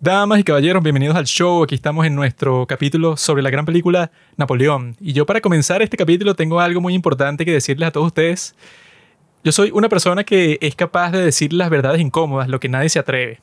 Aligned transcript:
Damas 0.00 0.38
y 0.38 0.44
caballeros, 0.44 0.80
bienvenidos 0.80 1.16
al 1.16 1.24
show. 1.24 1.64
Aquí 1.64 1.74
estamos 1.74 2.06
en 2.06 2.14
nuestro 2.14 2.68
capítulo 2.68 3.16
sobre 3.16 3.42
la 3.42 3.50
gran 3.50 3.66
película 3.66 4.12
Napoleón. 4.36 4.94
Y 5.00 5.12
yo 5.12 5.26
para 5.26 5.40
comenzar 5.40 5.82
este 5.82 5.96
capítulo 5.96 6.36
tengo 6.36 6.60
algo 6.60 6.80
muy 6.80 6.94
importante 6.94 7.44
que 7.44 7.50
decirles 7.50 7.88
a 7.88 7.90
todos 7.90 8.06
ustedes. 8.06 8.54
Yo 9.42 9.50
soy 9.50 9.72
una 9.72 9.88
persona 9.88 10.22
que 10.22 10.56
es 10.60 10.76
capaz 10.76 11.10
de 11.10 11.24
decir 11.24 11.52
las 11.52 11.68
verdades 11.68 12.00
incómodas, 12.00 12.48
lo 12.48 12.60
que 12.60 12.68
nadie 12.68 12.88
se 12.90 13.00
atreve. 13.00 13.40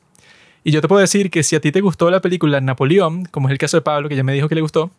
Y 0.64 0.70
yo 0.70 0.80
te 0.80 0.88
puedo 0.88 1.02
decir 1.02 1.30
que 1.30 1.42
si 1.42 1.56
a 1.56 1.60
ti 1.60 1.70
te 1.72 1.82
gustó 1.82 2.10
la 2.10 2.22
película 2.22 2.58
Napoleón, 2.62 3.26
como 3.26 3.48
es 3.48 3.52
el 3.52 3.58
caso 3.58 3.76
de 3.76 3.82
Pablo, 3.82 4.08
que 4.08 4.16
ya 4.16 4.24
me 4.24 4.32
dijo 4.32 4.48
que 4.48 4.54
le 4.54 4.62
gustó, 4.62 4.90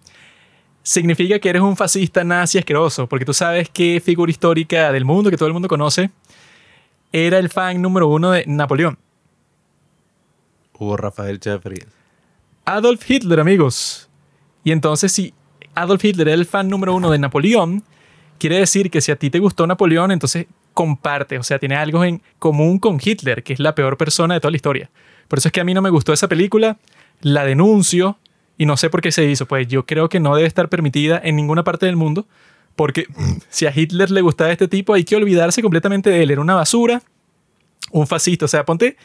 significa 0.84 1.40
que 1.40 1.50
eres 1.50 1.64
un 1.64 1.76
fascista 1.76 2.24
nazi 2.24 2.60
asqueroso, 2.60 3.10
porque 3.10 3.26
tú 3.26 3.34
sabes 3.34 3.68
qué 3.70 4.00
figura 4.00 4.30
histórica 4.30 4.92
del 4.92 5.06
mundo, 5.06 5.32
que 5.32 5.38
todo 5.38 5.48
el 5.48 5.54
mundo 5.54 5.68
conoce, 5.68 6.12
era 7.12 7.40
el 7.40 7.50
fan 7.50 7.82
número 7.82 8.08
uno 8.10 8.30
de 8.30 8.44
Napoleón. 8.46 9.00
Hugo 10.80 10.98
Rafael 10.98 11.40
Jeffries. 11.42 11.88
Adolf 12.66 13.10
Hitler, 13.10 13.40
amigos. 13.40 14.10
Y 14.64 14.72
entonces, 14.72 15.12
si 15.12 15.34
Adolf 15.76 16.04
Hitler 16.04 16.28
era 16.28 16.36
el 16.36 16.46
fan 16.46 16.68
número 16.68 16.94
uno 16.96 17.12
de 17.12 17.20
Napoleón, 17.20 17.84
quiere 18.38 18.60
decir 18.60 18.92
que 18.92 19.02
si 19.02 19.12
a 19.12 19.16
ti 19.16 19.30
te 19.30 19.40
gustó 19.40 19.66
Napoleón, 19.68 20.12
entonces 20.12 20.48
comparte, 20.74 21.40
o 21.40 21.44
sea, 21.44 21.60
tiene 21.60 21.76
algo 21.76 22.04
en 22.04 22.22
común 22.40 22.78
con 22.78 23.00
Hitler, 23.04 23.44
que 23.44 23.54
es 23.54 23.60
la 23.60 23.74
peor 23.74 23.98
persona 23.98 24.36
de 24.36 24.40
toda 24.40 24.52
la 24.52 24.58
historia. 24.58 24.92
Por 25.28 25.40
eso 25.40 25.48
es 25.48 25.52
que 25.52 25.62
a 25.62 25.64
mí 25.64 25.74
no 25.74 25.82
me 25.82 25.90
gustó 25.90 26.14
esa 26.14 26.28
película, 26.28 26.78
la 27.22 27.46
denuncio 27.46 28.20
y 28.58 28.66
no 28.66 28.78
sé 28.78 28.90
por 28.90 29.02
qué 29.02 29.12
se 29.12 29.26
hizo, 29.26 29.48
pues 29.48 29.68
yo 29.68 29.86
creo 29.86 30.10
que 30.10 30.20
no 30.20 30.36
debe 30.36 30.48
estar 30.48 30.70
permitida 30.70 31.20
en 31.24 31.36
ninguna 31.36 31.64
parte 31.64 31.86
del 31.86 31.96
mundo, 31.96 32.28
porque 32.76 33.08
si 33.50 33.66
a 33.66 33.74
Hitler 33.76 34.12
le 34.12 34.22
gustaba 34.22 34.52
este 34.52 34.68
tipo, 34.68 34.94
hay 34.94 35.04
que 35.04 35.16
olvidarse 35.16 35.62
completamente 35.62 36.10
de 36.10 36.24
él, 36.24 36.32
era 36.32 36.42
una 36.42 36.56
basura, 36.56 37.02
un 37.92 38.06
fascista, 38.06 38.46
o 38.46 38.48
sea, 38.48 38.66
ponte 38.66 38.98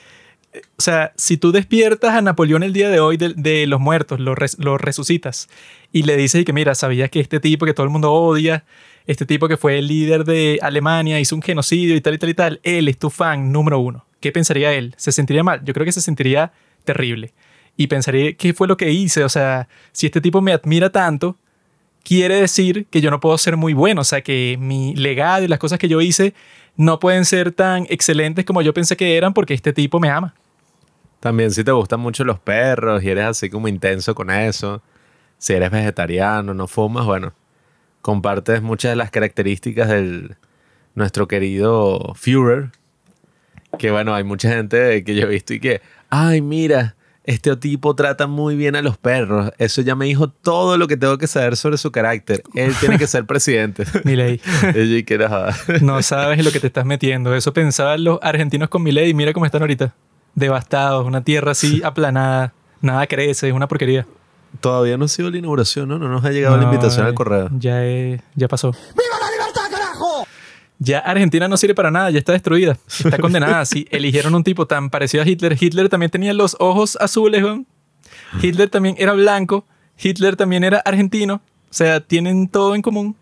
o 0.55 0.83
sea, 0.83 1.13
si 1.17 1.37
tú 1.37 1.53
despiertas 1.53 2.15
a 2.15 2.21
Napoleón 2.21 2.63
el 2.63 2.73
día 2.73 2.91
de 2.91 3.01
hoy 3.01 3.17
de, 3.17 3.67
los 3.67 3.81
muertos, 3.81 4.21
lo, 4.21 4.35
resucitas 4.79 5.49
y 5.93 6.03
le 6.03 6.17
dices 6.17 6.45
que 6.45 6.53
mira, 6.53 6.75
sabías 6.75 7.11
que 7.11 7.21
este 7.21 7.41
tipo 7.41 7.65
que 7.65 7.75
todo 7.75 7.85
el 7.85 7.91
mundo 7.91 8.13
odia, 8.13 8.65
este 9.07 9.25
tipo 9.25 9.49
que 9.49 9.57
fue 9.57 9.79
el 9.79 9.89
líder 9.89 10.25
de 10.25 10.59
Alemania, 10.63 11.21
hizo 11.21 11.35
un 11.35 11.43
genocidio 11.43 11.97
y 11.97 12.01
tal 12.01 12.15
y 12.15 12.19
tal 12.19 12.31
y 12.31 12.35
tal, 12.35 12.61
él 12.63 12.89
es 12.89 12.99
tu 12.99 13.11
fan 13.11 13.51
número 13.51 13.79
uno. 13.79 14.05
¿Qué 14.21 14.31
pensaría 14.31 14.73
él? 14.73 14.95
¿Se 14.99 15.11
sentiría 15.11 15.43
mal? 15.43 15.65
Yo 15.65 15.75
creo 15.75 15.85
que 15.85 15.93
se 15.93 16.01
sentiría 16.01 16.53
terrible. 16.85 17.33
Y 17.77 17.87
pensaría, 17.87 18.35
¿qué 18.35 18.53
fue 18.53 18.69
lo 18.69 18.77
que 18.77 18.93
hice? 18.93 19.25
O 19.25 19.29
sea, 19.29 19.69
si 19.93 20.07
este 20.07 20.21
tipo 20.21 20.41
me 20.43 20.53
admira 20.53 20.91
tanto, 20.91 21.37
quiere 22.05 22.41
decir 22.41 22.87
que 22.91 23.01
yo 23.01 23.11
no 23.11 23.21
puedo 23.21 23.37
ser 23.39 23.57
muy 23.57 23.73
bueno. 23.73 24.03
O 24.03 24.05
sea, 24.05 24.21
que 24.21 24.57
mi 24.61 24.95
legado 24.95 25.45
y 25.45 25.49
las 25.49 25.59
cosas 25.59 25.79
que 25.79 25.89
yo 25.89 26.01
hice 26.01 26.35
no 26.77 26.99
pueden 26.99 27.25
ser 27.25 27.53
tan 27.53 27.87
excelentes 27.89 28.45
como 28.45 28.63
yo 28.63 28.73
pensé 28.75 28.97
que 28.97 29.17
eran 29.17 29.35
porque 29.35 29.55
este 29.55 29.73
tipo 29.73 30.01
me 30.01 30.11
ama. 30.11 30.35
También 31.21 31.51
si 31.53 31.63
te 31.63 31.73
gustan 31.73 32.01
mucho 32.01 32.25
los 32.25 32.41
perros 32.41 33.03
y 33.05 33.11
eres 33.11 33.25
así 33.25 33.51
como 33.51 33.69
intenso 33.69 34.15
con 34.15 34.31
eso, 34.31 34.83
si 35.39 35.53
eres 35.53 35.71
vegetariano, 35.71 36.55
no 36.55 36.67
fumas, 36.67 37.05
bueno, 37.05 37.33
compartes 38.01 38.63
muchas 38.63 38.93
de 38.93 38.97
las 38.97 39.11
características 39.11 39.89
del 39.89 40.37
nuestro 40.95 41.29
querido 41.29 42.15
Führer, 42.17 42.71
que 43.79 43.91
bueno, 43.91 44.15
hay 44.15 44.25
mucha 44.25 44.51
gente 44.51 45.05
que 45.05 45.15
yo 45.15 45.23
he 45.23 45.31
visto 45.31 45.55
y 45.55 45.61
que, 45.61 45.81
ay, 46.11 46.41
mira, 46.41 46.97
este 47.25 47.57
tipo 47.57 47.95
trata 47.95 48.27
muy 48.27 48.57
bien 48.57 48.77
a 48.77 48.83
los 48.83 48.99
perros. 48.99 49.53
Eso 49.59 49.83
ya 49.83 49.95
me 49.95 50.07
dijo 50.07 50.29
todo 50.29 50.77
lo 50.77 50.89
que 50.89 50.97
tengo 50.97 51.19
que 51.19 51.27
saber 51.27 51.57
sobre 51.57 51.79
su 51.79 51.93
carácter. 51.93 52.43
Él 52.55 52.75
tiene 52.81 52.99
que 52.99 53.07
ser 53.07 53.27
presidente. 53.27 53.85
Milei. 54.05 54.41
no 55.83 56.03
sabes 56.03 56.45
lo 56.45 56.51
que 56.51 56.61
te 56.61 56.67
estás 56.67 56.85
metiendo. 56.85 57.35
Eso 57.35 57.53
pensaban 57.53 58.05
los 58.05 58.19
argentinos 58.23 58.69
con 58.69 58.83
Milei. 58.83 59.15
Mira 59.15 59.33
cómo 59.33 59.47
están 59.47 59.63
ahorita 59.63 59.95
devastados, 60.35 61.07
una 61.07 61.23
tierra 61.23 61.53
así 61.53 61.83
aplanada, 61.85 62.55
nada 62.81 63.07
crece, 63.07 63.49
es 63.49 63.55
una 63.55 63.69
porquería. 63.69 64.07
Todavía 64.61 64.97
no 64.97 65.05
ha 65.07 65.09
sido 65.09 65.31
la 65.31 65.39
inauguración, 65.39 65.89
¿no? 65.89 65.99
No 65.99 66.09
nos 66.09 66.25
ha 66.25 66.31
llegado 66.31 66.57
la 66.57 66.65
invitación 66.65 67.07
al 67.07 67.15
correo. 67.15 67.49
Ya, 67.59 67.83
ya 68.35 68.49
pasó. 68.49 68.73
¡Viva 68.73 69.19
la! 69.21 69.32
Ya 70.85 70.99
Argentina 70.99 71.47
no 71.47 71.57
sirve 71.57 71.77
para 71.77 71.93
nada, 71.93 72.11
ya 72.11 72.19
está 72.19 72.33
destruida, 72.33 72.77
está 72.89 73.19
condenada. 73.19 73.65
Si 73.73 73.87
eligieron 73.91 74.35
un 74.35 74.43
tipo 74.43 74.67
tan 74.67 74.91
parecido 74.91 75.23
a 75.23 75.29
Hitler, 75.29 75.57
Hitler 75.59 75.89
también 75.89 76.11
tenía 76.11 76.35
los 76.35 76.57
ojos 76.59 76.99
azules, 77.01 77.45
Hitler 78.43 78.69
también 78.69 78.97
era 78.99 79.13
blanco, 79.13 79.65
Hitler 79.97 80.35
también 80.35 80.65
era 80.65 80.79
argentino, 80.79 81.35
o 81.37 81.73
sea, 81.73 82.01
tienen 82.01 82.49
todo 82.49 82.75
en 82.75 82.83
común. 82.83 83.15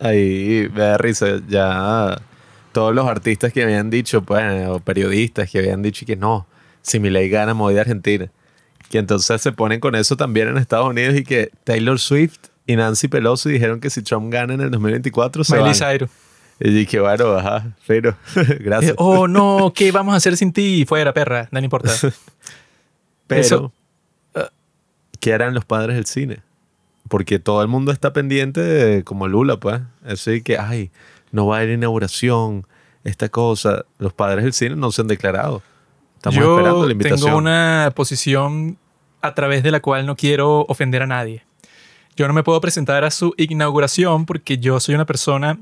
Ahí 0.00 0.68
me 0.72 0.80
da 0.80 0.96
risa, 0.96 1.42
ya 1.46 2.22
todos 2.72 2.94
los 2.94 3.06
artistas 3.06 3.52
que 3.52 3.62
habían 3.62 3.90
dicho, 3.90 4.22
pues, 4.22 4.66
o 4.68 4.80
periodistas 4.80 5.50
que 5.50 5.58
habían 5.58 5.82
dicho 5.82 6.06
que 6.06 6.16
no, 6.16 6.46
si 6.80 6.98
mi 6.98 7.10
ley 7.10 7.28
gana, 7.28 7.52
me 7.52 7.60
voy 7.60 7.74
de 7.74 7.80
Argentina. 7.80 8.30
Que 8.88 8.98
entonces 8.98 9.42
se 9.42 9.52
ponen 9.52 9.80
con 9.80 9.94
eso 9.94 10.16
también 10.16 10.48
en 10.48 10.56
Estados 10.56 10.88
Unidos 10.88 11.16
y 11.16 11.24
que 11.24 11.50
Taylor 11.64 11.98
Swift 11.98 12.38
y 12.66 12.76
Nancy 12.76 13.08
Pelosi 13.08 13.50
dijeron 13.50 13.80
que 13.80 13.90
si 13.90 14.02
Trump 14.02 14.32
gana 14.32 14.54
en 14.54 14.62
el 14.62 14.70
2024 14.70 15.44
se 15.44 15.56
Miley 15.56 15.74
Cyrus. 15.74 16.10
Y 16.58 16.70
dije, 16.70 17.00
bueno, 17.00 17.36
ajá, 17.36 17.76
pero 17.86 18.16
gracias. 18.60 18.92
Eh, 18.92 18.96
oh, 18.98 19.28
no, 19.28 19.72
¿qué 19.74 19.92
vamos 19.92 20.14
a 20.14 20.16
hacer 20.16 20.36
sin 20.36 20.52
ti? 20.52 20.84
Fuera, 20.86 21.12
perra, 21.12 21.48
no 21.50 21.60
importa. 21.60 21.92
pero, 23.26 23.72
¿qué 25.20 25.34
harán 25.34 25.54
los 25.54 25.64
padres 25.64 25.96
del 25.96 26.06
cine? 26.06 26.40
Porque 27.08 27.38
todo 27.38 27.62
el 27.62 27.68
mundo 27.68 27.92
está 27.92 28.12
pendiente 28.12 28.60
de, 28.60 29.04
como 29.04 29.28
Lula, 29.28 29.58
pues. 29.58 29.80
Así 30.04 30.42
que, 30.42 30.58
ay, 30.58 30.90
no 31.30 31.46
va 31.46 31.56
a 31.56 31.58
haber 31.60 31.74
inauguración, 31.74 32.66
esta 33.06 33.28
cosa. 33.28 33.84
Los 33.98 34.12
padres 34.12 34.44
del 34.44 34.52
cine 34.52 34.76
no 34.76 34.90
se 34.90 35.02
han 35.02 35.08
declarado. 35.08 35.62
Estamos 36.16 36.38
esperando 36.38 36.86
la 36.86 36.92
invitación. 36.92 37.26
Tengo 37.26 37.38
una 37.38 37.92
posición 37.94 38.78
a 39.22 39.34
través 39.34 39.62
de 39.62 39.70
la 39.70 39.80
cual 39.80 40.06
no 40.06 40.16
quiero 40.16 40.62
ofender 40.68 41.02
a 41.02 41.06
nadie. 41.06 41.44
Yo 42.16 42.26
no 42.26 42.34
me 42.34 42.42
puedo 42.42 42.60
presentar 42.60 43.04
a 43.04 43.10
su 43.10 43.34
inauguración 43.36 44.26
porque 44.26 44.58
yo 44.58 44.80
soy 44.80 44.94
una 44.94 45.04
persona 45.04 45.58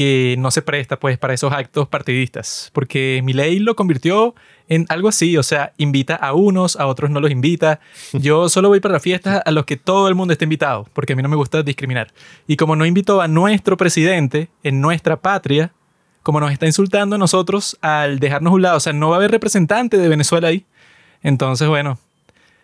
que 0.00 0.34
no 0.38 0.50
se 0.50 0.62
presta 0.62 0.98
pues 0.98 1.18
para 1.18 1.34
esos 1.34 1.52
actos 1.52 1.86
partidistas, 1.86 2.70
porque 2.72 3.20
mi 3.22 3.34
ley 3.34 3.58
lo 3.58 3.76
convirtió 3.76 4.34
en 4.66 4.86
algo 4.88 5.10
así, 5.10 5.36
o 5.36 5.42
sea, 5.42 5.74
invita 5.76 6.14
a 6.14 6.32
unos, 6.32 6.76
a 6.76 6.86
otros 6.86 7.10
no 7.10 7.20
los 7.20 7.30
invita. 7.30 7.80
Yo 8.14 8.48
solo 8.48 8.70
voy 8.70 8.80
para 8.80 8.94
las 8.94 9.02
fiestas 9.02 9.42
a 9.44 9.50
los 9.50 9.66
que 9.66 9.76
todo 9.76 10.08
el 10.08 10.14
mundo 10.14 10.32
esté 10.32 10.46
invitado, 10.46 10.88
porque 10.94 11.12
a 11.12 11.16
mí 11.16 11.22
no 11.22 11.28
me 11.28 11.36
gusta 11.36 11.62
discriminar. 11.62 12.14
Y 12.46 12.56
como 12.56 12.76
no 12.76 12.86
invitó 12.86 13.20
a 13.20 13.28
nuestro 13.28 13.76
presidente 13.76 14.48
en 14.62 14.80
nuestra 14.80 15.20
patria, 15.20 15.74
como 16.22 16.40
nos 16.40 16.50
está 16.50 16.64
insultando 16.64 17.16
a 17.16 17.18
nosotros 17.18 17.76
al 17.82 18.20
dejarnos 18.20 18.54
un 18.54 18.62
lado, 18.62 18.78
o 18.78 18.80
sea, 18.80 18.94
no 18.94 19.10
va 19.10 19.16
a 19.16 19.18
haber 19.18 19.32
representante 19.32 19.98
de 19.98 20.08
Venezuela 20.08 20.48
ahí. 20.48 20.64
Entonces, 21.22 21.68
bueno, 21.68 21.98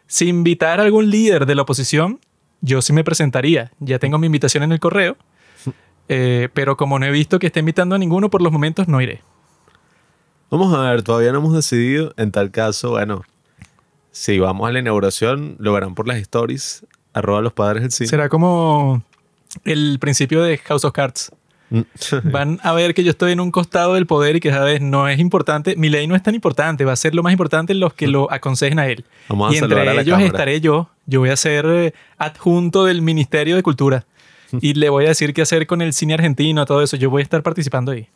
si 0.07 0.29
invitar 0.29 0.81
a 0.81 0.85
algún 0.85 1.11
líder 1.11 1.45
de 1.45 1.55
la 1.55 1.61
oposición, 1.61 2.19
yo 2.63 2.81
sí 2.81 2.95
me 2.95 3.05
presentaría. 3.05 3.73
Ya 3.79 3.99
tengo 3.99 4.17
mi 4.17 4.25
invitación 4.25 4.63
en 4.63 4.73
el 4.73 4.81
correo 4.81 5.19
eh, 6.09 6.49
pero 6.55 6.77
como 6.77 6.99
no 6.99 7.07
he 7.07 7.11
visto 7.11 7.39
que 7.39 7.49
esté 7.49 7.61
invitando 7.61 7.95
a 7.95 7.99
ninguno, 7.99 8.31
por 8.31 8.43
los 8.43 8.53
momentos 8.53 8.89
no 8.89 9.01
iré. 9.01 9.23
Vamos 10.51 10.73
a 10.75 10.91
ver, 10.91 11.03
todavía 11.03 11.33
no 11.33 11.39
hemos 11.39 11.55
decidido. 11.55 12.15
En 12.17 12.31
tal 12.31 12.51
caso, 12.51 12.91
bueno, 12.91 13.23
si 14.13 14.39
vamos 14.39 14.69
a 14.69 14.73
la 14.73 14.79
inauguración, 14.79 15.57
lo 15.59 15.73
verán 15.73 15.95
por 15.95 16.07
las 16.07 16.19
stories. 16.19 16.87
Arroba 17.13 17.41
los 17.41 17.53
padres 17.53 17.83
del 17.83 17.93
cine. 17.93 18.09
Será 18.09 18.29
como 18.29 19.03
el 19.65 19.99
principio 19.99 20.43
de 20.43 20.59
House 20.59 20.85
of 20.85 20.93
Cards. 20.93 21.33
Mm. 21.71 21.81
Van 22.31 22.61
a 22.63 22.73
ver 22.73 22.95
que 22.95 23.03
yo 23.03 23.11
estoy 23.11 23.33
en 23.33 23.41
un 23.41 23.51
costado 23.51 23.95
del 23.95 24.07
poder 24.07 24.37
y 24.37 24.41
que, 24.41 24.51
¿sabes? 24.51 24.81
No 24.81 25.09
es 25.09 25.19
importante. 25.19 25.75
Mi 25.77 25.89
ley 25.89 26.07
no 26.07 26.15
es 26.15 26.23
tan 26.23 26.35
importante. 26.35 26.85
Va 26.85 26.93
a 26.93 26.97
ser 26.97 27.15
lo 27.15 27.23
más 27.23 27.33
importante 27.33 27.75
los 27.75 27.95
que 27.95 28.07
lo 28.07 28.31
aconsejen 28.31 28.79
a 28.79 28.87
él. 28.87 29.05
Vamos 29.29 29.55
y 29.55 29.59
entre 29.59 30.01
ellos 30.01 30.21
estaré 30.21 30.61
yo. 30.61 30.91
Yo 31.07 31.21
voy 31.21 31.31
a 31.31 31.37
ser 31.37 31.67
eh, 31.67 31.95
adjunto 32.19 32.85
del 32.85 33.03
Ministerio 33.03 33.57
de 33.57 33.63
Cultura 33.63 34.07
y 34.61 34.75
le 34.75 34.89
voy 34.89 35.05
a 35.07 35.09
decir 35.09 35.35
qué 35.35 35.43
hacer 35.43 35.67
con 35.67 35.83
el 35.83 35.93
cine 35.93 36.15
argentino, 36.15 36.65
todo 36.67 36.83
eso. 36.83 36.97
Yo 36.97 37.11
voy 37.11 37.21
a 37.21 37.25
estar 37.25 37.43
participando 37.43 37.93
ahí. 37.93 38.09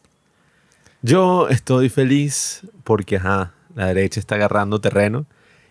Yo 1.02 1.48
estoy 1.48 1.88
feliz 1.88 2.62
porque, 2.84 3.16
ajá, 3.16 3.52
la 3.74 3.86
derecha 3.86 4.20
está 4.20 4.34
agarrando 4.34 4.80
terreno 4.80 5.26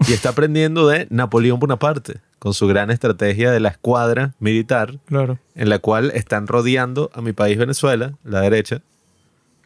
y 0.08 0.14
está 0.14 0.30
aprendiendo 0.30 0.88
de 0.88 1.08
Napoleón 1.09 1.60
Bonaparte 1.60 2.19
con 2.39 2.54
su 2.54 2.68
gran 2.68 2.89
estrategia 2.89 3.51
de 3.51 3.60
la 3.60 3.69
escuadra 3.69 4.33
militar, 4.39 4.98
claro. 5.06 5.38
en 5.56 5.69
la 5.69 5.80
cual 5.80 6.12
están 6.16 6.48
rodeando 6.48 7.12
a 7.13 7.22
mi 7.22 7.33
país 7.33 7.57
Venezuela, 7.57 8.13
la 8.24 8.42
derecha. 8.42 8.81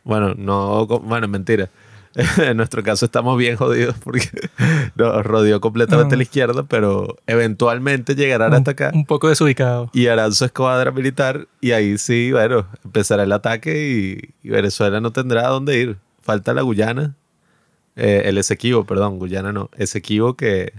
Bueno, 0.03 0.33
no, 0.35 0.85
bueno, 0.88 1.27
mentira. 1.27 1.69
en 2.38 2.57
nuestro 2.57 2.83
caso 2.83 3.06
estamos 3.06 3.38
bien 3.38 3.56
jodidos 3.56 3.95
porque 4.04 4.30
nos 4.95 5.25
rodeó 5.25 5.60
completamente 5.62 6.15
la 6.15 6.24
izquierda, 6.24 6.63
pero 6.63 7.18
eventualmente 7.25 8.15
llegarán 8.15 8.54
hasta 8.54 8.71
acá. 8.71 8.92
Un 8.94 9.06
poco 9.06 9.30
desubicado. 9.30 9.89
Y 9.94 10.07
harán 10.07 10.33
su 10.33 10.45
escuadra 10.45 10.92
militar 10.92 11.48
y 11.60 11.71
ahí 11.71 11.98
sí, 11.98 12.31
bueno, 12.31 12.68
empezará 12.83 13.24
el 13.24 13.31
ataque 13.31 14.33
y, 14.44 14.50
Venezuela 14.50 15.01
no 15.01 15.12
tendrá 15.12 15.48
a 15.48 15.50
dónde 15.50 15.80
ir. 15.80 15.98
Falta 16.21 16.54
la 16.54 16.62
Guyana, 16.62 17.15
eh, 17.95 18.24
el 18.25 18.38
Esequibo, 18.38 18.86
perdón, 18.86 19.18
Guyana 19.18 19.51
no, 19.51 19.69
Esequibo 19.75 20.36
que, 20.36 20.74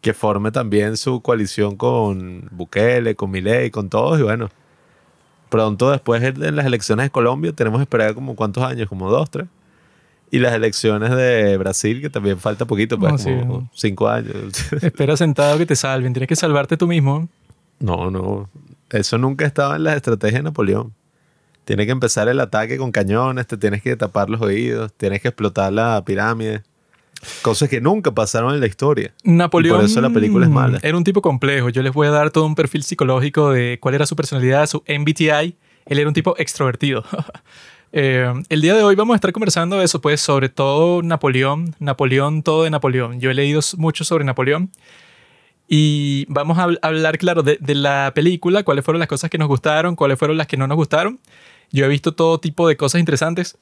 que 0.00 0.14
forme 0.14 0.50
también 0.50 0.96
su 0.96 1.20
coalición 1.20 1.76
con 1.76 2.48
Bukele, 2.50 3.14
con 3.14 3.30
Milei, 3.30 3.70
con 3.70 3.90
todos 3.90 4.18
y 4.18 4.22
bueno. 4.22 4.48
Pronto 5.50 5.90
después 5.90 6.22
de 6.22 6.52
las 6.52 6.64
elecciones 6.64 7.06
de 7.06 7.10
Colombia 7.10 7.52
tenemos 7.52 7.80
que 7.80 7.82
esperar 7.82 8.14
como 8.14 8.36
cuántos 8.36 8.62
años, 8.62 8.88
como 8.88 9.10
dos, 9.10 9.28
tres 9.30 9.46
Y 10.30 10.38
las 10.38 10.52
elecciones 10.54 11.10
de 11.10 11.56
Brasil, 11.58 12.00
que 12.00 12.08
también 12.10 12.38
falta 12.38 12.64
poquito, 12.64 12.98
pues 12.98 13.12
No, 13.12 13.18
sí, 13.18 13.30
como 13.40 13.58
no. 13.60 13.70
cinco 13.74 14.08
años. 14.08 14.72
Espera 14.82 15.16
sentado 15.16 15.58
que 15.58 15.66
te 15.66 15.74
salven. 15.76 16.12
Tienes 16.12 16.28
que 16.28 16.36
salvarte 16.36 16.76
tú 16.76 16.86
mismo. 16.86 17.28
No, 17.80 18.10
no. 18.10 18.48
Eso 18.90 19.18
nunca 19.18 19.44
estaba 19.46 19.76
en 19.76 19.84
las 19.84 19.96
estrategias 19.96 20.40
de 20.40 20.44
Napoleón. 20.44 20.92
Tiene 21.64 21.84
que 21.86 21.92
empezar 21.92 22.28
el 22.28 22.40
ataque 22.40 22.76
con 22.78 22.90
cañones, 22.92 23.46
te 23.46 23.56
tienes 23.56 23.82
que 23.82 23.94
tapar 23.96 24.30
los 24.30 24.40
oídos, 24.40 24.92
tienes 24.96 25.20
que 25.20 25.28
explotar 25.28 25.72
la 25.72 26.02
pirámide. 26.04 26.62
Cosas 27.42 27.68
que 27.68 27.80
nunca 27.80 28.12
pasaron 28.12 28.54
en 28.54 28.60
la 28.60 28.66
historia. 28.66 29.12
Napoleón. 29.24 29.76
Y 29.76 29.78
por 29.78 29.84
eso 29.84 30.00
la 30.00 30.10
película 30.10 30.46
es 30.46 30.50
mala. 30.52 30.78
Era 30.82 30.96
un 30.96 31.04
tipo 31.04 31.20
complejo. 31.22 31.68
Yo 31.68 31.82
les 31.82 31.92
voy 31.92 32.06
a 32.06 32.10
dar 32.10 32.30
todo 32.30 32.46
un 32.46 32.54
perfil 32.54 32.82
psicológico 32.82 33.50
de 33.50 33.78
cuál 33.80 33.94
era 33.94 34.06
su 34.06 34.16
personalidad, 34.16 34.66
su 34.66 34.82
MBTI. 34.88 35.56
Él 35.86 35.98
era 35.98 36.08
un 36.08 36.14
tipo 36.14 36.34
extrovertido. 36.38 37.04
Eh, 37.92 38.32
el 38.48 38.60
día 38.60 38.74
de 38.74 38.82
hoy 38.84 38.94
vamos 38.94 39.14
a 39.14 39.16
estar 39.16 39.32
conversando 39.32 39.76
de 39.78 39.84
eso, 39.84 40.00
pues, 40.00 40.20
sobre 40.20 40.48
todo 40.48 41.02
Napoleón, 41.02 41.74
Napoleón, 41.80 42.42
todo 42.42 42.62
de 42.64 42.70
Napoleón. 42.70 43.20
Yo 43.20 43.30
he 43.30 43.34
leído 43.34 43.60
mucho 43.78 44.04
sobre 44.04 44.24
Napoleón 44.24 44.70
y 45.68 46.24
vamos 46.28 46.58
a 46.58 46.66
habl- 46.66 46.78
hablar, 46.82 47.18
claro, 47.18 47.42
de, 47.42 47.58
de 47.60 47.74
la 47.74 48.12
película, 48.14 48.62
cuáles 48.62 48.84
fueron 48.84 49.00
las 49.00 49.08
cosas 49.08 49.30
que 49.30 49.38
nos 49.38 49.48
gustaron, 49.48 49.96
cuáles 49.96 50.18
fueron 50.18 50.36
las 50.36 50.46
que 50.46 50.56
no 50.56 50.66
nos 50.66 50.76
gustaron. 50.76 51.18
Yo 51.72 51.84
he 51.84 51.88
visto 51.88 52.12
todo 52.12 52.38
tipo 52.38 52.68
de 52.68 52.76
cosas 52.76 53.00
interesantes. 53.00 53.56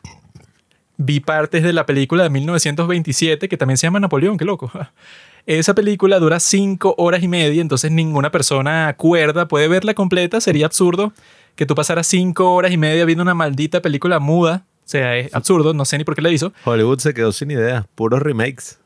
Vi 0.98 1.20
partes 1.20 1.62
de 1.62 1.72
la 1.72 1.86
película 1.86 2.24
de 2.24 2.30
1927 2.30 3.48
que 3.48 3.56
también 3.56 3.76
se 3.78 3.86
llama 3.86 4.00
Napoleón, 4.00 4.36
qué 4.36 4.44
loco. 4.44 4.70
Esa 5.46 5.74
película 5.74 6.18
dura 6.18 6.40
cinco 6.40 6.94
horas 6.98 7.22
y 7.22 7.28
media, 7.28 7.62
entonces 7.62 7.90
ninguna 7.90 8.30
persona 8.30 8.94
cuerda 8.98 9.48
puede 9.48 9.68
verla 9.68 9.94
completa. 9.94 10.42
Sería 10.42 10.66
absurdo 10.66 11.14
que 11.58 11.66
tú 11.66 11.74
pasaras 11.74 12.06
cinco 12.06 12.54
horas 12.54 12.70
y 12.70 12.76
media 12.76 13.04
viendo 13.04 13.20
una 13.20 13.34
maldita 13.34 13.82
película 13.82 14.20
muda. 14.20 14.64
O 14.76 14.88
sea, 14.88 15.16
es 15.16 15.34
absurdo, 15.34 15.74
no 15.74 15.84
sé 15.84 15.98
ni 15.98 16.04
por 16.04 16.14
qué 16.14 16.22
la 16.22 16.30
hizo. 16.30 16.52
Hollywood 16.64 17.00
se 17.00 17.12
quedó 17.12 17.32
sin 17.32 17.50
ideas, 17.50 17.84
puros 17.96 18.22
remakes. 18.22 18.78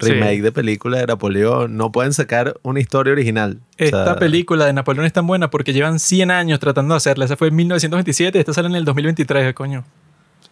Sí. 0.00 0.10
Remake 0.10 0.42
de 0.42 0.50
películas 0.50 1.00
de 1.00 1.06
Napoleón. 1.06 1.76
No 1.76 1.92
pueden 1.92 2.12
sacar 2.12 2.56
una 2.64 2.80
historia 2.80 3.12
original. 3.12 3.60
O 3.60 3.74
Esta 3.78 4.04
sea, 4.04 4.16
película 4.16 4.66
de 4.66 4.72
Napoleón 4.72 5.06
es 5.06 5.12
tan 5.12 5.28
buena 5.28 5.48
porque 5.48 5.72
llevan 5.72 6.00
100 6.00 6.32
años 6.32 6.58
tratando 6.58 6.94
de 6.94 6.96
hacerla. 6.96 7.24
Esa 7.24 7.36
fue 7.36 7.48
en 7.48 7.54
1927 7.54 8.36
y 8.36 8.40
esta 8.40 8.52
sale 8.52 8.68
en 8.68 8.74
el 8.74 8.84
2023, 8.84 9.54
coño. 9.54 9.84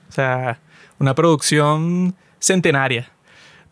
O 0.09 0.13
sea, 0.13 0.61
una 1.01 1.17
producción 1.17 2.15
centenaria. 2.39 3.11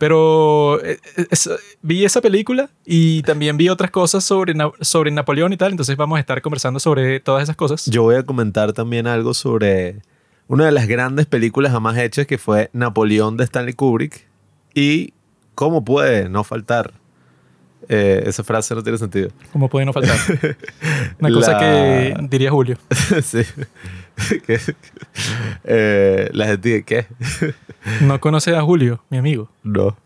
Pero 0.04 0.84
eh, 0.84 0.98
eh, 1.16 1.26
es- 1.30 1.48
vi 1.80 2.04
esa 2.04 2.20
película 2.20 2.68
y 2.84 3.22
también 3.22 3.56
vi 3.56 3.70
otras 3.70 3.90
cosas 3.90 4.22
sobre, 4.22 4.52
sobre 4.82 5.10
Napoleón 5.10 5.54
y 5.54 5.56
tal. 5.56 5.70
Entonces 5.70 5.96
vamos 5.96 6.18
a 6.18 6.20
estar 6.20 6.42
conversando 6.42 6.78
sobre 6.78 7.20
todas 7.20 7.42
esas 7.42 7.56
cosas. 7.56 7.86
Yo 7.86 8.02
voy 8.02 8.16
a 8.16 8.22
comentar 8.22 8.74
también 8.74 9.06
algo 9.06 9.32
sobre 9.32 10.02
una 10.46 10.66
de 10.66 10.72
las 10.72 10.86
grandes 10.88 11.24
películas 11.24 11.72
jamás 11.72 11.96
hechas 11.96 12.26
que 12.26 12.36
fue 12.36 12.68
Napoleón 12.74 13.38
de 13.38 13.44
Stanley 13.44 13.72
Kubrick. 13.72 14.26
Y 14.74 15.14
cómo 15.54 15.86
puede 15.86 16.28
no 16.28 16.44
faltar. 16.44 16.92
Eh, 17.88 18.24
esa 18.26 18.44
frase 18.44 18.74
no 18.74 18.82
tiene 18.82 18.98
sentido. 18.98 19.30
Como 19.54 19.70
puede 19.70 19.86
no 19.86 19.94
faltar. 19.94 20.18
Una 21.18 21.30
cosa 21.32 21.52
La- 21.52 21.58
que 21.60 22.16
diría 22.28 22.50
Julio. 22.50 22.76
sí. 23.22 23.38
Que- 24.46 24.60
eh, 25.64 26.30
la 26.32 26.46
gente, 26.46 26.84
¿qué? 26.84 27.06
No 28.00 28.18
conoce 28.20 28.54
a 28.56 28.62
Julio, 28.62 29.02
mi 29.10 29.18
amigo. 29.18 29.50
no. 29.62 29.96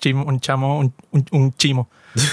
Chimo- 0.00 0.24
un 0.26 0.40
chamo, 0.40 0.80
un, 0.80 0.92
un- 1.12 1.24
un 1.30 1.52
chimo. 1.54 1.88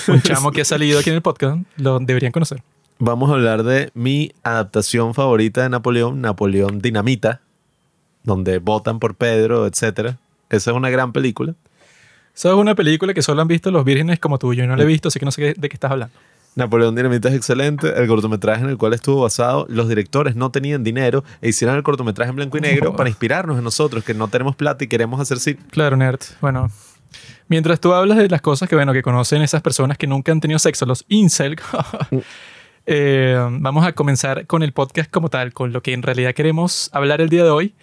Un 0.08 0.22
chamo 0.24 0.52
que 0.52 0.62
ha 0.62 0.66
salido 0.66 1.00
aquí 1.00 1.12
en 1.12 1.16
el 1.18 1.22
podcast. 1.22 1.60
Lo 1.78 2.00
deberían 2.00 2.32
conocer. 2.32 2.64
Vamos 2.98 3.30
a 3.30 3.34
hablar 3.34 3.62
de 3.64 3.92
mi 3.94 4.32
adaptación 4.42 5.14
favorita 5.14 5.62
de 5.62 5.70
Napoleón, 5.70 6.20
Napoleón 6.20 6.80
Dinamita, 6.80 7.42
donde 8.24 8.58
votan 8.58 8.98
por 9.00 9.14
Pedro, 9.16 9.68
etc. 9.68 10.16
Esa 10.50 10.72
es 10.72 10.76
una 10.76 10.90
gran 10.90 11.14
película. 11.14 11.54
Esa 12.36 12.50
es 12.50 12.56
una 12.56 12.74
película 12.74 13.14
que 13.14 13.22
solo 13.22 13.42
han 13.44 13.48
visto 13.48 13.70
los 13.70 13.86
vírgenes 13.86 14.18
como 14.20 14.40
tú. 14.40 14.54
Yo 14.56 14.66
no 14.66 14.76
la 14.76 14.82
he 14.84 14.88
visto, 14.88 15.10
así 15.10 15.20
que 15.20 15.26
no 15.26 15.32
sé 15.32 15.42
qué- 15.54 15.60
de 15.60 15.70
qué 15.70 15.76
estás 15.76 15.92
hablando. 15.92 16.16
Napoleón 16.60 16.96
Dinamita 16.96 17.30
es 17.30 17.36
excelente. 17.36 17.88
El 18.00 18.08
cortometraje 18.08 18.64
en 18.64 18.70
el 18.70 18.78
cual 18.78 18.94
estuvo 18.94 19.22
basado, 19.24 19.66
los 19.70 19.90
directores 19.90 20.36
no 20.36 20.52
tenían 20.52 20.84
dinero 20.84 21.24
e 21.42 21.50
hicieron 21.50 21.76
el 21.76 21.84
cortometraje 21.84 22.30
en 22.30 22.36
blanco 22.36 22.58
y 22.58 22.62
negro 22.62 22.92
Oh. 22.92 22.96
para 22.96 23.10
inspirarnos 23.10 23.58
a 23.58 23.62
nosotros 23.62 24.04
que 24.04 24.14
no 24.14 24.28
tenemos 24.28 24.56
plata 24.56 24.84
y 24.84 24.88
queremos 24.88 25.20
hacer 25.20 25.40
cine. 25.40 25.60
Claro, 25.72 25.98
nerd. 25.98 26.20
Bueno, 26.42 26.70
mientras 27.48 27.80
tú 27.80 27.94
hablas 27.94 28.18
de 28.18 28.30
las 28.30 28.42
cosas 28.42 28.70
que, 28.70 28.76
bueno, 28.76 28.94
que 28.94 29.02
conocen 29.02 29.42
esas 29.42 29.62
personas 29.62 29.98
que 29.98 30.06
nunca 30.08 30.32
han 30.32 30.40
tenido 30.40 30.60
sexo, 30.60 30.86
los 30.86 31.06
incel, 31.08 31.56
eh, 32.86 33.38
vamos 33.60 33.86
a 33.86 33.94
comenzar 33.94 34.46
con 34.48 34.64
el 34.64 34.74
podcast 34.74 35.10
como 35.12 35.30
tal, 35.30 35.54
con 35.54 35.72
lo 35.74 35.82
que 35.82 35.94
en 35.94 36.02
realidad 36.04 36.34
queremos 36.34 36.90
hablar 36.94 37.22
el 37.22 37.30
día 37.30 37.44
de 37.44 37.50
hoy, 37.50 37.74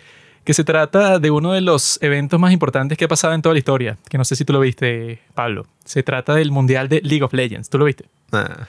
que 0.46 0.54
se 0.54 0.62
trata 0.62 1.18
de 1.18 1.32
uno 1.32 1.52
de 1.54 1.60
los 1.60 2.00
eventos 2.00 2.38
más 2.38 2.52
importantes 2.52 2.96
que 2.96 3.06
ha 3.06 3.08
pasado 3.08 3.34
en 3.34 3.42
toda 3.42 3.52
la 3.52 3.58
historia, 3.58 3.98
que 4.08 4.16
no 4.16 4.24
sé 4.24 4.36
si 4.36 4.44
tú 4.44 4.52
lo 4.52 4.60
viste, 4.60 5.18
Pablo. 5.34 5.66
Se 5.84 6.04
trata 6.04 6.36
del 6.36 6.52
Mundial 6.52 6.88
de 6.88 7.00
League 7.02 7.24
of 7.24 7.32
Legends. 7.32 7.68
¿Tú 7.68 7.78
lo 7.78 7.84
viste? 7.84 8.04
Ah, 8.30 8.68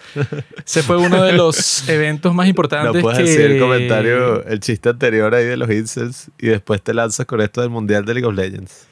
Ese 0.66 0.82
fue 0.82 0.98
uno 0.98 1.22
de 1.22 1.34
los 1.34 1.88
eventos 1.90 2.34
más 2.34 2.48
no 2.48 2.50
importantes 2.50 3.00
puedes 3.00 3.20
que... 3.20 3.26
decir 3.26 3.52
el 3.52 3.60
comentario, 3.60 4.44
el 4.46 4.60
chiste 4.60 4.90
anterior 4.90 5.36
ahí 5.36 5.46
de 5.46 5.56
los 5.56 5.70
incels 5.70 6.32
y 6.40 6.48
después 6.48 6.82
te 6.82 6.96
lanzas 6.96 7.28
con 7.28 7.42
esto 7.42 7.62
del 7.62 7.70
Mundial 7.70 8.06
de 8.06 8.16
League 8.16 8.28
of 8.28 8.34
Legends. 8.34 8.88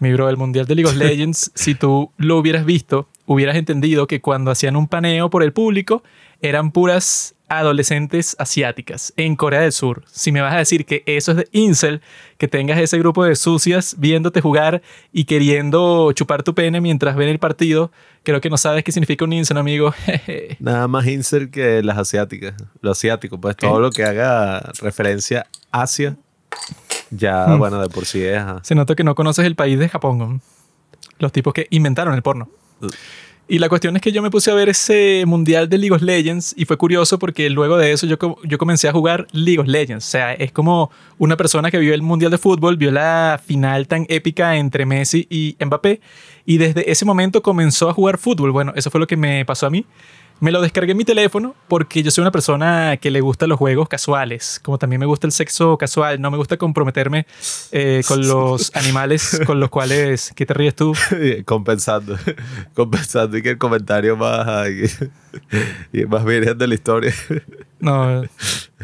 Mi 0.00 0.10
bro, 0.14 0.30
el 0.30 0.38
Mundial 0.38 0.64
de 0.64 0.76
League 0.76 0.90
of 0.90 0.96
Legends, 0.96 1.52
si 1.54 1.74
tú 1.74 2.10
lo 2.16 2.38
hubieras 2.38 2.64
visto, 2.64 3.06
hubieras 3.26 3.56
entendido 3.56 4.06
que 4.06 4.22
cuando 4.22 4.50
hacían 4.50 4.76
un 4.76 4.88
paneo 4.88 5.28
por 5.28 5.42
el 5.42 5.52
público, 5.52 6.02
eran 6.42 6.70
puras 6.72 7.34
adolescentes 7.48 8.36
asiáticas 8.38 9.12
en 9.16 9.34
Corea 9.34 9.60
del 9.62 9.72
Sur. 9.72 10.04
Si 10.06 10.30
me 10.30 10.40
vas 10.40 10.54
a 10.54 10.58
decir 10.58 10.86
que 10.86 11.02
eso 11.06 11.32
es 11.32 11.36
de 11.38 11.48
incel, 11.50 12.00
que 12.38 12.46
tengas 12.46 12.78
ese 12.78 12.96
grupo 12.98 13.24
de 13.24 13.34
sucias 13.34 13.96
viéndote 13.98 14.40
jugar 14.40 14.82
y 15.12 15.24
queriendo 15.24 16.12
chupar 16.12 16.44
tu 16.44 16.54
pene 16.54 16.80
mientras 16.80 17.16
ven 17.16 17.28
el 17.28 17.40
partido, 17.40 17.90
creo 18.22 18.40
que 18.40 18.50
no 18.50 18.56
sabes 18.56 18.84
qué 18.84 18.92
significa 18.92 19.24
un 19.24 19.32
incel, 19.32 19.56
amigo. 19.58 19.92
Nada 20.60 20.86
más 20.86 21.06
incel 21.08 21.50
que 21.50 21.82
las 21.82 21.98
asiáticas. 21.98 22.54
Lo 22.82 22.92
asiático, 22.92 23.40
pues 23.40 23.56
todo 23.56 23.80
lo 23.80 23.90
que 23.90 24.04
haga 24.04 24.70
referencia 24.80 25.46
a 25.72 25.82
Asia, 25.82 26.16
ya, 27.10 27.46
Hmm. 27.48 27.58
bueno, 27.58 27.80
de 27.82 27.88
por 27.88 28.06
sí 28.06 28.22
es. 28.22 28.38
ajá. 28.38 28.60
Se 28.62 28.76
nota 28.76 28.94
que 28.94 29.02
no 29.02 29.16
conoces 29.16 29.44
el 29.44 29.56
país 29.56 29.76
de 29.78 29.88
Japón. 29.88 30.18
¿no? 30.18 30.40
Los 31.18 31.32
tipos 31.32 31.52
que 31.52 31.66
inventaron 31.70 32.14
el 32.14 32.22
porno. 32.22 32.48
Y 33.50 33.58
la 33.58 33.68
cuestión 33.68 33.96
es 33.96 34.02
que 34.02 34.12
yo 34.12 34.22
me 34.22 34.30
puse 34.30 34.48
a 34.52 34.54
ver 34.54 34.68
ese 34.68 35.24
mundial 35.26 35.68
de 35.68 35.76
League 35.76 35.92
of 35.92 36.02
Legends 36.02 36.54
y 36.56 36.66
fue 36.66 36.76
curioso 36.76 37.18
porque 37.18 37.50
luego 37.50 37.76
de 37.78 37.90
eso 37.90 38.06
yo, 38.06 38.16
yo 38.44 38.58
comencé 38.58 38.86
a 38.88 38.92
jugar 38.92 39.26
League 39.32 39.58
of 39.58 39.66
Legends. 39.66 40.06
O 40.06 40.08
sea, 40.08 40.34
es 40.34 40.52
como 40.52 40.92
una 41.18 41.36
persona 41.36 41.68
que 41.68 41.78
vio 41.80 41.92
el 41.92 42.00
mundial 42.00 42.30
de 42.30 42.38
fútbol, 42.38 42.76
vio 42.76 42.92
la 42.92 43.40
final 43.44 43.88
tan 43.88 44.06
épica 44.08 44.56
entre 44.56 44.86
Messi 44.86 45.26
y 45.28 45.56
Mbappé 45.64 46.00
y 46.46 46.58
desde 46.58 46.92
ese 46.92 47.04
momento 47.04 47.42
comenzó 47.42 47.88
a 47.90 47.92
jugar 47.92 48.18
fútbol. 48.18 48.52
Bueno, 48.52 48.72
eso 48.76 48.88
fue 48.88 49.00
lo 49.00 49.08
que 49.08 49.16
me 49.16 49.44
pasó 49.44 49.66
a 49.66 49.70
mí. 49.70 49.84
Me 50.40 50.50
lo 50.50 50.62
descargué 50.62 50.92
en 50.92 50.96
mi 50.96 51.04
teléfono 51.04 51.54
porque 51.68 52.02
yo 52.02 52.10
soy 52.10 52.22
una 52.22 52.30
persona 52.30 52.96
que 52.96 53.10
le 53.10 53.20
gusta 53.20 53.46
los 53.46 53.58
juegos 53.58 53.88
casuales, 53.88 54.58
como 54.62 54.78
también 54.78 54.98
me 54.98 55.04
gusta 55.04 55.26
el 55.26 55.32
sexo 55.32 55.76
casual, 55.76 56.18
no 56.18 56.30
me 56.30 56.38
gusta 56.38 56.56
comprometerme 56.56 57.26
eh, 57.72 58.02
con 58.08 58.26
los 58.26 58.74
animales 58.74 59.38
con 59.46 59.60
los 59.60 59.68
cuales... 59.68 60.32
¿Qué 60.34 60.46
te 60.46 60.54
ríes 60.54 60.74
tú? 60.74 60.94
compensando, 61.44 62.16
compensando 62.74 63.36
y 63.36 63.42
que 63.42 63.50
el 63.50 63.58
comentario 63.58 64.16
más, 64.16 64.56
y 65.92 66.06
más 66.06 66.24
virgen 66.24 66.56
de 66.56 66.66
la 66.66 66.74
historia. 66.74 67.14
No, 67.78 68.22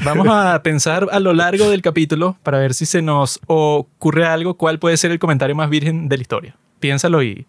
vamos 0.04 0.28
a 0.28 0.62
pensar 0.62 1.08
a 1.10 1.20
lo 1.20 1.32
largo 1.32 1.70
del 1.70 1.80
capítulo 1.80 2.36
para 2.42 2.58
ver 2.58 2.74
si 2.74 2.84
se 2.84 3.00
nos 3.00 3.40
ocurre 3.46 4.26
algo, 4.26 4.58
cuál 4.58 4.78
puede 4.78 4.98
ser 4.98 5.10
el 5.10 5.18
comentario 5.18 5.56
más 5.56 5.70
virgen 5.70 6.10
de 6.10 6.18
la 6.18 6.20
historia. 6.20 6.56
Piénsalo 6.80 7.22
y 7.22 7.46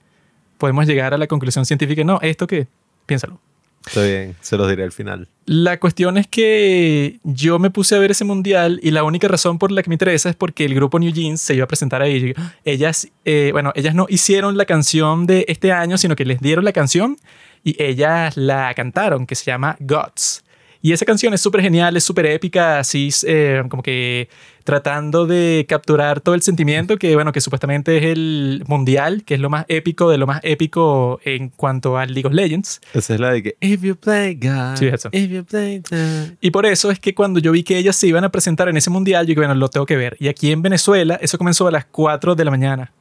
podemos 0.57 0.87
llegar 0.87 1.13
a 1.13 1.17
la 1.17 1.27
conclusión 1.27 1.65
científica. 1.65 2.05
No, 2.05 2.19
¿esto 2.21 2.47
qué? 2.47 2.67
Piénsalo. 3.05 3.41
Está 3.87 4.03
bien, 4.03 4.35
se 4.41 4.57
los 4.57 4.69
diré 4.69 4.83
al 4.83 4.91
final. 4.91 5.27
La 5.45 5.79
cuestión 5.79 6.17
es 6.17 6.27
que 6.27 7.19
yo 7.23 7.57
me 7.57 7.69
puse 7.69 7.95
a 7.95 7.99
ver 7.99 8.11
ese 8.11 8.25
mundial 8.25 8.79
y 8.83 8.91
la 8.91 9.03
única 9.03 9.27
razón 9.27 9.57
por 9.57 9.71
la 9.71 9.81
que 9.81 9.89
me 9.89 9.95
interesa 9.95 10.29
es 10.29 10.35
porque 10.35 10.65
el 10.65 10.75
grupo 10.75 10.99
New 10.99 11.11
Jeans 11.11 11.39
se 11.39 11.55
iba 11.55 11.63
a 11.63 11.67
presentar 11.67 12.01
a 12.01 12.07
ellos. 12.07 12.35
Ellas, 12.65 13.07
eh, 13.23 13.49
bueno, 13.53 13.71
ellas 13.75 13.95
no 13.95 14.05
hicieron 14.09 14.57
la 14.57 14.65
canción 14.65 15.25
de 15.25 15.45
este 15.47 15.71
año, 15.71 15.97
sino 15.97 16.15
que 16.15 16.25
les 16.25 16.41
dieron 16.41 16.65
la 16.65 16.73
canción 16.73 17.17
y 17.63 17.81
ellas 17.81 18.35
la 18.37 18.73
cantaron, 18.73 19.25
que 19.25 19.35
se 19.35 19.45
llama 19.45 19.77
Gods. 19.79 20.43
Y 20.81 20.91
esa 20.93 21.05
canción 21.05 21.33
es 21.33 21.41
súper 21.41 21.61
genial, 21.61 21.97
es 21.97 22.03
súper 22.03 22.25
épica, 22.27 22.79
así 22.79 23.09
eh, 23.25 23.63
como 23.69 23.81
que 23.83 24.29
tratando 24.63 25.25
de 25.25 25.65
capturar 25.67 26.19
todo 26.19 26.35
el 26.35 26.41
sentimiento 26.41 26.97
que, 26.97 27.15
bueno, 27.15 27.31
que 27.31 27.39
supuestamente 27.39 27.97
es 27.97 28.03
el 28.03 28.63
mundial, 28.67 29.23
que 29.23 29.35
es 29.35 29.39
lo 29.39 29.49
más 29.49 29.65
épico 29.69 30.09
de 30.09 30.17
lo 30.17 30.27
más 30.27 30.41
épico 30.43 31.19
en 31.23 31.49
cuanto 31.49 31.97
a 31.97 32.05
League 32.05 32.27
of 32.27 32.33
Legends. 32.33 32.81
Esa 32.93 33.13
es 33.13 33.19
la 33.19 33.31
de 33.31 33.43
que 33.43 33.55
If 33.61 33.81
you 33.81 33.95
play 33.95 34.35
God, 34.35 34.75
Sí, 34.75 34.87
eso. 34.87 35.09
if 35.13 35.29
you 35.29 35.45
play 35.45 35.79
God. 35.89 36.33
Y 36.41 36.51
por 36.51 36.65
eso 36.65 36.91
es 36.91 36.99
que 36.99 37.15
cuando 37.15 37.39
yo 37.39 37.53
vi 37.53 37.63
que 37.63 37.77
ellas 37.77 37.95
se 37.95 38.07
iban 38.07 38.23
a 38.25 38.29
presentar 38.29 38.67
en 38.67 38.75
ese 38.75 38.89
mundial, 38.89 39.25
yo 39.25 39.29
dije, 39.29 39.39
bueno, 39.39 39.55
lo 39.55 39.69
tengo 39.69 39.85
que 39.85 39.95
ver. 39.95 40.17
Y 40.19 40.27
aquí 40.27 40.51
en 40.51 40.61
Venezuela, 40.61 41.17
eso 41.21 41.37
comenzó 41.37 41.67
a 41.67 41.71
las 41.71 41.85
4 41.85 42.35
de 42.35 42.43
la 42.45 42.51
mañana. 42.51 42.91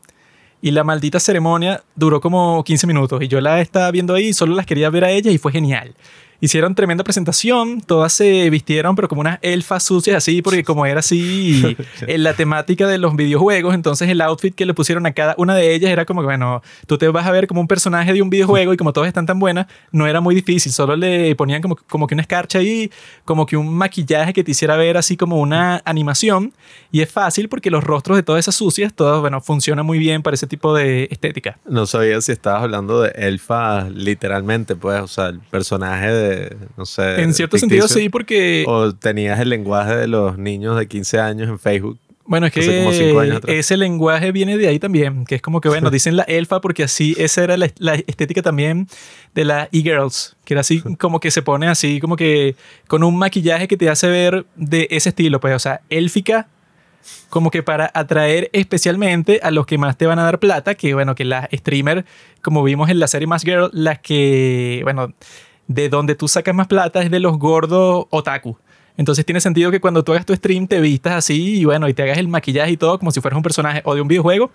Y 0.63 0.71
la 0.71 0.85
maldita 0.85 1.21
ceremonia 1.21 1.83
duró 1.97 2.21
como 2.21 2.63
15 2.65 2.87
minutos. 2.87 3.21
Y 3.23 3.29
yo 3.29 3.41
la 3.41 3.61
estaba 3.61 3.91
viendo 3.91 4.15
ahí, 4.15 4.33
solo 4.33 4.55
las 4.55 4.67
quería 4.67 4.89
ver 4.89 5.05
a 5.05 5.11
ellas 5.11 5.35
y 5.35 5.39
fue 5.39 5.53
genial. 5.53 5.95
Hicieron 6.41 6.75
tremenda 6.75 7.05
presentación, 7.05 7.81
todas 7.81 8.13
se 8.13 8.51
vistieron, 8.51 8.95
pero 8.95 9.09
como 9.09 9.23
unas 9.23 9.39
elfas 9.43 9.83
sucias 9.83 10.17
así, 10.17 10.43
porque 10.43 10.65
como 10.65 10.85
era 10.87 11.01
así 11.01 11.77
en 12.07 12.23
la 12.23 12.35
temática 12.35 12.87
de 12.87 12.99
los 12.99 13.17
videojuegos, 13.17 13.75
entonces 13.75 14.09
el 14.09 14.21
outfit 14.21 14.55
que 14.55 14.67
le 14.67 14.75
pusieron 14.75 15.07
a 15.07 15.13
cada 15.13 15.35
una 15.39 15.55
de 15.55 15.75
ellas 15.75 15.91
era 15.91 16.05
como 16.05 16.21
que, 16.21 16.27
bueno, 16.27 16.63
tú 16.87 16.99
te 16.99 17.09
vas 17.09 17.27
a 17.27 17.31
ver 17.31 17.47
como 17.47 17.61
un 17.61 17.69
personaje 17.69 18.13
de 18.13 18.23
un 18.23 18.31
videojuego 18.31 18.73
y 18.75 18.77
como 18.77 18.93
todas 18.93 19.09
están 19.09 19.27
tan 19.27 19.39
buenas, 19.39 19.67
no 19.93 20.07
era 20.07 20.21
muy 20.21 20.35
difícil, 20.35 20.73
solo 20.73 20.97
le 20.97 21.35
ponían 21.37 21.63
como, 21.63 21.77
como 21.89 22.07
que 22.07 22.15
una 22.15 22.23
escarcha 22.23 22.59
ahí, 22.59 22.91
como 23.25 23.47
que 23.47 23.57
un 23.57 23.75
maquillaje 23.75 24.33
que 24.33 24.45
te 24.45 24.51
hiciera 24.51 24.77
ver 24.77 24.97
así 24.97 25.17
como 25.17 25.41
una 25.41 25.81
animación, 25.85 26.53
y 26.93 27.01
es 27.01 27.11
fácil 27.11 27.49
porque 27.49 27.71
los 27.71 27.83
rostros 27.83 28.17
de 28.17 28.23
todas 28.23 28.41
esas 28.41 28.55
sucias, 28.55 28.93
todas, 28.93 29.21
bueno, 29.21 29.41
funcionan 29.41 29.87
muy 29.87 29.99
bien 29.99 30.23
para 30.23 30.35
ese 30.35 30.47
tipo 30.47 30.75
de 30.75 31.09
estética. 31.11 31.59
No 31.67 31.87
sabía 31.87 32.21
si 32.21 32.33
estabas 32.33 32.63
hablando 32.63 33.01
de 33.01 33.11
elfas 33.17 33.91
literalmente, 33.91 34.77
pues, 34.77 35.01
o 35.01 35.09
sea, 35.09 35.29
el 35.29 35.41
personaje 35.41 36.11
de 36.11 36.26
no 36.77 36.87
sé. 36.87 37.23
En 37.23 37.35
cierto 37.35 37.59
sentido 37.59 37.89
sí, 37.89 38.09
porque... 38.09 38.65
O 38.67 38.95
tenías 38.95 39.41
el 39.41 39.51
lenguaje 39.51 39.97
de 39.97 40.07
los 40.07 40.39
niños 40.39 40.79
de 40.79 40.87
15 40.87 41.21
años 41.21 41.49
en 41.49 41.59
Facebook. 41.59 41.99
Bueno, 42.27 42.47
es 42.47 42.53
que 42.53 43.59
ese 43.59 43.77
lenguaje 43.77 44.33
viene 44.33 44.59
de 44.59 44.67
ahí 44.67 44.79
también, 44.79 45.25
que 45.27 45.37
es 45.37 45.43
como 45.43 45.61
que, 45.61 45.69
bueno, 45.69 45.91
dicen 45.91 46.17
la 46.17 46.25
elfa 46.25 46.61
porque 46.61 46.83
así 46.83 47.15
esa 47.19 47.45
era 47.45 47.57
la, 47.57 47.71
la 47.79 47.95
estética 47.95 48.43
también 48.43 48.89
de 49.35 49.45
la 49.45 49.69
e-girls, 49.71 50.37
que 50.45 50.55
era 50.55 50.63
así 50.63 50.81
como 50.99 51.21
que 51.21 51.31
se 51.31 51.43
pone 51.43 51.69
así 51.69 52.01
como 52.01 52.17
que 52.17 52.57
con 52.89 53.05
un 53.05 53.17
maquillaje 53.17 53.69
que 53.69 53.77
te 53.77 53.89
hace 53.89 54.09
ver 54.09 54.45
de 54.57 54.89
ese 54.91 55.11
estilo, 55.11 55.39
pues, 55.39 55.55
o 55.55 55.59
sea, 55.61 55.83
élfica, 55.89 56.49
como 57.31 57.51
que 57.51 57.63
para 57.63 57.91
atraer 57.95 58.51
especialmente 58.53 59.41
a 59.43 59.53
los 59.53 59.67
que 59.67 59.79
más 59.79 59.97
te 59.97 60.07
van 60.07 60.19
a 60.19 60.25
dar 60.25 60.41
plata, 60.41 60.75
que 60.75 60.95
bueno, 60.95 61.15
que 61.15 61.25
las 61.25 61.49
streamers, 61.53 62.05
como 62.43 62.65
vimos 62.65 62.91
en 62.91 62.99
la 62.99 63.07
serie 63.07 63.29
Más 63.29 63.43
Girl, 63.43 63.71
las 63.73 64.01
que, 64.01 64.81
bueno, 64.83 65.13
de 65.69 65.89
donde 65.89 66.15
tú 66.15 66.29
sacas 66.29 66.55
más 66.55 66.67
plata 66.67 67.03
es 67.03 67.11
de 67.11 67.21
los 67.21 67.39
gordos 67.39 68.07
otaku. 68.11 68.57
Entonces 68.97 69.27
tiene 69.27 69.41
sentido 69.41 69.71
que 69.71 69.81
cuando 69.81 70.03
tú 70.03 70.13
hagas 70.13 70.25
tu 70.25 70.35
stream 70.35 70.67
te 70.67 70.81
vistas 70.81 71.15
así 71.15 71.61
y 71.61 71.65
bueno, 71.65 71.89
y 71.89 71.95
te 71.95 72.03
hagas 72.03 72.19
el 72.19 72.29
maquillaje 72.29 72.73
y 72.73 72.77
todo 72.77 72.99
como 72.99 73.11
si 73.11 73.21
fueras 73.21 73.37
un 73.37 73.43
personaje 73.43 73.83
o 73.85 73.95
de 73.95 74.01
un 74.01 74.09
videojuego 74.09 74.51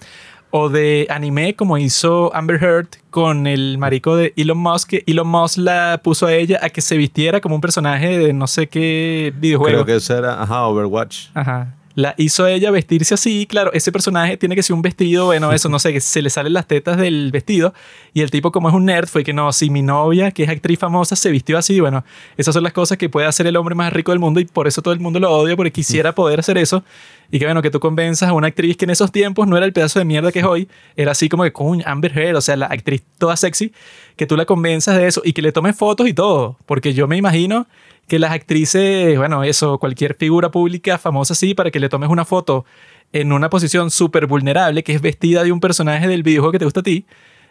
o 0.50 0.70
de 0.70 1.08
anime 1.10 1.56
como 1.56 1.78
hizo 1.78 2.34
Amber 2.36 2.62
Heard 2.62 2.88
con 3.10 3.48
el 3.48 3.78
marico 3.78 4.16
de 4.16 4.34
Elon 4.36 4.58
Musk, 4.58 4.90
que 4.90 5.04
Elon 5.06 5.28
Musk 5.28 5.58
la 5.60 6.02
puso 6.04 6.26
a 6.26 6.34
ella 6.34 6.60
a 6.62 6.70
que 6.70 6.82
se 6.82 6.98
vistiera 6.98 7.40
como 7.40 7.56
un 7.56 7.62
personaje 7.62 8.18
de 8.18 8.34
no 8.34 8.48
sé 8.48 8.68
qué 8.68 9.34
videojuego. 9.38 9.84
Creo 9.84 9.86
que 9.86 9.96
eso 9.96 10.18
era, 10.18 10.42
ajá, 10.42 10.66
Overwatch. 10.68 11.28
Ajá 11.34 11.76
la 11.96 12.16
hizo 12.18 12.48
ella 12.48 12.72
vestirse 12.72 13.14
así. 13.14 13.46
Claro, 13.46 13.72
ese 13.74 13.92
personaje 13.92 14.38
tiene 14.38 14.56
que 14.56 14.64
ser 14.64 14.74
un 14.74 14.82
vestido, 14.82 15.26
bueno, 15.26 15.52
eso 15.52 15.70
no 15.70 15.80
sé, 15.80 15.94
que 15.94 16.02
se 16.02 16.22
le 16.22 16.30
salen 16.30 16.54
las 16.54 16.68
tetas 16.68 16.98
del 16.98 17.32
vestido. 17.32 17.74
Y 18.14 18.22
el 18.22 18.32
tipo, 18.32 18.52
como 18.52 18.70
es 18.70 18.76
un 18.76 18.86
nerd, 18.86 19.08
fue 19.08 19.24
que 19.24 19.34
no, 19.34 19.52
si 19.52 19.70
mi 19.70 19.82
novia, 19.82 20.32
que 20.32 20.44
es 20.44 20.50
actriz 20.50 20.80
famosa, 20.80 21.16
se 21.16 21.32
vistió 21.32 21.58
así, 21.58 21.80
bueno, 21.80 22.04
esas 22.38 22.54
son 22.54 22.64
las 22.64 22.74
cosas 22.74 22.98
que 22.98 23.10
puede 23.10 23.28
hacer 23.28 23.48
el 23.48 23.56
hombre 23.56 23.76
más 23.76 23.94
rico 23.94 24.12
del 24.12 24.20
mundo 24.20 24.40
y 24.40 24.46
por 24.46 24.68
eso 24.68 24.82
todo 24.82 24.94
el 24.94 25.00
mundo 25.00 25.20
lo 25.20 25.32
odia, 25.32 25.56
porque 25.56 25.72
quisiera 25.72 26.14
poder 26.14 26.40
hacer 26.40 26.58
eso. 26.58 26.84
Y 27.32 27.40
que 27.40 27.46
bueno, 27.46 27.62
que 27.62 27.72
tú 27.72 27.80
convenzas 27.80 28.30
a 28.30 28.34
una 28.34 28.48
actriz 28.48 28.76
que 28.76 28.86
en 28.86 28.92
esos 28.92 29.12
tiempos 29.12 29.48
no 29.48 29.56
era 29.56 29.66
el 29.66 29.72
pedazo 29.72 30.00
de 30.00 30.06
mierda 30.06 30.32
que 30.34 30.40
es 30.40 30.46
hoy, 30.46 30.68
era 30.98 31.14
así 31.14 31.30
como 31.30 31.44
que, 31.44 31.54
coño, 31.54 31.84
Amber 31.88 32.18
Heard, 32.18 32.36
o 32.36 32.42
sea, 32.42 32.58
la 32.58 32.66
actriz 32.66 33.04
toda 33.18 33.38
sexy, 33.38 33.72
que 34.18 34.28
tú 34.28 34.36
la 34.36 34.46
convenzas 34.46 34.98
de 34.98 35.08
eso 35.08 35.22
y 35.24 35.32
que 35.32 35.42
le 35.42 35.54
tomes 35.54 35.78
fotos 35.78 36.08
y 36.08 36.14
todo. 36.14 36.58
Porque 36.66 36.94
yo 36.94 37.08
me 37.08 37.16
imagino 37.16 37.68
que 38.08 38.20
las 38.20 38.32
actrices, 38.32 39.18
bueno, 39.18 39.44
eso, 39.44 39.78
cualquier 39.80 40.16
figura 40.16 40.52
pública 40.52 40.98
famosa 40.98 41.34
así, 41.34 41.54
para 41.54 41.72
que 41.72 41.80
le 41.80 41.90
tomes 41.90 42.10
una 42.10 42.26
foto 42.26 42.66
en 43.14 43.32
una 43.32 43.50
posición 43.50 43.92
súper 43.92 44.28
vulnerable, 44.28 44.84
que 44.84 44.94
es 44.94 45.02
vestida 45.02 45.44
de 45.44 45.52
un 45.52 45.60
personaje 45.60 46.08
del 46.08 46.24
videojuego 46.24 46.52
que 46.52 46.60
te 46.60 46.66
gusta 46.66 46.80
a 46.82 46.84
ti, 46.84 47.06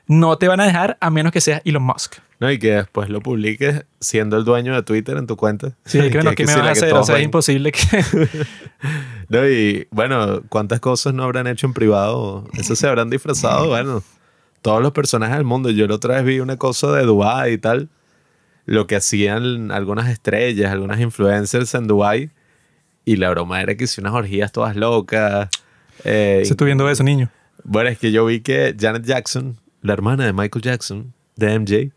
no 0.06 0.36
te 0.38 0.48
van 0.48 0.60
a 0.60 0.66
dejar 0.66 0.98
a 1.00 1.08
menos 1.10 1.32
que 1.32 1.40
seas 1.40 1.62
Elon 1.64 1.82
Musk. 1.82 2.16
No, 2.40 2.50
y 2.50 2.58
que 2.58 2.72
después 2.72 3.10
lo 3.10 3.20
publiques 3.20 3.84
siendo 4.00 4.36
el 4.38 4.44
dueño 4.44 4.74
de 4.74 4.82
Twitter 4.82 5.16
en 5.16 5.26
tu 5.26 5.36
cuenta. 5.36 5.76
Sí, 5.84 6.00
que 6.00 6.08
bueno, 6.14 6.32
¿qué 6.34 6.46
me 6.46 6.56
vas 6.56 6.66
a 6.66 6.70
hacer? 6.72 6.94
O 6.94 7.04
sea, 7.04 7.18
es 7.18 7.24
imposible 7.24 7.70
que... 7.70 7.80
no, 9.28 9.48
y 9.48 9.86
bueno, 9.90 10.42
¿cuántas 10.48 10.80
cosas 10.80 11.14
no 11.14 11.22
habrán 11.22 11.46
hecho 11.46 11.66
en 11.66 11.74
privado? 11.74 12.44
Eso 12.54 12.74
se 12.74 12.88
habrán 12.88 13.10
disfrazado, 13.10 13.68
bueno, 13.68 14.02
todos 14.62 14.82
los 14.82 14.92
personajes 14.92 15.36
del 15.36 15.44
mundo. 15.44 15.70
Yo 15.70 15.86
la 15.86 15.94
otra 15.94 16.16
vez 16.16 16.24
vi 16.24 16.40
una 16.40 16.56
cosa 16.56 16.90
de 16.92 17.04
Dubai 17.04 17.52
y 17.52 17.58
tal, 17.58 17.88
lo 18.66 18.86
que 18.86 18.96
hacían 18.96 19.70
algunas 19.72 20.08
estrellas, 20.08 20.70
algunas 20.70 21.00
influencers 21.00 21.74
en 21.74 21.86
Dubai 21.86 22.30
y 23.04 23.16
la 23.16 23.30
broma 23.30 23.60
era 23.60 23.74
que 23.74 23.84
hicieron 23.84 24.12
unas 24.12 24.24
orgías 24.24 24.52
todas 24.52 24.76
locas. 24.76 25.48
Eh, 26.04 26.42
Se 26.44 26.52
estuvo 26.52 26.66
viendo 26.66 26.88
eso, 26.88 27.02
niño. 27.02 27.30
Bueno, 27.64 27.90
es 27.90 27.98
que 27.98 28.12
yo 28.12 28.24
vi 28.24 28.40
que 28.40 28.74
Janet 28.78 29.04
Jackson, 29.04 29.56
la 29.82 29.92
hermana 29.92 30.24
de 30.24 30.32
Michael 30.32 30.62
Jackson, 30.62 31.12
de 31.36 31.58
MJ, 31.58 31.92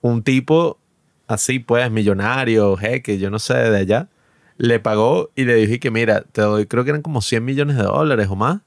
un 0.00 0.22
tipo 0.22 0.78
así, 1.26 1.58
pues, 1.58 1.90
millonario, 1.90 2.76
jeque, 2.76 3.18
yo 3.18 3.30
no 3.30 3.38
sé, 3.38 3.54
de 3.54 3.78
allá, 3.78 4.08
le 4.56 4.80
pagó 4.80 5.30
y 5.34 5.44
le 5.44 5.54
dije 5.54 5.78
que, 5.78 5.90
mira, 5.90 6.22
te 6.32 6.40
doy, 6.42 6.66
creo 6.66 6.84
que 6.84 6.90
eran 6.90 7.02
como 7.02 7.20
100 7.20 7.44
millones 7.44 7.76
de 7.76 7.82
dólares 7.82 8.28
o 8.30 8.36
más, 8.36 8.60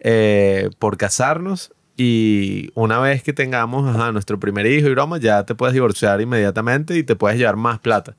eh, 0.00 0.70
por 0.78 0.96
casarnos 0.96 1.72
y 1.96 2.70
una 2.74 2.98
vez 2.98 3.22
que 3.22 3.32
tengamos 3.32 3.96
nuestro 4.12 4.40
primer 4.40 4.66
hijo 4.66 4.88
y 4.88 4.90
broma, 4.90 5.18
ya 5.18 5.44
te 5.44 5.54
puedes 5.54 5.74
divorciar 5.74 6.20
inmediatamente 6.20 6.96
y 6.96 7.04
te 7.04 7.14
puedes 7.14 7.38
llevar 7.38 7.56
más 7.56 7.78
plata. 7.78 8.16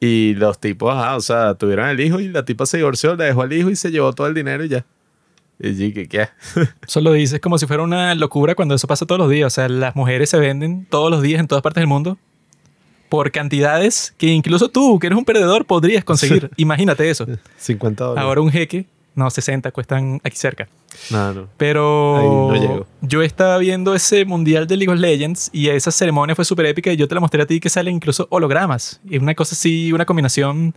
Y 0.00 0.34
los 0.34 0.60
tipos, 0.60 0.94
ajá, 0.94 1.16
o 1.16 1.20
sea, 1.20 1.54
tuvieron 1.54 1.88
el 1.88 1.98
hijo 2.00 2.20
y 2.20 2.28
la 2.28 2.44
tipa 2.44 2.66
se 2.66 2.76
divorció, 2.76 3.16
le 3.16 3.24
dejó 3.24 3.42
al 3.42 3.52
hijo 3.52 3.70
y 3.70 3.76
se 3.76 3.90
llevó 3.90 4.12
todo 4.12 4.26
el 4.26 4.34
dinero 4.34 4.64
y 4.64 4.68
ya. 4.68 4.84
Y 5.58 5.92
¿qué? 5.92 6.08
qué? 6.08 6.28
Eso 6.86 7.00
lo 7.00 7.12
dices 7.12 7.40
como 7.40 7.56
si 7.58 7.66
fuera 7.66 7.82
una 7.82 8.14
locura 8.14 8.54
cuando 8.54 8.74
eso 8.74 8.86
pasa 8.86 9.06
todos 9.06 9.20
los 9.20 9.30
días. 9.30 9.46
O 9.46 9.54
sea, 9.54 9.68
las 9.68 9.94
mujeres 9.94 10.28
se 10.28 10.38
venden 10.38 10.84
todos 10.90 11.10
los 11.10 11.22
días 11.22 11.40
en 11.40 11.46
todas 11.46 11.62
partes 11.62 11.80
del 11.80 11.88
mundo 11.88 12.18
por 13.08 13.30
cantidades 13.30 14.12
que 14.18 14.26
incluso 14.26 14.68
tú, 14.68 14.98
que 14.98 15.06
eres 15.06 15.16
un 15.16 15.24
perdedor, 15.24 15.64
podrías 15.64 16.04
conseguir. 16.04 16.50
Imagínate 16.56 17.08
eso. 17.08 17.26
50 17.58 18.04
dólares. 18.04 18.24
Ahora 18.26 18.40
un 18.40 18.50
jeque 18.50 18.86
no, 19.14 19.30
60 19.30 19.70
cuestan 19.70 20.20
aquí 20.24 20.36
cerca. 20.36 20.68
No, 21.10 21.32
no. 21.32 21.48
Pero 21.56 22.84
yo 23.00 23.22
estaba 23.22 23.58
viendo 23.58 23.94
ese 23.94 24.24
mundial 24.24 24.66
de 24.66 24.76
League 24.76 24.92
of 24.92 24.98
Legends 24.98 25.50
y 25.52 25.68
esa 25.68 25.90
ceremonia 25.90 26.34
fue 26.34 26.44
súper 26.44 26.66
épica 26.66 26.92
y 26.92 26.96
yo 26.96 27.08
te 27.08 27.14
la 27.14 27.20
mostré 27.20 27.42
a 27.42 27.46
ti 27.46 27.60
que 27.60 27.68
salen 27.68 27.94
incluso 27.94 28.26
hologramas. 28.30 29.00
Y 29.08 29.18
una 29.18 29.34
cosa 29.34 29.54
así, 29.54 29.92
una 29.92 30.04
combinación 30.04 30.74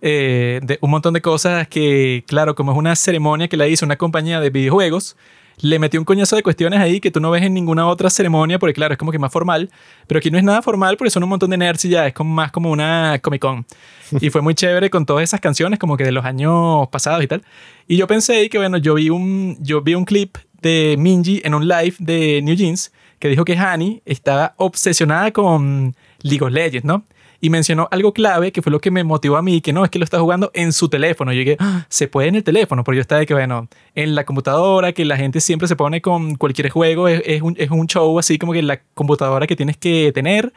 eh, 0.00 0.60
de 0.62 0.78
un 0.82 0.90
montón 0.90 1.14
de 1.14 1.22
cosas 1.22 1.68
que, 1.68 2.24
claro, 2.26 2.54
como 2.54 2.72
es 2.72 2.78
una 2.78 2.94
ceremonia 2.96 3.48
que 3.48 3.56
la 3.56 3.68
hizo 3.68 3.86
una 3.86 3.96
compañía 3.96 4.40
de 4.40 4.50
videojuegos, 4.50 5.16
le 5.60 5.78
metió 5.78 6.00
un 6.00 6.04
coñazo 6.04 6.36
de 6.36 6.42
cuestiones 6.42 6.80
ahí 6.80 7.00
que 7.00 7.10
tú 7.10 7.20
no 7.20 7.30
ves 7.30 7.42
en 7.42 7.54
ninguna 7.54 7.86
otra 7.86 8.10
ceremonia, 8.10 8.58
porque 8.58 8.74
claro, 8.74 8.92
es 8.94 8.98
como 8.98 9.12
que 9.12 9.18
más 9.18 9.32
formal, 9.32 9.70
pero 10.06 10.18
aquí 10.18 10.30
no 10.30 10.38
es 10.38 10.44
nada 10.44 10.62
formal 10.62 10.96
porque 10.96 11.10
son 11.10 11.22
un 11.22 11.28
montón 11.28 11.50
de 11.50 11.56
nerds 11.56 11.84
y 11.84 11.90
ya, 11.90 12.06
es 12.06 12.14
como 12.14 12.32
más 12.34 12.50
como 12.50 12.70
una 12.70 13.18
Comic 13.22 13.40
Con. 13.40 13.66
Y 14.20 14.30
fue 14.30 14.42
muy 14.42 14.54
chévere 14.54 14.90
con 14.90 15.06
todas 15.06 15.24
esas 15.24 15.40
canciones 15.40 15.78
como 15.78 15.96
que 15.96 16.04
de 16.04 16.12
los 16.12 16.24
años 16.24 16.88
pasados 16.88 17.22
y 17.24 17.26
tal. 17.26 17.42
Y 17.88 17.96
yo 17.96 18.06
pensé 18.06 18.48
que, 18.48 18.58
bueno, 18.58 18.76
yo 18.76 18.94
vi 18.94 19.10
un, 19.10 19.56
yo 19.60 19.80
vi 19.80 19.94
un 19.94 20.04
clip 20.04 20.36
de 20.60 20.96
Minji 20.98 21.42
en 21.44 21.54
un 21.54 21.66
live 21.66 21.96
de 21.98 22.40
New 22.42 22.54
Jeans 22.54 22.92
que 23.18 23.28
dijo 23.28 23.44
que 23.44 23.56
Hani 23.56 24.02
estaba 24.04 24.54
obsesionada 24.56 25.32
con 25.32 25.94
League 26.22 26.44
of 26.44 26.52
Legends, 26.52 26.84
¿no? 26.84 27.04
Y 27.40 27.50
mencionó 27.50 27.88
algo 27.90 28.12
clave 28.12 28.52
que 28.52 28.62
fue 28.62 28.72
lo 28.72 28.80
que 28.80 28.90
me 28.90 29.04
motivó 29.04 29.36
a 29.36 29.42
mí, 29.42 29.60
que 29.60 29.72
no, 29.72 29.84
es 29.84 29.90
que 29.90 29.98
lo 29.98 30.04
está 30.04 30.18
jugando 30.18 30.50
en 30.54 30.72
su 30.72 30.88
teléfono. 30.88 31.32
Yo 31.32 31.40
dije, 31.40 31.56
ah, 31.58 31.86
se 31.88 32.08
puede 32.08 32.28
en 32.28 32.36
el 32.36 32.44
teléfono, 32.44 32.84
porque 32.84 32.96
yo 32.96 33.02
estaba 33.02 33.20
de 33.20 33.26
que, 33.26 33.34
bueno, 33.34 33.68
en 33.94 34.14
la 34.14 34.24
computadora, 34.24 34.92
que 34.92 35.04
la 35.04 35.16
gente 35.16 35.40
siempre 35.40 35.68
se 35.68 35.76
pone 35.76 36.00
con 36.00 36.36
cualquier 36.36 36.70
juego, 36.70 37.08
es, 37.08 37.42
un, 37.42 37.54
es 37.58 37.70
un 37.70 37.86
show 37.86 38.18
así 38.18 38.38
como 38.38 38.52
que 38.52 38.62
la 38.62 38.80
computadora 38.94 39.46
que 39.46 39.56
tienes 39.56 39.76
que 39.76 40.12
tener 40.12 40.52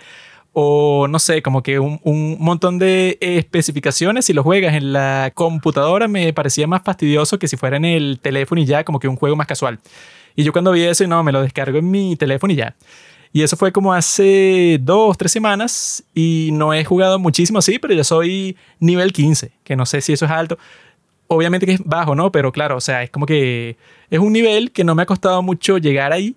o 0.59 1.07
no 1.07 1.19
sé, 1.19 1.43
como 1.43 1.61
que 1.61 1.79
un, 1.79 1.99
un, 2.03 2.37
montón 2.39 2.79
de 2.79 3.19
especificaciones. 3.21 4.25
Si 4.25 4.33
lo 4.33 4.41
juegas 4.41 4.73
en 4.73 4.91
la 4.91 5.31
computadora 5.35 6.07
me 6.07 6.33
parecía 6.33 6.65
más 6.65 6.81
fastidioso 6.83 7.37
que 7.37 7.47
si 7.47 7.57
fuera 7.57 7.77
en 7.77 7.85
el 7.85 8.19
teléfono 8.19 8.59
y 8.59 8.65
ya, 8.65 8.83
como 8.83 8.99
que 8.99 9.07
un 9.07 9.17
juego 9.17 9.35
más 9.35 9.45
casual. 9.45 9.79
Y 10.35 10.43
yo 10.43 10.51
cuando 10.51 10.71
vi 10.71 10.83
eso, 10.83 11.05
no, 11.07 11.23
me 11.23 11.31
lo 11.31 11.41
descargo 11.41 11.79
en 11.79 11.89
mi 11.89 12.15
teléfono 12.15 12.53
y 12.53 12.57
ya. 12.57 12.75
Y 13.33 13.43
eso 13.43 13.57
fue 13.57 13.71
como 13.71 13.93
hace 13.93 14.79
dos, 14.81 15.17
tres 15.17 15.31
semanas 15.31 16.03
y 16.13 16.49
no 16.53 16.73
he 16.73 16.83
jugado 16.83 17.19
muchísimo 17.19 17.59
así, 17.59 17.79
pero 17.79 17.93
yo 17.93 18.03
soy 18.03 18.57
nivel 18.79 19.13
15, 19.13 19.51
que 19.63 19.75
no 19.75 19.85
sé 19.85 20.01
si 20.01 20.13
eso 20.13 20.25
es 20.25 20.31
alto. 20.31 20.57
Obviamente 21.27 21.65
que 21.65 21.73
es 21.73 21.83
bajo, 21.83 22.15
¿no? 22.15 22.31
Pero 22.31 22.51
claro, 22.51 22.77
o 22.77 22.81
sea, 22.81 23.03
es 23.03 23.09
como 23.09 23.25
que 23.25 23.77
es 24.09 24.19
un 24.19 24.31
nivel 24.33 24.71
que 24.71 24.83
no 24.83 24.95
me 24.95 25.03
ha 25.03 25.05
costado 25.05 25.41
mucho 25.41 25.77
llegar 25.77 26.13
ahí, 26.13 26.35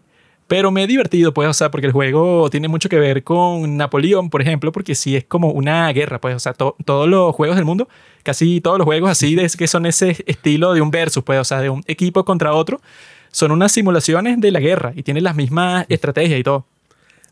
pero 0.51 0.73
me 0.73 0.83
he 0.83 0.89
divertido, 0.89 1.33
pues, 1.33 1.49
o 1.49 1.55
sea, 1.55 1.71
porque 1.71 1.87
el 1.87 1.93
juego 1.93 2.51
tiene 2.51 2.67
mucho 2.67 2.89
que 2.89 2.99
ver 2.99 3.23
con 3.23 3.77
Napoleón, 3.77 4.31
por 4.31 4.43
ejemplo, 4.43 4.73
porque 4.73 4.97
sí 4.97 5.15
es 5.15 5.23
como 5.25 5.53
una 5.53 5.93
guerra, 5.93 6.21
pues, 6.21 6.35
o 6.35 6.41
sea, 6.41 6.55
todos 6.55 7.09
los 7.09 7.33
juegos 7.37 7.55
del 7.55 7.65
mundo, 7.65 7.89
casi 8.25 8.61
todos 8.61 8.77
los 8.77 8.85
juegos 8.85 9.11
así, 9.11 9.37
de, 9.37 9.49
que 9.57 9.69
son 9.69 9.87
ese 9.87 10.17
estilo 10.27 10.75
de 10.75 10.81
un 10.81 10.91
versus, 10.91 11.23
pues, 11.23 11.39
o 11.39 11.45
sea, 11.45 11.61
de 11.61 11.71
un 11.71 11.85
equipo 11.87 12.25
contra 12.25 12.53
otro, 12.53 12.81
son 13.31 13.53
unas 13.53 13.71
simulaciones 13.71 14.41
de 14.41 14.51
la 14.51 14.59
guerra 14.59 14.93
y 14.97 15.05
tienen 15.05 15.23
las 15.23 15.37
mismas 15.37 15.87
estrategias 15.89 16.41
y 16.41 16.43
todo. 16.43 16.67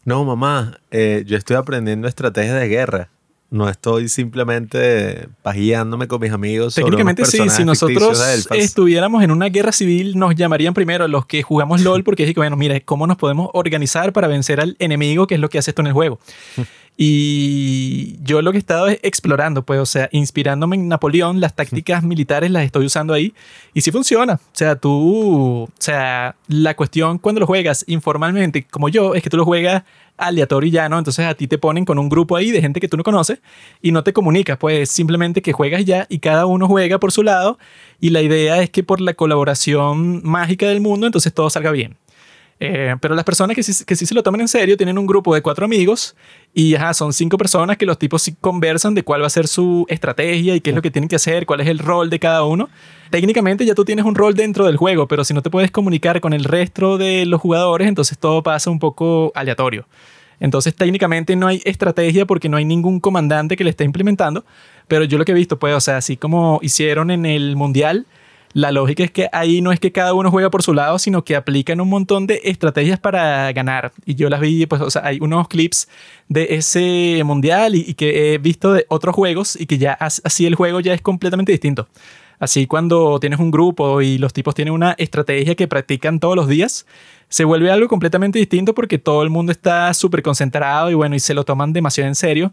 No, 0.08 0.24
mamá, 0.24 0.80
eh, 0.90 1.22
yo 1.26 1.36
estoy 1.36 1.56
aprendiendo 1.56 2.08
estrategias 2.08 2.58
de 2.58 2.66
guerra. 2.66 3.10
No 3.50 3.68
estoy 3.68 4.08
simplemente 4.08 5.28
pajeándome 5.42 6.08
con 6.08 6.18
mis 6.18 6.32
amigos. 6.32 6.74
Técnicamente 6.74 7.26
sí, 7.26 7.46
si 7.50 7.62
nosotros 7.62 8.18
estuviéramos 8.52 9.22
en 9.22 9.30
una 9.30 9.50
guerra 9.50 9.70
civil, 9.70 10.18
nos 10.18 10.34
llamarían 10.34 10.72
primero 10.72 11.06
los 11.08 11.26
que 11.26 11.42
jugamos 11.42 11.82
LOL 11.82 12.04
porque 12.04 12.24
es 12.24 12.32
que, 12.32 12.40
bueno, 12.40 12.56
mira, 12.56 12.80
¿cómo 12.80 13.06
nos 13.06 13.18
podemos 13.18 13.50
organizar 13.52 14.14
para 14.14 14.28
vencer 14.28 14.62
al 14.62 14.76
enemigo, 14.78 15.26
que 15.26 15.34
es 15.34 15.40
lo 15.42 15.50
que 15.50 15.58
hace 15.58 15.72
esto 15.72 15.82
en 15.82 15.88
el 15.88 15.92
juego? 15.92 16.18
Y 17.00 18.16
yo 18.24 18.42
lo 18.42 18.50
que 18.50 18.58
he 18.58 18.58
estado 18.58 18.88
es 18.88 18.98
explorando, 19.04 19.62
pues, 19.62 19.78
o 19.78 19.86
sea, 19.86 20.08
inspirándome 20.10 20.74
en 20.74 20.88
Napoleón, 20.88 21.40
las 21.40 21.54
tácticas 21.54 22.02
militares 22.02 22.50
las 22.50 22.64
estoy 22.64 22.86
usando 22.86 23.14
ahí 23.14 23.34
y 23.72 23.82
sí 23.82 23.92
funciona. 23.92 24.34
O 24.34 24.50
sea, 24.50 24.74
tú, 24.74 25.62
o 25.62 25.68
sea, 25.78 26.34
la 26.48 26.74
cuestión 26.74 27.18
cuando 27.18 27.38
lo 27.38 27.46
juegas 27.46 27.84
informalmente, 27.86 28.66
como 28.66 28.88
yo, 28.88 29.14
es 29.14 29.22
que 29.22 29.30
tú 29.30 29.36
lo 29.36 29.44
juegas 29.44 29.84
aleatorio 30.16 30.66
y 30.66 30.72
ya, 30.72 30.88
¿no? 30.88 30.98
Entonces 30.98 31.24
a 31.24 31.34
ti 31.34 31.46
te 31.46 31.56
ponen 31.56 31.84
con 31.84 32.00
un 32.00 32.08
grupo 32.08 32.34
ahí 32.34 32.50
de 32.50 32.60
gente 32.60 32.80
que 32.80 32.88
tú 32.88 32.96
no 32.96 33.04
conoces 33.04 33.38
y 33.80 33.92
no 33.92 34.02
te 34.02 34.12
comunicas, 34.12 34.58
pues 34.58 34.90
simplemente 34.90 35.40
que 35.40 35.52
juegas 35.52 35.84
ya 35.84 36.04
y 36.08 36.18
cada 36.18 36.46
uno 36.46 36.66
juega 36.66 36.98
por 36.98 37.12
su 37.12 37.22
lado 37.22 37.60
y 38.00 38.10
la 38.10 38.22
idea 38.22 38.60
es 38.60 38.70
que 38.70 38.82
por 38.82 39.00
la 39.00 39.14
colaboración 39.14 40.20
mágica 40.24 40.66
del 40.66 40.80
mundo, 40.80 41.06
entonces 41.06 41.32
todo 41.32 41.48
salga 41.48 41.70
bien. 41.70 41.96
Eh, 42.60 42.96
pero 43.00 43.14
las 43.14 43.24
personas 43.24 43.54
que 43.54 43.62
sí, 43.62 43.84
que 43.84 43.94
sí 43.94 44.04
se 44.04 44.14
lo 44.14 44.22
toman 44.22 44.40
en 44.40 44.48
serio 44.48 44.76
tienen 44.76 44.98
un 44.98 45.06
grupo 45.06 45.32
de 45.32 45.42
cuatro 45.42 45.64
amigos 45.64 46.16
y 46.52 46.74
ajá, 46.74 46.92
son 46.92 47.12
cinco 47.12 47.38
personas 47.38 47.76
que 47.76 47.86
los 47.86 47.98
tipos 47.98 48.20
sí 48.22 48.34
conversan 48.40 48.94
de 48.94 49.04
cuál 49.04 49.22
va 49.22 49.28
a 49.28 49.30
ser 49.30 49.46
su 49.46 49.86
estrategia 49.88 50.56
y 50.56 50.60
qué 50.60 50.70
es 50.70 50.76
lo 50.76 50.82
que 50.82 50.90
tienen 50.90 51.08
que 51.08 51.16
hacer, 51.16 51.46
cuál 51.46 51.60
es 51.60 51.68
el 51.68 51.78
rol 51.78 52.10
de 52.10 52.18
cada 52.18 52.42
uno. 52.44 52.68
Técnicamente 53.10 53.64
ya 53.64 53.74
tú 53.74 53.84
tienes 53.84 54.04
un 54.04 54.16
rol 54.16 54.34
dentro 54.34 54.66
del 54.66 54.76
juego, 54.76 55.06
pero 55.06 55.24
si 55.24 55.34
no 55.34 55.42
te 55.42 55.50
puedes 55.50 55.70
comunicar 55.70 56.20
con 56.20 56.32
el 56.32 56.42
resto 56.44 56.98
de 56.98 57.26
los 57.26 57.40
jugadores, 57.40 57.86
entonces 57.86 58.18
todo 58.18 58.42
pasa 58.42 58.70
un 58.70 58.80
poco 58.80 59.30
aleatorio. 59.36 59.86
Entonces 60.40 60.74
técnicamente 60.74 61.36
no 61.36 61.46
hay 61.46 61.62
estrategia 61.64 62.26
porque 62.26 62.48
no 62.48 62.56
hay 62.56 62.64
ningún 62.64 62.98
comandante 62.98 63.56
que 63.56 63.64
le 63.64 63.70
esté 63.70 63.84
implementando, 63.84 64.44
pero 64.88 65.04
yo 65.04 65.18
lo 65.18 65.24
que 65.24 65.32
he 65.32 65.34
visto, 65.34 65.58
pues, 65.58 65.74
o 65.74 65.80
sea, 65.80 65.98
así 65.98 66.16
como 66.16 66.58
hicieron 66.62 67.10
en 67.10 67.24
el 67.24 67.56
Mundial, 67.56 68.06
la 68.58 68.72
lógica 68.72 69.04
es 69.04 69.12
que 69.12 69.28
ahí 69.32 69.60
no 69.60 69.70
es 69.70 69.78
que 69.78 69.92
cada 69.92 70.14
uno 70.14 70.32
juega 70.32 70.50
por 70.50 70.64
su 70.64 70.74
lado, 70.74 70.98
sino 70.98 71.22
que 71.22 71.36
aplican 71.36 71.80
un 71.80 71.88
montón 71.88 72.26
de 72.26 72.40
estrategias 72.42 72.98
para 72.98 73.52
ganar. 73.52 73.92
Y 74.04 74.16
yo 74.16 74.28
las 74.28 74.40
vi, 74.40 74.66
pues, 74.66 74.82
o 74.82 74.90
sea, 74.90 75.04
hay 75.04 75.18
unos 75.20 75.46
clips 75.46 75.88
de 76.28 76.48
ese 76.56 77.22
mundial 77.24 77.76
y, 77.76 77.94
que 77.94 78.34
he 78.34 78.38
visto 78.38 78.72
de 78.72 78.84
otros 78.88 79.14
juegos 79.14 79.54
y 79.54 79.66
que 79.66 79.78
ya 79.78 79.92
así 79.92 80.44
el 80.44 80.56
juego 80.56 80.80
ya 80.80 80.92
es 80.92 81.00
completamente 81.00 81.52
distinto. 81.52 81.86
Así 82.40 82.66
cuando 82.66 83.20
tienes 83.20 83.38
un 83.38 83.52
grupo 83.52 84.00
y 84.02 84.18
los 84.18 84.32
tipos 84.32 84.56
tienen 84.56 84.74
una 84.74 84.92
estrategia 84.98 85.54
que 85.54 85.68
practican 85.68 86.18
todos 86.18 86.34
los 86.34 86.48
días, 86.48 86.84
se 87.28 87.44
vuelve 87.44 87.70
algo 87.70 87.86
completamente 87.86 88.40
distinto 88.40 88.74
porque 88.74 88.98
todo 88.98 89.22
el 89.22 89.30
mundo 89.30 89.52
está 89.52 89.94
súper 89.94 90.22
concentrado 90.22 90.90
y 90.90 90.94
bueno, 90.94 91.14
y 91.14 91.20
se 91.20 91.34
lo 91.34 91.44
toman 91.44 91.72
demasiado 91.72 92.08
en 92.08 92.14
serio 92.16 92.52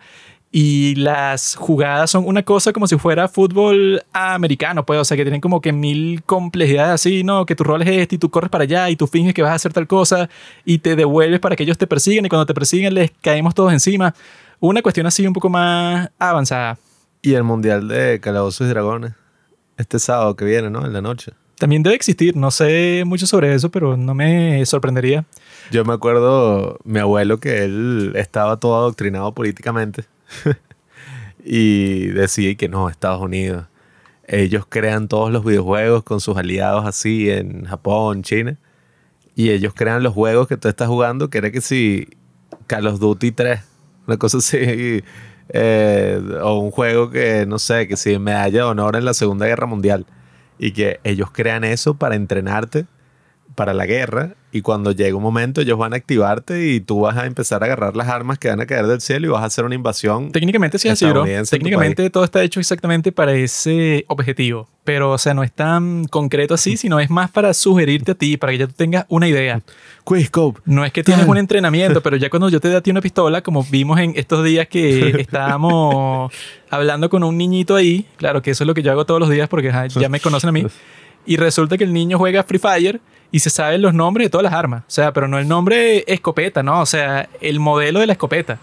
y 0.57 0.95
las 0.95 1.55
jugadas 1.55 2.11
son 2.11 2.25
una 2.25 2.43
cosa 2.43 2.71
como 2.71 2.87
si 2.87 2.97
fuera 2.97 3.27
fútbol 3.27 4.01
americano, 4.13 4.85
pues, 4.85 5.01
o 5.01 5.03
sea, 5.03 5.17
que 5.17 5.25
tienen 5.25 5.41
como 5.41 5.59
que 5.59 5.73
mil 5.73 6.23
complejidades 6.23 6.93
así, 6.93 7.25
¿no? 7.25 7.45
Que 7.45 7.57
tu 7.57 7.65
rol 7.65 7.81
es 7.81 7.89
este 7.89 8.15
y 8.15 8.17
tú 8.17 8.31
corres 8.31 8.49
para 8.49 8.63
allá 8.63 8.89
y 8.89 8.95
tú 8.95 9.05
finges 9.05 9.33
que 9.33 9.41
vas 9.41 9.51
a 9.51 9.55
hacer 9.55 9.73
tal 9.73 9.85
cosa 9.85 10.29
y 10.63 10.77
te 10.77 10.95
devuelves 10.95 11.41
para 11.41 11.57
que 11.57 11.63
ellos 11.63 11.77
te 11.77 11.87
persigan 11.87 12.25
y 12.25 12.29
cuando 12.29 12.45
te 12.45 12.53
persiguen 12.53 12.93
les 12.93 13.11
caemos 13.21 13.53
todos 13.53 13.73
encima. 13.73 14.15
Una 14.61 14.81
cuestión 14.81 15.05
así 15.05 15.27
un 15.27 15.33
poco 15.33 15.49
más 15.49 16.09
avanzada. 16.17 16.77
Y 17.21 17.33
el 17.33 17.43
Mundial 17.43 17.89
de 17.89 18.21
Calabozos 18.21 18.65
y 18.65 18.69
Dragones, 18.69 19.11
este 19.75 19.99
sábado 19.99 20.37
que 20.37 20.45
viene, 20.45 20.69
¿no? 20.69 20.85
En 20.85 20.93
la 20.93 21.01
noche. 21.01 21.33
También 21.59 21.83
debe 21.83 21.97
existir, 21.97 22.37
no 22.37 22.49
sé 22.49 23.03
mucho 23.05 23.27
sobre 23.27 23.53
eso, 23.53 23.71
pero 23.71 23.97
no 23.97 24.15
me 24.15 24.65
sorprendería. 24.65 25.25
Yo 25.71 25.83
me 25.83 25.93
acuerdo 25.93 26.79
mi 26.85 26.99
abuelo 26.99 27.41
que 27.41 27.65
él 27.65 28.13
estaba 28.15 28.57
todo 28.57 28.77
adoctrinado 28.77 29.33
políticamente 29.33 30.05
y 31.43 32.07
decía 32.07 32.55
que 32.55 32.69
no, 32.69 32.89
Estados 32.89 33.21
Unidos. 33.21 33.65
Ellos 34.27 34.65
crean 34.67 35.07
todos 35.07 35.31
los 35.31 35.45
videojuegos 35.45 36.03
con 36.03 36.19
sus 36.19 36.35
aliados 36.37 36.85
así 36.85 37.29
en 37.29 37.65
Japón, 37.65 38.23
China. 38.23 38.57
Y 39.35 39.51
ellos 39.51 39.73
crean 39.75 40.01
los 40.01 40.13
juegos 40.13 40.47
que 40.47 40.57
tú 40.57 40.67
estás 40.67 40.87
jugando, 40.87 41.29
que 41.29 41.37
era 41.37 41.51
que 41.51 41.61
si 41.61 42.07
Call 42.67 42.87
of 42.87 42.99
Duty 42.99 43.31
3, 43.31 43.61
una 44.07 44.17
cosa 44.17 44.37
así. 44.37 45.03
Eh, 45.49 46.19
o 46.41 46.57
un 46.57 46.71
juego 46.71 47.11
que, 47.11 47.45
no 47.45 47.59
sé, 47.59 47.87
que 47.87 47.97
si 47.97 48.17
medalla 48.17 48.49
de 48.51 48.63
honor 48.63 48.95
en 48.95 49.05
la 49.05 49.13
Segunda 49.13 49.45
Guerra 49.45 49.67
Mundial. 49.67 50.07
Y 50.57 50.71
que 50.71 50.99
ellos 51.03 51.29
crean 51.31 51.63
eso 51.63 51.93
para 51.93 52.15
entrenarte 52.15 52.87
para 53.55 53.73
la 53.73 53.85
guerra 53.85 54.35
y 54.51 54.61
cuando 54.61 54.91
llegue 54.91 55.13
un 55.13 55.23
momento 55.23 55.59
ellos 55.59 55.77
van 55.77 55.93
a 55.93 55.97
activarte 55.97 56.69
y 56.69 56.79
tú 56.79 57.01
vas 57.01 57.17
a 57.17 57.25
empezar 57.25 57.61
a 57.63 57.65
agarrar 57.65 57.95
las 57.95 58.07
armas 58.07 58.39
que 58.39 58.47
van 58.47 58.61
a 58.61 58.65
caer 58.65 58.87
del 58.87 59.01
cielo 59.01 59.27
y 59.27 59.29
vas 59.29 59.41
a 59.41 59.45
hacer 59.45 59.65
una 59.65 59.75
invasión. 59.75 60.31
Técnicamente 60.31 60.79
sí 60.79 60.87
así, 60.87 61.05
bro. 61.05 61.25
Técnicamente 61.49 62.09
todo 62.09 62.23
está 62.23 62.41
hecho 62.41 62.61
exactamente 62.61 63.11
para 63.11 63.33
ese 63.33 64.05
objetivo, 64.07 64.69
pero 64.85 65.11
o 65.11 65.17
sea, 65.17 65.33
no 65.33 65.43
es 65.43 65.51
tan 65.51 66.05
concreto 66.05 66.53
así, 66.53 66.77
sino 66.77 67.01
es 67.01 67.09
más 67.09 67.31
para 67.31 67.53
sugerirte 67.53 68.11
a 68.11 68.15
ti, 68.15 68.37
para 68.37 68.53
que 68.53 68.59
ya 68.59 68.67
tú 68.67 68.73
tengas 68.77 69.05
una 69.09 69.27
idea. 69.27 69.61
Quickscope. 70.05 70.61
No 70.65 70.85
es 70.85 70.93
que 70.93 71.03
tienes 71.03 71.27
un 71.27 71.37
entrenamiento, 71.37 72.01
pero 72.01 72.15
ya 72.15 72.29
cuando 72.29 72.47
yo 72.47 72.61
te 72.61 72.69
dé 72.69 72.77
a 72.77 72.81
ti 72.81 72.91
una 72.91 73.01
pistola, 73.01 73.41
como 73.41 73.61
vimos 73.63 73.99
en 73.99 74.13
estos 74.15 74.43
días 74.45 74.67
que 74.67 75.09
estábamos 75.19 76.31
hablando 76.69 77.09
con 77.09 77.23
un 77.23 77.37
niñito 77.37 77.75
ahí, 77.75 78.05
claro 78.17 78.41
que 78.41 78.51
eso 78.51 78.63
es 78.63 78.67
lo 78.67 78.73
que 78.73 78.83
yo 78.83 78.91
hago 78.91 79.05
todos 79.05 79.19
los 79.19 79.29
días 79.29 79.49
porque 79.49 79.73
ya 79.95 80.07
me 80.07 80.19
conocen 80.19 80.49
a 80.49 80.53
mí, 80.53 80.65
y 81.25 81.35
resulta 81.35 81.77
que 81.77 81.83
el 81.83 81.91
niño 81.91 82.17
juega 82.17 82.43
Free 82.43 82.59
Fire 82.59 83.01
y 83.31 83.39
se 83.39 83.49
saben 83.49 83.81
los 83.81 83.93
nombres 83.93 84.25
de 84.25 84.29
todas 84.29 84.43
las 84.43 84.53
armas. 84.53 84.83
O 84.87 84.91
sea, 84.91 85.13
pero 85.13 85.27
no 85.27 85.37
el 85.39 85.47
nombre 85.47 86.03
escopeta, 86.07 86.63
¿no? 86.63 86.81
O 86.81 86.85
sea, 86.85 87.29
el 87.41 87.59
modelo 87.59 87.99
de 87.99 88.07
la 88.07 88.13
escopeta. 88.13 88.59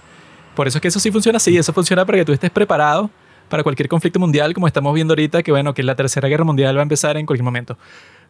Por 0.54 0.68
eso 0.68 0.78
es 0.78 0.82
que 0.82 0.88
eso 0.88 1.00
sí 1.00 1.10
funciona 1.10 1.36
así. 1.36 1.56
Eso 1.56 1.72
funciona 1.72 2.04
para 2.04 2.18
que 2.18 2.24
tú 2.24 2.32
estés 2.32 2.50
preparado 2.50 3.10
para 3.48 3.62
cualquier 3.62 3.88
conflicto 3.88 4.18
mundial, 4.18 4.54
como 4.54 4.66
estamos 4.66 4.94
viendo 4.94 5.12
ahorita, 5.12 5.42
que 5.42 5.50
bueno, 5.50 5.74
que 5.74 5.82
la 5.82 5.94
tercera 5.94 6.26
guerra 6.28 6.44
mundial 6.44 6.74
va 6.76 6.80
a 6.80 6.84
empezar 6.84 7.16
en 7.16 7.26
cualquier 7.26 7.44
momento. 7.44 7.76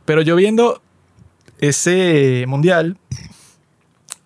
Pero 0.05 0.21
yo 0.23 0.35
viendo 0.35 0.83
ese 1.61 2.45
mundial, 2.49 2.97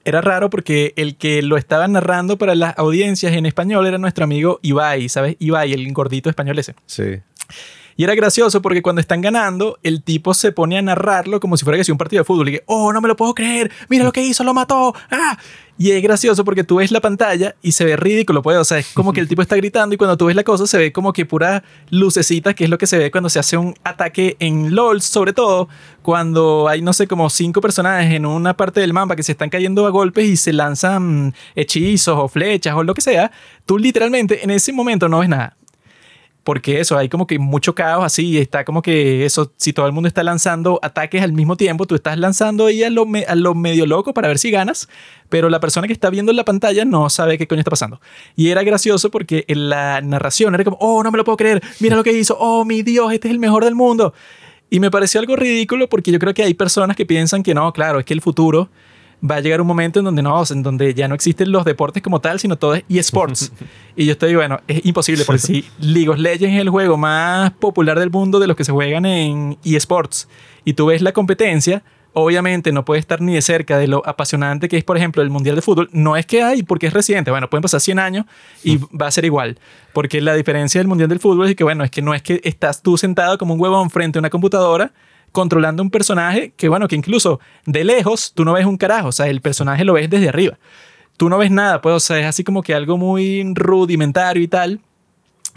era 0.07 0.21
raro 0.23 0.49
porque 0.49 0.95
el 0.97 1.16
que 1.16 1.42
lo 1.42 1.57
estaba 1.59 1.87
narrando 1.87 2.38
para 2.38 2.55
las 2.55 2.79
audiencias 2.79 3.35
en 3.35 3.45
español 3.45 3.87
era 3.87 3.99
nuestro 3.99 4.25
amigo 4.25 4.59
Ibai, 4.62 5.09
¿sabes? 5.09 5.37
Ibai, 5.38 5.73
el 5.73 5.92
gordito 5.92 6.31
español 6.31 6.59
ese. 6.59 6.75
Sí. 6.87 7.21
Y 7.97 8.05
era 8.05 8.15
gracioso 8.15 8.61
porque 8.61 8.83
cuando 8.83 9.01
están 9.01 9.23
ganando, 9.23 9.79
el 9.83 10.03
tipo 10.03 10.35
se 10.35 10.53
pone 10.53 10.77
a 10.77 10.83
narrarlo 10.83 11.41
como 11.41 11.57
si 11.57 11.65
fuera 11.65 11.79
que 11.79 11.85
sea 11.85 11.95
un 11.95 11.99
partido 11.99 12.21
de 12.21 12.25
fútbol. 12.25 12.49
Y 12.51 12.53
que, 12.53 12.63
oh, 12.67 12.93
no 12.93 13.01
me 13.01 13.09
lo 13.09 13.17
puedo 13.17 13.35
creer, 13.35 13.71
mira 13.89 14.05
lo 14.05 14.13
que 14.13 14.23
hizo, 14.23 14.45
lo 14.45 14.53
mató. 14.53 14.95
¡Ah! 15.11 15.39
Y 15.79 15.91
es 15.91 16.03
gracioso 16.03 16.43
porque 16.43 16.65
tú 16.65 16.77
ves 16.77 16.91
la 16.91 17.03
pantalla 17.03 17.55
y 17.61 17.73
se 17.73 17.85
ve 17.85 17.97
ridículo, 17.97 18.41
pues, 18.41 18.57
o 18.57 18.65
sea, 18.65 18.79
es 18.79 18.93
como 18.95 19.13
que 19.13 19.21
el 19.21 19.29
tipo 19.29 19.43
está 19.43 19.57
gritando 19.57 19.95
y 19.95 19.99
cuando 19.99 20.17
tú 20.17 20.27
ves 20.27 20.37
la 20.37 20.43
cosa 20.43 20.67
se 20.67 20.79
ve 20.79 20.93
como 20.93 21.13
que 21.13 21.27
pura 21.27 21.65
lucecita, 21.91 22.55
que 22.55 22.65
es 22.65 22.71
lo 22.71 22.79
que 22.79 22.87
se 22.87 22.97
ve 22.97 23.11
cuando 23.11 23.29
se 23.29 23.39
hace 23.39 23.59
un 23.59 23.75
ataque 23.85 24.37
en 24.41 24.75
LOL, 24.75 25.03
sobre 25.03 25.35
todo 25.35 25.69
cuando 26.01 26.69
hay, 26.69 26.81
no 26.81 26.95
sé, 26.95 27.07
como 27.07 27.29
cinco 27.29 27.61
personajes 27.61 28.15
en 28.15 28.25
una 28.25 28.57
parte 28.57 28.81
del 28.81 28.95
mapa 28.95 29.17
que 29.17 29.23
se 29.23 29.33
están 29.33 29.51
cayendo 29.51 29.87
a 29.87 29.91
golpes 29.91 30.27
y 30.27 30.37
se 30.37 30.55
lanzan 30.55 31.35
hechizos 31.55 32.17
o 32.19 32.29
flechas 32.29 32.75
o 32.75 32.83
lo 32.83 32.95
que 32.95 33.03
sea, 33.03 33.31
tú 33.67 33.77
literalmente 33.77 34.45
en 34.45 34.51
ese 34.51 34.73
momento 34.73 35.09
no 35.11 35.19
ves 35.19 35.29
nada 35.29 35.57
porque 36.47 36.79
eso, 36.79 36.97
hay 36.97 37.09
como 37.09 37.27
que 37.27 37.41
mucho 37.41 37.75
caos 37.75 38.05
así, 38.05 38.39
está 38.39 38.65
como 38.65 38.81
que 38.81 39.25
eso, 39.25 39.53
si 39.57 39.73
todo 39.73 39.87
el 39.87 39.93
mundo 39.93 40.07
está 40.07 40.23
lanzando 40.23 40.79
ataques 40.81 41.21
al 41.21 41.33
mismo 41.33 41.57
tiempo, 41.57 41.87
tú 41.87 41.97
estás 41.97 42.17
lanzando 42.21 42.67
ahí 42.67 42.85
a 42.85 42.89
lo, 42.89 43.05
a 43.27 43.35
lo 43.35 43.57
medio 43.57 43.85
loco 43.85 44.15
para 44.15 44.29
ver 44.29 44.39
si 44.39 44.53
ganas, 44.53 44.89
pero 45.29 45.49
la 45.49 45.59
persona 45.59 45.89
que 45.89 45.93
está 45.93 46.09
viendo 46.09 46.31
en 46.31 46.37
la 46.37 46.45
pantalla 46.45 46.85
no 46.85 47.11
sabe 47.11 47.37
qué 47.37 47.49
coño 47.49 47.59
está 47.59 47.71
pasando. 47.71 48.01
Y 48.37 48.51
era 48.51 48.63
gracioso 48.63 49.11
porque 49.11 49.45
en 49.49 49.71
la 49.71 50.01
narración 50.03 50.55
era 50.55 50.63
como, 50.63 50.77
oh, 50.81 51.03
no 51.03 51.11
me 51.11 51.19
lo 51.19 51.25
puedo 51.25 51.37
creer, 51.37 51.61
mira 51.81 51.97
lo 51.97 52.05
que 52.05 52.13
hizo, 52.13 52.37
oh, 52.39 52.65
mi 52.65 52.85
Dios, 52.85 53.13
este 53.13 53.27
es 53.27 53.33
el 53.33 53.41
mejor 53.41 53.65
del 53.65 53.75
mundo. 53.75 54.15
Y 54.71 54.79
me 54.79 54.89
pareció 54.93 55.19
algo 55.19 55.35
ridículo 55.35 55.89
porque 55.89 56.13
yo 56.13 56.21
creo 56.21 56.33
que 56.33 56.45
hay 56.45 56.55
personas 56.55 56.97
que 56.97 57.05
piensan 57.07 57.43
que 57.43 57.55
no, 57.55 57.73
claro, 57.73 57.99
es 57.99 58.05
que 58.05 58.15
el 58.15 58.21
futuro 58.21 58.69
va 59.22 59.37
a 59.37 59.40
llegar 59.40 59.61
un 59.61 59.66
momento 59.66 59.98
en 59.98 60.05
donde 60.05 60.22
no, 60.22 60.42
en 60.50 60.62
donde 60.62 60.94
ya 60.94 61.09
no 61.09 61.14
existen 61.14 61.50
los 61.50 61.64
deportes 61.64 62.02
como 62.02 62.20
tal, 62.20 62.38
sino 62.40 62.57
todo 62.57 62.74
es 62.74 62.85
eSports. 62.88 63.52
y 63.96 64.07
yo 64.07 64.12
estoy, 64.12 64.35
bueno, 64.35 64.61
es 64.68 64.85
imposible, 64.85 65.24
porque 65.24 65.40
si 65.40 65.64
League 65.79 66.09
of 66.09 66.18
Legends 66.18 66.55
es 66.55 66.61
el 66.61 66.70
juego 66.70 66.96
más 66.96 67.52
popular 67.52 67.98
del 67.98 68.11
mundo 68.11 68.38
de 68.38 68.46
los 68.46 68.57
que 68.57 68.64
se 68.64 68.72
juegan 68.72 69.07
en 69.07 69.59
eSports, 69.64 70.29
y 70.64 70.74
tú 70.74 70.87
ves 70.87 71.02
la 71.02 71.12
competencia, 71.12 71.83
obviamente 72.18 72.72
no 72.72 72.85
puede 72.85 72.98
estar 72.98 73.20
ni 73.20 73.35
de 73.35 73.42
cerca 73.42 73.76
de 73.76 73.88
lo 73.88 74.02
apasionante 74.07 74.68
que 74.68 74.79
es, 74.79 74.85
por 74.85 74.96
ejemplo, 74.96 75.22
el 75.22 75.29
Mundial 75.29 75.55
de 75.55 75.62
Fútbol. 75.62 75.90
No 75.92 76.16
es 76.16 76.24
que 76.24 76.42
hay, 76.42 76.62
porque 76.62 76.87
es 76.87 76.94
reciente. 76.94 77.31
Bueno, 77.31 77.50
pueden 77.50 77.62
pasar 77.62 77.81
100 77.81 77.98
años 77.98 78.24
y 78.64 78.79
va 78.79 79.07
a 79.07 79.11
ser 79.11 79.26
igual. 79.26 79.59
Porque 79.92 80.22
la 80.22 80.35
diferencia 80.35 80.81
del 80.81 80.88
Mundial 80.88 81.11
del 81.11 81.20
Fútbol 81.20 81.48
es 81.48 81.55
que, 81.55 81.62
bueno, 81.62 81.85
es 81.85 81.90
que 81.90 82.00
no 82.00 82.14
es 82.14 82.22
que 82.22 82.40
estás 82.42 82.83
tú 82.83 82.96
sentado 82.96 83.37
como 83.37 83.52
un 83.52 83.61
huevón 83.61 83.90
frente 83.90 84.18
a 84.18 84.20
una 84.20 84.31
computadora 84.31 84.92
controlando 85.33 85.83
un 85.83 85.91
personaje 85.91 86.53
que, 86.57 86.69
bueno, 86.69 86.89
que 86.89 86.97
incluso 86.97 87.41
de 87.65 87.85
lejos 87.85 88.33
tú 88.35 88.45
no 88.45 88.53
ves 88.53 88.67
un 88.67 88.77
carajo, 88.77 89.09
o 89.09 89.12
sea, 89.12 89.27
el 89.27 89.41
personaje 89.41 89.85
lo 89.85 89.95
ves 89.95 90.09
desde 90.09 90.29
arriba. 90.29 90.59
Tú 91.17 91.29
no 91.29 91.39
ves 91.39 91.51
nada, 91.51 91.81
pues, 91.81 91.95
o 91.95 92.01
sea, 92.01 92.19
es 92.19 92.27
así 92.27 92.45
como 92.45 92.62
que 92.62 92.75
algo 92.75 92.99
muy 92.99 93.43
rudimentario 93.55 94.43
y 94.43 94.49
tal. 94.49 94.81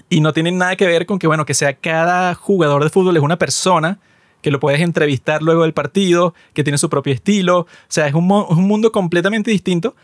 Y 0.09 0.21
no 0.21 0.33
tiene 0.33 0.51
nada 0.51 0.75
que 0.75 0.87
ver 0.87 1.05
con 1.05 1.19
que, 1.19 1.27
bueno, 1.27 1.45
que 1.45 1.53
sea 1.53 1.73
cada 1.73 2.33
jugador 2.33 2.83
de 2.83 2.89
fútbol 2.89 3.17
es 3.17 3.23
una 3.23 3.37
persona 3.37 3.99
que 4.41 4.51
lo 4.51 4.59
puedes 4.59 4.79
entrevistar 4.79 5.41
luego 5.41 5.63
del 5.63 5.73
partido, 5.73 6.33
que 6.53 6.63
tiene 6.63 6.77
su 6.77 6.89
propio 6.89 7.13
estilo. 7.13 7.59
O 7.59 7.67
sea, 7.89 8.07
es 8.07 8.13
un, 8.13 8.31
un 8.31 8.67
mundo 8.67 8.91
completamente 8.91 9.51
distinto 9.51 9.95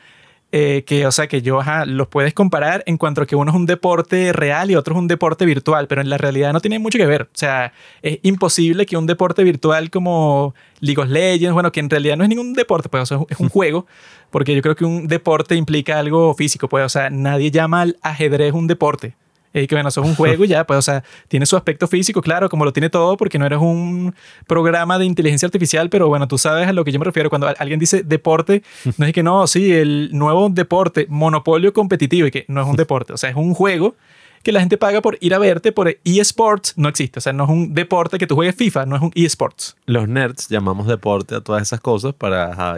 eh, 0.51 0.83
que, 0.85 1.05
o 1.05 1.11
sea, 1.11 1.27
que 1.27 1.41
yo 1.41 1.59
ajá, 1.59 1.85
los 1.85 2.07
puedes 2.07 2.33
comparar 2.33 2.83
en 2.85 2.97
cuanto 2.97 3.21
a 3.21 3.25
que 3.25 3.35
uno 3.35 3.51
es 3.51 3.57
un 3.57 3.65
deporte 3.65 4.31
real 4.31 4.71
y 4.71 4.75
otro 4.75 4.95
es 4.95 4.99
un 4.99 5.07
deporte 5.07 5.45
virtual, 5.45 5.87
pero 5.87 6.01
en 6.01 6.09
la 6.09 6.17
realidad 6.17 6.53
no 6.53 6.61
tiene 6.61 6.79
mucho 6.79 6.97
que 6.97 7.05
ver. 7.05 7.23
O 7.23 7.27
sea, 7.33 7.73
es 8.01 8.19
imposible 8.23 8.85
que 8.85 8.95
un 8.95 9.05
deporte 9.05 9.43
virtual 9.43 9.89
como 9.89 10.55
League 10.79 11.01
of 11.01 11.09
Legends, 11.09 11.53
bueno, 11.53 11.71
que 11.71 11.79
en 11.79 11.89
realidad 11.89 12.15
no 12.15 12.23
es 12.23 12.29
ningún 12.29 12.53
deporte, 12.53 12.89
pues, 12.89 13.03
o 13.03 13.05
sea, 13.05 13.19
es 13.29 13.39
un 13.39 13.49
juego, 13.55 13.85
porque 14.31 14.55
yo 14.55 14.61
creo 14.61 14.75
que 14.75 14.85
un 14.85 15.07
deporte 15.07 15.55
implica 15.55 15.99
algo 15.99 16.33
físico, 16.35 16.69
pues, 16.69 16.85
o 16.85 16.89
sea, 16.89 17.09
nadie 17.09 17.51
llama 17.51 17.81
al 17.81 17.97
ajedrez 18.01 18.53
un 18.53 18.67
deporte. 18.67 19.15
Eh, 19.55 19.67
que 19.67 19.75
bueno, 19.75 19.87
eso 19.87 20.01
es 20.01 20.07
un 20.07 20.15
juego 20.15 20.43
y 20.43 20.49
ya, 20.49 20.67
pues, 20.67 20.77
o 20.77 20.81
sea, 20.81 21.01
tiene 21.29 21.45
su 21.45 21.55
aspecto 21.55 21.87
físico, 21.87 22.21
claro, 22.21 22.49
como 22.49 22.65
lo 22.65 22.73
tiene 22.73 22.89
todo, 22.89 23.15
porque 23.15 23.39
no 23.39 23.45
eres 23.45 23.59
un 23.59 24.13
programa 24.47 24.99
de 24.99 25.05
inteligencia 25.05 25.45
artificial, 25.45 25.89
pero 25.89 26.09
bueno, 26.09 26.27
tú 26.27 26.37
sabes 26.37 26.67
a 26.67 26.73
lo 26.73 26.83
que 26.83 26.91
yo 26.91 26.99
me 26.99 27.05
refiero. 27.05 27.29
Cuando 27.29 27.47
alguien 27.57 27.79
dice 27.79 28.03
deporte, 28.03 28.63
no 28.97 29.05
es 29.05 29.13
que 29.13 29.23
no, 29.23 29.47
sí, 29.47 29.71
el 29.71 30.09
nuevo 30.11 30.49
deporte, 30.49 31.07
monopolio 31.07 31.71
competitivo, 31.71 32.27
y 32.27 32.31
que 32.31 32.43
no 32.49 32.61
es 32.61 32.67
un 32.67 32.75
deporte, 32.75 33.13
o 33.13 33.17
sea, 33.17 33.29
es 33.29 33.37
un 33.37 33.53
juego 33.53 33.95
que 34.43 34.51
la 34.51 34.59
gente 34.59 34.77
paga 34.77 35.01
por 35.01 35.17
ir 35.21 35.33
a 35.33 35.39
verte 35.39 35.71
por 35.71 35.97
eSports, 36.03 36.73
no 36.75 36.89
existe. 36.89 37.19
O 37.19 37.21
sea, 37.21 37.31
no 37.31 37.45
es 37.45 37.49
un 37.49 37.73
deporte 37.73 38.17
que 38.17 38.27
tú 38.27 38.35
juegues 38.35 38.55
FIFA, 38.55 38.85
no 38.85 38.97
es 38.97 39.01
un 39.01 39.11
eSports. 39.15 39.77
Los 39.85 40.09
nerds 40.09 40.49
llamamos 40.49 40.85
deporte 40.85 41.33
a 41.33 41.39
todas 41.39 41.61
esas 41.61 41.79
cosas 41.79 42.13
para 42.13 42.51
ajá, 42.51 42.75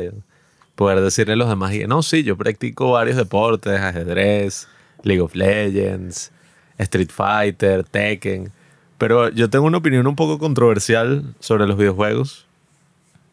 poder 0.75 1.01
decirle 1.01 1.33
a 1.33 1.37
los 1.37 1.49
demás, 1.49 1.73
no, 1.87 2.03
sí, 2.03 2.21
yo 2.21 2.37
practico 2.37 2.91
varios 2.91 3.17
deportes, 3.17 3.81
ajedrez, 3.81 4.67
League 5.01 5.21
of 5.21 5.33
Legends, 5.33 6.31
Street 6.77 7.09
Fighter, 7.11 7.83
Tekken. 7.83 8.51
Pero 8.97 9.29
yo 9.29 9.49
tengo 9.49 9.65
una 9.65 9.77
opinión 9.77 10.07
un 10.07 10.15
poco 10.15 10.39
controversial 10.39 11.23
sobre 11.39 11.67
los 11.67 11.77
videojuegos. 11.77 12.45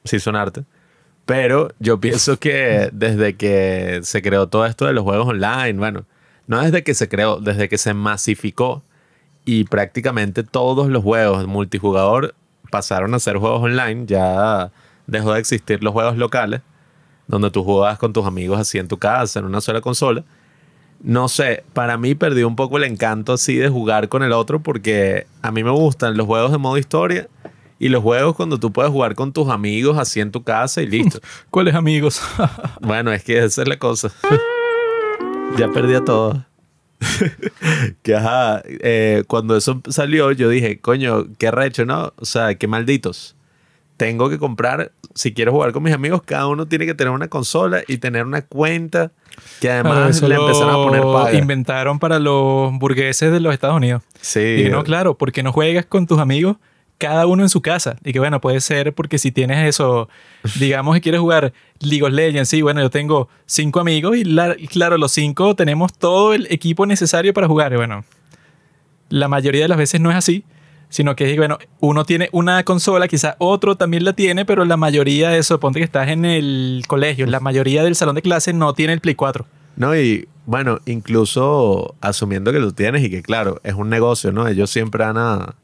Sí 0.05 0.21
son 0.21 0.37
arte. 0.37 0.65
Pero 1.27 1.73
yo 1.79 2.01
pienso 2.01 2.39
que 2.39 2.91
desde 2.93 3.37
que 3.37 4.01
se 4.03 4.23
creó 4.23 4.49
todo 4.49 4.67
esto 4.67 4.87
de 4.87 4.93
los 4.93 5.05
juegos 5.05 5.29
online, 5.29 5.75
bueno, 5.75 6.05
no 6.47 6.61
desde 6.61 6.83
que 6.83 6.95
se 6.95 7.09
creó, 7.09 7.41
desde 7.41 7.69
que 7.69 7.79
se 7.79 7.95
masificó 7.95 8.83
y 9.47 9.65
prácticamente 9.65 10.43
todos 10.43 10.89
los 10.89 11.03
juegos 11.03 11.47
multijugador 11.47 12.35
pasaron 12.71 13.15
a 13.15 13.19
ser 13.19 13.37
juegos 13.37 13.63
online, 13.63 14.05
ya 14.07 14.71
dejó 15.07 15.33
de 15.33 15.41
existir 15.41 15.83
los 15.83 15.93
juegos 15.93 16.17
locales, 16.17 16.61
donde 17.27 17.51
tú 17.51 17.63
jugabas 17.65 17.99
con 17.99 18.13
tus 18.13 18.27
amigos 18.27 18.59
así 18.59 18.79
en 18.79 18.89
tu 18.89 18.99
casa, 18.99 19.39
en 19.39 19.47
una 19.47 19.61
sola 19.61 19.81
consola 19.81 20.25
no 21.05 21.29
sé, 21.29 21.65
para 21.75 21.99
mí 21.99 22.15
perdió 22.15 22.49
un 22.49 22.57
poco 22.57 22.79
el 22.79 22.85
encanto 22.85 23.35
así 23.35 23.57
de 23.57 23.69
jugar 23.69 24.09
con 24.09 24.23
el 24.23 24.33
otro 24.33 24.61
porque 24.61 25.27
a 25.43 25.53
mí 25.53 25.63
me 25.63 25.71
gustan 25.71 26.17
los 26.17 26.27
juegos 26.27 26.51
de 26.51 26.57
modo 26.57 26.79
historia 26.79 27.29
y 27.79 27.91
los 27.91 28.03
juegos 28.03 28.35
cuando 28.35 28.59
tú 28.59 28.73
puedes 28.73 28.91
jugar 28.91 29.15
con 29.15 29.31
tus 29.31 29.51
amigos 29.51 29.99
así 29.99 30.21
en 30.21 30.33
tu 30.33 30.43
casa 30.43 30.81
y 30.81 30.87
listo. 30.87 31.21
¿Cuáles 31.51 31.75
amigos? 31.75 32.23
bueno, 32.81 33.13
es 33.13 33.23
que 33.23 33.45
esa 33.45 33.63
es 33.63 33.69
la 33.69 33.79
cosa. 33.79 34.11
ya 35.59 35.71
perdí 35.71 35.95
a 35.95 36.03
todos. 36.03 36.39
que 38.03 38.17
ajá, 38.17 38.63
eh, 38.65 39.25
cuando 39.27 39.59
eso 39.59 39.83
salió 39.91 40.33
yo 40.33 40.49
dije, 40.49 40.81
coño, 40.81 41.27
qué 41.37 41.51
recho, 41.51 41.85
¿no? 41.85 42.15
O 42.17 42.25
sea, 42.25 42.55
qué 42.55 42.67
malditos. 42.67 43.37
Tengo 43.97 44.29
que 44.29 44.39
comprar, 44.39 44.93
si 45.15 45.33
quiero 45.33 45.53
jugar 45.53 45.73
con 45.73 45.83
mis 45.83 45.95
amigos, 45.95 46.23
cada 46.25 46.49
uno 46.49 46.67
tiene 46.67 46.85
que 46.85 46.95
tener 46.95 47.13
una 47.13 47.29
consola 47.29 47.83
y 47.87 47.99
tener 47.99 48.25
una 48.25 48.43
cuenta 48.43 49.13
que 49.61 49.71
además 49.71 50.21
le 50.21 50.35
empezaron 50.35 50.71
a 50.71 50.75
poner 50.75 51.03
paga. 51.03 51.35
Inventaron 51.35 51.99
para 52.01 52.19
los 52.19 52.73
burgueses 52.79 53.31
de 53.31 53.39
los 53.39 53.55
Estados 53.55 53.77
Unidos. 53.77 54.03
Sí. 54.21 54.65
Y 54.67 54.69
no, 54.69 54.83
claro, 54.83 55.17
porque 55.17 55.45
no 55.45 55.53
juegas 55.53 55.87
con 55.87 56.07
tus 56.07 56.19
amigos 56.19 56.57
cada 56.99 57.27
uno 57.27 57.43
en 57.43 57.49
su 57.49 57.63
casa. 57.63 57.97
Y 58.05 58.13
que 58.13 58.19
bueno, 58.19 58.41
puede 58.41 58.61
ser 58.61 58.95
porque 58.95 59.19
si 59.19 59.31
tienes 59.31 59.69
eso, 59.69 60.09
digamos 60.59 60.95
que 60.95 61.01
quieres 61.01 61.21
jugar 61.21 61.53
League 61.81 62.03
of 62.03 62.13
Legends, 62.13 62.49
sí, 62.49 62.63
bueno, 62.63 62.81
yo 62.81 62.91
tengo 62.91 63.29
cinco 63.47 63.81
amigos 63.81 64.17
y, 64.17 64.25
claro, 64.69 64.99
los 64.99 65.13
cinco 65.13 65.55
tenemos 65.55 65.93
todo 65.93 66.35
el 66.35 66.47
equipo 66.51 66.87
necesario 66.87 67.33
para 67.33 67.47
jugar. 67.47 67.73
Y 67.73 67.77
bueno, 67.77 68.05
la 69.09 69.29
mayoría 69.29 69.63
de 69.63 69.69
las 69.69 69.79
veces 69.79 70.01
no 70.01 70.11
es 70.11 70.17
así 70.17 70.45
sino 70.89 71.17
que, 71.17 71.37
bueno, 71.37 71.59
uno 71.81 72.05
tiene 72.05 72.29
una 72.33 72.63
consola, 72.65 73.09
quizá 73.09 73.37
otro 73.39 73.77
también 73.77 74.05
la 74.05 74.13
tiene, 74.13 74.45
pero 74.45 74.65
la 74.65 74.77
mayoría 74.77 75.31
de 75.31 75.39
eso, 75.39 75.61
ponte 75.61 75.81
que 75.81 75.85
estás 75.85 76.09
en 76.09 76.25
el 76.25 76.85
colegio, 76.87 77.27
la 77.27 77.41
mayoría 77.41 77.83
del 77.83 77.95
salón 77.95 78.15
de 78.15 78.23
clase 78.23 78.53
no 78.53 78.75
tiene 78.75 78.93
el 78.93 79.01
Play 79.01 79.15
4. 79.15 79.47
No, 79.77 79.97
y 79.97 80.29
bueno, 80.47 80.79
incluso 80.87 81.97
asumiendo 82.01 82.53
que 82.53 82.61
lo 82.61 82.73
tienes 82.73 83.03
y 83.03 83.11
que 83.11 83.23
claro, 83.23 83.61
es 83.65 83.75
un 83.75 83.89
negocio, 83.89 84.33
¿no? 84.33 84.47
Ellos 84.47 84.71
siempre 84.71 85.05
van 85.05 85.17
a... 85.19 85.57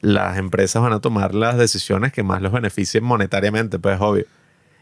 Las 0.00 0.38
empresas 0.38 0.80
van 0.80 0.92
a 0.92 1.00
tomar 1.00 1.34
las 1.34 1.58
decisiones 1.58 2.12
que 2.12 2.22
más 2.22 2.40
los 2.40 2.52
beneficien 2.52 3.02
monetariamente, 3.02 3.80
pues 3.80 4.00
obvio. 4.00 4.26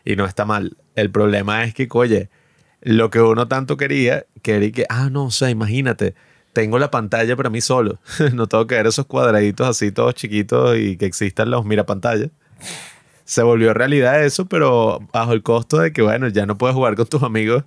Y 0.05 0.15
no 0.15 0.27
está 0.27 0.45
mal. 0.45 0.77
El 0.95 1.11
problema 1.11 1.65
es 1.65 1.73
que, 1.73 1.89
oye, 1.91 2.29
lo 2.83 3.09
que 3.11 3.21
uno 3.21 3.49
tanto 3.49 3.79
quería, 3.79 4.27
quería 4.43 4.73
que, 4.73 4.87
ah, 4.91 5.09
no, 5.11 5.25
o 5.25 5.31
sea, 5.31 5.49
imagínate, 5.49 6.15
tengo 6.57 6.79
la 6.79 6.91
pantalla 6.91 7.37
para 7.37 7.51
mí 7.51 7.61
solo. 7.61 7.99
no 8.33 8.47
tengo 8.47 8.67
que 8.67 8.77
ver 8.77 8.87
esos 8.87 9.05
cuadraditos 9.05 9.69
así 9.69 9.93
todos 9.93 10.15
chiquitos 10.15 10.75
y 10.79 10.97
que 10.97 11.05
existan 11.05 11.51
los 11.51 11.67
mira 11.67 11.85
pantalla. 11.85 12.31
Se 13.27 13.43
volvió 13.43 13.75
realidad 13.75 14.25
eso, 14.25 14.47
pero 14.47 15.01
bajo 15.13 15.35
el 15.35 15.43
costo 15.43 15.77
de 15.81 15.93
que, 15.93 16.01
bueno, 16.01 16.29
ya 16.29 16.47
no 16.47 16.57
puedes 16.57 16.75
jugar 16.75 16.95
con 16.95 17.05
tus 17.09 17.23
amigos 17.23 17.65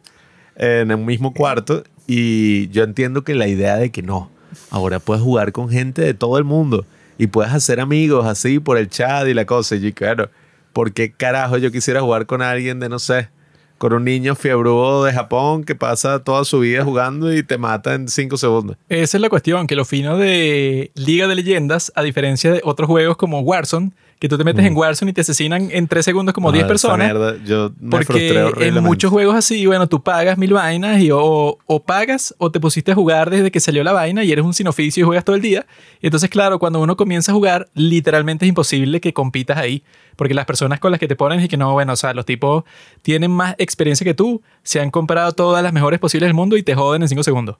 en 0.55 0.89
el 0.89 0.97
mismo 0.97 1.35
cuarto. 1.35 1.83
Y 2.07 2.69
yo 2.69 2.83
entiendo 2.83 3.23
que 3.23 3.35
la 3.35 3.47
idea 3.47 3.75
de 3.75 3.91
que 3.91 4.01
no, 4.01 4.31
ahora 4.71 4.99
puedes 4.99 5.21
jugar 5.21 5.51
con 5.51 5.69
gente 5.69 6.01
de 6.01 6.15
todo 6.15 6.39
el 6.39 6.43
mundo 6.43 6.83
y 7.19 7.27
puedes 7.27 7.53
hacer 7.53 7.79
amigos 7.79 8.25
así 8.25 8.57
por 8.57 8.79
el 8.79 8.89
chat 8.89 9.27
y 9.27 9.35
la 9.35 9.45
cosa. 9.45 9.75
Y 9.75 9.93
claro, 9.93 10.31
¿por 10.73 10.93
qué 10.93 11.11
carajo 11.11 11.59
yo 11.59 11.71
quisiera 11.71 12.01
jugar 12.01 12.25
con 12.25 12.41
alguien 12.41 12.79
de, 12.79 12.89
no 12.89 12.97
sé, 12.97 13.29
con 13.79 13.93
un 13.93 14.03
niño 14.03 14.35
fiebrudo 14.35 15.05
de 15.05 15.13
Japón 15.13 15.63
que 15.63 15.73
pasa 15.73 16.23
toda 16.23 16.45
su 16.45 16.59
vida 16.59 16.83
jugando 16.83 17.33
y 17.33 17.41
te 17.41 17.57
mata 17.57 17.95
en 17.95 18.07
5 18.07 18.37
segundos. 18.37 18.77
Esa 18.89 19.17
es 19.17 19.21
la 19.21 19.29
cuestión, 19.29 19.65
que 19.65 19.75
lo 19.75 19.85
fino 19.85 20.17
de 20.17 20.91
Liga 20.93 21.27
de 21.27 21.35
Leyendas, 21.35 21.91
a 21.95 22.03
diferencia 22.03 22.51
de 22.51 22.61
otros 22.63 22.87
juegos 22.87 23.17
como 23.17 23.39
Warzone, 23.39 23.91
que 24.19 24.27
tú 24.27 24.37
te 24.37 24.43
metes 24.43 24.65
en 24.65 24.73
mm. 24.73 24.77
Warzone 24.77 25.11
y 25.11 25.13
te 25.13 25.21
asesinan 25.21 25.69
en 25.71 25.87
3 25.87 26.03
segundos 26.03 26.33
como 26.33 26.51
10 26.51 26.65
personas. 26.65 27.13
Yo 27.45 27.71
me 27.79 27.89
porque 27.89 28.51
en 28.59 28.83
muchos 28.83 29.09
juegos 29.09 29.33
así, 29.33 29.65
bueno, 29.65 29.87
tú 29.87 30.03
pagas 30.03 30.37
mil 30.37 30.51
vainas 30.51 30.99
y 31.01 31.09
o, 31.09 31.57
o, 31.65 31.83
pagas 31.83 32.35
o 32.37 32.51
te 32.51 32.59
pusiste 32.59 32.91
a 32.91 32.95
jugar 32.95 33.29
desde 33.29 33.49
que 33.49 33.61
salió 33.61 33.81
la 33.81 33.93
vaina 33.93 34.25
y 34.25 34.31
eres 34.31 34.43
un 34.43 34.53
sin 34.53 34.67
oficio 34.67 35.03
y 35.03 35.05
juegas 35.05 35.23
todo 35.23 35.37
el 35.37 35.41
día. 35.41 35.65
Y 36.01 36.07
entonces, 36.07 36.29
claro, 36.29 36.59
cuando 36.59 36.81
uno 36.81 36.97
comienza 36.97 37.31
a 37.31 37.35
jugar, 37.35 37.69
literalmente 37.75 38.45
es 38.45 38.49
imposible 38.49 38.99
que 38.99 39.13
compitas 39.13 39.57
ahí. 39.57 39.83
Porque 40.17 40.33
las 40.33 40.45
personas 40.45 40.81
con 40.81 40.91
las 40.91 40.99
que 40.99 41.07
te 41.07 41.15
ponen 41.15 41.39
y 41.39 41.47
que 41.47 41.55
no, 41.55 41.71
bueno, 41.71 41.93
o 41.93 41.95
sea, 41.95 42.13
los 42.13 42.25
tipos 42.25 42.65
tienen 43.01 43.31
más 43.31 43.55
experiencia 43.57 44.03
que 44.03 44.13
tú, 44.13 44.41
se 44.63 44.81
han 44.81 44.91
comprado 44.91 45.31
todas 45.31 45.63
las 45.63 45.71
mejores 45.71 45.97
posibles 45.97 46.27
del 46.27 46.33
mundo 46.33 46.57
y 46.57 46.63
te 46.63 46.75
joden 46.75 47.01
en 47.03 47.07
5 47.07 47.23
segundos 47.23 47.55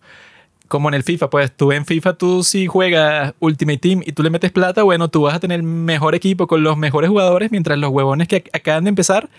como 0.69 0.87
en 0.87 0.93
el 0.93 1.03
FIFA, 1.03 1.29
pues 1.29 1.51
tú 1.51 1.71
en 1.71 1.85
FIFA 1.85 2.13
tú 2.13 2.43
si 2.43 2.67
juegas 2.67 3.33
Ultimate 3.39 3.79
Team 3.79 4.01
y 4.05 4.13
tú 4.13 4.23
le 4.23 4.29
metes 4.29 4.51
plata, 4.51 4.83
bueno, 4.83 5.09
tú 5.09 5.23
vas 5.23 5.33
a 5.33 5.39
tener 5.39 5.63
mejor 5.63 6.15
equipo 6.15 6.47
con 6.47 6.63
los 6.63 6.77
mejores 6.77 7.09
jugadores, 7.09 7.51
mientras 7.51 7.77
los 7.77 7.89
huevones 7.89 8.27
que 8.27 8.43
acaban 8.53 8.85
de 8.85 8.89
empezar 8.89 9.29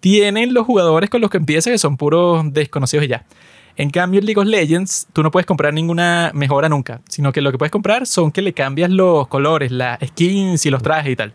tienen 0.00 0.54
los 0.54 0.66
jugadores 0.66 1.10
con 1.10 1.20
los 1.20 1.30
que 1.30 1.36
empiezan 1.36 1.74
que 1.74 1.78
son 1.78 1.98
puros 1.98 2.42
desconocidos 2.52 3.04
y 3.04 3.08
ya. 3.08 3.26
En 3.76 3.90
cambio, 3.90 4.20
en 4.20 4.26
League 4.26 4.40
of 4.40 4.46
Legends, 4.46 5.06
tú 5.12 5.22
no 5.22 5.30
puedes 5.30 5.46
comprar 5.46 5.74
ninguna 5.74 6.32
mejora 6.34 6.70
nunca, 6.70 7.02
sino 7.08 7.30
que 7.30 7.42
lo 7.42 7.52
que 7.52 7.58
puedes 7.58 7.70
comprar 7.70 8.06
son 8.06 8.32
que 8.32 8.40
le 8.40 8.54
cambias 8.54 8.90
los 8.90 9.28
colores, 9.28 9.70
las 9.70 9.98
skins 10.02 10.64
y 10.64 10.70
los 10.70 10.82
trajes 10.82 11.12
y 11.12 11.16
tal. 11.16 11.34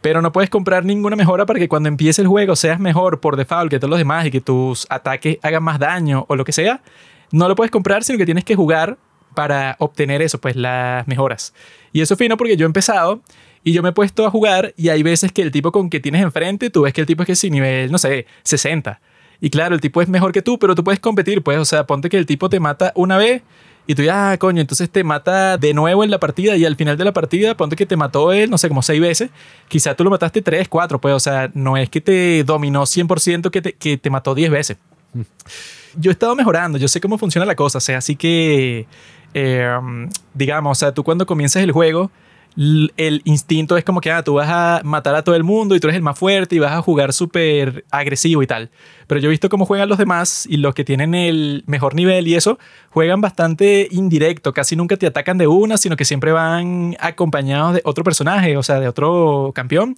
Pero 0.00 0.22
no 0.22 0.30
puedes 0.30 0.48
comprar 0.50 0.84
ninguna 0.84 1.16
mejora 1.16 1.44
para 1.46 1.58
que 1.58 1.68
cuando 1.68 1.88
empiece 1.88 2.22
el 2.22 2.28
juego 2.28 2.54
seas 2.54 2.78
mejor 2.78 3.18
por 3.20 3.36
default 3.36 3.70
que 3.70 3.80
todos 3.80 3.90
los 3.90 3.98
demás 3.98 4.26
y 4.26 4.30
que 4.30 4.40
tus 4.40 4.86
ataques 4.88 5.38
hagan 5.42 5.64
más 5.64 5.80
daño 5.80 6.24
o 6.28 6.36
lo 6.36 6.44
que 6.44 6.52
sea 6.52 6.80
no 7.30 7.48
lo 7.48 7.56
puedes 7.56 7.70
comprar, 7.70 8.04
sino 8.04 8.18
que 8.18 8.24
tienes 8.24 8.44
que 8.44 8.54
jugar 8.54 8.98
para 9.34 9.76
obtener 9.78 10.22
eso, 10.22 10.40
pues 10.40 10.56
las 10.56 11.06
mejoras. 11.06 11.54
Y 11.92 12.00
eso 12.00 12.16
fino 12.16 12.36
porque 12.36 12.56
yo 12.56 12.64
he 12.64 12.66
empezado 12.66 13.20
y 13.62 13.72
yo 13.72 13.82
me 13.82 13.90
he 13.90 13.92
puesto 13.92 14.26
a 14.26 14.30
jugar 14.30 14.74
y 14.76 14.88
hay 14.88 15.02
veces 15.02 15.32
que 15.32 15.42
el 15.42 15.50
tipo 15.50 15.72
con 15.72 15.90
que 15.90 16.00
tienes 16.00 16.22
enfrente, 16.22 16.70
tú 16.70 16.82
ves 16.82 16.92
que 16.92 17.02
el 17.02 17.06
tipo 17.06 17.22
es 17.22 17.26
que 17.26 17.36
sí, 17.36 17.50
nivel, 17.50 17.92
no 17.92 17.98
sé, 17.98 18.26
60. 18.42 19.00
Y 19.40 19.50
claro, 19.50 19.74
el 19.74 19.80
tipo 19.80 20.02
es 20.02 20.08
mejor 20.08 20.32
que 20.32 20.42
tú, 20.42 20.58
pero 20.58 20.74
tú 20.74 20.82
puedes 20.82 20.98
competir, 21.00 21.42
pues, 21.42 21.58
o 21.58 21.64
sea, 21.64 21.86
ponte 21.86 22.08
que 22.08 22.16
el 22.16 22.26
tipo 22.26 22.48
te 22.48 22.58
mata 22.58 22.92
una 22.96 23.16
vez 23.16 23.42
y 23.86 23.94
tú 23.94 24.02
ya, 24.02 24.32
ah, 24.32 24.38
coño, 24.38 24.60
entonces 24.60 24.90
te 24.90 25.04
mata 25.04 25.56
de 25.56 25.72
nuevo 25.72 26.02
en 26.02 26.10
la 26.10 26.18
partida 26.18 26.56
y 26.56 26.64
al 26.64 26.76
final 26.76 26.96
de 26.96 27.04
la 27.04 27.12
partida, 27.12 27.56
ponte 27.56 27.76
que 27.76 27.86
te 27.86 27.96
mató 27.96 28.32
él, 28.32 28.50
no 28.50 28.58
sé, 28.58 28.68
como 28.68 28.82
seis 28.82 29.00
veces, 29.00 29.30
quizá 29.68 29.94
tú 29.94 30.04
lo 30.04 30.10
mataste 30.10 30.42
tres, 30.42 30.68
cuatro, 30.68 31.00
pues, 31.00 31.14
o 31.14 31.20
sea, 31.20 31.50
no 31.54 31.76
es 31.76 31.88
que 31.88 32.00
te 32.00 32.42
dominó 32.44 32.82
100% 32.82 33.50
que 33.50 33.62
te, 33.62 33.72
que 33.74 33.96
te 33.96 34.10
mató 34.10 34.34
diez 34.34 34.50
veces. 34.50 34.78
Mm 35.12 35.20
yo 35.96 36.10
he 36.10 36.12
estado 36.12 36.34
mejorando, 36.34 36.78
yo 36.78 36.88
sé 36.88 37.00
cómo 37.00 37.18
funciona 37.18 37.46
la 37.46 37.54
cosa, 37.54 37.78
o 37.78 37.80
sea, 37.80 37.98
así 37.98 38.16
que, 38.16 38.86
eh, 39.34 39.78
digamos, 40.34 40.76
o 40.76 40.78
sea, 40.78 40.92
tú 40.92 41.04
cuando 41.04 41.26
comienzas 41.26 41.62
el 41.62 41.72
juego, 41.72 42.10
el 42.56 43.22
instinto 43.24 43.76
es 43.76 43.84
como 43.84 44.00
que 44.00 44.10
ah, 44.10 44.24
tú 44.24 44.34
vas 44.34 44.48
a 44.50 44.80
matar 44.82 45.14
a 45.14 45.22
todo 45.22 45.36
el 45.36 45.44
mundo 45.44 45.76
y 45.76 45.80
tú 45.80 45.86
eres 45.86 45.96
el 45.96 46.02
más 46.02 46.18
fuerte 46.18 46.56
y 46.56 46.58
vas 46.58 46.72
a 46.72 46.82
jugar 46.82 47.12
súper 47.12 47.84
agresivo 47.90 48.42
y 48.42 48.48
tal. 48.48 48.70
Pero 49.06 49.20
yo 49.20 49.28
he 49.28 49.30
visto 49.30 49.48
cómo 49.48 49.64
juegan 49.64 49.88
los 49.88 49.96
demás 49.96 50.44
y 50.50 50.56
los 50.56 50.74
que 50.74 50.84
tienen 50.84 51.14
el 51.14 51.62
mejor 51.66 51.94
nivel 51.94 52.26
y 52.26 52.34
eso, 52.34 52.58
juegan 52.90 53.20
bastante 53.20 53.86
indirecto, 53.92 54.52
casi 54.52 54.74
nunca 54.74 54.96
te 54.96 55.06
atacan 55.06 55.38
de 55.38 55.46
una, 55.46 55.78
sino 55.78 55.94
que 55.94 56.04
siempre 56.04 56.32
van 56.32 56.96
acompañados 56.98 57.74
de 57.74 57.82
otro 57.84 58.02
personaje, 58.02 58.56
o 58.56 58.62
sea, 58.64 58.80
de 58.80 58.88
otro 58.88 59.52
campeón. 59.54 59.96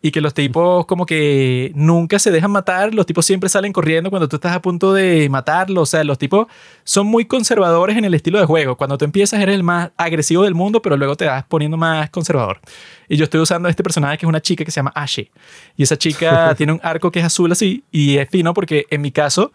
Y 0.00 0.12
que 0.12 0.20
los 0.20 0.32
tipos 0.32 0.86
como 0.86 1.06
que 1.06 1.72
nunca 1.74 2.18
se 2.18 2.30
dejan 2.30 2.52
matar, 2.52 2.94
los 2.94 3.04
tipos 3.04 3.26
siempre 3.26 3.48
salen 3.48 3.72
corriendo 3.72 4.10
cuando 4.10 4.28
tú 4.28 4.36
estás 4.36 4.54
a 4.54 4.62
punto 4.62 4.92
de 4.92 5.28
matarlo, 5.28 5.82
o 5.82 5.86
sea, 5.86 6.04
los 6.04 6.18
tipos 6.18 6.46
son 6.84 7.06
muy 7.08 7.24
conservadores 7.24 7.96
en 7.96 8.04
el 8.04 8.14
estilo 8.14 8.38
de 8.38 8.46
juego. 8.46 8.76
Cuando 8.76 8.96
tú 8.96 9.04
empiezas 9.04 9.40
eres 9.40 9.56
el 9.56 9.64
más 9.64 9.90
agresivo 9.96 10.44
del 10.44 10.54
mundo, 10.54 10.80
pero 10.80 10.96
luego 10.96 11.16
te 11.16 11.26
vas 11.26 11.44
poniendo 11.44 11.76
más 11.76 12.10
conservador. 12.10 12.60
Y 13.08 13.16
yo 13.16 13.24
estoy 13.24 13.40
usando 13.40 13.68
este 13.68 13.82
personaje 13.82 14.18
que 14.18 14.26
es 14.26 14.28
una 14.28 14.40
chica 14.40 14.64
que 14.64 14.70
se 14.70 14.76
llama 14.76 14.92
Ashe. 14.94 15.30
Y 15.76 15.82
esa 15.82 15.96
chica 15.96 16.54
tiene 16.56 16.72
un 16.72 16.80
arco 16.82 17.10
que 17.10 17.18
es 17.18 17.24
azul 17.24 17.50
así 17.50 17.82
y 17.90 18.18
es 18.18 18.28
fino 18.28 18.54
porque 18.54 18.86
en 18.90 19.00
mi 19.00 19.10
caso 19.10 19.52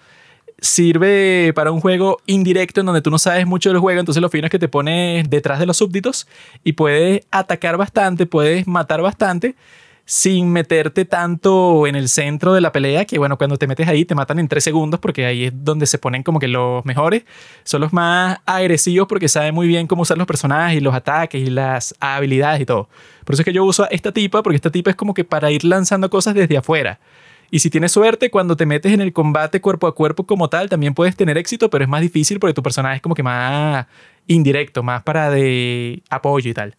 sirve 0.60 1.52
para 1.56 1.72
un 1.72 1.80
juego 1.80 2.20
indirecto 2.26 2.82
en 2.82 2.86
donde 2.86 3.02
tú 3.02 3.10
no 3.10 3.18
sabes 3.18 3.46
mucho 3.46 3.70
del 3.70 3.80
juego, 3.80 4.00
entonces 4.00 4.22
lo 4.22 4.30
fino 4.30 4.48
es 4.48 4.52
que 4.52 4.60
te 4.60 4.68
pones 4.68 5.30
detrás 5.30 5.60
de 5.60 5.66
los 5.66 5.78
súbditos 5.78 6.28
y 6.64 6.74
puedes 6.74 7.26
atacar 7.32 7.76
bastante, 7.76 8.26
puedes 8.26 8.68
matar 8.68 9.02
bastante 9.02 9.56
sin 10.06 10.52
meterte 10.52 11.06
tanto 11.06 11.88
en 11.88 11.96
el 11.96 12.10
centro 12.10 12.54
de 12.54 12.62
la 12.62 12.72
pelea, 12.72 13.06
que 13.06 13.18
bueno, 13.18 13.38
cuando 13.38 13.58
te 13.58 13.68
metes 13.68 13.88
ahí 13.88 14.04
te 14.04 14.16
matan 14.16 14.40
en 14.40 14.48
tres 14.48 14.64
segundos 14.64 15.00
porque 15.00 15.26
ahí 15.26 15.46
es 15.46 15.54
donde 15.56 15.86
se 15.86 15.98
ponen 15.98 16.24
como 16.24 16.40
que 16.40 16.48
los 16.48 16.84
mejores, 16.86 17.24
son 17.64 17.82
los 17.82 17.94
más 17.94 18.40
agresivos 18.46 19.08
porque 19.08 19.30
saben 19.30 19.56
muy 19.56 19.68
bien 19.68 19.88
cómo 19.88 20.02
usar 20.02 20.18
los 20.18 20.28
personajes 20.28 20.78
y 20.78 20.82
los 20.82 20.94
ataques 20.94 21.42
y 21.42 21.50
las 21.50 21.96
habilidades 22.00 22.62
y 22.62 22.66
todo. 22.66 22.90
Por 23.24 23.36
eso 23.36 23.42
es 23.42 23.46
que 23.46 23.54
yo 23.54 23.64
uso 23.64 23.84
a 23.84 23.88
esta 23.88 24.12
tipa, 24.12 24.44
porque 24.44 24.58
esta 24.58 24.70
tipa 24.70 24.90
es 24.90 24.98
como 24.98 25.14
que 25.14 25.24
para 25.24 25.52
ir 25.52 25.64
lanzando 25.64 26.10
cosas 26.10 26.34
desde 26.34 26.58
afuera. 26.58 27.00
Y 27.54 27.60
si 27.60 27.70
tienes 27.70 27.92
suerte, 27.92 28.32
cuando 28.32 28.58
te 28.58 28.66
metes 28.66 28.94
en 28.94 29.00
el 29.00 29.14
combate 29.14 29.62
cuerpo 29.62 29.86
a 29.86 29.94
cuerpo 29.94 30.26
como 30.26 30.50
tal, 30.50 30.70
también 30.70 30.96
puedes 30.96 31.16
tener 31.16 31.38
éxito, 31.38 31.70
pero 31.70 31.84
es 31.84 31.88
más 31.88 32.02
difícil 32.02 32.40
porque 32.40 32.56
tu 32.56 32.64
personaje 32.64 32.96
es 32.96 33.02
como 33.04 33.14
que 33.14 33.22
más 33.22 33.86
indirecto, 34.26 34.82
más 34.82 35.04
para 35.04 35.30
de 35.30 36.02
apoyo 36.10 36.50
y 36.50 36.56
tal. 36.56 36.76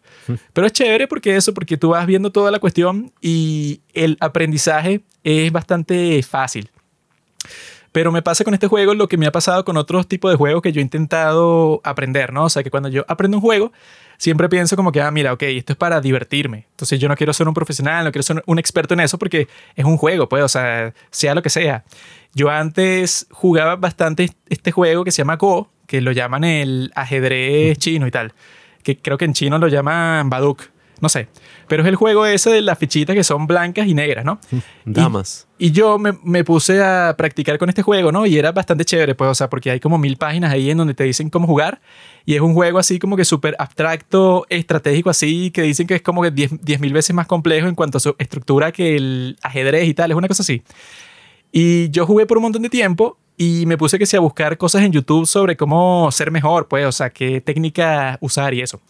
Pero 0.51 0.67
es 0.67 0.73
chévere 0.73 1.07
porque 1.07 1.37
eso, 1.37 1.53
porque 1.53 1.77
tú 1.77 1.91
vas 1.91 2.05
viendo 2.05 2.29
toda 2.29 2.51
la 2.51 2.59
cuestión 2.59 3.13
y 3.21 3.83
el 3.93 4.17
aprendizaje 4.19 4.99
es 5.23 5.49
bastante 5.49 6.21
fácil. 6.23 6.69
Pero 7.93 8.11
me 8.11 8.21
pasa 8.21 8.43
con 8.43 8.53
este 8.53 8.67
juego 8.67 8.93
lo 8.95 9.07
que 9.07 9.15
me 9.15 9.27
ha 9.27 9.31
pasado 9.31 9.63
con 9.63 9.77
otros 9.77 10.09
tipos 10.09 10.29
de 10.29 10.35
juegos 10.35 10.61
que 10.61 10.73
yo 10.73 10.81
he 10.81 10.83
intentado 10.83 11.79
aprender, 11.85 12.33
¿no? 12.33 12.43
O 12.43 12.49
sea, 12.49 12.63
que 12.63 12.69
cuando 12.69 12.89
yo 12.89 13.05
aprendo 13.07 13.37
un 13.37 13.41
juego, 13.41 13.71
siempre 14.17 14.49
pienso 14.49 14.75
como 14.75 14.91
que, 14.91 15.01
ah, 15.01 15.11
mira, 15.11 15.33
ok, 15.33 15.43
esto 15.43 15.73
es 15.73 15.77
para 15.77 16.01
divertirme. 16.01 16.65
Entonces 16.71 16.99
yo 16.99 17.07
no 17.07 17.15
quiero 17.15 17.33
ser 17.33 17.47
un 17.47 17.53
profesional, 17.53 18.05
no 18.05 18.11
quiero 18.11 18.23
ser 18.23 18.43
un 18.45 18.59
experto 18.59 18.93
en 18.93 19.01
eso 19.01 19.17
porque 19.17 19.47
es 19.75 19.85
un 19.85 19.97
juego, 19.97 20.29
pues, 20.29 20.43
o 20.43 20.47
sea, 20.47 20.93
sea 21.11 21.35
lo 21.35 21.41
que 21.41 21.49
sea. 21.49 21.83
Yo 22.33 22.49
antes 22.49 23.27
jugaba 23.31 23.75
bastante 23.75 24.31
este 24.49 24.71
juego 24.71 25.03
que 25.03 25.11
se 25.11 25.19
llama 25.19 25.37
Go, 25.37 25.69
que 25.87 26.01
lo 26.01 26.11
llaman 26.11 26.43
el 26.43 26.91
ajedrez 26.95 27.77
chino 27.77 28.07
y 28.07 28.11
tal, 28.11 28.33
que 28.83 28.97
creo 28.97 29.17
que 29.17 29.25
en 29.25 29.33
chino 29.33 29.57
lo 29.57 29.67
llaman 29.67 30.29
Baduk 30.29 30.75
no 31.01 31.09
sé. 31.09 31.27
Pero 31.67 31.83
es 31.83 31.89
el 31.89 31.95
juego 31.95 32.25
ese 32.25 32.49
de 32.49 32.61
las 32.61 32.77
fichitas 32.77 33.15
que 33.15 33.23
son 33.23 33.47
blancas 33.47 33.87
y 33.87 33.93
negras, 33.93 34.25
¿no? 34.25 34.39
Damas. 34.85 35.47
Y, 35.57 35.71
yo 35.71 35.97
me, 35.97 36.13
me, 36.23 36.43
puse 36.43 36.83
a 36.83 37.15
practicar 37.17 37.57
con 37.57 37.69
este 37.69 37.81
juego, 37.81 38.11
¿no? 38.11 38.25
Y 38.25 38.37
era 38.37 38.51
bastante 38.51 38.85
chévere, 38.85 39.15
pues, 39.15 39.29
o 39.29 39.35
sea, 39.35 39.49
porque 39.49 39.71
hay 39.71 39.79
como 39.79 39.97
mil 39.97 40.17
páginas 40.17 40.51
ahí 40.51 40.69
en 40.69 40.77
donde 40.77 40.93
te 40.93 41.03
dicen 41.03 41.29
cómo 41.29 41.47
jugar. 41.47 41.81
Y 42.25 42.35
es 42.35 42.41
un 42.41 42.53
juego 42.53 42.77
así 42.79 42.99
como 42.99 43.15
que 43.15 43.25
súper 43.25 43.55
abstracto, 43.57 44.45
estratégico, 44.49 45.09
así, 45.09 45.51
que 45.51 45.61
dicen 45.61 45.87
que 45.87 45.95
es 45.95 46.01
como 46.01 46.21
que 46.21 46.31
10 46.31 46.79
mil 46.79 46.93
veces 46.93 47.15
más 47.15 47.27
complejo 47.27 47.67
en 47.67 47.75
cuanto 47.75 47.97
a 47.97 48.01
su 48.01 48.15
estructura 48.19 48.71
que 48.71 48.95
el 48.95 49.37
ajedrez 49.41 49.87
y 49.87 49.93
tal. 49.93 50.11
Es 50.11 50.17
una 50.17 50.27
cosa 50.27 50.43
así. 50.43 50.61
Y 51.51 51.89
yo 51.89 52.05
jugué 52.05 52.25
por 52.25 52.37
un 52.37 52.43
montón 52.43 52.61
de 52.63 52.69
tiempo 52.69 53.17
y 53.37 53.65
me 53.65 53.77
puse 53.77 53.99
que 53.99 54.05
sí 54.05 54.15
a 54.15 54.19
buscar 54.19 54.57
cosas 54.57 54.83
en 54.83 54.91
YouTube 54.91 55.25
sobre 55.25 55.57
cómo 55.57 56.09
ser 56.11 56.31
mejor, 56.31 56.67
pues, 56.67 56.85
o 56.85 56.91
sea, 56.91 57.09
qué 57.09 57.41
técnica 57.41 58.17
usar 58.21 58.53
y 58.53 58.61
eso. 58.61 58.81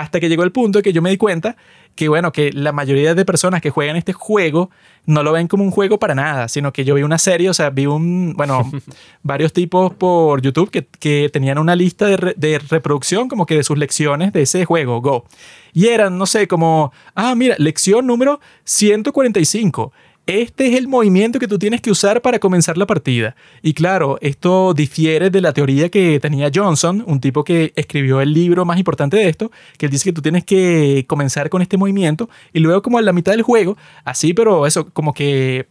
Hasta 0.00 0.20
que 0.20 0.28
llegó 0.28 0.42
el 0.44 0.52
punto 0.52 0.82
que 0.82 0.92
yo 0.92 1.02
me 1.02 1.10
di 1.10 1.16
cuenta 1.16 1.56
que, 1.94 2.08
bueno, 2.08 2.30
que 2.30 2.52
la 2.52 2.70
mayoría 2.70 3.14
de 3.16 3.24
personas 3.24 3.60
que 3.60 3.70
juegan 3.70 3.96
este 3.96 4.12
juego 4.12 4.70
no 5.04 5.24
lo 5.24 5.32
ven 5.32 5.48
como 5.48 5.64
un 5.64 5.72
juego 5.72 5.98
para 5.98 6.14
nada, 6.14 6.46
sino 6.46 6.72
que 6.72 6.84
yo 6.84 6.94
vi 6.94 7.02
una 7.02 7.18
serie, 7.18 7.50
o 7.50 7.54
sea, 7.54 7.70
vi 7.70 7.86
un, 7.86 8.34
bueno, 8.36 8.70
varios 9.24 9.52
tipos 9.52 9.92
por 9.94 10.40
YouTube 10.40 10.70
que, 10.70 10.86
que 10.86 11.28
tenían 11.32 11.58
una 11.58 11.74
lista 11.74 12.06
de, 12.06 12.34
de, 12.36 12.58
reproducción 12.60 13.28
como 13.28 13.46
que 13.46 13.56
de 13.56 13.64
sus 13.64 13.76
lecciones 13.76 14.32
de 14.32 14.42
ese 14.42 14.64
juego, 14.64 15.00
Go. 15.00 15.24
Y 15.72 15.88
eran, 15.88 16.18
no 16.18 16.26
sé, 16.26 16.46
como, 16.46 16.92
ah, 17.16 17.34
mira, 17.34 17.56
lección 17.58 18.06
número 18.06 18.38
145 18.64 19.92
este 20.28 20.66
es 20.66 20.74
el 20.76 20.88
movimiento 20.88 21.38
que 21.38 21.48
tú 21.48 21.58
tienes 21.58 21.80
que 21.80 21.90
usar 21.90 22.20
para 22.20 22.38
comenzar 22.38 22.76
la 22.76 22.86
partida. 22.86 23.34
Y 23.62 23.72
claro, 23.72 24.18
esto 24.20 24.74
difiere 24.74 25.30
de 25.30 25.40
la 25.40 25.54
teoría 25.54 25.88
que 25.88 26.20
tenía 26.20 26.50
Johnson, 26.54 27.02
un 27.06 27.18
tipo 27.18 27.44
que 27.44 27.72
escribió 27.76 28.20
el 28.20 28.34
libro 28.34 28.66
más 28.66 28.76
importante 28.76 29.16
de 29.16 29.30
esto, 29.30 29.50
que 29.78 29.86
él 29.86 29.90
dice 29.90 30.04
que 30.04 30.12
tú 30.12 30.20
tienes 30.20 30.44
que 30.44 31.06
comenzar 31.08 31.48
con 31.48 31.62
este 31.62 31.78
movimiento 31.78 32.28
y 32.52 32.58
luego 32.58 32.82
como 32.82 32.98
a 32.98 33.02
la 33.02 33.14
mitad 33.14 33.32
del 33.32 33.40
juego, 33.40 33.78
así, 34.04 34.34
pero 34.34 34.66
eso, 34.66 34.90
como 34.90 35.14
que... 35.14 35.66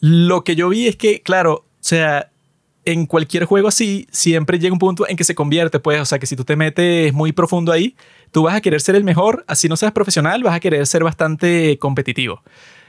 Lo 0.00 0.42
que 0.42 0.56
yo 0.56 0.68
vi 0.68 0.88
es 0.88 0.96
que, 0.96 1.22
claro, 1.22 1.54
o 1.54 1.64
sea, 1.80 2.30
en 2.84 3.06
cualquier 3.06 3.44
juego 3.44 3.68
así, 3.68 4.08
siempre 4.10 4.58
llega 4.58 4.72
un 4.72 4.80
punto 4.80 5.08
en 5.08 5.16
que 5.16 5.24
se 5.24 5.36
convierte, 5.36 5.78
pues, 5.78 6.00
o 6.00 6.04
sea, 6.04 6.18
que 6.18 6.26
si 6.26 6.34
tú 6.34 6.44
te 6.44 6.56
metes 6.56 7.14
muy 7.14 7.32
profundo 7.32 7.70
ahí, 7.70 7.96
tú 8.32 8.42
vas 8.42 8.56
a 8.56 8.60
querer 8.60 8.80
ser 8.80 8.96
el 8.96 9.04
mejor, 9.04 9.44
así 9.46 9.68
no 9.68 9.76
seas 9.76 9.92
profesional, 9.92 10.42
vas 10.42 10.54
a 10.54 10.60
querer 10.60 10.86
ser 10.86 11.04
bastante 11.04 11.78
competitivo. 11.78 12.42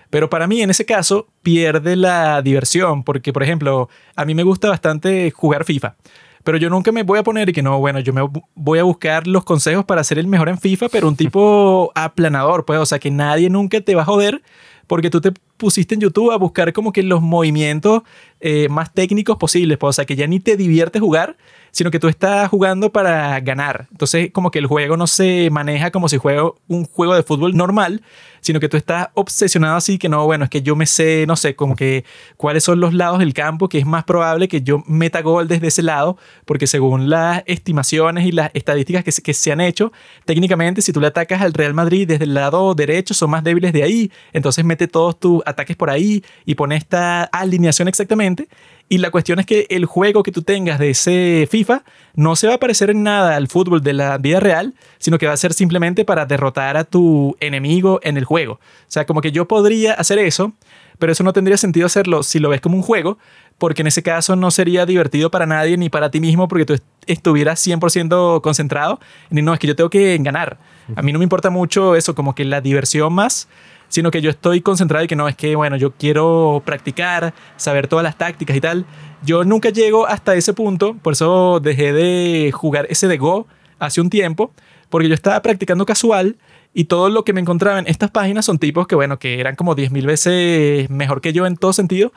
Pero 0.10 0.30
para 0.30 0.48
mí, 0.48 0.62
en 0.62 0.70
ese 0.70 0.86
caso, 0.86 1.28
pierde 1.41 1.96
la 1.96 2.41
diversión, 2.41 3.04
porque, 3.04 3.34
por 3.34 3.43
ejemplo, 3.43 3.89
a 4.15 4.26
mí 4.26 4.36
me 4.36 4.43
gusta 4.43 4.70
bastante 4.70 5.32
jugar 5.32 5.65
FIFA. 5.65 5.96
Pero 6.43 6.58
yo 6.58 6.70
nunca 6.70 6.93
me 6.93 7.04
voy 7.04 7.20
a 7.20 7.24
poner 7.24 7.50
y 7.50 7.52
que 7.54 7.62
no, 7.62 7.78
bueno, 7.80 8.00
yo 8.00 8.13
me 8.13 8.22
voy 8.56 8.80
a 8.80 8.84
buscar 8.84 9.28
los 9.28 9.43
consejos 9.43 9.84
para 9.84 10.04
ser 10.04 10.17
el 10.17 10.28
mejor 10.28 10.48
en 10.48 10.58
FIFA, 10.58 10.88
pero 10.89 11.08
un 11.08 11.15
tipo 11.17 11.91
aplanador, 11.93 12.63
pues, 12.65 12.80
o 12.80 12.86
sea, 12.86 13.00
que 13.00 13.12
nadie 13.12 13.50
nunca 13.50 13.82
te 13.82 13.96
va 13.96 14.04
a 14.04 14.06
joder 14.06 14.41
porque 14.88 15.10
tú 15.10 15.20
te 15.20 15.34
pusiste 15.58 15.96
en 15.96 16.02
YouTube 16.02 16.32
a 16.32 16.38
buscar 16.38 16.72
como 16.72 16.93
que 16.93 17.04
los 17.04 17.22
movimientos 17.22 18.04
eh, 18.39 18.70
más 18.70 18.93
técnicos 18.93 19.36
posibles, 19.38 19.78
pues, 19.78 19.89
o 19.89 19.93
sea, 19.93 20.06
que 20.06 20.15
ya 20.15 20.26
ni 20.28 20.39
te 20.39 20.56
divierte 20.56 21.00
jugar, 21.00 21.36
sino 21.77 21.91
que 21.91 21.99
tú 21.99 22.07
estás 22.07 22.49
jugando 22.49 22.91
para 22.91 23.39
ganar. 23.39 23.87
Entonces, 23.91 24.31
como 24.31 24.49
que 24.49 24.57
el 24.57 24.65
juego 24.65 24.97
no 24.97 25.05
se 25.05 25.49
maneja 25.51 25.91
como 25.91 26.09
si 26.09 26.17
fuera 26.17 26.41
un 26.67 26.85
juego 26.85 27.13
de 27.13 27.21
fútbol 27.21 27.55
normal, 27.55 28.01
sino 28.41 28.59
que 28.59 28.67
tú 28.67 28.77
estás 28.77 29.09
obsesionado 29.13 29.75
así 29.75 29.99
que 29.99 30.09
no, 30.09 30.25
bueno, 30.25 30.45
es 30.45 30.49
que 30.49 30.63
yo 30.63 30.75
me 30.75 30.87
sé, 30.87 31.25
no 31.27 31.35
sé, 31.35 31.55
como 31.55 31.75
que 31.75 32.03
cuáles 32.35 32.63
son 32.63 32.79
los 32.79 32.95
lados 32.95 33.19
del 33.19 33.35
campo 33.35 33.69
que 33.69 33.77
es 33.77 33.85
más 33.85 34.05
probable 34.05 34.47
que 34.47 34.63
yo 34.63 34.83
meta 34.87 35.21
gol 35.21 35.47
desde 35.47 35.67
ese 35.67 35.83
lado, 35.83 36.17
porque 36.45 36.65
según 36.65 37.11
las 37.11 37.43
estimaciones 37.45 38.25
y 38.25 38.31
las 38.31 38.49
estadísticas 38.55 39.03
que 39.03 39.11
se, 39.11 39.21
que 39.21 39.35
se 39.35 39.51
han 39.51 39.61
hecho, 39.61 39.91
técnicamente 40.25 40.81
si 40.81 40.91
tú 40.91 40.99
le 40.99 41.07
atacas 41.07 41.43
al 41.43 41.53
Real 41.53 41.75
Madrid 41.75 42.07
desde 42.07 42.23
el 42.23 42.33
lado 42.33 42.73
derecho, 42.73 43.13
son 43.13 43.29
más 43.29 43.43
débiles 43.43 43.71
de 43.71 43.83
ahí, 43.83 44.11
entonces 44.33 44.65
mete 44.65 44.87
todos 44.87 45.19
tus 45.19 45.43
ataques 45.45 45.75
por 45.75 45.91
ahí 45.91 46.23
y 46.43 46.55
pone 46.55 46.75
esta 46.75 47.25
alineación 47.25 47.87
exactamente 47.87 48.47
y 48.89 49.00
la 49.00 49.12
cuestión 49.12 49.39
es 49.39 49.45
que 49.45 49.67
el 49.69 49.86
juego 49.86 50.23
que 50.23 50.32
tú 50.32 50.41
tengas 50.41 50.80
de 50.80 50.91
ese 50.91 51.47
FIFA 51.52 51.84
no 52.15 52.36
se 52.36 52.47
va 52.47 52.54
a 52.54 52.58
parecer 52.58 52.89
en 52.89 53.04
nada 53.04 53.36
al 53.36 53.47
fútbol 53.47 53.84
de 53.84 53.93
la 53.93 54.17
vida 54.17 54.39
real, 54.39 54.76
sino 54.97 55.17
que 55.17 55.28
va 55.28 55.34
a 55.34 55.38
ser 55.38 55.54
simplemente 55.54 56.06
para 56.06 56.26
derrotar 56.26 56.78
a 56.78 56.86
tu 56.86 57.36
enemigo 57.41 58.00
en 58.04 58.15
el 58.15 58.23
juego. 58.23 58.54
O 58.54 58.60
sea, 58.88 59.06
como 59.06 59.19
que 59.19 59.32
yo 59.34 59.47
podría 59.47 59.93
hacer 59.93 60.19
eso, 60.19 60.54
pero 61.00 61.12
eso 61.12 61.23
no 61.23 61.34
tendría 61.34 61.58
sentido 61.58 61.86
hacerlo 61.86 62.23
si 62.23 62.39
lo 62.39 62.50
ves 62.50 62.62
como 62.62 62.78
un 62.78 62.82
juego, 62.82 63.17
porque 63.58 63.82
en 63.82 63.88
ese 63.88 64.04
caso 64.04 64.36
no 64.36 64.52
sería 64.52 64.86
divertido 64.86 65.32
para 65.32 65.45
nadie 65.45 65.78
ni 65.78 65.89
para 65.89 66.10
ti 66.10 66.21
mismo, 66.21 66.47
porque 66.47 66.65
tú 66.65 66.78
estuvieras 67.08 67.65
100% 67.65 68.41
concentrado. 68.41 69.00
Ni 69.30 69.41
no, 69.41 69.54
es 69.54 69.60
que 69.60 69.67
yo 69.67 69.76
tengo 69.76 69.89
que 69.89 70.17
ganar. 70.21 70.60
A 70.95 71.02
mí 71.02 71.12
no 71.12 71.19
me 71.19 71.26
importa 71.26 71.50
mucho 71.50 71.95
eso, 71.95 72.15
como 72.15 72.36
que 72.36 72.45
la 72.45 72.62
diversión 72.62 73.12
más 73.12 73.50
sino 73.88 74.12
que 74.12 74.21
yo 74.21 74.30
estoy 74.30 74.62
concentrado 74.62 75.04
y 75.04 75.08
que 75.08 75.15
no, 75.15 75.28
es 75.28 75.36
que, 75.36 75.56
bueno, 75.56 75.76
yo 75.78 75.91
quiero 75.91 76.62
practicar, 76.65 77.34
saber 77.56 77.88
todas 77.88 78.04
las 78.04 78.17
tácticas 78.17 78.56
y 78.56 78.62
tal. 78.62 78.86
Yo 79.23 79.43
nunca 79.43 79.69
llego 79.69 80.08
hasta 80.08 80.36
ese 80.36 80.54
punto, 80.54 80.95
por 81.02 81.13
eso 81.13 81.60
dejé 81.60 81.93
de 81.93 82.52
jugar 82.54 82.88
ese 82.89 83.08
de 83.08 83.17
Go 83.17 83.47
hace 83.80 84.02
un 84.02 84.10
tiempo, 84.10 84.52
porque 84.89 85.08
yo 85.08 85.13
estaba 85.13 85.41
practicando 85.41 85.86
casual 85.86 86.38
y 86.73 86.86
todo 86.86 87.10
lo 87.10 87.23
que 87.23 87.34
me 87.34 87.41
encontraba 87.41 87.80
en 87.80 87.88
estas 87.88 88.12
páginas 88.12 88.45
son 88.45 88.60
tipos 88.60 88.88
que, 88.88 88.95
bueno, 88.95 89.17
que 89.17 89.39
eran 89.39 89.56
como 89.56 89.76
10.000 89.76 90.06
veces 90.06 90.89
mejor 90.89 91.21
que 91.21 91.34
yo 91.34 91.45
en 91.47 91.58
todo 91.58 91.73
sentido. 91.73 92.13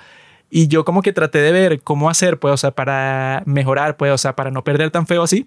Y 0.50 0.66
yo 0.66 0.85
como 0.85 1.00
que 1.00 1.12
traté 1.12 1.38
de 1.38 1.52
ver 1.52 1.80
cómo 1.80 2.11
hacer, 2.11 2.38
pues, 2.38 2.52
o 2.52 2.56
sea, 2.56 2.72
para 2.72 3.42
mejorar, 3.46 3.96
pues, 3.96 4.12
o 4.12 4.18
sea, 4.18 4.35
para 4.35 4.50
no 4.50 4.64
perder 4.64 4.90
tan 4.90 5.06
feo 5.06 5.22
así. 5.22 5.46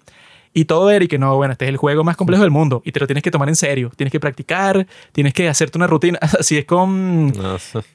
Y 0.54 0.64
todo 0.66 0.90
era 0.90 1.04
y 1.04 1.08
que 1.08 1.18
no, 1.18 1.36
bueno, 1.36 1.52
este 1.52 1.64
es 1.64 1.68
el 1.68 1.76
juego 1.76 2.04
más 2.04 2.16
complejo 2.16 2.42
del 2.42 2.52
mundo 2.52 2.80
y 2.84 2.92
te 2.92 3.00
lo 3.00 3.06
tienes 3.06 3.22
que 3.22 3.30
tomar 3.30 3.48
en 3.48 3.56
serio. 3.56 3.90
Tienes 3.96 4.12
que 4.12 4.20
practicar, 4.20 4.86
tienes 5.12 5.34
que 5.34 5.48
hacerte 5.48 5.76
una 5.76 5.88
rutina. 5.88 6.18
Así 6.22 6.56
es 6.56 6.64
con 6.64 7.32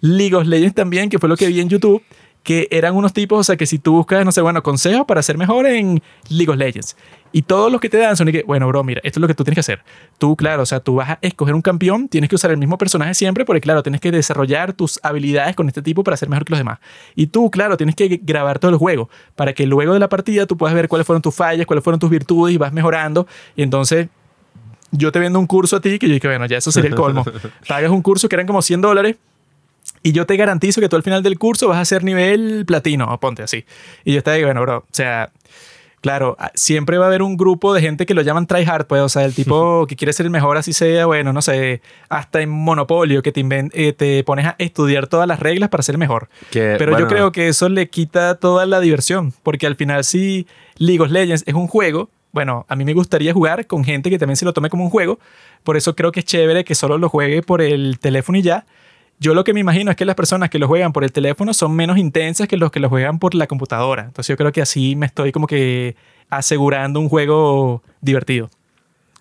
League 0.01 0.35
of 0.35 0.45
Legends 0.45 0.75
también, 0.75 1.09
que 1.09 1.17
fue 1.17 1.29
lo 1.29 1.37
que 1.37 1.47
vi 1.47 1.61
en 1.61 1.69
YouTube 1.69 2.03
que 2.43 2.67
eran 2.71 2.95
unos 2.95 3.13
tipos, 3.13 3.39
o 3.39 3.43
sea, 3.43 3.57
que 3.57 3.65
si 3.65 3.79
tú 3.79 3.93
buscas, 3.93 4.23
no 4.25 4.31
sé, 4.31 4.41
bueno, 4.41 4.63
consejos 4.63 5.05
para 5.05 5.21
ser 5.21 5.37
mejor 5.37 5.65
en 5.65 6.01
League 6.29 6.49
of 6.49 6.57
Legends. 6.57 6.95
Y 7.31 7.43
todos 7.43 7.71
los 7.71 7.79
que 7.79 7.89
te 7.89 7.97
dan 7.97 8.17
son 8.17 8.31
que, 8.31 8.43
bueno, 8.43 8.67
bro, 8.67 8.83
mira, 8.83 9.01
esto 9.03 9.19
es 9.19 9.21
lo 9.21 9.27
que 9.27 9.35
tú 9.35 9.43
tienes 9.43 9.55
que 9.55 9.59
hacer. 9.59 9.83
Tú, 10.17 10.35
claro, 10.35 10.63
o 10.63 10.65
sea, 10.65 10.79
tú 10.79 10.95
vas 10.95 11.11
a 11.11 11.19
escoger 11.21 11.53
un 11.53 11.61
campeón, 11.61 12.07
tienes 12.07 12.29
que 12.29 12.35
usar 12.35 12.49
el 12.49 12.57
mismo 12.57 12.77
personaje 12.77 13.13
siempre, 13.13 13.45
porque, 13.45 13.61
claro, 13.61 13.83
tienes 13.83 14.01
que 14.01 14.11
desarrollar 14.11 14.73
tus 14.73 14.99
habilidades 15.03 15.55
con 15.55 15.67
este 15.67 15.81
tipo 15.81 16.03
para 16.03 16.17
ser 16.17 16.29
mejor 16.29 16.45
que 16.45 16.51
los 16.51 16.59
demás. 16.59 16.79
Y 17.15 17.27
tú, 17.27 17.51
claro, 17.51 17.77
tienes 17.77 17.95
que 17.95 18.19
grabar 18.23 18.57
todo 18.57 18.71
el 18.71 18.77
juego, 18.77 19.09
para 19.35 19.53
que 19.53 19.67
luego 19.67 19.93
de 19.93 19.99
la 19.99 20.09
partida 20.09 20.47
tú 20.47 20.57
puedas 20.57 20.73
ver 20.73 20.87
cuáles 20.87 21.05
fueron 21.05 21.21
tus 21.21 21.35
fallas, 21.35 21.67
cuáles 21.67 21.83
fueron 21.83 21.99
tus 21.99 22.09
virtudes 22.09 22.55
y 22.55 22.57
vas 22.57 22.73
mejorando. 22.73 23.27
Y 23.55 23.61
entonces 23.61 24.07
yo 24.91 25.11
te 25.11 25.19
vendo 25.19 25.39
un 25.39 25.45
curso 25.45 25.75
a 25.75 25.81
ti, 25.81 25.99
que 25.99 26.07
yo 26.07 26.13
dije, 26.15 26.27
bueno, 26.27 26.47
ya 26.47 26.57
eso 26.57 26.71
sería 26.71 26.89
el 26.89 26.95
colmo. 26.95 27.23
Pagas 27.67 27.91
un 27.91 28.01
curso 28.01 28.27
que 28.27 28.35
eran 28.35 28.47
como 28.47 28.63
100 28.63 28.81
dólares 28.81 29.17
y 30.03 30.11
yo 30.11 30.25
te 30.25 30.37
garantizo 30.37 30.81
que 30.81 30.89
tú 30.89 30.95
al 30.95 31.03
final 31.03 31.23
del 31.23 31.37
curso 31.37 31.67
vas 31.67 31.77
a 31.77 31.85
ser 31.85 32.03
nivel 32.03 32.65
platino, 32.65 33.19
ponte 33.19 33.43
así. 33.43 33.65
Y 34.05 34.13
yo 34.13 34.19
estaba 34.19 34.35
ahí, 34.35 34.43
bueno, 34.43 34.61
bro, 34.61 34.77
o 34.77 34.85
sea, 34.91 35.31
claro, 36.01 36.37
siempre 36.53 36.97
va 36.97 37.05
a 37.05 37.07
haber 37.07 37.21
un 37.21 37.37
grupo 37.37 37.73
de 37.73 37.81
gente 37.81 38.05
que 38.05 38.13
lo 38.13 38.21
llaman 38.21 38.47
tryhard, 38.47 38.87
pues, 38.87 39.01
o 39.01 39.09
sea, 39.09 39.25
el 39.25 39.33
tipo 39.33 39.85
que 39.89 39.95
quiere 39.95 40.13
ser 40.13 40.25
el 40.25 40.31
mejor, 40.31 40.57
así 40.57 40.73
sea, 40.73 41.05
bueno, 41.05 41.33
no 41.33 41.41
sé, 41.41 41.81
hasta 42.09 42.41
en 42.41 42.49
Monopolio, 42.49 43.21
que 43.21 43.31
te, 43.31 43.43
eh, 43.73 43.93
te 43.93 44.23
pones 44.23 44.45
a 44.45 44.55
estudiar 44.57 45.07
todas 45.07 45.27
las 45.27 45.39
reglas 45.39 45.69
para 45.69 45.83
ser 45.83 45.95
el 45.95 45.99
mejor. 45.99 46.29
Pero 46.51 46.97
yo 46.97 47.07
creo 47.07 47.31
que 47.31 47.49
eso 47.49 47.69
le 47.69 47.89
quita 47.89 48.35
toda 48.35 48.65
la 48.65 48.79
diversión, 48.79 49.33
porque 49.43 49.67
al 49.67 49.75
final 49.75 50.03
si 50.03 50.47
League 50.77 51.01
of 51.01 51.11
Legends 51.11 51.43
es 51.45 51.53
un 51.53 51.67
juego, 51.67 52.09
bueno, 52.31 52.65
a 52.69 52.75
mí 52.75 52.85
me 52.85 52.93
gustaría 52.93 53.33
jugar 53.33 53.65
con 53.65 53.83
gente 53.83 54.09
que 54.09 54.19
también 54.19 54.37
se 54.37 54.45
lo 54.45 54.53
tome 54.53 54.69
como 54.69 54.83
un 54.83 54.89
juego, 54.89 55.19
por 55.63 55.77
eso 55.77 55.95
creo 55.95 56.11
que 56.11 56.21
es 56.21 56.25
chévere 56.25 56.63
que 56.63 56.75
solo 56.75 56.97
lo 56.97 57.09
juegue 57.09 57.41
por 57.41 57.61
el 57.61 57.99
teléfono 57.99 58.37
y 58.37 58.41
ya. 58.41 58.65
Yo 59.21 59.33
lo 59.33 59.43
que 59.43 59.53
me 59.53 59.59
imagino 59.59 59.91
es 59.91 59.97
que 59.97 60.05
las 60.05 60.15
personas 60.15 60.49
que 60.49 60.59
lo 60.59 60.67
juegan 60.67 60.93
por 60.93 61.03
el 61.03 61.11
teléfono 61.11 61.53
son 61.53 61.75
menos 61.75 61.97
intensas 61.97 62.47
que 62.47 62.55
los 62.55 62.71
que 62.71 62.79
lo 62.79 62.87
juegan 62.87 63.19
por 63.19 63.35
la 63.35 63.47
computadora. 63.47 64.03
Entonces 64.05 64.27
yo 64.27 64.37
creo 64.37 64.53
que 64.53 64.61
así 64.61 64.95
me 64.95 65.05
estoy 65.05 65.33
como 65.33 65.45
que 65.45 65.97
asegurando 66.29 67.01
un 67.01 67.09
juego 67.09 67.83
divertido. 67.99 68.49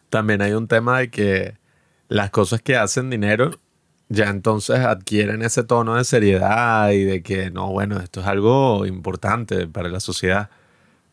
También 0.09 0.41
hay 0.41 0.53
un 0.53 0.69
tema 0.69 1.01
de 1.01 1.11
que 1.11 1.55
las 2.09 2.31
cosas 2.31 2.63
que 2.63 2.77
hacen 2.77 3.11
dinero 3.11 3.51
ya 4.09 4.31
entonces 4.31 4.79
adquieren 4.79 5.43
ese 5.43 5.65
tono 5.65 5.97
de 5.97 6.05
seriedad 6.05 6.91
y 6.93 7.03
de 7.03 7.23
que 7.23 7.51
no, 7.51 7.73
bueno, 7.73 7.99
esto 7.99 8.21
es 8.21 8.27
algo 8.27 8.87
importante 8.87 9.67
para 9.67 9.89
la 9.89 10.01
sociedad. 10.01 10.49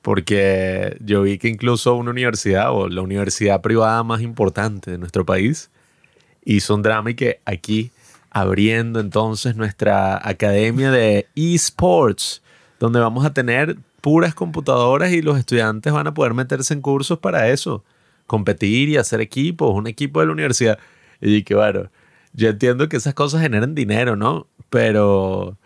Porque 0.03 0.97
yo 1.01 1.23
vi 1.23 1.39
que 1.39 1.47
incluso 1.47 1.95
una 1.95 2.11
universidad 2.11 2.71
o 2.71 2.87
la 2.87 3.01
universidad 3.01 3.61
privada 3.61 4.03
más 4.03 4.21
importante 4.21 4.91
de 4.91 4.99
nuestro 4.99 5.25
país 5.25 5.71
hizo 6.45 6.75
un 6.75 6.83
drama 6.83 7.09
y 7.09 7.15
que 7.15 7.39
aquí 7.45 7.91
abriendo 8.35 8.99
entonces 8.99 9.55
nuestra 9.55 10.19
academia 10.27 10.91
de 10.91 11.25
esports, 11.35 12.43
donde 12.81 12.99
vamos 12.99 13.25
a 13.25 13.33
tener 13.33 13.77
puras 14.01 14.35
computadoras 14.35 15.13
y 15.13 15.21
los 15.21 15.39
estudiantes 15.39 15.93
van 15.93 16.07
a 16.07 16.13
poder 16.13 16.33
meterse 16.33 16.73
en 16.73 16.81
cursos 16.81 17.17
para 17.17 17.47
eso, 17.47 17.85
competir 18.27 18.89
y 18.89 18.97
hacer 18.97 19.21
equipos, 19.21 19.73
un 19.73 19.87
equipo 19.87 20.19
de 20.19 20.25
la 20.25 20.33
universidad. 20.33 20.79
Y 21.21 21.43
que 21.43 21.55
bueno, 21.55 21.89
yo 22.33 22.49
entiendo 22.49 22.89
que 22.89 22.97
esas 22.97 23.13
cosas 23.13 23.41
generan 23.41 23.73
dinero, 23.73 24.17
¿no? 24.17 24.47
Pero 24.69 25.39
o 25.45 25.57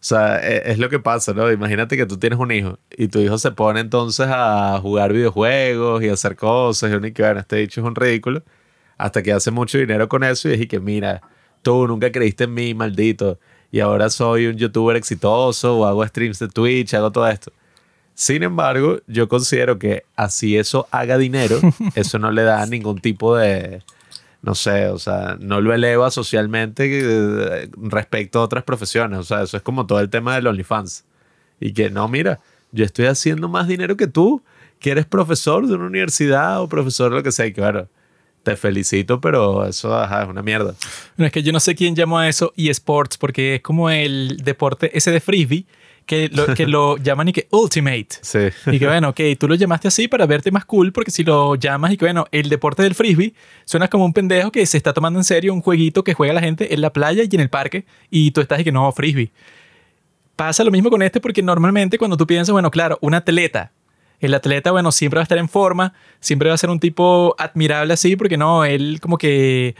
sea, 0.00 0.38
e, 0.42 0.70
es, 0.72 0.78
lo 0.78 0.88
que 0.88 1.00
pasa, 1.00 1.34
¿no? 1.34 1.52
Imagínate 1.52 1.94
que 1.98 2.06
tú 2.06 2.16
tienes 2.16 2.38
un 2.38 2.52
hijo 2.52 2.78
y 2.96 3.08
tu 3.08 3.18
hijo 3.18 3.36
se 3.36 3.50
pone 3.50 3.80
entonces 3.80 4.28
a 4.30 4.78
jugar 4.80 5.12
videojuegos 5.12 6.02
y 6.02 6.08
hacer 6.08 6.36
cosas 6.36 6.90
y 6.90 6.94
uno 6.94 7.06
y 7.06 7.12
que, 7.12 7.22
bueno, 7.22 7.40
este 7.40 7.56
dicho 7.56 7.82
es 7.82 7.86
un 7.86 7.94
ridículo. 7.94 8.42
Hasta 8.96 9.22
que 9.22 9.32
hace 9.32 9.50
mucho 9.50 9.76
dinero 9.76 10.08
con 10.08 10.24
eso 10.24 10.48
y 10.48 10.52
dije 10.52 10.68
que, 10.68 10.80
mira, 10.80 11.20
tú 11.64 11.88
nunca 11.88 12.12
creíste 12.12 12.44
en 12.44 12.54
mí, 12.54 12.74
maldito. 12.74 13.40
Y 13.72 13.80
ahora 13.80 14.08
soy 14.08 14.46
un 14.46 14.56
youtuber 14.56 14.96
exitoso 14.96 15.78
o 15.78 15.84
hago 15.84 16.06
streams 16.06 16.38
de 16.38 16.46
Twitch, 16.46 16.94
hago 16.94 17.10
todo 17.10 17.26
esto. 17.26 17.52
Sin 18.14 18.44
embargo, 18.44 19.00
yo 19.08 19.28
considero 19.28 19.76
que 19.80 20.04
así 20.14 20.56
eso 20.56 20.86
haga 20.92 21.18
dinero, 21.18 21.58
eso 21.96 22.20
no 22.20 22.30
le 22.30 22.44
da 22.44 22.64
ningún 22.66 23.00
tipo 23.00 23.36
de, 23.36 23.82
no 24.42 24.54
sé, 24.54 24.88
o 24.88 24.98
sea, 24.98 25.36
no 25.40 25.60
lo 25.60 25.74
eleva 25.74 26.10
socialmente 26.12 26.84
eh, 26.86 27.68
respecto 27.76 28.38
a 28.38 28.42
otras 28.42 28.62
profesiones. 28.62 29.18
O 29.18 29.24
sea, 29.24 29.42
eso 29.42 29.56
es 29.56 29.62
como 29.62 29.86
todo 29.86 29.98
el 29.98 30.10
tema 30.10 30.36
del 30.36 30.46
OnlyFans. 30.46 31.04
Y 31.58 31.72
que 31.72 31.90
no, 31.90 32.06
mira, 32.06 32.38
yo 32.70 32.84
estoy 32.84 33.06
haciendo 33.06 33.48
más 33.48 33.66
dinero 33.66 33.96
que 33.96 34.06
tú, 34.06 34.42
que 34.78 34.90
eres 34.90 35.06
profesor 35.06 35.66
de 35.66 35.74
una 35.74 35.86
universidad 35.86 36.60
o 36.60 36.68
profesor 36.68 37.10
de 37.10 37.16
lo 37.16 37.22
que 37.22 37.32
sea. 37.32 37.46
Y 37.46 37.52
claro, 37.52 37.88
te 38.44 38.56
felicito, 38.56 39.20
pero 39.20 39.66
eso 39.66 40.00
es 40.02 40.28
una 40.28 40.42
mierda. 40.42 40.74
No, 41.16 41.26
es 41.26 41.32
que 41.32 41.42
yo 41.42 41.52
no 41.52 41.58
sé 41.58 41.74
quién 41.74 41.96
llamó 41.96 42.18
a 42.18 42.28
eso 42.28 42.52
eSports, 42.56 43.18
porque 43.18 43.56
es 43.56 43.62
como 43.62 43.90
el 43.90 44.36
deporte 44.44 44.96
ese 44.96 45.10
de 45.10 45.20
frisbee 45.20 45.66
que 46.06 46.28
lo, 46.28 46.54
que 46.54 46.66
lo 46.66 46.96
llaman 47.02 47.28
y 47.28 47.32
que 47.32 47.48
Ultimate. 47.50 48.08
Sí. 48.20 48.38
Y 48.66 48.78
que 48.78 48.86
bueno, 48.86 49.08
ok, 49.10 49.20
tú 49.38 49.48
lo 49.48 49.54
llamaste 49.54 49.88
así 49.88 50.08
para 50.08 50.26
verte 50.26 50.50
más 50.50 50.64
cool, 50.64 50.92
porque 50.92 51.10
si 51.10 51.24
lo 51.24 51.54
llamas 51.56 51.92
y 51.92 51.96
que 51.96 52.04
bueno, 52.04 52.26
el 52.30 52.48
deporte 52.48 52.82
del 52.82 52.94
frisbee 52.94 53.34
suena 53.64 53.88
como 53.88 54.04
un 54.04 54.12
pendejo 54.12 54.52
que 54.52 54.64
se 54.66 54.76
está 54.76 54.92
tomando 54.92 55.18
en 55.18 55.24
serio 55.24 55.52
un 55.54 55.62
jueguito 55.62 56.04
que 56.04 56.14
juega 56.14 56.34
la 56.34 56.40
gente 56.40 56.74
en 56.74 56.80
la 56.80 56.92
playa 56.92 57.22
y 57.28 57.34
en 57.34 57.40
el 57.40 57.50
parque, 57.50 57.86
y 58.10 58.30
tú 58.30 58.40
estás 58.40 58.60
y 58.60 58.64
que 58.64 58.72
no, 58.72 58.90
frisbee. 58.92 59.32
Pasa 60.36 60.64
lo 60.64 60.70
mismo 60.70 60.90
con 60.90 61.00
este 61.02 61.20
porque 61.20 61.42
normalmente 61.42 61.96
cuando 61.96 62.16
tú 62.16 62.26
piensas, 62.26 62.52
bueno, 62.52 62.70
claro, 62.70 62.98
un 63.00 63.14
atleta, 63.14 63.72
el 64.26 64.34
atleta, 64.34 64.70
bueno, 64.70 64.92
siempre 64.92 65.18
va 65.18 65.22
a 65.22 65.24
estar 65.24 65.38
en 65.38 65.48
forma, 65.48 65.94
siempre 66.20 66.48
va 66.48 66.54
a 66.54 66.58
ser 66.58 66.70
un 66.70 66.80
tipo 66.80 67.34
admirable 67.38 67.92
así, 67.94 68.16
porque 68.16 68.36
no, 68.36 68.64
él 68.64 68.98
como 69.00 69.18
que 69.18 69.74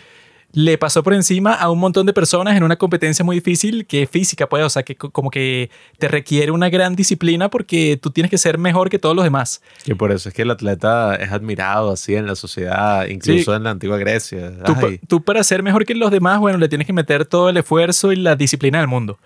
le 0.55 0.79
pasó 0.79 1.03
por 1.03 1.15
encima 1.15 1.53
a 1.53 1.69
un 1.69 1.81
montón 1.81 2.07
de 2.07 2.13
personas 2.13 2.57
en 2.57 2.63
una 2.63 2.77
competencia 2.77 3.25
muy 3.25 3.37
difícil 3.37 3.87
que 3.87 4.03
es 4.03 4.11
física, 4.11 4.49
pues, 4.49 4.65
o 4.65 4.71
sea, 4.71 4.85
que 4.85 4.95
como 4.95 5.31
que 5.31 5.69
te 5.99 6.07
requiere 6.07 6.53
una 6.53 6.71
gran 6.71 6.95
disciplina 6.95 7.51
porque 7.51 7.99
tú 8.01 8.11
tienes 8.11 8.31
que 8.31 8.39
ser 8.39 8.57
mejor 8.57 8.89
que 8.89 9.01
todos 9.01 9.17
los 9.17 9.25
demás. 9.25 9.61
Y 9.85 9.95
por 9.95 10.13
eso 10.13 10.29
es 10.29 10.35
que 10.35 10.43
el 10.43 10.51
atleta 10.53 11.17
es 11.17 11.33
admirado 11.33 11.91
así 11.91 12.15
en 12.15 12.27
la 12.27 12.37
sociedad, 12.37 13.07
incluso 13.09 13.55
en 13.55 13.65
la 13.65 13.71
antigua 13.71 13.99
Grecia. 13.99 14.53
Tú, 14.65 14.75
tú, 15.09 15.25
para 15.25 15.43
ser 15.43 15.63
mejor 15.65 15.85
que 15.85 15.95
los 15.95 16.13
demás, 16.13 16.39
bueno, 16.39 16.59
le 16.59 16.69
tienes 16.69 16.87
que 16.87 16.93
meter 16.93 17.27
todo 17.27 17.49
el 17.49 17.57
esfuerzo 17.57 18.13
y 18.13 18.17
la 18.17 18.37
disciplina 18.37 18.79
del 18.79 18.89
mundo. 18.89 19.19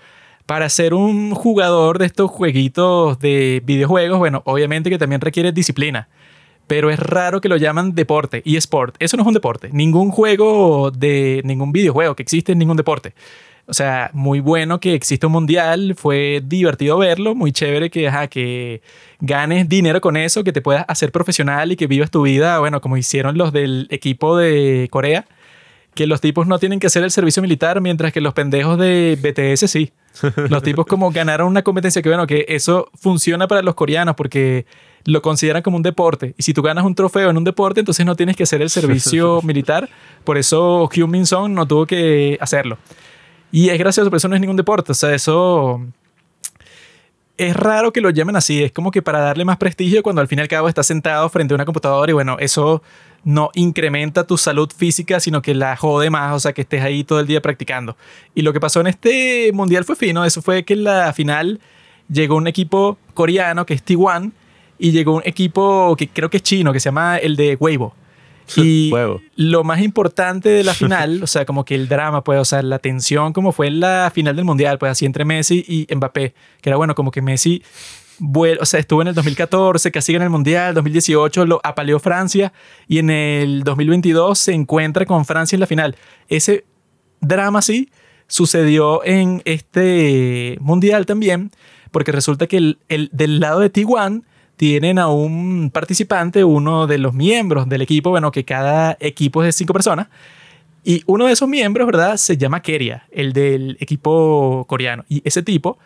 Para 0.49 0.71
ser 0.71 0.95
un 0.95 1.35
jugador 1.35 1.99
de 1.99 2.07
estos 2.07 2.31
jueguitos 2.31 3.19
de 3.19 3.61
videojuegos, 3.67 4.17
bueno, 4.19 4.41
obviamente 4.47 4.89
que 4.89 4.97
también 4.97 5.21
requiere 5.21 5.53
disciplina 5.53 6.09
pero 6.67 6.91
es 6.91 6.99
raro 7.01 7.41
que 7.41 7.49
lo 7.49 7.57
llaman 7.57 7.95
deporte 7.95 8.43
y 8.45 8.57
sport. 8.57 8.95
Eso 8.99 9.17
no 9.17 9.23
es 9.23 9.27
un 9.27 9.35
deporte. 9.35 9.71
Ningún 9.73 10.11
juego 10.11 10.91
de 10.91 11.41
ningún 11.45 11.73
videojuego 11.73 12.15
que 12.15 12.23
existe 12.23 12.53
es 12.53 12.59
ningún 12.59 12.77
deporte. 12.77 13.15
O 13.67 13.75
sea, 13.75 14.11
muy 14.13 14.41
bueno 14.41 14.79
que 14.79 14.95
exista 14.95 15.27
un 15.27 15.33
mundial, 15.33 15.95
fue 15.97 16.43
divertido 16.45 16.97
verlo, 16.99 17.35
muy 17.35 17.53
chévere 17.53 17.91
que, 17.91 18.11
que 18.31 18.83
ganes 19.21 19.69
dinero 19.69 20.01
con 20.01 20.17
eso, 20.17 20.45
que 20.45 20.53
te 20.53 20.63
puedas 20.63 20.85
hacer 20.89 21.11
profesional 21.11 21.73
y 21.73 21.77
que 21.77 21.87
vivas 21.87 22.11
tu 22.11 22.23
vida, 22.23 22.59
bueno, 22.61 22.81
como 22.81 22.97
hicieron 22.97 23.37
los 23.37 23.53
del 23.53 23.87
equipo 23.91 24.37
de 24.37 24.89
Corea, 24.91 25.27
que 25.99 26.07
los 26.07 26.21
tipos 26.21 26.47
no 26.47 26.61
tienen 26.61 26.79
que 26.79 26.87
hacer 26.87 27.03
el 27.03 27.11
servicio 27.11 27.43
militar, 27.43 27.81
mientras 27.81 28.13
que 28.13 28.21
los 28.21 28.33
pendejos 28.33 28.79
de 28.79 29.19
BTS 29.21 29.69
sí. 29.69 29.91
Los 30.49 30.63
tipos 30.63 30.87
como 30.87 31.11
ganaron 31.11 31.49
una 31.49 31.63
competencia 31.63 32.01
que, 32.03 32.09
bueno, 32.09 32.25
que 32.25 32.47
eso 32.47 32.89
funciona 32.95 33.49
para 33.49 33.63
los 33.63 33.75
coreanos 33.75 34.15
porque 34.15 34.65
lo 35.05 35.21
consideran 35.23 35.61
como 35.61 35.77
un 35.77 35.83
deporte. 35.83 36.37
Y 36.39 36.45
si 36.45 36.55
tú 36.55 36.63
ganas 36.63 36.85
un 36.85 36.95
trofeo 36.95 37.31
en 37.31 37.37
un 37.37 37.43
deporte, 37.43 37.81
entonces 37.81 38.07
no 38.07 38.15
tienes 38.15 38.37
que 38.37 38.45
hacer 38.45 38.63
el 38.63 38.71
servicio 38.71 39.43
militar. 39.45 39.89
Por 40.23 40.39
eso 40.39 40.89
Hyun 40.89 41.11
Min 41.11 41.27
Song 41.27 41.51
no 41.51 41.67
tuvo 41.67 41.85
que 41.85 42.39
hacerlo. 42.41 42.79
Y 43.51 43.71
es 43.71 43.79
gracioso, 43.81 44.09
pero 44.09 44.19
eso 44.19 44.29
no 44.29 44.37
es 44.37 44.41
ningún 44.41 44.57
deporte. 44.57 44.93
O 44.93 44.95
sea, 44.95 45.13
eso 45.13 45.83
es 47.37 47.57
raro 47.57 47.93
que 47.93 48.01
lo 48.01 48.11
llamen 48.11 48.37
así. 48.37 48.63
Es 48.63 48.71
como 48.71 48.93
que 48.93 49.03
para 49.03 49.19
darle 49.19 49.45
más 49.45 49.57
prestigio 49.57 50.05
cuando 50.05 50.21
al 50.21 50.29
fin 50.29 50.39
y 50.39 50.43
al 50.43 50.49
cabo 50.49 50.69
estás 50.69 50.87
sentado 50.87 51.29
frente 51.29 51.55
a 51.55 51.57
una 51.57 51.65
computadora 51.65 52.09
y 52.09 52.15
bueno, 52.15 52.37
eso 52.39 52.85
no 53.25 53.51
incrementa 53.55 54.27
tu 54.27 54.39
salud 54.39 54.71
física, 54.75 55.21
sino 55.21 55.43
que 55.43 55.55
la 55.55 55.77
jode 55.77 56.11
más, 56.11 56.35
o 56.35 56.41
sea, 56.41 56.53
que 56.53 56.63
estés 56.63 56.83
ahí 56.83 57.05
todo 57.05 57.21
el 57.21 57.27
día 57.27 57.43
practicando. 57.43 57.97
Y 58.35 58.43
lo 58.43 58.53
que 58.53 58.61
pasó 58.61 58.81
en 58.81 58.87
este 58.87 59.51
mundial 59.53 59.85
fue 59.85 59.97
fino. 59.97 60.25
Eso 60.25 60.43
fue 60.43 60.65
que 60.65 60.75
en 60.75 60.85
la 60.85 61.13
final 61.13 61.61
llegó 62.11 62.37
un 62.37 62.47
equipo 62.47 62.99
coreano 63.15 63.67
que 63.67 63.75
es 63.75 63.85
T1 63.85 64.33
y 64.79 64.93
llegó 64.93 65.17
un 65.17 65.23
equipo 65.25 65.95
que 65.97 66.09
creo 66.09 66.31
que 66.31 66.39
es 66.39 66.43
chino, 66.43 66.73
que 66.73 66.81
se 66.81 66.87
llama 66.87 67.19
el 67.19 67.37
de 67.37 67.57
Weibo. 67.59 67.95
Y 68.57 68.93
lo 69.37 69.65
más 69.65 69.83
importante 69.83 70.49
de 70.49 70.65
la 70.65 70.75
final, 70.75 71.23
o 71.23 71.27
sea, 71.27 71.45
como 71.45 71.65
que 71.65 71.75
el 71.75 71.89
drama, 71.89 72.25
pues, 72.25 72.41
o 72.41 72.45
sea, 72.45 72.63
la 72.63 72.79
tensión, 72.79 73.33
como 73.33 73.53
fue 73.53 73.67
en 73.67 73.81
la 73.81 74.11
final 74.15 74.37
del 74.37 74.45
Mundial, 74.45 74.79
pues, 74.79 74.93
así 74.93 75.05
entre 75.05 75.25
Messi 75.25 75.65
y 75.67 75.95
Mbappé, 75.95 76.35
que 76.61 76.71
era 76.71 76.77
bueno, 76.77 76.95
como 76.95 77.11
que 77.11 77.21
Messi, 77.21 77.63
o 78.21 78.65
sea, 78.65 78.81
estuvo 78.81 79.03
en 79.03 79.09
el 79.09 79.15
2014, 79.15 79.91
casi 79.91 80.15
en 80.15 80.23
el 80.23 80.31
Mundial, 80.31 80.75
2018 80.75 81.47
lo 81.47 81.61
apaleó 81.63 81.99
Francia 81.99 82.53
y 82.87 82.99
en 82.99 83.11
el 83.11 83.63
2022 83.63 84.39
se 84.39 84.53
encuentra 84.53 85.07
con 85.07 85.25
Francia 85.25 85.57
en 85.57 85.61
la 85.61 85.67
final. 85.67 85.97
Ese 86.29 86.65
drama, 87.21 87.63
sí, 87.63 87.91
sucedió 88.27 89.05
en 89.05 89.43
este 89.45 90.59
Mundial 90.61 91.07
también, 91.07 91.51
porque 91.91 92.13
resulta 92.13 92.47
que 92.47 92.57
el, 92.59 92.79
el 92.89 93.09
del 93.13 93.41
lado 93.41 93.61
de 93.61 93.71
Taiwán 93.71 94.25
tienen 94.57 94.99
a 94.99 95.09
un 95.09 95.71
participante, 95.73 96.43
uno 96.45 96.87
de 96.87 96.99
los 96.99 97.15
miembros 97.15 97.69
del 97.69 97.83
equipo, 97.83 98.11
bueno, 98.11 98.33
que 98.33 98.45
cada 98.45 98.97
equipo 99.01 99.43
es 99.43 99.47
de 99.47 99.53
cinco 99.53 99.73
personas, 99.73 100.09
y 100.85 101.03
uno 101.07 101.27
de 101.27 101.33
esos 101.33 101.49
miembros, 101.49 101.87
¿verdad? 101.87 102.17
Se 102.17 102.37
llama 102.37 102.63
Keria, 102.63 103.07
el 103.11 103.33
del 103.33 103.77
equipo 103.81 104.65
coreano. 104.69 105.05
Y 105.09 105.23
ese 105.25 105.43
tipo 105.43 105.79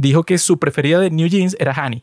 dijo 0.00 0.24
que 0.24 0.38
su 0.38 0.58
preferida 0.58 0.98
de 0.98 1.10
New 1.10 1.28
Jeans 1.28 1.56
era 1.58 1.72
Hani. 1.72 2.02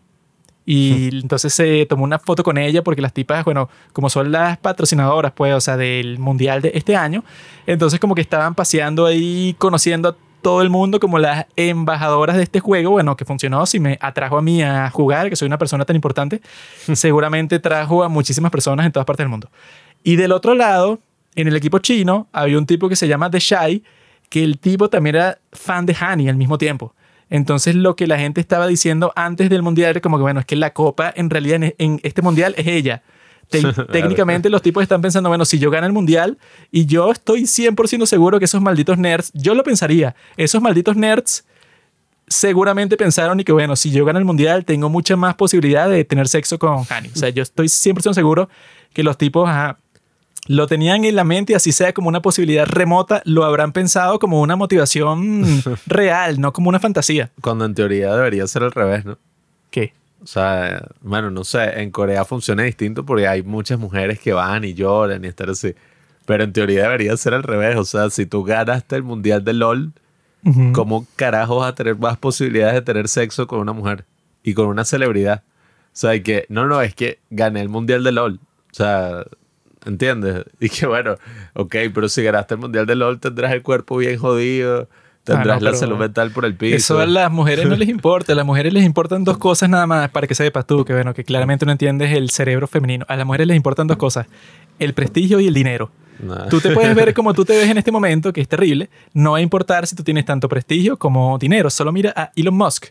Y 0.65 1.15
entonces 1.15 1.53
se 1.53 1.85
tomó 1.85 2.03
una 2.03 2.19
foto 2.19 2.43
con 2.43 2.57
ella 2.57 2.83
porque 2.83 3.01
las 3.01 3.13
tipas, 3.13 3.45
bueno, 3.45 3.69
como 3.93 4.09
son 4.09 4.33
las 4.33 4.57
patrocinadoras, 4.57 5.31
pues, 5.31 5.53
o 5.53 5.61
sea, 5.61 5.77
del 5.77 6.19
mundial 6.19 6.61
de 6.61 6.71
este 6.75 6.97
año, 6.97 7.23
entonces 7.65 8.01
como 8.01 8.15
que 8.15 8.21
estaban 8.21 8.53
paseando 8.53 9.05
ahí, 9.05 9.55
conociendo 9.57 10.09
a 10.09 10.15
todo 10.41 10.61
el 10.61 10.69
mundo 10.69 10.99
como 10.99 11.19
las 11.19 11.45
embajadoras 11.55 12.35
de 12.35 12.43
este 12.43 12.59
juego, 12.59 12.91
bueno, 12.91 13.15
que 13.15 13.23
funcionó, 13.23 13.65
si 13.65 13.79
me 13.79 13.97
atrajo 14.01 14.37
a 14.37 14.41
mí 14.41 14.61
a 14.61 14.89
jugar, 14.89 15.29
que 15.29 15.37
soy 15.37 15.45
una 15.45 15.57
persona 15.57 15.85
tan 15.85 15.95
importante, 15.95 16.41
seguramente 16.93 17.59
trajo 17.59 18.03
a 18.03 18.09
muchísimas 18.09 18.51
personas 18.51 18.85
en 18.85 18.91
todas 18.91 19.05
partes 19.05 19.23
del 19.23 19.29
mundo. 19.29 19.49
Y 20.03 20.17
del 20.17 20.33
otro 20.33 20.53
lado, 20.53 20.99
en 21.35 21.47
el 21.47 21.55
equipo 21.55 21.79
chino, 21.79 22.27
había 22.33 22.57
un 22.57 22.65
tipo 22.65 22.89
que 22.89 22.97
se 22.97 23.07
llama 23.07 23.31
The 23.31 23.39
Shai, 23.39 23.83
que 24.29 24.43
el 24.43 24.59
tipo 24.59 24.89
también 24.89 25.15
era 25.15 25.39
fan 25.53 25.85
de 25.85 25.95
Hani 25.97 26.27
al 26.27 26.35
mismo 26.35 26.57
tiempo. 26.57 26.93
Entonces 27.29 27.75
lo 27.75 27.95
que 27.95 28.07
la 28.07 28.17
gente 28.17 28.39
estaba 28.41 28.67
diciendo 28.67 29.11
antes 29.15 29.49
del 29.49 29.61
mundial 29.61 29.89
era 29.91 30.01
como 30.01 30.17
que, 30.17 30.21
bueno, 30.23 30.39
es 30.39 30.45
que 30.45 30.55
la 30.55 30.71
copa 30.73 31.11
en 31.15 31.29
realidad 31.29 31.61
en, 31.63 31.75
en 31.77 31.99
este 32.03 32.21
mundial 32.21 32.53
es 32.57 32.67
ella. 32.67 33.03
Te- 33.49 33.61
técnicamente 33.91 34.49
los 34.49 34.61
tipos 34.61 34.83
están 34.83 35.01
pensando, 35.01 35.29
bueno, 35.29 35.45
si 35.45 35.57
yo 35.57 35.71
gano 35.71 35.87
el 35.87 35.93
mundial 35.93 36.37
y 36.69 36.85
yo 36.85 37.11
estoy 37.11 37.43
100% 37.43 38.05
seguro 38.05 38.39
que 38.39 38.45
esos 38.45 38.61
malditos 38.61 38.97
nerds, 38.97 39.31
yo 39.33 39.55
lo 39.55 39.63
pensaría, 39.63 40.15
esos 40.35 40.61
malditos 40.61 40.97
nerds 40.97 41.45
seguramente 42.27 42.97
pensaron 42.97 43.39
y 43.39 43.43
que 43.45 43.53
bueno, 43.53 43.75
si 43.77 43.89
yo 43.91 44.03
gano 44.03 44.19
el 44.19 44.25
mundial 44.25 44.65
tengo 44.65 44.89
mucha 44.89 45.15
más 45.15 45.35
posibilidad 45.35 45.87
de 45.89 46.03
tener 46.03 46.27
sexo 46.27 46.59
con 46.59 46.83
Hani. 46.89 47.07
O 47.09 47.15
sea, 47.15 47.29
yo 47.29 47.41
estoy 47.41 47.67
100% 47.67 48.13
seguro 48.13 48.49
que 48.93 49.01
los 49.03 49.17
tipos 49.17 49.47
ajá, 49.47 49.79
lo 50.47 50.67
tenían 50.67 51.05
en 51.05 51.15
la 51.15 51.23
mente 51.23 51.53
y 51.53 51.55
así 51.55 51.71
sea 51.71 51.93
como 51.93 52.09
una 52.09 52.21
posibilidad 52.21 52.65
remota, 52.65 53.21
lo 53.25 53.43
habrán 53.43 53.71
pensado 53.71 54.19
como 54.19 54.41
una 54.41 54.55
motivación 54.55 55.43
real, 55.85 56.39
no 56.39 56.53
como 56.53 56.69
una 56.69 56.79
fantasía. 56.79 57.31
Cuando 57.41 57.65
en 57.65 57.75
teoría 57.75 58.15
debería 58.15 58.47
ser 58.47 58.63
al 58.63 58.71
revés, 58.71 59.05
¿no? 59.05 59.17
¿Qué? 59.69 59.93
O 60.23 60.27
sea, 60.27 60.87
bueno, 61.01 61.29
no 61.29 61.43
sé, 61.43 61.81
en 61.81 61.91
Corea 61.91 62.25
funciona 62.25 62.63
distinto 62.63 63.05
porque 63.05 63.27
hay 63.27 63.43
muchas 63.43 63.77
mujeres 63.79 64.19
que 64.19 64.33
van 64.33 64.63
y 64.63 64.73
lloran 64.73 65.23
y 65.23 65.27
estar 65.27 65.49
así. 65.49 65.75
Pero 66.25 66.43
en 66.43 66.51
teoría 66.53 66.83
debería 66.83 67.15
ser 67.15 67.33
al 67.33 67.43
revés. 67.43 67.77
O 67.77 67.85
sea, 67.85 68.09
si 68.09 68.25
tú 68.25 68.43
ganaste 68.43 68.95
el 68.95 69.03
mundial 69.03 69.43
de 69.43 69.53
LOL, 69.53 69.93
Ujú. 70.43 70.71
¿cómo 70.73 71.05
carajo 71.15 71.57
vas 71.57 71.71
a 71.71 71.75
tener 71.75 71.97
más 71.97 72.17
posibilidades 72.17 72.73
de 72.75 72.81
tener 72.81 73.07
sexo 73.07 73.47
con 73.47 73.59
una 73.59 73.73
mujer 73.73 74.05
y 74.43 74.53
con 74.53 74.67
una 74.67 74.83
celebridad? 74.85 75.43
O 75.45 75.89
sea, 75.99 76.21
que, 76.21 76.45
no, 76.49 76.67
no, 76.67 76.81
es 76.81 76.93
que 76.95 77.19
gané 77.29 77.61
el 77.61 77.69
mundial 77.69 78.03
de 78.03 78.11
LOL. 78.11 78.39
O 78.71 78.73
sea, 78.73 79.23
¿entiendes? 79.87 80.43
Y 80.59 80.69
que 80.69 80.85
bueno, 80.85 81.15
ok, 81.53 81.75
pero 81.93 82.09
si 82.09 82.23
ganaste 82.23 82.55
el 82.55 82.59
mundial 82.59 82.85
de 82.85 82.95
LOL 82.95 83.19
tendrás 83.19 83.51
el 83.53 83.61
cuerpo 83.61 83.97
bien 83.97 84.17
jodido, 84.17 84.87
tendrás 85.23 85.57
Ah, 85.57 85.59
no, 85.59 85.71
la 85.71 85.77
salud 85.77 85.97
mental 85.97 86.31
por 86.31 86.45
el 86.45 86.55
piso. 86.55 86.75
Eso 86.75 86.99
a 86.99 87.05
las 87.05 87.31
mujeres 87.31 87.67
no 87.67 87.75
les 87.75 87.89
importa. 87.89 88.33
A 88.33 88.35
las 88.35 88.45
mujeres 88.45 88.73
les 88.73 88.83
importan 88.83 89.23
dos 89.23 89.37
cosas 89.37 89.69
nada 89.69 89.87
más, 89.87 90.09
para 90.09 90.27
que 90.27 90.35
sepas 90.35 90.65
tú, 90.65 90.85
que 90.85 90.93
bueno, 90.93 91.13
que 91.13 91.23
claramente 91.23 91.65
no 91.65 91.71
entiendes 91.71 92.11
el 92.11 92.29
cerebro 92.29 92.67
femenino. 92.67 93.05
A 93.07 93.15
las 93.15 93.25
mujeres 93.25 93.47
les 93.47 93.57
importan 93.57 93.87
dos 93.87 93.97
cosas, 93.97 94.27
el 94.79 94.93
prestigio 94.93 95.39
y 95.39 95.47
el 95.47 95.53
dinero. 95.53 95.91
Nah. 96.19 96.47
Tú 96.49 96.59
te 96.59 96.71
puedes 96.71 96.95
ver 96.95 97.13
como 97.13 97.33
tú 97.33 97.45
te 97.45 97.53
ves 97.53 97.69
en 97.69 97.77
este 97.77 97.91
momento, 97.91 98.33
que 98.33 98.41
es 98.41 98.47
terrible. 98.47 98.89
No 99.13 99.33
va 99.33 99.37
a 99.37 99.41
importar 99.41 99.85
si 99.85 99.95
tú 99.95 100.03
tienes 100.03 100.25
tanto 100.25 100.49
prestigio 100.49 100.97
como 100.97 101.37
dinero. 101.37 101.69
Solo 101.69 101.91
mira 101.91 102.11
a 102.15 102.31
Elon 102.35 102.55
Musk. 102.55 102.87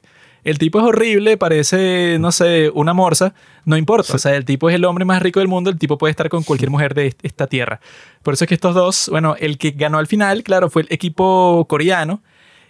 El 0.47 0.59
tipo 0.59 0.79
es 0.79 0.85
horrible, 0.85 1.37
parece, 1.37 2.19
no 2.21 2.31
sé, 2.31 2.71
una 2.73 2.95
morsa. 2.95 3.35
No 3.65 3.77
importa. 3.77 4.15
O 4.15 4.19
sea, 4.19 4.37
el 4.37 4.45
tipo 4.45 4.69
es 4.71 4.77
el 4.77 4.85
hombre 4.85 5.05
más 5.05 5.21
rico 5.21 5.41
del 5.41 5.49
mundo. 5.49 5.71
El 5.71 5.79
tipo 5.79 5.99
puede 5.99 6.13
estar 6.13 6.29
con 6.29 6.45
cualquier 6.45 6.71
mujer 6.71 6.95
de 6.95 7.09
est- 7.09 7.19
esta 7.25 7.49
tierra. 7.49 7.81
Por 8.23 8.35
eso 8.35 8.45
es 8.45 8.49
que 8.49 8.55
estos 8.55 8.73
dos, 8.75 9.09
bueno, 9.11 9.35
el 9.41 9.59
que 9.59 9.73
ganó 9.73 9.99
al 9.99 10.07
final, 10.07 10.45
claro, 10.45 10.71
fue 10.71 10.83
el 10.83 10.89
equipo 10.91 11.67
coreano. 11.69 12.23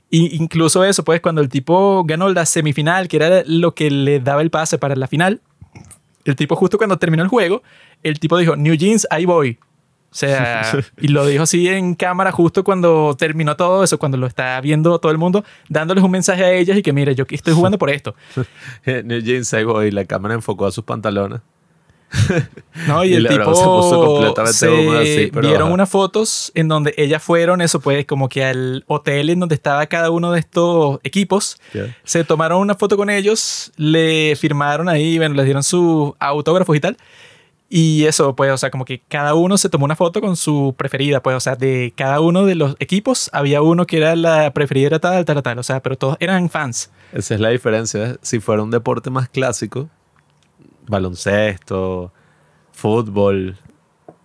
Y 0.08 0.36
incluso 0.36 0.84
eso, 0.84 1.04
pues, 1.04 1.20
cuando 1.20 1.42
el 1.42 1.48
tipo 1.50 2.02
ganó 2.06 2.28
la 2.30 2.46
semifinal, 2.46 3.08
que 3.08 3.16
era 3.18 3.42
lo 3.44 3.74
que 3.74 3.90
le 3.90 4.20
daba 4.20 4.40
el 4.40 4.50
pase 4.50 4.78
para 4.78 4.96
la 4.96 5.06
final, 5.06 5.42
el 6.24 6.34
tipo 6.34 6.56
justo 6.56 6.78
cuando 6.78 6.96
terminó 6.98 7.22
el 7.24 7.28
juego, 7.28 7.62
el 8.02 8.18
tipo 8.18 8.38
dijo, 8.38 8.56
New 8.56 8.74
Jeans, 8.74 9.06
ahí 9.10 9.26
voy. 9.26 9.58
O 10.10 10.14
sea, 10.18 10.62
y 11.00 11.08
lo 11.08 11.26
dijo 11.26 11.42
así 11.42 11.68
en 11.68 11.94
cámara 11.94 12.32
justo 12.32 12.64
cuando 12.64 13.14
terminó 13.18 13.56
todo 13.56 13.84
eso, 13.84 13.98
cuando 13.98 14.16
lo 14.16 14.26
está 14.26 14.60
viendo 14.60 14.98
todo 14.98 15.12
el 15.12 15.18
mundo, 15.18 15.44
dándoles 15.68 16.02
un 16.02 16.10
mensaje 16.10 16.44
a 16.44 16.52
ellas 16.52 16.76
y 16.78 16.82
que 16.82 16.92
mire, 16.92 17.14
yo 17.14 17.24
estoy 17.28 17.54
jugando 17.54 17.78
por 17.78 17.90
esto. 17.90 18.14
New 18.86 19.20
Jeans 19.20 19.54
voy, 19.64 19.90
la 19.90 20.04
cámara 20.04 20.34
enfocó 20.34 20.66
a 20.66 20.72
sus 20.72 20.84
pantalones. 20.84 21.40
¿no? 22.86 23.04
Y, 23.04 23.08
Y 23.12 23.14
el 23.14 23.28
tipo 23.28 23.54
se 23.54 23.64
puso 23.64 24.04
completamente 24.04 24.58
se 24.58 24.68
húmeda, 24.68 25.04
sí, 25.04 25.30
pero 25.32 25.48
vieron 25.48 25.66
ajá. 25.66 25.74
unas 25.74 25.88
fotos 25.88 26.52
en 26.54 26.68
donde 26.68 26.94
ellas 26.96 27.22
fueron, 27.22 27.60
eso 27.60 27.80
pues, 27.80 28.04
como 28.06 28.28
que 28.28 28.44
al 28.44 28.84
hotel 28.86 29.30
en 29.30 29.40
donde 29.40 29.54
estaba 29.54 29.86
cada 29.86 30.10
uno 30.10 30.32
de 30.32 30.40
estos 30.40 31.00
equipos. 31.02 31.58
Se 32.04 32.24
tomaron 32.24 32.60
una 32.60 32.74
foto 32.74 32.96
con 32.96 33.10
ellos, 33.10 33.72
le 33.76 34.36
firmaron 34.36 34.88
ahí, 34.88 35.18
bueno, 35.18 35.34
les 35.34 35.44
dieron 35.44 35.62
sus 35.62 36.12
autógrafos 36.18 36.76
y 36.76 36.80
tal. 36.80 36.96
Y 37.68 38.04
eso, 38.04 38.36
pues, 38.36 38.52
o 38.52 38.56
sea, 38.56 38.70
como 38.70 38.84
que 38.84 39.00
cada 39.08 39.34
uno 39.34 39.58
se 39.58 39.68
tomó 39.68 39.84
una 39.84 39.96
foto 39.96 40.20
con 40.20 40.36
su 40.36 40.74
preferida, 40.76 41.20
pues, 41.20 41.36
o 41.36 41.40
sea, 41.40 41.56
de 41.56 41.92
cada 41.96 42.20
uno 42.20 42.46
de 42.46 42.54
los 42.54 42.76
equipos 42.78 43.28
había 43.32 43.60
uno 43.60 43.86
que 43.86 43.96
era 43.96 44.14
la 44.14 44.52
preferida 44.52 44.86
era 44.86 44.98
tal, 45.00 45.24
tal, 45.24 45.42
tal, 45.42 45.58
o 45.58 45.62
sea, 45.64 45.82
pero 45.82 45.96
todos 45.96 46.16
eran 46.20 46.48
fans. 46.48 46.90
Esa 47.12 47.34
es 47.34 47.40
la 47.40 47.48
diferencia. 47.48 48.10
¿eh? 48.10 48.16
Si 48.22 48.38
fuera 48.38 48.62
un 48.62 48.70
deporte 48.70 49.10
más 49.10 49.28
clásico, 49.28 49.88
baloncesto, 50.86 52.12
fútbol, 52.70 53.56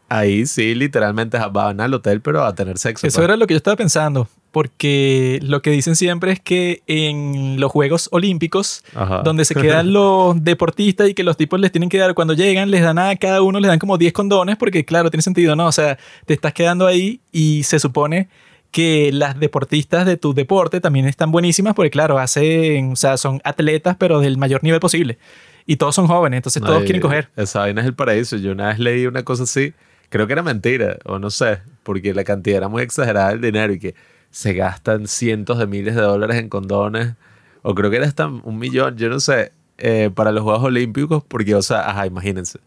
ahí 0.07 0.45
sí, 0.45 0.75
literalmente 0.75 1.39
van 1.51 1.81
al 1.81 1.93
hotel, 1.95 2.21
pero 2.21 2.43
a 2.43 2.53
tener 2.53 2.77
sexo. 2.77 3.07
Eso 3.07 3.17
pues. 3.17 3.25
era 3.25 3.37
lo 3.37 3.47
que 3.47 3.55
yo 3.55 3.57
estaba 3.57 3.75
pensando, 3.75 4.27
porque 4.51 5.39
lo 5.41 5.61
que 5.61 5.71
dicen 5.71 5.95
siempre 5.95 6.33
es 6.33 6.39
que 6.39 6.83
en 6.87 7.59
los 7.59 7.71
Juegos 7.71 8.09
Olímpicos, 8.11 8.83
Ajá. 8.93 9.21
donde 9.23 9.45
se 9.45 9.55
quedan 9.55 9.93
los 9.93 10.43
deportistas 10.43 11.09
y 11.09 11.13
que 11.13 11.23
los 11.23 11.37
tipos 11.37 11.59
les 11.59 11.71
tienen 11.71 11.89
que 11.89 11.97
dar, 11.97 12.13
cuando 12.13 12.33
llegan, 12.33 12.69
les 12.69 12.81
dan 12.81 12.99
a 12.99 13.15
cada 13.15 13.41
uno, 13.41 13.59
les 13.59 13.69
dan 13.69 13.79
como 13.79 13.97
10 13.97 14.11
condones, 14.13 14.57
porque 14.57 14.83
claro, 14.85 15.09
tiene 15.09 15.21
sentido, 15.21 15.55
¿no? 15.55 15.67
O 15.67 15.71
sea, 15.71 15.97
te 16.25 16.33
estás 16.33 16.53
quedando 16.53 16.85
ahí 16.85 17.21
y 17.31 17.63
se 17.63 17.79
supone 17.79 18.27
que 18.71 19.11
las 19.13 19.39
deportistas 19.39 20.05
de 20.05 20.17
tu 20.17 20.33
deporte 20.33 20.79
también 20.79 21.05
están 21.05 21.31
buenísimas, 21.31 21.73
porque 21.73 21.89
claro, 21.89 22.19
hacen, 22.19 22.93
o 22.93 22.95
sea, 22.95 23.17
son 23.17 23.41
atletas, 23.43 23.95
pero 23.99 24.19
del 24.19 24.37
mayor 24.37 24.63
nivel 24.63 24.79
posible. 24.79 25.17
Y 25.65 25.75
todos 25.75 25.93
son 25.93 26.07
jóvenes, 26.07 26.37
entonces 26.37 26.61
todos 26.61 26.79
Ay, 26.79 26.85
quieren 26.85 27.01
coger. 27.01 27.29
Esa 27.35 27.59
vaina 27.59 27.81
es 27.81 27.87
el 27.87 27.93
paraíso. 27.93 28.37
Yo 28.37 28.51
una 28.53 28.69
vez 28.69 28.79
leí 28.79 29.05
una 29.05 29.23
cosa 29.23 29.43
así, 29.43 29.73
creo 30.09 30.25
que 30.25 30.33
era 30.33 30.41
mentira, 30.41 30.97
o 31.05 31.19
no 31.19 31.29
sé, 31.29 31.59
porque 31.83 32.13
la 32.13 32.23
cantidad 32.23 32.57
era 32.57 32.67
muy 32.67 32.81
exagerada 32.81 33.29
del 33.29 33.41
dinero 33.41 33.73
y 33.73 33.79
que 33.79 33.95
se 34.31 34.53
gastan 34.53 35.07
cientos 35.07 35.59
de 35.59 35.67
miles 35.67 35.95
de 35.95 36.01
dólares 36.01 36.37
en 36.37 36.49
condones, 36.49 37.13
o 37.61 37.75
creo 37.75 37.91
que 37.91 37.97
era 37.97 38.07
hasta 38.07 38.27
un 38.27 38.57
millón, 38.57 38.97
yo 38.97 39.09
no 39.09 39.19
sé, 39.19 39.51
eh, 39.77 40.09
para 40.13 40.31
los 40.31 40.43
Juegos 40.43 40.63
Olímpicos, 40.63 41.23
porque, 41.27 41.53
o 41.55 41.61
sea, 41.61 41.89
ajá, 41.89 42.07
imagínense. 42.07 42.59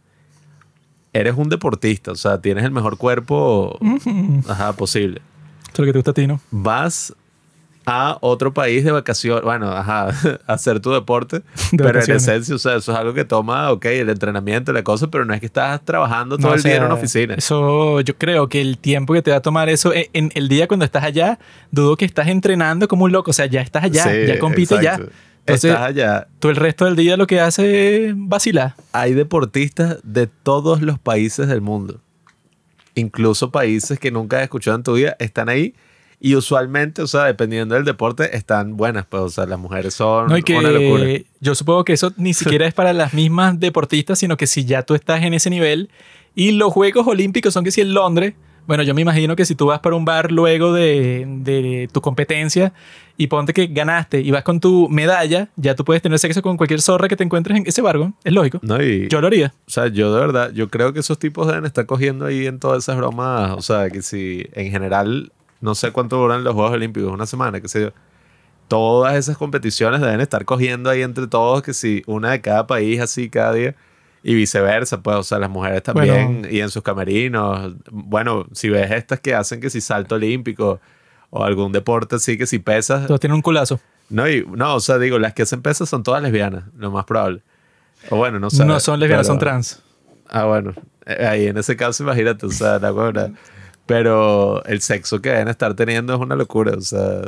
Eres 1.13 1.35
un 1.37 1.49
deportista, 1.49 2.13
o 2.13 2.17
sea, 2.17 2.41
tienes 2.41 2.65
el 2.65 2.71
mejor 2.71 2.99
cuerpo 2.99 3.79
ajá, 4.49 4.73
posible. 4.75 5.23
Eso 5.63 5.73
es 5.73 5.79
lo 5.79 5.85
que 5.87 5.93
te 5.93 5.99
gusta 5.99 6.11
a 6.11 6.15
ti, 6.15 6.27
¿no? 6.27 6.41
Vas 6.51 7.15
a 7.87 8.17
otro 8.21 8.55
país 8.55 8.83
de 8.85 8.91
vacaciones, 8.93 9.43
bueno, 9.45 9.71
ajá, 9.71 10.09
a 10.09 10.39
hacer 10.53 10.81
tu 10.81 10.91
deporte, 10.93 11.43
De 11.73 11.85
pero 11.85 12.01
vacaciones. 12.01 12.27
en 12.27 12.35
esencia, 12.35 12.55
o 12.55 12.59
sea, 12.59 12.77
eso 12.77 12.93
es 12.93 12.99
algo 12.99 13.13
que 13.15 13.25
toma, 13.25 13.71
ok, 13.73 13.85
el 13.87 14.09
entrenamiento, 14.09 14.73
la 14.73 14.83
cosa, 14.83 15.09
pero 15.09 15.25
no 15.25 15.35
es 15.35 15.41
que 15.41 15.47
estás 15.47 15.85
trabajando 15.85 16.39
todo 16.39 16.49
No, 16.49 16.55
el 16.55 16.61
o 16.61 16.63
día 16.63 16.77
en 16.77 16.85
una 16.85 16.95
oficina. 16.95 17.35
Eso, 17.35 18.01
yo 18.01 18.17
creo 18.17 18.49
que 18.49 18.61
el 18.61 18.79
tiempo 18.79 19.13
que 19.13 19.23
te 19.23 19.31
va 19.31 19.39
a 19.39 19.43
tomar 19.43 19.69
eso 19.69 19.93
en, 19.93 20.07
en 20.13 20.33
el 20.35 20.49
día 20.49 20.67
cuando 20.69 20.85
estás 20.85 21.05
allá, 21.05 21.39
dudo 21.71 21.97
que 21.97 22.05
estás 22.05 22.29
entrenando 22.29 22.89
como 22.89 23.05
un 23.05 23.13
loco. 23.13 23.31
O 23.31 23.35
sea, 23.35 23.47
ya 23.47 23.61
estás 23.61 23.85
allá, 23.85 24.05
Sí, 24.05 24.27
ya 24.27 24.39
compites 24.39 24.81
ya. 24.81 24.99
Entonces, 25.47 25.73
estás 25.73 25.87
allá. 25.89 26.27
tú 26.39 26.49
el 26.49 26.57
resto 26.57 26.87
del 26.87 26.97
día 26.97 27.19
lo 27.19 27.27
que 27.27 27.39
haces 27.41 27.67
es 27.67 28.15
vacilar. 28.17 28.75
Hay 28.93 29.13
deportistas 29.13 29.99
de 30.03 30.27
todos 30.27 30.81
los 30.81 30.99
países 30.99 31.49
del 31.49 31.61
mundo. 31.61 32.01
Incluso 32.95 33.51
países 33.51 33.99
que 33.99 34.11
nunca 34.11 34.39
has 34.39 34.45
escuchado 34.45 34.77
en 34.77 34.83
tu 34.85 34.95
vida 34.95 35.17
están 35.19 35.49
ahí. 35.49 35.75
Y 36.21 36.37
usualmente, 36.37 37.03
o 37.03 37.07
sea, 37.07 37.25
dependiendo 37.25 37.75
del 37.75 37.85
deporte, 37.85 38.37
están 38.37 38.77
buenas. 38.77 39.07
Pues, 39.07 39.23
o 39.23 39.29
sea, 39.29 39.47
las 39.47 39.59
mujeres 39.59 39.95
son 39.95 40.29
No, 40.29 40.39
y 40.39 40.43
una 40.53 40.71
locura. 40.71 41.05
que 41.05 41.27
yo 41.41 41.55
supongo 41.55 41.85
que 41.85 41.93
eso 41.93 42.13
ni 42.17 42.33
siquiera 42.35 42.67
es 42.67 42.75
para 42.75 42.93
las 42.93 43.15
mismas 43.15 43.59
deportistas, 43.61 44.19
sino 44.19 44.37
que 44.37 44.47
si 44.47 44.65
ya 44.65 44.83
tú 44.83 44.95
estás 44.95 45.23
en 45.23 45.35
ese 45.35 45.51
nivel 45.51 45.91
y 46.35 46.53
los 46.53 46.73
Juegos 46.73 47.07
Olímpicos 47.07 47.53
son 47.55 47.65
que 47.65 47.71
si 47.71 47.81
en 47.81 47.95
Londres, 47.95 48.35
bueno, 48.67 48.83
yo 48.83 48.95
me 48.95 49.03
imagino 49.03 49.37
que 49.37 49.45
si 49.45 49.55
tú 49.55 49.67
vas 49.67 49.81
para 49.81 49.95
un 49.95 50.07
bar 50.07 50.33
luego 50.33 50.73
de, 50.73 51.27
de 51.27 51.89
tu 51.93 52.01
competencia 52.01 52.73
y 53.17 53.27
ponte 53.27 53.53
que 53.53 53.67
ganaste 53.67 54.21
y 54.21 54.31
vas 54.31 54.43
con 54.43 54.59
tu 54.59 54.89
medalla, 54.89 55.49
ya 55.57 55.75
tú 55.75 55.85
puedes 55.85 56.03
tener 56.03 56.19
sexo 56.19 56.41
con 56.41 56.57
cualquier 56.57 56.81
zorra 56.81 57.07
que 57.07 57.17
te 57.17 57.25
encuentres 57.25 57.59
en 57.59 57.67
ese 57.67 57.83
barco. 57.83 58.15
Es 58.25 58.33
lógico. 58.33 58.61
No, 58.63 58.83
y, 58.83 59.07
Yo 59.09 59.21
lo 59.21 59.27
haría. 59.27 59.53
O 59.67 59.71
sea, 59.71 59.89
yo 59.89 60.15
de 60.15 60.21
verdad, 60.21 60.51
yo 60.53 60.71
creo 60.71 60.93
que 60.95 61.01
esos 61.01 61.19
tipos 61.19 61.47
deben 61.47 61.67
estar 61.67 61.85
cogiendo 61.87 62.25
ahí 62.27 62.47
en 62.47 62.59
todas 62.59 62.85
esas 62.85 62.97
bromas. 62.97 63.53
O 63.53 63.61
sea, 63.63 63.91
que 63.91 64.01
si 64.01 64.47
en 64.55 64.71
general, 64.71 65.31
no 65.65 65.75
sé 65.75 65.91
cuánto 65.93 66.17
duran 66.19 66.45
los 66.45 66.55
Juegos 66.55 66.73
Olímpicos, 66.73 67.11
una 67.13 67.27
semana, 67.27 67.61
qué 67.61 67.69
sé 67.69 67.81
yo. 67.81 67.91
Todas 68.69 69.15
esas 69.17 69.37
competiciones 69.37 70.01
deben 70.01 70.21
estar 70.21 70.45
cogiendo 70.45 70.89
ahí 70.91 71.03
entre 71.03 71.27
todos, 71.27 71.63
que 71.63 71.75
si 71.75 72.03
una 72.07 72.31
de 72.33 72.41
cada 72.41 72.67
país 72.67 73.01
así 73.01 73.29
cada 73.29 73.53
día. 73.53 73.75
Y 74.27 74.35
viceversa, 74.35 75.03
pues, 75.03 75.17
o 75.19 75.23
sea, 75.23 75.39
las 75.39 75.51
mujeres 75.51 75.83
también, 75.83 76.41
Bueno. 76.41 76.49
y 76.51 76.61
en 76.61 76.71
sus 76.71 76.83
camerinos. 76.83 77.75
Bueno, 77.91 78.47
si 78.53 78.71
ves 78.71 78.91
estas 78.91 79.21
que 79.21 79.35
hacen 79.35 79.61
que 79.61 79.69
si 79.69 79.83
salto 79.83 80.15
olímpico 80.15 80.81
o 81.29 81.45
algún 81.45 81.73
deporte 81.73 82.17
así, 82.17 82.39
que 82.39 82.47
si 82.47 82.59
pesas, 82.59 83.07
Todos 83.07 83.21
tienen 83.21 83.35
un 83.37 83.43
culazo. 83.43 83.81
no, 84.09 84.27
y, 84.27 84.43
no, 84.47 84.77
o 84.77 84.81
sea, 84.81 84.97
digo, 84.99 85.19
las 85.19 85.35
que 85.35 85.43
hacen 85.43 85.61
pesas 85.61 85.91
son 85.91 86.03
todas 86.03 86.23
lesbianas, 86.23 86.65
lo 86.79 86.91
más 86.91 87.05
probable. 87.05 87.43
O 88.09 88.17
bueno, 88.17 88.41
no 88.41 88.49
sé. 88.49 88.65
no 88.65 88.81
son 88.81 88.99
lesbianas, 88.99 89.27
pero- 89.27 89.35
son 89.35 89.39
trans. 89.41 89.83
Ah, 90.31 90.45
bueno. 90.47 90.73
Eh, 91.05 91.27
Ahí 91.27 91.47
en 91.47 91.59
ese 91.59 91.77
caso, 91.77 92.03
imagínate, 92.03 92.47
o 92.47 92.51
sea, 92.51 92.79
la 92.79 92.93
buena. 92.93 93.31
Pero 93.87 94.65
el 94.65 94.81
sexo 94.81 95.21
que 95.21 95.29
deben 95.29 95.49
estar 95.49 95.75
teniendo 95.75 96.15
es 96.15 96.21
una 96.21 96.37
locura, 96.37 96.73
o 96.73 96.81
sea... 96.81 97.21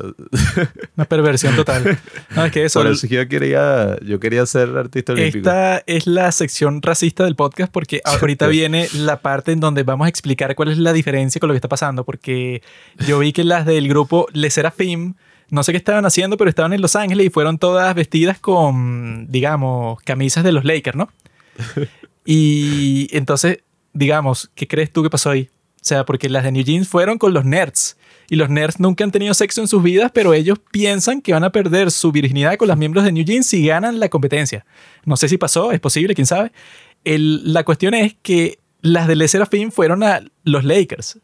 Una 0.96 1.04
perversión 1.04 1.54
total. 1.54 1.98
No, 2.34 2.46
es 2.46 2.52
que 2.52 2.64
eso... 2.64 2.80
Por 2.80 2.90
eso 2.90 3.06
yo 3.06 3.28
quería, 3.28 3.98
yo 4.00 4.18
quería 4.18 4.46
ser 4.46 4.70
artista 4.70 5.12
olímpico. 5.12 5.38
Esta 5.38 5.82
es 5.86 6.06
la 6.06 6.32
sección 6.32 6.80
racista 6.80 7.24
del 7.24 7.36
podcast 7.36 7.70
porque 7.70 8.00
ahorita 8.04 8.46
viene 8.48 8.88
la 8.94 9.20
parte 9.20 9.52
en 9.52 9.60
donde 9.60 9.82
vamos 9.82 10.06
a 10.06 10.08
explicar 10.08 10.54
cuál 10.54 10.68
es 10.70 10.78
la 10.78 10.94
diferencia 10.94 11.38
con 11.40 11.48
lo 11.48 11.52
que 11.52 11.58
está 11.58 11.68
pasando. 11.68 12.04
Porque 12.04 12.62
yo 13.06 13.18
vi 13.18 13.34
que 13.34 13.44
las 13.44 13.66
del 13.66 13.86
grupo 13.86 14.26
Le 14.32 14.48
Serafim, 14.48 15.14
no 15.50 15.62
sé 15.62 15.72
qué 15.72 15.78
estaban 15.78 16.06
haciendo, 16.06 16.38
pero 16.38 16.48
estaban 16.48 16.72
en 16.72 16.80
Los 16.80 16.96
Ángeles 16.96 17.26
y 17.26 17.30
fueron 17.30 17.58
todas 17.58 17.94
vestidas 17.94 18.38
con, 18.38 19.26
digamos, 19.28 20.00
camisas 20.04 20.42
de 20.42 20.52
los 20.52 20.64
Lakers, 20.64 20.96
¿no? 20.96 21.10
Y 22.28 23.06
entonces, 23.16 23.60
digamos, 23.92 24.50
¿qué 24.56 24.66
crees 24.66 24.92
tú 24.92 25.04
que 25.04 25.10
pasó 25.10 25.30
ahí? 25.30 25.48
O 25.86 25.88
sea, 25.88 26.04
porque 26.04 26.28
las 26.28 26.42
de 26.42 26.50
New 26.50 26.64
Jeans 26.64 26.88
fueron 26.88 27.16
con 27.16 27.32
los 27.32 27.44
nerds. 27.44 27.96
Y 28.28 28.34
los 28.34 28.50
nerds 28.50 28.80
nunca 28.80 29.04
han 29.04 29.12
tenido 29.12 29.32
sexo 29.34 29.60
en 29.60 29.68
sus 29.68 29.84
vidas, 29.84 30.10
pero 30.12 30.34
ellos 30.34 30.58
piensan 30.72 31.22
que 31.22 31.32
van 31.32 31.44
a 31.44 31.52
perder 31.52 31.92
su 31.92 32.10
virginidad 32.10 32.56
con 32.56 32.66
los 32.66 32.76
miembros 32.76 33.04
de 33.04 33.12
New 33.12 33.24
Jeans 33.24 33.46
si 33.46 33.64
ganan 33.64 34.00
la 34.00 34.08
competencia. 34.08 34.66
No 35.04 35.16
sé 35.16 35.28
si 35.28 35.38
pasó, 35.38 35.70
es 35.70 35.78
posible, 35.78 36.16
quién 36.16 36.26
sabe. 36.26 36.50
la 37.04 37.62
cuestión 37.62 37.94
es 37.94 38.16
que 38.20 38.58
las 38.80 39.06
de 39.06 39.14
Le 39.14 39.28
Serafim 39.28 39.70
fueron 39.70 40.02
a 40.02 40.22
los 40.42 40.64
Lakers. 40.64 41.20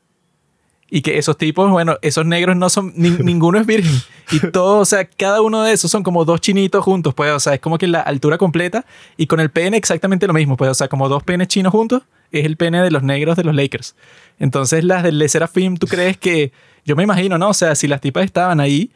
Y 0.94 1.00
que 1.00 1.16
esos 1.16 1.38
tipos, 1.38 1.70
bueno, 1.70 1.96
esos 2.02 2.26
negros 2.26 2.54
no 2.54 2.68
son, 2.68 2.92
ninguno 2.96 3.58
es 3.58 3.64
virgen. 3.64 3.94
Y 4.30 4.50
todo, 4.50 4.80
o 4.80 4.84
sea, 4.84 5.06
cada 5.06 5.40
uno 5.40 5.62
de 5.62 5.72
esos 5.72 5.90
son 5.90 6.02
como 6.02 6.26
dos 6.26 6.42
chinitos 6.42 6.84
juntos, 6.84 7.14
pues, 7.14 7.32
o 7.32 7.40
sea, 7.40 7.54
es 7.54 7.60
como 7.60 7.78
que 7.78 7.86
la 7.86 8.02
altura 8.02 8.36
completa 8.36 8.84
y 9.16 9.26
con 9.26 9.40
el 9.40 9.50
pene 9.50 9.78
exactamente 9.78 10.26
lo 10.26 10.34
mismo, 10.34 10.58
pues, 10.58 10.70
o 10.70 10.74
sea, 10.74 10.88
como 10.88 11.08
dos 11.08 11.22
penes 11.22 11.48
chinos 11.48 11.72
juntos 11.72 12.02
es 12.30 12.44
el 12.44 12.58
pene 12.58 12.82
de 12.82 12.90
los 12.90 13.02
negros 13.02 13.38
de 13.38 13.44
los 13.44 13.54
Lakers. 13.54 13.96
Entonces 14.38 14.84
las 14.84 15.02
del 15.02 15.18
Le 15.18 15.30
Serafim, 15.30 15.78
¿tú 15.78 15.86
crees 15.86 16.18
que, 16.18 16.52
yo 16.84 16.94
me 16.94 17.04
imagino, 17.04 17.38
¿no? 17.38 17.48
O 17.48 17.54
sea, 17.54 17.74
si 17.74 17.88
las 17.88 18.02
tipas 18.02 18.26
estaban 18.26 18.60
ahí 18.60 18.90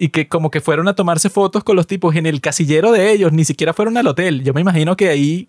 y 0.00 0.08
que 0.08 0.26
como 0.26 0.50
que 0.50 0.60
fueron 0.60 0.88
a 0.88 0.96
tomarse 0.96 1.30
fotos 1.30 1.62
con 1.62 1.76
los 1.76 1.86
tipos 1.86 2.16
en 2.16 2.26
el 2.26 2.40
casillero 2.40 2.90
de 2.90 3.12
ellos, 3.12 3.32
ni 3.32 3.44
siquiera 3.44 3.72
fueron 3.72 3.96
al 3.96 4.08
hotel. 4.08 4.42
Yo 4.42 4.54
me 4.54 4.60
imagino 4.60 4.96
que 4.96 5.08
ahí, 5.08 5.48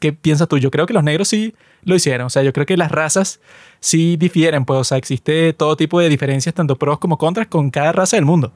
¿qué 0.00 0.12
piensas 0.12 0.48
tú? 0.48 0.58
Yo 0.58 0.70
creo 0.70 0.86
que 0.86 0.92
los 0.92 1.04
negros 1.04 1.28
sí 1.28 1.54
lo 1.82 1.94
hicieron. 1.94 2.26
O 2.26 2.30
sea, 2.30 2.42
yo 2.42 2.52
creo 2.52 2.66
que 2.66 2.76
las 2.76 2.90
razas 2.90 3.40
sí 3.80 4.16
difieren, 4.16 4.64
pues, 4.64 4.80
o 4.80 4.84
sea, 4.84 4.98
existe 4.98 5.52
todo 5.52 5.76
tipo 5.76 6.00
de 6.00 6.08
diferencias, 6.08 6.54
tanto 6.54 6.76
pros 6.76 6.98
como 6.98 7.18
contras, 7.18 7.46
con 7.46 7.70
cada 7.70 7.92
raza 7.92 8.16
del 8.16 8.24
mundo. 8.24 8.52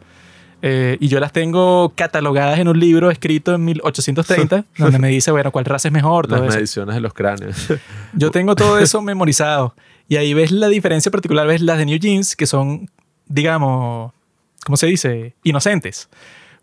Eh, 0.63 0.99
y 1.01 1.09
yo 1.09 1.21
las 1.21 1.33
tengo 1.33 1.93
catalogadas 1.95 2.59
en 2.59 2.69
un 2.69 2.79
libro 2.79 3.11
escrito 3.11 3.55
en 3.55 3.65
1830, 3.65 4.65
donde 4.79 4.99
me 4.99 5.09
dice, 5.09 5.31
bueno, 5.31 5.51
cuál 5.53 5.65
raza 5.65 5.89
es 5.89 5.93
mejor. 5.93 6.31
Las 6.31 6.43
mediciones 6.43 6.95
de 6.95 7.01
los 7.01 7.15
cráneos. 7.15 7.69
yo 8.13 8.31
tengo 8.31 8.55
todo 8.55 8.79
eso 8.79 9.01
memorizado. 9.03 9.75
Y 10.09 10.17
ahí 10.17 10.35
ves 10.35 10.51
la 10.51 10.69
diferencia 10.69 11.11
particular, 11.11 11.47
ves 11.47 11.63
las 11.63 11.79
de 11.79 11.87
New 11.87 11.99
Jeans, 11.99 12.37
que 12.37 12.47
son, 12.47 12.91
digamos, 13.27 14.13
¿cómo 14.65 14.77
se 14.77 14.87
dice? 14.87 15.35
Inocentes. 15.45 16.09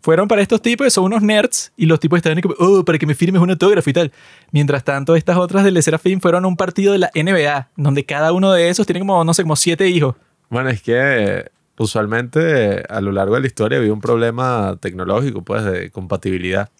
Fueron 0.00 0.28
para 0.28 0.42
estos 0.42 0.62
tipos, 0.62 0.92
son 0.92 1.04
unos 1.04 1.22
nerds, 1.22 1.72
y 1.76 1.86
los 1.86 1.98
tipos 1.98 2.18
estaban 2.18 2.40
como, 2.40 2.54
oh, 2.58 2.84
para 2.84 2.98
que 2.98 3.06
me 3.06 3.14
firmes 3.14 3.42
un 3.42 3.50
autógrafo 3.50 3.90
y 3.90 3.92
tal. 3.92 4.12
Mientras 4.52 4.84
tanto, 4.84 5.16
estas 5.16 5.36
otras 5.36 5.64
de 5.64 5.72
Le 5.72 5.82
Serafim 5.82 6.20
fueron 6.20 6.44
a 6.44 6.48
un 6.48 6.56
partido 6.56 6.92
de 6.92 6.98
la 6.98 7.10
NBA, 7.14 7.70
donde 7.76 8.04
cada 8.04 8.32
uno 8.32 8.52
de 8.52 8.68
esos 8.68 8.86
tiene 8.86 9.00
como, 9.00 9.24
no 9.24 9.34
sé, 9.34 9.42
como 9.42 9.56
siete 9.56 9.88
hijos. 9.88 10.14
Bueno, 10.50 10.70
es 10.70 10.82
que 10.82 11.50
usualmente 11.76 12.84
a 12.88 13.00
lo 13.00 13.12
largo 13.12 13.34
de 13.34 13.40
la 13.40 13.46
historia 13.48 13.78
había 13.78 13.92
un 13.92 14.00
problema 14.00 14.76
tecnológico, 14.80 15.42
pues, 15.42 15.64
de 15.64 15.90
compatibilidad. 15.90 16.70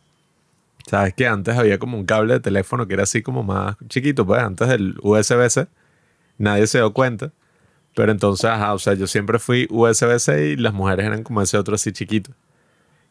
Sabes 0.86 1.12
que 1.14 1.26
antes 1.26 1.56
había 1.58 1.78
como 1.78 1.98
un 1.98 2.06
cable 2.06 2.34
de 2.34 2.40
teléfono 2.40 2.86
que 2.86 2.94
era 2.94 3.02
así 3.02 3.22
como 3.22 3.42
más 3.42 3.76
chiquito, 3.88 4.24
pues, 4.24 4.40
antes 4.40 4.68
del 4.68 4.96
USB-C. 5.02 5.66
Nadie 6.38 6.66
se 6.66 6.78
dio 6.78 6.92
cuenta. 6.92 7.32
Pero 7.94 8.12
entonces, 8.12 8.44
ajá, 8.44 8.74
o 8.74 8.78
sea, 8.78 8.94
yo 8.94 9.08
siempre 9.08 9.40
fui 9.40 9.66
USB-C 9.70 10.50
y 10.50 10.56
las 10.56 10.72
mujeres 10.72 11.04
eran 11.04 11.24
como 11.24 11.42
ese 11.42 11.58
otro 11.58 11.74
así 11.74 11.90
chiquito. 11.92 12.30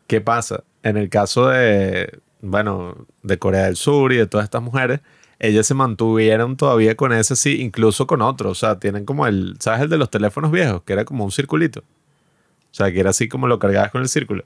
¿Qué 0.07 0.21
pasa? 0.21 0.63
En 0.83 0.97
el 0.97 1.09
caso 1.09 1.49
de, 1.49 2.19
bueno, 2.41 3.05
de 3.23 3.37
Corea 3.37 3.65
del 3.65 3.75
Sur 3.75 4.13
y 4.13 4.17
de 4.17 4.27
todas 4.27 4.45
estas 4.45 4.61
mujeres, 4.61 5.01
ellas 5.39 5.67
se 5.67 5.73
mantuvieron 5.73 6.57
todavía 6.57 6.95
con 6.95 7.13
ese 7.13 7.35
sí, 7.35 7.61
incluso 7.61 8.07
con 8.07 8.21
otros. 8.21 8.51
O 8.51 8.55
sea, 8.55 8.79
tienen 8.79 9.05
como 9.05 9.27
el, 9.27 9.55
¿sabes? 9.59 9.81
El 9.81 9.89
de 9.89 9.97
los 9.97 10.09
teléfonos 10.09 10.51
viejos, 10.51 10.81
que 10.83 10.93
era 10.93 11.05
como 11.05 11.25
un 11.25 11.31
circulito. 11.31 11.81
O 11.81 12.73
sea, 12.77 12.91
que 12.91 12.99
era 12.99 13.11
así 13.11 13.27
como 13.27 13.47
lo 13.47 13.59
cargabas 13.59 13.91
con 13.91 14.01
el 14.01 14.09
círculo. 14.09 14.45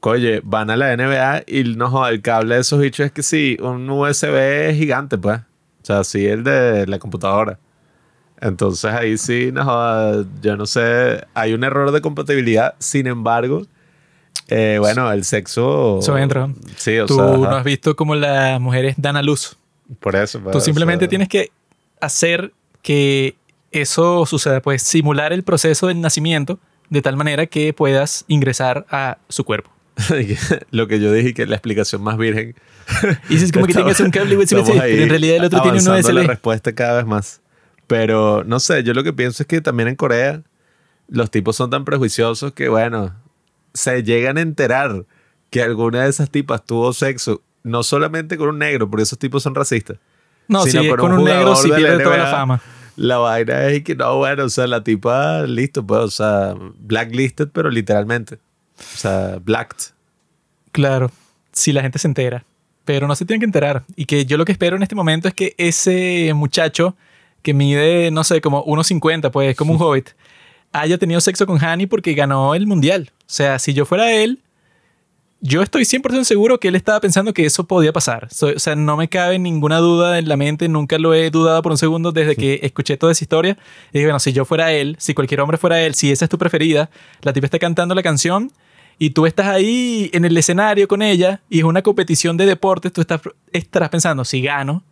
Oye, 0.00 0.42
van 0.44 0.70
a 0.70 0.76
la 0.76 0.94
NBA 0.96 1.44
y 1.46 1.64
no 1.76 2.06
el 2.06 2.20
cable 2.20 2.56
de 2.56 2.60
esos 2.60 2.78
bichos 2.78 3.06
es 3.06 3.12
que 3.12 3.22
sí, 3.22 3.56
un 3.60 3.88
USB 3.88 4.74
gigante, 4.74 5.16
pues. 5.18 5.40
O 5.40 5.86
sea, 5.86 6.04
sí, 6.04 6.26
el 6.26 6.44
de 6.44 6.86
la 6.86 6.98
computadora. 6.98 7.58
Entonces 8.40 8.92
ahí 8.92 9.16
sí, 9.16 9.50
no 9.52 10.22
yo 10.42 10.56
no 10.56 10.66
sé, 10.66 11.24
hay 11.34 11.54
un 11.54 11.64
error 11.64 11.90
de 11.90 12.02
compatibilidad. 12.02 12.74
Sin 12.78 13.06
embargo, 13.06 13.62
eh, 14.48 14.76
bueno, 14.80 15.10
el 15.12 15.24
sexo. 15.24 15.98
Eso 16.00 16.18
entra. 16.18 16.50
Sí, 16.76 16.98
o 16.98 17.06
Tú 17.06 17.16
sea. 17.16 17.24
no 17.24 17.56
has 17.56 17.64
visto 17.64 17.96
cómo 17.96 18.14
las 18.14 18.60
mujeres 18.60 18.94
dan 18.98 19.16
a 19.16 19.22
luz. 19.22 19.56
Por 20.00 20.16
eso. 20.16 20.40
Tú 20.52 20.60
simplemente 20.60 21.08
tienes 21.08 21.28
que 21.28 21.50
hacer 22.00 22.52
que 22.82 23.36
eso 23.70 24.24
suceda, 24.26 24.60
pues 24.60 24.82
simular 24.82 25.32
el 25.32 25.42
proceso 25.42 25.88
del 25.88 26.00
nacimiento 26.00 26.58
de 26.90 27.02
tal 27.02 27.16
manera 27.16 27.46
que 27.46 27.72
puedas 27.72 28.24
ingresar 28.28 28.86
a 28.90 29.18
su 29.28 29.44
cuerpo. 29.44 29.70
Lo 30.70 30.86
que 30.86 31.00
yo 31.00 31.12
dije 31.12 31.34
que 31.34 31.46
la 31.46 31.56
explicación 31.56 32.02
más 32.02 32.16
virgen. 32.18 32.54
Y 33.30 33.36
es 33.36 33.50
como 33.50 33.66
que 33.66 33.72
tengas 33.72 33.98
un 34.00 34.10
cable 34.10 34.36
USB, 34.36 34.62
pero 34.66 35.02
en 35.02 35.08
realidad 35.08 35.36
el 35.36 35.44
otro 35.44 35.62
tiene 35.62 35.78
un 35.78 35.88
USB. 35.88 36.12
la 36.12 36.22
respuesta 36.24 36.74
cada 36.74 36.98
vez 36.98 37.06
más. 37.06 37.40
Pero 37.86 38.44
no 38.44 38.60
sé, 38.60 38.82
yo 38.82 38.92
lo 38.92 39.02
que 39.02 39.12
pienso 39.12 39.42
es 39.42 39.46
que 39.46 39.60
también 39.60 39.88
en 39.88 39.96
Corea 39.96 40.42
los 41.08 41.30
tipos 41.30 41.56
son 41.56 41.70
tan 41.70 41.84
prejuiciosos 41.84 42.52
que, 42.52 42.68
bueno, 42.68 43.14
se 43.74 44.02
llegan 44.02 44.38
a 44.38 44.40
enterar 44.40 45.04
que 45.50 45.62
alguna 45.62 46.04
de 46.04 46.10
esas 46.10 46.30
tipas 46.30 46.64
tuvo 46.64 46.92
sexo 46.92 47.42
no 47.64 47.82
solamente 47.82 48.36
con 48.36 48.50
un 48.50 48.58
negro, 48.58 48.88
porque 48.88 49.02
esos 49.02 49.18
tipos 49.18 49.42
son 49.42 49.54
racistas. 49.54 49.98
No, 50.46 50.62
sino 50.64 50.82
si 50.82 50.88
con, 50.90 51.12
un, 51.12 51.24
negro 51.24 51.56
sí 51.56 51.70
pierde 51.74 52.04
toda 52.04 52.18
la 52.18 52.30
fama. 52.30 52.60
La 52.96 53.18
vaina 53.18 53.66
es 53.66 53.82
que 53.82 53.96
no, 53.96 54.18
bueno, 54.18 54.44
o 54.44 54.48
sea, 54.48 54.66
la 54.66 54.84
tipa, 54.84 55.42
listo, 55.42 55.84
pues, 55.84 56.00
o 56.00 56.10
sea, 56.10 56.54
blacklisted, 56.78 57.48
pero 57.48 57.70
literalmente. 57.70 58.36
O 58.76 58.96
sea, 58.96 59.38
blacked. 59.42 59.92
Claro, 60.70 61.10
si 61.52 61.72
la 61.72 61.82
gente 61.82 61.98
se 61.98 62.06
entera. 62.06 62.44
Pero 62.84 63.08
no 63.08 63.16
se 63.16 63.24
tienen 63.24 63.40
que 63.40 63.46
enterar. 63.46 63.84
Y 63.96 64.04
que 64.04 64.26
yo 64.26 64.36
lo 64.36 64.44
que 64.44 64.52
espero 64.52 64.76
en 64.76 64.82
este 64.82 64.94
momento 64.94 65.26
es 65.26 65.34
que 65.34 65.54
ese 65.56 66.32
muchacho 66.34 66.94
que 67.42 67.54
mide, 67.54 68.10
no 68.10 68.22
sé, 68.24 68.42
como 68.42 68.64
1,50, 68.66 69.30
pues, 69.30 69.56
como 69.56 69.72
un 69.72 69.78
hobbit, 69.80 70.10
haya 70.74 70.98
tenido 70.98 71.20
sexo 71.20 71.46
con 71.46 71.64
Hani 71.64 71.86
porque 71.86 72.14
ganó 72.14 72.54
el 72.54 72.66
mundial. 72.66 73.12
O 73.20 73.22
sea, 73.26 73.58
si 73.58 73.72
yo 73.72 73.86
fuera 73.86 74.12
él, 74.12 74.42
yo 75.40 75.62
estoy 75.62 75.84
100% 75.84 76.24
seguro 76.24 76.58
que 76.58 76.68
él 76.68 76.74
estaba 76.74 77.00
pensando 77.00 77.32
que 77.32 77.46
eso 77.46 77.64
podía 77.64 77.92
pasar. 77.92 78.28
o 78.30 78.58
sea, 78.58 78.74
no 78.74 78.96
me 78.96 79.08
cabe 79.08 79.38
ninguna 79.38 79.78
duda 79.78 80.18
en 80.18 80.28
la 80.28 80.36
mente, 80.36 80.68
nunca 80.68 80.98
lo 80.98 81.14
he 81.14 81.30
dudado 81.30 81.62
por 81.62 81.72
un 81.72 81.78
segundo 81.78 82.12
desde 82.12 82.34
que 82.34 82.60
escuché 82.62 82.96
toda 82.96 83.12
esa 83.12 83.22
historia. 83.22 83.56
Y 83.90 83.98
dije, 83.98 84.06
bueno, 84.06 84.18
si 84.18 84.32
yo 84.32 84.44
fuera 84.44 84.72
él, 84.72 84.96
si 84.98 85.14
cualquier 85.14 85.40
hombre 85.40 85.58
fuera 85.58 85.80
él, 85.80 85.94
si 85.94 86.10
esa 86.10 86.24
es 86.24 86.28
tu 86.28 86.38
preferida, 86.38 86.90
la 87.22 87.32
tipa 87.32 87.46
está 87.46 87.58
cantando 87.60 87.94
la 87.94 88.02
canción 88.02 88.50
y 88.98 89.10
tú 89.10 89.26
estás 89.26 89.46
ahí 89.46 90.10
en 90.12 90.24
el 90.24 90.36
escenario 90.36 90.88
con 90.88 91.02
ella 91.02 91.40
y 91.48 91.58
es 91.58 91.64
una 91.64 91.82
competición 91.82 92.36
de 92.36 92.46
deportes, 92.46 92.92
tú 92.92 93.00
estás, 93.00 93.20
estarás 93.52 93.90
pensando, 93.90 94.24
si 94.24 94.42
gano, 94.42 94.82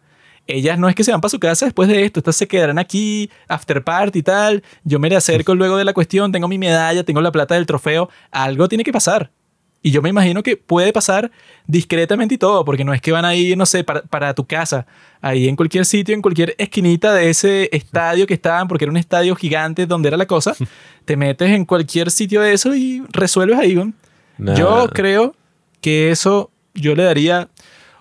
ellas 0.46 0.78
no 0.78 0.88
es 0.88 0.94
que 0.94 1.04
se 1.04 1.12
van 1.12 1.20
para 1.20 1.30
su 1.30 1.38
casa 1.38 1.66
después 1.66 1.88
de 1.88 2.04
esto, 2.04 2.20
estas 2.20 2.36
se 2.36 2.48
quedarán 2.48 2.78
aquí, 2.78 3.30
after 3.48 3.82
party 3.82 4.18
y 4.18 4.22
tal, 4.22 4.62
yo 4.84 4.98
me 4.98 5.08
le 5.08 5.16
acerco 5.16 5.54
luego 5.54 5.76
de 5.76 5.84
la 5.84 5.92
cuestión, 5.92 6.32
tengo 6.32 6.48
mi 6.48 6.58
medalla, 6.58 7.04
tengo 7.04 7.20
la 7.20 7.32
plata 7.32 7.54
del 7.54 7.66
trofeo, 7.66 8.08
algo 8.30 8.68
tiene 8.68 8.84
que 8.84 8.92
pasar. 8.92 9.30
Y 9.84 9.90
yo 9.90 10.00
me 10.00 10.08
imagino 10.08 10.44
que 10.44 10.56
puede 10.56 10.92
pasar 10.92 11.32
discretamente 11.66 12.36
y 12.36 12.38
todo, 12.38 12.64
porque 12.64 12.84
no 12.84 12.94
es 12.94 13.00
que 13.00 13.10
van 13.10 13.24
a 13.24 13.34
ir, 13.34 13.58
no 13.58 13.66
sé, 13.66 13.82
para, 13.82 14.32
tu 14.34 14.46
casa, 14.46 14.86
ahí 15.20 15.48
en 15.48 15.56
cualquier 15.56 15.84
sitio, 15.84 16.14
en 16.14 16.22
cualquier 16.22 16.54
esquinita 16.56 17.12
de 17.12 17.30
ese 17.30 17.68
estadio 17.72 18.26
que 18.28 18.34
estaban, 18.34 18.68
porque 18.68 18.84
era 18.84 18.92
un 18.92 18.96
estadio 18.96 19.34
gigante 19.34 19.86
donde 19.86 20.08
era 20.08 20.16
la 20.16 20.26
cosa, 20.26 20.54
te 21.04 21.16
metes 21.16 21.50
en 21.50 21.64
cualquier 21.64 22.12
sitio 22.12 22.40
de 22.42 22.52
eso 22.52 22.74
y 22.76 23.02
resuelves 23.10 23.58
ahí. 23.58 23.74
Yo 24.38 24.88
creo 24.92 25.34
que 25.80 26.12
eso 26.12 26.52
yo 26.74 26.94
le 26.94 27.02
daría 27.02 27.48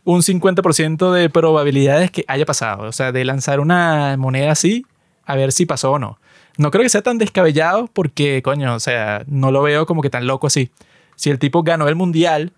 un 0.04 0.22
50% 0.22 1.12
de 1.12 1.30
probabilidades 1.30 2.12
que 2.12 2.26
haya 2.28 2.46
pasado, 2.46 2.84
o 2.84 2.92
sea, 2.92 3.12
de 3.12 3.24
lanzar 3.26 3.60
una 3.60 4.18
moneda 4.18 4.52
así, 4.52 4.86
a 5.26 5.36
ver 5.36 5.52
si 5.52 5.66
pasó 5.66 5.92
o 5.92 6.00
no. 6.00 6.20
No 6.58 6.72
creo 6.72 6.84
que 6.84 6.90
sea 6.90 7.02
tan 7.02 7.18
descabellado 7.18 7.90
porque, 7.94 8.42
coño, 8.42 8.76
o 8.76 8.80
sea, 8.80 9.24
no 9.28 9.52
lo 9.52 9.62
veo 9.62 9.86
como 9.86 10.02
que 10.02 10.10
tan 10.10 10.28
loco 10.28 10.48
así 10.48 10.72
si 11.22 11.30
el 11.30 11.38
tipo 11.38 11.62
ganó 11.62 11.88
el 11.88 11.96
mundial 11.96 12.52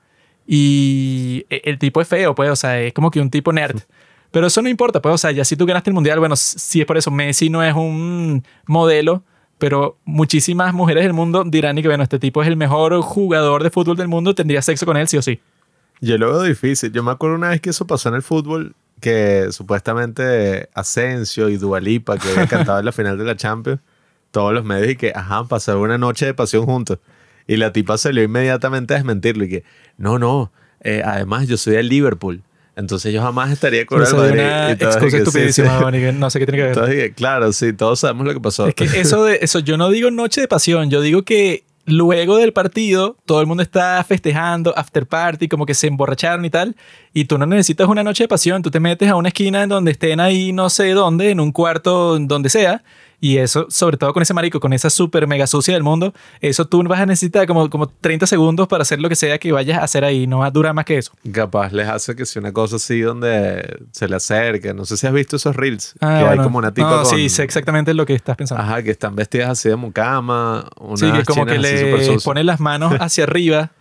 y 0.47 1.45
e, 1.49 1.61
el 1.65 1.77
tipo 1.79 1.99
es 1.99 2.07
feo, 2.07 2.33
pues, 2.33 2.49
o 2.49 2.55
sea, 2.55 2.79
es 2.79 2.93
como 2.93 3.11
que 3.11 3.19
un 3.19 3.29
tipo 3.29 3.51
nerd. 3.51 3.81
Pero 4.31 4.47
eso 4.47 4.61
no 4.61 4.69
importa, 4.69 5.01
pues, 5.01 5.13
o 5.15 5.17
sea, 5.17 5.31
ya 5.31 5.43
si 5.43 5.57
tú 5.57 5.65
ganaste 5.65 5.89
el 5.89 5.93
mundial, 5.93 6.19
bueno, 6.19 6.37
si 6.37 6.79
es 6.79 6.87
por 6.87 6.97
eso, 6.97 7.11
Messi 7.11 7.49
no 7.49 7.61
es 7.61 7.75
un 7.75 8.43
modelo, 8.65 9.23
pero 9.57 9.97
muchísimas 10.05 10.73
mujeres 10.73 11.03
del 11.03 11.11
mundo 11.11 11.43
dirán 11.45 11.77
y 11.77 11.81
que, 11.81 11.89
bueno, 11.89 12.03
este 12.03 12.19
tipo 12.19 12.41
es 12.41 12.47
el 12.47 12.55
mejor 12.55 12.99
jugador 13.01 13.63
de 13.63 13.69
fútbol 13.69 13.97
del 13.97 14.07
mundo, 14.07 14.33
tendría 14.33 14.61
sexo 14.61 14.85
con 14.85 14.95
él 14.95 15.09
sí 15.09 15.17
o 15.17 15.21
sí. 15.21 15.41
Yo 16.03 16.17
lo 16.17 16.31
veo 16.31 16.43
difícil. 16.43 16.91
Yo 16.91 17.01
me 17.03 17.11
acuerdo 17.11 17.35
una 17.35 17.49
vez 17.49 17.61
que 17.61 17.69
eso 17.69 17.87
pasó 17.87 18.09
en 18.09 18.15
el 18.15 18.21
fútbol, 18.21 18.75
que 18.99 19.47
supuestamente 19.51 20.69
Asensio 20.73 21.49
y 21.49 21.57
Dualipa, 21.57 22.17
que 22.17 22.29
habían 22.29 22.47
cantado 22.47 22.79
en 22.79 22.85
la 22.85 22.91
final 22.91 23.17
de 23.17 23.23
la 23.23 23.35
Champions, 23.37 23.79
todos 24.31 24.53
los 24.53 24.65
medios 24.65 24.91
y 24.91 24.95
que, 24.95 25.13
ajá, 25.15 25.45
pasaron 25.45 25.81
una 25.81 25.97
noche 25.97 26.25
de 26.25 26.33
pasión 26.33 26.65
juntos. 26.65 26.99
Y 27.47 27.57
la 27.57 27.71
tipa 27.71 27.97
salió 27.97 28.23
inmediatamente 28.23 28.93
a 28.93 28.97
desmentirlo 28.97 29.45
y 29.45 29.49
que, 29.49 29.63
no, 29.97 30.19
no, 30.19 30.51
eh, 30.81 31.01
además 31.05 31.47
yo 31.47 31.57
soy 31.57 31.75
del 31.75 31.87
Liverpool. 31.87 32.41
Entonces 32.75 33.13
yo 33.13 33.21
jamás 33.21 33.51
estaría 33.51 33.85
con 33.85 33.99
el 33.99 34.07
Eso 34.07 34.25
es 34.25 34.31
Madrid. 34.31 34.43
una 34.45 34.69
Y 34.69 34.71
excusa 34.73 34.99
que, 35.09 35.17
estupidísima, 35.17 35.91
sí. 35.91 36.11
No 36.13 36.29
sé 36.29 36.39
qué 36.39 36.45
tiene 36.47 36.73
que 36.73 36.79
ver. 36.79 37.13
Claro, 37.13 37.53
sí, 37.53 37.71
todos 37.71 37.99
sabemos 37.99 38.25
lo 38.25 38.33
que 38.33 38.39
pasó. 38.39 38.67
Es 38.67 38.75
que 38.75 38.85
eso 38.85 39.23
de 39.23 39.39
eso, 39.41 39.59
yo 39.59 39.77
no 39.77 39.89
digo 39.89 40.09
noche 40.09 40.41
de 40.41 40.47
pasión, 40.47 40.89
yo 40.89 41.01
digo 41.01 41.23
que 41.23 41.63
luego 41.85 42.37
del 42.37 42.53
partido 42.53 43.17
todo 43.25 43.41
el 43.41 43.47
mundo 43.47 43.63
está 43.63 44.03
festejando, 44.03 44.73
after 44.77 45.05
party, 45.07 45.47
como 45.47 45.65
que 45.65 45.73
se 45.73 45.87
emborracharon 45.87 46.45
y 46.45 46.49
tal, 46.49 46.75
y 47.13 47.25
tú 47.25 47.37
no 47.37 47.45
necesitas 47.45 47.87
una 47.87 48.03
noche 48.03 48.25
de 48.25 48.27
pasión, 48.27 48.61
tú 48.61 48.71
te 48.71 48.79
metes 48.79 49.09
a 49.09 49.15
una 49.15 49.29
esquina 49.29 49.63
en 49.63 49.69
donde 49.69 49.91
estén 49.91 50.19
ahí 50.19 50.53
no 50.53 50.69
sé 50.69 50.91
dónde, 50.91 51.31
en 51.31 51.39
un 51.39 51.51
cuarto, 51.51 52.17
donde 52.19 52.49
sea, 52.49 52.83
y 53.23 53.37
eso, 53.37 53.67
sobre 53.69 53.95
todo 53.95 54.11
con 54.11 54.21
ese 54.21 54.33
marico, 54.33 54.59
con 54.59 54.73
esa 54.73 54.89
super 54.89 55.27
mega 55.27 55.47
sucia 55.47 55.73
del 55.73 55.81
mundo, 55.81 56.13
eso 56.41 56.65
tú 56.65 56.83
vas 56.83 56.99
a 56.99 57.05
necesitar 57.05 57.47
como, 57.47 57.69
como 57.69 57.87
30 57.87 58.27
segundos 58.27 58.67
para 58.67 58.81
hacer 58.81 58.99
lo 58.99 59.07
que 59.07 59.15
sea 59.15 59.37
que 59.37 59.49
vayas 59.53 59.79
a 59.79 59.83
hacer 59.85 60.03
ahí, 60.03 60.27
no 60.27 60.39
va 60.39 60.47
a 60.47 60.51
durar 60.51 60.73
más 60.73 60.83
que 60.83 60.97
eso. 60.97 61.13
Capaz 61.31 61.71
les 61.71 61.87
hace 61.87 62.17
que 62.17 62.25
si 62.25 62.37
una 62.37 62.51
cosa 62.51 62.75
así 62.75 62.99
donde 62.99 63.77
se 63.93 64.09
le 64.09 64.17
acerque. 64.17 64.73
No 64.73 64.83
sé 64.83 64.97
si 64.97 65.07
has 65.07 65.13
visto 65.13 65.37
esos 65.37 65.55
reels. 65.55 65.93
Ah, 66.01 66.19
que 66.19 66.27
hay 66.31 66.37
como 66.39 66.57
una 66.57 66.73
tipa 66.73 66.89
No, 66.89 67.03
con... 67.03 67.05
sí, 67.05 67.29
sé 67.29 67.43
exactamente 67.43 67.93
lo 67.93 68.05
que 68.05 68.13
estás 68.13 68.35
pensando. 68.35 68.61
Ajá, 68.61 68.83
que 68.83 68.91
están 68.91 69.15
vestidas 69.15 69.51
así 69.51 69.69
de 69.69 69.77
mucama. 69.77 70.65
sí, 70.95 71.09
que 71.09 71.23
como 71.23 71.45
que 71.45 71.59
le 71.59 72.03
sucias. 72.03 72.23
pone 72.25 72.43
las 72.43 72.59
manos 72.59 72.93
hacia 72.99 73.23
arriba 73.23 73.71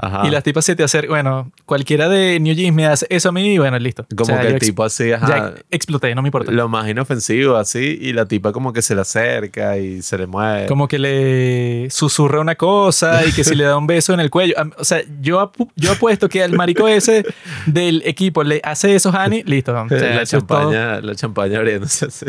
Ajá. 0.00 0.26
Y 0.26 0.30
las 0.30 0.42
tipas 0.44 0.64
se 0.64 0.76
te 0.76 0.84
acercan. 0.84 1.10
Bueno, 1.10 1.50
cualquiera 1.66 2.08
de 2.08 2.38
New 2.40 2.54
Jeans 2.54 2.74
me 2.74 2.86
hace 2.86 3.06
eso 3.10 3.30
a 3.30 3.32
mí 3.32 3.54
y 3.54 3.58
bueno, 3.58 3.78
listo. 3.78 4.06
Como 4.16 4.22
O 4.22 4.24
sea, 4.26 4.40
que 4.40 4.48
el 4.54 4.58
tipo 4.60 4.84
así, 4.84 5.08
Ya 5.08 5.16
ajá. 5.16 5.54
exploté, 5.70 6.14
no 6.14 6.22
me 6.22 6.28
importa. 6.28 6.52
Lo 6.52 6.68
más 6.68 6.88
inofensivo, 6.88 7.56
así. 7.56 7.98
Y 8.00 8.12
la 8.12 8.26
tipa 8.26 8.52
como 8.52 8.72
que 8.72 8.80
se 8.82 8.94
le 8.94 9.00
acerca 9.00 9.76
y 9.76 10.00
se 10.02 10.16
le 10.18 10.26
mueve. 10.26 10.66
Como 10.66 10.86
que 10.88 10.98
le 10.98 11.90
susurra 11.90 12.40
una 12.40 12.54
cosa 12.54 13.26
y 13.26 13.32
que 13.32 13.42
si 13.44 13.54
le 13.54 13.64
da 13.64 13.76
un 13.76 13.86
beso 13.86 14.14
en 14.14 14.20
el 14.20 14.30
cuello. 14.30 14.54
O 14.78 14.84
sea, 14.84 15.02
yo, 15.20 15.40
apu- 15.52 15.70
yo 15.76 15.92
apuesto 15.92 16.28
que 16.28 16.42
al 16.42 16.52
marico 16.52 16.86
ese 16.88 17.24
del 17.66 18.02
equipo 18.04 18.44
le 18.44 18.60
hace 18.62 18.94
eso 18.94 19.10
a 19.10 19.24
Hani, 19.24 19.42
listo. 19.44 19.72
O 19.80 19.88
sea, 19.88 19.98
la, 19.98 20.22
es 20.22 20.30
champaña, 20.30 21.00
la 21.00 21.14
champaña 21.14 21.58
abriéndose 21.58 22.06
así. 22.06 22.26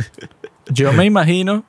Yo 0.71 0.91
me 0.93 1.05
imagino, 1.05 1.63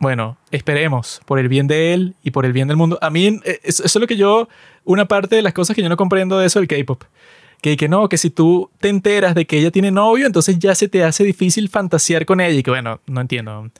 bueno, 0.00 0.36
esperemos 0.50 1.20
por 1.26 1.38
el 1.38 1.48
bien 1.48 1.66
de 1.68 1.92
él 1.94 2.14
y 2.24 2.30
por 2.32 2.44
el 2.46 2.52
bien 2.52 2.66
del 2.68 2.76
mundo. 2.76 2.98
A 3.00 3.10
mí, 3.10 3.38
eh, 3.44 3.60
eso, 3.62 3.84
es 3.84 3.94
lo 3.96 4.06
que 4.06 4.16
yo, 4.16 4.48
una 4.84 5.04
parte 5.06 5.36
de 5.36 5.42
las 5.42 5.52
cosas 5.52 5.76
que 5.76 5.82
yo 5.82 5.88
no 5.88 5.96
comprendo 5.96 6.38
de 6.38 6.46
eso 6.46 6.58
del 6.58 6.66
K-pop. 6.68 7.04
Que, 7.62 7.76
que 7.76 7.88
no, 7.88 8.08
que 8.08 8.16
si 8.16 8.30
tú 8.30 8.70
te 8.80 8.88
enteras 8.88 9.34
de 9.34 9.46
que 9.46 9.58
ella 9.58 9.70
tiene 9.70 9.90
novio, 9.90 10.26
entonces 10.26 10.58
ya 10.58 10.74
se 10.74 10.88
te 10.88 11.04
hace 11.04 11.22
difícil 11.24 11.68
fantasear 11.68 12.24
con 12.24 12.40
ella. 12.40 12.58
Y 12.58 12.62
que 12.62 12.70
bueno, 12.70 13.00
no 13.06 13.20
entiendo. 13.20 13.70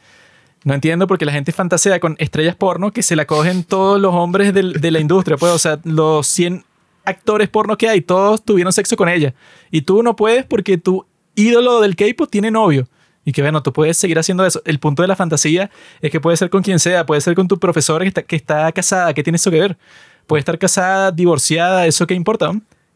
No 0.65 0.75
entiendo 0.75 1.07
porque 1.07 1.25
la 1.25 1.33
gente 1.33 1.51
fantasea 1.53 1.99
con 2.01 2.17
estrellas 2.19 2.55
porno 2.55 2.93
que 2.93 3.03
se 3.03 3.17
la 3.17 3.25
cogen 3.27 3.65
todos 3.65 3.99
los 3.99 4.15
hombres 4.15 4.53
del- 4.53 4.75
de 4.75 4.91
la 4.91 5.01
industria. 5.01 5.39
Pues, 5.39 5.51
o 5.53 5.59
sea, 5.59 5.81
los 5.85 6.27
100 6.27 6.65
actores 7.07 7.49
porno 7.49 7.79
que 7.79 7.89
hay, 7.89 8.03
todos 8.03 8.45
tuvieron 8.45 8.71
sexo 8.75 8.95
con 8.95 9.09
ella. 9.09 9.33
Y 9.71 9.81
tú 9.83 10.03
no 10.03 10.15
puedes 10.15 10.45
porque 10.45 10.77
tu 10.77 11.07
ídolo 11.35 11.81
del 11.81 11.97
K-pop 11.97 12.29
tiene 12.31 12.51
novio. 12.51 12.87
Y 13.31 13.33
que 13.33 13.43
bueno, 13.43 13.63
tú 13.63 13.73
puedes 13.73 13.97
seguir 13.97 14.19
haciendo 14.19 14.45
eso. 14.45 14.61
El 14.65 14.81
punto 14.81 15.03
de 15.03 15.07
la 15.07 15.15
fantasía 15.15 15.71
es 16.01 16.11
que 16.11 16.19
puede 16.19 16.37
ser 16.37 16.51
con 16.51 16.65
quien 16.65 16.81
sea, 16.81 17.07
puede 17.07 17.21
ser 17.21 17.37
con 17.37 17.47
tu 17.47 17.61
profesora 17.61 18.05
que 18.05 18.09
está, 18.09 18.23
que 18.25 18.35
está 18.35 18.73
casada, 18.73 19.15
¿qué 19.15 19.23
tiene 19.23 19.37
eso 19.37 19.53
que 19.53 19.61
ver? 19.61 19.79
Puede 20.27 20.41
estar 20.41 20.59
casada, 20.59 21.13
divorciada, 21.13 21.87
¿eso 21.87 22.09
qué 22.09 22.15
importa? 22.15 22.51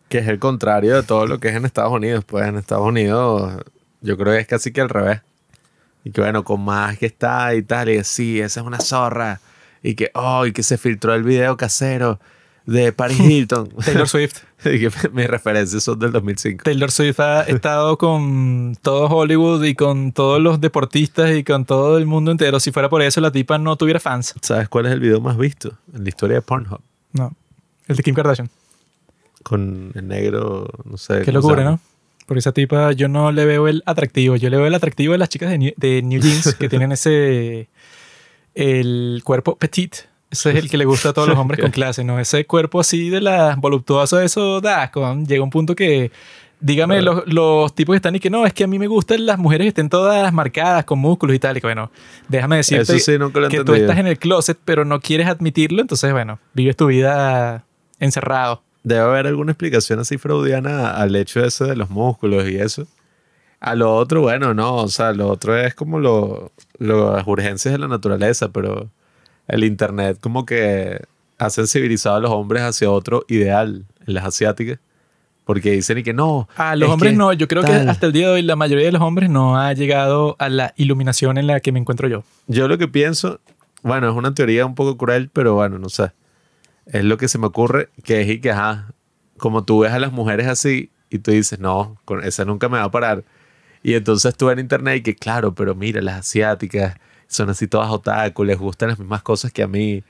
Que 0.09 0.18
es 0.18 0.26
el 0.26 0.41
contrario 0.41 0.97
de 0.97 1.05
todo 1.05 1.28
lo 1.28 1.39
que 1.39 1.51
es 1.51 1.55
en 1.55 1.64
Estados 1.64 1.93
Unidos. 1.93 2.24
Pues 2.24 2.49
en 2.49 2.57
Estados 2.57 2.85
Unidos 2.85 3.62
yo 4.01 4.16
creo 4.16 4.32
que 4.32 4.41
es 4.41 4.49
casi 4.49 4.72
que 4.72 4.80
al 4.80 4.89
revés. 4.89 5.20
Y 6.03 6.11
que 6.11 6.20
bueno, 6.20 6.43
con 6.43 6.64
más 6.64 6.99
que 6.99 7.07
está 7.07 7.55
y 7.55 7.62
tal, 7.62 7.91
y 7.91 7.99
que 7.99 8.03
sí, 8.03 8.41
esa 8.41 8.59
es 8.59 8.66
una 8.66 8.80
zorra. 8.80 9.41
Y 9.85 9.95
que, 9.95 10.11
oh, 10.14 10.47
y 10.47 10.53
que 10.53 10.64
se 10.64 10.78
filtró 10.78 11.14
el 11.14 11.22
video 11.22 11.57
casero 11.57 12.18
de 12.66 12.92
Paris 12.92 13.20
Hilton. 13.20 13.68
Taylor 13.84 14.08
Swift. 14.08 14.42
mis 15.12 15.26
referencias 15.26 15.82
son 15.82 15.98
del 15.98 16.12
2005. 16.12 16.64
Taylor 16.64 16.90
Swift 16.90 17.20
ha 17.20 17.42
estado 17.42 17.98
con 17.98 18.76
todo 18.80 19.06
Hollywood 19.06 19.62
y 19.64 19.74
con 19.74 20.12
todos 20.12 20.40
los 20.40 20.60
deportistas 20.60 21.34
y 21.36 21.44
con 21.44 21.64
todo 21.64 21.98
el 21.98 22.06
mundo 22.06 22.30
entero. 22.30 22.58
Si 22.60 22.72
fuera 22.72 22.88
por 22.88 23.02
eso, 23.02 23.20
la 23.20 23.30
tipa 23.30 23.58
no 23.58 23.76
tuviera 23.76 24.00
fans. 24.00 24.34
¿Sabes 24.40 24.68
cuál 24.68 24.86
es 24.86 24.92
el 24.92 25.00
video 25.00 25.20
más 25.20 25.36
visto 25.36 25.76
en 25.92 26.04
la 26.04 26.08
historia 26.08 26.36
de 26.36 26.42
Pornhub? 26.42 26.80
No. 27.12 27.34
El 27.86 27.96
de 27.96 28.02
Kim 28.02 28.14
Kardashian. 28.14 28.48
Con 29.42 29.92
el 29.94 30.08
negro, 30.08 30.68
no 30.84 30.96
sé. 30.96 31.22
Qué 31.22 31.32
locura. 31.32 31.64
¿no? 31.64 31.80
Porque 32.26 32.38
esa 32.38 32.52
tipa 32.52 32.92
yo 32.92 33.08
no 33.08 33.30
le 33.32 33.44
veo 33.44 33.68
el 33.68 33.82
atractivo. 33.84 34.36
Yo 34.36 34.48
le 34.48 34.56
veo 34.56 34.66
el 34.66 34.74
atractivo 34.74 35.12
de 35.12 35.18
las 35.18 35.28
chicas 35.28 35.50
de 35.50 35.58
New, 35.58 35.72
de 35.76 36.02
New 36.02 36.20
Jeans 36.20 36.54
que 36.54 36.68
tienen 36.68 36.92
ese... 36.92 37.68
El 38.54 39.20
cuerpo 39.24 39.56
petit. 39.56 39.96
Ese 40.35 40.51
es 40.51 40.57
el 40.64 40.70
que 40.70 40.76
le 40.76 40.85
gusta 40.85 41.11
a 41.11 41.12
todos 41.12 41.28
los 41.28 41.39
hombres 41.39 41.61
con 41.61 41.70
clase, 41.78 42.05
¿no? 42.05 42.18
Ese 42.18 42.45
cuerpo 42.47 42.80
así 42.80 43.09
de 43.11 43.20
las 43.20 43.57
voluptuoso, 43.57 44.20
eso 44.20 44.61
da 44.61 44.82
asco. 44.82 45.14
Llega 45.26 45.43
un 45.43 45.51
punto 45.51 45.74
que... 45.74 46.11
Dígame, 46.61 47.01
Claro. 47.01 47.24
los, 47.26 47.35
los 47.35 47.74
tipos 47.74 47.93
que 47.93 47.97
están 47.97 48.14
y 48.14 48.20
que 48.20 48.30
no, 48.30 48.47
es 48.47 48.55
que 48.55 48.64
a 48.64 48.66
mí 48.66 48.78
me 48.78 48.87
gustan 48.87 49.26
las 49.26 49.39
mujeres 49.39 49.64
que 49.66 49.68
estén 49.68 49.91
todas 49.91 50.32
marcadas 50.32 50.85
con 50.85 50.99
músculos 50.99 51.37
y 51.37 51.39
tal. 51.39 51.57
Y 51.59 51.61
que 51.61 51.66
bueno, 51.66 51.91
déjame 52.28 52.57
decirte 52.57 52.99
sí, 52.99 53.18
que 53.51 53.64
tú 53.64 53.74
estás 53.74 53.99
en 53.99 54.07
el 54.07 54.18
closet, 54.18 54.59
pero 54.64 54.85
no 54.87 55.01
quieres 55.01 55.26
admitirlo. 55.26 55.82
Entonces, 55.82 56.11
bueno, 56.12 56.39
vives 56.55 56.74
tu 56.76 56.87
vida 56.87 57.64
encerrado. 58.01 58.62
Debe 58.82 59.01
haber 59.03 59.26
alguna 59.26 59.53
explicación 59.53 59.99
así 59.99 60.16
freudiana 60.16 60.93
al 60.97 61.14
hecho 61.16 61.45
ese 61.45 61.64
de 61.64 61.76
los 61.76 61.91
músculos 61.91 62.49
y 62.49 62.57
eso. 62.57 62.87
A 63.61 63.74
lo 63.74 63.95
otro, 63.95 64.22
bueno, 64.22 64.55
no, 64.55 64.76
o 64.76 64.89
sea, 64.89 65.12
lo 65.12 65.28
otro 65.28 65.57
es 65.59 65.74
como 65.74 65.99
lo- 65.99 66.51
las 66.78 67.26
urgencias 67.26 67.72
de 67.72 67.78
la 67.78 67.89
naturaleza, 67.89 68.49
pero 68.51 68.89
el 69.49 69.64
internet 69.64 70.18
como 70.20 70.47
que 70.47 71.03
ha 71.38 71.51
sensibilizado 71.51 72.16
a 72.16 72.20
los 72.20 72.30
hombres 72.30 72.62
hacia 72.62 72.90
otro 72.90 73.24
ideal 73.28 73.84
en 74.07 74.14
las 74.14 74.24
asiáticas. 74.24 74.78
Porque 75.45 75.72
dicen 75.72 75.99
y 75.99 76.03
que 76.03 76.14
no. 76.14 76.49
A 76.57 76.74
los 76.74 76.88
es 76.88 76.92
hombres 76.95 77.12
que 77.12 77.18
no, 77.18 77.32
yo 77.34 77.47
creo 77.49 77.62
que 77.62 77.70
tal. 77.70 77.88
hasta 77.90 78.07
el 78.07 78.12
día 78.12 78.28
de 78.28 78.34
hoy 78.34 78.42
la 78.42 78.57
mayoría 78.57 78.86
de 78.86 78.92
los 78.92 79.03
hombres 79.03 79.28
no 79.28 79.59
ha 79.59 79.74
llegado 79.74 80.36
a 80.38 80.49
la 80.49 80.72
iluminación 80.76 81.36
en 81.36 81.47
la 81.47 81.61
que 81.61 81.70
me 81.70 81.78
encuentro 81.78 82.09
yo. 82.09 82.24
Yo 82.47 82.66
lo 82.66 82.78
que 82.78 82.88
pienso, 82.88 83.40
bueno, 83.82 84.09
es 84.09 84.16
una 84.16 84.32
teoría 84.32 84.64
un 84.64 84.74
poco 84.74 84.97
cruel, 84.97 85.28
pero 85.30 85.53
bueno, 85.55 85.78
no 85.78 85.90
sé. 85.90 86.12
Es 86.86 87.05
lo 87.05 87.18
que 87.18 87.28
se 87.28 87.36
me 87.36 87.47
ocurre, 87.47 87.90
que 88.05 88.22
es 88.22 88.30
y 88.30 88.40
que, 88.40 88.53
ajá, 88.53 88.95
como 89.36 89.64
tú 89.64 89.80
ves 89.80 89.92
a 89.92 89.99
las 89.99 90.12
mujeres 90.12 90.47
así 90.47 90.90
y 91.11 91.18
tú 91.18 91.30
dices, 91.30 91.59
no, 91.59 91.99
con 92.07 92.24
esa 92.24 92.47
nunca 92.47 92.70
me 92.70 92.78
va 92.78 92.84
a 92.84 92.90
parar. 92.90 93.24
Y 93.82 93.95
entonces 93.95 94.34
tú 94.34 94.49
en 94.49 94.61
internet 94.61 94.97
y 94.97 95.03
que, 95.03 95.14
claro, 95.14 95.55
pero 95.55 95.74
mira, 95.74 96.01
las 96.01 96.20
asiáticas 96.20 96.97
son 97.28 97.50
así 97.50 97.66
todas 97.66 97.90
otaku, 97.90 98.44
les 98.44 98.58
gustan 98.58 98.88
las 98.90 98.98
mismas 98.98 99.22
cosas 99.22 99.52
que 99.52 99.62
a 99.62 99.66
mí. 99.68 100.02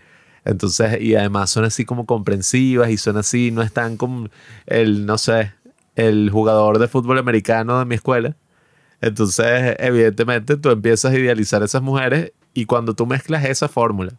Entonces, 0.44 1.00
y 1.00 1.14
además 1.14 1.50
son 1.50 1.64
así 1.64 1.84
como 1.84 2.04
comprensivas 2.06 2.90
y 2.90 2.96
son 2.98 3.16
así, 3.16 3.50
no 3.50 3.62
están 3.62 3.96
como 3.96 4.28
el, 4.66 5.06
no 5.06 5.16
sé, 5.18 5.52
el 5.96 6.28
jugador 6.30 6.78
de 6.78 6.88
fútbol 6.88 7.18
americano 7.18 7.78
de 7.78 7.84
mi 7.86 7.94
escuela. 7.94 8.36
Entonces, 9.00 9.74
evidentemente, 9.78 10.56
tú 10.56 10.70
empiezas 10.70 11.12
a 11.12 11.18
idealizar 11.18 11.62
a 11.62 11.64
esas 11.66 11.82
mujeres 11.82 12.32
y 12.52 12.66
cuando 12.66 12.94
tú 12.94 13.06
mezclas 13.06 13.44
esa 13.44 13.68
fórmula 13.68 14.12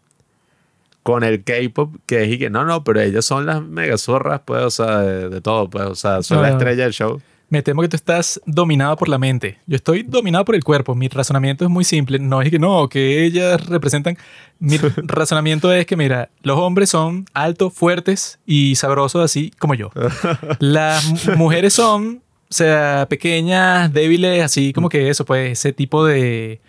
con 1.04 1.24
el 1.24 1.44
K-pop, 1.44 1.96
que 2.08 2.24
es 2.24 2.32
y 2.32 2.40
que 2.40 2.50
no, 2.50 2.66
no, 2.66 2.84
pero 2.84 3.00
ellas 3.02 3.26
son 3.26 3.46
las 3.46 3.62
mega 3.62 3.98
zorras, 3.98 4.42
pues, 4.46 4.64
o 4.64 4.72
sea, 4.72 5.00
de, 5.02 5.30
de 5.30 5.42
todo, 5.42 5.70
pues, 5.70 5.86
o 5.86 5.96
sea, 5.96 6.24
son 6.24 6.42
la 6.42 6.50
No. 6.50 6.54
estrella 6.58 6.84
del 6.84 6.94
show. 6.94 7.22
Me 7.50 7.62
temo 7.62 7.82
que 7.84 7.88
tú 7.90 7.96
estás 7.96 8.42
dominado 8.46 8.96
por 8.98 9.08
la 9.08 9.18
mente. 9.20 9.60
Yo 9.68 9.76
estoy 9.76 10.02
dominado 10.04 10.46
por 10.46 10.56
el 10.56 10.64
cuerpo. 10.64 10.96
Mi 10.96 11.08
razonamiento 11.08 11.64
es 11.64 11.70
muy 11.70 11.84
simple. 11.84 12.18
No 12.18 12.42
es 12.42 12.50
que 12.50 12.58
no, 12.60 12.90
que 12.90 13.24
ellas 13.24 13.66
representan. 13.68 14.18
Mi 14.60 14.78
razonamiento 14.98 15.72
es 15.72 15.86
que, 15.86 15.96
mira, 15.96 16.30
los 16.42 16.58
hombres 16.58 16.90
son 16.90 17.26
altos, 17.34 17.72
fuertes 17.74 18.40
y 18.48 18.76
sabrosos, 18.76 19.24
así 19.24 19.52
como 19.60 19.76
yo. 19.76 19.92
Las 20.60 21.06
mu- 21.28 21.36
mujeres 21.38 21.74
son, 21.74 22.22
o 22.50 22.54
sea, 22.54 23.06
pequeñas, 23.10 23.94
débiles, 23.94 24.44
así 24.44 24.74
como 24.74 24.90
que 24.90 25.10
eso, 25.10 25.24
pues, 25.24 25.52
ese 25.60 25.72
tipo 25.72 26.04
de, 26.06 26.62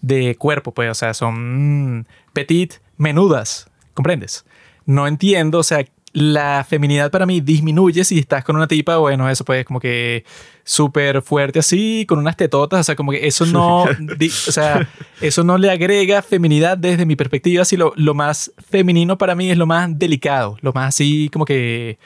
de 0.00 0.34
cuerpo, 0.36 0.72
pues, 0.72 0.90
o 0.90 0.94
sea, 0.94 1.12
son 1.14 1.98
mm, 1.98 2.04
petit, 2.32 2.74
menudas, 2.96 3.68
¿comprendes? 3.94 4.44
No 4.86 5.06
entiendo, 5.06 5.58
o 5.58 5.62
sea, 5.62 5.84
la 6.12 6.64
feminidad 6.68 7.10
para 7.10 7.24
mí 7.26 7.40
disminuye 7.40 8.04
si 8.04 8.18
estás 8.18 8.44
con 8.44 8.56
una 8.56 8.66
tipa, 8.68 8.98
bueno, 8.98 9.28
eso 9.30 9.44
pues 9.44 9.64
como 9.64 9.80
que 9.80 10.24
súper 10.64 11.22
fuerte 11.22 11.58
así, 11.58 12.04
con 12.06 12.18
unas 12.18 12.36
tetotas, 12.36 12.80
o 12.80 12.82
sea, 12.84 12.96
como 12.96 13.12
que 13.12 13.26
eso 13.26 13.46
no, 13.46 13.86
di- 14.18 14.28
o 14.28 14.52
sea, 14.52 14.88
eso 15.20 15.42
no 15.42 15.56
le 15.58 15.70
agrega 15.70 16.20
feminidad 16.22 16.76
desde 16.76 17.06
mi 17.06 17.16
perspectiva, 17.16 17.64
si 17.64 17.76
lo, 17.76 17.92
lo 17.96 18.12
más 18.14 18.52
femenino 18.70 19.16
para 19.18 19.34
mí 19.34 19.50
es 19.50 19.56
lo 19.56 19.66
más 19.66 19.88
delicado, 19.98 20.58
lo 20.60 20.72
más 20.72 20.88
así 20.94 21.30
como 21.32 21.44
que 21.46 21.98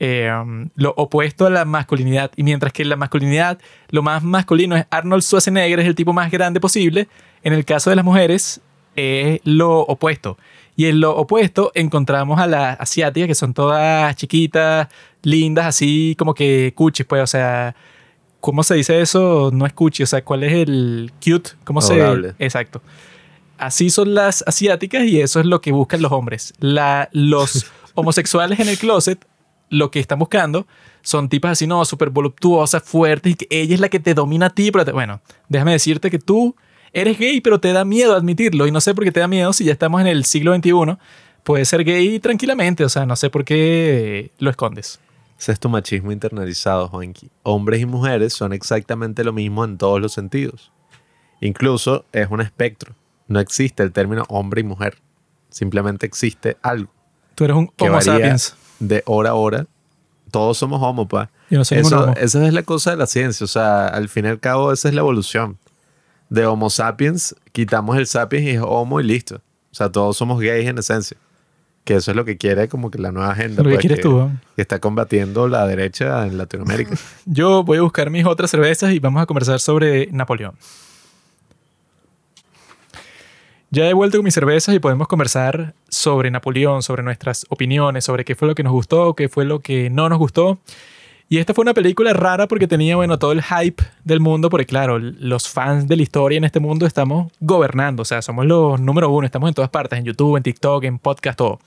eh, 0.00 0.28
um, 0.42 0.68
lo 0.74 0.92
opuesto 0.96 1.46
a 1.46 1.50
la 1.50 1.64
masculinidad. 1.64 2.32
Y 2.34 2.42
mientras 2.42 2.72
que 2.72 2.84
la 2.84 2.96
masculinidad, 2.96 3.60
lo 3.90 4.02
más 4.02 4.24
masculino 4.24 4.74
es 4.76 4.84
Arnold 4.90 5.22
Schwarzenegger, 5.22 5.78
es 5.78 5.86
el 5.86 5.94
tipo 5.94 6.12
más 6.12 6.28
grande 6.32 6.58
posible, 6.58 7.06
en 7.44 7.52
el 7.52 7.64
caso 7.64 7.90
de 7.90 7.94
las 7.96 8.04
mujeres 8.04 8.60
es 8.96 9.40
lo 9.44 9.78
opuesto. 9.80 10.36
Y 10.76 10.86
en 10.86 11.00
lo 11.00 11.14
opuesto 11.16 11.70
encontramos 11.74 12.38
a 12.40 12.46
las 12.46 12.80
asiáticas, 12.80 13.28
que 13.28 13.34
son 13.34 13.52
todas 13.54 14.16
chiquitas, 14.16 14.88
lindas, 15.22 15.66
así 15.66 16.14
como 16.18 16.34
que 16.34 16.72
cuchis, 16.74 17.04
pues, 17.06 17.22
o 17.22 17.26
sea, 17.26 17.74
¿cómo 18.40 18.62
se 18.62 18.74
dice 18.76 19.00
eso? 19.00 19.50
No 19.52 19.66
escuche, 19.66 20.02
o 20.04 20.06
sea, 20.06 20.24
¿cuál 20.24 20.44
es 20.44 20.52
el 20.54 21.12
cute? 21.22 21.50
¿Cómo 21.64 21.80
Adorable. 21.80 22.30
se...? 22.38 22.44
Exacto. 22.44 22.80
Así 23.58 23.90
son 23.90 24.14
las 24.14 24.42
asiáticas 24.46 25.04
y 25.04 25.20
eso 25.20 25.38
es 25.40 25.46
lo 25.46 25.60
que 25.60 25.72
buscan 25.72 26.02
los 26.02 26.10
hombres. 26.10 26.52
La, 26.58 27.08
los 27.12 27.66
homosexuales 27.94 28.58
en 28.58 28.68
el 28.68 28.78
closet, 28.78 29.24
lo 29.68 29.90
que 29.90 30.00
están 30.00 30.18
buscando 30.18 30.66
son 31.02 31.28
tipas 31.28 31.52
así, 31.52 31.66
no, 31.66 31.84
súper 31.84 32.10
voluptuosas, 32.10 32.82
fuertes, 32.82 33.32
y 33.32 33.34
que 33.36 33.46
ella 33.50 33.74
es 33.74 33.80
la 33.80 33.88
que 33.88 34.00
te 34.00 34.14
domina 34.14 34.46
a 34.46 34.50
ti. 34.50 34.70
Pero 34.72 34.84
te- 34.84 34.92
bueno, 34.92 35.20
déjame 35.48 35.72
decirte 35.72 36.10
que 36.10 36.18
tú 36.18 36.56
eres 36.92 37.18
gay, 37.18 37.40
pero 37.40 37.60
te 37.60 37.72
da 37.72 37.84
miedo 37.84 38.14
admitirlo. 38.14 38.66
Y 38.66 38.70
no 38.72 38.80
sé 38.80 38.94
por 38.94 39.04
qué 39.04 39.12
te 39.12 39.20
da 39.20 39.28
miedo 39.28 39.52
si 39.52 39.64
ya 39.64 39.72
estamos 39.72 40.00
en 40.00 40.06
el 40.06 40.24
siglo 40.24 40.54
XXI. 40.54 40.96
Puedes 41.44 41.68
ser 41.68 41.84
gay 41.84 42.18
tranquilamente, 42.20 42.84
o 42.84 42.88
sea, 42.88 43.04
no 43.06 43.16
sé 43.16 43.28
por 43.30 43.44
qué 43.44 44.30
lo 44.38 44.50
escondes. 44.50 45.00
Ese 45.38 45.50
es 45.52 45.58
tu 45.58 45.68
machismo 45.68 46.12
internalizado, 46.12 46.86
Juanqui. 46.88 47.28
Hombres 47.42 47.80
y 47.80 47.86
mujeres 47.86 48.32
son 48.32 48.52
exactamente 48.52 49.24
lo 49.24 49.32
mismo 49.32 49.64
en 49.64 49.76
todos 49.76 50.00
los 50.00 50.12
sentidos. 50.12 50.70
Incluso 51.40 52.04
es 52.12 52.28
un 52.30 52.40
espectro. 52.40 52.94
No 53.26 53.40
existe 53.40 53.82
el 53.82 53.90
término 53.92 54.24
hombre 54.28 54.60
y 54.60 54.64
mujer. 54.64 54.98
Simplemente 55.50 56.06
existe 56.06 56.56
algo 56.62 56.90
Tú 57.34 57.44
eres 57.44 57.56
un 57.56 57.66
que 57.68 57.88
homo 57.88 58.00
sapiens. 58.00 58.54
de 58.78 59.02
hora 59.06 59.30
a 59.30 59.34
hora. 59.34 59.66
Todos 60.30 60.58
somos 60.58 60.80
homo, 60.82 61.08
pa. 61.08 61.30
Yo 61.50 61.58
no 61.58 61.64
soy 61.64 61.78
Eso, 61.78 62.04
homo. 62.04 62.14
esa 62.16 62.46
es 62.46 62.52
la 62.54 62.62
cosa 62.62 62.92
de 62.92 62.96
la 62.98 63.06
ciencia. 63.06 63.44
O 63.44 63.48
sea, 63.48 63.88
al 63.88 64.08
fin 64.08 64.26
y 64.26 64.28
al 64.28 64.38
cabo, 64.38 64.72
esa 64.72 64.88
es 64.88 64.94
la 64.94 65.00
evolución. 65.00 65.58
De 66.32 66.46
Homo 66.46 66.70
sapiens, 66.70 67.36
quitamos 67.52 67.98
el 67.98 68.06
sapiens 68.06 68.46
y 68.46 68.50
es 68.52 68.62
homo 68.62 69.00
y 69.00 69.04
listo. 69.04 69.36
O 69.70 69.74
sea, 69.74 69.92
todos 69.92 70.16
somos 70.16 70.40
gays 70.40 70.66
en 70.66 70.78
esencia. 70.78 71.18
Que 71.84 71.96
eso 71.96 72.10
es 72.10 72.16
lo 72.16 72.24
que 72.24 72.38
quiere 72.38 72.68
como 72.68 72.90
que 72.90 72.96
la 72.98 73.12
nueva 73.12 73.32
agenda. 73.32 73.62
Lo 73.62 73.68
que 73.68 73.74
pues, 73.74 73.80
quieres 73.80 74.00
tú. 74.00 74.30
que 74.56 74.62
está 74.62 74.78
combatiendo 74.78 75.46
la 75.46 75.66
derecha 75.66 76.26
en 76.26 76.38
Latinoamérica. 76.38 76.96
Yo 77.26 77.64
voy 77.64 77.76
a 77.76 77.82
buscar 77.82 78.08
mis 78.08 78.24
otras 78.24 78.50
cervezas 78.50 78.94
y 78.94 78.98
vamos 78.98 79.22
a 79.22 79.26
conversar 79.26 79.60
sobre 79.60 80.06
Napoleón. 80.06 80.54
Ya 83.68 83.86
he 83.90 83.92
vuelto 83.92 84.16
con 84.16 84.24
mis 84.24 84.32
cervezas 84.32 84.74
y 84.74 84.78
podemos 84.78 85.08
conversar 85.08 85.74
sobre 85.90 86.30
Napoleón, 86.30 86.82
sobre 86.82 87.02
nuestras 87.02 87.44
opiniones, 87.50 88.04
sobre 88.04 88.24
qué 88.24 88.34
fue 88.34 88.48
lo 88.48 88.54
que 88.54 88.62
nos 88.62 88.72
gustó, 88.72 89.14
qué 89.14 89.28
fue 89.28 89.44
lo 89.44 89.60
que 89.60 89.90
no 89.90 90.08
nos 90.08 90.18
gustó. 90.18 90.60
Y 91.32 91.38
esta 91.38 91.54
fue 91.54 91.62
una 91.62 91.72
película 91.72 92.12
rara 92.12 92.46
porque 92.46 92.68
tenía, 92.68 92.94
bueno, 92.94 93.18
todo 93.18 93.32
el 93.32 93.42
hype 93.42 93.82
del 94.04 94.20
mundo, 94.20 94.50
porque 94.50 94.66
claro, 94.66 94.98
los 94.98 95.48
fans 95.48 95.88
de 95.88 95.96
la 95.96 96.02
historia 96.02 96.36
en 96.36 96.44
este 96.44 96.60
mundo 96.60 96.84
estamos 96.84 97.32
gobernando, 97.40 98.02
o 98.02 98.04
sea, 98.04 98.20
somos 98.20 98.44
los 98.44 98.78
número 98.78 99.08
uno, 99.08 99.24
estamos 99.24 99.48
en 99.48 99.54
todas 99.54 99.70
partes, 99.70 99.98
en 99.98 100.04
YouTube, 100.04 100.36
en 100.36 100.42
TikTok, 100.42 100.84
en 100.84 100.98
podcast, 100.98 101.38
todo. 101.38 101.58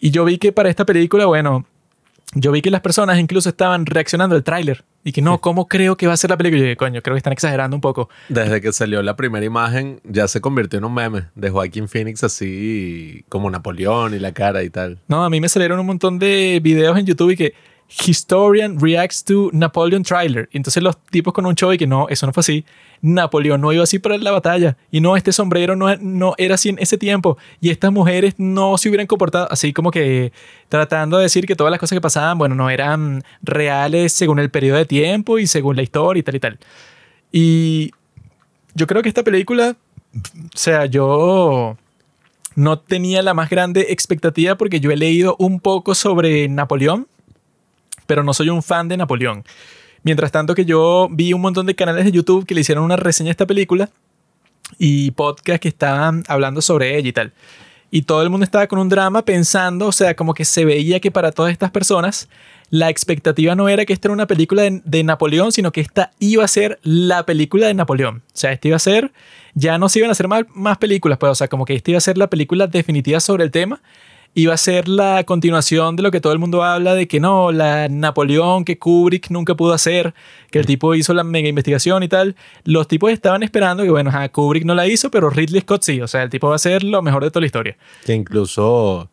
Y 0.00 0.10
yo 0.10 0.24
vi 0.24 0.38
que 0.38 0.50
para 0.50 0.68
esta 0.68 0.84
película, 0.84 1.26
bueno, 1.26 1.64
yo 2.34 2.50
vi 2.50 2.60
que 2.60 2.72
las 2.72 2.80
personas 2.80 3.20
incluso 3.20 3.50
estaban 3.50 3.86
reaccionando 3.86 4.34
al 4.34 4.42
tráiler 4.42 4.82
y 5.04 5.12
que 5.12 5.22
no, 5.22 5.40
¿cómo 5.40 5.68
creo 5.68 5.96
que 5.96 6.08
va 6.08 6.14
a 6.14 6.16
ser 6.16 6.30
la 6.30 6.36
película? 6.36 6.58
Y 6.58 6.62
yo 6.62 6.66
dije, 6.66 6.76
coño, 6.76 7.02
creo 7.02 7.14
que 7.14 7.18
están 7.18 7.34
exagerando 7.34 7.76
un 7.76 7.80
poco. 7.80 8.10
Desde 8.28 8.60
que 8.60 8.72
salió 8.72 9.00
la 9.00 9.14
primera 9.14 9.46
imagen, 9.46 10.00
ya 10.02 10.26
se 10.26 10.40
convirtió 10.40 10.80
en 10.80 10.86
un 10.86 10.92
meme 10.92 11.26
de 11.36 11.50
Joaquín 11.50 11.86
Phoenix 11.86 12.24
así 12.24 13.24
como 13.28 13.48
Napoleón 13.48 14.12
y 14.14 14.18
la 14.18 14.32
cara 14.32 14.64
y 14.64 14.70
tal. 14.70 14.98
No, 15.06 15.24
a 15.24 15.30
mí 15.30 15.40
me 15.40 15.48
salieron 15.48 15.78
un 15.78 15.86
montón 15.86 16.18
de 16.18 16.58
videos 16.60 16.98
en 16.98 17.06
YouTube 17.06 17.30
y 17.30 17.36
que 17.36 17.54
Historian 17.88 18.80
reacts 18.80 19.22
to 19.24 19.50
Napoleon 19.52 20.02
trailer. 20.02 20.48
Entonces 20.52 20.82
los 20.82 20.98
tipos 21.04 21.32
con 21.32 21.46
un 21.46 21.54
show 21.54 21.72
y 21.72 21.78
que 21.78 21.86
no, 21.86 22.08
eso 22.08 22.26
no 22.26 22.32
fue 22.32 22.40
así. 22.40 22.64
Napoleón 23.00 23.60
no 23.60 23.72
iba 23.72 23.84
así 23.84 23.98
para 23.98 24.18
la 24.18 24.32
batalla. 24.32 24.76
Y 24.90 25.00
no, 25.00 25.16
este 25.16 25.32
sombrero 25.32 25.76
no, 25.76 25.94
no 25.96 26.34
era 26.38 26.56
así 26.56 26.68
en 26.68 26.78
ese 26.80 26.98
tiempo. 26.98 27.38
Y 27.60 27.70
estas 27.70 27.92
mujeres 27.92 28.34
no 28.38 28.76
se 28.78 28.88
hubieran 28.88 29.06
comportado 29.06 29.48
así 29.50 29.72
como 29.72 29.90
que 29.90 30.32
tratando 30.68 31.18
de 31.18 31.24
decir 31.24 31.46
que 31.46 31.54
todas 31.54 31.70
las 31.70 31.78
cosas 31.78 31.96
que 31.96 32.00
pasaban, 32.00 32.38
bueno, 32.38 32.54
no 32.54 32.70
eran 32.70 33.22
reales 33.42 34.12
según 34.12 34.38
el 34.38 34.50
periodo 34.50 34.78
de 34.78 34.86
tiempo 34.86 35.38
y 35.38 35.46
según 35.46 35.76
la 35.76 35.82
historia 35.82 36.20
y 36.20 36.22
tal 36.22 36.34
y 36.34 36.40
tal. 36.40 36.58
Y 37.30 37.90
yo 38.74 38.86
creo 38.86 39.02
que 39.02 39.08
esta 39.08 39.22
película, 39.22 39.76
o 40.14 40.56
sea, 40.56 40.86
yo 40.86 41.76
no 42.56 42.78
tenía 42.78 43.22
la 43.22 43.34
más 43.34 43.50
grande 43.50 43.86
expectativa 43.90 44.56
porque 44.56 44.80
yo 44.80 44.90
he 44.90 44.96
leído 44.96 45.36
un 45.38 45.60
poco 45.60 45.94
sobre 45.94 46.48
Napoleón, 46.48 47.06
pero 48.06 48.22
no 48.22 48.34
soy 48.34 48.48
un 48.48 48.62
fan 48.62 48.88
de 48.88 48.96
Napoleón. 48.96 49.44
Mientras 50.02 50.30
tanto 50.32 50.54
que 50.54 50.64
yo 50.64 51.08
vi 51.10 51.32
un 51.32 51.40
montón 51.40 51.66
de 51.66 51.74
canales 51.74 52.04
de 52.04 52.12
YouTube 52.12 52.46
que 52.46 52.54
le 52.54 52.60
hicieron 52.60 52.84
una 52.84 52.96
reseña 52.96 53.30
a 53.30 53.32
esta 53.32 53.46
película 53.46 53.90
y 54.78 55.10
podcast 55.12 55.60
que 55.60 55.68
estaban 55.68 56.24
hablando 56.28 56.62
sobre 56.62 56.96
ella 56.96 57.08
y 57.08 57.12
tal. 57.12 57.32
Y 57.90 58.02
todo 58.02 58.22
el 58.22 58.30
mundo 58.30 58.44
estaba 58.44 58.66
con 58.66 58.78
un 58.78 58.88
drama 58.88 59.24
pensando, 59.24 59.86
o 59.86 59.92
sea, 59.92 60.14
como 60.14 60.34
que 60.34 60.44
se 60.44 60.64
veía 60.64 61.00
que 61.00 61.10
para 61.10 61.32
todas 61.32 61.52
estas 61.52 61.70
personas 61.70 62.28
la 62.68 62.90
expectativa 62.90 63.54
no 63.54 63.68
era 63.68 63.84
que 63.84 63.92
esta 63.92 64.08
era 64.08 64.14
una 64.14 64.26
película 64.26 64.62
de, 64.62 65.04
Napoleón, 65.04 65.52
sino 65.52 65.70
que 65.70 65.80
esta 65.80 66.10
iba 66.18 66.44
a 66.44 66.48
ser 66.48 66.80
la 66.82 67.24
película 67.24 67.68
de 67.68 67.74
Napoleón. 67.74 68.22
O 68.26 68.30
sea, 68.32 68.52
esta 68.52 68.68
iba 68.68 68.76
a 68.76 68.80
ser, 68.80 69.12
ya 69.54 69.78
no 69.78 69.88
se 69.88 70.00
iban 70.00 70.10
a 70.10 70.12
hacer 70.12 70.26
más, 70.28 70.78
películas, 70.78 71.18
pues, 71.18 71.30
o 71.30 71.34
sea, 71.34 71.48
como 71.48 71.64
que 71.64 71.74
esta 71.74 71.92
iba 71.92 71.98
a 71.98 72.00
ser 72.00 72.18
la 72.18 72.28
película 72.28 72.66
definitiva 72.66 73.20
sobre 73.20 73.44
el 73.44 73.50
tema 73.50 73.80
iba 74.36 74.52
a 74.52 74.58
ser 74.58 74.86
la 74.86 75.24
continuación 75.24 75.96
de 75.96 76.02
lo 76.02 76.10
que 76.10 76.20
todo 76.20 76.34
el 76.34 76.38
mundo 76.38 76.62
habla 76.62 76.94
de 76.94 77.08
que 77.08 77.20
no, 77.20 77.52
la 77.52 77.88
Napoleón 77.88 78.66
que 78.66 78.78
Kubrick 78.78 79.30
nunca 79.30 79.54
pudo 79.54 79.72
hacer, 79.72 80.12
que 80.50 80.58
el 80.58 80.66
tipo 80.66 80.94
hizo 80.94 81.14
la 81.14 81.24
mega 81.24 81.48
investigación 81.48 82.02
y 82.02 82.08
tal. 82.08 82.36
Los 82.62 82.86
tipos 82.86 83.10
estaban 83.10 83.42
esperando 83.42 83.82
que, 83.82 83.88
bueno, 83.88 84.10
ajá, 84.10 84.28
Kubrick 84.28 84.66
no 84.66 84.74
la 84.74 84.86
hizo, 84.86 85.10
pero 85.10 85.30
Ridley 85.30 85.62
Scott 85.62 85.84
sí. 85.84 86.02
O 86.02 86.06
sea, 86.06 86.22
el 86.22 86.28
tipo 86.28 86.50
va 86.50 86.56
a 86.56 86.58
ser 86.58 86.84
lo 86.84 87.00
mejor 87.00 87.24
de 87.24 87.30
toda 87.30 87.40
la 87.40 87.46
historia. 87.46 87.78
Que 88.04 88.12
incluso 88.12 89.08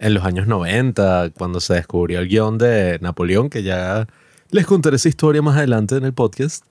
en 0.00 0.14
los 0.14 0.24
años 0.24 0.48
90, 0.48 1.30
cuando 1.38 1.60
se 1.60 1.74
descubrió 1.74 2.18
el 2.18 2.26
guion 2.26 2.58
de 2.58 2.98
Napoleón, 3.00 3.48
que 3.50 3.62
ya 3.62 4.08
les 4.50 4.66
contaré 4.66 4.96
esa 4.96 5.08
historia 5.08 5.42
más 5.42 5.56
adelante 5.56 5.94
en 5.94 6.04
el 6.04 6.12
podcast, 6.12 6.64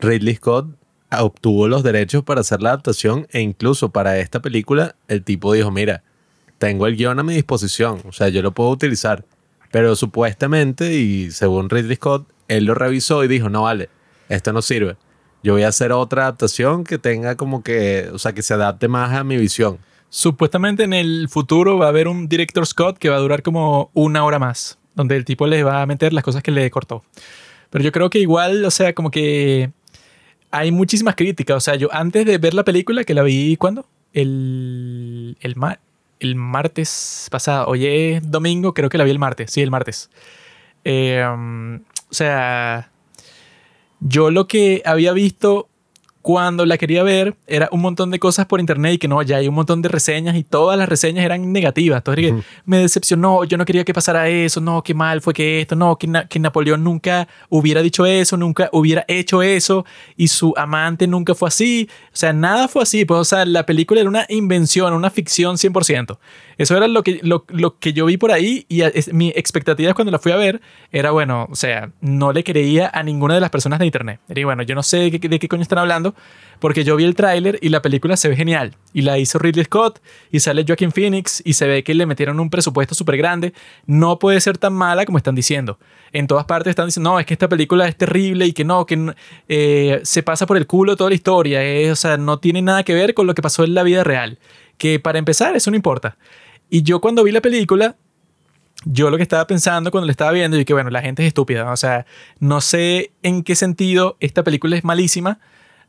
Ridley 0.00 0.36
Scott 0.36 0.68
obtuvo 1.10 1.68
los 1.68 1.82
derechos 1.82 2.24
para 2.24 2.40
hacer 2.40 2.62
la 2.62 2.70
adaptación 2.70 3.26
e 3.30 3.40
incluso 3.40 3.90
para 3.90 4.18
esta 4.18 4.40
película 4.40 4.96
el 5.06 5.22
tipo 5.22 5.52
dijo, 5.52 5.70
mira, 5.70 6.02
tengo 6.58 6.86
el 6.86 6.96
guion 6.96 7.18
a 7.18 7.22
mi 7.22 7.34
disposición, 7.34 8.00
o 8.06 8.12
sea, 8.12 8.28
yo 8.28 8.42
lo 8.42 8.52
puedo 8.52 8.70
utilizar. 8.70 9.24
Pero 9.70 9.96
supuestamente, 9.96 10.94
y 10.94 11.30
según 11.30 11.68
Ridley 11.68 11.96
Scott, 11.96 12.28
él 12.48 12.64
lo 12.64 12.74
revisó 12.74 13.24
y 13.24 13.28
dijo, 13.28 13.48
no 13.48 13.62
vale, 13.62 13.90
esto 14.28 14.52
no 14.52 14.62
sirve. 14.62 14.96
Yo 15.42 15.52
voy 15.52 15.62
a 15.62 15.68
hacer 15.68 15.92
otra 15.92 16.22
adaptación 16.22 16.84
que 16.84 16.98
tenga 16.98 17.36
como 17.36 17.62
que, 17.62 18.08
o 18.12 18.18
sea, 18.18 18.32
que 18.32 18.42
se 18.42 18.54
adapte 18.54 18.88
más 18.88 19.12
a 19.12 19.24
mi 19.24 19.36
visión. 19.36 19.78
Supuestamente 20.08 20.84
en 20.84 20.92
el 20.92 21.28
futuro 21.28 21.78
va 21.78 21.86
a 21.86 21.88
haber 21.88 22.08
un 22.08 22.28
director 22.28 22.66
Scott 22.66 22.98
que 22.98 23.08
va 23.08 23.16
a 23.16 23.20
durar 23.20 23.42
como 23.42 23.90
una 23.92 24.24
hora 24.24 24.38
más, 24.38 24.78
donde 24.94 25.16
el 25.16 25.24
tipo 25.24 25.46
le 25.46 25.62
va 25.62 25.82
a 25.82 25.86
meter 25.86 26.12
las 26.12 26.24
cosas 26.24 26.42
que 26.42 26.50
le 26.50 26.70
cortó. 26.70 27.04
Pero 27.70 27.84
yo 27.84 27.92
creo 27.92 28.08
que 28.08 28.18
igual, 28.18 28.64
o 28.64 28.70
sea, 28.70 28.94
como 28.94 29.10
que 29.10 29.70
hay 30.50 30.70
muchísimas 30.70 31.16
críticas. 31.16 31.56
O 31.56 31.60
sea, 31.60 31.74
yo 31.76 31.88
antes 31.92 32.24
de 32.24 32.38
ver 32.38 32.54
la 32.54 32.64
película, 32.64 33.04
que 33.04 33.14
la 33.14 33.22
vi, 33.22 33.56
¿cuándo? 33.56 33.86
El, 34.12 35.36
el, 35.40 35.56
el 36.20 36.36
martes 36.36 37.28
pasado. 37.30 37.66
Hoy 37.68 37.86
es 37.86 38.30
domingo, 38.30 38.74
creo 38.74 38.88
que 38.88 38.98
la 38.98 39.04
vi 39.04 39.10
el 39.10 39.18
martes. 39.18 39.50
Sí, 39.50 39.60
el 39.62 39.70
martes. 39.70 40.10
Eh, 40.84 41.24
um, 41.26 41.76
o 41.76 42.14
sea, 42.14 42.90
yo 44.00 44.30
lo 44.30 44.46
que 44.46 44.82
había 44.84 45.12
visto 45.12 45.68
cuando 46.26 46.66
la 46.66 46.76
quería 46.76 47.04
ver 47.04 47.36
era 47.46 47.68
un 47.70 47.80
montón 47.80 48.10
de 48.10 48.18
cosas 48.18 48.46
por 48.46 48.58
internet 48.58 48.94
y 48.94 48.98
que 48.98 49.06
no, 49.06 49.22
ya 49.22 49.36
hay 49.36 49.46
un 49.46 49.54
montón 49.54 49.80
de 49.80 49.88
reseñas 49.88 50.34
y 50.34 50.42
todas 50.42 50.76
las 50.76 50.88
reseñas 50.88 51.24
eran 51.24 51.52
negativas. 51.52 51.98
Entonces, 51.98 52.32
me 52.64 52.78
decepcionó, 52.78 53.44
yo 53.44 53.56
no 53.56 53.64
quería 53.64 53.84
que 53.84 53.94
pasara 53.94 54.28
eso, 54.28 54.60
no, 54.60 54.82
qué 54.82 54.92
mal 54.92 55.20
fue 55.20 55.32
que 55.32 55.60
esto, 55.60 55.76
no, 55.76 55.94
que, 55.96 56.08
Na- 56.08 56.26
que 56.26 56.40
Napoleón 56.40 56.82
nunca 56.82 57.28
hubiera 57.48 57.80
dicho 57.80 58.06
eso, 58.06 58.36
nunca 58.36 58.68
hubiera 58.72 59.04
hecho 59.06 59.40
eso 59.40 59.84
y 60.16 60.26
su 60.26 60.52
amante 60.56 61.06
nunca 61.06 61.32
fue 61.36 61.46
así. 61.46 61.88
O 62.06 62.16
sea, 62.16 62.32
nada 62.32 62.66
fue 62.66 62.82
así, 62.82 63.04
pues, 63.04 63.20
o 63.20 63.24
sea, 63.24 63.44
la 63.44 63.64
película 63.64 64.00
era 64.00 64.08
una 64.10 64.26
invención, 64.28 64.92
una 64.94 65.10
ficción 65.10 65.58
100%. 65.58 66.18
Eso 66.58 66.76
era 66.76 66.88
lo 66.88 67.04
que, 67.04 67.20
lo, 67.22 67.44
lo 67.50 67.78
que 67.78 67.92
yo 67.92 68.06
vi 68.06 68.16
por 68.16 68.32
ahí 68.32 68.66
y 68.68 68.82
a- 68.82 68.88
es- 68.88 69.12
mi 69.12 69.28
expectativa 69.36 69.94
cuando 69.94 70.10
la 70.10 70.18
fui 70.18 70.32
a 70.32 70.36
ver 70.36 70.60
era, 70.90 71.12
bueno, 71.12 71.46
o 71.52 71.54
sea, 71.54 71.92
no 72.00 72.32
le 72.32 72.42
creía 72.42 72.90
a 72.92 73.04
ninguna 73.04 73.34
de 73.36 73.40
las 73.42 73.50
personas 73.50 73.78
de 73.78 73.86
internet. 73.86 74.18
Era, 74.28 74.44
bueno, 74.44 74.64
yo 74.64 74.74
no 74.74 74.82
sé 74.82 74.96
de 75.08 75.20
qué, 75.20 75.28
de 75.28 75.38
qué 75.38 75.46
coño 75.46 75.62
están 75.62 75.78
hablando, 75.78 76.15
porque 76.58 76.84
yo 76.84 76.96
vi 76.96 77.04
el 77.04 77.14
tráiler 77.14 77.58
y 77.60 77.68
la 77.68 77.82
película 77.82 78.16
se 78.16 78.28
ve 78.28 78.36
genial. 78.36 78.74
Y 78.92 79.02
la 79.02 79.18
hizo 79.18 79.38
Ridley 79.38 79.64
Scott 79.64 80.00
y 80.30 80.40
sale 80.40 80.64
Joaquin 80.66 80.92
Phoenix 80.92 81.42
y 81.44 81.52
se 81.52 81.66
ve 81.66 81.84
que 81.84 81.94
le 81.94 82.06
metieron 82.06 82.40
un 82.40 82.50
presupuesto 82.50 82.94
súper 82.94 83.16
grande. 83.16 83.52
No 83.86 84.18
puede 84.18 84.40
ser 84.40 84.58
tan 84.58 84.72
mala 84.72 85.04
como 85.04 85.18
están 85.18 85.34
diciendo. 85.34 85.78
En 86.12 86.26
todas 86.26 86.46
partes 86.46 86.70
están 86.70 86.86
diciendo, 86.86 87.10
no, 87.10 87.20
es 87.20 87.26
que 87.26 87.34
esta 87.34 87.48
película 87.48 87.86
es 87.88 87.96
terrible 87.96 88.46
y 88.46 88.52
que 88.52 88.64
no, 88.64 88.86
que 88.86 89.14
eh, 89.48 90.00
se 90.02 90.22
pasa 90.22 90.46
por 90.46 90.56
el 90.56 90.66
culo 90.66 90.96
toda 90.96 91.10
la 91.10 91.16
historia. 91.16 91.62
eh, 91.62 91.90
o 91.90 91.96
sea, 91.96 92.16
no 92.16 92.38
tiene 92.38 92.62
nada 92.62 92.82
que 92.82 92.94
ver 92.94 93.14
con 93.14 93.26
lo 93.26 93.34
que 93.34 93.42
pasó 93.42 93.64
en 93.64 93.74
la 93.74 93.82
vida 93.82 94.02
real. 94.02 94.38
Que 94.78 94.98
para 94.98 95.18
empezar, 95.18 95.56
eso 95.56 95.70
no 95.70 95.76
importa. 95.76 96.16
Y 96.70 96.82
yo 96.82 97.00
cuando 97.00 97.22
vi 97.22 97.32
la 97.32 97.40
película, 97.40 97.96
yo 98.84 99.10
lo 99.10 99.16
que 99.16 99.22
estaba 99.22 99.46
pensando 99.46 99.90
cuando 99.90 100.06
la 100.06 100.12
estaba 100.12 100.32
viendo 100.32 100.58
y 100.58 100.64
que 100.64 100.72
bueno, 100.72 100.90
la 100.90 101.02
gente 101.02 101.22
es 101.22 101.28
estúpida, 101.28 101.70
o 101.72 101.76
sea, 101.76 102.06
no 102.38 102.60
sé 102.60 103.12
en 103.22 103.42
qué 103.42 103.56
sentido 103.56 104.16
esta 104.20 104.44
película 104.44 104.76
es 104.76 104.84
malísima, 104.84 105.40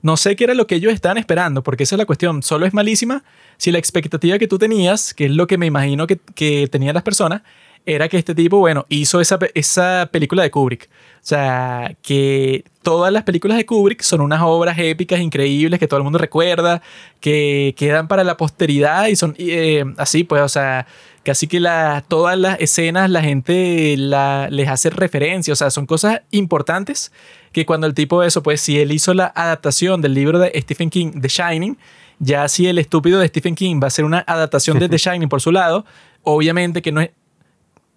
no 0.01 0.17
sé 0.17 0.35
qué 0.35 0.45
era 0.45 0.53
lo 0.53 0.67
que 0.67 0.75
ellos 0.75 0.93
estaban 0.93 1.17
esperando, 1.17 1.63
porque 1.63 1.83
esa 1.83 1.95
es 1.95 1.97
la 1.97 2.05
cuestión, 2.05 2.43
solo 2.43 2.65
es 2.65 2.73
malísima 2.73 3.23
si 3.57 3.71
la 3.71 3.79
expectativa 3.79 4.37
que 4.37 4.47
tú 4.47 4.57
tenías, 4.59 5.13
que 5.13 5.25
es 5.25 5.31
lo 5.31 5.47
que 5.47 5.57
me 5.57 5.65
imagino 5.65 6.07
que, 6.07 6.19
que 6.35 6.67
tenían 6.67 6.93
las 6.93 7.03
personas, 7.03 7.41
era 7.87 8.09
que 8.09 8.17
este 8.17 8.35
tipo, 8.35 8.59
bueno, 8.59 8.85
hizo 8.89 9.21
esa, 9.21 9.39
esa 9.53 10.09
película 10.11 10.43
de 10.43 10.51
Kubrick. 10.51 10.89
O 10.89 11.27
sea, 11.27 11.95
que 12.01 12.65
todas 12.83 13.13
las 13.13 13.23
películas 13.23 13.57
de 13.57 13.65
Kubrick 13.65 14.01
son 14.01 14.19
unas 14.19 14.41
obras 14.41 14.77
épicas, 14.77 15.21
increíbles, 15.21 15.79
que 15.79 15.87
todo 15.87 15.97
el 15.97 16.03
mundo 16.03 16.19
recuerda, 16.19 16.81
que 17.21 17.73
quedan 17.77 18.09
para 18.09 18.25
la 18.25 18.35
posteridad 18.35 19.07
y 19.07 19.15
son 19.15 19.35
eh, 19.37 19.85
así, 19.97 20.25
pues, 20.25 20.41
o 20.41 20.49
sea, 20.49 20.85
casi 21.23 21.47
que 21.47 21.61
la, 21.61 22.03
todas 22.05 22.37
las 22.37 22.59
escenas 22.59 23.09
la 23.09 23.21
gente 23.21 23.95
la, 23.97 24.49
les 24.51 24.67
hace 24.67 24.89
referencia, 24.89 25.53
o 25.53 25.55
sea, 25.55 25.69
son 25.69 25.85
cosas 25.85 26.21
importantes 26.31 27.13
que 27.51 27.65
cuando 27.65 27.87
el 27.87 27.93
tipo 27.93 28.23
eso, 28.23 28.43
pues 28.43 28.61
si 28.61 28.79
él 28.79 28.91
hizo 28.91 29.13
la 29.13 29.31
adaptación 29.35 30.01
del 30.01 30.13
libro 30.13 30.39
de 30.39 30.51
Stephen 30.61 30.89
King, 30.89 31.19
The 31.19 31.27
Shining, 31.27 31.77
ya 32.19 32.47
si 32.47 32.67
el 32.67 32.79
estúpido 32.79 33.19
de 33.19 33.27
Stephen 33.27 33.55
King 33.55 33.79
va 33.81 33.85
a 33.85 33.87
hacer 33.87 34.05
una 34.05 34.19
adaptación 34.27 34.79
de 34.79 34.89
The 34.89 34.97
Shining 34.97 35.29
por 35.29 35.41
su 35.41 35.51
lado, 35.51 35.85
obviamente 36.23 36.81
que 36.81 36.91
no 36.91 37.01
es... 37.01 37.11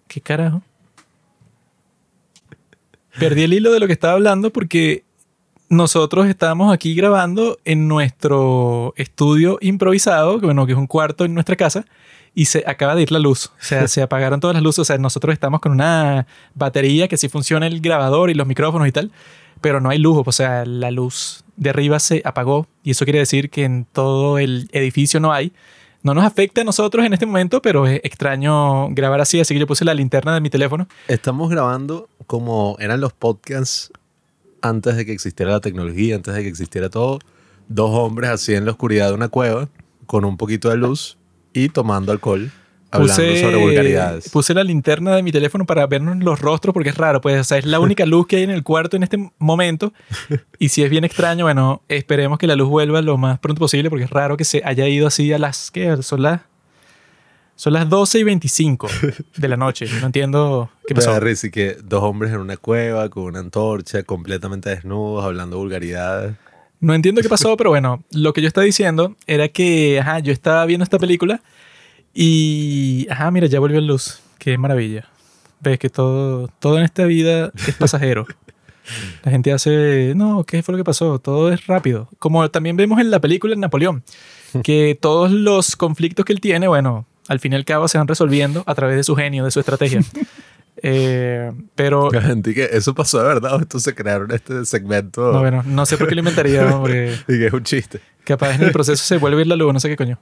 ¿Qué 0.07 0.21
carajo? 0.21 0.61
Perdí 3.19 3.43
el 3.43 3.53
hilo 3.53 3.71
de 3.71 3.79
lo 3.79 3.87
que 3.87 3.93
estaba 3.93 4.13
hablando 4.13 4.51
porque 4.51 5.03
nosotros 5.69 6.27
estábamos 6.27 6.73
aquí 6.73 6.93
grabando 6.95 7.57
en 7.63 7.87
nuestro 7.87 8.93
estudio 8.97 9.57
improvisado, 9.61 10.39
que 10.39 10.45
bueno, 10.45 10.65
que 10.65 10.73
es 10.73 10.77
un 10.77 10.87
cuarto 10.87 11.23
en 11.23 11.33
nuestra 11.33 11.55
casa, 11.55 11.85
y 12.33 12.45
se 12.45 12.63
acaba 12.67 12.95
de 12.95 13.03
ir 13.03 13.11
la 13.11 13.19
luz. 13.19 13.47
O 13.47 13.63
sea, 13.63 13.87
se 13.87 14.01
apagaron 14.03 14.39
todas 14.39 14.53
las 14.53 14.63
luces. 14.63 14.79
O 14.79 14.85
sea, 14.85 14.97
nosotros 14.97 15.33
estamos 15.33 15.59
con 15.61 15.71
una 15.71 16.27
batería 16.55 17.07
que 17.07 17.17
sí 17.17 17.29
funciona 17.29 17.67
el 17.67 17.79
grabador 17.81 18.29
y 18.29 18.33
los 18.33 18.47
micrófonos 18.47 18.87
y 18.87 18.91
tal, 18.91 19.11
pero 19.61 19.79
no 19.79 19.89
hay 19.89 19.99
luz. 19.99 20.23
O 20.25 20.31
sea, 20.31 20.65
la 20.65 20.91
luz 20.91 21.43
de 21.55 21.69
arriba 21.69 21.99
se 21.99 22.21
apagó 22.25 22.67
y 22.83 22.91
eso 22.91 23.05
quiere 23.05 23.19
decir 23.19 23.49
que 23.49 23.63
en 23.63 23.85
todo 23.85 24.39
el 24.39 24.69
edificio 24.73 25.19
no 25.19 25.31
hay. 25.31 25.53
No 26.03 26.15
nos 26.15 26.25
afecta 26.25 26.61
a 26.61 26.63
nosotros 26.63 27.05
en 27.05 27.13
este 27.13 27.27
momento, 27.27 27.61
pero 27.61 27.85
es 27.85 28.01
extraño 28.03 28.89
grabar 28.89 29.21
así, 29.21 29.39
así 29.39 29.53
que 29.53 29.59
yo 29.59 29.67
puse 29.67 29.85
la 29.85 29.93
linterna 29.93 30.33
de 30.33 30.41
mi 30.41 30.49
teléfono. 30.49 30.87
Estamos 31.07 31.51
grabando 31.51 32.09
como 32.25 32.75
eran 32.79 32.99
los 33.01 33.13
podcasts 33.13 33.91
antes 34.63 34.95
de 34.95 35.05
que 35.05 35.11
existiera 35.11 35.51
la 35.51 35.59
tecnología, 35.59 36.15
antes 36.15 36.33
de 36.33 36.41
que 36.41 36.49
existiera 36.49 36.89
todo. 36.89 37.19
Dos 37.67 37.91
hombres 37.91 38.31
así 38.31 38.55
en 38.55 38.65
la 38.65 38.71
oscuridad 38.71 39.09
de 39.09 39.13
una 39.13 39.29
cueva, 39.29 39.69
con 40.07 40.25
un 40.25 40.37
poquito 40.37 40.69
de 40.69 40.77
luz 40.77 41.17
y 41.53 41.69
tomando 41.69 42.11
alcohol, 42.11 42.51
hablando 42.91 43.15
sobre 43.15 43.55
vulgaridades. 43.55 44.29
puse 44.29 44.53
la 44.53 44.63
linterna 44.63 45.15
de 45.15 45.23
mi 45.23 45.31
teléfono 45.31 45.65
para 45.65 45.87
vernos 45.87 46.17
los 46.17 46.39
rostros 46.39 46.73
porque 46.73 46.89
es 46.89 46.97
raro, 46.97 47.21
pues, 47.21 47.39
o 47.39 47.43
sea, 47.43 47.57
es 47.57 47.65
la 47.65 47.79
única 47.81 48.05
luz 48.05 48.27
que 48.27 48.37
hay 48.37 48.43
en 48.43 48.51
el 48.51 48.63
cuarto 48.63 48.97
en 48.97 49.03
este 49.03 49.31
momento. 49.39 49.93
Y 50.59 50.69
si 50.69 50.83
es 50.83 50.89
bien 50.89 51.03
extraño, 51.03 51.45
bueno, 51.45 51.81
esperemos 51.87 52.37
que 52.37 52.47
la 52.47 52.55
luz 52.55 52.69
vuelva 52.69 53.01
lo 53.01 53.17
más 53.17 53.39
pronto 53.39 53.59
posible 53.59 53.89
porque 53.89 54.05
es 54.05 54.11
raro 54.11 54.37
que 54.37 54.45
se 54.45 54.61
haya 54.65 54.87
ido 54.87 55.07
así 55.07 55.31
a 55.33 55.39
las, 55.39 55.71
¿qué? 55.71 56.01
Son 56.03 56.21
las, 56.21 56.41
son 57.55 57.73
las 57.73 57.89
12 57.89 58.19
y 58.19 58.23
25 58.23 58.87
de 59.37 59.47
la 59.47 59.57
noche. 59.57 59.85
No 59.99 60.07
entiendo 60.07 60.69
qué 60.87 60.95
pasó. 60.95 61.19
risa 61.19 61.49
que 61.49 61.77
dos 61.83 62.03
hombres 62.03 62.31
en 62.31 62.39
una 62.39 62.57
cueva 62.57 63.09
con 63.09 63.23
una 63.23 63.39
antorcha, 63.39 64.03
completamente 64.03 64.69
desnudos, 64.69 65.23
hablando 65.23 65.57
vulgaridades. 65.57 66.35
No 66.79 66.95
entiendo 66.95 67.21
qué 67.21 67.29
pasó, 67.29 67.55
pero 67.57 67.69
bueno, 67.69 68.03
lo 68.11 68.33
que 68.33 68.41
yo 68.41 68.47
estaba 68.47 68.65
diciendo 68.65 69.15
era 69.27 69.47
que, 69.49 69.99
ajá, 69.99 70.17
yo 70.17 70.33
estaba 70.33 70.65
viendo 70.65 70.83
esta 70.83 70.97
película 70.97 71.41
y, 72.13 73.07
ajá, 73.09 73.31
mira, 73.31 73.47
ya 73.47 73.59
volvió 73.59 73.79
la 73.79 73.87
luz. 73.87 74.19
Qué 74.37 74.57
maravilla. 74.57 75.07
Ves 75.59 75.79
que 75.79 75.89
todo, 75.89 76.47
todo 76.59 76.77
en 76.77 76.83
esta 76.83 77.05
vida 77.05 77.51
es 77.67 77.75
pasajero. 77.75 78.25
La 79.23 79.31
gente 79.31 79.51
hace, 79.53 80.13
no, 80.15 80.43
¿qué 80.43 80.63
fue 80.63 80.73
lo 80.73 80.77
que 80.77 80.83
pasó? 80.83 81.19
Todo 81.19 81.51
es 81.51 81.67
rápido. 81.67 82.09
Como 82.19 82.49
también 82.49 82.75
vemos 82.77 82.99
en 82.99 83.11
la 83.11 83.19
película 83.19 83.55
Napoleón, 83.55 84.03
que 84.63 84.97
todos 84.99 85.31
los 85.31 85.75
conflictos 85.75 86.25
que 86.25 86.33
él 86.33 86.41
tiene, 86.41 86.67
bueno, 86.67 87.05
al 87.27 87.39
fin 87.39 87.53
y 87.53 87.55
al 87.55 87.65
cabo 87.65 87.87
se 87.87 87.97
van 87.97 88.07
resolviendo 88.07 88.63
a 88.65 88.75
través 88.75 88.97
de 88.97 89.03
su 89.03 89.15
genio, 89.15 89.45
de 89.45 89.51
su 89.51 89.59
estrategia. 89.59 90.01
Eh, 90.83 91.51
pero 91.75 92.09
La 92.09 92.21
gente 92.21 92.55
que 92.55 92.67
eso 92.71 92.95
pasó 92.95 93.19
de 93.19 93.25
verdad, 93.25 93.53
o 93.53 93.59
entonces 93.59 93.93
crearon 93.93 94.31
este 94.31 94.65
segmento 94.65 95.31
no, 95.31 95.39
bueno, 95.39 95.61
no 95.63 95.85
sé 95.85 95.95
por 95.95 96.07
qué 96.07 96.15
lo 96.15 96.21
inventaría, 96.21 96.65
porque 96.79 97.13
y 97.27 97.37
que 97.37 97.47
es 97.47 97.53
un 97.53 97.63
chiste. 97.63 97.99
Capaz 98.23 98.55
en 98.55 98.63
el 98.63 98.71
proceso 98.71 99.03
se 99.03 99.17
vuelve 99.17 99.39
a 99.39 99.41
ir 99.41 99.47
la 99.47 99.57
luz, 99.57 99.73
no 99.73 99.79
sé 99.79 99.89
qué 99.89 99.97
coño. 99.97 100.17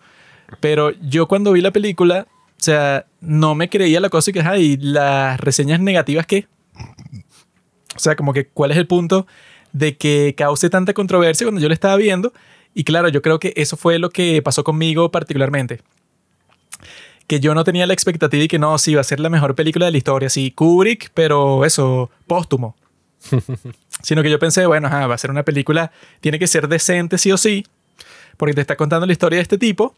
Pero 0.60 0.92
yo 1.02 1.28
cuando 1.28 1.52
vi 1.52 1.62
la 1.62 1.72
película, 1.72 2.28
o 2.32 2.64
sea, 2.64 3.06
no 3.22 3.56
me 3.56 3.70
creía 3.70 4.00
la 4.00 4.10
cosa 4.10 4.32
y 4.32 4.34
que, 4.34 4.42
ay, 4.42 4.78
las 4.78 5.40
reseñas 5.40 5.80
negativas 5.80 6.26
que... 6.26 6.48
O 7.96 8.00
sea, 8.00 8.16
como 8.16 8.34
que 8.34 8.48
cuál 8.48 8.72
es 8.72 8.78
el 8.78 8.88
punto 8.88 9.28
de 9.72 9.98
que 9.98 10.36
cause 10.38 10.70
tanta 10.70 10.94
controversia 10.94 11.46
cuando 11.46 11.62
yo 11.62 11.68
la 11.68 11.74
estaba 11.74 11.96
viendo. 11.96 12.34
Y 12.74 12.84
claro, 12.84 13.10
yo 13.10 13.22
creo 13.22 13.40
que 13.40 13.54
eso 13.56 13.78
fue 13.78 14.00
lo 14.00 14.10
que 14.10 14.42
pasó 14.42 14.64
conmigo 14.64 15.12
particularmente. 15.12 15.82
Que 17.28 17.40
yo 17.40 17.54
no 17.54 17.64
tenía 17.64 17.86
la 17.88 17.94
expectativa 17.94 18.44
y 18.44 18.48
que 18.48 18.60
no, 18.60 18.78
sí, 18.78 18.92
iba 18.92 19.02
a 19.02 19.04
ser 19.06 19.20
la 19.20 19.30
mejor 19.30 19.56
película 19.56 19.86
de 19.86 19.92
la 19.92 19.98
historia. 19.98 20.30
Sí, 20.30 20.52
Kubrick, 20.52 21.12
pero 21.14 21.66
eso, 21.66 22.10
póstumo. 22.28 22.76
Sino 24.02 24.24
que 24.24 24.30
yo 24.30 24.40
pensé, 24.40 24.66
bueno, 24.66 24.88
ajá, 24.88 25.08
va 25.08 25.16
a 25.16 25.18
ser 25.18 25.32
una 25.32 25.44
película, 25.44 25.92
tiene 26.22 26.40
que 26.40 26.48
ser 26.48 26.68
decente 26.68 27.18
sí 27.18 27.32
o 27.32 27.38
sí, 27.38 27.66
porque 28.38 28.54
te 28.54 28.62
está 28.62 28.76
contando 28.78 29.06
la 29.06 29.12
historia 29.12 29.38
de 29.38 29.44
este 29.44 29.58
tipo 29.58 29.96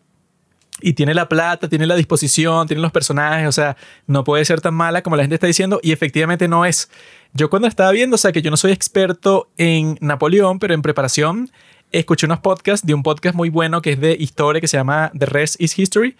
y 0.82 0.94
tiene 0.94 1.14
la 1.14 1.30
plata, 1.30 1.70
tiene 1.70 1.86
la 1.86 1.96
disposición, 1.96 2.68
tiene 2.68 2.82
los 2.82 2.92
personajes, 2.92 3.48
o 3.48 3.52
sea, 3.52 3.78
no 4.08 4.24
puede 4.24 4.46
ser 4.46 4.62
tan 4.62 4.74
mala 4.74 5.02
como 5.02 5.16
la 5.16 5.24
gente 5.24 5.36
está 5.36 5.48
diciendo 5.48 5.80
y 5.82 5.92
efectivamente 5.92 6.48
no 6.48 6.66
es. 6.66 6.90
Yo 7.34 7.50
cuando 7.50 7.68
estaba 7.68 7.92
viendo, 7.92 8.16
o 8.16 8.18
sea, 8.18 8.32
que 8.32 8.42
yo 8.42 8.52
no 8.52 8.58
soy 8.58 8.72
experto 8.72 9.50
en 9.58 9.98
Napoleón, 10.02 10.60
pero 10.60 10.74
en 10.74 10.82
preparación 10.82 11.52
escuché 11.92 12.26
unos 12.26 12.40
podcasts 12.40 12.86
de 12.86 12.94
un 12.94 13.04
podcast 13.04 13.36
muy 13.36 13.50
bueno 13.50 13.82
que 13.82 13.92
es 13.92 14.00
de 14.00 14.16
historia 14.18 14.62
que 14.62 14.68
se 14.68 14.78
llama 14.78 15.12
The 15.18 15.26
Rest 15.26 15.60
is 15.60 15.78
History 15.78 16.16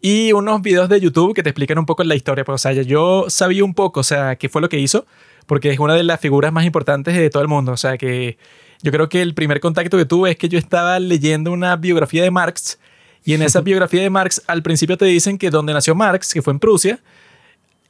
y 0.00 0.32
unos 0.32 0.60
videos 0.62 0.88
de 0.88 1.00
YouTube 1.00 1.32
que 1.32 1.44
te 1.44 1.50
explican 1.50 1.78
un 1.78 1.86
poco 1.86 2.02
la 2.02 2.16
historia. 2.16 2.44
Pues, 2.44 2.56
o 2.56 2.58
sea, 2.58 2.72
yo 2.82 3.26
sabía 3.28 3.64
un 3.64 3.72
poco, 3.72 4.00
o 4.00 4.02
sea, 4.02 4.34
qué 4.36 4.48
fue 4.48 4.60
lo 4.60 4.68
que 4.68 4.80
hizo, 4.80 5.06
porque 5.46 5.70
es 5.70 5.78
una 5.78 5.94
de 5.94 6.02
las 6.02 6.20
figuras 6.20 6.52
más 6.52 6.64
importantes 6.64 7.14
de 7.14 7.30
todo 7.30 7.42
el 7.42 7.48
mundo. 7.48 7.70
O 7.72 7.76
sea, 7.76 7.96
que 7.96 8.36
yo 8.82 8.90
creo 8.90 9.08
que 9.08 9.22
el 9.22 9.34
primer 9.34 9.60
contacto 9.60 9.96
que 9.96 10.04
tuve 10.04 10.32
es 10.32 10.36
que 10.36 10.48
yo 10.48 10.58
estaba 10.58 10.98
leyendo 10.98 11.52
una 11.52 11.76
biografía 11.76 12.24
de 12.24 12.32
Marx 12.32 12.80
y 13.24 13.34
en 13.34 13.42
esa 13.42 13.60
biografía 13.62 14.02
de 14.02 14.10
Marx 14.10 14.42
al 14.46 14.62
principio 14.62 14.96
te 14.96 15.04
dicen 15.06 15.38
que 15.38 15.50
donde 15.50 15.72
nació 15.72 15.94
Marx, 15.94 16.32
que 16.32 16.42
fue 16.42 16.52
en 16.52 16.58
Prusia, 16.58 17.00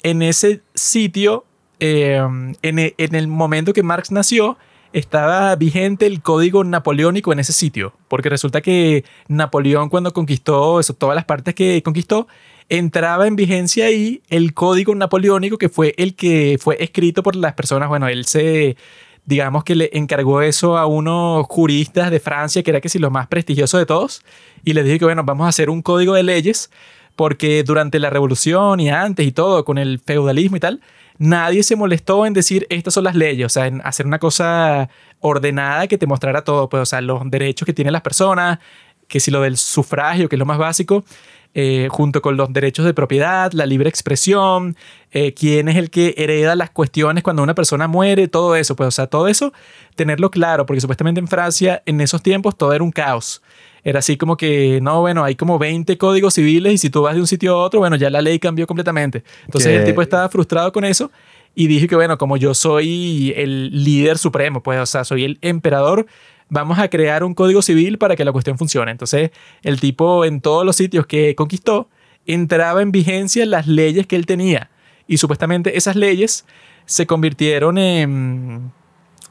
en 0.03 0.23
ese 0.23 0.61
sitio, 0.75 1.45
eh, 1.81 2.21
en, 2.63 2.79
e- 2.79 2.95
en 2.99 3.15
el 3.15 3.29
momento 3.29 3.73
que 3.73 3.83
Marx 3.83 4.11
nació, 4.11 4.59
estaba 4.93 5.55
vigente 5.57 6.07
el 6.07 6.21
código 6.21 6.65
napoleónico 6.65 7.33
en 7.33 7.39
ese 7.39 7.53
sitio, 7.53 7.95
porque 8.09 8.29
resulta 8.29 8.61
que 8.61 9.05
Napoleón 9.29 9.89
cuando 9.89 10.13
conquistó 10.13 10.81
eso, 10.81 10.95
todas 10.95 11.17
las 11.17 11.25
partes 11.25 11.55
que 11.55 11.83
conquistó, 11.83 12.29
entraba 12.69 13.27
en 13.27 13.37
vigencia 13.37 13.87
ahí 13.87 14.23
el 14.29 14.55
código 14.55 14.95
napoleónico 14.95 15.59
que 15.59 15.69
fue 15.69 15.95
el 15.97 16.15
que 16.15 16.59
fue 16.61 16.77
escrito 16.81 17.23
por 17.23 17.37
las 17.37 17.55
personas, 17.55 17.89
bueno, 17.89 18.07
él 18.09 18.27
se, 18.27 18.77
digamos 19.25 19.65
que 19.65 19.75
le 19.75 19.91
encargó 19.93 20.43
eso 20.43 20.77
a 20.77 20.87
unos 20.87 21.47
juristas 21.47 22.11
de 22.11 22.21
Francia, 22.21 22.63
que 22.63 22.71
era 22.71 22.81
que 22.81 22.89
si 22.89 22.99
lo 22.99 23.11
más 23.11 23.29
prestigioso 23.29 23.79
de 23.79 23.87
todos, 23.87 24.23
y 24.65 24.73
les 24.73 24.85
dije 24.85 24.99
que 24.99 25.05
bueno, 25.05 25.25
vamos 25.25 25.47
a 25.47 25.49
hacer 25.49 25.71
un 25.71 25.83
código 25.83 26.15
de 26.15 26.23
leyes, 26.23 26.71
porque 27.17 27.63
durante 27.63 27.99
la 27.99 28.11
revolución 28.11 28.81
y 28.81 28.91
antes 28.91 29.27
y 29.27 29.33
todo, 29.33 29.65
con 29.65 29.79
el 29.79 30.01
feudalismo 30.01 30.57
y 30.57 30.61
tal, 30.61 30.81
nadie 31.19 31.63
se 31.63 31.77
molestó 31.77 32.27
en 32.27 32.33
decir 32.33 32.67
estas 32.71 32.95
son 32.95 33.05
las 33.05 33.15
leyes, 33.15 33.47
o 33.47 33.49
sea, 33.49 33.67
en 33.67 33.81
hacer 33.85 34.07
una 34.07 34.19
cosa 34.19 34.89
ordenada 35.21 35.87
que 35.87 35.99
te 35.99 36.07
mostrara 36.07 36.43
todo, 36.43 36.69
pues, 36.69 36.83
o 36.83 36.87
sea, 36.87 37.01
los 37.01 37.23
derechos 37.31 37.67
que 37.67 37.73
tienen 37.73 37.93
las 37.93 38.03
personas, 38.03 38.59
que 39.07 39.21
si 39.21 39.31
lo 39.31 39.43
del 39.43 39.57
sufragio, 39.57 40.29
que 40.29 40.37
es 40.37 40.39
lo 40.39 40.47
más 40.47 40.59
básico, 40.59 41.05
eh, 41.55 41.89
junto 41.91 42.23
con 42.23 42.37
los 42.37 42.53
derechos 42.53 42.85
de 42.87 42.95
propiedad, 42.95 43.53
la 43.53 43.67
libre 43.67 43.89
expresión, 43.89 44.77
eh, 45.11 45.35
quién 45.35 45.69
es 45.69 45.77
el 45.77 45.91
que 45.91 46.15
hereda 46.17 46.57
las 46.57 46.71
cuestiones 46.71 47.23
cuando 47.23 47.43
una 47.43 47.55
persona 47.55 47.89
muere, 47.89 48.29
todo 48.29 48.57
eso, 48.57 48.75
pues, 48.77 48.89
o 48.89 48.91
sea, 48.91 49.07
todo 49.07 49.29
eso, 49.29 49.53
tenerlo 49.95 50.31
claro, 50.31 50.65
porque 50.65 50.81
supuestamente 50.81 51.21
en 51.21 51.29
Francia 51.29 51.83
en 51.87 52.01
esos 52.01 52.23
tiempos 52.23 52.57
todo 52.57 52.73
era 52.73 52.83
un 52.83 52.91
caos. 52.93 53.43
Era 53.85 53.99
así 53.99 54.17
como 54.17 54.37
que, 54.37 54.79
no, 54.81 55.01
bueno, 55.01 55.25
hay 55.25 55.35
como 55.35 55.59
20 55.59 55.99
códigos 55.99 56.35
civiles 56.35 56.73
y 56.75 56.79
si 56.79 56.89
tú 56.89 57.03
vas 57.03 57.15
de 57.17 57.21
un 57.21 57.27
sitio 57.27 57.55
a 57.55 57.65
otro, 57.65 57.81
bueno, 57.81 57.97
ya 57.97 58.11
la 58.11 58.23
ley 58.23 58.39
cambió 58.39 58.67
completamente. 58.67 59.25
Entonces 59.45 59.73
Que- 59.73 59.77
el 59.79 59.85
tipo 59.85 60.01
estaba 60.03 60.29
frustrado 60.29 60.73
con 60.73 60.85
eso 60.85 61.11
y 61.55 61.67
dije 61.67 61.87
que, 61.89 61.97
bueno, 61.97 62.17
como 62.17 62.37
yo 62.37 62.55
soy 62.55 63.35
el 63.37 63.85
líder 63.85 64.19
supremo, 64.19 64.63
pues, 64.63 64.79
o 64.79 64.87
sea, 64.87 65.05
soy 65.05 65.25
el 65.25 65.39
emperador, 65.43 66.07
vamos 66.53 66.79
a 66.79 66.89
crear 66.89 67.25
un 67.25 67.33
código 67.33 67.63
civil 67.63 67.97
para 67.97 68.15
que 68.15 68.27
la 68.27 68.31
cuestión 68.31 68.59
funcione. 68.59 68.91
Entonces 68.91 69.31
el 69.63 69.81
tipo 69.81 70.27
en 70.27 70.43
todos 70.43 70.67
los 70.67 70.77
sitios 70.77 71.07
que 71.07 71.35
conquistó 71.35 71.89
entraba 72.27 72.83
en 72.83 72.93
vigencia 72.93 73.47
las 73.47 73.67
leyes 73.67 74.07
que 74.07 74.17
él 74.17 74.27
tenía 74.27 74.71
y 75.09 75.17
supuestamente 75.17 75.79
esas 75.79 75.97
leyes 75.97 76.45
se 76.85 77.07
convirtieron 77.07 77.79
en 77.79 78.71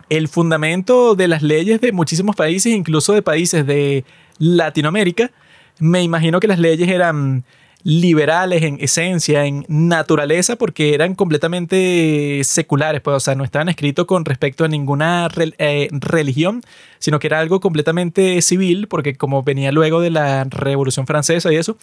el 0.10 0.28
fundamento 0.30 1.14
de 1.16 1.28
las 1.28 1.44
leyes 1.44 1.80
de 1.80 1.92
muchísimos 1.92 2.36
países, 2.36 2.74
incluso 2.74 3.14
de 3.14 3.22
países 3.22 3.68
de 3.68 4.04
Latinoamérica. 4.40 5.32
Me 5.80 6.02
imagino 6.02 6.40
que 6.40 6.48
las 6.48 6.58
leyes 6.58 6.90
eran 6.90 7.46
liberales 7.84 8.64
en 8.64 8.78
esencia, 8.80 9.46
en 9.46 9.66
naturaleza, 9.68 10.56
porque 10.56 10.94
eran 10.94 11.16
completamente 11.16 12.42
seculares, 12.44 13.02
pues, 13.02 13.16
o 13.16 13.20
sea, 13.20 13.36
no 13.36 13.44
estaban 13.44 13.70
escritos 13.70 14.06
con 14.06 14.26
respecto 14.26 14.64
a 14.64 14.68
ninguna 14.68 15.28
eh, 15.58 15.88
religión, 15.92 16.62
sino 17.00 17.20
que 17.20 17.28
era 17.28 17.40
algo 17.40 17.60
completamente 17.60 18.42
civil, 18.42 18.88
porque 18.88 19.16
como 19.16 19.44
venía 19.44 19.72
luego 19.72 20.02
de 20.02 20.12
la 20.12 20.44
Revolución 20.46 21.08
Francesa 21.08 21.52
y 21.52 21.56
eso, 21.58 21.78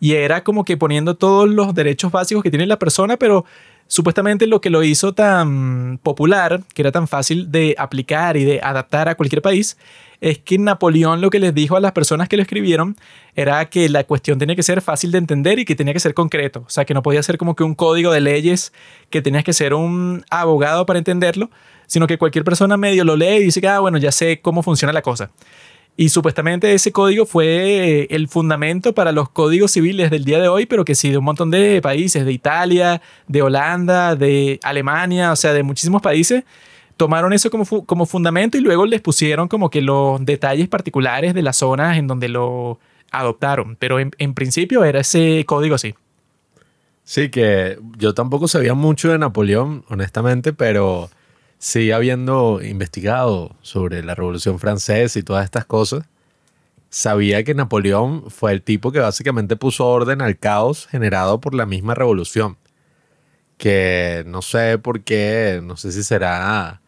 Y 0.00 0.14
era 0.14 0.44
como 0.44 0.64
que 0.64 0.76
poniendo 0.78 1.14
todos 1.16 1.48
los 1.48 1.74
derechos 1.74 2.10
básicos 2.10 2.42
que 2.42 2.50
tiene 2.50 2.66
la 2.66 2.78
persona, 2.78 3.16
pero 3.18 3.44
supuestamente 3.90 4.46
lo 4.46 4.60
que 4.60 4.70
lo 4.70 4.84
hizo 4.84 5.14
tan 5.14 5.98
popular, 5.98 6.62
que 6.74 6.82
era 6.82 6.92
tan 6.92 7.08
fácil 7.08 7.50
de 7.50 7.74
aplicar 7.76 8.36
y 8.36 8.44
de 8.44 8.60
adaptar 8.62 9.08
a 9.08 9.16
cualquier 9.16 9.42
país, 9.42 9.76
es 10.20 10.38
que 10.38 10.58
Napoleón 10.58 11.20
lo 11.20 11.28
que 11.28 11.40
les 11.40 11.52
dijo 11.52 11.76
a 11.76 11.80
las 11.80 11.90
personas 11.90 12.28
que 12.28 12.36
lo 12.36 12.42
escribieron 12.42 12.96
era 13.34 13.68
que 13.68 13.88
la 13.88 14.04
cuestión 14.04 14.38
tenía 14.38 14.54
que 14.54 14.62
ser 14.62 14.80
fácil 14.80 15.10
de 15.10 15.18
entender 15.18 15.58
y 15.58 15.64
que 15.64 15.74
tenía 15.74 15.92
que 15.92 15.98
ser 15.98 16.14
concreto. 16.14 16.62
O 16.66 16.70
sea, 16.70 16.84
que 16.84 16.94
no 16.94 17.02
podía 17.02 17.22
ser 17.24 17.36
como 17.36 17.56
que 17.56 17.64
un 17.64 17.74
código 17.74 18.12
de 18.12 18.20
leyes 18.20 18.72
que 19.10 19.22
tenías 19.22 19.42
que 19.42 19.52
ser 19.52 19.74
un 19.74 20.24
abogado 20.30 20.86
para 20.86 21.00
entenderlo, 21.00 21.50
sino 21.88 22.06
que 22.06 22.16
cualquier 22.16 22.44
persona 22.44 22.76
medio 22.76 23.02
lo 23.02 23.16
lee 23.16 23.38
y 23.38 23.44
dice 23.44 23.60
que, 23.60 23.66
ah, 23.66 23.80
bueno, 23.80 23.98
ya 23.98 24.12
sé 24.12 24.40
cómo 24.40 24.62
funciona 24.62 24.92
la 24.92 25.02
cosa. 25.02 25.32
Y 26.00 26.08
supuestamente 26.08 26.72
ese 26.72 26.92
código 26.92 27.26
fue 27.26 28.06
el 28.08 28.26
fundamento 28.26 28.94
para 28.94 29.12
los 29.12 29.28
códigos 29.28 29.72
civiles 29.72 30.10
del 30.10 30.24
día 30.24 30.40
de 30.40 30.48
hoy, 30.48 30.64
pero 30.64 30.82
que 30.82 30.94
sí, 30.94 31.10
de 31.10 31.18
un 31.18 31.24
montón 31.24 31.50
de 31.50 31.82
países, 31.82 32.24
de 32.24 32.32
Italia, 32.32 33.02
de 33.28 33.42
Holanda, 33.42 34.16
de 34.16 34.58
Alemania, 34.62 35.30
o 35.30 35.36
sea, 35.36 35.52
de 35.52 35.62
muchísimos 35.62 36.00
países, 36.00 36.44
tomaron 36.96 37.34
eso 37.34 37.50
como, 37.50 37.66
como 37.84 38.06
fundamento 38.06 38.56
y 38.56 38.62
luego 38.62 38.86
les 38.86 39.02
pusieron 39.02 39.46
como 39.46 39.68
que 39.68 39.82
los 39.82 40.24
detalles 40.24 40.68
particulares 40.68 41.34
de 41.34 41.42
las 41.42 41.58
zonas 41.58 41.98
en 41.98 42.06
donde 42.06 42.30
lo 42.30 42.78
adoptaron. 43.10 43.76
Pero 43.78 44.00
en, 44.00 44.10
en 44.16 44.32
principio 44.32 44.84
era 44.84 45.00
ese 45.00 45.44
código 45.44 45.74
así. 45.74 45.94
Sí, 47.04 47.28
que 47.28 47.78
yo 47.98 48.14
tampoco 48.14 48.48
sabía 48.48 48.72
mucho 48.72 49.12
de 49.12 49.18
Napoleón, 49.18 49.84
honestamente, 49.90 50.54
pero 50.54 51.10
sí 51.60 51.92
habiendo 51.92 52.60
investigado 52.62 53.54
sobre 53.60 54.02
la 54.02 54.14
Revolución 54.14 54.58
Francesa 54.58 55.18
y 55.18 55.22
todas 55.22 55.44
estas 55.44 55.66
cosas, 55.66 56.06
sabía 56.88 57.44
que 57.44 57.54
Napoleón 57.54 58.30
fue 58.30 58.52
el 58.52 58.62
tipo 58.62 58.90
que 58.92 58.98
básicamente 58.98 59.56
puso 59.56 59.86
orden 59.86 60.22
al 60.22 60.38
caos 60.38 60.88
generado 60.88 61.40
por 61.40 61.54
la 61.54 61.66
misma 61.66 61.94
revolución. 61.94 62.56
Que 63.58 64.24
no 64.26 64.40
sé 64.42 64.78
por 64.78 65.02
qué, 65.02 65.60
no 65.62 65.76
sé 65.76 65.92
si 65.92 66.02
será 66.02 66.80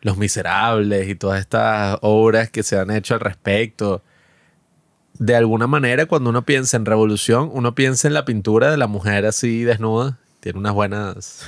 Los 0.00 0.18
Miserables 0.18 1.08
y 1.08 1.14
todas 1.14 1.40
estas 1.40 1.98
obras 2.02 2.50
que 2.50 2.64
se 2.64 2.78
han 2.78 2.90
hecho 2.90 3.14
al 3.14 3.20
respecto. 3.20 4.02
De 5.14 5.36
alguna 5.36 5.68
manera, 5.68 6.06
cuando 6.06 6.30
uno 6.30 6.44
piensa 6.44 6.76
en 6.76 6.84
revolución, 6.84 7.48
uno 7.52 7.76
piensa 7.76 8.08
en 8.08 8.14
la 8.14 8.24
pintura 8.24 8.72
de 8.72 8.76
la 8.76 8.88
mujer 8.88 9.24
así 9.24 9.62
desnuda. 9.62 10.18
Tiene 10.40 10.58
unas 10.58 10.74
buenas 10.74 11.46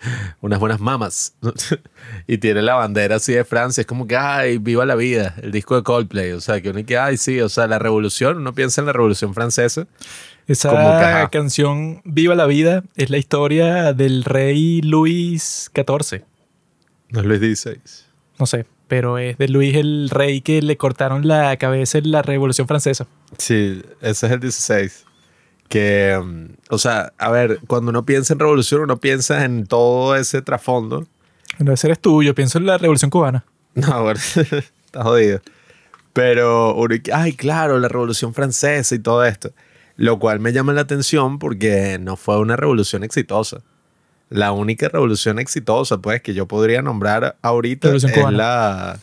unas 0.40 0.58
buenas 0.58 0.80
mamas. 0.80 1.34
y 2.26 2.38
tiene 2.38 2.62
la 2.62 2.74
bandera 2.74 3.16
así 3.16 3.32
de 3.32 3.44
Francia. 3.44 3.82
Es 3.82 3.86
como 3.86 4.06
que, 4.06 4.16
ay, 4.16 4.58
viva 4.58 4.84
la 4.86 4.94
vida, 4.94 5.34
el 5.42 5.52
disco 5.52 5.76
de 5.76 5.82
Coldplay. 5.82 6.32
O 6.32 6.40
sea, 6.40 6.60
que 6.60 6.70
uno 6.70 6.84
que, 6.84 6.98
ay, 6.98 7.16
sí, 7.16 7.40
o 7.40 7.48
sea, 7.48 7.66
la 7.66 7.78
revolución, 7.78 8.38
uno 8.38 8.54
piensa 8.54 8.80
en 8.80 8.86
la 8.86 8.92
revolución 8.92 9.34
francesa. 9.34 9.86
Esa 10.46 11.28
canción 11.30 12.02
Viva 12.04 12.34
la 12.34 12.46
vida 12.46 12.82
es 12.96 13.10
la 13.10 13.18
historia 13.18 13.92
del 13.92 14.24
rey 14.24 14.80
Luis 14.82 15.70
XIV. 15.74 16.24
No 17.10 17.20
es 17.20 17.26
Luis 17.26 17.60
XVI. 17.60 17.80
No 18.38 18.46
sé, 18.46 18.66
pero 18.88 19.18
es 19.18 19.38
de 19.38 19.48
Luis 19.48 19.76
el 19.76 20.10
rey 20.10 20.40
que 20.40 20.60
le 20.62 20.76
cortaron 20.76 21.28
la 21.28 21.56
cabeza 21.56 21.98
en 21.98 22.10
la 22.10 22.22
revolución 22.22 22.66
francesa. 22.66 23.06
Sí, 23.38 23.82
ese 24.00 24.26
es 24.26 24.32
el 24.32 24.40
16 24.40 25.06
que, 25.70 26.20
o 26.68 26.78
sea, 26.78 27.12
a 27.16 27.30
ver, 27.30 27.60
cuando 27.68 27.90
uno 27.90 28.04
piensa 28.04 28.32
en 28.32 28.40
revolución, 28.40 28.82
uno 28.82 28.98
piensa 28.98 29.44
en 29.44 29.66
todo 29.66 30.16
ese 30.16 30.42
trasfondo. 30.42 31.06
No, 31.60 31.72
ese 31.72 31.86
eres 31.86 32.00
tú, 32.00 32.24
yo 32.24 32.34
pienso 32.34 32.58
en 32.58 32.66
la 32.66 32.76
revolución 32.76 33.10
cubana. 33.10 33.46
No, 33.72 34.02
bueno, 34.02 34.18
está 34.84 35.04
jodido. 35.04 35.40
Pero, 36.12 36.76
ay, 37.12 37.34
claro, 37.34 37.78
la 37.78 37.86
revolución 37.86 38.34
francesa 38.34 38.96
y 38.96 38.98
todo 38.98 39.24
esto. 39.24 39.52
Lo 39.94 40.18
cual 40.18 40.40
me 40.40 40.52
llama 40.52 40.72
la 40.72 40.80
atención 40.80 41.38
porque 41.38 41.98
no 42.00 42.16
fue 42.16 42.40
una 42.40 42.56
revolución 42.56 43.04
exitosa. 43.04 43.58
La 44.28 44.50
única 44.50 44.88
revolución 44.88 45.38
exitosa, 45.38 45.98
pues, 45.98 46.20
que 46.20 46.34
yo 46.34 46.46
podría 46.48 46.82
nombrar 46.82 47.36
ahorita 47.42 47.94
es 47.94 48.02
la 48.32 48.98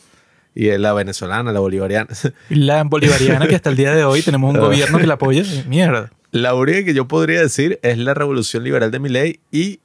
y 0.54 0.68
es 0.68 0.78
la 0.78 0.92
venezolana, 0.92 1.50
la 1.50 1.60
bolivariana. 1.60 2.08
La 2.50 2.84
bolivariana 2.84 3.46
que 3.46 3.54
hasta 3.54 3.70
el 3.70 3.76
día 3.76 3.94
de 3.94 4.04
hoy 4.04 4.20
tenemos 4.20 4.52
un 4.52 4.60
gobierno 4.60 4.98
que 4.98 5.06
la 5.06 5.14
apoya. 5.14 5.44
Mierda. 5.66 6.10
La 6.30 6.54
única 6.54 6.84
que 6.84 6.94
yo 6.94 7.08
podría 7.08 7.40
decir 7.40 7.78
es 7.82 7.98
la 7.98 8.14
revolución 8.14 8.62
liberal 8.64 8.90
de 8.90 8.98
Milley 8.98 9.40
y 9.50 9.80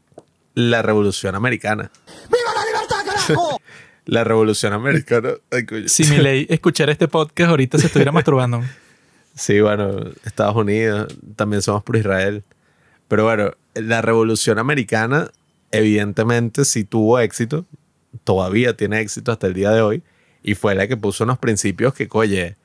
la 0.55 0.81
revolución 0.81 1.35
americana. 1.35 1.91
¡Viva 2.29 2.53
la 2.55 2.65
libertad, 2.65 3.05
carajo! 3.05 3.61
la 4.05 4.23
revolución 4.23 4.73
americana. 4.73 5.29
si 5.87 6.03
Milley 6.05 6.45
escuchara 6.49 6.91
este 6.91 7.07
podcast 7.07 7.49
ahorita 7.49 7.77
se 7.77 7.87
estuviera 7.87 8.11
masturbando. 8.11 8.61
Sí, 9.35 9.61
bueno, 9.61 10.11
Estados 10.25 10.55
Unidos, 10.55 11.07
también 11.35 11.63
somos 11.63 11.81
por 11.81 11.95
Israel. 11.95 12.43
Pero 13.07 13.23
bueno, 13.23 13.53
la 13.73 13.99
revolución 14.03 14.59
americana 14.59 15.31
evidentemente 15.71 16.65
sí 16.65 16.83
tuvo 16.83 17.19
éxito, 17.19 17.65
todavía 18.23 18.77
tiene 18.77 19.01
éxito 19.01 19.31
hasta 19.31 19.47
el 19.47 19.55
día 19.55 19.71
de 19.71 19.81
hoy, 19.81 20.03
y 20.43 20.53
fue 20.53 20.75
la 20.75 20.87
que 20.87 20.97
puso 20.97 21.23
unos 21.23 21.39
principios 21.39 21.95
que, 21.95 22.07
oye, 22.11 22.57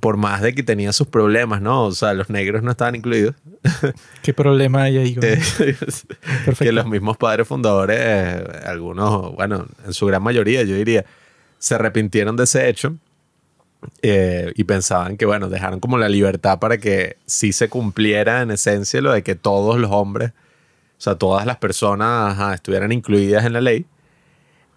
por 0.00 0.16
más 0.16 0.42
de 0.42 0.54
que 0.54 0.62
tenía 0.62 0.92
sus 0.92 1.06
problemas, 1.06 1.62
¿no? 1.62 1.84
O 1.84 1.92
sea, 1.92 2.12
los 2.12 2.28
negros 2.28 2.62
no 2.62 2.70
estaban 2.70 2.94
incluidos. 2.96 3.34
¿Qué 4.22 4.34
problema 4.34 4.82
hay 4.82 4.98
ahí? 4.98 5.16
que 6.58 6.72
los 6.72 6.86
mismos 6.86 7.16
padres 7.16 7.46
fundadores, 7.46 8.42
algunos, 8.64 9.34
bueno, 9.34 9.66
en 9.84 9.92
su 9.92 10.06
gran 10.06 10.22
mayoría, 10.22 10.62
yo 10.64 10.74
diría, 10.74 11.04
se 11.58 11.74
arrepintieron 11.76 12.36
de 12.36 12.44
ese 12.44 12.68
hecho 12.68 12.96
eh, 14.02 14.52
y 14.56 14.64
pensaban 14.64 15.16
que, 15.16 15.24
bueno, 15.24 15.48
dejaron 15.48 15.80
como 15.80 15.98
la 15.98 16.08
libertad 16.08 16.58
para 16.58 16.78
que 16.78 17.16
sí 17.26 17.52
se 17.52 17.68
cumpliera 17.68 18.42
en 18.42 18.50
esencia 18.50 19.00
lo 19.00 19.12
de 19.12 19.22
que 19.22 19.34
todos 19.36 19.78
los 19.78 19.90
hombres, 19.92 20.30
o 20.30 21.00
sea, 21.00 21.14
todas 21.14 21.46
las 21.46 21.58
personas 21.58 22.54
estuvieran 22.54 22.90
incluidas 22.90 23.44
en 23.44 23.52
la 23.52 23.60
ley. 23.60 23.86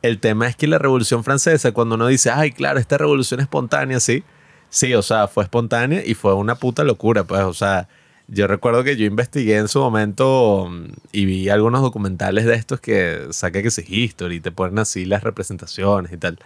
El 0.02 0.20
tema 0.20 0.48
es 0.48 0.56
que 0.56 0.68
la 0.68 0.78
Revolución 0.78 1.24
Francesa, 1.24 1.72
cuando 1.72 1.96
uno 1.96 2.08
dice, 2.08 2.30
ay, 2.30 2.52
claro, 2.52 2.80
esta 2.80 2.98
revolución 2.98 3.40
espontánea, 3.42 4.00
sí, 4.00 4.24
Sí, 4.70 4.94
o 4.94 5.02
sea, 5.02 5.28
fue 5.28 5.44
espontánea 5.44 6.04
y 6.06 6.14
fue 6.14 6.34
una 6.34 6.56
puta 6.56 6.84
locura, 6.84 7.24
pues, 7.24 7.42
o 7.42 7.54
sea, 7.54 7.88
yo 8.28 8.46
recuerdo 8.48 8.84
que 8.84 8.96
yo 8.96 9.06
investigué 9.06 9.58
en 9.58 9.68
su 9.68 9.80
momento 9.80 10.68
mm, 10.70 10.86
y 11.12 11.26
vi 11.26 11.50
algunos 11.50 11.82
documentales 11.82 12.46
de 12.46 12.56
estos 12.56 12.80
que 12.80 13.28
saqué 13.32 13.62
que 13.64 13.70
es 13.70 13.80
History 13.80 14.36
y 14.36 14.40
te 14.40 14.52
ponen 14.52 14.80
así 14.80 15.06
las 15.06 15.24
representaciones 15.24 16.12
y 16.14 16.18
tal. 16.18 16.40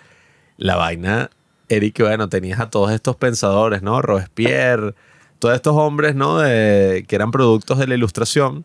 La 0.57 0.76
vaina, 0.78 1.30
Eric, 1.69 1.99
bueno, 1.99 2.30
tenías 2.30 2.59
a 2.59 2.69
todos 2.69 2.91
estos 2.91 3.15
pensadores, 3.17 3.82
¿no? 3.82 4.01
Robespierre, 4.01 4.95
todos 5.39 5.55
estos 5.55 5.76
hombres, 5.76 6.15
¿no? 6.15 6.39
De, 6.39 7.05
que 7.07 7.15
eran 7.15 7.32
productos 7.32 7.78
de 7.80 7.88
la 7.88 7.95
ilustración 7.95 8.63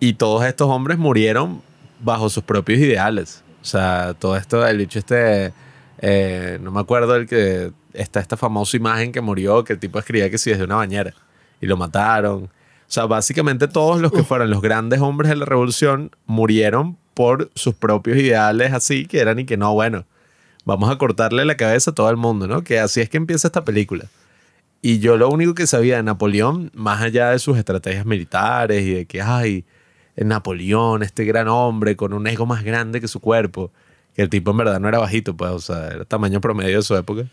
y 0.00 0.14
todos 0.14 0.44
estos 0.44 0.68
hombres 0.68 0.98
murieron 0.98 1.62
bajo 2.00 2.28
sus 2.30 2.42
propios 2.44 2.80
ideales. 2.80 3.44
O 3.62 3.64
sea, 3.64 4.14
todo 4.18 4.36
esto, 4.36 4.66
el 4.66 4.78
dicho 4.78 4.98
este, 4.98 5.52
eh, 5.98 6.58
no 6.62 6.72
me 6.72 6.80
acuerdo 6.80 7.16
el 7.16 7.26
que 7.28 7.72
está 7.92 8.20
esta 8.20 8.36
famosa 8.36 8.76
imagen 8.76 9.12
que 9.12 9.20
murió, 9.20 9.64
que 9.64 9.74
el 9.74 9.78
tipo 9.78 9.98
escribía 9.98 10.30
que 10.30 10.38
sí 10.38 10.50
desde 10.50 10.64
una 10.64 10.76
bañera 10.76 11.14
y 11.60 11.66
lo 11.66 11.76
mataron. 11.76 12.44
O 12.44 12.90
sea, 12.90 13.06
básicamente 13.06 13.68
todos 13.68 14.00
los 14.00 14.12
que 14.12 14.22
fueron 14.24 14.50
los 14.50 14.62
grandes 14.62 15.00
hombres 15.00 15.28
de 15.28 15.36
la 15.36 15.44
revolución 15.44 16.10
murieron 16.26 16.96
por 17.14 17.50
sus 17.54 17.74
propios 17.74 18.16
ideales 18.16 18.72
así, 18.72 19.06
que 19.06 19.20
eran 19.20 19.40
y 19.40 19.44
que 19.44 19.56
no, 19.56 19.74
bueno, 19.74 20.06
vamos 20.64 20.90
a 20.90 20.96
cortarle 20.96 21.44
la 21.44 21.56
cabeza 21.56 21.90
a 21.90 21.94
todo 21.94 22.08
el 22.10 22.16
mundo, 22.16 22.46
¿no? 22.46 22.62
Que 22.62 22.78
así 22.78 23.00
es 23.00 23.08
que 23.08 23.16
empieza 23.16 23.48
esta 23.48 23.64
película. 23.64 24.06
Y 24.80 25.00
yo 25.00 25.16
lo 25.16 25.28
único 25.28 25.54
que 25.54 25.66
sabía 25.66 25.96
de 25.96 26.02
Napoleón, 26.02 26.70
más 26.74 27.02
allá 27.02 27.30
de 27.30 27.38
sus 27.38 27.58
estrategias 27.58 28.06
militares 28.06 28.82
y 28.84 28.92
de 28.92 29.06
que, 29.06 29.20
ay, 29.20 29.64
Napoleón, 30.16 31.02
este 31.02 31.24
gran 31.24 31.48
hombre 31.48 31.96
con 31.96 32.12
un 32.12 32.26
ego 32.26 32.46
más 32.46 32.62
grande 32.64 33.00
que 33.00 33.08
su 33.08 33.20
cuerpo, 33.20 33.72
que 34.14 34.22
el 34.22 34.30
tipo 34.30 34.52
en 34.52 34.56
verdad 34.58 34.80
no 34.80 34.88
era 34.88 34.98
bajito, 34.98 35.36
pues, 35.36 35.50
o 35.50 35.60
sea, 35.60 35.88
era 35.88 36.04
tamaño 36.04 36.40
promedio 36.40 36.76
de 36.76 36.82
su 36.82 36.96
época. 36.96 37.24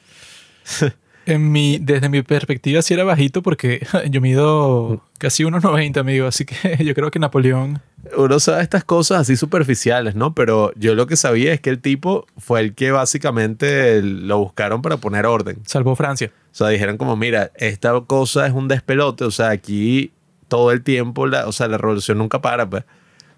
En 1.27 1.51
mi, 1.51 1.79
desde 1.79 2.07
mi 2.07 2.21
perspectiva 2.21 2.83
sí 2.83 2.93
era 2.93 3.03
bajito 3.03 3.41
porque 3.41 3.85
yo 4.09 4.21
mido 4.21 5.01
casi 5.17 5.43
1,90, 5.43 5.97
amigo, 5.97 6.27
así 6.27 6.45
que 6.45 6.77
yo 6.83 6.93
creo 6.93 7.11
que 7.11 7.19
Napoleón... 7.19 7.81
Uno 8.15 8.39
sabe 8.39 8.61
estas 8.61 8.83
cosas 8.83 9.21
así 9.21 9.35
superficiales, 9.35 10.13
¿no? 10.13 10.35
Pero 10.35 10.71
yo 10.75 10.93
lo 10.93 11.07
que 11.07 11.15
sabía 11.15 11.51
es 11.53 11.59
que 11.59 11.71
el 11.71 11.81
tipo 11.81 12.27
fue 12.37 12.59
el 12.59 12.75
que 12.75 12.91
básicamente 12.91 14.03
lo 14.03 14.37
buscaron 14.37 14.83
para 14.83 14.97
poner 14.97 15.25
orden. 15.25 15.57
Salvó 15.65 15.95
Francia. 15.95 16.31
O 16.51 16.55
sea, 16.55 16.67
dijeron 16.67 16.97
como, 16.97 17.15
mira, 17.17 17.51
esta 17.55 17.99
cosa 18.01 18.45
es 18.45 18.53
un 18.53 18.67
despelote, 18.67 19.23
o 19.23 19.31
sea, 19.31 19.49
aquí 19.49 20.11
todo 20.47 20.71
el 20.71 20.83
tiempo, 20.83 21.25
la, 21.25 21.47
o 21.47 21.51
sea, 21.51 21.67
la 21.67 21.79
revolución 21.79 22.19
nunca 22.19 22.41
para, 22.41 22.69
pues. 22.69 22.83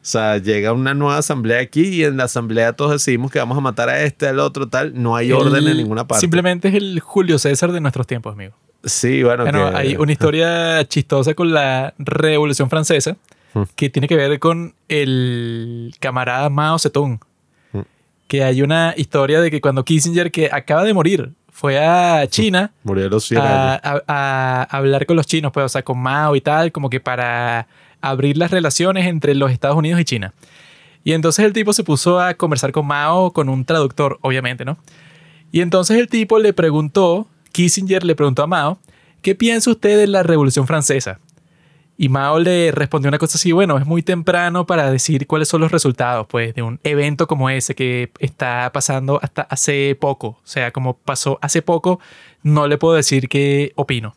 O 0.02 0.10
sea, 0.10 0.38
llega 0.38 0.72
una 0.72 0.94
nueva 0.94 1.18
asamblea 1.18 1.60
aquí 1.60 1.82
y 1.82 2.04
en 2.06 2.16
la 2.16 2.24
asamblea 2.26 2.74
todos 2.74 2.92
decimos 2.92 3.30
que 3.30 3.40
vamos 3.40 3.58
a 3.58 3.62
matar 3.62 3.90
a 3.90 4.04
este, 4.04 4.28
al 4.28 4.40
otro, 4.40 4.70
tal. 4.70 4.94
No 5.02 5.16
hay 5.18 5.32
orden 5.34 5.68
en 5.68 5.78
ninguna 5.78 6.08
parte. 6.08 6.22
Simplemente 6.22 6.70
es 6.70 6.76
el 6.76 7.00
Julio 7.02 7.38
César 7.38 7.72
de 7.74 7.82
nuestros 7.82 8.08
tiempos, 8.08 8.34
amigo. 8.34 8.54
Sí, 8.86 9.24
bueno. 9.24 9.44
bueno 9.44 9.72
Hay 9.76 9.96
una 9.98 10.12
historia 10.12 10.86
chistosa 10.88 11.34
con 11.34 11.52
la 11.52 11.94
Revolución 11.98 12.70
Francesa 12.70 13.18
hmm. 13.54 13.64
que 13.76 13.90
tiene 13.90 14.08
que 14.08 14.16
ver 14.16 14.40
con 14.40 14.76
el 14.88 15.94
camarada 16.00 16.50
Mao 16.50 16.80
Zedong. 16.80 17.20
Hmm. 17.74 17.82
Que 18.28 18.44
hay 18.44 18.62
una 18.62 18.94
historia 18.96 19.42
de 19.42 19.52
que 19.52 19.60
cuando 19.60 19.84
Kissinger, 19.84 20.32
que 20.32 20.50
acaba 20.52 20.84
de 20.84 20.94
morir, 20.94 21.32
Fue 21.52 21.80
a 21.80 22.28
China 22.28 22.72
a 22.86 22.94
los 22.94 23.26
100 23.26 23.42
a, 23.42 23.74
años. 23.74 23.82
a- 23.84 24.04
a 24.08 24.78
hablar 24.78 25.06
con 25.08 25.18
los 25.18 25.26
chinos, 25.26 25.52
pues, 25.52 25.66
o 25.66 25.70
sea, 25.70 25.82
con 25.82 25.98
Mao 26.00 26.36
y 26.36 26.42
tal, 26.42 26.72
como 26.72 26.88
que 26.90 27.00
para 27.00 27.68
abrir 28.02 28.38
las 28.38 28.52
relaciones 28.52 29.08
entre 29.08 29.36
los 29.36 29.52
Estados 29.52 29.78
Unidos 29.78 30.00
y 30.02 30.06
China. 30.06 30.34
Y 31.04 31.14
entonces 31.14 31.46
el 31.46 31.54
tipo 31.54 31.74
se 31.74 31.84
puso 31.84 32.20
a 32.20 32.34
conversar 32.34 32.72
con 32.72 32.86
Mao, 32.86 33.32
con 33.32 33.50
un 33.50 33.66
traductor, 33.66 34.20
obviamente, 34.22 34.66
¿no? 34.66 34.78
Y 35.52 35.62
entonces 35.62 35.98
el 35.98 36.08
tipo 36.10 36.40
le 36.40 36.54
preguntó, 36.54 37.28
Kissinger 37.52 38.04
le 38.04 38.16
preguntó 38.16 38.44
a 38.44 38.48
Mao, 38.48 38.80
¿qué 39.22 39.34
piensa 39.34 39.72
usted 39.72 39.98
de 39.98 40.08
la 40.08 40.24
Revolución 40.24 40.68
Francesa? 40.68 41.20
Y 41.98 42.10
Mao 42.10 42.40
le 42.40 42.72
respondió 42.72 43.10
una 43.10 43.18
cosa 43.18 43.38
así, 43.38 43.52
bueno, 43.52 43.78
es 43.80 43.86
muy 43.86 44.04
temprano 44.04 44.68
para 44.68 44.92
decir 44.92 45.26
cuáles 45.26 45.48
son 45.48 45.62
los 45.62 45.72
resultados, 45.72 46.28
pues, 46.28 46.54
de 46.54 46.62
un 46.62 46.80
evento 46.84 47.26
como 47.26 47.50
ese 47.50 47.74
que 47.74 48.12
está 48.20 48.70
pasando 48.72 49.20
hasta 49.24 49.42
hace 49.44 49.98
poco. 50.00 50.28
O 50.28 50.42
sea, 50.44 50.72
como 50.72 50.98
pasó 50.98 51.40
hace 51.42 51.64
poco, 51.64 52.00
no 52.44 52.68
le 52.68 52.78
puedo 52.78 52.94
decir 52.94 53.30
qué 53.30 53.72
opino. 53.76 54.16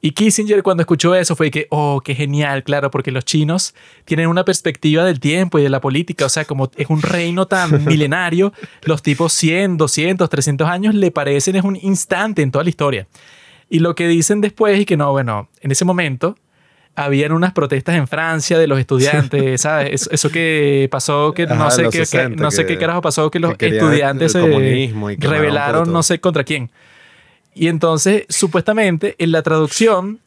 Y 0.00 0.10
Kissinger 0.12 0.62
cuando 0.62 0.82
escuchó 0.82 1.14
eso 1.14 1.36
fue 1.36 1.50
que, 1.50 1.66
oh, 1.70 2.00
qué 2.04 2.14
genial, 2.14 2.64
claro, 2.64 2.90
porque 2.90 3.10
los 3.10 3.24
chinos 3.24 3.74
tienen 4.04 4.28
una 4.28 4.44
perspectiva 4.44 5.04
del 5.04 5.20
tiempo 5.20 5.58
y 5.58 5.62
de 5.62 5.68
la 5.68 5.80
política, 5.80 6.26
o 6.26 6.28
sea, 6.28 6.44
como 6.44 6.70
es 6.76 6.88
un 6.90 7.02
reino 7.02 7.46
tan 7.46 7.84
milenario, 7.86 8.52
los 8.82 9.02
tipos 9.02 9.32
100, 9.32 9.76
200, 9.76 10.28
300 10.28 10.68
años 10.68 10.94
le 10.94 11.10
parecen 11.10 11.56
es 11.56 11.64
un 11.64 11.76
instante 11.76 12.42
en 12.42 12.50
toda 12.50 12.64
la 12.64 12.70
historia. 12.70 13.06
Y 13.70 13.80
lo 13.80 13.94
que 13.94 14.08
dicen 14.08 14.40
después 14.40 14.80
y 14.80 14.84
que 14.84 14.96
no, 14.96 15.12
bueno, 15.12 15.48
en 15.60 15.70
ese 15.70 15.84
momento 15.84 16.36
habían 16.96 17.30
unas 17.32 17.52
protestas 17.52 17.94
en 17.94 18.08
Francia 18.08 18.58
de 18.58 18.66
los 18.66 18.78
estudiantes, 18.78 19.60
¿sabes? 19.60 19.92
Eso, 19.92 20.10
eso 20.10 20.30
que 20.30 20.88
pasó, 20.90 21.32
que 21.32 21.44
Ajá, 21.44 21.54
no 21.54 21.70
sé 21.70 21.84
qué, 21.84 22.04
60, 22.04 22.42
no 22.42 22.50
sé 22.50 22.66
qué 22.66 22.76
carajo 22.76 23.00
pasó, 23.00 23.30
que 23.30 23.38
los 23.38 23.56
que 23.56 23.68
estudiantes 23.68 24.32
se 24.32 24.40
todo. 24.40 25.84
no 25.86 26.02
sé 26.02 26.20
contra 26.20 26.42
quién. 26.42 26.70
Y 27.54 27.68
entonces, 27.68 28.24
supuestamente, 28.28 29.16
en 29.18 29.32
la 29.32 29.42
traducción, 29.42 30.20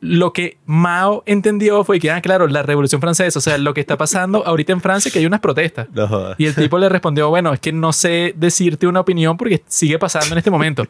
lo 0.00 0.32
que 0.32 0.58
Mao 0.66 1.22
entendió 1.26 1.82
fue 1.84 1.98
que, 1.98 2.10
ah, 2.10 2.20
claro, 2.20 2.46
la 2.46 2.62
Revolución 2.62 3.00
Francesa, 3.00 3.38
o 3.38 3.42
sea, 3.42 3.58
lo 3.58 3.74
que 3.74 3.80
está 3.80 3.96
pasando 3.96 4.46
ahorita 4.46 4.72
en 4.72 4.80
Francia, 4.80 5.10
que 5.10 5.18
hay 5.18 5.26
unas 5.26 5.40
protestas. 5.40 5.88
No 5.92 6.06
jodas. 6.06 6.36
Y 6.38 6.46
el 6.46 6.54
tipo 6.54 6.78
le 6.78 6.88
respondió, 6.88 7.28
bueno, 7.28 7.52
es 7.52 7.60
que 7.60 7.72
no 7.72 7.92
sé 7.92 8.34
decirte 8.36 8.86
una 8.86 9.00
opinión 9.00 9.36
porque 9.36 9.62
sigue 9.66 9.98
pasando 9.98 10.32
en 10.32 10.38
este 10.38 10.50
momento. 10.50 10.84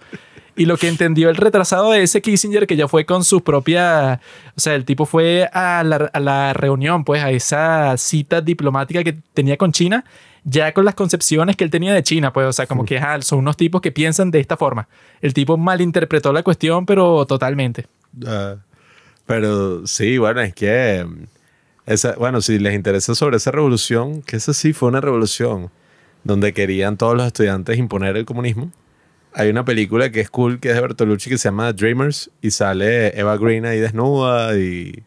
Y 0.56 0.64
lo 0.64 0.78
que 0.78 0.88
entendió 0.88 1.28
el 1.28 1.36
retrasado 1.36 1.92
de 1.92 2.02
ese 2.02 2.22
Kissinger, 2.22 2.66
que 2.66 2.76
ya 2.76 2.88
fue 2.88 3.04
con 3.04 3.24
su 3.24 3.42
propia... 3.42 4.20
O 4.56 4.60
sea, 4.60 4.74
el 4.74 4.86
tipo 4.86 5.04
fue 5.04 5.48
a 5.52 5.82
la, 5.84 6.10
a 6.12 6.18
la 6.18 6.54
reunión, 6.54 7.04
pues, 7.04 7.22
a 7.22 7.30
esa 7.30 7.96
cita 7.98 8.40
diplomática 8.40 9.04
que 9.04 9.18
tenía 9.34 9.58
con 9.58 9.72
China, 9.72 10.04
ya 10.48 10.72
con 10.72 10.84
las 10.84 10.94
concepciones 10.94 11.56
que 11.56 11.64
él 11.64 11.70
tenía 11.70 11.92
de 11.92 12.04
China, 12.04 12.32
pues, 12.32 12.46
o 12.46 12.52
sea, 12.52 12.66
como 12.66 12.84
que 12.84 12.98
ah, 12.98 13.20
son 13.20 13.40
unos 13.40 13.56
tipos 13.56 13.80
que 13.80 13.90
piensan 13.90 14.30
de 14.30 14.38
esta 14.38 14.56
forma. 14.56 14.88
El 15.20 15.34
tipo 15.34 15.56
malinterpretó 15.56 16.32
la 16.32 16.44
cuestión, 16.44 16.86
pero 16.86 17.26
totalmente. 17.26 17.86
Ah, 18.24 18.54
pero 19.26 19.86
sí, 19.86 20.18
bueno, 20.18 20.40
es 20.40 20.54
que. 20.54 21.04
mm, 21.04 21.24
Esa, 21.86 22.14
bueno, 22.16 22.40
si 22.40 22.58
les 22.60 22.74
interesa 22.74 23.14
sobre 23.14 23.36
esa 23.38 23.50
revolución, 23.50 24.22
que 24.22 24.36
esa 24.36 24.52
sí 24.54 24.72
fue 24.72 24.88
una 24.88 25.00
revolución 25.00 25.70
donde 26.24 26.52
querían 26.52 26.96
todos 26.96 27.16
los 27.16 27.26
estudiantes 27.26 27.76
imponer 27.78 28.16
el 28.16 28.24
comunismo. 28.24 28.70
Hay 29.34 29.50
una 29.50 29.64
película 29.64 30.10
que 30.10 30.20
es 30.20 30.30
cool, 30.30 30.60
que 30.60 30.70
es 30.70 30.74
de 30.76 30.80
Bertolucci, 30.80 31.28
que 31.28 31.38
se 31.38 31.48
llama 31.48 31.72
Dreamers, 31.72 32.30
y 32.40 32.50
sale 32.52 33.18
Eva 33.18 33.36
Green 33.36 33.66
ahí 33.66 33.78
desnuda, 33.78 34.56
y 34.58 35.02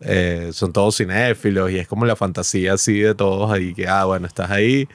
eh, 0.00 0.50
son 0.52 0.72
todos 0.72 0.96
cinéfilos, 0.96 1.70
y 1.70 1.78
es 1.78 1.88
como 1.88 2.04
la 2.04 2.16
fantasía 2.16 2.74
así 2.74 3.00
de 3.00 3.14
todos 3.14 3.50
ahí, 3.50 3.74
que, 3.74 3.88
ah, 3.88 4.04
bueno, 4.04 4.26
estás 4.26 4.50
ahí, 4.50 4.88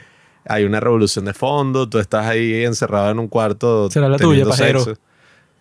hay 0.46 0.64
una 0.64 0.80
revolución 0.80 1.26
de 1.26 1.34
fondo, 1.34 1.88
tú 1.88 2.00
estás 2.00 2.26
ahí 2.26 2.64
encerrado 2.64 3.12
en 3.12 3.20
un 3.20 3.28
cuarto. 3.28 3.90
Será 3.90 4.10
la 4.10 4.18
tuya, 4.18 4.46
pajero. 4.46 4.80
sexo. 4.80 5.02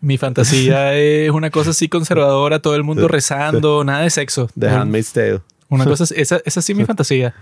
Mi 0.01 0.17
fantasía 0.17 0.95
es 0.99 1.31
una 1.31 1.51
cosa 1.51 1.71
así 1.71 1.89
conservadora, 1.89 2.61
todo 2.61 2.75
el 2.75 2.85
mundo 2.85 3.09
rezando, 3.09 3.85
nada 3.85 4.03
de 4.03 4.11
sexo. 4.11 4.49
The 4.59 4.69
Handmaid's 4.69 5.13
Tale. 5.13 5.41
Una 5.69 5.85
cosa, 5.87 6.05
esa, 6.15 6.41
esa 6.45 6.63
sí 6.63 6.73
es 6.73 6.79
mi 6.79 6.85
fantasía. 6.85 7.35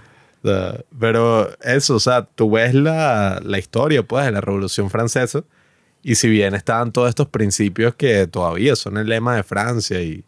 Pero 0.99 1.51
eso, 1.61 1.97
o 1.97 2.01
sea, 2.01 2.24
tú 2.24 2.51
ves 2.51 2.72
la, 2.74 3.40
la 3.42 3.59
historia, 3.59 4.03
pues, 4.03 4.24
de 4.26 4.32
la 4.32 4.40
Revolución 4.40 4.90
Francesa. 4.90 5.42
Y 6.03 6.14
si 6.14 6.28
bien 6.28 6.55
estaban 6.55 6.92
todos 6.92 7.09
estos 7.09 7.28
principios 7.28 7.94
que 7.97 8.26
todavía 8.28 8.76
son 8.76 8.97
el 8.97 9.09
lema 9.09 9.34
de 9.34 9.42
Francia 9.42 10.01
y 10.01 10.24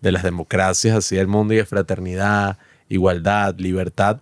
de 0.00 0.12
las 0.12 0.22
democracias 0.22 0.96
así 0.96 1.16
del 1.16 1.26
mundo 1.26 1.54
y 1.54 1.58
de 1.58 1.64
fraternidad, 1.64 2.58
igualdad, 2.88 3.56
libertad, 3.58 4.20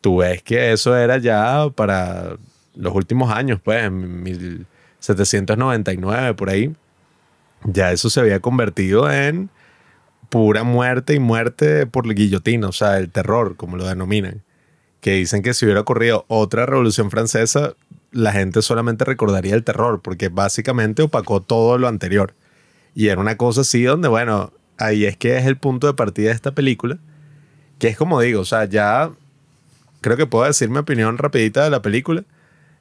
tú 0.00 0.18
ves 0.18 0.42
que 0.42 0.72
eso 0.72 0.96
era 0.96 1.18
ya 1.18 1.68
para 1.74 2.36
los 2.74 2.94
últimos 2.94 3.32
años, 3.32 3.60
pues, 3.62 3.84
en 3.84 4.22
1799, 4.22 6.34
por 6.34 6.50
ahí. 6.50 6.74
Ya 7.64 7.90
eso 7.90 8.10
se 8.10 8.20
había 8.20 8.40
convertido 8.40 9.10
en 9.10 9.50
pura 10.28 10.62
muerte 10.62 11.14
y 11.14 11.18
muerte 11.18 11.86
por 11.86 12.12
guillotina, 12.12 12.68
o 12.68 12.72
sea, 12.72 12.98
el 12.98 13.10
terror, 13.10 13.56
como 13.56 13.76
lo 13.76 13.86
denominan. 13.86 14.42
Que 15.00 15.14
dicen 15.14 15.42
que 15.42 15.54
si 15.54 15.64
hubiera 15.64 15.80
ocurrido 15.80 16.24
otra 16.28 16.66
revolución 16.66 17.10
francesa, 17.10 17.74
la 18.12 18.32
gente 18.32 18.62
solamente 18.62 19.04
recordaría 19.04 19.54
el 19.54 19.64
terror, 19.64 20.00
porque 20.02 20.28
básicamente 20.28 21.02
opacó 21.02 21.40
todo 21.40 21.78
lo 21.78 21.88
anterior. 21.88 22.34
Y 22.94 23.08
era 23.08 23.20
una 23.20 23.36
cosa 23.36 23.62
así 23.62 23.82
donde, 23.82 24.08
bueno, 24.08 24.52
ahí 24.78 25.04
es 25.04 25.16
que 25.16 25.36
es 25.36 25.46
el 25.46 25.56
punto 25.56 25.86
de 25.86 25.94
partida 25.94 26.28
de 26.28 26.34
esta 26.34 26.52
película, 26.52 26.98
que 27.78 27.88
es 27.88 27.96
como 27.96 28.20
digo, 28.20 28.40
o 28.40 28.44
sea, 28.44 28.64
ya 28.64 29.10
creo 30.00 30.16
que 30.16 30.26
puedo 30.26 30.44
decir 30.44 30.68
mi 30.68 30.78
opinión 30.78 31.18
rapidita 31.18 31.64
de 31.64 31.70
la 31.70 31.82
película 31.82 32.24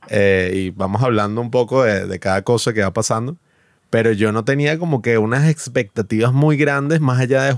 eh, 0.09 0.51
y 0.53 0.69
vamos 0.71 1.01
hablando 1.01 1.41
un 1.41 1.51
poco 1.51 1.83
de, 1.83 2.07
de 2.07 2.19
cada 2.19 2.43
cosa 2.43 2.73
que 2.73 2.81
va 2.81 2.93
pasando. 2.93 3.37
Pero 3.89 4.11
yo 4.11 4.31
no 4.31 4.43
tenía 4.43 4.77
como 4.77 5.01
que 5.01 5.17
unas 5.17 5.47
expectativas 5.47 6.33
muy 6.33 6.57
grandes 6.57 6.99
más 6.99 7.19
allá 7.19 7.43
de 7.43 7.55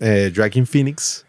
eh, 0.00 0.32
Joaquin 0.34 0.66
Phoenix. 0.66 1.24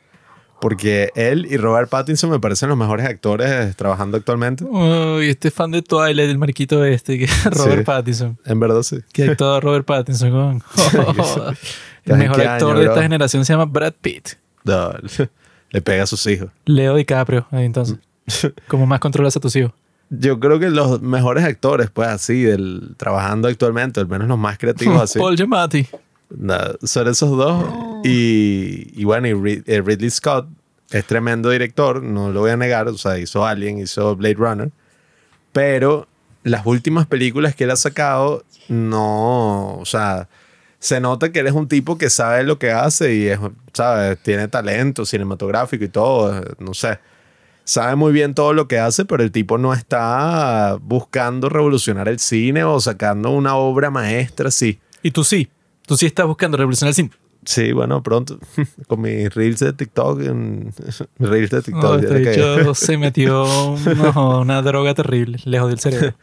Porque 0.61 1.09
él 1.15 1.47
y 1.49 1.57
Robert 1.57 1.89
Pattinson 1.89 2.29
me 2.29 2.39
parecen 2.39 2.69
los 2.69 2.77
mejores 2.77 3.05
actores 3.05 3.75
trabajando 3.77 4.17
actualmente. 4.17 4.65
Uy, 4.65 5.29
este 5.29 5.51
fan 5.51 5.71
de 5.71 5.81
Twilight, 5.81 6.29
el 6.29 6.37
mariquito 6.37 6.83
este, 6.83 7.17
que 7.17 7.25
es 7.25 7.45
Robert 7.51 7.79
Sí. 7.79 7.85
Pattinson. 7.85 8.37
En 8.45 8.59
verdad 8.59 8.83
sí. 8.83 8.97
Que 9.13 9.31
actúa 9.31 9.59
Robert 9.61 9.85
Pattinson 9.85 10.31
con... 10.31 10.59
¿Cada 12.05 12.23
el 12.23 12.29
mejor 12.29 12.41
actor 12.41 12.71
año, 12.71 12.79
de 12.79 12.85
esta 12.87 13.01
generación 13.01 13.45
se 13.45 13.53
llama 13.53 13.65
Brad 13.65 13.93
Pitt. 14.01 14.29
No, 14.63 14.91
le 15.71 15.81
pega 15.81 16.03
a 16.03 16.07
sus 16.07 16.25
hijos. 16.27 16.49
Leo 16.65 16.95
DiCaprio, 16.95 17.47
ahí 17.51 17.65
entonces. 17.65 17.97
¿Cómo 18.67 18.85
más 18.85 18.99
controlas 18.99 19.35
a 19.37 19.39
tus 19.39 19.55
hijos? 19.55 19.71
Yo 20.09 20.39
creo 20.39 20.59
que 20.59 20.69
los 20.69 21.01
mejores 21.01 21.43
actores, 21.43 21.89
pues 21.91 22.07
así, 22.09 22.41
del, 22.41 22.95
trabajando 22.97 23.47
actualmente, 23.47 23.99
al 23.99 24.07
menos 24.07 24.27
los 24.27 24.39
más 24.39 24.57
creativos 24.57 24.99
así. 25.01 25.19
Paul 25.19 25.35
Giamatti. 25.37 25.87
Nada, 26.29 26.75
son 26.83 27.07
esos 27.07 27.29
dos. 27.37 27.65
Y, 28.03 28.91
y 28.95 29.03
bueno, 29.03 29.27
y 29.27 29.33
Rid- 29.33 29.63
eh, 29.67 29.81
Ridley 29.81 30.09
Scott 30.09 30.47
es 30.91 31.05
tremendo 31.05 31.49
director, 31.49 32.01
no 32.03 32.31
lo 32.31 32.41
voy 32.41 32.51
a 32.51 32.57
negar. 32.57 32.87
O 32.87 32.97
sea, 32.97 33.17
hizo 33.17 33.45
Alien, 33.45 33.79
hizo 33.79 34.15
Blade 34.15 34.35
Runner. 34.35 34.71
Pero 35.51 36.07
las 36.43 36.65
últimas 36.65 37.07
películas 37.07 37.55
que 37.55 37.63
él 37.65 37.71
ha 37.71 37.75
sacado, 37.75 38.43
no. 38.67 39.75
O 39.77 39.85
sea, 39.85 40.29
se 40.79 40.99
nota 41.01 41.31
que 41.31 41.39
él 41.39 41.47
es 41.47 41.53
un 41.53 41.67
tipo 41.67 41.97
que 41.97 42.09
sabe 42.09 42.43
lo 42.43 42.59
que 42.59 42.71
hace 42.71 43.15
y 43.15 43.27
es, 43.27 43.39
¿sabes? 43.73 44.21
Tiene 44.23 44.47
talento 44.47 45.05
cinematográfico 45.05 45.83
y 45.83 45.89
todo. 45.89 46.41
No 46.59 46.73
sé. 46.73 46.99
Sabe 47.63 47.95
muy 47.95 48.11
bien 48.13 48.33
todo 48.33 48.53
lo 48.53 48.67
que 48.67 48.79
hace, 48.79 49.05
pero 49.05 49.21
el 49.21 49.31
tipo 49.31 49.57
no 49.59 49.73
está 49.73 50.77
buscando 50.81 51.49
revolucionar 51.49 52.07
el 52.07 52.17
cine 52.19 52.63
o 52.63 52.79
sacando 52.79 53.29
una 53.31 53.55
obra 53.55 53.91
maestra 53.91 54.47
así. 54.49 54.79
Y 55.03 55.11
tú 55.11 55.23
sí. 55.23 55.49
Tú 55.89 55.97
sí 55.97 56.05
estás 56.05 56.27
buscando 56.27 56.55
revolucionar 56.55 56.89
el 56.89 56.93
cine. 56.93 57.09
Sí, 57.43 57.71
bueno, 57.71 58.03
pronto. 58.03 58.37
Con 58.87 59.01
mis 59.01 59.33
reels 59.33 59.59
de 59.59 59.73
TikTok. 59.73 60.21
En, 60.21 60.65
mis 60.65 60.91
reels 61.17 61.49
de 61.49 61.63
TikTok. 61.63 61.83
Oh, 61.83 61.99
ya 61.99 62.15
este 62.15 62.75
se 62.75 62.95
metió 62.99 63.43
no, 64.13 64.41
una 64.41 64.61
droga 64.61 64.93
terrible, 64.93 65.39
lejos 65.45 65.69
del 65.69 65.79
cerebro. 65.79 66.13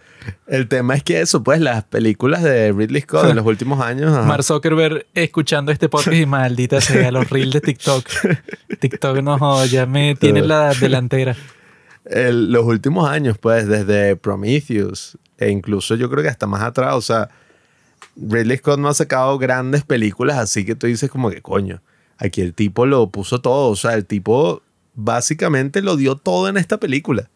El 0.47 0.69
tema 0.69 0.95
es 0.95 1.03
que 1.03 1.21
eso, 1.21 1.43
pues, 1.43 1.61
las 1.61 1.83
películas 1.83 2.45
de 2.45 2.71
Ridley 2.71 3.03
Scott 3.03 3.29
en 3.29 3.35
los 3.35 3.45
últimos 3.45 3.81
años. 3.81 4.13
ajá. 4.13 4.23
Mark 4.23 4.45
Zuckerberg 4.45 5.05
escuchando 5.15 5.73
este 5.73 5.89
podcast 5.89 6.17
y 6.17 6.27
maldita 6.27 6.81
sea 6.81 7.11
los 7.11 7.29
reels 7.29 7.55
de 7.55 7.61
TikTok. 7.61 8.05
TikTok 8.79 9.19
no 9.19 9.67
ya 9.67 9.85
me 9.85 10.15
tiene 10.15 10.43
la 10.43 10.75
delantera. 10.75 11.35
El- 12.05 12.53
los 12.53 12.65
últimos 12.65 13.11
años, 13.11 13.37
pues, 13.37 13.67
desde 13.67 14.15
Prometheus. 14.15 15.19
E 15.39 15.51
incluso 15.51 15.97
yo 15.97 16.09
creo 16.09 16.23
que 16.23 16.29
hasta 16.29 16.47
más 16.47 16.63
atrás. 16.63 16.95
O 16.95 17.01
sea, 17.01 17.29
Ridley 18.17 18.59
Scott 18.59 18.79
no 18.79 18.89
ha 18.89 18.95
sacado 18.95 19.39
grandes 19.39 19.85
películas 19.85 20.39
así 20.39 20.65
que 20.65 20.75
tú 20.75 20.87
dices 20.87 21.11
como 21.11 21.31
que 21.31 21.43
coño. 21.43 21.83
Aquí 22.19 22.41
el 22.41 22.55
tipo 22.55 22.87
lo 22.87 23.11
puso 23.11 23.41
todo. 23.41 23.71
O 23.71 23.77
sea, 23.77 23.95
el 23.95 24.07
tipo 24.07 24.63
básicamente 24.95 25.83
lo 25.83 25.97
dio 25.97 26.17
todo 26.17 26.49
en 26.49 26.57
esta 26.57 26.79
película. 26.79 27.31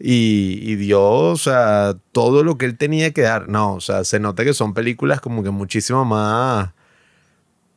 y, 0.00 0.60
y 0.62 0.76
dio, 0.76 1.02
o 1.02 1.36
sea, 1.36 1.96
todo 2.12 2.44
lo 2.44 2.58
que 2.58 2.66
él 2.66 2.76
tenía 2.78 3.12
que 3.12 3.22
dar. 3.22 3.48
No, 3.48 3.74
o 3.74 3.80
sea, 3.80 4.04
se 4.04 4.20
nota 4.20 4.44
que 4.44 4.54
son 4.54 4.74
películas 4.74 5.20
como 5.20 5.42
que 5.42 5.50
muchísimo 5.50 6.04
más 6.04 6.70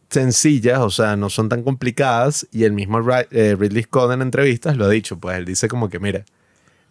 sencillas, 0.10 0.80
o 0.80 0.90
sea, 0.90 1.16
no 1.16 1.30
son 1.30 1.50
tan 1.50 1.64
complicadas. 1.64 2.48
Y 2.52 2.64
el 2.66 2.74
mismo 2.74 3.00
eh, 3.32 3.56
Ridley 3.60 3.84
Scott 3.84 4.12
en 4.14 4.22
entrevistas 4.22 4.78
lo 4.78 4.86
ha 4.86 4.90
dicho, 4.90 5.18
pues 5.20 5.38
él 5.38 5.46
dice 5.46 5.68
como 5.68 5.90
que, 5.90 6.00
mira, 6.00 6.26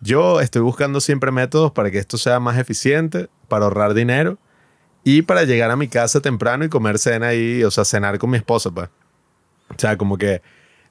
Yo 0.01 0.40
estoy 0.40 0.62
buscando 0.62 1.01
siempre 1.01 1.31
métodos 1.32 1.72
para 1.72 1.90
que 1.90 1.98
esto 1.98 2.18
sea 2.18 2.40
más 2.40 2.59
eficiente, 2.59 3.28
para 3.48 3.64
ahorrar 3.66 3.94
dinero 3.94 4.39
y 5.05 5.22
para 5.22 5.44
llegar 5.44 5.70
a 5.70 5.77
mi 5.77 5.89
casa 5.89 6.20
temprano 6.20 6.64
y 6.64 6.68
comer 6.68 6.98
cena 6.98 7.28
ahí, 7.28 7.62
o 7.64 7.70
sea, 7.70 7.85
cenar 7.85 8.18
con 8.18 8.31
mi 8.31 8.36
esposa, 8.36 8.70
pues. 8.70 8.89
O 9.68 9.74
sea, 9.78 9.97
como 9.97 10.18
que 10.18 10.43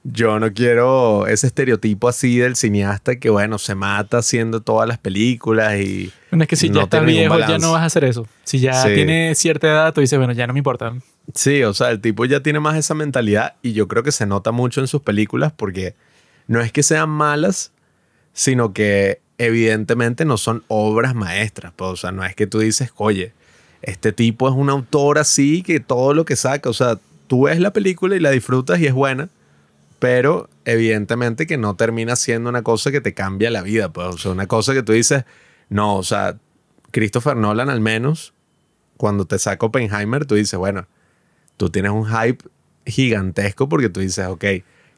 yo 0.02 0.38
no 0.40 0.52
quiero 0.52 1.26
ese 1.26 1.46
estereotipo 1.46 2.08
así 2.08 2.38
del 2.38 2.56
cineasta 2.56 3.16
que, 3.16 3.28
bueno, 3.28 3.58
se 3.58 3.74
mata 3.74 4.18
haciendo 4.18 4.62
todas 4.62 4.88
las 4.88 4.98
películas 4.98 5.78
y... 5.78 6.10
Bueno, 6.30 6.44
es 6.44 6.48
que 6.48 6.56
si 6.56 6.70
no 6.70 6.88
ya 6.88 7.00
ningún 7.00 7.06
viejo, 7.06 7.38
ya 7.40 7.58
no 7.58 7.72
vas 7.72 7.82
a 7.82 7.84
hacer 7.84 8.04
eso. 8.04 8.26
Si 8.44 8.58
ya 8.60 8.72
Sí. 8.82 8.94
tiene 8.94 9.34
cierta 9.34 9.66
edad, 9.68 9.92
tú 9.92 10.00
dices, 10.00 10.18
bueno, 10.18 10.32
ya 10.32 10.46
no 10.46 10.54
me 10.54 10.58
importa. 10.60 10.94
Sí, 11.34 11.62
o 11.62 11.74
sea, 11.74 11.90
el 11.90 12.00
tipo 12.00 12.24
ya 12.24 12.40
tiene 12.42 12.58
más 12.60 12.76
esa 12.76 12.94
mentalidad 12.94 13.54
y 13.62 13.74
yo 13.74 13.86
creo 13.88 14.02
que 14.02 14.10
se 14.12 14.24
nota 14.26 14.52
mucho 14.52 14.80
en 14.80 14.86
sus 14.86 15.02
películas 15.02 15.52
porque 15.54 15.94
no 16.46 16.60
es 16.62 16.72
que 16.72 16.82
sean 16.82 17.10
malas, 17.10 17.72
sino 18.32 18.72
que 18.72 19.20
evidentemente 19.36 20.24
no 20.24 20.38
son 20.38 20.64
obras 20.68 21.14
maestras. 21.14 21.72
Pues, 21.76 21.90
o 21.90 21.96
sea, 21.96 22.10
no 22.10 22.24
es 22.24 22.34
que 22.34 22.46
tú 22.46 22.58
dices, 22.60 22.90
oye, 22.96 23.34
este 23.82 24.12
tipo 24.12 24.48
es 24.48 24.54
un 24.54 24.70
autor 24.70 25.18
así 25.18 25.62
que 25.62 25.80
todo 25.80 26.14
lo 26.14 26.24
que 26.24 26.36
saca, 26.36 26.68
o 26.68 26.74
sea, 26.74 26.98
tú 27.26 27.44
ves 27.44 27.60
la 27.60 27.72
película 27.72 28.16
y 28.16 28.20
la 28.20 28.30
disfrutas 28.30 28.80
y 28.80 28.86
es 28.86 28.92
buena, 28.92 29.28
pero 29.98 30.48
evidentemente 30.64 31.46
que 31.46 31.56
no 31.56 31.76
termina 31.76 32.16
siendo 32.16 32.50
una 32.50 32.62
cosa 32.62 32.90
que 32.90 33.00
te 33.00 33.14
cambia 33.14 33.50
la 33.50 33.62
vida, 33.62 33.90
pues, 33.90 34.06
o 34.08 34.18
sea, 34.18 34.30
una 34.32 34.46
cosa 34.46 34.74
que 34.74 34.82
tú 34.82 34.92
dices, 34.92 35.24
no, 35.68 35.96
o 35.96 36.02
sea, 36.02 36.36
Christopher 36.90 37.36
Nolan 37.36 37.70
al 37.70 37.80
menos, 37.80 38.34
cuando 38.96 39.24
te 39.24 39.38
saca 39.38 39.66
Oppenheimer, 39.66 40.26
tú 40.26 40.34
dices, 40.34 40.58
bueno, 40.58 40.86
tú 41.56 41.70
tienes 41.70 41.92
un 41.92 42.06
hype 42.06 42.44
gigantesco 42.84 43.68
porque 43.68 43.88
tú 43.88 44.00
dices, 44.00 44.26
ok, 44.26 44.44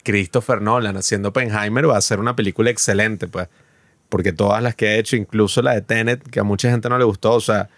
Christopher 0.02 0.60
Nolan 0.62 0.96
haciendo 0.96 1.28
Oppenheimer 1.28 1.88
va 1.88 1.96
a 1.96 2.00
ser 2.00 2.18
una 2.18 2.34
película 2.34 2.70
excelente, 2.70 3.28
pues, 3.28 3.48
porque 4.08 4.32
todas 4.32 4.62
las 4.62 4.74
que 4.74 4.88
ha 4.88 4.96
hecho, 4.96 5.16
incluso 5.16 5.62
la 5.62 5.74
de 5.74 5.82
Tenet, 5.82 6.22
que 6.28 6.40
a 6.40 6.44
mucha 6.44 6.70
gente 6.70 6.88
no 6.88 6.98
le 6.98 7.04
gustó, 7.04 7.32
o 7.32 7.40
sea, 7.40 7.68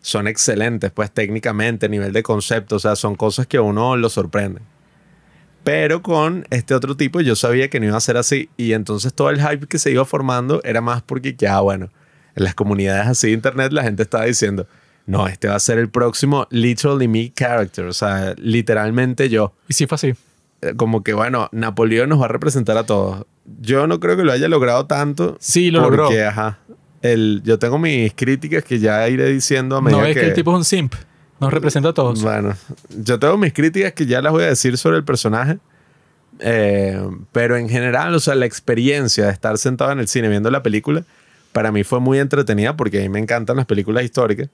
son 0.00 0.28
excelentes, 0.28 0.90
pues 0.90 1.10
técnicamente, 1.10 1.86
a 1.86 1.88
nivel 1.88 2.12
de 2.12 2.22
concepto, 2.22 2.76
o 2.76 2.78
sea, 2.78 2.96
son 2.96 3.14
cosas 3.16 3.46
que 3.46 3.56
a 3.56 3.62
uno 3.62 3.96
lo 3.96 4.08
sorprenden. 4.08 4.62
Pero 5.64 6.02
con 6.02 6.46
este 6.50 6.74
otro 6.74 6.96
tipo 6.96 7.20
yo 7.20 7.36
sabía 7.36 7.68
que 7.68 7.78
no 7.80 7.86
iba 7.86 7.96
a 7.96 8.00
ser 8.00 8.16
así 8.16 8.48
y 8.56 8.72
entonces 8.72 9.12
todo 9.12 9.28
el 9.30 9.40
hype 9.40 9.66
que 9.66 9.78
se 9.78 9.90
iba 9.90 10.04
formando 10.04 10.62
era 10.64 10.80
más 10.80 11.02
porque 11.02 11.34
ya, 11.36 11.60
bueno, 11.60 11.90
en 12.36 12.44
las 12.44 12.54
comunidades 12.54 13.06
así 13.06 13.26
de 13.26 13.32
internet 13.34 13.72
la 13.72 13.82
gente 13.82 14.02
estaba 14.02 14.24
diciendo, 14.24 14.66
no, 15.04 15.26
este 15.26 15.48
va 15.48 15.56
a 15.56 15.60
ser 15.60 15.78
el 15.78 15.90
próximo 15.90 16.46
literally 16.50 17.08
me 17.08 17.32
character, 17.34 17.86
o 17.86 17.92
sea, 17.92 18.34
literalmente 18.38 19.28
yo. 19.28 19.52
Y 19.68 19.74
sí 19.74 19.86
fue 19.86 19.96
así. 19.96 20.14
Eh, 20.60 20.74
Como 20.76 21.02
que, 21.02 21.12
bueno, 21.12 21.48
Napoleón 21.52 22.08
nos 22.08 22.20
va 22.20 22.26
a 22.26 22.28
representar 22.28 22.76
a 22.78 22.84
todos. 22.84 23.26
Yo 23.60 23.86
no 23.86 24.00
creo 24.00 24.16
que 24.16 24.24
lo 24.24 24.32
haya 24.32 24.48
logrado 24.48 24.86
tanto. 24.86 25.36
Sí, 25.40 25.70
lo 25.70 25.80
logró. 25.82 26.04
porque, 26.04 26.24
ajá, 26.24 26.58
el, 27.02 27.42
yo 27.44 27.58
tengo 27.58 27.78
mis 27.78 28.12
críticas 28.14 28.64
que 28.64 28.78
ya 28.78 29.08
iré 29.08 29.30
diciendo 29.30 29.76
a 29.76 29.80
medida 29.80 30.00
No 30.00 30.06
es 30.06 30.16
que... 30.16 30.26
el 30.26 30.34
tipo 30.34 30.52
es 30.52 30.58
un 30.58 30.64
simp. 30.64 30.94
Nos 31.40 31.52
representa 31.52 31.90
a 31.90 31.94
todos. 31.94 32.22
bueno, 32.22 32.54
yo 32.88 33.18
tengo 33.18 33.36
mis 33.36 33.52
críticas 33.52 33.92
que 33.92 34.06
ya 34.06 34.20
las 34.20 34.32
voy 34.32 34.42
a 34.42 34.48
decir 34.48 34.76
sobre 34.76 34.96
el 34.96 35.04
personaje. 35.04 35.58
Eh, 36.40 37.00
pero 37.32 37.56
en 37.56 37.68
general, 37.68 38.14
o 38.14 38.20
sea, 38.20 38.34
la 38.34 38.46
experiencia 38.46 39.26
de 39.26 39.32
estar 39.32 39.56
sentado 39.58 39.92
en 39.92 39.98
el 40.00 40.08
cine 40.08 40.28
viendo 40.28 40.50
la 40.50 40.62
película, 40.62 41.04
para 41.52 41.72
mí 41.72 41.84
fue 41.84 42.00
muy 42.00 42.18
entretenida 42.18 42.76
porque 42.76 42.98
a 42.98 43.02
mí 43.02 43.08
me 43.08 43.18
encantan 43.18 43.56
las 43.56 43.66
películas 43.66 44.04
históricas. 44.04 44.48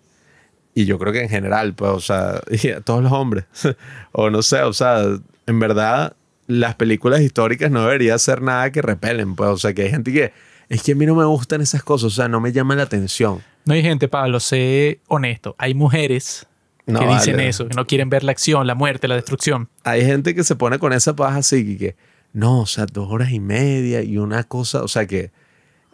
Y 0.75 0.87
yo 0.87 0.99
creo 0.99 1.13
que 1.13 1.23
en 1.23 1.29
general, 1.29 1.75
pues, 1.75 1.91
o 1.91 2.01
sea, 2.01 2.41
y 2.51 2.69
a 2.71 2.81
todos 2.81 3.03
los 3.03 3.13
hombres, 3.13 3.45
o 4.13 4.31
no 4.31 4.43
sé, 4.43 4.61
o 4.63 4.73
sea, 4.73 5.05
en 5.47 5.59
verdad, 5.61 6.17
las 6.47 6.75
películas 6.75 7.21
históricas 7.21 7.71
no 7.71 7.83
debería 7.83 8.19
ser 8.19 8.43
nada 8.43 8.71
que 8.73 8.83
repelen, 8.83 9.37
pues, 9.37 9.51
o 9.51 9.57
sea, 9.57 9.73
que 9.73 9.83
hay 9.83 9.91
gente 9.91 10.13
que, 10.13 10.33
es 10.69 10.83
que 10.83 10.93
a 10.93 10.95
mí 10.95 11.07
no 11.07 11.15
me 11.15 11.25
gustan 11.25 11.61
esas 11.61 11.83
cosas, 11.83 12.07
o 12.07 12.11
sea, 12.11 12.29
no 12.29 12.41
me 12.41 12.53
llama 12.53 12.75
la 12.75 12.83
atención. 12.85 13.43
No 13.65 13.75
hay 13.75 13.83
gente, 13.83 14.09
Pablo, 14.09 14.41
sé 14.41 15.01
honesto. 15.09 15.55
Hay 15.59 15.75
mujeres 15.75 16.47
No, 16.87 17.01
que 17.01 17.07
dicen 17.07 17.37
vale. 17.37 17.49
eso, 17.49 17.67
que 17.69 17.75
no 17.75 17.87
quieren 17.87 18.11
ver 18.11 18.25
la 18.25 18.33
acción, 18.33 18.67
la 18.67 18.75
muerte, 18.75 19.09
la 19.09 19.15
destrucción. 19.15 19.69
hay 19.85 20.05
gente 20.05 20.35
que 20.35 20.45
se 20.45 20.55
pone 20.57 20.79
con 20.79 20.93
esa 20.93 21.15
paja 21.17 21.39
así 21.39 21.65
que, 21.65 21.79
que, 21.79 21.97
no, 22.33 22.61
o 22.61 22.67
sea, 22.67 22.87
dos 22.87 23.11
horas 23.11 23.31
y 23.31 23.41
media 23.41 24.03
y 24.03 24.19
una 24.19 24.45
cosa, 24.45 24.83
o 24.83 24.89
sea 24.89 25.07
que 25.07 25.31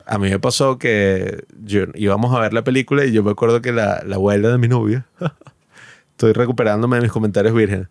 a 0.06 0.18
mí 0.18 0.28
me 0.30 0.40
pasó 0.40 0.78
que 0.78 1.44
yo, 1.62 1.82
íbamos 1.94 2.34
a 2.34 2.40
ver 2.40 2.52
la 2.52 2.64
película 2.64 3.04
y 3.04 3.12
yo 3.12 3.22
me 3.22 3.30
acuerdo 3.30 3.60
que 3.62 3.70
la, 3.72 4.02
la 4.04 4.16
abuela 4.16 4.48
de 4.48 4.58
mi 4.58 4.66
novia, 4.66 5.06
estoy 6.12 6.32
recuperándome 6.32 6.96
de 6.96 7.02
mis 7.02 7.12
comentarios 7.12 7.54
vírgenes, 7.54 7.86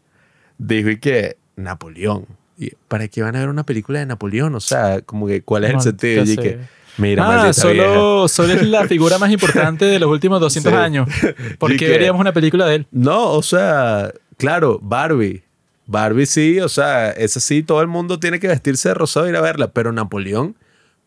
dijo 0.58 0.90
y 0.90 1.00
que 1.00 1.38
Napoleón. 1.56 2.26
Y, 2.60 2.74
¿Para 2.90 3.08
qué 3.08 3.22
van 3.22 3.36
a 3.36 3.40
ver 3.40 3.48
una 3.50 3.64
película 3.66 4.00
de 4.00 4.06
Napoleón? 4.06 4.54
O 4.56 4.60
sea, 4.60 5.02
como 5.02 5.28
que, 5.28 5.42
¿cuál 5.42 5.64
es 5.64 5.74
el 5.76 5.82
sentido? 5.82 6.24
Y 6.26 6.36
que, 6.36 6.60
mira, 6.98 7.26
ah, 7.26 7.36
vieja. 7.46 7.54
solo, 7.54 8.28
solo 8.28 8.54
es 8.54 8.68
la 8.68 8.86
figura 8.86 9.18
más 9.18 9.32
importante 9.32 9.86
de 9.86 9.98
los 10.00 10.10
últimos 10.10 10.42
200 10.42 10.72
Sí. 10.72 10.78
años. 10.78 11.08
¿Por 11.58 11.72
Y 11.72 11.78
qué 11.78 11.88
veríamos 11.88 12.20
una 12.20 12.34
película 12.34 12.66
de 12.68 12.76
él? 12.76 12.88
No, 12.92 13.32
o 13.32 13.42
sea, 13.42 14.12
claro, 14.38 14.78
Barbie. 14.82 15.44
Barbie 15.86 16.26
sí, 16.26 16.60
o 16.60 16.68
sea, 16.70 17.12
esa 17.12 17.40
sí, 17.40 17.64
todo 17.64 17.82
el 17.82 17.88
mundo 17.88 18.20
tiene 18.20 18.40
que 18.40 18.48
vestirse 18.50 18.90
de 18.90 18.94
rosado 18.96 19.26
e 19.26 19.30
ir 19.30 19.36
a 19.38 19.42
verla. 19.42 19.72
Pero 19.72 19.92
Napoleón, 19.94 20.56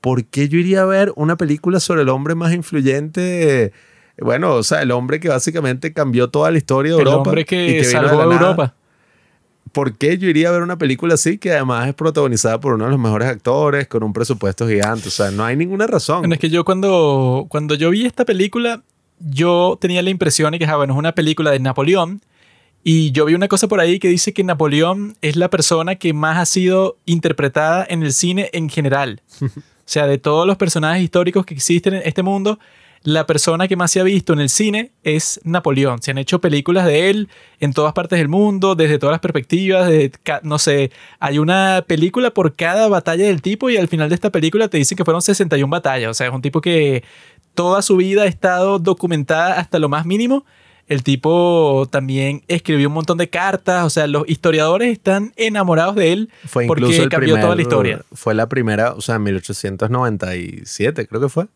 ¿por 0.01 0.25
qué 0.25 0.49
yo 0.49 0.59
iría 0.59 0.83
a 0.83 0.87
ver 0.87 1.13
una 1.17 1.37
película 1.37 1.79
sobre 1.81 2.03
el 2.03 2.09
hombre 2.09 2.35
más 2.35 2.53
influyente? 2.55 3.73
Bueno, 4.19 4.55
o 4.55 4.63
sea, 4.63 4.83
el 4.83 4.91
hombre 4.91 5.21
que 5.21 5.29
básicamente 5.29 5.93
cambió 5.93 6.29
toda 6.31 6.51
la 6.51 6.59
historia 6.59 6.93
de 6.95 7.03
El 7.03 7.07
Europa. 7.09 7.29
hombre 7.31 7.43
y 7.43 7.45
que, 7.45 7.85
salvó 7.85 8.23
a 8.23 8.27
nada. 8.27 8.75
¿Por 9.71 9.97
qué 9.97 10.19
yo 10.19 10.29
iría 10.29 10.49
a 10.49 10.53
ver 10.53 10.63
una 10.63 10.77
película 10.77 11.15
así 11.15 11.39
que 11.39 11.53
además 11.53 11.89
es 11.89 11.95
protagonizada 11.95 12.61
por 12.61 12.75
uno 12.75 12.85
de 12.85 12.91
los 12.91 13.01
mejores 13.01 13.29
actores 13.29 13.89
con 13.89 14.03
un 14.03 14.13
presupuesto 14.13 14.69
gigante? 14.69 15.09
O 15.09 15.11
sea, 15.11 15.31
no 15.31 15.45
hay 15.45 15.57
ninguna 15.57 15.87
razón. 15.87 16.21
Bueno, 16.21 16.35
es 16.35 16.41
que 16.41 16.51
yo 16.51 16.65
cuando, 16.65 17.47
cuando 17.49 17.75
yo 17.75 17.91
vi 17.91 18.05
esta 18.05 18.25
película, 18.25 18.83
yo 19.19 19.79
tenía 19.81 20.03
la 20.03 20.11
impresión 20.11 20.53
de 20.53 20.59
que, 20.59 20.67
ah, 20.67 20.77
bueno, 20.77 20.93
es 20.93 20.99
una 20.99 21.13
película 21.13 21.51
de 21.51 21.61
Napoleón. 21.61 22.21
Y 22.85 23.13
yo 23.13 23.25
vi 23.27 23.35
una 23.35 23.49
cosa 23.49 23.69
por 23.69 23.81
ahí 23.81 23.99
que 23.99 24.09
dice 24.09 24.33
que 24.33 24.43
Napoleón 24.43 25.17
es 25.23 25.37
la 25.37 25.49
persona 25.49 25.95
que 25.95 26.13
más 26.13 26.39
ha 26.39 26.47
sido 26.47 26.99
interpretada 27.07 27.87
en 27.89 28.03
el 28.03 28.13
cine 28.13 28.51
en 28.53 28.69
general. 28.69 29.23
O 29.85 29.91
sea, 29.93 30.07
de 30.07 30.17
todos 30.17 30.47
los 30.47 30.57
personajes 30.57 31.03
históricos 31.03 31.45
que 31.45 31.55
existen 31.55 31.95
en 31.95 32.03
este 32.05 32.23
mundo, 32.23 32.59
la 33.05 33.27
persona 33.27 33.69
que 33.69 33.77
más 33.77 33.91
se 33.91 34.01
ha 34.01 34.05
visto 34.05 34.33
en 34.33 34.41
el 34.41 34.49
cine 34.49 34.93
es 35.03 35.41
Napoleón. 35.45 36.03
Se 36.03 36.13
han 36.13 36.19
hecho 36.19 36.41
películas 36.41 36.87
de 36.87 37.11
él 37.11 37.29
en 37.61 37.73
todas 37.73 37.93
partes 37.93 38.19
del 38.19 38.29
mundo, 38.29 38.75
desde 38.75 38.99
todas 38.99 39.13
las 39.13 39.21
perspectivas, 39.21 39.91
no 40.43 40.59
sé, 40.59 40.91
hay 41.19 41.39
una 41.39 41.85
película 41.87 42.33
por 42.33 42.55
cada 42.55 42.89
batalla 42.89 43.27
del 43.27 43.43
tipo 43.43 43.71
y 43.71 43.77
al 43.77 43.89
final 43.89 44.09
de 44.09 44.15
esta 44.15 44.31
película 44.31 44.69
te 44.69 44.79
dicen 44.79 44.97
que 44.97 45.05
fueron 45.05 45.23
61 45.23 45.71
batallas. 45.71 46.11
O 46.11 46.15
sea, 46.15 46.29
es 46.29 46.33
un 46.33 46.43
tipo 46.43 46.61
que 46.61 47.03
toda 47.55 47.83
su 47.83 47.97
vida 47.97 48.23
ha 48.23 48.27
estado 48.27 48.79
documentada 48.79 49.59
hasta 49.59 49.79
lo 49.79 49.89
más 49.89 50.07
mínimo. 50.07 50.45
El 50.89 51.03
tipo 51.03 51.89
también 51.91 52.43
escribió 52.49 52.89
un 52.89 52.95
montón 52.95 53.17
de 53.17 53.31
cartas, 53.31 53.85
o 53.85 53.91
sea, 53.91 54.07
los 54.07 54.29
historiadores 54.29 54.93
están 54.93 55.33
enamorados 55.37 55.95
de 55.95 56.13
él 56.13 56.31
Fue 56.45 56.67
porque 56.67 56.83
incluso 56.83 57.03
el 57.05 57.09
cambió 57.09 57.41
toda 57.41 57.55
la 57.55 57.63
historia. 57.63 58.03
Fue 58.13 58.35
la 58.35 58.49
primera, 58.49 58.93
o 58.93 59.01
sea, 59.01 59.15
en 59.15 59.23
1897 59.23 61.07
creo 61.07 61.21
que 61.21 61.29
fue. 61.29 61.47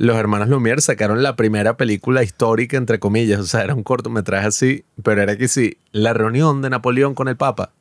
Los 0.00 0.16
hermanos 0.16 0.48
Lumière 0.48 0.80
sacaron 0.80 1.24
la 1.24 1.34
primera 1.34 1.76
película 1.76 2.22
histórica, 2.22 2.76
entre 2.76 3.00
comillas. 3.00 3.40
O 3.40 3.46
sea, 3.46 3.64
era 3.64 3.74
un 3.74 3.82
cortometraje 3.82 4.46
así, 4.46 4.84
pero 5.02 5.20
era 5.20 5.36
que 5.36 5.48
sí, 5.48 5.78
la 5.90 6.12
reunión 6.12 6.62
de 6.62 6.70
Napoleón 6.70 7.14
con 7.14 7.26
el 7.26 7.36
Papa. 7.36 7.72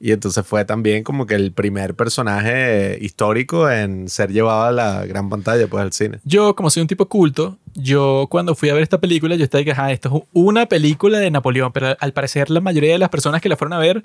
Y 0.00 0.12
entonces 0.12 0.46
fue 0.46 0.64
también 0.64 1.04
como 1.04 1.26
que 1.26 1.34
el 1.34 1.52
primer 1.52 1.94
personaje 1.94 2.96
histórico 3.02 3.70
en 3.70 4.08
ser 4.08 4.32
llevado 4.32 4.62
a 4.62 4.72
la 4.72 5.04
gran 5.04 5.28
pantalla, 5.28 5.66
pues 5.66 5.82
al 5.82 5.92
cine. 5.92 6.20
Yo, 6.24 6.56
como 6.56 6.70
soy 6.70 6.80
un 6.80 6.86
tipo 6.86 7.06
culto, 7.10 7.58
yo 7.74 8.26
cuando 8.30 8.54
fui 8.54 8.70
a 8.70 8.72
ver 8.72 8.82
esta 8.82 8.98
película, 8.98 9.36
yo 9.36 9.44
estaba 9.44 9.62
que, 9.62 9.72
ajá, 9.72 9.92
esto 9.92 10.08
es 10.08 10.22
una 10.32 10.64
película 10.64 11.18
de 11.18 11.30
Napoleón, 11.30 11.72
pero 11.72 11.94
al 12.00 12.12
parecer 12.14 12.48
la 12.48 12.62
mayoría 12.62 12.92
de 12.92 12.98
las 12.98 13.10
personas 13.10 13.42
que 13.42 13.50
la 13.50 13.58
fueron 13.58 13.74
a 13.74 13.78
ver 13.78 14.02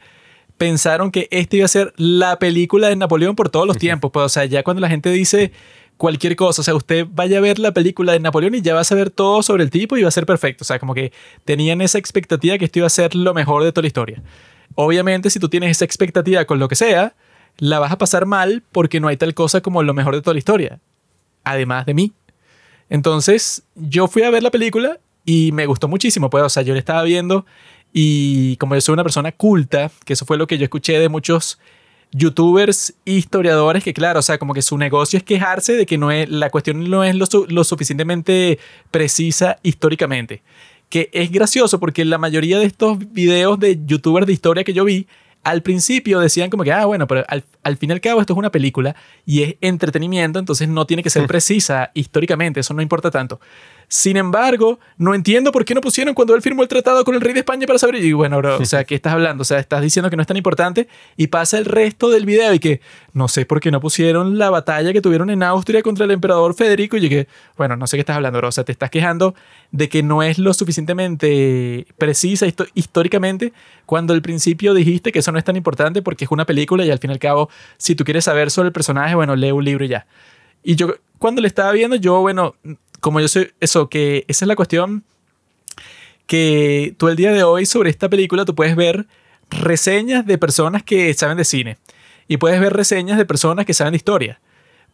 pensaron 0.57 1.11
que 1.11 1.29
esta 1.31 1.55
iba 1.55 1.65
a 1.65 1.69
ser 1.69 1.93
la 1.95 2.37
película 2.37 2.89
de 2.89 2.97
Napoleón 2.97 3.37
por 3.37 3.47
todos 3.47 3.65
los 3.65 3.77
tiempos. 3.77 4.11
Pues, 4.11 4.25
o 4.25 4.29
sea, 4.29 4.43
ya 4.43 4.63
cuando 4.63 4.81
la 4.81 4.89
gente 4.89 5.09
dice 5.09 5.53
cualquier 5.97 6.35
cosa, 6.35 6.61
o 6.61 6.63
sea, 6.63 6.75
usted 6.75 7.07
vaya 7.09 7.37
a 7.37 7.41
ver 7.41 7.59
la 7.59 7.73
película 7.73 8.13
de 8.13 8.19
Napoleón 8.19 8.55
y 8.55 8.61
ya 8.61 8.73
va 8.73 8.81
a 8.81 8.85
saber 8.85 9.09
todo 9.09 9.43
sobre 9.43 9.63
el 9.63 9.69
tipo 9.69 9.97
y 9.97 10.01
va 10.01 10.09
a 10.09 10.11
ser 10.11 10.25
perfecto. 10.25 10.63
O 10.63 10.65
sea, 10.65 10.79
como 10.79 10.93
que 10.93 11.11
tenían 11.45 11.81
esa 11.81 11.97
expectativa 11.97 12.57
que 12.57 12.65
esto 12.65 12.79
iba 12.79 12.87
a 12.87 12.89
ser 12.89 13.15
lo 13.15 13.33
mejor 13.33 13.63
de 13.63 13.71
toda 13.71 13.83
la 13.83 13.87
historia. 13.87 14.21
Obviamente, 14.75 15.29
si 15.29 15.39
tú 15.39 15.49
tienes 15.49 15.71
esa 15.71 15.85
expectativa 15.85 16.45
con 16.45 16.59
lo 16.59 16.67
que 16.67 16.75
sea, 16.75 17.15
la 17.57 17.79
vas 17.79 17.91
a 17.91 17.97
pasar 17.97 18.25
mal 18.25 18.63
porque 18.71 18.99
no 18.99 19.07
hay 19.07 19.17
tal 19.17 19.33
cosa 19.33 19.61
como 19.61 19.83
lo 19.83 19.93
mejor 19.93 20.15
de 20.15 20.21
toda 20.21 20.33
la 20.33 20.39
historia. 20.39 20.79
Además 21.43 21.85
de 21.85 21.93
mí. 21.93 22.13
Entonces, 22.89 23.63
yo 23.75 24.07
fui 24.07 24.23
a 24.23 24.29
ver 24.29 24.43
la 24.43 24.51
película 24.51 24.99
y 25.23 25.51
me 25.53 25.65
gustó 25.65 25.87
muchísimo. 25.87 26.29
Pues, 26.29 26.43
o 26.43 26.49
sea, 26.49 26.63
yo 26.63 26.73
la 26.73 26.79
estaba 26.79 27.03
viendo 27.03 27.45
y 27.93 28.57
como 28.57 28.75
yo 28.75 28.81
soy 28.81 28.93
una 28.93 29.03
persona 29.03 29.31
culta, 29.31 29.89
que 30.03 30.13
eso 30.13 30.25
fue 30.25 30.37
lo 30.37 30.47
que 30.47 30.57
yo 30.57 30.65
escuché 30.65 30.99
de 30.99 31.07
muchos 31.07 31.59
youtubers 32.11 32.93
e 33.05 33.13
historiadores, 33.13 33.83
que 33.83 33.93
claro, 33.93 34.19
o 34.19 34.23
sea, 34.23 34.37
como 34.37 34.53
que 34.53 34.61
su 34.61 34.77
negocio 34.77 35.17
es 35.17 35.23
quejarse 35.23 35.73
de 35.73 35.85
que 35.85 35.97
no 35.97 36.11
es, 36.11 36.29
la 36.29 36.49
cuestión 36.49 36.89
no 36.89 37.03
es 37.03 37.15
lo, 37.15 37.25
lo 37.47 37.63
suficientemente 37.63 38.59
precisa 38.91 39.57
históricamente. 39.63 40.41
Que 40.89 41.09
es 41.13 41.31
gracioso 41.31 41.79
porque 41.79 42.05
la 42.05 42.17
mayoría 42.17 42.59
de 42.59 42.65
estos 42.65 42.99
videos 43.11 43.59
de 43.59 43.79
youtubers 43.85 44.27
de 44.27 44.33
historia 44.33 44.63
que 44.63 44.73
yo 44.73 44.85
vi 44.85 45.07
al 45.45 45.61
principio 45.61 46.19
decían 46.19 46.49
como 46.49 46.63
que, 46.63 46.71
ah, 46.71 46.85
bueno, 46.85 47.05
pero 47.07 47.23
al, 47.27 47.43
al 47.61 47.77
fin 47.77 47.91
y 47.91 47.93
al 47.93 48.01
cabo 48.01 48.19
esto 48.19 48.33
es 48.33 48.37
una 48.37 48.51
película 48.51 48.95
y 49.27 49.43
es 49.43 49.55
entretenimiento, 49.61 50.39
entonces 50.39 50.67
no 50.67 50.87
tiene 50.87 51.03
que 51.03 51.11
ser 51.11 51.27
precisa 51.27 51.91
históricamente, 51.93 52.61
eso 52.61 52.73
no 52.73 52.81
importa 52.81 53.11
tanto. 53.11 53.39
Sin 53.87 54.17
embargo, 54.17 54.79
no 54.97 55.13
entiendo 55.13 55.51
por 55.51 55.65
qué 55.65 55.73
no 55.73 55.81
pusieron 55.81 56.13
cuando 56.13 56.35
él 56.35 56.41
firmó 56.41 56.63
el 56.63 56.67
tratado 56.67 57.03
con 57.03 57.15
el 57.15 57.21
rey 57.21 57.33
de 57.33 57.39
España 57.39 57.67
para 57.67 57.79
saber. 57.79 57.95
Y 57.95 58.13
bueno, 58.13 58.37
bro, 58.37 58.57
o 58.57 58.65
sea, 58.65 58.83
¿qué 58.85 58.95
estás 58.95 59.13
hablando? 59.13 59.41
O 59.41 59.45
sea, 59.45 59.59
estás 59.59 59.81
diciendo 59.81 60.09
que 60.09 60.15
no 60.15 60.21
es 60.21 60.27
tan 60.27 60.37
importante 60.37 60.87
y 61.17 61.27
pasa 61.27 61.57
el 61.57 61.65
resto 61.65 62.09
del 62.09 62.25
video 62.25 62.53
y 62.53 62.59
que 62.59 62.81
no 63.13 63.27
sé 63.27 63.45
por 63.45 63.59
qué 63.59 63.71
no 63.71 63.79
pusieron 63.79 64.37
la 64.37 64.49
batalla 64.49 64.93
que 64.93 65.01
tuvieron 65.01 65.29
en 65.29 65.43
Austria 65.43 65.81
contra 65.81 66.05
el 66.05 66.11
emperador 66.11 66.55
Federico. 66.55 66.97
Y 66.97 67.01
llegué, 67.01 67.27
bueno, 67.57 67.75
no 67.75 67.87
sé 67.87 67.97
qué 67.97 68.01
estás 68.01 68.15
hablando, 68.15 68.39
bro. 68.39 68.49
O 68.49 68.51
sea, 68.51 68.63
te 68.63 68.71
estás 68.71 68.89
quejando 68.89 69.35
de 69.71 69.89
que 69.89 70.03
no 70.03 70.23
es 70.23 70.39
lo 70.39 70.53
suficientemente 70.53 71.85
precisa 71.97 72.45
históricamente 72.73 73.53
cuando 73.85 74.13
al 74.13 74.21
principio 74.21 74.73
dijiste 74.73 75.11
que 75.11 75.19
eso 75.19 75.31
no 75.31 75.37
es 75.37 75.43
tan 75.43 75.55
importante 75.55 76.01
porque 76.01 76.25
es 76.25 76.31
una 76.31 76.45
película 76.45 76.85
y 76.85 76.91
al 76.91 76.99
fin 76.99 77.11
y 77.11 77.13
al 77.13 77.19
cabo, 77.19 77.49
si 77.77 77.95
tú 77.95 78.03
quieres 78.03 78.25
saber 78.25 78.51
sobre 78.51 78.67
el 78.67 78.73
personaje, 78.73 79.15
bueno, 79.15 79.35
lee 79.35 79.51
un 79.51 79.63
libro 79.63 79.85
y 79.85 79.89
ya. 79.89 80.05
Y 80.63 80.75
yo, 80.75 80.95
cuando 81.19 81.41
le 81.41 81.47
estaba 81.47 81.71
viendo, 81.71 81.95
yo, 81.95 82.21
bueno, 82.21 82.55
como 83.05 83.19
yo 83.19 83.27
soy, 83.27 83.53
eso, 83.59 83.87
que 83.87 84.25
esa 84.27 84.45
es 84.45 84.47
la 84.47 84.55
cuestión, 84.55 85.03
que 86.25 86.95
tú 86.97 87.07
el 87.07 87.15
día 87.15 87.31
de 87.31 87.43
hoy 87.43 87.67
sobre 87.67 87.91
esta 87.91 88.09
película 88.09 88.45
tú 88.45 88.55
puedes 88.55 88.75
ver 88.75 89.05
reseñas 89.51 90.25
de 90.25 90.39
personas 90.39 90.81
que 90.81 91.13
saben 91.13 91.37
de 91.37 91.45
cine 91.45 91.77
y 92.27 92.37
puedes 92.37 92.59
ver 92.59 92.73
reseñas 92.73 93.19
de 93.19 93.25
personas 93.25 93.67
que 93.67 93.75
saben 93.75 93.91
de 93.91 93.97
historia. 93.97 94.41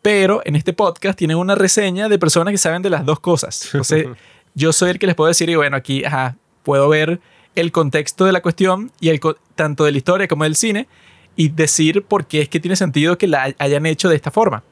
Pero 0.01 0.41
en 0.43 0.57
este 0.57 0.73
podcast 0.73 1.17
tienen 1.17 1.37
una 1.37 1.55
reseña 1.55 2.09
de 2.09 2.19
personas 2.19 2.51
que 2.51 2.57
saben 2.57 2.81
de 2.81 2.89
las 2.89 3.05
dos 3.05 3.21
cosas. 3.21 3.63
Entonces, 3.67 4.07
yo 4.55 4.73
soy 4.73 4.89
el 4.89 4.99
que 4.99 5.07
les 5.07 5.15
puedo 5.15 5.29
decir, 5.29 5.49
y 5.49 5.55
bueno, 5.55 5.77
aquí 5.77 6.03
ajá, 6.03 6.35
puedo 6.63 6.89
ver 6.89 7.21
el 7.55 7.71
contexto 7.71 8.25
de 8.25 8.33
la 8.33 8.41
cuestión 8.41 8.91
y 8.99 9.07
el, 9.07 9.21
tanto 9.55 9.85
de 9.85 9.93
la 9.93 9.97
historia 9.97 10.27
como 10.27 10.43
del 10.43 10.57
cine 10.57 10.89
y 11.37 11.47
decir 11.47 12.03
por 12.03 12.25
qué 12.25 12.41
es 12.41 12.49
que 12.49 12.59
tiene 12.59 12.75
sentido 12.75 13.17
que 13.17 13.27
la 13.27 13.43
hay- 13.43 13.55
hayan 13.57 13.85
hecho 13.85 14.09
de 14.09 14.17
esta 14.17 14.31
forma. 14.31 14.63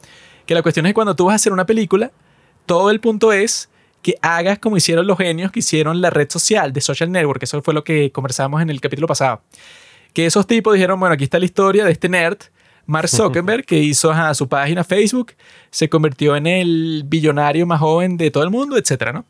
Que 0.46 0.56
la 0.56 0.62
cuestión 0.62 0.86
es 0.86 0.90
que 0.90 0.96
cuando 0.96 1.16
tú 1.16 1.24
vas 1.28 1.34
a 1.34 1.36
hacer 1.38 1.54
una 1.54 1.66
película, 1.66 2.12
todo 2.70 2.92
el 2.92 3.00
punto 3.00 3.34
es 3.34 3.68
que 4.04 4.14
hagas 4.22 4.60
como 4.60 4.78
hicieron 4.78 5.08
los 5.08 5.18
genios 5.18 5.52
que 5.52 5.60
hicieron 5.60 6.02
la 6.02 6.12
red 6.12 6.30
social 6.30 6.72
de 6.72 6.82
Social 6.82 7.12
Network. 7.12 7.42
Eso 7.42 7.64
fue 7.64 7.74
lo 7.74 7.84
que 7.84 8.12
conversábamos 8.12 8.62
en 8.62 8.70
el 8.70 8.80
capítulo 8.80 9.08
pasado. 9.08 9.42
Que 10.14 10.28
esos 10.28 10.46
tipos 10.46 10.76
dijeron, 10.76 11.00
bueno, 11.00 11.16
aquí 11.16 11.24
está 11.24 11.40
la 11.40 11.46
historia 11.46 11.84
de 11.84 11.92
este 11.92 12.10
nerd, 12.10 12.38
Mark 12.86 13.10
Zuckerberg, 13.10 13.66
que 13.66 13.80
hizo 13.80 14.12
ajá, 14.12 14.36
su 14.36 14.48
página 14.48 14.84
Facebook, 14.84 15.34
se 15.72 15.90
convirtió 15.90 16.36
en 16.36 16.46
el 16.46 17.04
billonario 17.08 17.66
más 17.66 17.80
joven 17.80 18.18
de 18.18 18.30
todo 18.30 18.44
el 18.44 18.52
mundo, 18.52 18.78
etcétera, 18.78 19.14
¿no? 19.14 19.26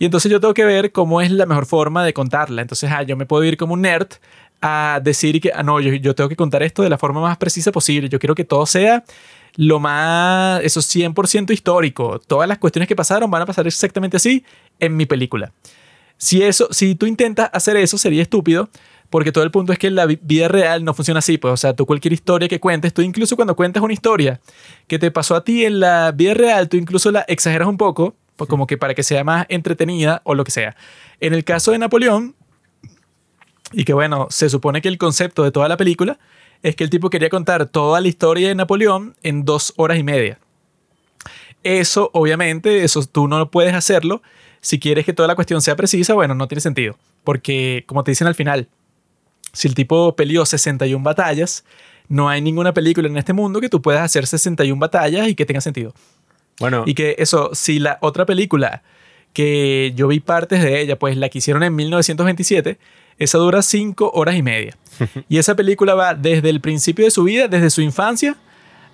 Y 0.00 0.04
entonces 0.04 0.32
yo 0.32 0.40
tengo 0.40 0.52
que 0.52 0.64
ver 0.64 0.90
cómo 0.90 1.20
es 1.20 1.30
la 1.30 1.46
mejor 1.46 1.66
forma 1.66 2.04
de 2.04 2.12
contarla. 2.12 2.62
Entonces, 2.62 2.90
ah, 2.90 3.04
yo 3.04 3.16
me 3.16 3.26
puedo 3.26 3.44
ir 3.44 3.56
como 3.56 3.74
un 3.74 3.82
nerd 3.82 4.08
a 4.60 5.00
decir 5.00 5.40
que, 5.40 5.52
ah, 5.54 5.62
no, 5.62 5.78
yo, 5.78 5.92
yo 5.94 6.16
tengo 6.16 6.28
que 6.28 6.34
contar 6.34 6.64
esto 6.64 6.82
de 6.82 6.90
la 6.90 6.98
forma 6.98 7.20
más 7.20 7.36
precisa 7.36 7.70
posible. 7.70 8.08
Yo 8.08 8.18
quiero 8.18 8.34
que 8.34 8.44
todo 8.44 8.66
sea 8.66 9.04
lo 9.56 9.78
más, 9.80 10.62
eso 10.62 10.80
100% 10.80 11.52
histórico. 11.52 12.18
Todas 12.26 12.48
las 12.48 12.58
cuestiones 12.58 12.88
que 12.88 12.96
pasaron 12.96 13.30
van 13.30 13.42
a 13.42 13.46
pasar 13.46 13.66
exactamente 13.66 14.16
así 14.16 14.44
en 14.80 14.96
mi 14.96 15.06
película. 15.06 15.52
Si, 16.16 16.42
eso, 16.42 16.68
si 16.70 16.94
tú 16.94 17.06
intentas 17.06 17.50
hacer 17.52 17.76
eso, 17.76 17.98
sería 17.98 18.22
estúpido, 18.22 18.68
porque 19.10 19.32
todo 19.32 19.44
el 19.44 19.50
punto 19.50 19.72
es 19.72 19.78
que 19.78 19.90
la 19.90 20.06
vi- 20.06 20.18
vida 20.22 20.48
real 20.48 20.84
no 20.84 20.94
funciona 20.94 21.18
así. 21.18 21.36
Pues, 21.36 21.52
o 21.52 21.56
sea, 21.56 21.74
tú 21.74 21.84
cualquier 21.84 22.12
historia 22.12 22.48
que 22.48 22.60
cuentes, 22.60 22.94
tú 22.94 23.02
incluso 23.02 23.36
cuando 23.36 23.56
cuentas 23.56 23.82
una 23.82 23.92
historia 23.92 24.40
que 24.86 24.98
te 24.98 25.10
pasó 25.10 25.34
a 25.34 25.44
ti 25.44 25.64
en 25.64 25.80
la 25.80 26.12
vida 26.12 26.34
real, 26.34 26.68
tú 26.68 26.76
incluso 26.76 27.10
la 27.10 27.20
exageras 27.28 27.68
un 27.68 27.76
poco, 27.76 28.14
pues, 28.36 28.48
como 28.48 28.66
que 28.66 28.78
para 28.78 28.94
que 28.94 29.02
sea 29.02 29.24
más 29.24 29.46
entretenida 29.48 30.22
o 30.24 30.34
lo 30.34 30.44
que 30.44 30.50
sea. 30.52 30.76
En 31.20 31.34
el 31.34 31.44
caso 31.44 31.72
de 31.72 31.78
Napoleón, 31.78 32.36
y 33.72 33.84
que 33.84 33.92
bueno, 33.94 34.28
se 34.30 34.48
supone 34.48 34.80
que 34.80 34.88
el 34.88 34.98
concepto 34.98 35.42
de 35.44 35.50
toda 35.50 35.68
la 35.68 35.76
película 35.76 36.18
es 36.62 36.76
que 36.76 36.84
el 36.84 36.90
tipo 36.90 37.10
quería 37.10 37.28
contar 37.28 37.66
toda 37.66 38.00
la 38.00 38.08
historia 38.08 38.48
de 38.48 38.54
Napoleón 38.54 39.16
en 39.22 39.44
dos 39.44 39.72
horas 39.76 39.98
y 39.98 40.02
media. 40.02 40.38
Eso, 41.62 42.10
obviamente, 42.12 42.84
eso 42.84 43.04
tú 43.04 43.28
no 43.28 43.50
puedes 43.50 43.74
hacerlo. 43.74 44.22
Si 44.60 44.78
quieres 44.78 45.04
que 45.04 45.12
toda 45.12 45.28
la 45.28 45.34
cuestión 45.34 45.60
sea 45.60 45.76
precisa, 45.76 46.14
bueno, 46.14 46.34
no 46.34 46.48
tiene 46.48 46.60
sentido. 46.60 46.96
Porque, 47.24 47.84
como 47.86 48.04
te 48.04 48.10
dicen 48.10 48.26
al 48.26 48.34
final, 48.34 48.68
si 49.52 49.68
el 49.68 49.74
tipo 49.74 50.16
peleó 50.16 50.44
61 50.44 51.02
batallas, 51.02 51.64
no 52.08 52.28
hay 52.28 52.40
ninguna 52.40 52.74
película 52.74 53.08
en 53.08 53.16
este 53.16 53.32
mundo 53.32 53.60
que 53.60 53.68
tú 53.68 53.80
puedas 53.80 54.02
hacer 54.02 54.26
61 54.26 54.78
batallas 54.78 55.28
y 55.28 55.34
que 55.34 55.46
tenga 55.46 55.60
sentido. 55.60 55.94
Bueno, 56.58 56.84
Y 56.86 56.94
que 56.94 57.16
eso, 57.18 57.50
si 57.54 57.78
la 57.78 57.98
otra 58.02 58.26
película 58.26 58.82
que 59.32 59.92
yo 59.96 60.08
vi 60.08 60.20
partes 60.20 60.62
de 60.62 60.80
ella, 60.80 60.98
pues 60.98 61.16
la 61.16 61.28
que 61.28 61.38
hicieron 61.38 61.62
en 61.62 61.74
1927, 61.74 62.78
esa 63.22 63.38
dura 63.38 63.62
5 63.62 64.12
horas 64.14 64.36
y 64.36 64.42
media. 64.42 64.76
Y 65.28 65.38
esa 65.38 65.54
película 65.54 65.94
va 65.94 66.14
desde 66.14 66.50
el 66.50 66.60
principio 66.60 67.04
de 67.04 67.10
su 67.10 67.24
vida, 67.24 67.48
desde 67.48 67.70
su 67.70 67.80
infancia, 67.80 68.36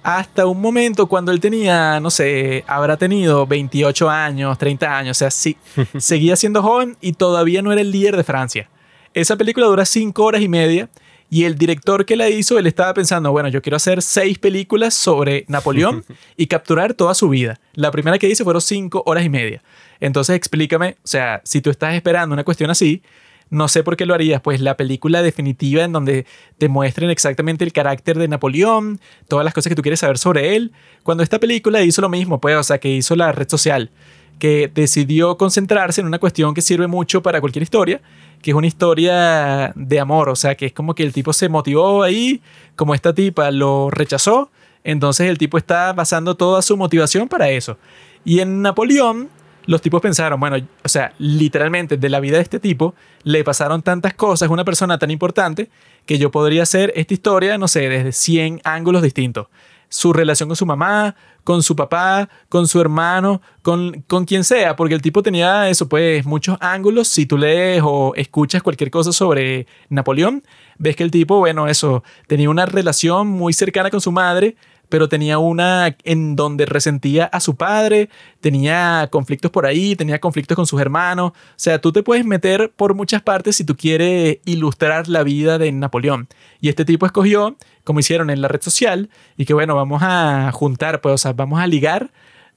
hasta 0.03 0.47
un 0.47 0.61
momento 0.61 1.07
cuando 1.07 1.33
él 1.33 1.41
tenía, 1.41 2.01
no 2.01 2.11
sé, 2.11 2.65
habrá 2.67 2.97
tenido 2.97 3.47
28 3.47 4.09
años, 4.09 4.57
30 4.57 4.99
años, 4.99 5.17
o 5.17 5.19
sea, 5.19 5.31
sí, 5.31 5.57
seguía 5.99 6.37
siendo 6.37 6.63
joven 6.63 6.97
y 7.01 7.13
todavía 7.13 7.63
no 7.63 7.73
era 7.73 7.81
el 7.81 7.91
líder 7.91 8.17
de 8.17 8.25
Francia. 8.25 8.71
Esa 9.13 9.37
película 9.37 9.67
dura 9.67 9.85
5 9.85 10.23
horas 10.23 10.41
y 10.41 10.49
media 10.49 10.89
y 11.31 11.45
el 11.45 11.57
director 11.57 12.07
que 12.07 12.17
la 12.17 12.29
hizo, 12.31 12.59
él 12.59 12.67
estaba 12.67 12.95
pensando, 12.95 13.31
bueno, 13.33 13.49
yo 13.49 13.61
quiero 13.61 13.77
hacer 13.77 14.01
seis 14.01 14.39
películas 14.39 14.95
sobre 14.95 15.45
Napoleón 15.49 16.05
y 16.39 16.47
capturar 16.47 16.95
toda 16.95 17.15
su 17.15 17.29
vida. 17.29 17.61
La 17.75 17.91
primera 17.91 18.19
que 18.19 18.29
hice 18.29 18.45
fueron 18.45 18.63
5 18.63 19.03
horas 19.05 19.25
y 19.25 19.29
media. 19.29 19.63
Entonces 20.01 20.37
explícame, 20.37 20.97
o 21.05 21.07
sea, 21.07 21.43
si 21.45 21.61
tú 21.61 21.69
estás 21.69 21.95
esperando 21.95 22.33
una 22.33 22.45
cuestión 22.45 22.71
así, 22.71 23.03
no 23.51 23.69
sé 23.69 23.83
por 23.83 23.97
qué 23.97 24.07
lo 24.07 24.15
harías, 24.15 24.41
pues 24.41 24.61
la 24.61 24.77
película 24.77 25.23
definitiva 25.23 25.85
en 25.85 25.93
donde 25.93 26.27
te 26.59 26.69
muestren 26.69 27.11
exactamente 27.11 27.65
el 27.65 27.73
carácter 27.73 28.19
de 28.19 28.29
Napoleón, 28.29 29.01
todas 29.27 29.45
las 29.45 29.55
cosas 29.55 29.71
que 29.71 29.75
tú 29.75 29.83
quieres 29.83 30.01
saber 30.01 30.19
sobre 30.19 30.57
él. 30.57 30.73
Cuando 31.03 31.23
esta 31.23 31.39
película 31.39 31.83
hizo 31.83 32.01
lo 32.03 32.09
mismo, 32.09 32.41
pues, 32.41 32.57
o 32.57 32.63
sea, 32.63 32.79
que 32.79 32.89
hizo 32.89 33.17
la 33.17 33.33
red 33.33 33.49
social, 33.49 33.91
que 34.39 34.71
decidió 34.73 35.37
concentrarse 35.37 36.01
en 36.01 36.07
una 36.07 36.19
cuestión 36.19 36.55
que 36.55 36.63
sirve 36.63 36.87
mucho 36.87 37.23
para 37.23 37.41
cualquier 37.41 37.63
historia, 37.63 38.01
que 38.43 38.51
es 38.53 38.57
una 38.57 38.67
historia 38.67 39.73
de 39.75 40.01
amor, 40.01 40.29
o 40.29 40.37
sea, 40.37 40.55
que 40.55 40.67
es 40.67 40.73
como 40.73 40.95
que 40.95 41.03
el 41.03 41.13
tipo 41.13 41.33
se 41.33 41.49
motivó 41.49 42.03
ahí, 42.03 42.41
como 42.77 42.95
esta 42.95 43.13
tipa 43.15 43.51
lo 43.51 43.91
rechazó, 43.91 44.51
entonces 44.85 45.29
el 45.29 45.39
tipo 45.39 45.59
está 45.59 45.93
basando 45.93 46.37
toda 46.37 46.63
su 46.63 46.77
motivación 46.77 47.29
para 47.29 47.51
eso. 47.51 47.79
Y 48.25 48.41
en 48.41 48.63
Napoleón, 48.63 49.29
los 49.69 49.83
tipos 49.83 50.01
pensaron, 50.01 50.41
bueno, 50.41 50.57
o 50.83 50.89
sea, 50.89 51.13
literalmente 51.19 51.99
de 51.99 52.09
la 52.09 52.21
vida 52.21 52.39
de 52.39 52.43
este 52.43 52.59
tipo 52.59 52.95
le 53.23 53.45
pasaron 53.45 53.83
tantas 53.83 54.15
cosas, 54.15 54.49
una 54.49 54.65
persona 54.65 54.99
tan 54.99 55.11
importante, 55.11 55.69
que 56.07 56.17
yo 56.17 56.31
podría 56.31 56.63
hacer 56.63 56.91
esta 56.97 57.13
historia, 57.13 57.59
no 57.59 57.69
sé, 57.69 57.87
desde 57.91 58.13
100 58.13 58.63
ángulos 58.65 59.03
distintos. 59.03 59.49
Su 59.91 60.15
relación 60.15 60.49
con 60.49 60.57
su 60.57 60.65
mamá, 60.65 61.15
con 61.45 61.63
su 61.63 61.77
papá, 61.77 62.31
con 62.49 62.67
su 62.67 62.81
hermano, 62.81 63.43
con, 63.61 64.03
con 64.07 64.25
quien 64.25 64.43
sea, 64.43 64.75
porque 64.75 64.95
el 64.95 65.03
tipo 65.03 65.23
tenía 65.23 65.69
eso, 65.69 65.87
pues 65.87 66.25
muchos 66.25 66.57
ángulos. 66.61 67.09
Si 67.09 67.27
tú 67.27 67.37
lees 67.37 67.83
o 67.85 68.15
escuchas 68.17 68.63
cualquier 68.63 68.91
cosa 68.91 69.13
sobre 69.13 69.67
Napoleón, 69.91 70.45
ves 70.79 70.97
que 70.97 71.05
el 71.05 71.11
tipo, 71.11 71.41
bueno, 71.41 71.69
eso, 71.69 72.03
tenía 72.27 72.49
una 72.49 72.65
relación 72.65 73.27
muy 73.27 73.53
cercana 73.53 73.91
con 73.91 74.01
su 74.01 74.13
madre, 74.13 74.57
pero 74.89 75.09
tenía 75.09 75.39
una 75.39 75.97
en 76.05 76.37
donde 76.37 76.67
resentía 76.67 77.27
a 77.27 77.41
su 77.41 77.57
padre, 77.57 78.09
tenía 78.41 79.09
conflictos 79.11 79.51
por 79.51 79.67
ahí, 79.67 79.97
tenía 79.97 80.19
conflictos 80.19 80.57
con 80.57 80.67
sus 80.67 80.81
hermanos. 80.81 81.33
O 81.33 81.53
sea, 81.57 81.81
tú 81.81 81.93
te 81.93 82.03
puedes 82.03 82.25
meter 82.25 82.73
por 82.75 82.95
muchas 82.95 83.23
partes 83.23 83.57
si 83.57 83.65
tú 83.65 83.77
quieres 83.77 84.39
ilustrar 84.45 85.09
la 85.09 85.23
vida 85.23 85.59
de 85.59 85.71
Napoleón. 85.73 86.29
Y 86.61 86.69
este 86.69 86.85
tipo 86.85 87.07
escogió, 87.07 87.57
como 87.85 88.01
hicieron 88.01 88.31
en 88.31 88.41
la 88.41 88.49
red 88.49 88.63
social, 88.63 89.11
y 89.37 89.45
que 89.45 89.55
bueno, 89.55 89.75
vamos 89.75 90.03
a 90.03 90.51
juntar, 90.53 91.01
pues, 91.01 91.15
o 91.15 91.19
sea, 91.19 91.33
vamos 91.33 91.61
a 91.61 91.67
ligar 91.67 92.11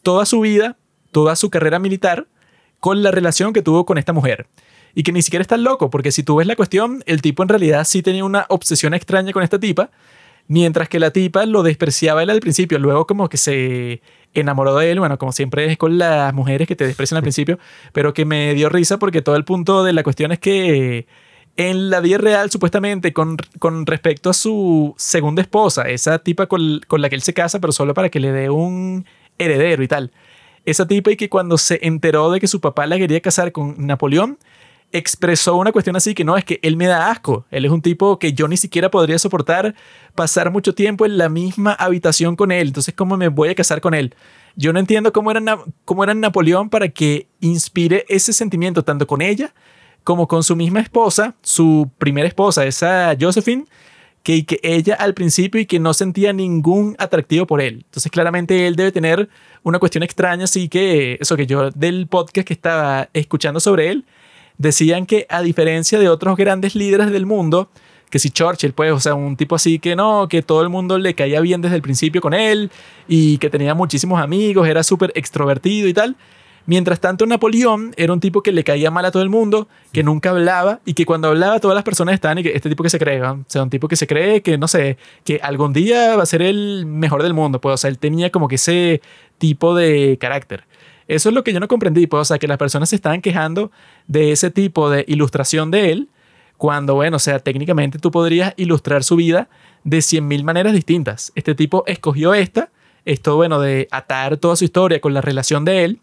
toda 0.03 0.25
su 0.25 0.41
vida, 0.41 0.77
toda 1.11 1.35
su 1.35 1.49
carrera 1.49 1.79
militar, 1.79 2.27
con 2.79 3.03
la 3.03 3.11
relación 3.11 3.53
que 3.53 3.61
tuvo 3.61 3.85
con 3.85 3.97
esta 3.97 4.13
mujer. 4.13 4.47
Y 4.93 5.03
que 5.03 5.11
ni 5.11 5.21
siquiera 5.21 5.41
es 5.41 5.47
tan 5.47 5.63
loco, 5.63 5.89
porque 5.89 6.11
si 6.11 6.23
tú 6.23 6.35
ves 6.35 6.47
la 6.47 6.55
cuestión, 6.55 7.03
el 7.05 7.21
tipo 7.21 7.43
en 7.43 7.49
realidad 7.49 7.85
sí 7.85 8.01
tenía 8.01 8.25
una 8.25 8.45
obsesión 8.49 8.93
extraña 8.93 9.31
con 9.31 9.43
esta 9.43 9.59
tipa, 9.59 9.89
Mientras 10.51 10.89
que 10.89 10.99
la 10.99 11.11
tipa 11.11 11.45
lo 11.45 11.63
despreciaba 11.63 12.21
él 12.23 12.29
al 12.29 12.41
principio, 12.41 12.77
luego 12.77 13.07
como 13.07 13.29
que 13.29 13.37
se 13.37 14.01
enamoró 14.33 14.75
de 14.75 14.91
él, 14.91 14.99
bueno, 14.99 15.17
como 15.17 15.31
siempre 15.31 15.71
es 15.71 15.77
con 15.77 15.97
las 15.97 16.33
mujeres 16.33 16.67
que 16.67 16.75
te 16.75 16.85
desprecian 16.85 17.15
al 17.15 17.21
principio, 17.29 17.57
pero 17.93 18.13
que 18.13 18.25
me 18.25 18.53
dio 18.53 18.67
risa 18.67 18.99
porque 18.99 19.21
todo 19.21 19.37
el 19.37 19.45
punto 19.45 19.85
de 19.85 19.93
la 19.93 20.03
cuestión 20.03 20.33
es 20.33 20.39
que 20.39 21.07
en 21.55 21.89
la 21.89 22.01
vida 22.01 22.17
real, 22.17 22.51
supuestamente, 22.51 23.13
con, 23.13 23.37
con 23.59 23.85
respecto 23.85 24.29
a 24.29 24.33
su 24.33 24.93
segunda 24.97 25.41
esposa, 25.41 25.83
esa 25.83 26.19
tipa 26.19 26.47
con, 26.47 26.81
con 26.85 27.01
la 27.01 27.07
que 27.07 27.15
él 27.15 27.21
se 27.21 27.33
casa, 27.33 27.61
pero 27.61 27.71
solo 27.71 27.93
para 27.93 28.09
que 28.09 28.19
le 28.19 28.33
dé 28.33 28.49
un 28.49 29.05
heredero 29.37 29.83
y 29.83 29.87
tal, 29.87 30.11
esa 30.65 30.85
tipa 30.85 31.11
y 31.11 31.15
que 31.15 31.29
cuando 31.29 31.57
se 31.57 31.79
enteró 31.81 32.29
de 32.29 32.41
que 32.41 32.47
su 32.47 32.59
papá 32.59 32.87
la 32.87 32.97
quería 32.97 33.21
casar 33.21 33.53
con 33.53 33.75
Napoleón, 33.87 34.37
expresó 34.91 35.55
una 35.55 35.71
cuestión 35.71 35.95
así 35.95 36.13
que 36.13 36.23
no, 36.23 36.37
es 36.37 36.45
que 36.45 36.59
él 36.63 36.77
me 36.77 36.87
da 36.87 37.09
asco. 37.11 37.45
Él 37.51 37.65
es 37.65 37.71
un 37.71 37.81
tipo 37.81 38.19
que 38.19 38.33
yo 38.33 38.47
ni 38.47 38.57
siquiera 38.57 38.91
podría 38.91 39.19
soportar 39.19 39.75
pasar 40.15 40.51
mucho 40.51 40.73
tiempo 40.73 41.05
en 41.05 41.17
la 41.17 41.29
misma 41.29 41.73
habitación 41.73 42.35
con 42.35 42.51
él. 42.51 42.67
Entonces, 42.67 42.93
¿cómo 42.93 43.17
me 43.17 43.29
voy 43.29 43.49
a 43.49 43.55
casar 43.55 43.81
con 43.81 43.93
él? 43.93 44.15
Yo 44.55 44.73
no 44.73 44.79
entiendo 44.79 45.13
cómo 45.13 45.31
era, 45.31 45.41
cómo 45.85 46.03
era 46.03 46.13
Napoleón 46.13 46.69
para 46.69 46.89
que 46.89 47.27
inspire 47.39 48.05
ese 48.09 48.33
sentimiento 48.33 48.83
tanto 48.83 49.07
con 49.07 49.21
ella 49.21 49.53
como 50.03 50.27
con 50.27 50.43
su 50.43 50.55
misma 50.55 50.79
esposa, 50.79 51.35
su 51.41 51.89
primera 51.97 52.27
esposa, 52.27 52.65
esa 52.65 53.15
Josephine, 53.19 53.65
que, 54.23 54.45
que 54.45 54.59
ella 54.63 54.95
al 54.95 55.13
principio 55.13 55.61
y 55.61 55.65
que 55.65 55.79
no 55.79 55.93
sentía 55.93 56.33
ningún 56.33 56.95
atractivo 56.99 57.47
por 57.47 57.61
él. 57.61 57.83
Entonces 57.85 58.11
claramente 58.11 58.67
él 58.67 58.75
debe 58.75 58.91
tener 58.91 59.29
una 59.63 59.79
cuestión 59.79 60.03
extraña, 60.03 60.45
así 60.45 60.69
que 60.69 61.17
eso 61.19 61.35
que 61.35 61.47
yo 61.47 61.69
del 61.71 62.07
podcast 62.07 62.47
que 62.47 62.53
estaba 62.53 63.09
escuchando 63.13 63.59
sobre 63.59 63.89
él, 63.89 64.05
decían 64.61 65.05
que 65.05 65.25
a 65.29 65.41
diferencia 65.41 65.99
de 65.99 66.07
otros 66.07 66.37
grandes 66.37 66.75
líderes 66.75 67.11
del 67.11 67.25
mundo, 67.25 67.69
que 68.09 68.19
si 68.19 68.29
Churchill, 68.29 68.73
pues, 68.73 68.91
o 68.91 68.99
sea, 68.99 69.15
un 69.15 69.35
tipo 69.35 69.55
así 69.55 69.79
que 69.79 69.95
no, 69.95 70.27
que 70.27 70.41
todo 70.41 70.61
el 70.61 70.69
mundo 70.69 70.97
le 70.97 71.15
caía 71.15 71.39
bien 71.41 71.61
desde 71.61 71.77
el 71.77 71.81
principio 71.81 72.21
con 72.21 72.33
él 72.33 72.69
y 73.07 73.37
que 73.39 73.49
tenía 73.49 73.73
muchísimos 73.73 74.21
amigos, 74.21 74.67
era 74.67 74.83
súper 74.83 75.11
extrovertido 75.15 75.87
y 75.87 75.93
tal. 75.93 76.15
Mientras 76.67 76.99
tanto, 76.99 77.25
Napoleón 77.25 77.93
era 77.97 78.13
un 78.13 78.19
tipo 78.19 78.43
que 78.43 78.51
le 78.51 78.63
caía 78.63 78.91
mal 78.91 79.03
a 79.05 79.11
todo 79.11 79.23
el 79.23 79.29
mundo, 79.29 79.67
que 79.91 80.03
nunca 80.03 80.29
hablaba 80.29 80.79
y 80.85 80.93
que 80.93 81.05
cuando 81.05 81.29
hablaba 81.29 81.59
todas 81.59 81.73
las 81.73 81.83
personas 81.83 82.13
estaban 82.13 82.37
y 82.37 82.43
que 82.43 82.51
este 82.53 82.69
tipo 82.69 82.83
que 82.83 82.89
se 82.91 82.99
cree, 82.99 83.19
o 83.23 83.43
sea, 83.47 83.63
un 83.63 83.71
tipo 83.71 83.87
que 83.87 83.95
se 83.95 84.05
cree 84.05 84.43
que, 84.43 84.59
no 84.59 84.67
sé, 84.67 84.97
que 85.23 85.39
algún 85.41 85.73
día 85.73 86.15
va 86.15 86.23
a 86.23 86.27
ser 86.27 86.43
el 86.43 86.85
mejor 86.85 87.23
del 87.23 87.33
mundo, 87.33 87.59
pues, 87.59 87.73
o 87.73 87.77
sea, 87.77 87.89
él 87.89 87.97
tenía 87.97 88.29
como 88.29 88.47
que 88.47 88.55
ese 88.55 89.01
tipo 89.39 89.73
de 89.73 90.17
carácter. 90.19 90.65
Eso 91.11 91.27
es 91.27 91.35
lo 91.35 91.43
que 91.43 91.51
yo 91.51 91.59
no 91.59 91.67
comprendí, 91.67 92.07
pues, 92.07 92.21
o 92.21 92.25
sea, 92.25 92.39
que 92.39 92.47
las 92.47 92.57
personas 92.57 92.87
se 92.87 92.95
estaban 92.95 93.21
quejando 93.21 93.69
de 94.07 94.31
ese 94.31 94.49
tipo 94.49 94.89
de 94.89 95.03
ilustración 95.09 95.69
de 95.69 95.91
él, 95.91 96.09
cuando, 96.55 96.95
bueno, 96.95 97.17
o 97.17 97.19
sea, 97.19 97.39
técnicamente 97.39 97.99
tú 97.99 98.11
podrías 98.11 98.53
ilustrar 98.55 99.03
su 99.03 99.17
vida 99.17 99.49
de 99.83 99.97
100.000 99.97 100.45
maneras 100.45 100.71
distintas. 100.71 101.33
Este 101.35 101.53
tipo 101.53 101.83
escogió 101.85 102.33
esta, 102.33 102.69
esto, 103.03 103.35
bueno, 103.35 103.59
de 103.59 103.89
atar 103.91 104.37
toda 104.37 104.55
su 104.55 104.63
historia 104.63 105.01
con 105.01 105.13
la 105.13 105.19
relación 105.19 105.65
de 105.65 105.83
él, 105.83 105.99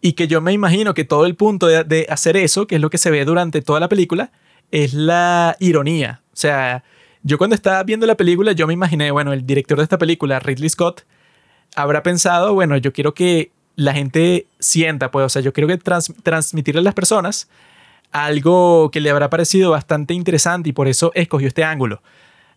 y 0.00 0.12
que 0.12 0.28
yo 0.28 0.40
me 0.40 0.52
imagino 0.52 0.94
que 0.94 1.04
todo 1.04 1.26
el 1.26 1.34
punto 1.34 1.66
de, 1.66 1.82
de 1.82 2.06
hacer 2.08 2.36
eso, 2.36 2.68
que 2.68 2.76
es 2.76 2.80
lo 2.80 2.90
que 2.90 2.98
se 2.98 3.10
ve 3.10 3.24
durante 3.24 3.60
toda 3.60 3.80
la 3.80 3.88
película, 3.88 4.30
es 4.70 4.94
la 4.94 5.56
ironía. 5.58 6.22
O 6.32 6.36
sea, 6.36 6.84
yo 7.24 7.38
cuando 7.38 7.56
estaba 7.56 7.82
viendo 7.82 8.06
la 8.06 8.14
película, 8.14 8.52
yo 8.52 8.68
me 8.68 8.74
imaginé, 8.74 9.10
bueno, 9.10 9.32
el 9.32 9.44
director 9.44 9.78
de 9.78 9.82
esta 9.82 9.98
película, 9.98 10.38
Ridley 10.38 10.68
Scott, 10.68 11.04
habrá 11.74 12.04
pensado, 12.04 12.54
bueno, 12.54 12.76
yo 12.76 12.92
quiero 12.92 13.14
que 13.14 13.50
la 13.76 13.92
gente 13.92 14.46
sienta, 14.58 15.10
pues, 15.10 15.26
o 15.26 15.28
sea, 15.28 15.42
yo 15.42 15.52
quiero 15.52 15.68
que 15.68 15.78
trans 15.78 16.12
transmitirle 16.22 16.80
a 16.80 16.84
las 16.84 16.94
personas 16.94 17.48
algo 18.12 18.90
que 18.92 19.00
le 19.00 19.10
habrá 19.10 19.28
parecido 19.28 19.72
bastante 19.72 20.14
interesante 20.14 20.68
y 20.68 20.72
por 20.72 20.86
eso 20.86 21.10
escogió 21.14 21.48
este 21.48 21.64
ángulo. 21.64 22.00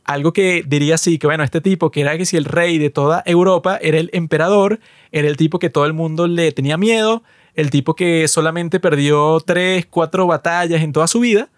Algo 0.04 0.32
que 0.32 0.64
diría 0.66 0.96
así, 0.96 1.18
que 1.18 1.28
bueno, 1.28 1.44
este 1.44 1.62
tipo 1.62 1.90
que 1.90 2.02
era 2.02 2.18
que 2.18 2.26
si 2.26 2.38
el 2.38 2.46
rey 2.46 2.78
de 2.78 2.92
toda 2.92 3.24
Europa 3.26 3.80
era 3.82 3.98
el 3.98 4.12
emperador, 4.14 4.80
era 5.12 5.28
el 5.28 5.36
tipo 5.36 5.58
que 5.58 5.72
todo 5.72 5.86
el 5.86 5.94
mundo 5.94 6.28
le 6.28 6.52
tenía 6.52 6.78
miedo, 6.78 7.24
el 7.56 7.72
tipo 7.72 7.96
que 7.96 8.28
solamente 8.28 8.80
perdió 8.80 9.40
tres, 9.40 9.88
cuatro 9.88 10.28
batallas 10.28 10.82
en 10.82 10.94
toda 10.94 11.08
su 11.08 11.22
vida, 11.22 11.50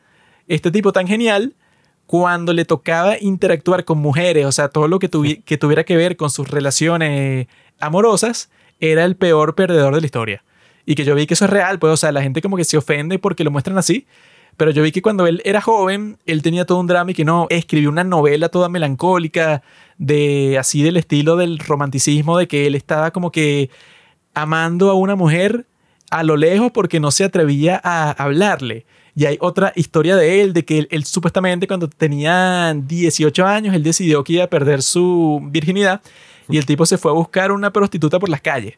este 0.48 0.72
tipo 0.72 0.94
tan 0.94 1.06
genial, 1.06 1.54
cuando 2.06 2.54
le 2.54 2.66
tocaba 2.66 3.20
interactuar 3.20 3.84
con 3.84 4.00
mujeres, 4.00 4.46
o 4.46 4.52
sea, 4.52 4.70
todo 4.70 4.88
lo 4.88 4.98
que, 4.98 5.10
tuvi 5.10 5.42
que 5.42 5.58
tuviera 5.58 5.84
que 5.84 5.98
ver 5.98 6.16
con 6.16 6.30
sus 6.32 6.50
relaciones 6.50 7.48
amorosas, 7.80 8.50
era 8.80 9.06
el 9.06 9.16
peor 9.16 9.56
perdedor 9.56 9.96
de 9.96 10.02
la 10.02 10.06
historia. 10.06 10.44
Y 10.86 10.96
que 10.96 11.06
yo 11.06 11.14
vi 11.16 11.28
que 11.28 11.36
eso 11.36 11.46
es 11.46 11.52
real, 11.52 11.80
pues, 11.80 11.94
o 11.94 11.98
sea, 11.98 12.12
la 12.12 12.22
gente 12.22 12.42
como 12.42 12.58
que 12.58 12.64
se 12.64 12.78
ofende 12.78 13.20
porque 13.20 13.44
lo 13.44 13.52
muestran 13.52 13.78
así. 13.78 14.08
Pero 14.58 14.72
yo 14.72 14.84
vi 14.84 14.92
que 14.92 15.02
cuando 15.02 15.28
él 15.28 15.42
era 15.46 15.62
joven, 15.62 16.18
él 16.26 16.42
tenía 16.42 16.66
todo 16.66 16.80
un 16.80 16.88
drama 16.88 17.12
y 17.12 17.14
que 17.14 17.24
no, 17.24 17.48
escribió 17.50 17.90
una 17.90 18.04
novela 18.04 18.50
toda 18.50 18.68
melancólica, 18.68 19.62
de 19.98 20.58
así 20.58 20.82
del 20.84 20.98
estilo 20.98 21.38
del 21.38 21.60
romanticismo, 21.60 22.38
de 22.38 22.48
que 22.48 22.68
él 22.68 22.76
estaba 22.76 23.12
como 23.12 23.32
que 23.32 23.70
amando 24.34 24.90
a 24.90 24.96
una 24.96 25.16
mujer 25.16 25.66
a 26.10 26.24
lo 26.24 26.38
lejos 26.38 26.72
porque 26.72 27.00
no 27.00 27.12
se 27.12 27.24
atrevía 27.24 27.80
a 27.84 28.12
hablarle. 28.12 28.86
Y 29.16 29.26
hay 29.26 29.38
otra 29.42 29.74
historia 29.76 30.16
de 30.16 30.42
él, 30.42 30.54
de 30.54 30.66
que 30.66 30.80
él, 30.80 30.88
él, 30.92 31.06
supuestamente 31.06 31.68
cuando 31.68 31.88
tenía 31.88 32.74
18 32.76 33.46
años, 33.46 33.76
él 33.76 33.84
decidió 33.84 34.24
que 34.24 34.34
iba 34.34 34.46
a 34.46 34.50
perder 34.50 34.82
su 34.82 35.40
virginidad 35.44 36.02
y 36.50 36.58
el 36.58 36.66
tipo 36.66 36.86
se 36.86 36.98
fue 36.98 37.12
a 37.12 37.16
buscar 37.16 37.52
una 37.52 37.72
prostituta 37.72 38.20
por 38.20 38.30
las 38.30 38.42
calles. 38.42 38.76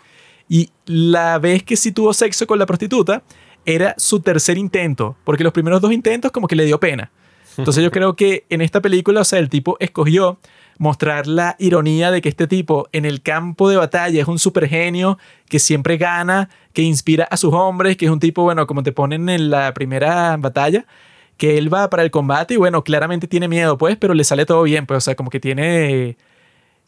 Y 0.50 0.70
la 0.86 1.40
vez 1.40 1.64
que 1.64 1.76
sí 1.76 1.92
tuvo 1.92 2.14
sexo 2.14 2.46
con 2.46 2.60
la 2.60 2.66
prostituta 2.66 3.24
era 3.66 3.96
su 3.98 4.20
tercer 4.20 4.58
intento, 4.58 5.16
porque 5.24 5.44
los 5.44 5.54
primeros 5.54 5.82
dos 5.82 5.92
intentos 5.92 6.32
como 6.32 6.48
que 6.48 6.56
le 6.56 6.66
dio 6.66 6.80
pena. 6.80 7.12
Entonces 7.58 7.84
yo 7.84 7.92
creo 7.92 8.16
que 8.16 8.46
en 8.50 8.62
esta 8.62 8.82
película, 8.82 9.22
o 9.22 9.26
sea, 9.26 9.40
el 9.40 9.50
tipo 9.50 9.78
escogió 9.80 10.40
mostrar 10.78 11.28
la 11.28 11.56
ironía 11.60 12.10
de 12.12 12.22
que 12.22 12.30
este 12.30 12.48
tipo 12.48 12.90
en 12.92 13.06
el 13.06 13.22
campo 13.22 13.70
de 13.70 13.78
batalla 13.78 14.20
es 14.20 14.28
un 14.28 14.40
super 14.40 14.68
genio 14.68 15.20
que 15.48 15.60
siempre 15.60 15.98
gana, 15.98 16.50
que 16.74 16.82
inspira 16.82 17.26
a 17.26 17.38
sus 17.38 17.54
hombres, 17.54 17.98
que 17.98 18.06
es 18.06 18.12
un 18.12 18.20
tipo, 18.20 18.44
bueno, 18.44 18.66
como 18.66 18.82
te 18.82 18.92
ponen 18.92 19.30
en 19.30 19.52
la 19.52 19.74
primera 19.74 20.36
batalla, 20.38 20.86
que 21.38 21.58
él 21.58 21.74
va 21.74 21.90
para 21.90 22.04
el 22.04 22.12
combate 22.12 22.56
y 22.56 22.58
bueno, 22.58 22.84
claramente 22.84 23.28
tiene 23.28 23.48
miedo, 23.48 23.78
pues, 23.78 23.96
pero 23.98 24.14
le 24.14 24.24
sale 24.24 24.46
todo 24.46 24.64
bien, 24.64 24.86
pues, 24.86 24.98
o 24.98 25.02
sea, 25.02 25.16
como 25.16 25.30
que 25.30 25.40
tiene... 25.40 26.18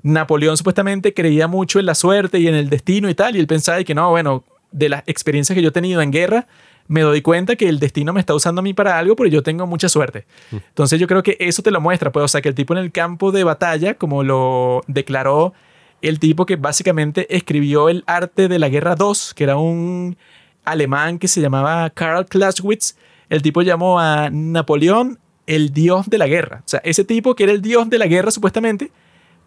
Napoleón 0.03 0.57
supuestamente 0.57 1.13
creía 1.13 1.47
mucho 1.47 1.79
en 1.79 1.85
la 1.85 1.95
suerte 1.95 2.39
y 2.39 2.47
en 2.47 2.55
el 2.55 2.69
destino 2.69 3.09
y 3.09 3.15
tal, 3.15 3.35
y 3.35 3.39
él 3.39 3.47
pensaba 3.47 3.83
que 3.83 3.95
no, 3.95 4.09
bueno, 4.11 4.43
de 4.71 4.89
las 4.89 5.03
experiencias 5.07 5.55
que 5.55 5.61
yo 5.61 5.69
he 5.69 5.71
tenido 5.71 6.01
en 6.01 6.11
guerra, 6.11 6.47
me 6.87 7.01
doy 7.01 7.21
cuenta 7.21 7.55
que 7.55 7.69
el 7.69 7.79
destino 7.79 8.11
me 8.11 8.19
está 8.19 8.35
usando 8.35 8.59
a 8.59 8.63
mí 8.63 8.73
para 8.73 8.99
algo, 8.99 9.15
pero 9.15 9.29
yo 9.29 9.41
tengo 9.41 9.65
mucha 9.65 9.87
suerte. 9.87 10.25
Entonces 10.51 10.99
yo 10.99 11.07
creo 11.07 11.23
que 11.23 11.37
eso 11.39 11.63
te 11.63 11.71
lo 11.71 11.79
muestra, 11.79 12.11
pues, 12.11 12.25
o 12.25 12.27
sea, 12.27 12.41
que 12.41 12.49
el 12.49 12.55
tipo 12.55 12.73
en 12.73 12.79
el 12.79 12.91
campo 12.91 13.31
de 13.31 13.43
batalla, 13.43 13.95
como 13.95 14.23
lo 14.23 14.83
declaró 14.87 15.53
el 16.01 16.19
tipo 16.19 16.45
que 16.45 16.57
básicamente 16.57 17.33
escribió 17.33 17.87
el 17.87 18.03
arte 18.05 18.49
de 18.49 18.59
la 18.59 18.67
guerra 18.67 18.95
2, 18.95 19.33
que 19.33 19.45
era 19.45 19.55
un 19.55 20.17
alemán 20.65 21.17
que 21.17 21.29
se 21.29 21.39
llamaba 21.39 21.89
Karl 21.91 22.25
Clausewitz, 22.25 22.97
el 23.29 23.41
tipo 23.41 23.61
llamó 23.61 23.99
a 23.99 24.29
Napoleón 24.29 25.17
el 25.47 25.71
dios 25.71 26.09
de 26.09 26.17
la 26.17 26.27
guerra. 26.27 26.61
O 26.65 26.67
sea, 26.67 26.81
ese 26.83 27.05
tipo 27.05 27.35
que 27.35 27.45
era 27.45 27.53
el 27.53 27.61
dios 27.61 27.89
de 27.89 27.97
la 27.97 28.07
guerra 28.07 28.31
supuestamente, 28.31 28.91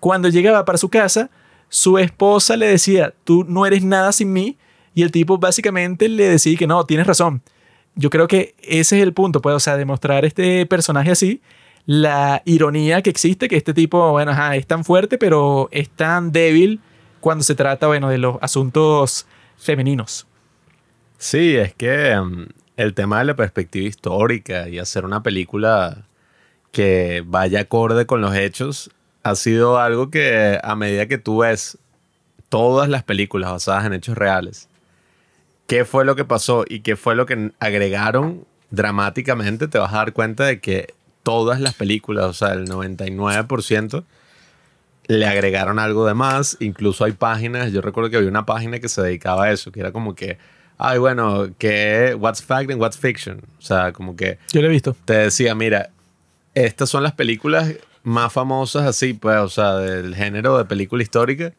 cuando 0.01 0.28
llegaba 0.28 0.64
para 0.64 0.78
su 0.78 0.89
casa, 0.89 1.31
su 1.68 1.98
esposa 1.98 2.56
le 2.56 2.66
decía, 2.66 3.14
tú 3.24 3.44
no 3.48 3.66
eres 3.66 3.85
nada 3.85 4.12
sin 4.12 4.32
mí, 4.32 4.59
y 4.94 5.02
el 5.02 5.10
tipo 5.10 5.39
básicamente 5.39 6.09
le 6.09 6.28
decía 6.28 6.56
que 6.56 6.66
no, 6.66 6.85
tienes 6.85 7.06
razón. 7.06 7.43
Yo 7.94 8.10
creo 8.10 8.28
que 8.28 8.55
ese 8.62 8.98
es 8.98 9.02
el 9.02 9.12
punto, 9.12 9.40
pues, 9.40 9.55
o 9.55 9.60
sea, 9.60 9.77
demostrar 9.77 10.24
este 10.24 10.64
personaje 10.66 11.10
así, 11.10 11.40
la 11.86 12.43
ironía 12.44 13.02
que 13.02 13.10
existe, 13.10 13.48
que 13.48 13.56
este 13.56 13.74
tipo, 13.74 14.10
bueno, 14.10 14.32
es 14.52 14.66
tan 14.66 14.85
fuerte, 14.85 15.18
pero 15.18 15.68
es 15.70 15.89
tan 15.89 16.32
débil 16.32 16.81
cuando 17.20 17.44
se 17.44 17.55
trata, 17.55 17.86
bueno, 17.86 18.09
de 18.09 18.18
los 18.18 18.36
asuntos 18.40 19.27
femeninos. 19.56 20.27
Sí, 21.18 21.56
es 21.56 21.74
que 21.74 22.18
um, 22.18 22.47
el 22.77 22.94
tema 22.94 23.20
de 23.20 23.27
la 23.27 23.36
perspectiva 23.36 23.86
histórica 23.86 24.68
y 24.68 24.78
hacer 24.78 25.05
una 25.05 25.23
película 25.23 26.06
que 26.73 27.23
vaya 27.27 27.60
acorde 27.60 28.06
con 28.06 28.20
los 28.20 28.35
hechos 28.35 28.90
ha 29.27 29.35
sido 29.35 29.78
algo 29.78 30.09
que 30.09 30.61
a 30.62 30.77
medida 30.77 31.07
que 31.07 31.19
tú 31.19 31.39
ves 31.39 31.78
todas 32.48 32.89
las 32.89 33.03
películas 33.03 33.51
basadas 33.51 33.85
en 33.85 33.93
hechos 33.93 34.16
reales, 34.16 34.69
qué 35.66 35.85
fue 35.85 36.05
lo 36.05 36.15
que 36.15 36.24
pasó 36.24 36.65
y 36.69 36.81
qué 36.81 36.94
fue 36.94 37.16
lo 37.16 37.27
que 37.27 37.51
agregaron 37.59 38.44
dramáticamente, 38.70 39.66
te 39.66 39.78
vas 39.78 39.93
a 39.93 39.97
dar 39.97 40.12
cuenta 40.12 40.44
de 40.44 40.61
que 40.61 40.94
todas 41.24 41.61
las 41.61 41.74
películas, 41.74 42.27
o 42.27 42.32
sea, 42.35 42.53
el 42.53 42.69
99%, 42.69 44.05
le 45.09 45.27
agregaron 45.27 45.81
algo 45.81 46.07
de 46.07 46.15
más. 46.15 46.57
Incluso 46.61 47.05
hay 47.05 47.12
páginas, 47.12 47.73
yo 47.73 47.81
recuerdo 47.81 48.11
que 48.11 48.19
había 48.19 48.28
una 48.28 48.47
página 48.47 48.78
que 48.78 48.89
se 48.89 49.03
dedicaba 49.03 49.47
a 49.47 49.51
eso, 49.51 49.73
que 49.73 49.81
era 49.81 49.90
como 49.90 50.15
que, 50.15 50.39
ay, 50.78 50.98
bueno, 50.98 51.48
que 51.59 52.16
what's 52.16 52.40
fact 52.40 52.70
and 52.70 52.81
what's 52.81 52.97
fiction. 52.97 53.43
O 53.59 53.62
sea, 53.62 53.93
como 53.93 54.15
que... 54.15 54.39
Yo 54.53 54.61
lo 54.61 54.69
he 54.69 54.70
visto. 54.70 54.94
Te 55.05 55.15
decía, 55.15 55.57
mira, 55.57 55.90
estas 56.55 56.89
son 56.89 57.03
las 57.03 57.12
películas 57.12 57.74
más 58.07 58.33
famosas 58.33 58.85
así, 58.85 59.15
pues, 59.15 59.37
o 59.39 59.49
sea, 59.49 59.78
del 59.78 60.15
género 60.15 60.57
de 60.59 60.65
película 60.65 61.03
histórica. 61.03 61.53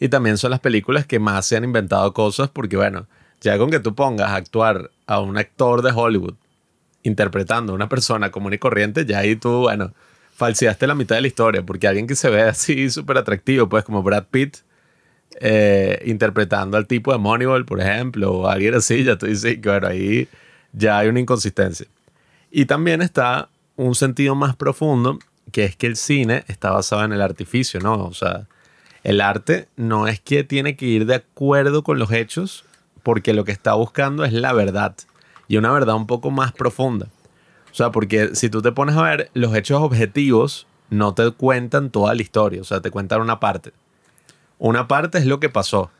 Y 0.00 0.08
también 0.08 0.36
son 0.36 0.50
las 0.50 0.58
películas 0.58 1.06
que 1.06 1.20
más 1.20 1.46
se 1.46 1.56
han 1.56 1.62
inventado 1.62 2.12
cosas 2.12 2.50
porque, 2.50 2.76
bueno, 2.76 3.06
ya 3.40 3.56
con 3.56 3.70
que 3.70 3.78
tú 3.78 3.94
pongas 3.94 4.30
a 4.30 4.34
actuar 4.34 4.90
a 5.06 5.20
un 5.20 5.38
actor 5.38 5.80
de 5.80 5.92
Hollywood 5.94 6.34
interpretando 7.04 7.72
a 7.72 7.76
una 7.76 7.88
persona 7.88 8.32
común 8.32 8.52
y 8.52 8.58
corriente, 8.58 9.06
ya 9.06 9.20
ahí 9.20 9.36
tú, 9.36 9.60
bueno, 9.60 9.92
falseaste 10.34 10.88
la 10.88 10.96
mitad 10.96 11.14
de 11.14 11.20
la 11.20 11.28
historia, 11.28 11.62
porque 11.64 11.86
alguien 11.86 12.08
que 12.08 12.16
se 12.16 12.30
ve 12.30 12.42
así 12.42 12.90
súper 12.90 13.18
atractivo, 13.18 13.68
pues 13.68 13.84
como 13.84 14.02
Brad 14.02 14.24
Pitt, 14.28 14.56
eh, 15.40 16.02
interpretando 16.04 16.76
al 16.76 16.88
tipo 16.88 17.12
de 17.12 17.18
Moneyball, 17.18 17.64
por 17.64 17.80
ejemplo, 17.80 18.32
o 18.32 18.48
alguien 18.48 18.74
así, 18.74 19.04
ya 19.04 19.16
tú 19.16 19.26
dices 19.26 19.58
que, 19.60 19.68
bueno, 19.68 19.86
ahí 19.86 20.28
ya 20.72 20.98
hay 20.98 21.08
una 21.08 21.20
inconsistencia. 21.20 21.86
Y 22.50 22.64
también 22.64 23.02
está 23.02 23.48
un 23.76 23.94
sentido 23.94 24.34
más 24.34 24.56
profundo, 24.56 25.20
que 25.52 25.64
es 25.64 25.76
que 25.76 25.86
el 25.86 25.96
cine 25.96 26.44
está 26.48 26.70
basado 26.70 27.04
en 27.04 27.12
el 27.12 27.22
artificio, 27.22 27.80
¿no? 27.80 28.04
O 28.04 28.14
sea, 28.14 28.46
el 29.04 29.20
arte 29.20 29.68
no 29.76 30.08
es 30.08 30.20
que 30.20 30.44
tiene 30.44 30.76
que 30.76 30.86
ir 30.86 31.06
de 31.06 31.16
acuerdo 31.16 31.82
con 31.84 31.98
los 31.98 32.10
hechos, 32.10 32.64
porque 33.02 33.32
lo 33.32 33.44
que 33.44 33.52
está 33.52 33.74
buscando 33.74 34.24
es 34.24 34.32
la 34.32 34.52
verdad 34.52 34.94
y 35.48 35.56
una 35.56 35.72
verdad 35.72 35.96
un 35.96 36.06
poco 36.06 36.30
más 36.30 36.52
profunda. 36.52 37.08
O 37.70 37.74
sea, 37.74 37.90
porque 37.90 38.34
si 38.34 38.48
tú 38.48 38.62
te 38.62 38.72
pones 38.72 38.96
a 38.96 39.02
ver, 39.02 39.30
los 39.34 39.54
hechos 39.54 39.82
objetivos 39.82 40.66
no 40.90 41.14
te 41.14 41.30
cuentan 41.30 41.90
toda 41.90 42.14
la 42.14 42.22
historia, 42.22 42.60
o 42.60 42.64
sea, 42.64 42.80
te 42.80 42.90
cuentan 42.90 43.20
una 43.20 43.40
parte. 43.40 43.72
Una 44.58 44.86
parte 44.86 45.18
es 45.18 45.26
lo 45.26 45.40
que 45.40 45.48
pasó. 45.48 45.90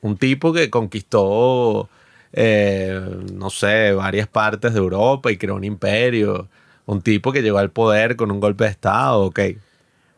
Un 0.00 0.16
tipo 0.16 0.52
que 0.52 0.70
conquistó, 0.70 1.88
eh, 2.32 3.00
no 3.32 3.48
sé, 3.48 3.92
varias 3.94 4.28
partes 4.28 4.74
de 4.74 4.78
Europa 4.78 5.32
y 5.32 5.38
creó 5.38 5.54
un 5.54 5.64
imperio. 5.64 6.48
Un 6.86 7.02
tipo 7.02 7.32
que 7.32 7.42
llegó 7.42 7.58
al 7.58 7.70
poder 7.70 8.16
con 8.16 8.30
un 8.30 8.40
golpe 8.40 8.64
de 8.64 8.70
Estado, 8.70 9.22
ok. 9.22 9.40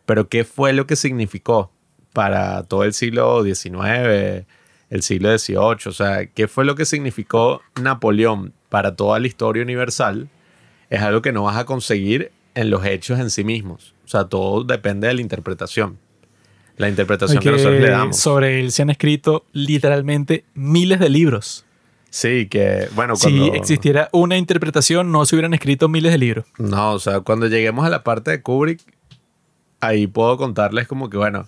Pero 0.05 0.29
¿qué 0.29 0.45
fue 0.45 0.73
lo 0.73 0.87
que 0.87 0.97
significó 0.97 1.71
para 2.13 2.63
todo 2.63 2.85
el 2.85 2.95
siglo 2.95 3.45
XIX, 3.45 4.47
el 4.91 5.03
siglo 5.03 5.37
XVIII? 5.37 5.59
O 5.87 5.93
sea, 5.93 6.27
¿qué 6.27 6.49
fue 6.49 6.65
lo 6.65 6.75
que 6.75 6.85
significó 6.85 7.61
Napoleón 7.81 8.53
para 8.69 8.97
toda 8.97 9.19
la 9.19 9.27
historia 9.27 9.63
universal? 9.63 10.29
Es 10.91 11.03
algo 11.03 11.23
que 11.23 11.33
no 11.33 11.45
vas 11.45 11.57
a 11.57 11.67
conseguir 11.67 12.31
en 12.55 12.71
los 12.71 12.85
hechos 12.87 13.19
en 13.21 13.31
sí 13.31 13.45
mismos. 13.45 13.95
O 14.05 14.09
sea, 14.09 14.25
todo 14.25 14.65
depende 14.65 15.09
de 15.09 15.15
la 15.15 15.21
interpretación. 15.21 15.99
La 16.77 16.89
interpretación 16.89 17.39
que, 17.39 17.45
Que 17.45 17.57
nosotros 17.57 17.81
le 17.81 17.91
damos. 17.91 18.17
Sobre 18.17 18.61
él 18.61 18.71
se 18.71 18.83
han 18.83 18.91
escrito 18.91 19.45
literalmente 19.53 20.45
miles 20.55 21.01
de 21.01 21.09
libros. 21.09 21.66
Sí, 22.17 22.47
que 22.49 22.89
bueno, 22.95 23.15
Si 23.15 23.25
cuando... 23.25 23.53
existiera 23.57 24.09
una 24.11 24.39
interpretación, 24.39 25.13
no 25.13 25.27
se 25.27 25.37
hubieran 25.37 25.53
escrito 25.53 25.91
miles 25.91 26.13
de 26.13 26.17
libros. 26.17 26.47
No, 26.57 26.93
o 26.93 26.99
sea, 26.99 27.21
cuando 27.21 27.47
lleguemos 27.47 27.85
a 27.85 27.91
la 27.91 28.05
parte 28.05 28.31
de 28.31 28.41
Kubrick, 28.41 28.81
ahí 29.81 30.07
puedo 30.07 30.39
contarles 30.39 30.89
como 30.89 31.11
que, 31.11 31.19
bueno, 31.19 31.47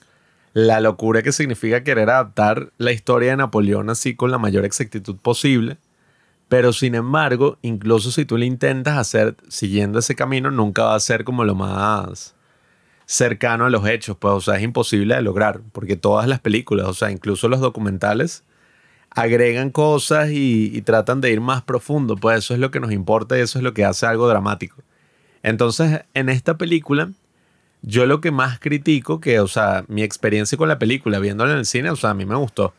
la 0.52 0.80
locura 0.80 1.22
que 1.22 1.32
significa 1.32 1.84
querer 1.84 2.10
adaptar 2.10 2.70
la 2.76 2.92
historia 2.92 3.30
de 3.30 3.38
Napoleón 3.38 3.88
así 3.88 4.14
con 4.14 4.30
la 4.30 4.36
mayor 4.36 4.66
exactitud 4.66 5.16
posible. 5.16 5.78
Pero 6.48 6.74
sin 6.74 6.94
embargo, 6.94 7.56
incluso 7.62 8.10
si 8.10 8.26
tú 8.26 8.36
lo 8.36 8.44
intentas 8.44 8.98
hacer 8.98 9.36
siguiendo 9.48 10.00
ese 10.00 10.16
camino, 10.16 10.50
nunca 10.50 10.84
va 10.84 10.96
a 10.96 11.00
ser 11.00 11.24
como 11.24 11.46
lo 11.46 11.54
más 11.54 12.34
cercano 13.06 13.64
a 13.64 13.70
los 13.70 13.88
hechos, 13.88 14.18
pues, 14.18 14.34
o 14.34 14.40
sea, 14.42 14.56
es 14.56 14.62
imposible 14.64 15.14
de 15.14 15.22
lograr, 15.22 15.62
porque 15.72 15.96
todas 15.96 16.28
las 16.28 16.40
películas, 16.40 16.88
o 16.88 16.92
sea, 16.92 17.10
incluso 17.10 17.48
los 17.48 17.60
documentales, 17.60 18.44
agregan 19.10 19.70
cosas 19.70 20.30
y, 20.30 20.80
tratan 20.82 21.20
de 21.20 21.30
ir 21.30 21.40
más 21.40 21.62
profundo, 21.62 22.16
pues 22.16 22.38
eso 22.38 22.54
es 22.54 22.60
lo 22.60 22.70
que 22.70 22.80
nos 22.80 22.92
importa 22.92 23.38
y 23.38 23.42
eso 23.42 23.58
es 23.58 23.64
lo 23.64 23.74
que 23.74 23.84
hace 23.84 24.06
algo 24.06 24.28
dramático. 24.28 24.76
Entonces, 25.42 26.02
en 26.14 26.28
esta 26.28 26.56
película, 26.56 27.10
yo 27.82 28.06
lo 28.06 28.20
que 28.20 28.30
más 28.30 28.58
critico, 28.58 29.20
que, 29.20 29.40
o 29.40 29.48
sea, 29.48 29.84
mi 29.88 30.02
experiencia 30.02 30.58
con 30.58 30.68
la 30.68 30.78
película, 30.78 31.18
viéndola 31.18 31.52
en 31.52 31.58
el 31.58 31.66
cine, 31.66 31.90
o 31.90 31.96
sea, 31.96 32.10
a 32.10 32.14
mí 32.14 32.26
me 32.26 32.36
gustó. 32.36 32.74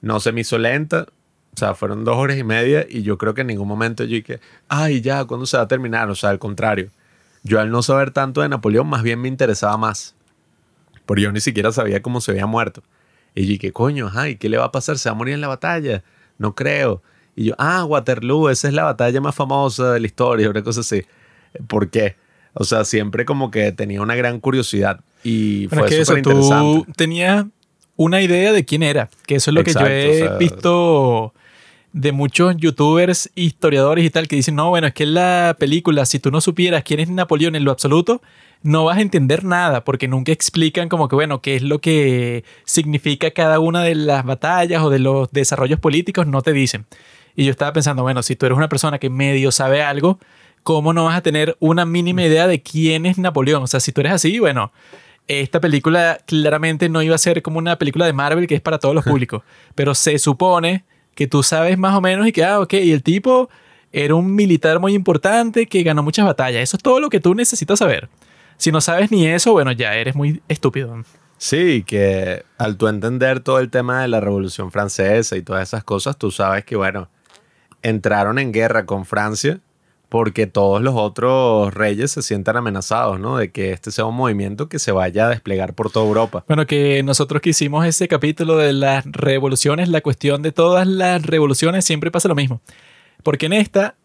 No 0.00 0.20
se 0.20 0.32
me 0.32 0.42
hizo 0.42 0.58
lenta, 0.58 1.06
o 1.54 1.56
sea, 1.56 1.74
fueron 1.74 2.04
dos 2.04 2.16
horas 2.16 2.36
y 2.36 2.44
media 2.44 2.86
y 2.88 3.02
yo 3.02 3.16
creo 3.16 3.34
que 3.34 3.42
en 3.42 3.48
ningún 3.48 3.68
momento 3.68 4.04
yo 4.04 4.16
dije, 4.16 4.40
ay, 4.68 5.00
ya, 5.00 5.24
¿cuándo 5.24 5.46
se 5.46 5.56
va 5.56 5.64
a 5.64 5.68
terminar? 5.68 6.10
O 6.10 6.14
sea, 6.14 6.30
al 6.30 6.38
contrario. 6.38 6.90
Yo 7.44 7.60
al 7.60 7.70
no 7.70 7.82
saber 7.82 8.10
tanto 8.10 8.40
de 8.40 8.48
Napoleón, 8.48 8.88
más 8.88 9.02
bien 9.02 9.20
me 9.20 9.28
interesaba 9.28 9.76
más. 9.76 10.14
Porque 11.06 11.22
yo 11.22 11.32
ni 11.32 11.40
siquiera 11.40 11.70
sabía 11.70 12.02
cómo 12.02 12.20
se 12.20 12.30
había 12.30 12.46
muerto. 12.46 12.82
Y 13.34 13.42
yo 13.42 13.48
dije, 13.48 13.72
coño, 13.72 14.10
ay, 14.14 14.36
¿qué 14.36 14.48
le 14.48 14.58
va 14.58 14.64
a 14.66 14.72
pasar? 14.72 14.98
¿Se 14.98 15.08
va 15.08 15.14
a 15.14 15.18
morir 15.18 15.34
en 15.34 15.40
la 15.40 15.48
batalla? 15.48 16.02
No 16.38 16.54
creo. 16.54 17.02
Y 17.36 17.46
yo, 17.46 17.54
ah, 17.58 17.84
Waterloo, 17.84 18.48
esa 18.48 18.68
es 18.68 18.74
la 18.74 18.84
batalla 18.84 19.20
más 19.20 19.34
famosa 19.34 19.92
de 19.92 20.00
la 20.00 20.06
historia, 20.06 20.48
una 20.50 20.62
cosa 20.62 20.80
así. 20.80 21.02
¿Por 21.66 21.90
qué? 21.90 22.16
O 22.52 22.62
sea, 22.64 22.84
siempre 22.84 23.24
como 23.24 23.50
que 23.50 23.72
tenía 23.72 24.00
una 24.02 24.14
gran 24.14 24.38
curiosidad. 24.38 25.00
Y 25.24 25.66
Pero 25.68 25.80
fue 25.82 25.88
es 25.88 25.94
que 25.96 26.00
eso, 26.02 26.12
súper 26.12 26.22
tú 26.22 26.30
interesante. 26.30 26.92
tenías 26.96 27.44
una 27.96 28.22
idea 28.22 28.52
de 28.52 28.64
quién 28.64 28.82
era, 28.84 29.08
que 29.26 29.36
eso 29.36 29.50
es 29.50 29.54
lo 29.54 29.60
Exacto, 29.62 29.88
que 29.88 29.94
yo 29.94 30.12
he 30.12 30.22
o 30.22 30.28
sea- 30.28 30.38
visto 30.38 31.34
de 31.94 32.10
muchos 32.10 32.56
youtubers, 32.56 33.30
historiadores 33.36 34.04
y 34.04 34.10
tal, 34.10 34.26
que 34.26 34.34
dicen, 34.34 34.56
no, 34.56 34.68
bueno, 34.68 34.88
es 34.88 34.94
que 34.94 35.06
la 35.06 35.56
película, 35.60 36.04
si 36.06 36.18
tú 36.18 36.32
no 36.32 36.40
supieras 36.40 36.82
quién 36.82 36.98
es 36.98 37.08
Napoleón 37.08 37.54
en 37.54 37.64
lo 37.64 37.70
absoluto, 37.70 38.20
no 38.62 38.84
vas 38.84 38.98
a 38.98 39.00
entender 39.00 39.44
nada, 39.44 39.84
porque 39.84 40.08
nunca 40.08 40.32
explican 40.32 40.88
como 40.88 41.06
que, 41.08 41.14
bueno, 41.14 41.40
qué 41.40 41.54
es 41.54 41.62
lo 41.62 41.80
que 41.80 42.42
significa 42.64 43.30
cada 43.30 43.60
una 43.60 43.84
de 43.84 43.94
las 43.94 44.24
batallas 44.24 44.82
o 44.82 44.90
de 44.90 44.98
los 44.98 45.30
desarrollos 45.30 45.78
políticos, 45.78 46.26
no 46.26 46.42
te 46.42 46.52
dicen. 46.52 46.84
Y 47.36 47.44
yo 47.44 47.52
estaba 47.52 47.72
pensando, 47.72 48.02
bueno, 48.02 48.24
si 48.24 48.34
tú 48.34 48.46
eres 48.46 48.58
una 48.58 48.68
persona 48.68 48.98
que 48.98 49.08
medio 49.08 49.52
sabe 49.52 49.80
algo, 49.80 50.18
¿cómo 50.64 50.92
no 50.92 51.04
vas 51.04 51.16
a 51.16 51.22
tener 51.22 51.56
una 51.60 51.86
mínima 51.86 52.24
idea 52.24 52.48
de 52.48 52.60
quién 52.60 53.06
es 53.06 53.18
Napoleón? 53.18 53.62
O 53.62 53.66
sea, 53.68 53.78
si 53.78 53.92
tú 53.92 54.00
eres 54.00 54.14
así, 54.14 54.40
bueno, 54.40 54.72
esta 55.28 55.60
película 55.60 56.18
claramente 56.26 56.88
no 56.88 57.02
iba 57.02 57.14
a 57.14 57.18
ser 57.18 57.40
como 57.40 57.58
una 57.58 57.78
película 57.78 58.04
de 58.04 58.12
Marvel 58.12 58.48
que 58.48 58.56
es 58.56 58.60
para 58.60 58.80
todos 58.80 58.96
los 58.96 59.04
públicos, 59.06 59.42
pero 59.76 59.94
se 59.94 60.18
supone 60.18 60.82
que 61.14 61.26
tú 61.26 61.42
sabes 61.42 61.78
más 61.78 61.94
o 61.94 62.00
menos 62.00 62.26
y 62.26 62.32
que, 62.32 62.44
ah, 62.44 62.60
ok, 62.60 62.74
y 62.74 62.92
el 62.92 63.02
tipo 63.02 63.48
era 63.92 64.14
un 64.14 64.34
militar 64.34 64.80
muy 64.80 64.94
importante 64.94 65.66
que 65.66 65.82
ganó 65.82 66.02
muchas 66.02 66.26
batallas. 66.26 66.62
Eso 66.62 66.76
es 66.76 66.82
todo 66.82 67.00
lo 67.00 67.10
que 67.10 67.20
tú 67.20 67.34
necesitas 67.34 67.78
saber. 67.78 68.08
Si 68.56 68.72
no 68.72 68.80
sabes 68.80 69.10
ni 69.10 69.26
eso, 69.26 69.52
bueno, 69.52 69.72
ya 69.72 69.94
eres 69.94 70.14
muy 70.14 70.42
estúpido. 70.48 71.04
Sí, 71.38 71.84
que 71.86 72.44
al 72.58 72.76
tú 72.76 72.88
entender 72.88 73.40
todo 73.40 73.58
el 73.58 73.70
tema 73.70 74.02
de 74.02 74.08
la 74.08 74.20
Revolución 74.20 74.72
Francesa 74.72 75.36
y 75.36 75.42
todas 75.42 75.68
esas 75.68 75.84
cosas, 75.84 76.16
tú 76.16 76.30
sabes 76.30 76.64
que, 76.64 76.76
bueno, 76.76 77.08
entraron 77.82 78.38
en 78.38 78.52
guerra 78.52 78.86
con 78.86 79.04
Francia 79.04 79.60
porque 80.08 80.46
todos 80.46 80.80
los 80.82 80.94
otros 80.94 81.74
reyes 81.74 82.12
se 82.12 82.22
sientan 82.22 82.56
amenazados, 82.56 83.18
¿no? 83.18 83.36
De 83.38 83.50
que 83.50 83.72
este 83.72 83.90
sea 83.90 84.04
un 84.04 84.14
movimiento 84.14 84.68
que 84.68 84.78
se 84.78 84.92
vaya 84.92 85.26
a 85.26 85.30
desplegar 85.30 85.74
por 85.74 85.90
toda 85.90 86.06
Europa. 86.06 86.44
Bueno, 86.46 86.66
que 86.66 87.02
nosotros 87.02 87.42
que 87.42 87.50
hicimos 87.50 87.84
ese 87.84 88.06
capítulo 88.06 88.56
de 88.56 88.72
las 88.72 89.04
revoluciones, 89.06 89.88
la 89.88 90.00
cuestión 90.02 90.42
de 90.42 90.52
todas 90.52 90.86
las 90.86 91.22
revoluciones 91.24 91.84
siempre 91.84 92.10
pasa 92.10 92.28
lo 92.28 92.34
mismo. 92.34 92.60
Porque 93.22 93.46
en 93.46 93.54
esta, 93.54 93.96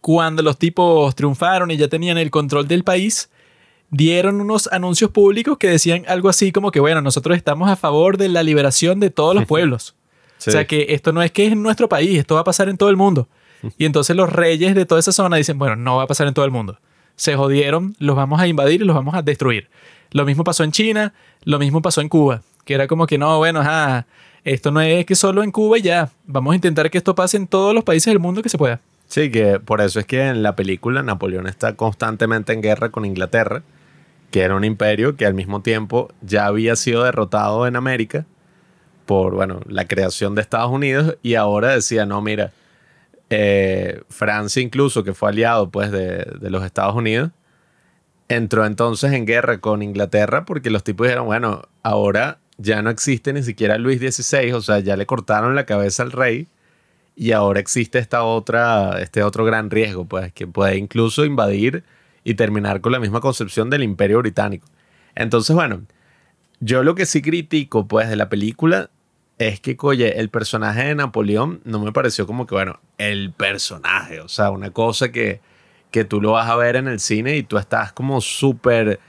cuando 0.00 0.42
los 0.42 0.58
tipos 0.58 1.14
triunfaron 1.14 1.70
y 1.70 1.76
ya 1.76 1.88
tenían 1.88 2.18
el 2.18 2.30
control 2.30 2.66
del 2.66 2.82
país, 2.82 3.30
dieron 3.90 4.40
unos 4.40 4.68
anuncios 4.72 5.10
públicos 5.10 5.58
que 5.58 5.68
decían 5.68 6.04
algo 6.08 6.28
así 6.28 6.50
como 6.50 6.72
que, 6.72 6.80
bueno, 6.80 7.02
nosotros 7.02 7.36
estamos 7.36 7.70
a 7.70 7.76
favor 7.76 8.16
de 8.16 8.28
la 8.28 8.42
liberación 8.42 8.98
de 8.98 9.10
todos 9.10 9.34
los 9.34 9.46
pueblos. 9.46 9.94
Sí. 10.38 10.50
O 10.50 10.52
sea 10.52 10.66
que 10.66 10.86
esto 10.88 11.12
no 11.12 11.22
es 11.22 11.30
que 11.30 11.46
es 11.46 11.52
en 11.52 11.62
nuestro 11.62 11.88
país, 11.88 12.18
esto 12.18 12.34
va 12.34 12.40
a 12.40 12.44
pasar 12.44 12.68
en 12.68 12.76
todo 12.76 12.90
el 12.90 12.96
mundo. 12.96 13.28
Y 13.78 13.84
entonces 13.84 14.16
los 14.16 14.32
reyes 14.32 14.74
de 14.74 14.86
toda 14.86 15.00
esa 15.00 15.12
zona 15.12 15.36
dicen, 15.36 15.58
bueno, 15.58 15.76
no 15.76 15.96
va 15.96 16.04
a 16.04 16.06
pasar 16.06 16.26
en 16.26 16.34
todo 16.34 16.44
el 16.44 16.50
mundo. 16.50 16.78
Se 17.16 17.36
jodieron, 17.36 17.94
los 17.98 18.16
vamos 18.16 18.40
a 18.40 18.46
invadir 18.46 18.82
y 18.82 18.84
los 18.84 18.96
vamos 18.96 19.14
a 19.14 19.22
destruir. 19.22 19.68
Lo 20.10 20.24
mismo 20.24 20.44
pasó 20.44 20.64
en 20.64 20.72
China, 20.72 21.14
lo 21.44 21.58
mismo 21.58 21.82
pasó 21.82 22.00
en 22.00 22.08
Cuba, 22.08 22.42
que 22.64 22.74
era 22.74 22.86
como 22.86 23.06
que 23.06 23.18
no, 23.18 23.38
bueno, 23.38 23.62
esto 24.44 24.70
no 24.70 24.80
es 24.80 25.06
que 25.06 25.14
solo 25.14 25.42
en 25.42 25.50
Cuba 25.50 25.78
ya, 25.78 26.10
vamos 26.26 26.52
a 26.52 26.56
intentar 26.56 26.90
que 26.90 26.98
esto 26.98 27.14
pase 27.14 27.36
en 27.36 27.46
todos 27.46 27.74
los 27.74 27.84
países 27.84 28.10
del 28.10 28.18
mundo 28.18 28.42
que 28.42 28.48
se 28.48 28.58
pueda. 28.58 28.80
Sí, 29.06 29.30
que 29.30 29.60
por 29.60 29.80
eso 29.80 30.00
es 30.00 30.06
que 30.06 30.26
en 30.26 30.42
la 30.42 30.56
película 30.56 31.02
Napoleón 31.02 31.46
está 31.46 31.76
constantemente 31.76 32.52
en 32.52 32.62
guerra 32.62 32.90
con 32.90 33.04
Inglaterra, 33.04 33.62
que 34.30 34.40
era 34.40 34.56
un 34.56 34.64
imperio 34.64 35.16
que 35.16 35.26
al 35.26 35.34
mismo 35.34 35.60
tiempo 35.60 36.10
ya 36.22 36.46
había 36.46 36.76
sido 36.76 37.04
derrotado 37.04 37.66
en 37.66 37.76
América 37.76 38.24
por, 39.04 39.34
bueno, 39.34 39.60
la 39.66 39.86
creación 39.86 40.34
de 40.34 40.40
Estados 40.40 40.70
Unidos 40.70 41.18
y 41.22 41.34
ahora 41.34 41.74
decía, 41.74 42.06
no, 42.06 42.22
mira, 42.22 42.52
eh, 43.34 44.02
Francia 44.10 44.62
incluso, 44.62 45.04
que 45.04 45.14
fue 45.14 45.30
aliado 45.30 45.70
pues 45.70 45.90
de, 45.90 46.26
los 46.42 46.64
Estados 46.64 46.94
Unidos, 46.94 47.30
entró 48.28 48.66
entonces 48.66 49.12
en 49.12 49.24
guerra 49.24 49.58
con 49.58 49.82
Inglaterra 49.82 50.44
porque 50.44 50.68
los 50.68 50.84
tipos 50.84 51.06
dijeron, 51.06 51.24
bueno, 51.24 51.62
ahora 51.82 52.40
ya 52.58 52.82
no 52.82 52.90
existe 52.90 53.32
ni 53.32 53.42
siquiera 53.42 53.78
Luis 53.78 54.00
XVI, 54.00 54.52
o 54.52 54.60
sea, 54.60 54.80
ya 54.80 54.96
le 54.96 55.06
cortaron 55.06 55.54
la 55.54 55.64
cabeza 55.64 56.02
al 56.02 56.12
rey 56.12 56.46
y 57.16 57.32
ahora 57.32 57.58
existe 57.58 57.98
esta 57.98 58.22
otra, 58.22 59.00
este 59.00 59.22
otro 59.22 59.46
gran 59.46 59.70
riesgo, 59.70 60.04
pues, 60.04 60.30
que 60.34 60.46
puede 60.46 60.76
incluso 60.76 61.24
invadir 61.24 61.84
y 62.24 62.34
terminar 62.34 62.82
con 62.82 62.92
la 62.92 63.00
misma 63.00 63.20
concepción 63.20 63.70
del 63.70 63.82
imperio 63.82 64.18
británico. 64.18 64.66
Entonces, 65.14 65.56
bueno, 65.56 65.82
yo 66.60 66.82
lo 66.82 66.94
que 66.94 67.06
sí 67.06 67.22
critico, 67.22 67.88
pues, 67.88 68.10
de 68.10 68.16
la 68.16 68.28
película 68.28 68.90
es 69.48 69.60
que, 69.60 69.76
oye, 69.80 70.20
el 70.20 70.28
personaje 70.28 70.84
de 70.84 70.94
Napoleón 70.94 71.60
no 71.64 71.78
me 71.80 71.92
pareció 71.92 72.26
como 72.26 72.46
que, 72.46 72.54
bueno, 72.54 72.80
el 72.98 73.32
personaje, 73.32 74.20
o 74.20 74.28
sea, 74.28 74.50
una 74.50 74.70
cosa 74.70 75.10
que, 75.12 75.40
que 75.90 76.04
tú 76.04 76.20
lo 76.20 76.32
vas 76.32 76.48
a 76.48 76.56
ver 76.56 76.76
en 76.76 76.88
el 76.88 77.00
cine 77.00 77.36
y 77.36 77.42
tú 77.42 77.58
estás 77.58 77.92
como 77.92 78.20
súper, 78.20 79.00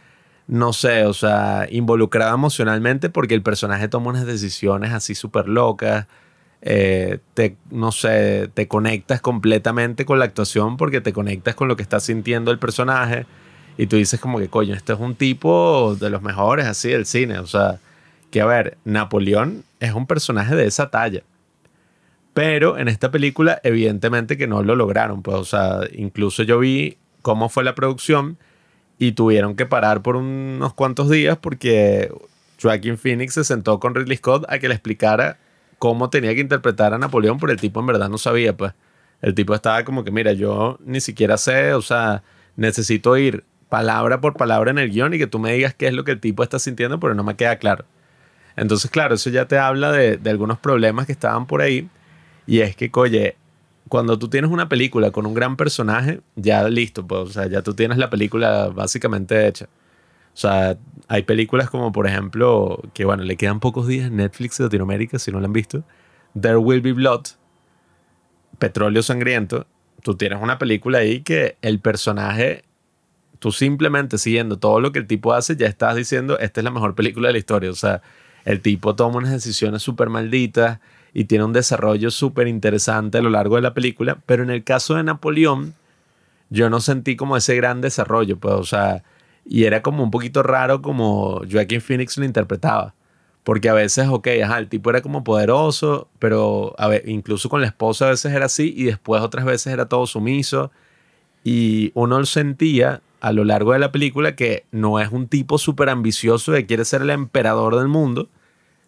no 0.48 0.74
sé, 0.74 1.06
o 1.06 1.14
sea, 1.14 1.68
involucrado 1.70 2.36
emocionalmente 2.36 3.10
porque 3.10 3.34
el 3.36 3.42
personaje 3.42 3.88
toma 3.88 4.10
unas 4.10 4.26
decisiones 4.26 4.92
así 4.92 5.16
súper 5.16 5.48
locas. 5.48 6.08
eh, 6.62 7.20
te, 7.34 7.58
no 7.72 7.92
sé, 7.92 8.50
te 8.54 8.68
conectas 8.68 9.22
completamente 9.22 10.06
con 10.06 10.20
la 10.20 10.26
actuación 10.26 10.78
porque 10.78 11.02
te 11.02 11.12
conectas 11.14 11.56
con 11.56 11.68
lo 11.68 11.76
que 11.76 11.84
está 11.84 12.00
sintiendo 12.00 12.52
el 12.52 12.60
personaje 12.60 13.26
y 13.78 13.88
tú 13.88 13.98
dices 13.98 14.20
como 14.20 14.40
que, 14.40 14.50
coño, 14.50 14.76
este 14.76 14.94
es 14.94 15.00
un 15.00 15.16
tipo 15.16 15.96
de 16.00 16.10
los 16.10 16.22
mejores 16.22 16.66
así 16.68 16.90
del 16.90 17.06
cine, 17.06 17.40
o 17.40 17.48
sea, 17.48 17.80
que 18.34 18.42
a 18.42 18.48
ver, 18.48 18.80
Napoleón 18.84 19.64
es 19.80 19.94
un 19.94 20.08
personaje 20.08 20.56
de 20.56 20.66
esa 20.66 20.90
talla. 20.90 21.22
Pero 22.34 22.80
en 22.80 22.88
esta 22.88 23.12
película, 23.12 23.62
evidentemente 23.64 24.40
que 24.40 24.48
no 24.48 24.64
lo 24.64 24.76
lograron. 24.76 25.22
Pues, 25.22 25.38
o 25.38 25.46
sea, 25.46 25.82
incluso 25.94 26.42
yo 26.42 26.58
vi 26.58 26.98
cómo 27.22 27.48
fue 27.48 27.64
la 27.64 27.76
producción 27.76 28.40
y 28.98 29.12
tuvieron 29.12 29.56
que 29.56 29.68
parar 29.68 30.02
por 30.02 30.16
unos 30.16 30.74
cuantos 30.74 31.12
días 31.12 31.38
porque 31.38 32.12
Joaquin 32.60 32.98
Phoenix 32.98 33.36
se 33.36 33.44
sentó 33.44 33.80
con 33.80 33.94
Ridley 33.94 34.18
Scott 34.18 34.46
a 34.50 34.58
que 34.58 34.68
le 34.68 34.74
explicara 34.74 35.38
cómo 35.78 36.10
tenía 36.10 36.34
que 36.34 36.42
interpretar 36.42 36.96
a 36.96 36.98
Napoleón, 36.98 37.38
porque 37.38 37.54
el 37.54 37.62
tipo 37.62 37.82
en 37.82 37.86
verdad 37.86 38.10
no 38.10 38.18
sabía, 38.18 38.58
pues. 38.58 38.74
El 39.22 39.36
tipo 39.36 39.54
estaba 39.54 39.84
como 39.84 40.04
que, 40.04 40.10
mira, 40.10 40.34
yo 40.34 40.80
ni 40.84 41.02
siquiera 41.02 41.38
sé, 41.38 41.76
o 41.76 41.84
sea, 41.84 42.24
necesito 42.56 43.16
ir 43.16 43.44
palabra 43.70 44.22
por 44.22 44.34
palabra 44.34 44.72
en 44.72 44.80
el 44.80 44.90
guion 44.90 45.14
y 45.14 45.20
que 45.20 45.28
tú 45.28 45.38
me 45.38 45.54
digas 45.54 45.76
qué 45.76 45.86
es 45.86 45.94
lo 45.94 46.04
que 46.04 46.12
el 46.12 46.20
tipo 46.20 46.42
está 46.42 46.58
sintiendo, 46.58 47.00
pero 47.00 47.14
no 47.14 47.24
me 47.24 47.36
queda 47.36 47.58
claro. 47.58 47.86
Entonces, 48.56 48.90
claro, 48.92 49.16
eso 49.16 49.30
ya 49.30 49.48
te 49.48 49.58
habla 49.58 49.92
de, 49.92 50.18
de 50.18 50.30
algunos 50.30 50.60
problemas 50.60 51.06
que 51.06 51.12
estaban 51.12 51.48
por 51.48 51.62
ahí. 51.62 51.90
Y 52.46 52.60
es 52.60 52.76
que, 52.76 52.92
oye, 52.94 53.36
cuando 53.90 54.18
tú 54.18 54.28
tienes 54.28 54.52
una 54.52 54.70
película 54.70 55.12
con 55.12 55.26
un 55.26 55.34
gran 55.34 55.56
personaje, 55.56 56.22
ya 56.36 56.68
listo, 56.68 57.06
pues, 57.06 57.22
o 57.22 57.28
sea, 57.28 57.48
ya 57.48 57.62
tú 57.62 57.74
tienes 57.74 57.98
la 57.98 58.10
película 58.10 58.70
básicamente 58.70 59.48
hecha. 59.48 59.66
O 59.66 60.38
sea, 60.38 60.78
hay 61.08 61.24
películas 61.24 61.70
como, 61.70 61.92
por 61.92 62.08
ejemplo, 62.08 62.82
que 62.94 63.06
bueno, 63.06 63.24
le 63.24 63.38
quedan 63.38 63.60
pocos 63.60 63.88
días 63.88 64.08
en 64.08 64.16
Netflix 64.16 64.58
de 64.58 64.64
Latinoamérica, 64.64 65.20
si 65.20 65.32
no 65.32 65.40
la 65.40 65.46
han 65.46 65.54
visto. 65.54 65.84
There 66.40 66.58
Will 66.58 66.82
Be 66.82 66.94
Blood, 66.94 67.22
Petróleo 68.58 69.04
Sangriento. 69.04 69.68
Tú 70.02 70.16
tienes 70.16 70.42
una 70.42 70.58
película 70.58 71.00
ahí 71.00 71.22
que 71.22 71.58
el 71.62 71.80
personaje, 71.80 72.64
tú 73.38 73.52
simplemente 73.52 74.18
siguiendo 74.18 74.58
todo 74.58 74.80
lo 74.80 74.92
que 74.92 75.00
el 75.00 75.08
tipo 75.08 75.34
hace, 75.34 75.56
ya 75.56 75.68
estás 75.68 75.96
diciendo, 75.96 76.40
esta 76.40 76.62
es 76.62 76.64
la 76.66 76.72
mejor 76.72 76.96
película 76.96 77.28
de 77.28 77.34
la 77.34 77.40
historia. 77.40 77.70
O 77.70 77.76
sea, 77.76 78.02
el 78.46 78.62
tipo 78.62 78.96
toma 78.96 79.18
unas 79.18 79.32
decisiones 79.32 79.82
súper 79.82 80.10
malditas 80.10 80.80
y 81.14 81.26
tiene 81.26 81.46
un 81.46 81.54
desarrollo 81.54 82.12
súper 82.12 82.48
interesante 82.48 83.20
a 83.20 83.22
lo 83.22 83.30
largo 83.30 83.56
de 83.56 83.62
la 83.62 83.74
película. 83.74 84.18
Pero 84.26 84.44
en 84.44 84.50
el 84.50 84.64
caso 84.64 84.96
de 84.96 85.04
Napoleón, 85.04 85.76
yo 86.50 86.70
no 86.70 86.82
sentí 86.82 87.16
como 87.16 87.38
ese 87.38 87.56
gran 87.56 87.82
desarrollo, 87.82 88.38
pues, 88.38 88.56
o 88.56 88.64
sea, 88.64 89.04
y 89.46 89.66
era 89.66 89.82
como 89.82 90.04
un 90.04 90.12
poquito 90.12 90.44
raro 90.44 90.82
como 90.82 91.42
Joaquin 91.50 91.82
Phoenix 91.82 92.18
lo 92.18 92.26
interpretaba. 92.26 92.94
Porque 93.44 93.68
a 93.68 93.74
veces, 93.74 94.08
ok, 94.08 94.28
ajá, 94.44 94.58
el 94.60 94.70
tipo 94.70 94.90
era 94.90 95.02
como 95.02 95.24
poderoso, 95.24 96.08
pero 96.20 96.74
a 96.78 96.88
ver, 96.88 97.08
incluso 97.10 97.50
con 97.50 97.60
la 97.60 97.68
esposa 97.68 98.08
a 98.08 98.12
veces 98.12 98.32
era 98.34 98.46
así 98.46 98.74
y 98.76 98.86
después 98.86 99.22
otras 99.22 99.44
veces 99.44 99.74
era 99.74 99.88
todo 99.88 100.08
sumiso. 100.08 100.72
Y 101.44 101.92
uno 101.94 102.26
sentía 102.26 103.02
a 103.24 103.32
lo 103.32 103.46
largo 103.46 103.72
de 103.72 103.80
la 103.80 103.94
película 103.94 104.36
que 104.36 104.66
no 104.72 105.00
es 105.00 105.10
un 105.10 105.30
tipo 105.30 105.58
súper 105.58 105.88
ambicioso 105.88 106.52
que 106.52 106.66
quiere 106.66 106.84
ser 106.84 107.04
el 107.04 107.10
emperador 107.10 107.78
del 107.78 107.88
mundo, 107.88 108.28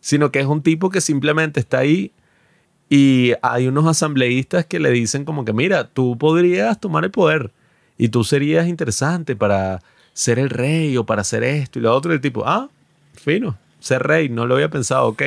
sino 0.01 0.29
que 0.29 0.41
es 0.41 0.45
un 0.45 0.61
tipo 0.61 0.89
que 0.89 0.99
simplemente 0.99 1.61
está 1.61 1.79
ahí 1.79 2.11
y 2.89 3.31
hay 3.41 3.67
unos 3.67 3.87
asambleístas 3.87 4.65
que 4.65 4.79
le 4.79 4.91
dicen 4.91 5.23
como 5.23 5.45
que, 5.45 5.53
mira, 5.53 5.87
tú 5.87 6.17
podrías 6.17 6.77
tomar 6.81 7.05
el 7.05 7.11
poder 7.11 7.51
y 7.97 8.09
tú 8.09 8.25
serías 8.25 8.67
interesante 8.67 9.37
para 9.37 9.81
ser 10.11 10.37
el 10.37 10.49
rey 10.49 10.97
o 10.97 11.05
para 11.05 11.21
hacer 11.21 11.45
esto 11.45 11.79
y 11.79 11.83
lo 11.83 11.95
otro. 11.95 12.11
Y 12.11 12.15
el 12.15 12.21
tipo, 12.21 12.43
ah, 12.45 12.69
fino, 13.13 13.57
ser 13.79 14.03
rey, 14.03 14.27
no 14.27 14.45
lo 14.45 14.55
había 14.55 14.69
pensado, 14.69 15.07
ok. 15.07 15.23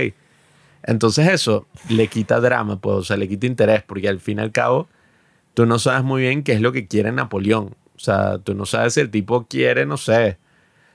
Entonces 0.82 1.28
eso 1.28 1.66
le 1.88 2.08
quita 2.08 2.40
drama, 2.40 2.78
pues, 2.78 2.94
o 2.94 3.02
sea, 3.04 3.16
le 3.16 3.26
quita 3.26 3.46
interés, 3.46 3.82
porque 3.84 4.10
al 4.10 4.20
fin 4.20 4.36
y 4.36 4.42
al 4.42 4.52
cabo 4.52 4.86
tú 5.54 5.64
no 5.64 5.78
sabes 5.78 6.04
muy 6.04 6.20
bien 6.20 6.42
qué 6.42 6.52
es 6.52 6.60
lo 6.60 6.72
que 6.72 6.86
quiere 6.86 7.10
Napoleón. 7.10 7.74
O 7.98 8.00
sea, 8.00 8.38
tú 8.38 8.54
no 8.54 8.64
sabes 8.64 8.94
si 8.94 9.00
el 9.00 9.10
tipo 9.10 9.46
quiere, 9.48 9.84
no 9.84 9.96
sé. 9.96 10.38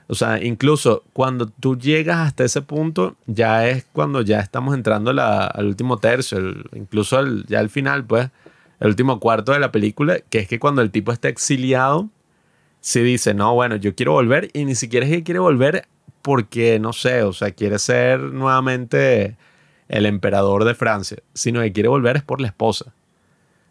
O 0.06 0.14
sea, 0.14 0.42
incluso 0.42 1.04
cuando 1.12 1.46
tú 1.46 1.78
llegas 1.78 2.18
hasta 2.18 2.44
ese 2.44 2.62
punto, 2.62 3.16
ya 3.26 3.68
es 3.68 3.86
cuando 3.92 4.22
ya 4.22 4.40
estamos 4.40 4.74
entrando 4.74 5.10
al 5.10 5.66
último 5.66 5.98
tercio, 5.98 6.38
incluso 6.72 7.22
ya 7.46 7.60
al 7.60 7.70
final, 7.70 8.04
pues, 8.04 8.30
el 8.80 8.88
último 8.88 9.20
cuarto 9.20 9.52
de 9.52 9.60
la 9.60 9.70
película, 9.70 10.18
que 10.30 10.38
es 10.40 10.48
que 10.48 10.58
cuando 10.58 10.82
el 10.82 10.90
tipo 10.90 11.12
está 11.12 11.28
exiliado, 11.28 12.08
se 12.80 13.02
dice, 13.02 13.34
no, 13.34 13.54
bueno, 13.54 13.76
yo 13.76 13.94
quiero 13.94 14.12
volver 14.12 14.50
y 14.52 14.64
ni 14.64 14.74
siquiera 14.74 15.06
es 15.06 15.12
que 15.12 15.22
quiere 15.22 15.40
volver 15.40 15.86
porque, 16.22 16.78
no 16.78 16.92
sé, 16.92 17.22
o 17.22 17.32
sea, 17.32 17.50
quiere 17.52 17.78
ser 17.78 18.20
nuevamente 18.20 19.36
el 19.88 20.06
emperador 20.06 20.64
de 20.64 20.74
Francia, 20.74 21.18
sino 21.34 21.60
que 21.60 21.72
quiere 21.72 21.88
volver 21.88 22.16
es 22.16 22.22
por 22.22 22.40
la 22.40 22.48
esposa 22.48 22.94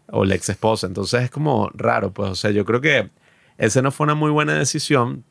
o 0.08 0.24
la 0.24 0.34
ex 0.34 0.48
esposa. 0.48 0.86
Entonces 0.86 1.22
es 1.22 1.30
como 1.30 1.70
raro, 1.74 2.12
pues, 2.12 2.30
o 2.30 2.34
sea, 2.34 2.50
yo 2.50 2.64
creo 2.64 2.80
que 2.80 3.10
esa 3.58 3.82
no 3.82 3.90
fue 3.90 4.04
una 4.04 4.14
muy 4.14 4.30
buena 4.30 4.54
decisión 4.54 5.24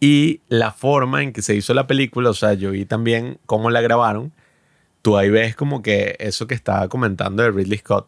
y 0.00 0.40
la 0.48 0.72
forma 0.72 1.22
en 1.22 1.32
que 1.32 1.42
se 1.42 1.54
hizo 1.54 1.72
la 1.72 1.86
película, 1.86 2.30
o 2.30 2.34
sea, 2.34 2.54
yo 2.54 2.72
vi 2.72 2.84
también 2.84 3.38
cómo 3.46 3.70
la 3.70 3.80
grabaron, 3.80 4.32
tú 5.02 5.16
ahí 5.16 5.30
ves 5.30 5.56
como 5.56 5.82
que 5.82 6.16
eso 6.18 6.46
que 6.46 6.54
estaba 6.54 6.88
comentando 6.88 7.42
de 7.42 7.50
Ridley 7.50 7.78
Scott. 7.78 8.06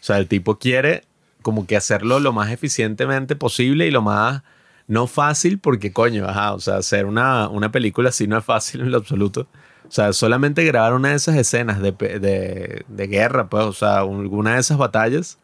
O 0.00 0.04
sea, 0.04 0.18
el 0.18 0.26
tipo 0.26 0.58
quiere 0.58 1.04
como 1.42 1.66
que 1.66 1.76
hacerlo 1.76 2.20
lo 2.20 2.32
más 2.32 2.50
eficientemente 2.50 3.36
posible 3.36 3.86
y 3.86 3.90
lo 3.90 4.02
más 4.02 4.42
no 4.88 5.06
fácil, 5.06 5.58
porque 5.58 5.92
coño, 5.92 6.26
ajá, 6.26 6.54
o 6.54 6.60
sea, 6.60 6.78
hacer 6.78 7.06
una, 7.06 7.48
una 7.48 7.70
película 7.70 8.08
así 8.08 8.26
no 8.26 8.38
es 8.38 8.44
fácil 8.44 8.80
en 8.80 8.90
lo 8.90 8.98
absoluto. 8.98 9.46
O 9.86 9.90
sea, 9.90 10.12
solamente 10.12 10.64
grabar 10.64 10.94
una 10.94 11.10
de 11.10 11.16
esas 11.16 11.36
escenas 11.36 11.80
de, 11.80 11.92
de, 11.92 12.84
de 12.88 13.06
guerra, 13.06 13.48
pues, 13.48 13.64
o 13.64 13.72
sea, 13.72 13.98
alguna 13.98 14.54
de 14.54 14.60
esas 14.60 14.78
batallas 14.78 15.38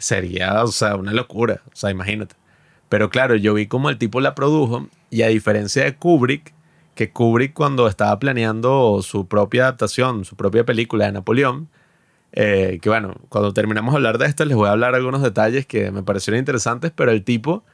sería, 0.00 0.64
o 0.64 0.68
sea, 0.68 0.96
una 0.96 1.12
locura. 1.12 1.62
O 1.66 1.76
sea, 1.76 1.90
imagínate. 1.90 2.34
Pero 2.88 3.10
claro, 3.10 3.36
yo 3.36 3.54
vi 3.54 3.66
como 3.66 3.90
el 3.90 3.98
tipo 3.98 4.20
la 4.20 4.34
produjo 4.34 4.88
y 5.10 5.22
a 5.22 5.28
diferencia 5.28 5.84
de 5.84 5.94
Kubrick, 5.94 6.52
que 6.96 7.12
Kubrick 7.12 7.52
cuando 7.52 7.86
estaba 7.86 8.18
planeando 8.18 9.00
su 9.02 9.28
propia 9.28 9.62
adaptación, 9.64 10.24
su 10.24 10.34
propia 10.36 10.64
película 10.64 11.06
de 11.06 11.12
Napoleón, 11.12 11.68
eh, 12.32 12.78
que 12.82 12.88
bueno, 12.88 13.14
cuando 13.28 13.52
terminamos 13.52 13.92
de 13.92 13.98
hablar 13.98 14.18
de 14.18 14.26
esto 14.26 14.44
les 14.44 14.56
voy 14.56 14.68
a 14.68 14.72
hablar 14.72 14.94
algunos 14.94 15.22
detalles 15.22 15.66
que 15.66 15.90
me 15.90 16.02
parecieron 16.02 16.38
interesantes, 16.38 16.92
pero 16.94 17.10
el 17.10 17.24
tipo 17.24 17.64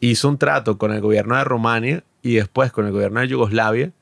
hizo 0.00 0.28
un 0.28 0.38
trato 0.38 0.78
con 0.78 0.92
el 0.92 1.00
gobierno 1.00 1.36
de 1.36 1.44
Rumania 1.44 2.04
y 2.22 2.34
después 2.34 2.72
con 2.72 2.86
el 2.86 2.92
gobierno 2.92 3.20
de 3.20 3.28
Yugoslavia 3.28 3.92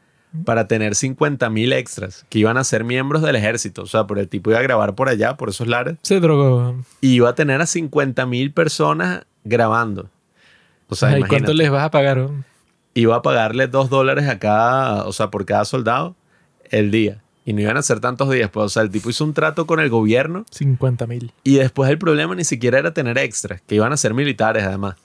para 0.45 0.69
tener 0.69 0.95
50.000 0.95 1.73
extras 1.75 2.27
que 2.29 2.39
iban 2.39 2.57
a 2.57 2.65
ser 2.65 2.85
miembros 2.85 3.23
del 3.23 3.37
ejército. 3.37 3.83
O 3.83 3.87
sea, 3.87 4.07
por 4.07 4.19
el 4.19 4.29
tipo 4.29 4.51
iba 4.51 4.59
a 4.59 4.63
grabar 4.63 4.95
por 4.95 5.09
allá, 5.09 5.37
por 5.37 5.49
esos 5.49 5.67
lares. 5.67 5.97
Se 6.03 6.21
drogó. 6.21 6.77
Y 7.01 7.15
iba 7.15 7.29
a 7.29 7.35
tener 7.35 7.61
a 7.61 7.65
50.000 7.65 8.55
personas 8.55 9.27
grabando. 9.45 10.09
O 10.89 10.95
sea, 10.95 11.19
¿Y 11.19 11.23
cuánto 11.23 11.53
les 11.53 11.71
vas 11.71 11.85
a 11.85 11.91
pagar? 11.91 12.29
Iba 12.95 13.17
a 13.17 13.23
pagarle 13.23 13.69
2 13.69 13.91
dólares 13.91 14.29
a 14.29 14.39
cada, 14.39 15.07
o 15.07 15.13
sea, 15.13 15.31
por 15.31 15.45
cada 15.45 15.65
soldado 15.65 16.17
el 16.71 16.91
día. 16.91 17.23
Y 17.45 17.53
no 17.53 17.63
iban 17.63 17.77
a 17.77 17.83
ser 17.83 18.01
tantos 18.01 18.31
días. 18.31 18.51
Pues, 18.51 18.67
o 18.67 18.69
sea, 18.69 18.83
el 18.83 18.91
tipo 18.91 19.11
hizo 19.11 19.25
un 19.25 19.35
trato 19.35 19.67
con 19.67 19.81
el 19.81 19.89
gobierno. 19.89 20.45
50 20.51 21.07
mil. 21.07 21.33
Y 21.43 21.57
después 21.57 21.91
el 21.91 21.99
problema 21.99 22.35
ni 22.35 22.45
siquiera 22.45 22.79
era 22.79 22.93
tener 22.93 23.19
extras, 23.19 23.63
que 23.67 23.77
iban 23.77 23.93
a 23.93 23.97
ser 23.97 24.15
militares 24.15 24.65
además. 24.65 24.97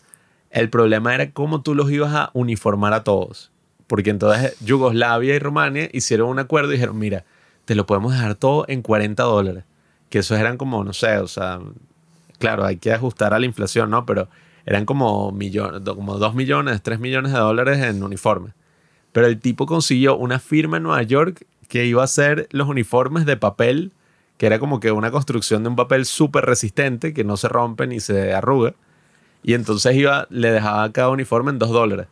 El 0.51 0.69
problema 0.69 1.13
era 1.13 1.31
cómo 1.31 1.61
tú 1.61 1.75
los 1.75 1.91
ibas 1.91 2.13
a 2.13 2.29
uniformar 2.33 2.93
a 2.93 3.03
todos. 3.03 3.51
Porque 3.87 4.09
entonces 4.09 4.55
Yugoslavia 4.61 5.35
y 5.35 5.39
Rumania 5.39 5.89
hicieron 5.93 6.29
un 6.29 6.39
acuerdo 6.39 6.71
y 6.71 6.75
dijeron, 6.75 6.97
mira, 6.97 7.25
te 7.65 7.75
lo 7.75 7.85
podemos 7.85 8.13
dejar 8.13 8.35
todo 8.35 8.65
en 8.67 8.81
40 8.81 9.21
dólares. 9.23 9.63
Que 10.09 10.19
esos 10.19 10.39
eran 10.39 10.57
como, 10.57 10.83
no 10.83 10.93
sé, 10.93 11.17
o 11.17 11.27
sea, 11.27 11.59
claro, 12.39 12.65
hay 12.65 12.77
que 12.77 12.93
ajustar 12.93 13.33
a 13.33 13.39
la 13.39 13.45
inflación, 13.45 13.89
¿no? 13.89 14.05
Pero 14.05 14.27
eran 14.65 14.85
como, 14.85 15.31
millones, 15.31 15.81
como 15.85 16.17
2 16.17 16.35
millones, 16.35 16.81
3 16.81 16.99
millones 16.99 17.31
de 17.31 17.39
dólares 17.39 17.79
en 17.79 18.03
uniforme. 18.03 18.53
Pero 19.11 19.27
el 19.27 19.39
tipo 19.39 19.65
consiguió 19.65 20.17
una 20.17 20.39
firma 20.39 20.77
en 20.77 20.83
Nueva 20.83 21.03
York 21.03 21.45
que 21.67 21.85
iba 21.85 22.03
a 22.03 22.07
ser 22.07 22.47
los 22.51 22.67
uniformes 22.67 23.25
de 23.25 23.37
papel, 23.37 23.91
que 24.37 24.45
era 24.45 24.59
como 24.59 24.79
que 24.79 24.91
una 24.91 25.11
construcción 25.11 25.63
de 25.63 25.69
un 25.69 25.75
papel 25.75 26.05
súper 26.05 26.45
resistente, 26.45 27.13
que 27.13 27.23
no 27.23 27.37
se 27.37 27.47
rompe 27.47 27.87
ni 27.87 27.99
se 27.99 28.33
arruga. 28.33 28.73
Y 29.43 29.53
entonces 29.53 29.95
iba, 29.95 30.27
le 30.29 30.51
dejaba 30.51 30.91
cada 30.91 31.09
uniforme 31.09 31.51
en 31.51 31.59
dos 31.59 31.69
dólares. 31.69 32.07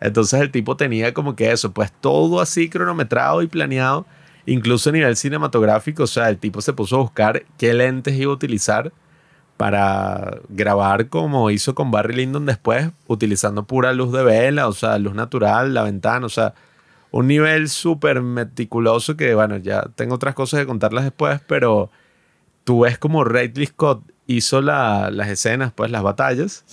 Entonces 0.00 0.40
el 0.40 0.50
tipo 0.50 0.76
tenía 0.76 1.14
como 1.14 1.36
que 1.36 1.50
eso, 1.52 1.72
pues 1.72 1.92
todo 2.00 2.40
así 2.40 2.68
cronometrado 2.68 3.42
y 3.42 3.46
planeado, 3.46 4.06
incluso 4.44 4.90
a 4.90 4.92
nivel 4.92 5.16
cinematográfico. 5.16 6.04
O 6.04 6.06
sea, 6.06 6.28
el 6.28 6.38
tipo 6.38 6.60
se 6.60 6.72
puso 6.72 6.96
a 6.96 7.00
buscar 7.00 7.44
qué 7.58 7.74
lentes 7.74 8.14
iba 8.14 8.30
a 8.32 8.34
utilizar 8.34 8.92
para 9.56 10.38
grabar 10.48 11.08
como 11.08 11.50
hizo 11.50 11.74
con 11.74 11.90
Barry 11.90 12.14
Lyndon 12.14 12.46
después, 12.46 12.90
utilizando 13.06 13.64
pura 13.64 13.92
luz 13.92 14.12
de 14.12 14.22
vela, 14.22 14.68
o 14.68 14.72
sea, 14.72 14.98
luz 14.98 15.14
natural, 15.14 15.72
la 15.72 15.82
ventana, 15.82 16.26
o 16.26 16.28
sea, 16.28 16.54
un 17.10 17.26
nivel 17.26 17.70
súper 17.70 18.20
meticuloso 18.20 19.16
que, 19.16 19.34
bueno, 19.34 19.56
ya 19.56 19.82
tengo 19.94 20.16
otras 20.16 20.34
cosas 20.34 20.60
que 20.60 20.66
contarlas 20.66 21.04
después, 21.04 21.40
pero 21.46 21.90
tú 22.64 22.80
ves 22.80 22.98
como 22.98 23.24
Ridley 23.24 23.66
Scott 23.66 24.02
hizo 24.26 24.60
las 24.60 25.28
escenas, 25.28 25.72
pues 25.72 25.90
las 25.90 26.02
batallas, 26.02 26.64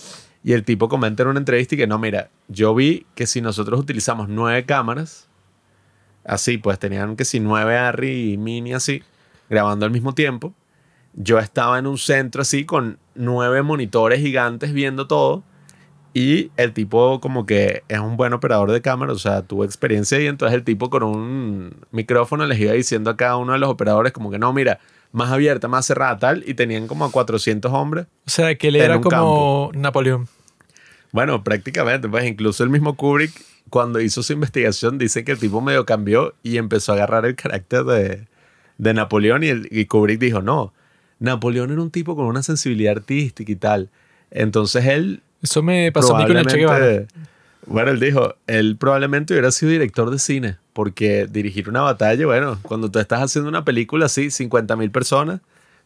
y 0.44 0.52
el 0.52 0.62
tipo 0.62 0.90
comenta 0.90 1.22
en 1.22 1.30
una 1.30 1.38
entrevista 1.38 1.74
y 1.74 1.78
que 1.78 1.86
no, 1.86 1.98
mira, 1.98 2.28
yo 2.48 2.74
vi 2.74 3.06
que 3.14 3.26
si 3.26 3.40
nosotros 3.40 3.80
utilizamos 3.80 4.28
nueve 4.28 4.66
cámaras, 4.66 5.26
así, 6.22 6.58
pues 6.58 6.78
tenían 6.78 7.16
que 7.16 7.24
si 7.24 7.40
nueve 7.40 7.78
Harry 7.78 8.34
y 8.34 8.36
Mini 8.36 8.74
así, 8.74 9.02
grabando 9.48 9.86
al 9.86 9.90
mismo 9.90 10.12
tiempo, 10.12 10.52
yo 11.14 11.38
estaba 11.38 11.78
en 11.78 11.86
un 11.86 11.96
centro 11.96 12.42
así 12.42 12.66
con 12.66 12.98
nueve 13.14 13.62
monitores 13.62 14.20
gigantes 14.20 14.74
viendo 14.74 15.06
todo 15.06 15.42
y 16.12 16.50
el 16.58 16.74
tipo 16.74 17.20
como 17.20 17.46
que 17.46 17.82
es 17.88 17.98
un 17.98 18.18
buen 18.18 18.34
operador 18.34 18.70
de 18.70 18.82
cámara, 18.82 19.12
o 19.12 19.18
sea, 19.18 19.42
tuvo 19.42 19.64
experiencia 19.64 20.20
y 20.20 20.26
entonces 20.26 20.54
el 20.54 20.62
tipo 20.62 20.90
con 20.90 21.04
un 21.04 21.86
micrófono 21.90 22.46
les 22.46 22.60
iba 22.60 22.72
diciendo 22.72 23.08
a 23.10 23.16
cada 23.16 23.38
uno 23.38 23.54
de 23.54 23.58
los 23.58 23.70
operadores 23.70 24.12
como 24.12 24.30
que 24.30 24.38
no, 24.38 24.52
mira, 24.52 24.78
más 25.14 25.30
abierta, 25.30 25.68
más 25.68 25.86
cerrada, 25.86 26.18
tal, 26.18 26.44
y 26.46 26.54
tenían 26.54 26.86
como 26.86 27.04
a 27.04 27.10
400 27.10 27.72
hombres. 27.72 28.06
O 28.26 28.30
sea, 28.30 28.54
que 28.56 28.68
él 28.68 28.76
era 28.76 29.00
como 29.00 29.70
Napoleón. 29.74 30.28
Bueno, 31.12 31.42
prácticamente, 31.42 32.08
pues 32.08 32.24
incluso 32.24 32.64
el 32.64 32.70
mismo 32.70 32.96
Kubrick, 32.96 33.32
cuando 33.70 34.00
hizo 34.00 34.22
su 34.22 34.32
investigación, 34.32 34.98
dice 34.98 35.24
que 35.24 35.32
el 35.32 35.38
tipo 35.38 35.60
medio 35.60 35.86
cambió 35.86 36.34
y 36.42 36.58
empezó 36.58 36.92
a 36.92 36.96
agarrar 36.96 37.24
el 37.24 37.36
carácter 37.36 37.84
de, 37.84 38.26
de 38.78 38.94
Napoleón 38.94 39.44
y, 39.44 39.48
el, 39.48 39.68
y 39.70 39.86
Kubrick 39.86 40.18
dijo, 40.18 40.42
no, 40.42 40.74
Napoleón 41.20 41.70
era 41.70 41.80
un 41.80 41.90
tipo 41.90 42.16
con 42.16 42.26
una 42.26 42.42
sensibilidad 42.42 42.96
artística 42.96 43.50
y 43.50 43.56
tal. 43.56 43.90
Entonces 44.30 44.84
él 44.84 45.22
eso 45.44 45.62
me 45.62 45.92
pasó 45.92 46.16
a 46.16 46.20
mí 46.20 46.26
con 46.26 46.38
el 46.38 46.46
Che 46.46 46.56
Guevara. 46.56 47.04
Bueno, 47.66 47.90
él 47.90 48.00
dijo, 48.00 48.34
él 48.46 48.76
probablemente 48.78 49.34
hubiera 49.34 49.50
sido 49.50 49.72
director 49.72 50.10
de 50.10 50.18
cine, 50.18 50.56
porque 50.74 51.26
dirigir 51.30 51.70
una 51.70 51.80
batalla, 51.80 52.26
bueno, 52.26 52.58
cuando 52.62 52.90
tú 52.90 52.98
estás 52.98 53.22
haciendo 53.22 53.48
una 53.48 53.64
película 53.64 54.06
así, 54.06 54.30
50 54.30 54.76
mil 54.76 54.90
personas, 54.90 55.40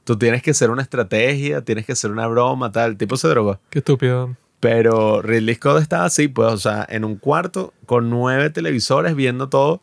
Tú 0.08 0.16
tienes 0.16 0.42
que 0.42 0.54
ser 0.54 0.70
una 0.70 0.80
estrategia, 0.80 1.60
tienes 1.60 1.84
que 1.84 1.94
ser 1.94 2.10
una 2.10 2.26
broma, 2.28 2.72
tal. 2.72 2.92
El 2.92 2.96
tipo 2.96 3.18
se 3.18 3.28
drogó. 3.28 3.60
Qué 3.68 3.80
estúpido. 3.80 4.34
Pero 4.58 5.20
Ridley 5.20 5.56
Scott 5.56 5.82
estaba 5.82 6.06
así, 6.06 6.28
pues, 6.28 6.50
o 6.50 6.56
sea, 6.56 6.86
en 6.88 7.04
un 7.04 7.16
cuarto 7.16 7.74
con 7.84 8.08
nueve 8.08 8.48
televisores 8.48 9.14
viendo 9.14 9.50
todo. 9.50 9.82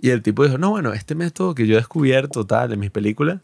Y 0.00 0.10
el 0.10 0.22
tipo 0.22 0.44
dijo, 0.44 0.58
no, 0.58 0.70
bueno, 0.70 0.92
este 0.92 1.16
método 1.16 1.56
que 1.56 1.66
yo 1.66 1.74
he 1.74 1.78
descubierto, 1.78 2.46
tal, 2.46 2.72
en 2.72 2.78
mis 2.78 2.92
películas, 2.92 3.40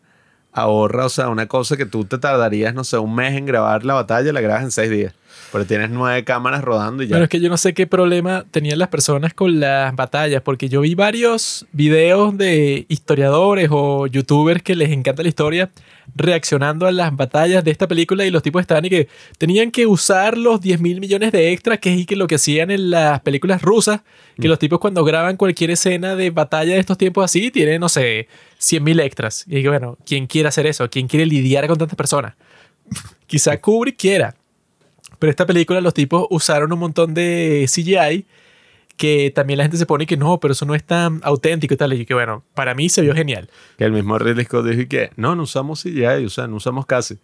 ahorra, 0.52 1.06
o 1.06 1.08
sea, 1.08 1.30
una 1.30 1.48
cosa 1.48 1.76
que 1.76 1.84
tú 1.84 2.04
te 2.04 2.16
tardarías, 2.18 2.74
no 2.74 2.84
sé, 2.84 2.96
un 2.98 3.12
mes 3.12 3.34
en 3.34 3.44
grabar 3.44 3.84
la 3.84 3.94
batalla, 3.94 4.32
la 4.32 4.40
grabas 4.40 4.62
en 4.62 4.70
seis 4.70 4.88
días. 4.88 5.14
Pero 5.52 5.66
tienes 5.66 5.90
nueve 5.90 6.24
cámaras 6.24 6.62
rodando 6.62 7.02
y 7.02 7.06
ya. 7.06 7.14
Bueno, 7.14 7.24
es 7.24 7.30
que 7.30 7.40
yo 7.40 7.48
no 7.48 7.56
sé 7.56 7.74
qué 7.74 7.86
problema 7.86 8.44
tenían 8.50 8.78
las 8.78 8.88
personas 8.88 9.34
con 9.34 9.60
las 9.60 9.94
batallas, 9.96 10.42
porque 10.42 10.68
yo 10.68 10.80
vi 10.82 10.94
varios 10.94 11.66
videos 11.72 12.36
de 12.38 12.86
historiadores 12.88 13.68
o 13.70 14.06
youtubers 14.06 14.62
que 14.62 14.76
les 14.76 14.90
encanta 14.90 15.22
la 15.22 15.28
historia 15.28 15.70
reaccionando 16.14 16.86
a 16.86 16.92
las 16.92 17.14
batallas 17.14 17.64
de 17.64 17.70
esta 17.70 17.86
película 17.86 18.24
y 18.24 18.30
los 18.30 18.42
tipos 18.42 18.60
estaban 18.60 18.84
y 18.84 18.90
que 18.90 19.08
tenían 19.38 19.70
que 19.70 19.86
usar 19.86 20.36
los 20.36 20.60
10 20.60 20.80
mil 20.80 21.00
millones 21.00 21.32
de 21.32 21.52
extras, 21.52 21.78
que 21.78 21.94
es 21.94 22.06
que 22.06 22.16
lo 22.16 22.26
que 22.26 22.36
hacían 22.36 22.70
en 22.70 22.90
las 22.90 23.20
películas 23.20 23.62
rusas, 23.62 24.00
que 24.40 24.48
los 24.48 24.58
tipos 24.58 24.78
cuando 24.78 25.04
graban 25.04 25.36
cualquier 25.36 25.70
escena 25.70 26.16
de 26.16 26.30
batalla 26.30 26.74
de 26.74 26.80
estos 26.80 26.98
tiempos 26.98 27.24
así, 27.24 27.50
tienen, 27.50 27.80
no 27.80 27.88
sé, 27.88 28.28
100 28.58 28.82
mil 28.82 29.00
extras. 29.00 29.44
Y 29.46 29.56
digo, 29.56 29.70
bueno, 29.70 29.98
¿quién 30.06 30.26
quiere 30.26 30.48
hacer 30.48 30.66
eso? 30.66 30.88
¿Quién 30.88 31.08
quiere 31.08 31.26
lidiar 31.26 31.66
con 31.66 31.78
tantas 31.78 31.96
personas? 31.96 32.34
Quizá 33.26 33.60
Kubrick 33.60 33.96
quiera, 33.96 34.34
pero 35.20 35.30
esta 35.30 35.46
película 35.46 35.80
los 35.80 35.94
tipos 35.94 36.26
usaron 36.30 36.72
un 36.72 36.80
montón 36.80 37.14
de 37.14 37.66
CGI 37.72 38.26
que 38.96 39.32
también 39.34 39.56
la 39.56 39.64
gente 39.64 39.78
se 39.78 39.86
pone 39.86 40.04
que 40.04 40.16
no, 40.16 40.40
pero 40.40 40.52
eso 40.52 40.66
no 40.66 40.74
es 40.74 40.84
tan 40.84 41.20
auténtico 41.22 41.72
y 41.72 41.76
tal. 41.76 41.92
Y 41.94 42.04
que 42.04 42.12
bueno, 42.12 42.44
para 42.52 42.74
mí 42.74 42.88
se 42.88 43.00
vio 43.00 43.14
genial. 43.14 43.48
Que 43.78 43.84
el 43.84 43.92
mismo 43.92 44.18
Ridley 44.18 44.44
dijo 44.44 44.62
que 44.88 45.10
no, 45.16 45.34
no 45.34 45.44
usamos 45.44 45.82
CGI, 45.82 46.26
o 46.26 46.28
sea, 46.28 46.46
no 46.48 46.56
usamos 46.56 46.84
casi. 46.84 47.18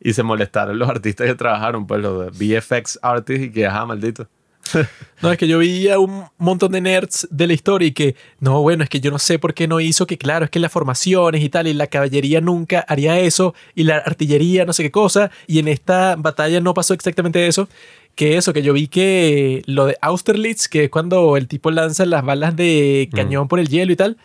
Y 0.00 0.14
se 0.14 0.22
molestaron 0.22 0.78
los 0.78 0.88
artistas 0.88 1.26
que 1.26 1.34
trabajaron, 1.34 1.86
pues 1.86 2.00
los 2.00 2.38
de 2.38 2.58
VFX 2.60 3.00
artists 3.02 3.46
y 3.46 3.50
que, 3.50 3.66
ajá, 3.66 3.84
maldito. 3.84 4.26
No, 5.20 5.32
es 5.32 5.38
que 5.38 5.48
yo 5.48 5.58
veía 5.58 5.98
un 5.98 6.26
montón 6.38 6.70
de 6.70 6.80
nerds 6.80 7.26
de 7.32 7.48
la 7.48 7.52
historia 7.52 7.88
y 7.88 7.92
que, 7.92 8.14
no, 8.38 8.62
bueno, 8.62 8.84
es 8.84 8.88
que 8.88 9.00
yo 9.00 9.10
no 9.10 9.18
sé 9.18 9.40
por 9.40 9.52
qué 9.52 9.66
no 9.66 9.80
hizo, 9.80 10.06
que 10.06 10.16
claro, 10.16 10.44
es 10.44 10.50
que 10.50 10.60
las 10.60 10.70
formaciones 10.70 11.42
y 11.42 11.48
tal, 11.48 11.66
y 11.66 11.74
la 11.74 11.88
caballería 11.88 12.40
nunca 12.40 12.84
haría 12.86 13.18
eso, 13.18 13.52
y 13.74 13.82
la 13.82 13.96
artillería 13.96 14.64
no 14.64 14.72
sé 14.72 14.84
qué 14.84 14.92
cosa, 14.92 15.32
y 15.48 15.58
en 15.58 15.66
esta 15.66 16.14
batalla 16.16 16.60
no 16.60 16.72
pasó 16.72 16.94
exactamente 16.94 17.48
eso, 17.48 17.68
que 18.14 18.36
eso, 18.36 18.52
que 18.52 18.62
yo 18.62 18.72
vi 18.72 18.86
que 18.86 19.62
lo 19.66 19.86
de 19.86 19.96
Austerlitz, 20.00 20.68
que 20.68 20.84
es 20.84 20.90
cuando 20.90 21.36
el 21.36 21.48
tipo 21.48 21.72
lanza 21.72 22.06
las 22.06 22.24
balas 22.24 22.54
de 22.54 23.08
cañón 23.12 23.48
por 23.48 23.58
el 23.58 23.68
hielo 23.68 23.92
y 23.92 23.96
tal, 23.96 24.16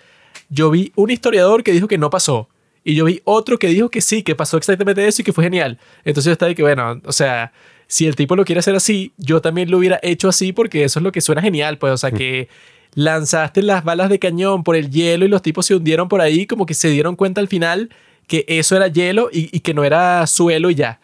yo 0.49 0.69
vi 0.69 0.91
un 0.95 1.09
historiador 1.09 1.63
que 1.63 1.71
dijo 1.71 1.87
que 1.87 1.97
no 1.97 2.09
pasó. 2.09 2.49
Y 2.83 2.95
yo 2.95 3.05
vi 3.05 3.21
otro 3.23 3.57
que 3.57 3.67
dijo 3.67 3.89
que 3.89 4.01
sí, 4.01 4.23
que 4.23 4.35
pasó 4.35 4.57
exactamente 4.57 5.07
eso 5.07 5.21
y 5.21 5.25
que 5.25 5.31
fue 5.31 5.43
genial. 5.43 5.79
Entonces 6.03 6.25
yo 6.25 6.33
estaba 6.33 6.49
de 6.49 6.55
que, 6.55 6.63
bueno, 6.63 7.01
o 7.05 7.11
sea, 7.11 7.53
si 7.93 8.07
el 8.07 8.15
tipo 8.15 8.35
lo 8.35 8.43
quiere 8.43 8.57
hacer 8.57 8.75
así, 8.75 9.13
yo 9.17 9.39
también 9.39 9.69
lo 9.69 9.77
hubiera 9.77 9.99
hecho 10.01 10.27
así 10.27 10.51
porque 10.51 10.83
eso 10.83 10.97
es 10.97 11.03
lo 11.03 11.11
que 11.11 11.21
suena 11.21 11.43
genial, 11.43 11.77
pues, 11.77 11.93
o 11.93 11.97
sea, 11.97 12.09
que 12.09 12.49
lanzaste 12.95 13.61
las 13.61 13.83
balas 13.83 14.09
de 14.09 14.17
cañón 14.17 14.63
por 14.63 14.75
el 14.75 14.89
hielo 14.89 15.25
y 15.25 15.27
los 15.27 15.43
tipos 15.43 15.67
se 15.67 15.75
hundieron 15.75 16.09
por 16.09 16.19
ahí, 16.19 16.47
como 16.47 16.65
que 16.65 16.73
se 16.73 16.89
dieron 16.89 17.15
cuenta 17.15 17.39
al 17.39 17.47
final 17.47 17.91
que 18.25 18.45
eso 18.47 18.75
era 18.75 18.87
hielo 18.87 19.29
y, 19.31 19.55
y 19.55 19.59
que 19.59 19.75
no 19.75 19.83
era 19.83 20.25
suelo 20.25 20.71
y 20.71 20.75
ya. 20.75 21.01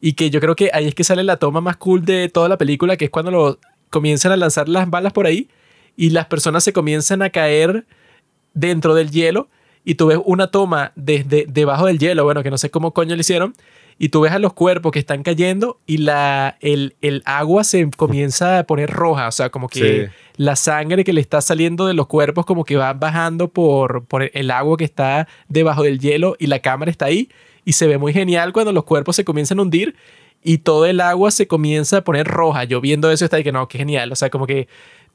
Y 0.00 0.14
que 0.14 0.30
yo 0.30 0.40
creo 0.40 0.56
que 0.56 0.70
ahí 0.72 0.88
es 0.88 0.96
que 0.96 1.04
sale 1.04 1.22
la 1.22 1.36
toma 1.36 1.60
más 1.60 1.76
cool 1.76 2.04
de 2.04 2.28
toda 2.28 2.48
la 2.48 2.58
película, 2.58 2.96
que 2.96 3.04
es 3.04 3.10
cuando 3.12 3.30
lo, 3.30 3.60
comienzan 3.90 4.32
a 4.32 4.36
lanzar 4.36 4.68
las 4.68 4.90
balas 4.90 5.12
por 5.12 5.26
ahí 5.26 5.48
y 5.96 6.10
las 6.10 6.26
personas 6.26 6.64
se 6.64 6.72
comienzan 6.72 7.22
a 7.22 7.30
caer 7.30 7.86
dentro 8.52 8.96
del 8.96 9.12
hielo 9.12 9.48
y 9.84 9.94
tú 9.94 10.08
ves 10.08 10.18
una 10.24 10.50
toma 10.50 10.90
desde 10.96 11.46
debajo 11.48 11.86
del 11.86 12.00
hielo, 12.00 12.24
bueno, 12.24 12.42
que 12.42 12.50
no 12.50 12.58
sé 12.58 12.68
cómo 12.68 12.92
coño 12.92 13.14
le 13.14 13.20
hicieron, 13.20 13.54
y 13.98 14.08
tú 14.08 14.20
ves 14.22 14.32
a 14.32 14.38
los 14.38 14.52
cuerpos 14.52 14.92
que 14.92 14.98
están 14.98 15.22
cayendo 15.22 15.78
y 15.86 15.98
la, 15.98 16.56
el, 16.60 16.96
el 17.02 17.22
agua 17.24 17.64
se 17.64 17.88
comienza 17.90 18.58
a 18.58 18.64
poner 18.64 18.90
roja, 18.90 19.28
o 19.28 19.32
sea, 19.32 19.50
como 19.50 19.68
que 19.68 19.80
Sí. 20.06 20.12
la 20.36 20.56
sangre 20.56 21.04
que 21.04 21.12
le 21.12 21.20
está 21.20 21.40
saliendo 21.40 21.86
de 21.86 21.94
los 21.94 22.06
cuerpos 22.06 22.44
como 22.46 22.64
que 22.64 22.76
va 22.76 22.92
bajando 22.94 23.48
por, 23.48 24.04
por 24.06 24.30
el 24.32 24.50
agua 24.50 24.76
que 24.76 24.84
está 24.84 25.28
debajo 25.48 25.82
del 25.82 25.98
hielo 25.98 26.36
y 26.38 26.46
la 26.46 26.58
cámara 26.60 26.90
está 26.90 27.06
ahí 27.06 27.28
y 27.64 27.74
se 27.74 27.86
ve 27.86 27.98
muy 27.98 28.12
genial 28.12 28.52
cuando 28.52 28.72
los 28.72 28.84
cuerpos 28.84 29.14
se 29.16 29.24
comienzan 29.24 29.58
a 29.58 29.62
hundir 29.62 29.94
y 30.42 30.58
todo 30.58 30.86
el 30.86 31.00
agua 31.00 31.30
se 31.30 31.46
comienza 31.46 31.98
a 31.98 32.04
poner 32.04 32.26
roja. 32.26 32.64
Yo 32.64 32.80
viendo 32.80 33.10
eso 33.12 33.24
está 33.24 33.36
de 33.36 33.44
que 33.44 33.52
no, 33.52 33.68
qué 33.68 33.78
genial, 33.78 34.10
o 34.10 34.16
sea, 34.16 34.28
como 34.30 34.46
que 34.46 34.66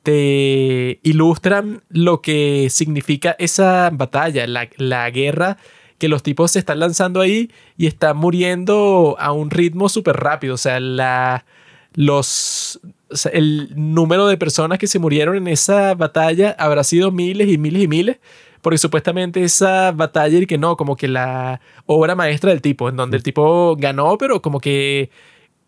te 0.04 1.00
ilustran 1.04 1.82
lo 1.90 2.22
que 2.22 2.68
significa 2.70 3.36
esa 3.40 3.90
batalla, 3.92 4.48
la, 4.48 4.70
la 4.78 5.10
guerra 5.10 5.58
que 5.98 6.08
los 6.08 6.24
tipos 6.24 6.52
se 6.52 6.60
están 6.60 6.80
lanzando 6.80 7.22
ahí 7.22 7.52
y 7.78 7.88
están 7.88 8.18
muriendo 8.18 9.16
a 9.20 9.32
un 9.32 9.50
ritmo 9.50 9.90
súper 9.90 10.18
rápido. 10.18 10.54
O 10.56 10.58
sea, 10.58 10.80
la, 10.80 11.46
los, 11.94 12.80
o 13.10 13.16
sea, 13.16 13.32
el 13.32 13.72
número 13.76 14.28
de 14.28 14.38
personas 14.38 14.78
que 14.80 14.88
se 14.88 15.00
murieron 15.00 15.36
en 15.36 15.48
esa 15.48 15.96
batalla 15.96 16.56
habrá 16.60 16.84
sido 16.84 17.12
miles 17.12 17.50
y 17.50 17.58
miles 17.58 17.84
y 17.84 17.88
miles. 17.88 18.18
Porque 18.62 18.78
supuestamente 18.80 19.44
esa 19.44 19.92
batalla 19.92 20.40
y 20.40 20.46
que 20.46 20.58
no, 20.58 20.78
como 20.78 20.96
que 20.96 21.08
la 21.08 21.62
obra 21.86 22.16
maestra 22.16 22.52
del 22.52 22.62
tipo, 22.62 22.90
en 22.90 22.96
donde 22.96 23.16
el 23.18 23.24
tipo 23.24 23.76
ganó, 23.78 24.18
pero 24.18 24.42
como 24.42 24.60
que 24.60 25.10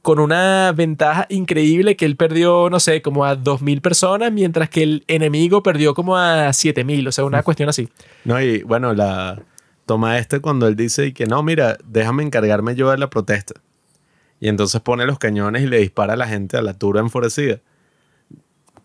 con 0.01 0.19
una 0.19 0.71
ventaja 0.71 1.25
increíble 1.29 1.95
que 1.95 2.05
él 2.05 2.15
perdió, 2.15 2.69
no 2.69 2.79
sé, 2.79 3.01
como 3.01 3.25
a 3.25 3.37
2.000 3.37 3.81
personas, 3.81 4.31
mientras 4.31 4.69
que 4.69 4.83
el 4.83 5.03
enemigo 5.07 5.61
perdió 5.61 5.93
como 5.93 6.17
a 6.17 6.49
7.000, 6.49 7.07
o 7.07 7.11
sea, 7.11 7.25
una 7.25 7.43
cuestión 7.43 7.69
así. 7.69 7.89
No, 8.23 8.41
y 8.41 8.63
bueno, 8.63 8.93
la 8.93 9.39
toma 9.89 10.19
este 10.19 10.39
cuando 10.39 10.67
él 10.67 10.75
dice 10.75 11.07
y 11.07 11.13
que 11.13 11.25
no, 11.25 11.41
mira, 11.41 11.75
déjame 11.83 12.21
encargarme 12.21 12.75
yo 12.75 12.91
de 12.91 12.99
la 12.99 13.09
protesta. 13.09 13.55
Y 14.39 14.47
entonces 14.47 14.79
pone 14.81 15.03
los 15.07 15.17
cañones 15.17 15.63
y 15.63 15.65
le 15.65 15.79
dispara 15.79 16.13
a 16.13 16.15
la 16.15 16.27
gente 16.27 16.57
a 16.57 16.61
la 16.61 16.75
turba 16.75 16.99
enfurecida. 16.99 17.59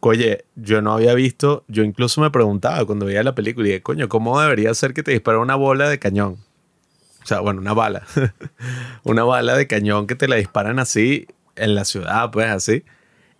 Oye, 0.00 0.46
yo 0.54 0.80
no 0.80 0.94
había 0.94 1.12
visto, 1.12 1.62
yo 1.68 1.82
incluso 1.82 2.22
me 2.22 2.30
preguntaba 2.30 2.86
cuando 2.86 3.04
veía 3.04 3.22
la 3.22 3.34
película 3.34 3.66
y 3.66 3.70
dije, 3.72 3.82
coño, 3.82 4.08
¿cómo 4.08 4.40
debería 4.40 4.72
ser 4.72 4.94
que 4.94 5.02
te 5.02 5.10
dispara 5.10 5.40
una 5.40 5.56
bola 5.56 5.90
de 5.90 5.98
cañón? 5.98 6.38
O 7.22 7.26
sea, 7.26 7.40
bueno, 7.40 7.60
una 7.60 7.74
bala. 7.74 8.06
una 9.02 9.24
bala 9.24 9.58
de 9.58 9.66
cañón 9.66 10.06
que 10.06 10.14
te 10.14 10.26
la 10.26 10.36
disparan 10.36 10.78
así 10.78 11.26
en 11.54 11.74
la 11.74 11.84
ciudad, 11.84 12.30
pues 12.30 12.48
así. 12.48 12.82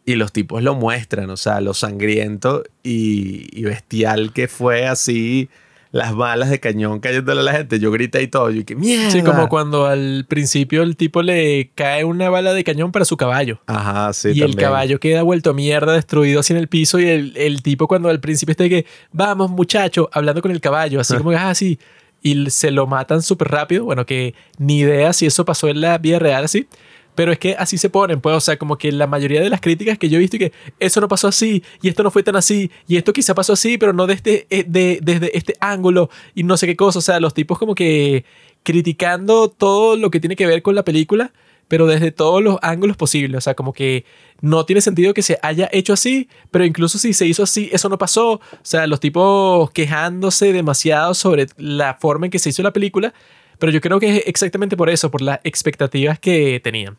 Y 0.05 0.16
los 0.16 0.32
tipos 0.32 0.62
lo 0.62 0.74
muestran, 0.74 1.31
o 1.31 1.39
sea, 1.39 1.62
lo 1.62 1.73
sangriento 1.73 2.62
y, 2.82 3.49
y 3.59 3.65
bestial 3.65 4.35
que 4.35 4.49
fue 4.49 4.86
así 4.86 5.49
las 5.95 6.12
balas 6.12 6.51
de 6.51 6.59
cañón 6.59 6.99
cayéndole 6.99 7.41
a 7.41 7.45
la 7.45 7.53
gente. 7.53 7.79
Yo 7.79 7.93
grité 7.93 8.21
y 8.21 8.27
todo. 8.27 8.51
Yo 8.51 8.65
que 8.65 8.75
mierda. 8.75 9.12
Sí, 9.12 9.23
como 9.23 9.49
cuando 9.49 9.87
al 9.87 10.27
principio 10.29 10.83
el 10.83 10.97
tipo 10.97 11.23
le 11.23 11.71
cae 11.77 12.03
una 12.03 12.29
bala 12.31 12.53
de 12.53 12.65
cañón 12.65 12.91
para 12.91 13.05
su 13.05 13.16
caballo. 13.16 13.61
Ajá, 13.69 14.12
sí. 14.12 14.33
y 14.35 14.43
el 14.43 14.57
caballo 14.57 14.99
queda 14.99 15.23
vuelto 15.23 15.51
a 15.51 15.53
mierda, 15.55 15.93
destruido 15.93 16.41
así 16.41 16.53
en 16.53 16.59
el 16.59 16.66
piso. 16.66 16.99
Y 16.99 17.07
el, 17.07 17.37
el 17.37 17.62
tipo, 17.62 17.87
cuando 17.87 18.09
al 18.09 18.19
principio 18.19 18.51
está 18.51 18.69
que, 18.69 18.87
vamos, 19.12 19.53
muchacho, 19.53 20.11
hablando 20.12 20.43
con 20.43 20.51
el 20.51 20.61
caballo, 20.61 20.99
así 20.99 21.15
como 21.19 21.31
que, 21.31 21.37
ah, 21.37 21.55
sí. 21.55 21.79
Y 22.23 22.51
se 22.51 22.73
lo 22.73 22.89
matan 22.89 23.23
súper 23.23 23.49
rápido. 23.49 23.85
Bueno, 23.85 24.05
que 24.05 24.35
ni 24.59 24.81
idea 24.81 25.12
si 25.12 25.27
eso 25.27 25.45
pasó 25.45 25.69
en 25.69 25.81
la 25.81 25.99
vida 25.99 26.19
real 26.19 26.43
así. 26.43 26.66
Pero 27.15 27.32
es 27.32 27.39
que 27.39 27.55
así 27.59 27.78
se 27.78 27.91
ponen, 27.91 28.20
pues, 28.20 28.36
o 28.36 28.41
sea, 28.41 28.57
como 28.57 28.77
que 28.77 28.91
la 28.91 29.07
mayoría 29.07 29.41
de 29.41 29.49
las 29.49 29.61
críticas 29.61 29.99
que 29.99 30.09
yo 30.09 30.16
he 30.16 30.20
visto 30.20 30.36
y 30.36 30.41
que 30.41 30.53
eso 30.81 31.01
no 31.01 31.09
pasó 31.09 31.28
así, 31.28 31.62
y 31.82 31.89
esto 31.89 32.03
no 32.03 32.11
fue 32.11 32.23
tan 32.23 32.36
así, 32.36 32.70
y 32.89 32.97
esto 32.97 33.12
quizá 33.12 33.35
pasó 33.35 33.53
así, 33.53 33.78
pero 33.78 33.93
no 33.93 34.07
desde, 34.07 34.47
eh, 34.51 34.65
de, 34.66 34.99
desde 35.03 35.36
este 35.36 35.55
ángulo, 35.61 36.11
y 36.35 36.43
no 36.43 36.57
sé 36.57 36.66
qué 36.66 36.77
cosa, 36.77 36.99
o 36.99 37.03
sea, 37.03 37.20
los 37.20 37.35
tipos 37.35 37.59
como 37.59 37.74
que 37.74 38.24
criticando 38.62 39.49
todo 39.49 39.97
lo 39.97 40.11
que 40.11 40.20
tiene 40.20 40.36
que 40.36 40.47
ver 40.47 40.62
con 40.62 40.74
la 40.74 40.85
película, 40.85 41.32
pero 41.69 41.86
desde 41.86 42.12
todos 42.12 42.43
los 42.43 42.59
ángulos 42.62 42.97
posibles, 42.97 43.39
o 43.39 43.41
sea, 43.41 43.55
como 43.55 43.73
que 43.73 44.05
no 44.41 44.65
tiene 44.66 44.81
sentido 44.81 45.15
que 45.15 45.23
se 45.23 45.39
haya 45.43 45.69
hecho 45.73 45.93
así, 45.93 46.28
pero 46.51 46.65
incluso 46.65 46.99
si 46.99 47.12
se 47.12 47.27
hizo 47.27 47.43
así, 47.43 47.70
eso 47.73 47.89
no 47.89 47.99
pasó, 47.99 48.32
o 48.32 48.41
sea, 48.62 48.86
los 48.86 49.01
tipos 49.01 49.70
quejándose 49.70 50.53
demasiado 50.53 51.15
sobre 51.15 51.47
la 51.57 51.95
forma 51.95 52.27
en 52.27 52.31
que 52.31 52.39
se 52.39 52.51
hizo 52.51 52.62
la 52.62 52.73
película, 52.73 53.15
pero 53.59 53.73
yo 53.73 53.81
creo 53.81 54.01
que 54.01 54.17
es 54.17 54.27
exactamente 54.27 54.77
por 54.77 54.91
eso, 54.91 55.11
por 55.11 55.23
las 55.23 55.41
expectativas 55.45 56.19
que 56.19 56.61
tenían. 56.63 56.97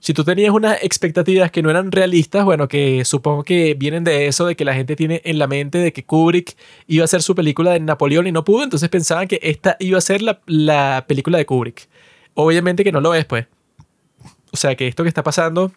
Si 0.00 0.14
tú 0.14 0.22
tenías 0.22 0.50
unas 0.50 0.82
expectativas 0.84 1.50
que 1.50 1.60
no 1.60 1.70
eran 1.70 1.90
realistas, 1.90 2.44
bueno, 2.44 2.68
que 2.68 3.04
supongo 3.04 3.42
que 3.42 3.74
vienen 3.74 4.04
de 4.04 4.28
eso, 4.28 4.46
de 4.46 4.54
que 4.54 4.64
la 4.64 4.74
gente 4.74 4.94
tiene 4.94 5.20
en 5.24 5.38
la 5.38 5.48
mente 5.48 5.78
de 5.78 5.92
que 5.92 6.04
Kubrick 6.04 6.56
iba 6.86 7.02
a 7.02 7.06
hacer 7.06 7.20
su 7.20 7.34
película 7.34 7.72
de 7.72 7.80
Napoleón 7.80 8.28
y 8.28 8.32
no 8.32 8.44
pudo, 8.44 8.62
entonces 8.62 8.88
pensaban 8.88 9.26
que 9.26 9.40
esta 9.42 9.76
iba 9.80 9.98
a 9.98 10.00
ser 10.00 10.22
la, 10.22 10.40
la 10.46 11.04
película 11.08 11.38
de 11.38 11.46
Kubrick. 11.46 11.88
Obviamente 12.34 12.84
que 12.84 12.92
no 12.92 13.00
lo 13.00 13.14
es, 13.14 13.24
pues. 13.24 13.46
O 14.52 14.56
sea, 14.56 14.76
que 14.76 14.86
esto 14.86 15.02
que 15.02 15.08
está 15.08 15.24
pasando, 15.24 15.72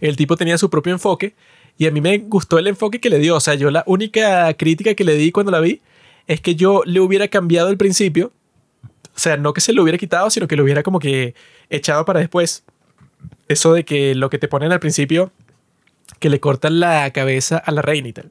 el 0.00 0.16
tipo 0.16 0.36
tenía 0.36 0.58
su 0.58 0.68
propio 0.68 0.92
enfoque 0.92 1.34
y 1.78 1.86
a 1.86 1.90
mí 1.90 2.02
me 2.02 2.18
gustó 2.18 2.58
el 2.58 2.66
enfoque 2.66 3.00
que 3.00 3.08
le 3.08 3.18
dio. 3.18 3.36
O 3.36 3.40
sea, 3.40 3.54
yo 3.54 3.70
la 3.70 3.82
única 3.86 4.52
crítica 4.54 4.94
que 4.94 5.04
le 5.04 5.14
di 5.14 5.32
cuando 5.32 5.50
la 5.50 5.60
vi 5.60 5.80
es 6.26 6.40
que 6.40 6.54
yo 6.54 6.82
le 6.84 7.00
hubiera 7.00 7.28
cambiado 7.28 7.70
el 7.70 7.78
principio. 7.78 8.32
Sea, 9.20 9.36
no 9.36 9.52
que 9.52 9.60
se 9.60 9.74
lo 9.74 9.82
hubiera 9.82 9.98
quitado, 9.98 10.30
sino 10.30 10.48
que 10.48 10.56
lo 10.56 10.64
hubiera 10.64 10.82
como 10.82 10.98
que 10.98 11.34
echado 11.68 12.06
para 12.06 12.20
después. 12.20 12.64
Eso 13.48 13.74
de 13.74 13.84
que 13.84 14.14
lo 14.14 14.30
que 14.30 14.38
te 14.38 14.48
ponen 14.48 14.72
al 14.72 14.80
principio, 14.80 15.30
que 16.20 16.30
le 16.30 16.40
cortan 16.40 16.80
la 16.80 17.10
cabeza 17.12 17.58
a 17.58 17.70
la 17.70 17.82
reina 17.82 18.08
y 18.08 18.12
tal. 18.14 18.30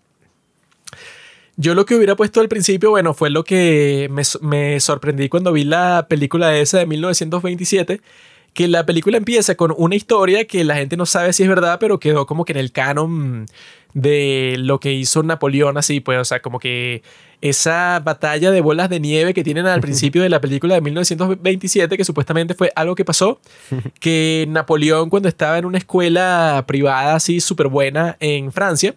Yo 1.57 1.75
lo 1.75 1.85
que 1.85 1.93
hubiera 1.93 2.15
puesto 2.15 2.41
al 2.41 2.49
principio, 2.49 2.89
bueno, 2.89 3.13
fue 3.13 3.29
lo 3.29 3.43
que 3.43 4.07
me, 4.09 4.23
me 4.41 4.79
sorprendí 4.79 5.29
cuando 5.29 5.53
vi 5.53 5.63
la 5.63 6.07
película 6.09 6.57
esa 6.57 6.79
de 6.79 6.87
1927, 6.87 8.01
que 8.55 8.67
la 8.67 8.87
película 8.87 9.17
empieza 9.17 9.53
con 9.53 9.71
una 9.77 9.95
historia 9.95 10.45
que 10.45 10.63
la 10.63 10.75
gente 10.75 10.97
no 10.97 11.05
sabe 11.05 11.33
si 11.33 11.43
es 11.43 11.49
verdad, 11.49 11.77
pero 11.79 11.99
quedó 11.99 12.25
como 12.25 12.45
que 12.45 12.53
en 12.53 12.57
el 12.57 12.71
canon 12.71 13.45
de 13.93 14.55
lo 14.59 14.79
que 14.79 14.93
hizo 14.93 15.23
Napoleón, 15.23 15.77
así 15.77 15.99
pues, 15.99 16.19
o 16.19 16.25
sea, 16.25 16.41
como 16.41 16.59
que 16.59 17.01
esa 17.41 18.01
batalla 18.03 18.51
de 18.51 18.61
bolas 18.61 18.89
de 18.89 18.99
nieve 18.99 19.33
que 19.33 19.43
tienen 19.43 19.65
al 19.65 19.81
principio 19.81 20.21
de 20.21 20.29
la 20.29 20.41
película 20.41 20.75
de 20.75 20.81
1927, 20.81 21.97
que 21.97 22.05
supuestamente 22.05 22.53
fue 22.53 22.71
algo 22.75 22.95
que 22.95 23.05
pasó, 23.05 23.39
que 23.99 24.45
Napoleón 24.49 25.09
cuando 25.09 25.29
estaba 25.29 25.57
en 25.57 25.65
una 25.65 25.77
escuela 25.77 26.63
privada 26.67 27.15
así 27.15 27.39
súper 27.39 27.67
buena 27.67 28.17
en 28.19 28.51
Francia, 28.51 28.95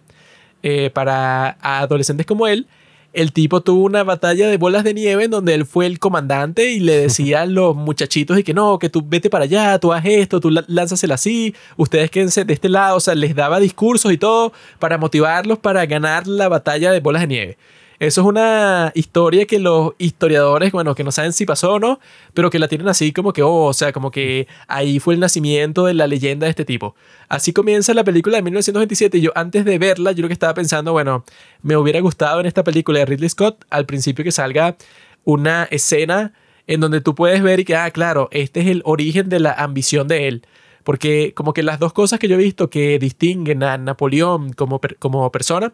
eh, 0.61 0.89
para 0.91 1.57
adolescentes 1.61 2.25
como 2.25 2.47
él, 2.47 2.67
el 3.13 3.31
tipo 3.31 3.61
tuvo 3.61 3.85
una 3.85 4.03
batalla 4.03 4.47
de 4.47 4.57
bolas 4.57 4.83
de 4.83 4.93
nieve 4.93 5.23
en 5.25 5.31
donde 5.31 5.53
él 5.53 5.65
fue 5.65 5.85
el 5.85 5.99
comandante 5.99 6.71
y 6.71 6.79
le 6.79 6.97
decía 7.01 7.41
a 7.41 7.45
los 7.45 7.75
muchachitos 7.75 8.37
y 8.39 8.43
que 8.43 8.53
no, 8.53 8.79
que 8.79 8.89
tú 8.89 9.03
vete 9.05 9.29
para 9.29 9.45
allá, 9.45 9.77
tú 9.79 9.93
haz 9.93 10.03
esto, 10.05 10.39
tú 10.39 10.49
la- 10.49 10.65
lánzasela 10.67 11.15
así, 11.15 11.53
ustedes 11.77 12.09
quédense 12.11 12.43
de 12.43 12.53
este 12.53 12.69
lado, 12.69 12.97
o 12.97 12.99
sea, 12.99 13.15
les 13.15 13.35
daba 13.35 13.59
discursos 13.59 14.11
y 14.11 14.17
todo 14.17 14.51
para 14.79 14.97
motivarlos 14.97 15.59
para 15.59 15.85
ganar 15.85 16.27
la 16.27 16.49
batalla 16.49 16.91
de 16.91 16.99
bolas 16.99 17.21
de 17.21 17.27
nieve. 17.27 17.57
Eso 18.03 18.19
es 18.19 18.27
una 18.27 18.91
historia 18.95 19.45
que 19.45 19.59
los 19.59 19.93
historiadores, 19.97 20.73
bueno, 20.73 20.93
que 20.93 21.05
no 21.05 21.11
saben 21.13 21.31
si 21.31 21.45
pasó 21.45 21.75
o 21.75 21.79
no, 21.79 22.01
pero 22.33 22.49
que 22.49 22.59
la 22.59 22.67
tienen 22.67 22.89
así 22.89 23.13
como 23.13 23.31
que, 23.31 23.43
oh, 23.43 23.63
o 23.67 23.73
sea, 23.73 23.93
como 23.93 24.11
que 24.11 24.45
ahí 24.67 24.99
fue 24.99 25.13
el 25.13 25.21
nacimiento 25.21 25.85
de 25.85 25.93
la 25.93 26.05
leyenda 26.05 26.45
de 26.45 26.49
este 26.49 26.65
tipo. 26.65 26.95
Así 27.29 27.53
comienza 27.53 27.93
la 27.93 28.03
película 28.03 28.35
de 28.35 28.43
1927 28.43 29.19
y 29.19 29.21
yo 29.21 29.31
antes 29.35 29.63
de 29.63 29.79
verla, 29.79 30.11
yo 30.11 30.21
lo 30.21 30.27
que 30.27 30.33
estaba 30.33 30.53
pensando, 30.53 30.91
bueno, 30.91 31.23
me 31.61 31.77
hubiera 31.77 32.01
gustado 32.01 32.41
en 32.41 32.45
esta 32.45 32.65
película 32.65 32.99
de 32.99 33.05
Ridley 33.05 33.29
Scott 33.29 33.63
al 33.69 33.85
principio 33.85 34.25
que 34.25 34.33
salga 34.33 34.75
una 35.23 35.63
escena 35.71 36.33
en 36.67 36.81
donde 36.81 36.99
tú 36.99 37.15
puedes 37.15 37.41
ver 37.41 37.61
y 37.61 37.63
que, 37.63 37.77
ah, 37.77 37.89
claro, 37.91 38.27
este 38.31 38.59
es 38.59 38.67
el 38.67 38.81
origen 38.83 39.29
de 39.29 39.39
la 39.39 39.53
ambición 39.53 40.09
de 40.09 40.27
él. 40.27 40.45
Porque 40.83 41.33
como 41.33 41.53
que 41.53 41.63
las 41.63 41.79
dos 41.79 41.93
cosas 41.93 42.19
que 42.19 42.27
yo 42.27 42.35
he 42.35 42.39
visto 42.39 42.69
que 42.69 42.99
distinguen 42.99 43.63
a 43.63 43.77
Napoleón 43.77 44.51
como, 44.51 44.81
como 44.99 45.31
persona, 45.31 45.71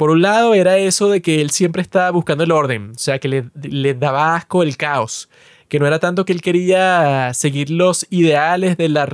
por 0.00 0.08
un 0.08 0.22
lado 0.22 0.54
era 0.54 0.78
eso 0.78 1.10
de 1.10 1.20
que 1.20 1.42
él 1.42 1.50
siempre 1.50 1.82
estaba 1.82 2.10
buscando 2.10 2.42
el 2.42 2.52
orden, 2.52 2.92
o 2.96 2.98
sea, 2.98 3.18
que 3.18 3.28
le, 3.28 3.50
le 3.60 3.92
daba 3.92 4.34
asco 4.34 4.62
el 4.62 4.78
caos, 4.78 5.28
que 5.68 5.78
no 5.78 5.86
era 5.86 5.98
tanto 5.98 6.24
que 6.24 6.32
él 6.32 6.40
quería 6.40 7.34
seguir 7.34 7.68
los 7.68 8.06
ideales 8.08 8.78
de 8.78 8.88
la, 8.88 9.06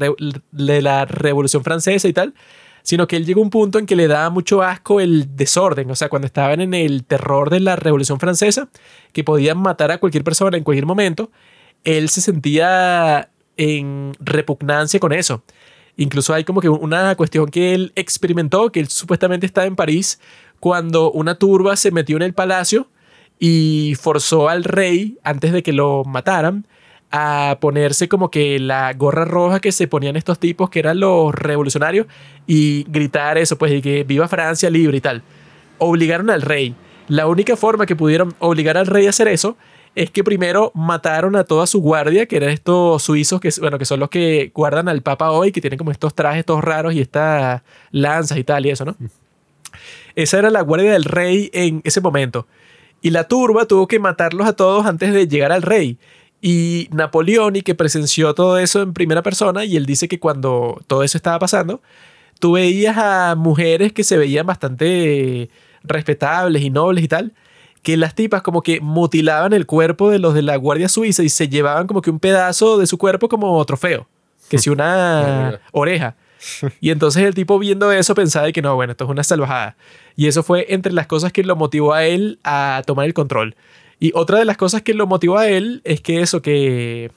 de 0.53 0.83
la 0.83 1.05
Revolución 1.05 1.65
Francesa 1.65 2.07
y 2.07 2.13
tal, 2.13 2.35
sino 2.85 3.09
que 3.09 3.17
él 3.17 3.27
llegó 3.27 3.41
a 3.41 3.43
un 3.43 3.51
punto 3.51 3.81
en 3.81 3.87
que 3.87 3.97
le 3.97 4.07
daba 4.07 4.31
mucho 4.31 4.63
asco 4.63 5.01
el 5.01 5.35
desorden, 5.35 5.91
o 5.91 5.97
sea, 5.97 6.09
cuando 6.09 6.27
estaban 6.27 6.61
en 6.61 6.73
el 6.73 7.03
terror 7.03 7.51
de 7.51 7.59
la 7.59 7.75
Revolución 7.75 8.21
Francesa, 8.21 8.69
que 9.13 9.25
podían 9.25 9.59
matar 9.59 9.91
a 9.91 9.99
cualquier 9.99 10.23
persona 10.23 10.57
en 10.57 10.63
cualquier 10.63 10.87
momento, 10.87 11.33
él 11.83 12.09
se 12.11 12.21
sentía 12.21 13.29
en 13.57 14.13
repugnancia 14.21 15.01
con 15.01 15.13
eso. 15.13 15.43
Incluso 15.97 16.35
hay 16.35 16.45
como 16.45 16.61
que 16.61 16.69
una 16.69 17.15
cuestión 17.17 17.49
que 17.49 17.75
él 17.75 17.93
experimentó, 17.97 18.71
que 18.71 18.81
él 18.81 18.89
supuestamente 18.89 19.47
estaba 19.47 19.67
en 19.67 19.77
París 19.77 20.21
cuando 20.61 21.11
una 21.13 21.37
turba 21.37 21.77
se 21.77 21.91
metió 21.91 22.17
en 22.17 22.23
el 22.23 22.35
palacio 22.35 22.89
y 23.39 23.95
forzó 24.01 24.49
al 24.49 24.65
rey, 24.65 25.19
antes 25.23 25.53
de 25.53 25.63
que 25.63 25.73
lo 25.73 26.05
mataran, 26.05 26.67
a 27.11 27.59
ponerse 27.61 28.09
como 28.09 28.31
que 28.31 28.59
la 28.59 28.93
gorra 28.95 29.25
roja 29.25 29.61
que 29.61 29.73
se 29.73 29.87
ponían 29.87 30.17
estos 30.17 30.39
tipos 30.39 30.71
que 30.71 30.81
eran 30.81 31.01
los 31.01 31.35
revolucionarios 31.35 32.07
y 32.47 32.85
gritar 32.89 33.39
eso, 33.39 33.57
pues, 33.59 33.73
y 33.73 33.83
que 33.83 34.05
viva 34.05 34.29
Francia 34.29 34.71
libre 34.71 34.97
y 34.97 35.01
tal. 35.01 35.23
Obligaron 35.79 36.31
al 36.31 36.43
rey. 36.43 36.75
La 37.09 37.27
única 37.27 37.57
forma 37.57 37.87
que 37.87 37.95
pudieron 37.95 38.35
obligar 38.39 38.77
al 38.77 38.87
rey 38.87 39.07
a 39.07 39.11
hacer 39.11 39.29
eso 39.29 39.57
es 39.95 40.11
que 40.11 40.25
primero 40.25 40.73
mataron 40.75 41.37
a 41.37 41.45
toda 41.45 41.67
su 41.67 41.81
guardia, 41.81 42.27
que 42.27 42.37
eran 42.37 42.51
estos 42.51 43.03
suizos, 43.03 43.41
que, 43.41 43.51
bueno, 43.61 43.79
que 43.79 43.87
son 43.87 44.01
los 44.01 44.11
que 44.11 44.51
guardan 44.55 44.89
al 44.89 45.03
papa 45.03 45.31
hoy, 45.31 45.53
que 45.53 45.61
tienen 45.61 45.79
como 45.79 45.91
estos 45.91 46.15
trajes 46.15 46.45
todos 46.45 46.63
raros 46.63 46.93
y 46.93 47.01
estas 47.01 47.63
lanzas 47.93 48.37
y 48.37 48.45
tal 48.45 48.67
y 48.67 48.71
eso, 48.71 48.85
¿no? 48.85 48.97
Esa 50.17 50.39
era 50.39 50.51
la 50.51 50.63
guardia 50.63 50.93
del 50.93 51.05
rey 51.05 51.51
en 51.53 51.83
ese 51.85 52.01
momento. 52.01 52.47
Y 53.03 53.11
la 53.11 53.29
turba 53.29 53.67
tuvo 53.67 53.87
que 53.87 54.01
matarlos 54.01 54.47
a 54.49 54.55
todos 54.55 54.87
antes 54.87 55.13
de 55.13 55.29
llegar 55.29 55.53
al 55.53 55.63
rey. 55.63 55.99
Y 56.41 56.89
Napoleón, 56.91 57.57
y 57.57 57.63
que 57.63 57.75
presenció 57.75 58.35
todo 58.35 58.59
eso 58.59 58.83
en 58.83 58.93
primera 58.93 59.23
persona, 59.23 59.65
y 59.65 59.77
él 59.77 59.87
dice 59.87 60.09
que 60.09 60.19
cuando 60.19 60.83
todo 60.87 61.03
eso 61.03 61.17
estaba 61.19 61.39
pasando, 61.39 61.81
tú 62.39 62.53
veías 62.53 62.97
a 62.99 63.35
mujeres 63.37 63.93
que 63.93 64.05
se 64.05 64.17
veían 64.17 64.47
bastante 64.47 65.51
respetables 65.83 66.63
y 66.63 66.71
nobles 66.71 67.05
y 67.05 67.09
tal, 67.09 67.33
que 67.83 67.97
las 67.97 68.15
tipas 68.15 68.43
como 68.43 68.63
que 68.63 68.81
mutilaban 68.81 69.53
el 69.53 69.67
cuerpo 69.67 70.11
de 70.11 70.19
los 70.19 70.35
de 70.35 70.43
la 70.43 70.57
Guardia 70.57 70.89
Suiza 70.89 71.23
y 71.23 71.29
se 71.29 71.49
llevaban 71.49 71.87
como 71.87 72.03
que 72.03 72.11
un 72.11 72.19
pedazo 72.19 72.79
de 72.79 72.87
su 72.87 72.99
cuerpo 72.99 73.29
como 73.29 73.65
trofeo, 73.65 74.09
que 74.49 74.59
si 74.59 74.71
una 74.71 75.61
oreja. 75.73 76.17
Y 76.81 76.91
entonces 76.91 77.23
el 77.23 77.35
tipo 77.35 77.59
viendo 77.59 77.91
eso 77.93 78.15
pensaba 78.15 78.51
que 78.53 78.63
no, 78.63 78.75
bueno, 78.75 78.93
esto 78.93 79.05
es 79.05 79.11
una 79.11 79.25
salvajada. 79.25 79.77
Y 80.17 80.27
eso 80.27 80.43
fue 80.43 80.67
entre 80.71 80.93
las 80.93 81.07
cosas 81.07 81.33
que 81.33 81.43
lo 81.43 81.57
motivó 81.57 81.95
a 81.95 82.05
él 82.07 82.39
a 82.45 82.83
tomar 82.87 83.07
el 83.07 83.15
control. 83.15 83.57
Y 83.99 84.13
otra 84.15 84.39
de 84.39 84.45
las 84.45 84.57
cosas 84.57 84.83
que 84.83 84.95
lo 84.95 85.07
motivó 85.07 85.39
a 85.39 85.49
él 85.49 85.81
es 85.85 86.01
que 86.01 86.21
eso, 86.21 86.43
que 86.43 87.11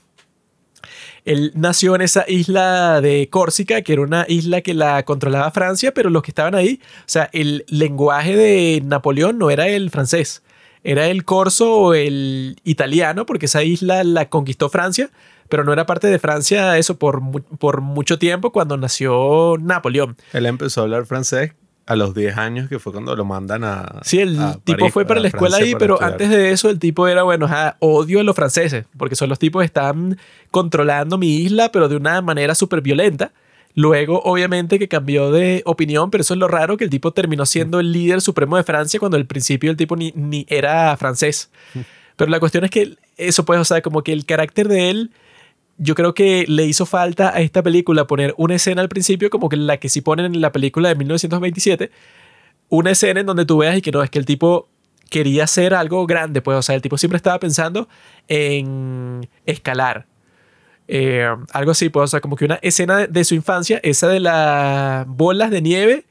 él 1.26 1.52
nació 1.56 1.96
en 1.96 2.02
esa 2.02 2.26
isla 2.28 3.02
de 3.02 3.30
Córcega, 3.30 3.82
que 3.82 3.94
era 3.94 4.02
una 4.02 4.26
isla 4.28 4.62
que 4.62 4.74
la 4.74 5.04
controlaba 5.04 5.52
Francia, 5.52 5.94
pero 5.94 6.10
los 6.10 6.24
que 6.24 6.32
estaban 6.32 6.56
ahí, 6.56 6.80
o 6.82 7.04
sea, 7.06 7.30
el 7.34 7.66
lenguaje 7.68 8.36
de 8.36 8.82
Napoleón 8.86 9.38
no 9.38 9.50
era 9.52 9.68
el 9.68 9.90
francés, 9.90 10.44
era 10.84 11.08
el 11.08 11.26
corso 11.26 11.74
o 11.74 11.94
el 11.94 12.58
italiano, 12.64 13.26
porque 13.26 13.48
esa 13.48 13.64
isla 13.64 14.04
la 14.04 14.30
conquistó 14.30 14.70
Francia, 14.70 15.10
pero 15.50 15.64
no 15.64 15.74
era 15.74 15.86
parte 15.86 16.08
de 16.08 16.20
Francia 16.20 16.78
eso 16.78 16.98
por, 16.98 17.22
mu- 17.22 17.42
por 17.42 17.82
mucho 17.82 18.18
tiempo 18.20 18.52
cuando 18.52 18.78
nació 18.78 19.56
Napoleón. 19.60 20.16
Él 20.34 20.46
empezó 20.46 20.82
a 20.82 20.84
hablar 20.86 21.06
francés 21.06 21.54
a 21.86 21.96
los 21.96 22.14
10 22.14 22.38
años, 22.38 22.70
que 22.70 22.78
fue 22.78 22.92
cuando 22.94 23.16
lo 23.16 23.26
mandan 23.26 23.64
a. 23.64 24.00
Sí, 24.04 24.20
el 24.20 24.40
a 24.40 24.54
tipo 24.64 24.78
París, 24.78 24.94
fue 24.94 25.06
para 25.06 25.20
la 25.20 25.28
escuela 25.30 25.58
Francia 25.58 25.74
ahí, 25.74 25.80
pero 25.80 25.96
estudiar. 25.96 26.12
antes 26.14 26.30
de 26.30 26.52
eso 26.52 26.70
el 26.70 26.78
tipo 26.78 27.08
era, 27.08 27.24
bueno, 27.24 27.46
ajá, 27.48 27.78
odio 27.80 28.20
a 28.20 28.24
los 28.24 28.36
franceses, 28.36 28.86
porque 28.96 29.16
son 29.16 29.28
los 29.28 29.40
tipos 29.40 29.62
que 29.62 29.66
están 29.66 30.18
controlando 30.52 31.18
mi 31.18 31.38
isla, 31.38 31.72
pero 31.72 31.90
de 31.90 31.96
una 31.96 32.22
manera 32.22 32.54
súper 32.56 32.82
violenta. 32.82 33.32
Luego, 33.76 34.22
obviamente, 34.24 34.78
que 34.78 34.88
cambió 34.88 35.32
de 35.32 35.62
opinión, 35.66 36.12
pero 36.12 36.22
eso 36.22 36.34
es 36.34 36.40
lo 36.40 36.48
raro, 36.48 36.76
que 36.78 36.84
el 36.84 36.90
tipo 36.90 37.12
terminó 37.12 37.46
siendo 37.46 37.80
el 37.80 37.92
líder 37.92 38.20
supremo 38.22 38.58
de 38.58 38.64
Francia 38.64 39.00
cuando 39.00 39.16
al 39.18 39.26
principio 39.26 39.72
el 39.72 39.78
tipo 39.78 39.96
ni, 39.96 40.12
ni 40.16 40.46
era 40.50 40.96
francés. 40.98 41.50
Pero 42.16 42.30
la 42.30 42.40
cuestión 42.40 42.66
es 42.66 42.72
que 42.72 42.98
eso, 43.16 43.46
pues, 43.46 43.60
o 43.60 43.64
sea, 43.66 43.82
como 43.82 44.04
que 44.04 44.12
el 44.12 44.26
carácter 44.26 44.68
de 44.68 44.90
él, 44.90 45.12
yo 45.80 45.96
creo 45.96 46.14
que 46.14 46.46
le 46.48 46.66
hizo 46.66 46.86
falta 46.86 47.34
a 47.34 47.40
esta 47.40 47.64
película 47.64 48.06
poner 48.06 48.36
una 48.38 48.56
escena 48.56 48.82
al 48.82 48.90
principio, 48.90 49.30
como 49.30 49.50
que 49.50 49.56
la 49.56 49.78
que 49.78 49.90
sí 49.90 50.02
ponen 50.02 50.26
en 50.26 50.42
la 50.42 50.52
película 50.52 50.90
de 50.90 50.96
1927, 50.96 51.90
una 52.68 52.92
escena 52.92 53.22
en 53.22 53.26
donde 53.26 53.46
tú 53.46 53.58
veas 53.58 53.78
y 53.78 53.82
que 53.82 53.92
no, 53.92 54.04
es 54.04 54.10
que 54.10 54.20
el 54.20 54.26
tipo 54.26 54.68
quería 55.10 55.46
hacer 55.46 55.74
algo 55.74 56.06
grande, 56.06 56.42
pues, 56.42 56.58
o 56.58 56.62
sea, 56.62 56.76
el 56.76 56.82
tipo 56.82 56.98
siempre 56.98 57.18
estaba 57.18 57.40
pensando 57.40 57.88
en 58.28 59.28
escalar. 59.46 60.06
Eh, 60.88 61.28
algo 61.54 61.72
así, 61.72 61.90
pues, 61.90 62.04
o 62.04 62.08
sea, 62.08 62.20
como 62.20 62.36
que 62.36 62.46
una 62.46 62.60
escena 62.62 62.98
de, 62.98 63.08
de 63.08 63.24
su 63.24 63.34
infancia, 63.36 63.80
esa 63.82 64.08
de 64.10 64.20
las 64.20 65.08
bolas 65.08 65.50
de 65.50 65.62
nieve, 65.62 66.06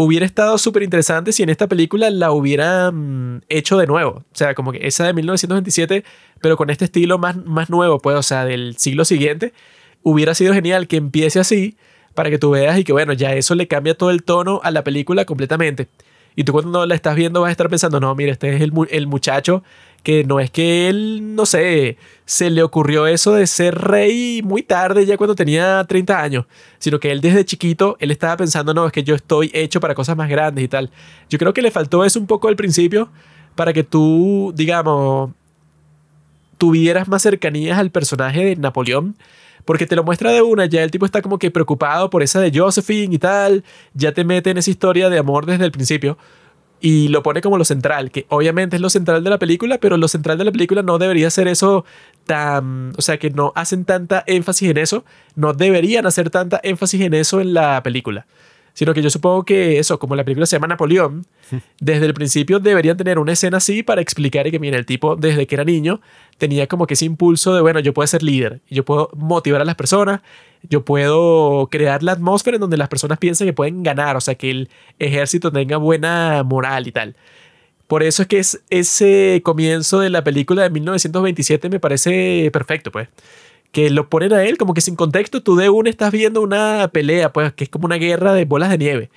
hubiera 0.00 0.24
estado 0.24 0.58
súper 0.58 0.84
interesante 0.84 1.32
si 1.32 1.42
en 1.42 1.48
esta 1.48 1.66
película 1.66 2.08
la 2.10 2.30
hubieran 2.30 3.44
hecho 3.48 3.76
de 3.76 3.88
nuevo. 3.88 4.10
O 4.10 4.24
sea, 4.32 4.54
como 4.54 4.70
que 4.70 4.86
esa 4.86 5.04
de 5.04 5.12
1927, 5.12 6.04
pero 6.40 6.56
con 6.56 6.70
este 6.70 6.84
estilo 6.84 7.18
más, 7.18 7.36
más 7.44 7.68
nuevo, 7.68 7.98
pues, 7.98 8.16
o 8.16 8.22
sea, 8.22 8.44
del 8.44 8.76
siglo 8.76 9.04
siguiente, 9.04 9.52
hubiera 10.04 10.36
sido 10.36 10.54
genial 10.54 10.86
que 10.86 10.98
empiece 10.98 11.40
así 11.40 11.76
para 12.14 12.30
que 12.30 12.38
tú 12.38 12.50
veas 12.50 12.78
y 12.78 12.84
que, 12.84 12.92
bueno, 12.92 13.12
ya 13.12 13.34
eso 13.34 13.56
le 13.56 13.66
cambia 13.66 13.94
todo 13.94 14.10
el 14.10 14.22
tono 14.22 14.60
a 14.62 14.70
la 14.70 14.84
película 14.84 15.24
completamente. 15.24 15.88
Y 16.36 16.44
tú 16.44 16.52
cuando 16.52 16.86
la 16.86 16.94
estás 16.94 17.16
viendo 17.16 17.40
vas 17.40 17.48
a 17.48 17.50
estar 17.50 17.68
pensando, 17.68 17.98
no, 17.98 18.14
mira, 18.14 18.30
este 18.30 18.54
es 18.54 18.62
el, 18.62 18.72
el 18.90 19.08
muchacho 19.08 19.64
que 20.02 20.24
no 20.24 20.40
es 20.40 20.50
que 20.50 20.88
él, 20.88 21.34
no 21.34 21.46
sé, 21.46 21.98
se 22.24 22.50
le 22.50 22.62
ocurrió 22.62 23.06
eso 23.06 23.32
de 23.32 23.46
ser 23.46 23.74
rey 23.74 24.42
muy 24.42 24.62
tarde, 24.62 25.06
ya 25.06 25.16
cuando 25.16 25.34
tenía 25.34 25.84
30 25.86 26.22
años, 26.22 26.46
sino 26.78 27.00
que 27.00 27.10
él 27.10 27.20
desde 27.20 27.44
chiquito, 27.44 27.96
él 28.00 28.10
estaba 28.10 28.36
pensando, 28.36 28.74
no, 28.74 28.86
es 28.86 28.92
que 28.92 29.02
yo 29.02 29.14
estoy 29.14 29.50
hecho 29.54 29.80
para 29.80 29.94
cosas 29.94 30.16
más 30.16 30.28
grandes 30.28 30.64
y 30.64 30.68
tal. 30.68 30.90
Yo 31.28 31.38
creo 31.38 31.52
que 31.52 31.62
le 31.62 31.70
faltó 31.70 32.04
eso 32.04 32.18
un 32.18 32.26
poco 32.26 32.48
al 32.48 32.56
principio 32.56 33.10
para 33.54 33.72
que 33.72 33.82
tú, 33.82 34.52
digamos, 34.54 35.30
tuvieras 36.58 37.08
más 37.08 37.22
cercanías 37.22 37.78
al 37.78 37.90
personaje 37.90 38.44
de 38.44 38.56
Napoleón. 38.56 39.16
Porque 39.64 39.86
te 39.86 39.96
lo 39.96 40.02
muestra 40.02 40.30
de 40.30 40.40
una, 40.40 40.64
ya 40.64 40.82
el 40.82 40.90
tipo 40.90 41.04
está 41.04 41.20
como 41.20 41.38
que 41.38 41.50
preocupado 41.50 42.08
por 42.08 42.22
esa 42.22 42.40
de 42.40 42.50
Josephine 42.58 43.14
y 43.14 43.18
tal, 43.18 43.64
ya 43.92 44.12
te 44.12 44.24
mete 44.24 44.48
en 44.48 44.56
esa 44.56 44.70
historia 44.70 45.10
de 45.10 45.18
amor 45.18 45.44
desde 45.44 45.66
el 45.66 45.72
principio 45.72 46.16
y 46.80 47.08
lo 47.08 47.22
pone 47.22 47.40
como 47.40 47.58
lo 47.58 47.64
central, 47.64 48.10
que 48.10 48.26
obviamente 48.28 48.76
es 48.76 48.82
lo 48.82 48.90
central 48.90 49.24
de 49.24 49.30
la 49.30 49.38
película, 49.38 49.78
pero 49.78 49.96
lo 49.96 50.08
central 50.08 50.38
de 50.38 50.44
la 50.44 50.52
película 50.52 50.82
no 50.82 50.98
debería 50.98 51.30
ser 51.30 51.48
eso 51.48 51.84
tan, 52.24 52.92
o 52.96 53.02
sea, 53.02 53.18
que 53.18 53.30
no 53.30 53.52
hacen 53.56 53.84
tanta 53.84 54.22
énfasis 54.26 54.70
en 54.70 54.78
eso, 54.78 55.04
no 55.34 55.52
deberían 55.54 56.06
hacer 56.06 56.30
tanta 56.30 56.60
énfasis 56.62 57.00
en 57.00 57.14
eso 57.14 57.40
en 57.40 57.54
la 57.54 57.82
película, 57.82 58.26
Sino 58.74 58.94
que 58.94 59.02
yo 59.02 59.10
supongo 59.10 59.44
que 59.44 59.80
eso, 59.80 59.98
como 59.98 60.14
la 60.14 60.22
película 60.22 60.46
se 60.46 60.54
llama 60.54 60.68
Napoleón, 60.68 61.26
desde 61.80 62.06
el 62.06 62.14
principio 62.14 62.60
deberían 62.60 62.96
tener 62.96 63.18
una 63.18 63.32
escena 63.32 63.56
así 63.56 63.82
para 63.82 64.00
explicar 64.00 64.48
que, 64.48 64.60
mira, 64.60 64.78
el 64.78 64.86
tipo 64.86 65.16
desde 65.16 65.48
que 65.48 65.56
era 65.56 65.64
niño 65.64 66.00
tenía 66.36 66.68
como 66.68 66.86
que 66.86 66.94
ese 66.94 67.04
impulso 67.04 67.56
de, 67.56 67.60
bueno, 67.60 67.80
yo 67.80 67.92
puedo 67.92 68.06
ser 68.06 68.22
líder, 68.22 68.60
yo 68.70 68.84
puedo 68.84 69.10
motivar 69.16 69.60
a 69.60 69.64
las 69.64 69.74
personas, 69.74 70.20
yo 70.62 70.84
puedo 70.84 71.68
crear 71.70 72.02
la 72.02 72.12
atmósfera 72.12 72.56
en 72.56 72.60
donde 72.60 72.76
las 72.76 72.88
personas 72.88 73.18
piensen 73.18 73.46
que 73.46 73.52
pueden 73.52 73.82
ganar, 73.82 74.16
o 74.16 74.20
sea, 74.20 74.34
que 74.34 74.50
el 74.50 74.70
ejército 74.98 75.52
tenga 75.52 75.76
buena 75.76 76.42
moral 76.42 76.86
y 76.86 76.92
tal. 76.92 77.16
Por 77.86 78.02
eso 78.02 78.22
es 78.22 78.28
que 78.28 78.38
es 78.38 78.62
ese 78.68 79.40
comienzo 79.44 80.00
de 80.00 80.10
la 80.10 80.22
película 80.22 80.62
de 80.62 80.70
1927 80.70 81.70
me 81.70 81.80
parece 81.80 82.50
perfecto, 82.52 82.92
pues. 82.92 83.08
Que 83.72 83.90
lo 83.90 84.08
ponen 84.08 84.32
a 84.32 84.44
él 84.44 84.58
como 84.58 84.74
que 84.74 84.80
sin 84.80 84.96
contexto, 84.96 85.42
tú 85.42 85.56
de 85.56 85.70
una 85.70 85.90
estás 85.90 86.12
viendo 86.12 86.42
una 86.42 86.88
pelea, 86.92 87.32
pues, 87.32 87.52
que 87.54 87.64
es 87.64 87.70
como 87.70 87.86
una 87.86 87.96
guerra 87.96 88.34
de 88.34 88.44
bolas 88.44 88.70
de 88.70 88.78
nieve. 88.78 89.10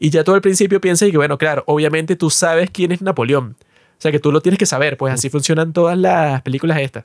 Y 0.00 0.10
ya 0.10 0.24
todo 0.24 0.34
al 0.36 0.40
principio 0.40 0.80
piensas 0.80 1.10
que, 1.10 1.16
bueno, 1.16 1.38
claro, 1.38 1.64
obviamente 1.66 2.16
tú 2.16 2.30
sabes 2.30 2.70
quién 2.70 2.92
es 2.92 3.02
Napoleón. 3.02 3.56
O 3.60 4.00
sea, 4.00 4.12
que 4.12 4.20
tú 4.20 4.30
lo 4.30 4.40
tienes 4.40 4.58
que 4.58 4.66
saber, 4.66 4.96
pues 4.96 5.12
así 5.12 5.28
funcionan 5.30 5.72
todas 5.72 5.98
las 5.98 6.42
películas 6.42 6.80
estas. 6.80 7.04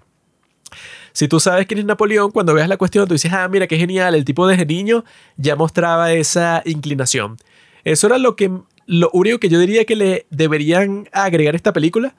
Si 1.13 1.27
tú 1.27 1.39
sabes 1.39 1.67
quién 1.67 1.79
es 1.79 1.85
Napoleón, 1.85 2.31
cuando 2.31 2.53
veas 2.53 2.67
la 2.67 2.77
cuestión, 2.77 3.07
tú 3.07 3.13
dices, 3.13 3.31
ah, 3.31 3.47
mira, 3.47 3.67
qué 3.67 3.77
genial, 3.77 4.15
el 4.15 4.25
tipo 4.25 4.47
desde 4.47 4.65
niño 4.65 5.05
ya 5.37 5.55
mostraba 5.55 6.11
esa 6.11 6.61
inclinación. 6.65 7.37
Eso 7.83 8.07
era 8.07 8.17
lo 8.17 8.35
que 8.35 8.51
lo 8.85 9.09
único 9.13 9.39
que 9.39 9.47
yo 9.47 9.59
diría 9.59 9.85
que 9.85 9.95
le 9.95 10.25
deberían 10.29 11.07
agregar 11.13 11.53
a 11.53 11.57
esta 11.57 11.71
película. 11.71 12.15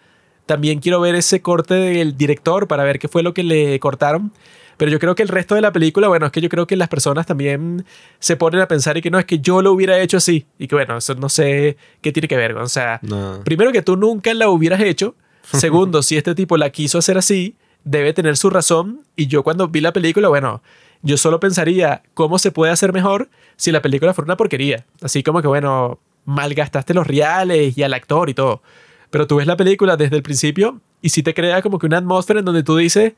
También 0.47 0.79
quiero 0.79 1.01
ver 1.01 1.15
ese 1.15 1.43
corte 1.43 1.75
del 1.75 2.16
director 2.16 2.69
para 2.69 2.85
ver 2.85 2.99
qué 2.99 3.09
fue 3.09 3.23
lo 3.23 3.35
que 3.35 3.43
le 3.43 3.79
cortaron. 3.81 4.33
Pero 4.77 4.91
yo 4.91 4.99
creo 4.99 5.15
que 5.15 5.23
el 5.23 5.29
resto 5.29 5.55
de 5.55 5.61
la 5.61 5.73
película, 5.73 6.09
bueno, 6.09 6.27
es 6.27 6.33
que 6.33 6.41
yo 6.41 6.49
creo 6.49 6.66
que 6.66 6.77
las 6.77 6.89
personas 6.89 7.27
también 7.27 7.85
se 8.19 8.37
ponen 8.37 8.61
a 8.61 8.66
pensar 8.69 8.97
y 8.97 9.03
que 9.03 9.11
no, 9.11 9.19
es 9.19 9.25
que 9.25 9.39
yo 9.39 9.62
lo 9.62 9.73
hubiera 9.73 9.99
hecho 10.01 10.16
así. 10.16 10.47
Y 10.59 10.66
que 10.66 10.75
bueno, 10.75 10.97
eso 10.97 11.15
no 11.15 11.29
sé 11.29 11.77
qué 12.01 12.12
tiene 12.12 12.29
que 12.29 12.37
ver. 12.37 12.57
O 12.57 12.69
sea, 12.69 12.99
No. 13.03 13.41
primero 13.45 13.73
que 13.73 13.83
tú 13.83 13.97
nunca 13.97 14.35
la 14.35 14.49
hubieras 14.49 14.81
hecho. 14.81 15.15
Segundo, 15.53 16.03
si 16.03 16.16
este 16.16 16.35
tipo 16.35 16.57
la 16.57 16.71
quiso 16.71 16.99
hacer 16.99 17.19
así, 17.19 17.55
debe 17.85 18.12
tener 18.12 18.36
su 18.36 18.51
razón. 18.51 19.02
Y 19.16 19.27
yo 19.27 19.43
cuando 19.43 19.69
vi 19.69 19.81
la 19.81 19.93
película, 19.93 20.28
bueno, 20.28 20.62
yo 21.02 21.16
solo 21.16 21.40
pensaría 21.40 22.02
cómo 22.15 22.39
se 22.39 22.51
puede 22.51 22.73
hacer 22.73 22.93
mejor 22.93 23.28
si 23.56 23.70
la 23.70 23.82
película 23.82 24.15
fuera 24.15 24.27
una 24.27 24.36
porquería. 24.36 24.86
Así 25.02 25.23
como 25.23 25.43
que, 25.43 25.48
bueno, 25.48 26.01
malgastaste 26.24 26.94
los 26.94 27.06
reales 27.06 27.77
y 27.77 27.82
al 27.82 27.94
actor 27.94 28.31
y 28.31 28.35
todo. 28.35 28.62
Pero 29.11 29.27
tú 29.27 29.36
ves 29.36 29.47
la 29.47 29.56
película 29.56 29.97
desde 29.97 30.16
el 30.16 30.23
principio 30.23 30.81
y 31.01 31.11
sí 31.11 31.23
te 31.23 31.35
crea 31.35 31.62
como 31.62 31.78
que 31.78 31.86
una 31.86 31.98
atmósfera 31.98 32.40
en 32.40 32.47
donde 32.47 32.62
tú 32.62 32.77
dices 32.77 33.12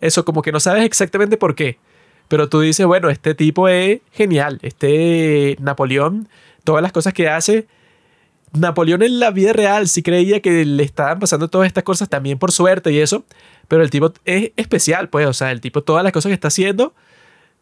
eso, 0.00 0.24
como 0.24 0.42
que 0.42 0.52
no 0.52 0.60
sabes 0.60 0.84
exactamente 0.84 1.36
por 1.36 1.54
qué. 1.54 1.78
Pero 2.28 2.48
tú 2.48 2.60
dices, 2.60 2.86
bueno, 2.86 3.08
este 3.08 3.34
tipo 3.34 3.68
es 3.68 4.00
genial. 4.12 4.58
Este 4.62 5.56
Napoleón, 5.60 6.28
todas 6.64 6.82
las 6.82 6.92
cosas 6.92 7.12
que 7.12 7.28
hace. 7.28 7.66
Napoleón 8.58 9.02
en 9.02 9.20
la 9.20 9.30
vida 9.30 9.52
real 9.52 9.88
sí 9.88 10.02
creía 10.02 10.40
que 10.40 10.64
le 10.64 10.82
estaban 10.82 11.18
pasando 11.18 11.48
todas 11.48 11.66
estas 11.66 11.84
cosas 11.84 12.08
también 12.08 12.38
por 12.38 12.52
suerte 12.52 12.92
y 12.92 12.98
eso. 12.98 13.24
Pero 13.68 13.82
el 13.82 13.90
tipo 13.90 14.12
es 14.24 14.52
especial, 14.56 15.08
pues. 15.08 15.26
O 15.26 15.32
sea, 15.32 15.52
el 15.52 15.60
tipo, 15.60 15.82
todas 15.82 16.02
las 16.04 16.12
cosas 16.12 16.30
que 16.30 16.34
está 16.34 16.48
haciendo 16.48 16.94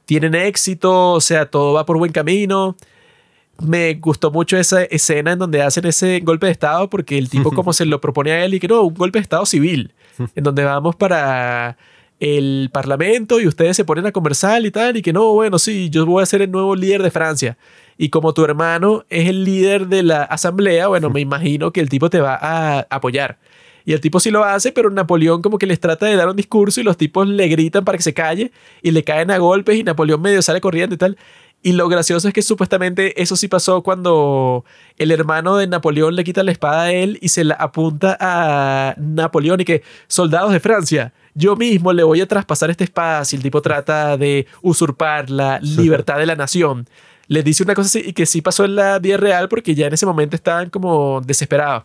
tienen 0.07 0.35
éxito. 0.35 1.13
O 1.13 1.21
sea, 1.21 1.47
todo 1.47 1.73
va 1.75 1.87
por 1.87 1.99
buen 1.99 2.13
camino 2.13 2.77
me 3.63 3.95
gustó 3.95 4.31
mucho 4.31 4.57
esa 4.57 4.83
escena 4.83 5.33
en 5.33 5.39
donde 5.39 5.63
hacen 5.63 5.87
ese 5.87 6.21
golpe 6.21 6.47
de 6.47 6.53
Estado 6.53 6.91
porque 6.91 7.19
el 7.19 7.29
tipo 7.29 7.53
como 7.53 7.73
se 7.73 7.87
lo 7.87 8.01
propone 8.01 8.33
a 8.33 8.45
él 8.45 8.55
y 8.55 8.61
que 8.61 8.69
no, 8.69 8.83
un 8.83 8.95
golpe 8.95 9.19
de 9.19 9.23
Estado 9.23 9.47
civil, 9.47 9.93
en 10.35 10.45
donde 10.45 10.65
vamos 10.65 10.97
para 10.97 11.77
el 12.21 12.71
Parlamento 12.73 13.41
y 13.41 13.47
ustedes 13.47 13.77
se 13.77 13.85
ponen 13.85 14.07
a 14.07 14.13
conversar 14.13 14.65
y 14.65 14.71
tal, 14.71 14.97
y 14.97 15.03
que 15.03 15.13
no, 15.13 15.33
bueno, 15.33 15.59
sí, 15.59 15.91
yo 15.91 16.07
voy 16.07 16.23
a 16.23 16.27
ser 16.27 16.43
el 16.43 16.51
nuevo 16.51 16.75
líder 16.75 17.03
de 17.03 17.11
Francia. 17.11 17.57
Y 17.97 18.09
como 18.09 18.35
tu 18.35 18.45
hermano 18.45 19.05
es 19.09 19.29
el 19.29 19.45
líder 19.45 19.89
de 19.89 20.03
la 20.03 20.23
asamblea, 20.23 20.89
bueno, 20.89 21.11
me 21.11 21.21
imagino 21.23 21.73
que 21.73 21.81
el 21.81 21.89
tipo 21.89 22.11
te 22.11 22.21
va 22.21 22.39
a 22.41 22.87
apoyar. 22.91 23.39
Y 23.87 23.93
el 23.93 24.01
tipo 24.01 24.19
sí 24.19 24.31
lo 24.31 24.45
hace, 24.45 24.73
pero 24.73 24.89
Napoleón 24.91 25.43
como 25.43 25.59
que 25.59 25.67
les 25.67 25.79
trata 25.79 26.07
de 26.07 26.17
dar 26.17 26.29
un 26.29 26.37
discurso 26.37 26.81
y 26.81 26.85
los 26.85 26.97
tipos 26.97 27.29
le 27.29 27.49
gritan 27.49 27.85
para 27.85 27.99
que 27.99 28.05
se 28.05 28.15
calle 28.15 28.51
y 28.83 28.91
le 28.93 29.05
caen 29.05 29.31
a 29.31 29.39
golpes 29.39 29.77
y 29.77 29.83
Napoleón 29.83 30.23
medio 30.23 30.41
sale 30.41 30.61
corriendo 30.61 30.95
y 30.95 30.99
tal. 30.99 31.19
Y 31.63 31.73
lo 31.73 31.89
gracioso 31.89 32.29
es 32.29 32.35
que 32.35 32.43
supuestamente 32.43 33.23
eso 33.23 33.37
sí 33.37 33.49
pasó 33.49 33.83
cuando 33.83 34.67
el 34.99 35.11
hermano 35.11 35.57
de 35.57 35.67
Napoleón 35.67 36.15
le 36.15 36.23
quita 36.23 36.43
la 36.43 36.53
espada 36.53 36.83
a 36.83 36.93
él 36.93 37.19
y 37.23 37.29
se 37.29 37.43
la 37.43 37.55
apunta 37.55 38.17
a 38.21 38.95
Napoleón 38.99 39.63
y 39.63 39.65
que 39.65 39.83
soldados 40.07 40.53
de 40.53 40.61
Francia, 40.61 41.15
yo 41.35 41.57
mismo 41.57 41.93
le 41.95 42.03
voy 42.03 42.21
a 42.21 42.29
traspasar 42.29 42.71
esta 42.71 42.85
espada 42.85 43.25
si 43.25 43.37
el 43.37 43.43
tipo 43.43 43.63
trata 43.63 44.19
de 44.19 44.47
usurpar 44.61 45.31
la 45.31 45.59
libertad 45.61 46.19
de 46.19 46.27
la 46.27 46.37
nación. 46.37 46.87
Le 47.27 47.43
dice 47.43 47.63
una 47.63 47.75
cosa 47.75 47.87
así 47.87 48.03
y 48.07 48.13
que 48.13 48.27
sí 48.27 48.43
pasó 48.43 48.65
en 48.65 48.77
la 48.77 48.99
vida 48.99 49.17
real 49.17 49.49
porque 49.49 49.75
ya 49.75 49.87
en 49.87 49.95
ese 49.95 50.07
momento 50.07 50.37
estaban 50.37 50.71
como 50.71 51.21
desesperados. 51.21 51.85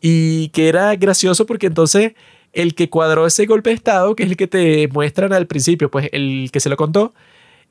Y 0.00 0.48
que 0.48 0.68
era 0.68 0.94
gracioso 0.96 1.46
porque 1.46 1.66
entonces 1.66 2.12
el 2.52 2.74
que 2.74 2.88
cuadró 2.88 3.26
ese 3.26 3.46
golpe 3.46 3.70
de 3.70 3.76
estado, 3.76 4.14
que 4.14 4.22
es 4.22 4.30
el 4.30 4.36
que 4.36 4.46
te 4.46 4.88
muestran 4.88 5.32
al 5.32 5.46
principio, 5.46 5.90
pues 5.90 6.08
el 6.12 6.50
que 6.52 6.60
se 6.60 6.68
lo 6.68 6.76
contó, 6.76 7.14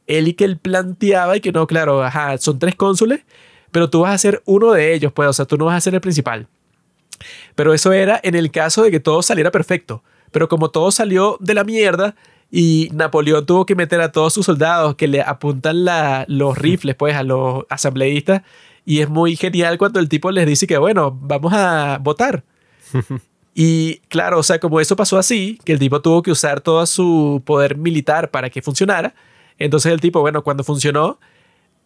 él 0.07 0.27
y 0.27 0.33
que 0.33 0.43
él 0.43 0.57
planteaba 0.57 1.37
y 1.37 1.41
que 1.41 1.51
no, 1.51 1.65
claro, 1.67 2.03
ajá, 2.03 2.37
son 2.37 2.59
tres 2.59 2.75
cónsules, 2.75 3.21
pero 3.71 3.89
tú 3.89 4.01
vas 4.01 4.13
a 4.13 4.17
ser 4.17 4.41
uno 4.45 4.73
de 4.73 4.93
ellos, 4.93 5.11
pues, 5.13 5.29
o 5.29 5.33
sea, 5.33 5.45
tú 5.45 5.57
no 5.57 5.65
vas 5.65 5.77
a 5.77 5.81
ser 5.81 5.95
el 5.95 6.01
principal. 6.01 6.47
Pero 7.55 7.73
eso 7.73 7.91
era 7.93 8.19
en 8.23 8.35
el 8.35 8.51
caso 8.51 8.83
de 8.83 8.91
que 8.91 8.99
todo 8.99 9.21
saliera 9.21 9.51
perfecto. 9.51 10.03
Pero 10.31 10.49
como 10.49 10.69
todo 10.71 10.91
salió 10.91 11.37
de 11.39 11.53
la 11.53 11.63
mierda 11.63 12.15
y 12.55 12.89
Napoleón 12.93 13.47
tuvo 13.47 13.65
que 13.65 13.73
meter 13.73 13.99
a 13.99 14.11
todos 14.11 14.31
sus 14.31 14.45
soldados 14.45 14.93
que 14.93 15.07
le 15.07 15.21
apuntan 15.21 15.85
la, 15.85 16.23
los 16.27 16.55
rifles, 16.55 16.95
pues, 16.95 17.15
a 17.15 17.23
los 17.23 17.65
asambleístas, 17.67 18.43
y 18.85 18.99
es 18.99 19.09
muy 19.09 19.35
genial 19.35 19.79
cuando 19.79 19.99
el 19.99 20.07
tipo 20.07 20.29
les 20.29 20.45
dice 20.45 20.67
que, 20.67 20.77
bueno, 20.77 21.17
vamos 21.19 21.51
a 21.53 21.97
votar. 21.99 22.43
Y 23.55 23.97
claro, 24.07 24.39
o 24.39 24.43
sea, 24.43 24.57
como 24.57 24.79
eso 24.79 24.95
pasó 24.95 25.19
así, 25.19 25.59
que 25.63 25.73
el 25.73 25.79
tipo 25.79 26.01
tuvo 26.01 26.23
que 26.23 26.31
usar 26.31 26.59
todo 26.59 26.83
su 26.87 27.43
poder 27.45 27.77
militar 27.77 28.31
para 28.31 28.49
que 28.49 28.63
funcionara, 28.63 29.13
entonces 29.59 29.93
el 29.93 30.01
tipo, 30.01 30.21
bueno, 30.21 30.43
cuando 30.43 30.63
funcionó, 30.63 31.19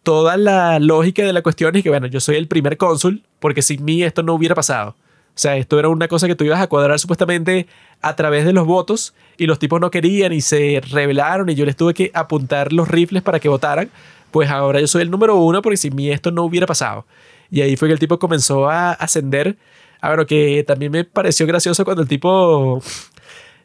toda 0.02 0.38
la 0.38 0.78
lógica 0.78 1.22
de 1.22 1.34
la 1.34 1.42
cuestión 1.42 1.76
es 1.76 1.82
que, 1.82 1.90
bueno, 1.90 2.06
yo 2.06 2.20
soy 2.20 2.36
el 2.36 2.48
primer 2.48 2.78
cónsul, 2.78 3.22
porque 3.38 3.60
sin 3.60 3.84
mí 3.84 4.02
esto 4.02 4.22
no 4.22 4.32
hubiera 4.32 4.54
pasado. 4.54 4.96
O 5.38 5.40
sea, 5.40 5.56
esto 5.56 5.78
era 5.78 5.88
una 5.88 6.08
cosa 6.08 6.26
que 6.26 6.34
tú 6.34 6.42
ibas 6.42 6.60
a 6.60 6.66
cuadrar 6.66 6.98
supuestamente 6.98 7.68
a 8.02 8.16
través 8.16 8.44
de 8.44 8.52
los 8.52 8.66
votos 8.66 9.14
y 9.36 9.46
los 9.46 9.60
tipos 9.60 9.80
no 9.80 9.88
querían 9.88 10.32
y 10.32 10.40
se 10.40 10.82
rebelaron 10.90 11.48
y 11.48 11.54
yo 11.54 11.64
les 11.64 11.76
tuve 11.76 11.94
que 11.94 12.10
apuntar 12.12 12.72
los 12.72 12.88
rifles 12.88 13.22
para 13.22 13.38
que 13.38 13.48
votaran. 13.48 13.88
Pues 14.32 14.50
ahora 14.50 14.80
yo 14.80 14.88
soy 14.88 15.02
el 15.02 15.12
número 15.12 15.36
uno 15.36 15.62
porque 15.62 15.76
sin 15.76 15.94
mí 15.94 16.10
esto 16.10 16.32
no 16.32 16.42
hubiera 16.42 16.66
pasado. 16.66 17.06
Y 17.52 17.60
ahí 17.60 17.76
fue 17.76 17.86
que 17.86 17.92
el 17.92 18.00
tipo 18.00 18.18
comenzó 18.18 18.68
a 18.68 18.90
ascender. 18.90 19.56
A 20.00 20.10
ver, 20.10 20.26
que 20.26 20.64
también 20.66 20.90
me 20.90 21.04
pareció 21.04 21.46
gracioso 21.46 21.84
cuando 21.84 22.02
el 22.02 22.08
tipo 22.08 22.82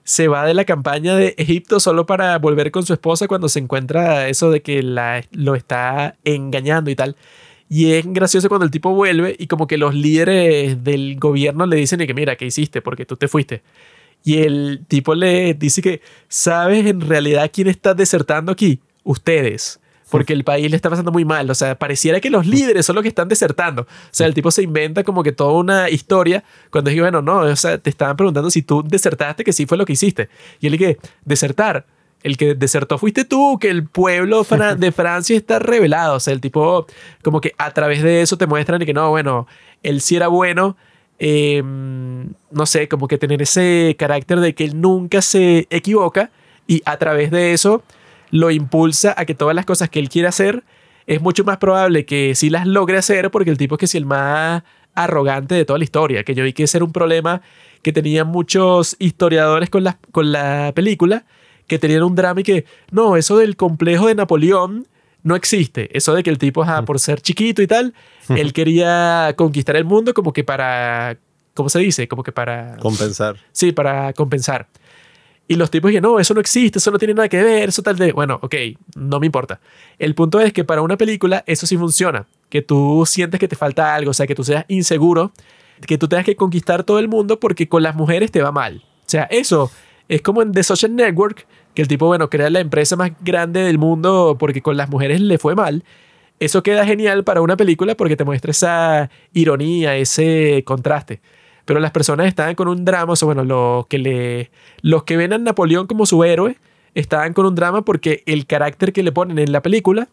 se 0.04 0.28
va 0.28 0.46
de 0.46 0.54
la 0.54 0.66
campaña 0.66 1.16
de 1.16 1.34
Egipto 1.40 1.80
solo 1.80 2.06
para 2.06 2.38
volver 2.38 2.70
con 2.70 2.86
su 2.86 2.94
esposa 2.94 3.28
cuando 3.28 3.50
se 3.50 3.58
encuentra 3.58 4.28
eso 4.28 4.52
de 4.52 4.62
que 4.62 4.84
la, 4.84 5.24
lo 5.32 5.56
está 5.56 6.18
engañando 6.24 6.92
y 6.92 6.96
tal. 6.96 7.16
Y 7.76 7.94
es 7.94 8.06
gracioso 8.06 8.50
cuando 8.50 8.66
el 8.66 8.72
tipo 8.72 8.94
vuelve 8.94 9.36
y 9.40 9.48
como 9.48 9.66
que 9.66 9.80
los 9.80 9.96
líderes 9.96 10.84
del 10.84 11.18
gobierno 11.20 11.66
le 11.66 11.76
dicen 11.76 11.98
que 12.06 12.14
mira, 12.14 12.36
¿qué 12.36 12.46
hiciste? 12.46 12.84
Porque 12.84 13.04
tú 13.04 13.18
te 13.18 13.28
fuiste. 13.28 13.64
Y 14.24 14.44
el 14.44 14.86
tipo 14.88 15.16
le 15.16 15.56
dice 15.56 15.82
que, 15.82 16.00
¿sabes 16.28 16.86
en 16.86 17.02
realidad 17.02 17.50
quién 17.52 17.68
está 17.68 17.96
desertando 17.96 18.52
aquí? 18.52 18.80
Ustedes. 19.04 19.80
Porque 20.12 20.34
el 20.34 20.44
país 20.44 20.70
le 20.70 20.76
está 20.76 20.92
pasando 20.92 21.12
muy 21.12 21.26
mal. 21.26 21.50
O 21.50 21.56
sea, 21.56 21.74
pareciera 21.80 22.20
que 22.20 22.30
los 22.30 22.46
líderes 22.46 22.86
son 22.86 22.94
los 22.94 23.02
que 23.02 23.10
están 23.10 23.28
desertando. 23.28 23.82
O 23.82 23.88
sea, 24.12 24.28
el 24.28 24.36
tipo 24.36 24.52
se 24.52 24.62
inventa 24.62 25.04
como 25.04 25.24
que 25.24 25.32
toda 25.32 25.54
una 25.54 25.90
historia 25.90 26.44
cuando 26.70 26.92
dice, 26.92 27.02
bueno, 27.02 27.24
no, 27.24 27.40
o 27.40 27.56
sea, 27.56 27.80
te 27.80 27.90
estaban 27.90 28.16
preguntando 28.16 28.52
si 28.52 28.62
tú 28.62 28.84
desertaste, 28.88 29.44
que 29.44 29.52
sí 29.52 29.66
fue 29.66 29.80
lo 29.80 29.86
que 29.88 29.94
hiciste. 29.94 30.30
Y 30.60 30.68
él 30.68 30.74
dice, 30.74 31.00
desertar. 31.26 31.88
El 32.24 32.38
que 32.38 32.56
desertó 32.56 32.98
fuiste 32.98 33.26
tú, 33.26 33.60
que 33.60 33.70
el 33.70 33.86
pueblo 33.86 34.44
de 34.78 34.92
Francia 34.92 35.38
está 35.38 35.60
revelado. 35.60 36.16
O 36.16 36.20
sea, 36.20 36.34
el 36.34 36.42
tipo, 36.42 36.88
como 37.22 37.42
que 37.42 37.54
a 37.58 37.72
través 37.72 38.02
de 38.02 38.22
eso 38.22 38.38
te 38.38 38.48
muestran 38.48 38.82
y 38.82 38.86
que 38.86 38.94
no, 38.94 39.10
bueno, 39.12 39.48
él 39.84 40.02
sí 40.02 40.16
era 40.16 40.28
bueno. 40.30 40.76
eh, 41.20 41.62
no 41.64 42.66
sé, 42.66 42.88
como 42.88 43.08
que 43.08 43.18
tener 43.18 43.42
ese 43.42 43.96
carácter 44.00 44.40
de 44.40 44.56
que 44.56 44.64
él 44.64 44.82
nunca 44.82 45.22
se 45.22 45.68
equivoca 45.70 46.32
y 46.68 46.82
a 46.86 46.98
través 46.98 47.30
de 47.32 47.54
eso 47.54 47.84
lo 48.32 48.50
impulsa 48.52 49.14
a 49.16 49.26
que 49.26 49.36
todas 49.36 49.56
las 49.56 49.66
cosas 49.66 49.90
que 49.90 50.00
él 50.00 50.10
quiere 50.10 50.28
hacer 50.28 50.64
es 51.06 51.22
mucho 51.22 51.44
más 51.44 51.58
probable 51.58 52.06
que 52.06 52.34
sí 52.36 52.50
las 52.50 52.66
logre 52.66 52.98
hacer 52.98 53.30
porque 53.30 53.52
el 53.52 53.58
tipo 53.58 53.76
es 53.76 53.80
que 53.80 53.88
sí 53.88 53.98
el 53.98 54.06
más 54.06 54.64
arrogante 54.96 55.56
de 55.56 55.66
toda 55.66 55.78
la 55.78 55.86
historia, 55.86 56.24
que 56.24 56.36
yo 56.36 56.44
vi 56.44 56.54
que 56.54 56.64
ese 56.64 56.78
era 56.78 56.86
un 56.86 56.92
problema 56.92 57.42
que 57.82 57.92
tenían 57.92 58.28
muchos 58.28 58.96
historiadores 59.00 59.70
con 59.70 59.84
la, 59.84 59.98
con 60.12 60.32
la 60.32 60.72
película, 60.74 61.26
que 61.68 61.80
tenían 61.80 62.04
un 62.04 62.16
drama 62.16 62.42
y 62.42 62.44
que, 62.44 62.66
no, 62.92 63.18
eso 63.18 63.38
del 63.38 63.56
complejo 63.56 64.08
de 64.08 64.16
Napoleón 64.16 64.88
no 65.24 65.36
existe. 65.36 65.96
Eso 65.98 66.14
de 66.14 66.24
que 66.24 66.30
el 66.30 66.38
tipo, 66.38 66.64
ajá, 66.64 66.84
por 66.84 67.00
ser 67.00 67.22
chiquito 67.22 67.62
y 67.62 67.68
tal, 67.68 67.94
él 68.30 68.54
quería 68.54 69.34
conquistar 69.38 69.76
el 69.76 69.86
mundo 69.86 70.14
como 70.14 70.34
que 70.34 70.44
para, 70.44 71.18
¿cómo 71.54 71.70
se 71.70 71.80
dice? 71.80 72.08
Como 72.08 72.24
que 72.24 72.32
para... 72.32 72.78
Compensar. 72.78 73.38
Sí, 73.52 73.72
para 73.72 74.14
compensar. 74.14 74.68
Y 75.48 75.56
los 75.56 75.70
tipos 75.70 75.92
que 75.92 76.00
no, 76.00 76.20
eso 76.20 76.34
no 76.34 76.40
existe, 76.40 76.80
eso 76.80 76.92
no 76.92 76.98
tiene 76.98 77.14
nada 77.14 77.28
que 77.28 77.42
ver, 77.42 77.70
eso 77.70 77.82
tal 77.82 77.98
de... 77.98 78.14
Bueno, 78.14 78.40
ok, 78.42 78.56
no 78.96 79.20
me 79.20 79.26
importa. 79.26 79.60
El 80.00 80.16
punto 80.16 80.40
es 80.40 80.54
que 80.54 80.64
para 80.64 80.82
una 80.82 80.98
película 80.98 81.44
eso 81.48 81.68
sí 81.68 81.78
funciona, 81.78 82.28
que 82.50 82.62
tú 82.62 83.04
sientes 83.06 83.40
que 83.40 83.48
te 83.48 83.56
falta 83.56 83.94
algo, 83.94 84.12
o 84.12 84.14
sea, 84.14 84.26
que 84.26 84.36
tú 84.36 84.44
seas 84.44 84.66
inseguro, 84.70 85.32
que 85.86 85.98
tú 85.98 86.08
tengas 86.08 86.26
que 86.26 86.36
conquistar 86.36 86.84
todo 86.84 87.00
el 87.00 87.10
mundo 87.10 87.40
porque 87.40 87.68
con 87.68 87.84
las 87.84 87.96
mujeres 87.96 88.32
te 88.32 88.42
va 88.42 88.52
mal. 88.52 88.84
O 88.86 89.10
sea, 89.10 89.24
eso 89.24 89.70
es 90.14 90.22
como 90.22 90.42
en 90.42 90.52
The 90.52 90.62
Social 90.64 90.96
Network, 90.96 91.48
que 91.74 91.82
el 91.82 91.88
tipo, 91.88 92.06
bueno, 92.06 92.30
crea 92.30 92.50
la 92.50 92.60
empresa 92.60 92.96
más 92.96 93.12
grande 93.22 93.62
del 93.62 93.80
mundo 93.80 94.38
porque 94.40 94.62
con 94.62 94.78
las 94.78 94.90
mujeres 94.90 95.20
le 95.22 95.40
fue 95.40 95.56
mal. 95.56 95.84
Eso 96.40 96.62
queda 96.62 96.86
genial 96.86 97.24
para 97.24 97.42
una 97.42 97.58
película 97.58 97.96
porque 97.96 98.16
te 98.16 98.24
muestra 98.24 98.52
esa 98.52 99.10
ironía, 99.34 99.96
ese 99.96 100.64
contraste. 100.66 101.20
Pero 101.66 101.80
las 101.80 101.92
personas 101.92 102.28
estaban 102.28 102.54
con 102.54 102.68
un 102.68 102.86
drama, 102.86 103.14
o 103.14 103.16
sea, 103.16 103.26
bueno, 103.26 103.44
los 103.44 103.88
que, 103.88 103.98
le, 103.98 104.52
los 104.82 105.04
que 105.04 105.18
ven 105.18 105.34
a 105.34 105.38
Napoleón 105.38 105.88
como 105.88 106.06
su 106.06 106.24
héroe 106.24 106.58
estaban 106.94 107.34
con 107.34 107.46
un 107.48 107.56
drama 107.56 107.84
porque 107.84 108.22
el 108.28 108.46
carácter 108.46 108.94
que 108.94 109.02
le 109.02 109.12
ponen 109.12 109.40
en 109.40 109.52
la 109.52 109.62
película 109.62 110.10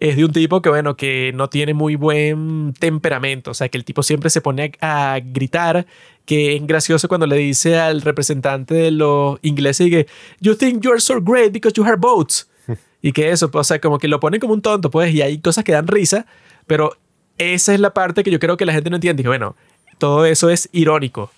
es 0.00 0.16
de 0.16 0.24
un 0.24 0.32
tipo 0.32 0.62
que, 0.62 0.70
bueno, 0.70 0.96
que 0.96 1.30
no 1.34 1.50
tiene 1.50 1.74
muy 1.74 1.94
buen 1.94 2.72
temperamento. 2.78 3.50
O 3.50 3.54
sea, 3.54 3.68
que 3.68 3.76
el 3.76 3.84
tipo 3.84 4.02
siempre 4.02 4.30
se 4.30 4.40
pone 4.40 4.72
a, 4.80 5.12
a 5.12 5.20
gritar, 5.20 5.86
que 6.24 6.56
es 6.56 6.66
gracioso 6.66 7.06
cuando 7.06 7.26
le 7.26 7.36
dice 7.36 7.78
al 7.78 8.00
representante 8.00 8.74
de 8.74 8.90
los 8.90 9.38
ingleses 9.42 9.86
y 9.86 9.90
que, 9.90 10.06
You 10.40 10.54
think 10.54 10.82
you 10.82 10.90
are 10.90 11.00
so 11.00 11.20
great 11.20 11.52
because 11.52 11.74
you 11.76 11.84
have 11.84 11.98
boats. 11.98 12.48
y 13.02 13.12
que 13.12 13.30
eso, 13.30 13.50
o 13.52 13.64
sea, 13.64 13.78
como 13.78 13.98
que 13.98 14.08
lo 14.08 14.20
pone 14.20 14.40
como 14.40 14.54
un 14.54 14.62
tonto, 14.62 14.90
pues, 14.90 15.14
y 15.14 15.20
hay 15.20 15.38
cosas 15.38 15.64
que 15.64 15.72
dan 15.72 15.86
risa, 15.86 16.24
pero 16.66 16.96
esa 17.36 17.74
es 17.74 17.80
la 17.80 17.92
parte 17.92 18.22
que 18.22 18.30
yo 18.30 18.38
creo 18.38 18.56
que 18.56 18.64
la 18.64 18.72
gente 18.72 18.88
no 18.88 18.96
entiende. 18.96 19.22
Dije, 19.22 19.28
bueno, 19.28 19.54
todo 19.98 20.24
eso 20.24 20.48
es 20.48 20.70
irónico. 20.72 21.30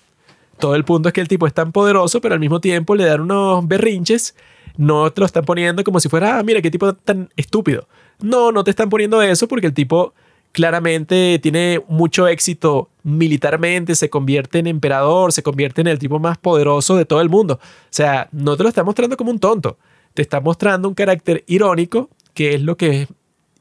Todo 0.57 0.75
el 0.75 0.85
punto 0.85 1.09
es 1.09 1.13
que 1.13 1.19
el 1.19 1.27
tipo 1.27 1.47
es 1.47 1.53
tan 1.53 1.73
poderoso, 1.73 2.21
pero 2.21 2.33
al 2.33 2.39
mismo 2.39 2.61
tiempo 2.61 2.95
le 2.95 3.03
dan 3.03 3.21
unos 3.21 3.67
berrinches. 3.67 4.35
No 4.77 5.11
te 5.11 5.19
lo 5.19 5.25
están 5.25 5.43
poniendo 5.43 5.83
como 5.83 5.99
si 5.99 6.07
fuera, 6.07 6.39
ah, 6.39 6.43
mira, 6.43 6.61
qué 6.61 6.71
tipo 6.71 6.93
tan 6.93 7.29
estúpido. 7.35 7.87
No, 8.19 8.51
no 8.51 8.63
te 8.63 8.69
están 8.69 8.89
poniendo 8.89 9.21
eso 9.21 9.47
porque 9.47 9.67
el 9.67 9.73
tipo 9.73 10.13
claramente 10.51 11.39
tiene 11.41 11.81
mucho 11.87 12.27
éxito 12.27 12.89
militarmente, 13.03 13.95
se 13.95 14.09
convierte 14.09 14.59
en 14.59 14.67
emperador, 14.67 15.33
se 15.33 15.43
convierte 15.43 15.81
en 15.81 15.87
el 15.87 15.99
tipo 15.99 16.19
más 16.19 16.37
poderoso 16.37 16.95
de 16.95 17.05
todo 17.05 17.21
el 17.21 17.29
mundo. 17.29 17.55
O 17.55 17.87
sea, 17.89 18.29
no 18.31 18.55
te 18.55 18.63
lo 18.63 18.69
está 18.69 18.83
mostrando 18.83 19.17
como 19.17 19.31
un 19.31 19.39
tonto, 19.39 19.77
te 20.13 20.21
está 20.21 20.39
mostrando 20.39 20.87
un 20.87 20.93
carácter 20.93 21.43
irónico, 21.47 22.09
que 22.33 22.53
es 22.53 22.61
lo 22.61 22.77
que 22.77 23.01
es 23.01 23.09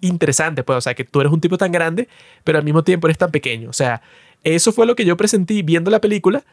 interesante, 0.02 0.62
pues, 0.62 0.78
o 0.78 0.80
sea, 0.80 0.94
que 0.94 1.04
tú 1.04 1.20
eres 1.20 1.32
un 1.32 1.40
tipo 1.40 1.56
tan 1.56 1.72
grande, 1.72 2.08
pero 2.44 2.58
al 2.58 2.64
mismo 2.64 2.84
tiempo 2.84 3.06
eres 3.06 3.18
tan 3.18 3.30
pequeño. 3.30 3.70
O 3.70 3.72
sea, 3.72 4.02
eso 4.44 4.72
fue 4.72 4.86
lo 4.86 4.94
que 4.94 5.04
yo 5.04 5.16
presentí 5.16 5.62
viendo 5.62 5.90
la 5.90 6.00
película 6.00 6.44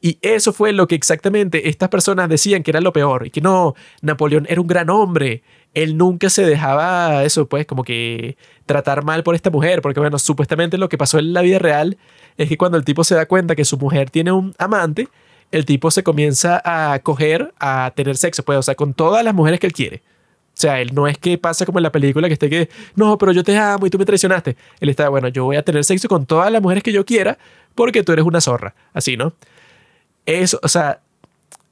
y 0.00 0.18
eso 0.22 0.52
fue 0.52 0.72
lo 0.72 0.86
que 0.86 0.94
exactamente 0.94 1.68
estas 1.68 1.88
personas 1.88 2.28
decían 2.28 2.62
que 2.62 2.70
era 2.70 2.80
lo 2.80 2.92
peor. 2.92 3.26
Y 3.26 3.30
que 3.30 3.40
no, 3.40 3.74
Napoleón 4.02 4.46
era 4.48 4.60
un 4.60 4.66
gran 4.66 4.90
hombre. 4.90 5.42
Él 5.74 5.96
nunca 5.96 6.30
se 6.30 6.44
dejaba 6.44 7.24
eso, 7.24 7.48
pues, 7.48 7.66
como 7.66 7.84
que 7.84 8.36
tratar 8.66 9.04
mal 9.04 9.22
por 9.22 9.34
esta 9.34 9.50
mujer. 9.50 9.82
Porque, 9.82 10.00
bueno, 10.00 10.18
supuestamente 10.18 10.78
lo 10.78 10.88
que 10.88 10.98
pasó 10.98 11.18
en 11.18 11.32
la 11.32 11.42
vida 11.42 11.58
real 11.58 11.98
es 12.36 12.48
que 12.48 12.56
cuando 12.56 12.78
el 12.78 12.84
tipo 12.84 13.04
se 13.04 13.14
da 13.14 13.26
cuenta 13.26 13.54
que 13.54 13.64
su 13.64 13.78
mujer 13.78 14.10
tiene 14.10 14.32
un 14.32 14.54
amante, 14.58 15.08
el 15.50 15.64
tipo 15.64 15.90
se 15.90 16.02
comienza 16.02 16.60
a 16.64 16.98
coger, 17.00 17.52
a 17.58 17.92
tener 17.94 18.16
sexo, 18.16 18.42
pues, 18.44 18.58
o 18.58 18.62
sea, 18.62 18.74
con 18.74 18.94
todas 18.94 19.24
las 19.24 19.34
mujeres 19.34 19.60
que 19.60 19.66
él 19.66 19.72
quiere. 19.72 20.02
O 20.58 20.60
sea, 20.60 20.80
él 20.80 20.92
no 20.92 21.06
es 21.06 21.16
que 21.18 21.38
pasa 21.38 21.64
como 21.64 21.78
en 21.78 21.84
la 21.84 21.92
película 21.92 22.26
que 22.26 22.34
esté 22.34 22.50
que, 22.50 22.68
no, 22.96 23.16
pero 23.16 23.30
yo 23.30 23.44
te 23.44 23.56
amo 23.56 23.86
y 23.86 23.90
tú 23.90 23.98
me 23.98 24.04
traicionaste. 24.04 24.56
Él 24.80 24.88
está, 24.88 25.08
bueno, 25.08 25.28
yo 25.28 25.44
voy 25.44 25.56
a 25.56 25.62
tener 25.62 25.84
sexo 25.84 26.08
con 26.08 26.26
todas 26.26 26.50
las 26.50 26.60
mujeres 26.60 26.82
que 26.82 26.92
yo 26.92 27.06
quiera 27.06 27.38
porque 27.76 28.02
tú 28.02 28.10
eres 28.12 28.24
una 28.24 28.40
zorra. 28.40 28.74
Así, 28.92 29.16
¿no? 29.16 29.34
Eso, 30.26 30.58
o 30.62 30.68
sea, 30.68 31.00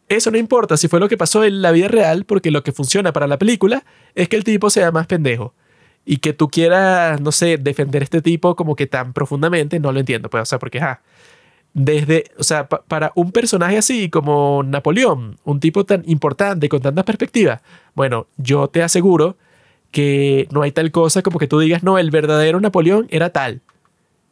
eso 0.09 0.31
no 0.31 0.39
importa 0.39 0.77
si 0.77 0.89
fue 0.89 1.01
lo 1.01 1.09
que 1.09 1.17
pasó 1.17 1.45
en 1.45 1.63
la 1.63 1.73
vida 1.73 1.89
real, 1.89 2.25
porque 2.25 2.51
lo 2.51 2.63
que 2.63 2.73
funciona 2.73 3.13
para 3.13 3.27
la 3.27 3.39
película 3.39 3.85
es 4.15 4.29
que 4.29 4.37
el 4.37 4.45
tipo 4.45 4.71
sea 4.71 4.91
más 4.93 5.07
pendejo. 5.07 5.55
Y 6.05 6.19
que 6.19 6.33
tú 6.33 6.49
quieras, 6.49 7.21
no 7.21 7.33
sé, 7.33 7.59
defender 7.59 8.03
a 8.03 8.05
este 8.05 8.23
tipo 8.23 8.55
como 8.55 8.77
que 8.77 8.87
tan 8.87 9.13
profundamente, 9.13 9.81
no 9.81 9.91
lo 9.91 9.99
entiendo. 9.99 10.31
Pues, 10.31 10.43
o 10.43 10.47
sea, 10.47 10.61
porque, 10.61 10.79
ah, 10.81 11.01
desde, 11.75 12.25
o 12.39 12.45
sea, 12.45 12.69
para 12.69 13.13
un 13.17 13.33
personaje 13.33 13.77
así 13.77 14.09
como 14.09 14.63
Napoleón, 14.63 15.37
un 15.45 15.61
tipo 15.61 15.85
tan 15.85 16.05
importante 16.07 16.69
con 16.69 16.81
tantas 16.81 17.05
perspectivas, 17.05 17.61
bueno, 17.95 18.29
yo 18.37 18.69
te 18.69 18.83
aseguro 18.83 19.37
que 19.91 20.47
no 20.53 20.63
hay 20.63 20.73
tal 20.73 20.91
cosa 20.91 21.23
como 21.23 21.39
que 21.39 21.49
tú 21.49 21.59
digas, 21.59 21.83
no, 21.83 21.99
el 21.99 22.11
verdadero 22.11 22.61
Napoleón 22.61 23.07
era 23.11 23.31
tal. 23.31 23.63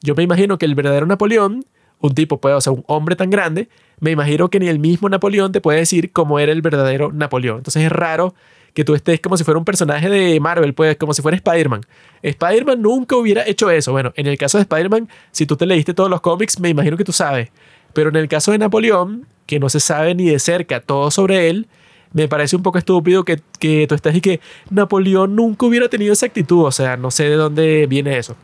Yo 0.00 0.14
me 0.14 0.22
imagino 0.22 0.58
que 0.58 0.66
el 0.66 0.74
verdadero 0.74 1.06
Napoleón 1.06 1.64
un 2.04 2.14
tipo, 2.14 2.38
puede, 2.38 2.54
o 2.54 2.60
sea, 2.60 2.72
un 2.72 2.84
hombre 2.86 3.16
tan 3.16 3.30
grande, 3.30 3.68
me 3.98 4.10
imagino 4.10 4.50
que 4.50 4.60
ni 4.60 4.68
el 4.68 4.78
mismo 4.78 5.08
Napoleón 5.08 5.52
te 5.52 5.62
puede 5.62 5.78
decir 5.78 6.12
cómo 6.12 6.38
era 6.38 6.52
el 6.52 6.60
verdadero 6.60 7.10
Napoleón. 7.12 7.58
Entonces 7.58 7.84
es 7.84 7.90
raro 7.90 8.34
que 8.74 8.84
tú 8.84 8.94
estés 8.94 9.20
como 9.20 9.38
si 9.38 9.44
fuera 9.44 9.56
un 9.56 9.64
personaje 9.64 10.10
de 10.10 10.38
Marvel, 10.38 10.74
pues 10.74 10.96
como 10.98 11.14
si 11.14 11.22
fuera 11.22 11.36
Spider-Man. 11.36 11.80
Spider-Man 12.20 12.82
nunca 12.82 13.16
hubiera 13.16 13.46
hecho 13.46 13.70
eso. 13.70 13.92
Bueno, 13.92 14.12
en 14.16 14.26
el 14.26 14.36
caso 14.36 14.58
de 14.58 14.62
Spider-Man, 14.62 15.08
si 15.30 15.46
tú 15.46 15.56
te 15.56 15.64
leíste 15.64 15.94
todos 15.94 16.10
los 16.10 16.20
cómics, 16.20 16.60
me 16.60 16.68
imagino 16.68 16.98
que 16.98 17.04
tú 17.04 17.12
sabes. 17.12 17.48
Pero 17.94 18.10
en 18.10 18.16
el 18.16 18.28
caso 18.28 18.52
de 18.52 18.58
Napoleón, 18.58 19.26
que 19.46 19.58
no 19.58 19.70
se 19.70 19.80
sabe 19.80 20.14
ni 20.14 20.26
de 20.26 20.38
cerca 20.38 20.80
todo 20.80 21.10
sobre 21.10 21.48
él, 21.48 21.68
me 22.12 22.28
parece 22.28 22.54
un 22.54 22.62
poco 22.62 22.76
estúpido 22.76 23.24
que, 23.24 23.40
que 23.58 23.86
tú 23.88 23.94
estés 23.94 24.14
y 24.14 24.20
que 24.20 24.40
Napoleón 24.68 25.34
nunca 25.34 25.64
hubiera 25.64 25.88
tenido 25.88 26.12
esa 26.12 26.26
actitud. 26.26 26.66
O 26.66 26.72
sea, 26.72 26.98
no 26.98 27.10
sé 27.10 27.30
de 27.30 27.36
dónde 27.36 27.86
viene 27.86 28.18
eso. 28.18 28.36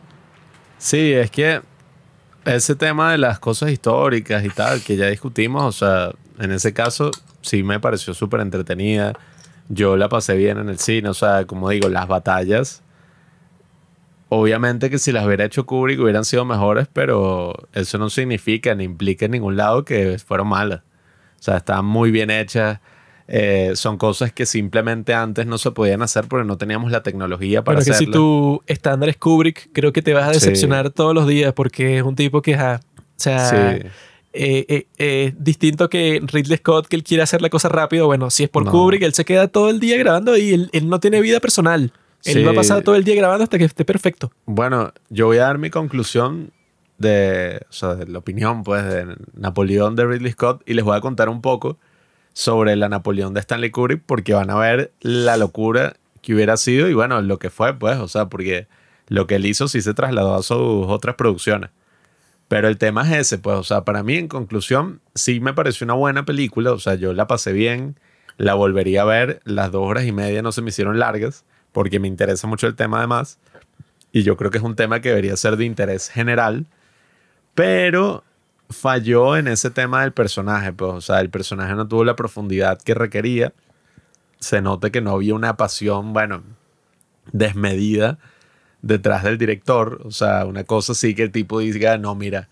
Sí, 0.78 1.12
es 1.12 1.30
que 1.30 1.60
ese 2.54 2.74
tema 2.74 3.12
de 3.12 3.18
las 3.18 3.38
cosas 3.38 3.70
históricas 3.70 4.44
y 4.44 4.50
tal, 4.50 4.82
que 4.82 4.96
ya 4.96 5.06
discutimos, 5.06 5.62
o 5.64 5.72
sea, 5.72 6.12
en 6.38 6.52
ese 6.52 6.72
caso 6.72 7.10
sí 7.42 7.62
me 7.62 7.80
pareció 7.80 8.14
súper 8.14 8.40
entretenida. 8.40 9.14
Yo 9.68 9.96
la 9.96 10.08
pasé 10.08 10.36
bien 10.36 10.58
en 10.58 10.68
el 10.68 10.78
cine, 10.78 11.08
o 11.08 11.14
sea, 11.14 11.46
como 11.46 11.68
digo, 11.68 11.88
las 11.88 12.08
batallas. 12.08 12.82
Obviamente 14.28 14.90
que 14.90 14.98
si 14.98 15.10
las 15.12 15.26
hubiera 15.26 15.44
hecho 15.44 15.66
Kubrick 15.66 16.00
hubieran 16.00 16.24
sido 16.24 16.44
mejores, 16.44 16.88
pero 16.92 17.52
eso 17.72 17.98
no 17.98 18.10
significa 18.10 18.74
ni 18.74 18.84
implica 18.84 19.24
en 19.24 19.32
ningún 19.32 19.56
lado 19.56 19.84
que 19.84 20.18
fueron 20.18 20.48
malas. 20.48 20.80
O 21.38 21.42
sea, 21.42 21.56
estaban 21.56 21.84
muy 21.84 22.10
bien 22.10 22.30
hechas. 22.30 22.80
Eh, 23.32 23.72
son 23.76 23.96
cosas 23.96 24.32
que 24.32 24.44
simplemente 24.44 25.14
antes 25.14 25.46
no 25.46 25.56
se 25.56 25.70
podían 25.70 26.02
hacer 26.02 26.26
porque 26.26 26.44
no 26.44 26.58
teníamos 26.58 26.90
la 26.90 27.04
tecnología 27.04 27.62
para 27.62 27.76
Bueno, 27.76 27.84
que 27.84 27.92
hacerlo. 27.92 28.12
si 28.12 28.18
tu 28.18 28.62
estándar 28.66 29.08
es 29.08 29.16
Kubrick, 29.18 29.70
creo 29.72 29.92
que 29.92 30.02
te 30.02 30.12
vas 30.12 30.24
a 30.28 30.32
decepcionar 30.32 30.90
todos 30.90 31.14
los 31.14 31.28
días 31.28 31.52
porque 31.52 31.98
es 31.98 32.02
un 32.02 32.16
tipo 32.16 32.42
que, 32.42 32.54
ajá, 32.56 32.80
o 32.98 33.02
sea, 33.14 33.48
Sí. 33.48 33.86
eh, 34.32 34.64
eh, 34.68 34.86
eh, 34.98 35.32
distinto 35.38 35.88
que 35.88 36.20
Ridley 36.26 36.56
Scott, 36.58 36.88
que 36.88 36.96
él 36.96 37.04
quiere 37.04 37.22
hacer 37.22 37.40
la 37.40 37.50
cosa 37.50 37.68
rápido. 37.68 38.06
Bueno, 38.06 38.30
si 38.30 38.42
es 38.42 38.48
por 38.50 38.64
No. 38.64 38.72
Kubrick, 38.72 39.02
él 39.02 39.14
se 39.14 39.24
queda 39.24 39.46
todo 39.46 39.70
el 39.70 39.78
día 39.78 39.96
grabando 39.96 40.36
y 40.36 40.52
él, 40.52 40.68
él 40.72 40.88
no 40.88 40.98
tiene 40.98 41.20
vida 41.20 41.38
personal. 41.38 41.92
Él 42.24 42.34
Sí. 42.34 42.42
va 42.42 42.50
a 42.50 42.54
pasar 42.54 42.82
todo 42.82 42.96
el 42.96 43.04
día 43.04 43.14
grabando 43.14 43.44
hasta 43.44 43.58
que 43.58 43.64
esté 43.64 43.84
perfecto. 43.84 44.32
Bueno, 44.44 44.92
yo 45.08 45.26
voy 45.26 45.38
a 45.38 45.42
dar 45.44 45.58
mi 45.58 45.70
conclusión 45.70 46.50
de, 46.98 47.60
o 47.70 47.72
sea, 47.72 47.94
de 47.94 48.06
la 48.08 48.18
opinión 48.18 48.62
pues 48.64 48.84
de 48.84 49.06
Napoleón 49.34 49.94
de 49.94 50.04
Ridley 50.04 50.32
Scott 50.32 50.62
y 50.66 50.74
les 50.74 50.84
voy 50.84 50.96
a 50.96 51.00
contar 51.00 51.28
un 51.28 51.40
poco 51.40 51.78
sobre 52.32 52.76
la 52.76 52.88
Napoleón 52.88 53.34
de 53.34 53.40
Stanley 53.40 53.70
Kubrick 53.70 54.02
porque 54.04 54.34
van 54.34 54.50
a 54.50 54.56
ver 54.56 54.92
la 55.00 55.36
locura 55.36 55.94
que 56.22 56.34
hubiera 56.34 56.56
sido 56.56 56.88
y 56.88 56.94
bueno, 56.94 57.20
lo 57.22 57.38
que 57.38 57.50
fue 57.50 57.74
pues, 57.74 57.98
o 57.98 58.08
sea, 58.08 58.26
porque 58.26 58.68
lo 59.08 59.26
que 59.26 59.36
él 59.36 59.46
hizo 59.46 59.68
sí 59.68 59.82
se 59.82 59.94
trasladó 59.94 60.34
a 60.34 60.42
sus 60.42 60.86
otras 60.86 61.16
producciones. 61.16 61.70
Pero 62.48 62.68
el 62.68 62.78
tema 62.78 63.02
es 63.02 63.20
ese, 63.26 63.38
pues, 63.38 63.56
o 63.56 63.62
sea, 63.62 63.84
para 63.84 64.02
mí 64.02 64.16
en 64.16 64.28
conclusión 64.28 65.00
sí 65.14 65.40
me 65.40 65.54
pareció 65.54 65.84
una 65.84 65.94
buena 65.94 66.24
película, 66.24 66.72
o 66.72 66.78
sea, 66.78 66.96
yo 66.96 67.12
la 67.12 67.26
pasé 67.26 67.52
bien, 67.52 67.96
la 68.38 68.54
volvería 68.54 69.02
a 69.02 69.04
ver, 69.04 69.40
las 69.44 69.70
dos 69.70 69.86
horas 69.86 70.04
y 70.04 70.12
media 70.12 70.42
no 70.42 70.50
se 70.50 70.62
me 70.62 70.70
hicieron 70.70 70.98
largas 70.98 71.44
porque 71.72 72.00
me 72.00 72.08
interesa 72.08 72.46
mucho 72.46 72.66
el 72.66 72.74
tema 72.74 72.98
además. 72.98 73.38
Y 74.12 74.22
yo 74.22 74.36
creo 74.36 74.50
que 74.50 74.58
es 74.58 74.64
un 74.64 74.74
tema 74.76 75.00
que 75.00 75.10
debería 75.10 75.36
ser 75.36 75.56
de 75.56 75.64
interés 75.64 76.08
general. 76.08 76.66
Pero 77.54 78.24
falló 78.70 79.36
en 79.36 79.48
ese 79.48 79.70
tema 79.70 80.02
del 80.02 80.12
personaje. 80.12 80.72
Pues, 80.72 80.92
o 80.92 81.00
sea, 81.00 81.20
el 81.20 81.30
personaje 81.30 81.74
no 81.74 81.86
tuvo 81.86 82.04
la 82.04 82.16
profundidad 82.16 82.80
que 82.80 82.94
requería. 82.94 83.52
Se 84.38 84.62
nota 84.62 84.90
que 84.90 85.00
no 85.00 85.12
había 85.12 85.34
una 85.34 85.56
pasión, 85.56 86.12
bueno, 86.12 86.42
desmedida 87.32 88.18
detrás 88.82 89.24
del 89.24 89.36
director. 89.38 90.00
O 90.04 90.10
sea, 90.10 90.46
una 90.46 90.64
cosa 90.64 90.94
sí 90.94 91.14
que 91.14 91.24
el 91.24 91.32
tipo 91.32 91.60
diga, 91.60 91.98
no, 91.98 92.14
mira, 92.14 92.48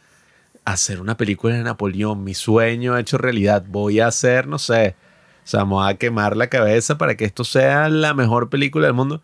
hacer 0.64 1.00
una 1.00 1.16
película 1.16 1.54
de 1.54 1.62
Napoleón, 1.62 2.24
mi 2.24 2.34
sueño 2.34 2.98
hecho 2.98 3.16
realidad. 3.18 3.64
Voy 3.66 4.00
a 4.00 4.08
hacer, 4.08 4.46
no 4.46 4.58
sé, 4.58 4.96
o 5.44 5.50
sea, 5.50 5.60
vamos 5.60 5.88
a 5.88 5.94
quemar 5.94 6.36
la 6.36 6.48
cabeza 6.48 6.98
para 6.98 7.16
que 7.16 7.24
esto 7.24 7.44
sea 7.44 7.88
la 7.88 8.12
mejor 8.12 8.50
película 8.50 8.86
del 8.86 8.94
mundo. 8.94 9.22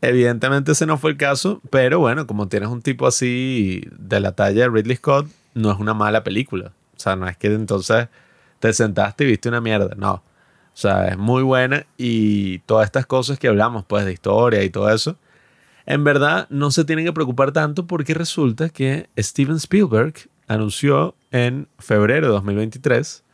Evidentemente 0.00 0.72
ese 0.72 0.86
no 0.86 0.98
fue 0.98 1.12
el 1.12 1.16
caso, 1.16 1.62
pero 1.70 2.00
bueno, 2.00 2.26
como 2.26 2.48
tienes 2.48 2.68
un 2.68 2.82
tipo 2.82 3.06
así 3.06 3.82
de 3.98 4.20
la 4.20 4.32
talla 4.32 4.62
de 4.62 4.68
Ridley 4.68 4.96
Scott, 4.96 5.28
no 5.56 5.72
es 5.72 5.78
una 5.78 5.94
mala 5.94 6.22
película. 6.22 6.72
O 6.96 7.00
sea, 7.00 7.16
no 7.16 7.26
es 7.28 7.36
que 7.36 7.48
entonces 7.48 8.08
te 8.60 8.72
sentaste 8.72 9.24
y 9.24 9.28
viste 9.28 9.48
una 9.48 9.60
mierda, 9.60 9.94
no. 9.96 10.12
O 10.12 10.78
sea, 10.78 11.08
es 11.08 11.18
muy 11.18 11.42
buena 11.42 11.86
y 11.96 12.58
todas 12.60 12.86
estas 12.86 13.06
cosas 13.06 13.38
que 13.38 13.48
hablamos, 13.48 13.84
pues, 13.84 14.04
de 14.04 14.12
historia 14.12 14.62
y 14.62 14.70
todo 14.70 14.90
eso, 14.90 15.16
en 15.86 16.04
verdad 16.04 16.46
no 16.50 16.70
se 16.70 16.84
tienen 16.84 17.04
que 17.04 17.12
preocupar 17.12 17.52
tanto 17.52 17.86
porque 17.86 18.14
resulta 18.14 18.68
que 18.68 19.08
Steven 19.18 19.56
Spielberg 19.56 20.14
anunció 20.48 21.14
en 21.30 21.68
febrero 21.78 22.28
de 22.28 22.32
2023 22.34 23.24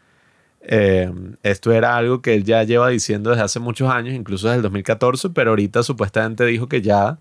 eh, 0.65 1.13
esto 1.43 1.73
era 1.73 1.97
algo 1.97 2.23
que 2.23 2.35
él 2.35 2.45
ya 2.45 2.63
lleva 2.63 2.89
diciendo 2.89 3.31
desde 3.31 3.43
hace 3.43 3.59
muchos 3.59 3.91
años, 3.91 4.15
incluso 4.15 4.47
desde 4.47 4.59
el 4.59 4.63
2014, 4.63 5.31
pero 5.31 5.51
ahorita 5.51 5.83
supuestamente 5.83 6.47
dijo 6.47 6.69
que 6.69 6.83
ya 6.83 7.19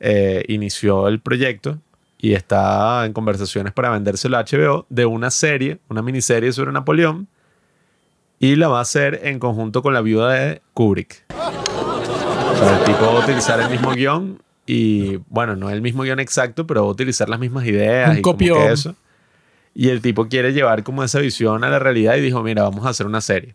eh, 0.00 0.44
inició 0.48 1.08
el 1.08 1.20
proyecto 1.20 1.80
y 2.18 2.34
está 2.34 3.06
en 3.06 3.12
conversaciones 3.12 3.72
para 3.72 3.90
vendérselo 3.90 4.36
a 4.36 4.44
HBO 4.44 4.86
de 4.88 5.06
una 5.06 5.30
serie, 5.30 5.78
una 5.88 6.02
miniserie 6.02 6.52
sobre 6.52 6.72
Napoleón, 6.72 7.28
y 8.40 8.56
la 8.56 8.68
va 8.68 8.78
a 8.78 8.82
hacer 8.82 9.20
en 9.24 9.38
conjunto 9.38 9.82
con 9.82 9.94
la 9.94 10.00
viuda 10.00 10.30
de 10.32 10.62
Kubrick. 10.74 11.24
O 11.30 12.56
sea, 12.56 12.78
el 12.78 12.84
tipo 12.84 13.06
va 13.06 13.20
a 13.20 13.24
utilizar 13.24 13.60
el 13.60 13.70
mismo 13.70 13.92
guion 13.92 14.42
y, 14.66 15.16
bueno, 15.28 15.56
no 15.56 15.70
el 15.70 15.80
mismo 15.80 16.02
guion 16.02 16.20
exacto, 16.20 16.66
pero 16.66 16.82
va 16.82 16.88
a 16.88 16.92
utilizar 16.92 17.28
las 17.28 17.40
mismas 17.40 17.64
ideas 17.66 18.10
Un 18.10 18.18
y 18.18 18.22
como 18.22 18.38
que 18.38 18.48
copión. 18.48 18.72
eso. 18.72 18.94
Y 19.74 19.90
el 19.90 20.02
tipo 20.02 20.28
quiere 20.28 20.52
llevar 20.52 20.82
como 20.82 21.04
esa 21.04 21.20
visión 21.20 21.62
a 21.62 21.68
la 21.68 21.78
realidad 21.78 22.16
y 22.16 22.20
dijo, 22.20 22.42
mira, 22.42 22.64
vamos 22.64 22.84
a 22.84 22.88
hacer 22.90 23.06
una 23.06 23.20
serie. 23.20 23.54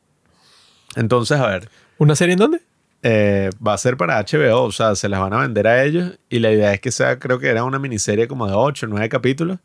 Entonces, 0.95 1.38
a 1.40 1.48
ver, 1.48 1.69
¿Una 1.98 2.15
serie 2.15 2.34
en 2.34 2.40
dónde? 2.40 2.61
Eh, 3.04 3.50
va 3.66 3.74
a 3.74 3.78
ser 3.78 3.98
para 3.98 4.18
HBO, 4.24 4.64
o 4.64 4.72
sea, 4.72 4.96
se 4.96 5.10
las 5.10 5.20
van 5.20 5.34
a 5.34 5.40
vender 5.40 5.68
a 5.68 5.84
ellos 5.84 6.18
y 6.30 6.40
la 6.40 6.52
idea 6.52 6.74
es 6.74 6.80
que 6.80 6.90
sea, 6.92 7.20
creo 7.20 7.38
que 7.38 7.50
era 7.50 7.64
una 7.66 7.78
miniserie 7.78 8.28
como 8.28 8.48
de 8.48 8.54
8 8.54 8.86
o 8.86 8.90
9 8.90 9.10
capítulos 9.10 9.60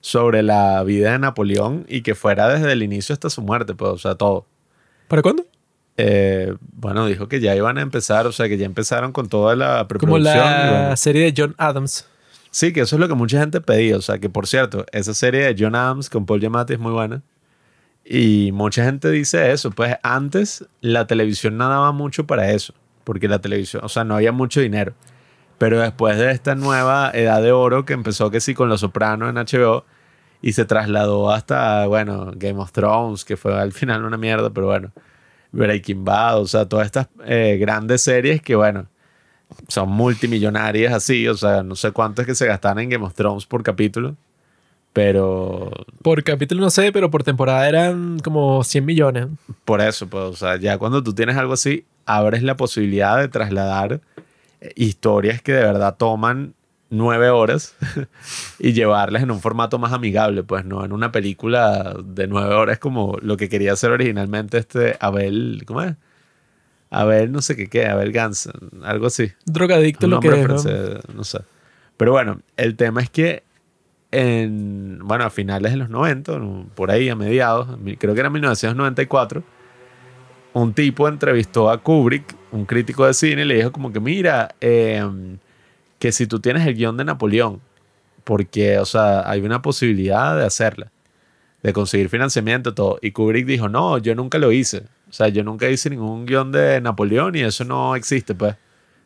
sobre 0.00 0.42
la 0.42 0.82
vida 0.84 1.12
de 1.12 1.18
Napoleón 1.18 1.84
y 1.88 2.02
que 2.02 2.14
fuera 2.14 2.48
desde 2.48 2.72
el 2.72 2.82
inicio 2.82 3.12
hasta 3.12 3.28
su 3.28 3.42
muerte, 3.42 3.74
pues, 3.74 3.90
o 3.90 3.98
sea, 3.98 4.14
todo. 4.14 4.46
¿Para 5.08 5.20
cuándo? 5.22 5.44
Eh, 5.96 6.54
bueno, 6.60 7.06
dijo 7.06 7.26
que 7.28 7.40
ya 7.40 7.56
iban 7.56 7.78
a 7.78 7.80
empezar, 7.82 8.26
o 8.26 8.32
sea, 8.32 8.48
que 8.48 8.56
ya 8.58 8.66
empezaron 8.66 9.12
con 9.12 9.28
toda 9.28 9.56
la 9.56 9.78
Como 9.78 9.88
preproducción. 9.88 10.34
y 10.36 10.38
la 10.38 10.70
bueno. 10.82 10.96
serie 10.96 11.32
de 11.32 11.34
John 11.36 11.54
Adams. 11.58 12.06
Sí, 12.50 12.72
que 12.72 12.82
eso 12.82 12.96
es 12.96 13.00
lo 13.00 13.08
que 13.08 13.14
mucha 13.14 13.38
gente 13.40 13.60
pedía, 13.60 13.96
o 13.96 14.00
sea, 14.02 14.18
que 14.18 14.28
por 14.30 14.46
cierto, 14.46 14.86
esa 14.92 15.12
serie 15.12 15.40
de 15.52 15.56
John 15.58 15.74
Adams 15.74 16.08
con 16.08 16.24
Paul 16.24 16.40
Giamatti 16.40 16.74
es 16.74 16.78
muy 16.78 16.92
buena. 16.92 17.22
Y 18.08 18.52
mucha 18.52 18.84
gente 18.84 19.10
dice 19.10 19.50
eso, 19.50 19.72
pues 19.72 19.96
antes 20.02 20.64
la 20.80 21.08
televisión 21.08 21.56
no 21.58 21.68
daba 21.68 21.90
mucho 21.90 22.24
para 22.24 22.52
eso, 22.52 22.72
porque 23.02 23.26
la 23.26 23.40
televisión, 23.40 23.84
o 23.84 23.88
sea, 23.88 24.04
no 24.04 24.14
había 24.14 24.30
mucho 24.30 24.60
dinero. 24.60 24.94
Pero 25.58 25.80
después 25.80 26.16
de 26.16 26.30
esta 26.30 26.54
nueva 26.54 27.10
edad 27.12 27.42
de 27.42 27.50
oro 27.50 27.84
que 27.84 27.94
empezó 27.94 28.30
que 28.30 28.40
sí 28.40 28.54
con 28.54 28.68
Los 28.68 28.80
Sopranos 28.82 29.30
en 29.30 29.36
HBO 29.36 29.84
y 30.40 30.52
se 30.52 30.64
trasladó 30.64 31.32
hasta, 31.32 31.86
bueno, 31.86 32.32
Game 32.36 32.60
of 32.60 32.70
Thrones, 32.70 33.24
que 33.24 33.36
fue 33.36 33.58
al 33.58 33.72
final 33.72 34.04
una 34.04 34.16
mierda, 34.16 34.50
pero 34.50 34.66
bueno, 34.66 34.92
Breaking 35.50 36.04
Bad, 36.04 36.40
o 36.42 36.46
sea, 36.46 36.68
todas 36.68 36.86
estas 36.86 37.08
eh, 37.24 37.56
grandes 37.58 38.02
series 38.02 38.40
que, 38.40 38.54
bueno, 38.54 38.86
son 39.68 39.88
multimillonarias 39.90 40.92
así, 40.92 41.26
o 41.26 41.36
sea, 41.36 41.62
no 41.64 41.74
sé 41.74 41.90
cuánto 41.92 42.22
es 42.22 42.26
que 42.26 42.34
se 42.36 42.46
gastan 42.46 42.78
en 42.78 42.90
Game 42.90 43.04
of 43.04 43.14
Thrones 43.14 43.46
por 43.46 43.62
capítulo, 43.62 44.16
pero 44.96 45.70
Por 46.00 46.24
capítulo 46.24 46.62
no 46.62 46.70
sé, 46.70 46.90
pero 46.90 47.10
por 47.10 47.22
temporada 47.22 47.68
eran 47.68 48.18
como 48.20 48.64
100 48.64 48.82
millones. 48.82 49.26
Por 49.66 49.82
eso, 49.82 50.08
pues, 50.08 50.24
o 50.24 50.32
sea, 50.32 50.56
ya 50.56 50.78
cuando 50.78 51.02
tú 51.02 51.12
tienes 51.12 51.36
algo 51.36 51.52
así, 51.52 51.84
abres 52.06 52.42
la 52.42 52.56
posibilidad 52.56 53.18
de 53.18 53.28
trasladar 53.28 54.00
eh, 54.62 54.72
historias 54.74 55.42
que 55.42 55.52
de 55.52 55.60
verdad 55.60 55.96
toman 55.98 56.54
nueve 56.88 57.28
horas 57.28 57.76
y 58.58 58.72
llevarlas 58.72 59.22
en 59.22 59.30
un 59.30 59.40
formato 59.40 59.78
más 59.78 59.92
amigable, 59.92 60.44
pues 60.44 60.64
no 60.64 60.82
en 60.82 60.92
una 60.92 61.12
película 61.12 61.94
de 62.02 62.26
nueve 62.26 62.54
horas 62.54 62.78
como 62.78 63.18
lo 63.20 63.36
que 63.36 63.50
quería 63.50 63.74
hacer 63.74 63.90
originalmente 63.90 64.56
este 64.56 64.96
Abel, 64.98 65.64
¿cómo 65.66 65.82
es? 65.82 65.94
Abel 66.88 67.32
no 67.32 67.42
sé 67.42 67.54
qué 67.54 67.68
qué, 67.68 67.84
Abel 67.84 68.12
Gans, 68.12 68.48
algo 68.82 69.08
así. 69.08 69.30
Drogadicto 69.44 70.06
Un 70.06 70.12
lo 70.12 70.20
que 70.20 70.28
es. 70.28 70.38
¿no? 70.38 70.44
francés, 70.44 71.00
no 71.14 71.22
sé. 71.22 71.40
Pero 71.98 72.12
bueno, 72.12 72.40
el 72.56 72.76
tema 72.76 73.02
es 73.02 73.10
que 73.10 73.44
en, 74.16 75.00
bueno, 75.02 75.24
a 75.24 75.30
finales 75.30 75.72
de 75.72 75.76
los 75.76 75.90
90, 75.90 76.38
no, 76.38 76.66
por 76.74 76.90
ahí 76.90 77.10
a 77.10 77.14
mediados, 77.14 77.68
creo 77.98 78.14
que 78.14 78.20
era 78.20 78.30
1994, 78.30 79.44
un 80.54 80.72
tipo 80.72 81.06
entrevistó 81.06 81.68
a 81.68 81.82
Kubrick, 81.82 82.34
un 82.50 82.64
crítico 82.64 83.04
de 83.04 83.12
cine, 83.12 83.42
y 83.42 83.44
le 83.44 83.56
dijo 83.56 83.72
como 83.72 83.92
que, 83.92 84.00
mira, 84.00 84.54
em, 84.62 85.36
que 85.98 86.12
si 86.12 86.26
tú 86.26 86.40
tienes 86.40 86.66
el 86.66 86.74
guion 86.74 86.96
de 86.96 87.04
Napoleón, 87.04 87.60
porque, 88.24 88.78
o 88.78 88.86
sea, 88.86 89.28
hay 89.28 89.42
una 89.42 89.60
posibilidad 89.60 90.34
de 90.34 90.46
hacerla, 90.46 90.90
de 91.62 91.74
conseguir 91.74 92.08
financiamiento, 92.08 92.72
todo. 92.72 92.98
Y 93.02 93.10
Kubrick 93.10 93.44
dijo, 93.44 93.68
no, 93.68 93.98
yo 93.98 94.14
nunca 94.14 94.38
lo 94.38 94.50
hice. 94.50 94.84
O 95.10 95.12
sea, 95.12 95.28
yo 95.28 95.44
nunca 95.44 95.68
hice 95.68 95.90
ningún 95.90 96.24
guion 96.24 96.52
de 96.52 96.80
Napoleón 96.80 97.36
y 97.36 97.40
eso 97.40 97.64
no 97.64 97.94
existe, 97.94 98.34
pues. 98.34 98.56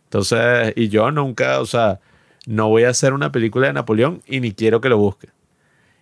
Entonces, 0.05 0.73
y 0.77 0.89
yo 0.89 1.11
nunca, 1.11 1.61
o 1.61 1.67
sea, 1.67 1.99
no 2.47 2.69
voy 2.69 2.85
a 2.85 2.91
hacer 2.91 3.13
una 3.13 3.33
película 3.33 3.69
de 3.69 3.73
Napoleón 3.75 4.23
y 4.27 4.41
ni 4.41 4.53
quiero 4.53 4.81
que 4.81 4.89
lo 4.89 4.99
busque. 4.99 5.29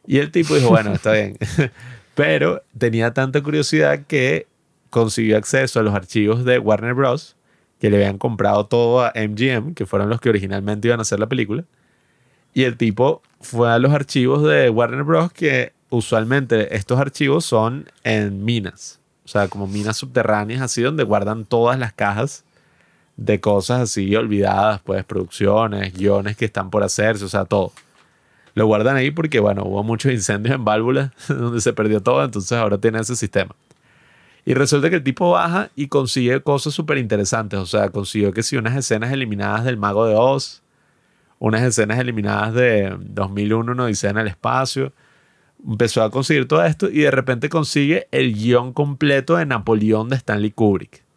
Y 0.06 0.18
el 0.18 0.30
tipo 0.30 0.54
dijo, 0.54 0.70
bueno, 0.70 0.92
está 0.92 1.12
bien. 1.12 1.36
Pero 2.14 2.62
tenía 2.76 3.12
tanta 3.12 3.42
curiosidad 3.42 4.06
que 4.06 4.46
consiguió 4.90 5.36
acceso 5.36 5.80
a 5.80 5.82
los 5.82 5.94
archivos 5.94 6.44
de 6.44 6.58
Warner 6.58 6.94
Bros. 6.94 7.36
que 7.78 7.90
le 7.90 7.98
habían 7.98 8.18
comprado 8.18 8.66
todo 8.66 9.04
a 9.04 9.12
MGM, 9.14 9.74
que 9.74 9.86
fueron 9.86 10.08
los 10.08 10.20
que 10.20 10.30
originalmente 10.30 10.88
iban 10.88 10.98
a 10.98 11.02
hacer 11.02 11.20
la 11.20 11.28
película. 11.28 11.64
Y 12.54 12.64
el 12.64 12.76
tipo 12.76 13.22
fue 13.40 13.70
a 13.70 13.78
los 13.78 13.92
archivos 13.92 14.42
de 14.42 14.70
Warner 14.70 15.04
Bros. 15.04 15.32
que 15.32 15.72
usualmente 15.90 16.74
estos 16.74 16.98
archivos 16.98 17.44
son 17.44 17.90
en 18.02 18.44
minas. 18.44 19.00
O 19.24 19.28
sea, 19.28 19.48
como 19.48 19.66
minas 19.66 19.98
subterráneas 19.98 20.62
así 20.62 20.82
donde 20.82 21.04
guardan 21.04 21.44
todas 21.44 21.78
las 21.78 21.92
cajas 21.92 22.44
de 23.18 23.40
cosas 23.40 23.80
así 23.80 24.14
olvidadas, 24.14 24.80
pues 24.82 25.04
producciones, 25.04 25.92
guiones 25.92 26.36
que 26.36 26.44
están 26.44 26.70
por 26.70 26.84
hacerse, 26.84 27.24
o 27.24 27.28
sea, 27.28 27.44
todo. 27.44 27.72
Lo 28.54 28.66
guardan 28.66 28.96
ahí 28.96 29.10
porque, 29.10 29.40
bueno, 29.40 29.64
hubo 29.64 29.82
muchos 29.82 30.12
incendios 30.12 30.54
en 30.54 30.64
válvulas 30.64 31.10
donde 31.28 31.60
se 31.60 31.72
perdió 31.72 32.00
todo, 32.00 32.24
entonces 32.24 32.52
ahora 32.52 32.78
tiene 32.78 33.00
ese 33.00 33.16
sistema. 33.16 33.54
Y 34.44 34.54
resulta 34.54 34.88
que 34.88 34.96
el 34.96 35.02
tipo 35.02 35.32
baja 35.32 35.70
y 35.74 35.88
consigue 35.88 36.40
cosas 36.42 36.72
súper 36.72 36.96
interesantes, 36.96 37.58
o 37.58 37.66
sea, 37.66 37.90
consiguió 37.90 38.32
que 38.32 38.44
sí, 38.44 38.56
unas 38.56 38.76
escenas 38.76 39.12
eliminadas 39.12 39.64
del 39.64 39.76
Mago 39.76 40.06
de 40.06 40.14
Oz, 40.14 40.62
unas 41.40 41.62
escenas 41.62 41.98
eliminadas 41.98 42.54
de 42.54 42.96
2001, 43.00 43.72
una 43.72 43.84
odisea 43.84 44.10
en 44.10 44.18
el 44.18 44.28
espacio. 44.28 44.92
Empezó 45.66 46.04
a 46.04 46.10
conseguir 46.10 46.46
todo 46.46 46.64
esto 46.64 46.88
y 46.88 47.00
de 47.00 47.10
repente 47.10 47.48
consigue 47.48 48.06
el 48.12 48.32
guion 48.32 48.72
completo 48.72 49.36
de 49.36 49.44
Napoleón 49.44 50.08
de 50.08 50.16
Stanley 50.16 50.52
Kubrick. 50.52 51.07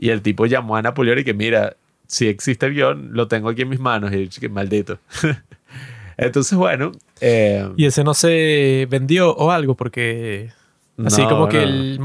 Y 0.00 0.10
el 0.10 0.22
tipo 0.22 0.46
llamó 0.46 0.76
a 0.76 0.82
Napoleón 0.82 1.18
y 1.18 1.24
que 1.24 1.34
mira, 1.34 1.74
si 2.06 2.28
existe 2.28 2.66
el 2.66 2.74
guion, 2.74 3.10
lo 3.12 3.26
tengo 3.26 3.48
aquí 3.48 3.62
en 3.62 3.68
mis 3.68 3.80
manos. 3.80 4.12
Y 4.12 4.28
yo, 4.28 4.40
que 4.40 4.48
maldito. 4.48 4.98
Entonces, 6.16 6.56
bueno. 6.56 6.92
eh, 7.20 7.68
Y 7.76 7.86
ese 7.86 8.04
no 8.04 8.14
se 8.14 8.86
vendió 8.90 9.34
o 9.34 9.50
algo, 9.50 9.74
porque. 9.74 10.50
Así 11.04 11.22
no, 11.22 11.28
como 11.28 11.48
que 11.48 11.58
no. 11.58 11.62
el 11.62 12.00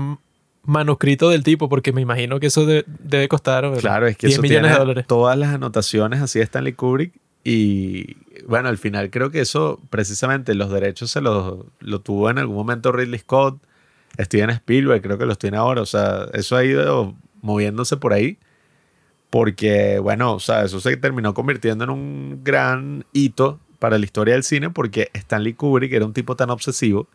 manuscrito 0.65 1.29
del 1.29 1.43
tipo, 1.43 1.67
porque 1.67 1.91
me 1.91 2.01
imagino 2.01 2.39
que 2.39 2.47
eso 2.47 2.65
de- 2.65 2.85
debe 2.87 3.27
costar 3.27 3.69
Claro, 3.79 4.07
es 4.07 4.15
que 4.17 4.27
10 4.27 4.35
eso 4.37 4.41
millones 4.43 4.61
tiene 4.61 4.73
de 4.73 4.79
dólares. 4.79 5.07
todas 5.07 5.37
las 5.37 5.53
anotaciones 5.53 6.21
así 6.21 6.39
de 6.39 6.45
Stanley 6.45 6.73
Kubrick. 6.73 7.13
Y 7.43 8.15
bueno, 8.47 8.69
al 8.69 8.77
final 8.77 9.09
creo 9.09 9.29
que 9.31 9.41
eso, 9.41 9.79
precisamente, 9.89 10.53
los 10.55 10.71
derechos 10.71 11.11
se 11.11 11.21
los 11.21 11.65
lo 11.79 11.99
tuvo 12.01 12.29
en 12.29 12.37
algún 12.37 12.55
momento 12.55 12.91
Ridley 12.91 13.19
Scott, 13.19 13.57
Steven 14.19 14.51
Spielberg, 14.51 15.01
creo 15.01 15.17
que 15.17 15.25
los 15.25 15.37
tiene 15.39 15.57
ahora. 15.57 15.81
O 15.81 15.85
sea, 15.87 16.27
eso 16.33 16.55
ha 16.55 16.63
ido 16.63 17.15
moviéndose 17.43 17.97
por 17.97 18.13
ahí. 18.13 18.39
Porque, 19.29 19.99
bueno, 19.99 20.33
o 20.33 20.39
sea, 20.39 20.63
eso 20.63 20.79
se 20.79 20.97
terminó 20.97 21.35
convirtiendo 21.35 21.83
en 21.83 21.89
un 21.91 22.39
gran 22.43 23.05
hito 23.13 23.59
para 23.77 23.99
la 23.99 24.05
historia 24.05 24.33
del 24.33 24.43
cine 24.43 24.69
porque 24.69 25.09
Stanley 25.13 25.53
Kubrick 25.53 25.91
era 25.91 26.05
un 26.05 26.13
tipo 26.13 26.35
tan 26.35 26.49
obsesivo 26.49 27.07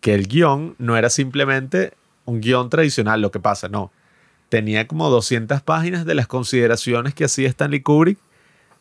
que 0.00 0.14
el 0.14 0.28
guion 0.28 0.74
no 0.78 0.96
era 0.96 1.08
simplemente 1.08 1.94
un 2.26 2.40
guion 2.40 2.68
tradicional, 2.68 3.22
lo 3.22 3.30
que 3.30 3.40
pasa, 3.40 3.68
no. 3.68 3.90
Tenía 4.50 4.86
como 4.86 5.08
200 5.08 5.62
páginas 5.62 6.04
de 6.04 6.14
las 6.14 6.26
consideraciones 6.26 7.14
que 7.14 7.24
hacía 7.24 7.48
Stanley 7.48 7.80
Kubrick 7.80 8.18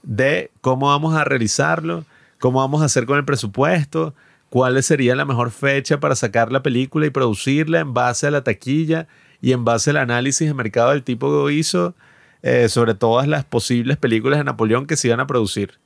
de 0.02 0.52
cómo 0.62 0.88
vamos 0.88 1.16
a 1.16 1.24
realizarlo, 1.24 2.04
cómo 2.40 2.60
vamos 2.60 2.82
a 2.82 2.86
hacer 2.86 3.06
con 3.06 3.18
el 3.18 3.26
presupuesto, 3.26 4.14
cuál 4.50 4.84
sería 4.84 5.16
la 5.16 5.26
mejor 5.26 5.52
fecha 5.52 6.00
para 6.00 6.16
sacar 6.16 6.52
la 6.52 6.62
película 6.62 7.06
y 7.06 7.10
producirla 7.10 7.80
en 7.80 7.94
base 7.94 8.28
a 8.28 8.32
la 8.32 8.44
taquilla 8.44 9.08
y 9.44 9.52
en 9.52 9.66
base 9.66 9.90
al 9.90 9.98
análisis 9.98 10.48
de 10.48 10.54
mercado 10.54 10.92
del 10.92 11.04
tipo 11.04 11.46
que 11.46 11.54
hizo 11.54 11.96
eh, 12.44 12.70
sobre 12.70 12.96
todas 12.96 13.28
las 13.28 13.44
posibles 13.44 13.98
películas 13.98 14.40
de 14.40 14.46
Napoleón 14.46 14.88
que 14.88 14.96
se 14.96 15.10
iban 15.10 15.20
a 15.20 15.28
producir. 15.28 15.80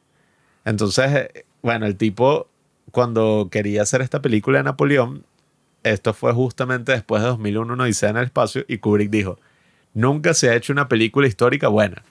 Entonces, 0.63 1.11
eh, 1.11 1.45
bueno, 1.63 1.87
el 1.87 1.97
tipo 1.97 2.47
cuando 2.91 3.49
quería 3.51 3.81
hacer 3.81 4.01
esta 4.01 4.21
película 4.21 4.59
de 4.59 4.65
Napoleón, 4.65 5.23
esto 5.81 6.13
fue 6.13 6.33
justamente 6.33 6.91
después 6.91 7.23
de 7.23 7.29
2001, 7.29 7.73
una 7.73 7.83
odisea 7.85 8.11
en 8.11 8.17
el 8.17 8.25
espacio, 8.25 8.63
y 8.67 8.77
Kubrick 8.77 9.09
dijo, 9.09 9.39
nunca 9.95 10.35
se 10.35 10.51
ha 10.51 10.55
hecho 10.55 10.71
una 10.71 10.87
película 10.87 11.25
histórica 11.25 11.67
buena. 11.67 12.03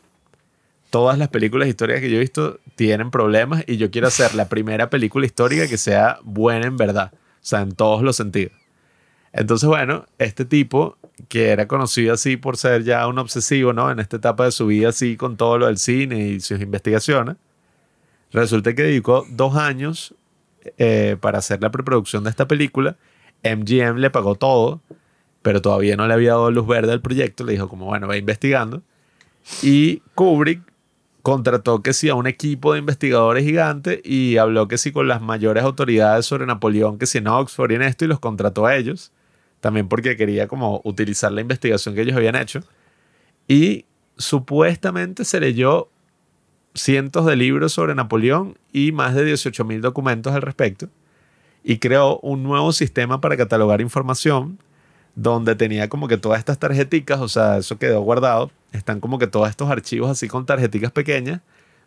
Todas 0.91 1.17
las 1.17 1.29
películas 1.29 1.69
históricas 1.69 2.01
que 2.01 2.11
yo 2.11 2.17
he 2.17 2.21
visto 2.21 2.59
tienen 2.75 3.13
problemas 3.13 3.63
y 3.69 3.77
yo 3.77 3.93
quiero 3.93 4.09
hacer 4.09 4.35
la 4.35 4.49
primera 4.49 4.91
película 4.91 5.27
histórica 5.27 5.69
que 5.69 5.79
sea 5.79 6.19
buena 6.25 6.67
en 6.67 6.77
verdad, 6.77 7.13
o 7.15 7.19
sea, 7.41 7.61
en 7.61 7.71
todos 7.71 8.03
los 8.03 8.17
sentidos. 8.17 8.56
Entonces, 9.37 9.69
bueno, 9.69 10.07
este 10.19 10.47
tipo, 10.47 10.97
que 11.29 11.51
era 11.51 11.69
conocido 11.69 12.15
así 12.15 12.39
por 12.39 12.57
ser 12.57 12.85
ya 12.85 13.07
un 13.07 13.19
obsesivo, 13.19 13.75
¿no? 13.75 13.91
En 13.91 14.01
esta 14.01 14.17
etapa 14.17 14.47
de 14.47 14.51
su 14.51 14.67
vida, 14.67 14.89
así 14.89 15.17
con 15.19 15.37
todo 15.37 15.59
lo 15.59 15.67
del 15.67 15.77
cine 15.77 16.19
y 16.29 16.41
sus 16.41 16.59
investigaciones, 16.61 17.37
resulta 18.33 18.75
que 18.75 18.85
dedicó 18.85 19.27
dos 19.31 19.55
años 19.57 20.15
eh, 20.79 21.17
para 21.21 21.39
hacer 21.39 21.61
la 21.61 21.71
preproducción 21.71 22.25
de 22.25 22.31
esta 22.31 22.49
película. 22.49 22.97
MGM 23.45 23.99
le 23.99 24.09
pagó 24.09 24.37
todo, 24.37 24.81
pero 25.43 25.61
todavía 25.61 25.97
no 25.97 26.07
le 26.09 26.15
había 26.15 26.31
dado 26.31 26.51
luz 26.51 26.67
verde 26.67 26.93
al 26.93 27.03
proyecto. 27.03 27.45
Le 27.45 27.53
dijo 27.53 27.69
como, 27.69 27.85
bueno, 27.85 28.09
va 28.09 28.17
investigando. 28.17 28.83
Y 29.63 30.03
Kubrick 30.15 30.63
contrató 31.21 31.83
que 31.83 31.93
sí 31.93 32.09
a 32.09 32.15
un 32.15 32.27
equipo 32.27 32.73
de 32.73 32.79
investigadores 32.79 33.45
gigante 33.45 34.01
y 34.03 34.39
habló 34.39 34.67
que 34.67 34.79
sí 34.79 34.93
con 34.93 35.09
las 35.09 35.21
mayores 35.21 35.63
autoridades 35.63 36.25
sobre 36.25 36.47
Napoleón, 36.47 36.99
que 36.99 37.05
sí 37.05 37.19
en 37.19 37.29
Oxford 37.29 37.73
y 37.73 37.75
en 37.75 37.83
esto, 37.83 38.07
y 38.07 38.09
los 38.09 38.19
contrató 38.19 38.65
a 38.65 38.77
ellos. 38.77 39.13
También 39.67 39.89
porque 39.89 40.17
quería 40.17 40.47
como 40.47 40.81
utilizar 40.85 41.33
la 41.33 41.41
investigación 41.41 41.97
que 41.97 42.03
ellos 42.03 42.15
habían 42.15 42.37
hecho. 42.37 42.61
Y 43.49 43.85
supuestamente 44.17 45.25
se 45.25 45.41
leyó 45.41 45.89
cientos 46.73 47.27
de 47.27 47.35
libros 47.35 47.73
sobre 47.73 47.97
Napoleón 47.97 48.57
y 48.73 48.93
más 48.93 49.17
de 49.17 49.27
18.000 49.27 49.81
documentos 49.81 50.33
al 50.33 50.43
respecto. 50.43 50.89
Y 51.65 51.79
creó 51.79 52.21
un 52.21 52.45
nuevo 52.45 52.71
sistema 52.71 53.21
para 53.21 53.37
catalogar 53.37 53.81
información 53.81 54.61
donde 55.17 55.57
tenía 55.57 55.89
como 55.89 56.07
que 56.07 56.17
todas 56.17 56.39
estas 56.39 56.61
tarjeticas, 56.61 57.21
o 57.21 57.29
sea, 57.29 57.57
eso 57.57 57.77
quedó 57.77 58.03
guardado. 58.03 58.53
Están 58.71 59.01
como 59.01 59.19
que 59.19 59.27
todos 59.27 59.51
estos 59.51 59.69
archivos 59.69 60.09
así 60.09 60.29
con 60.29 60.47
tarjeticas 60.47 60.93
pequeñas, 60.93 61.41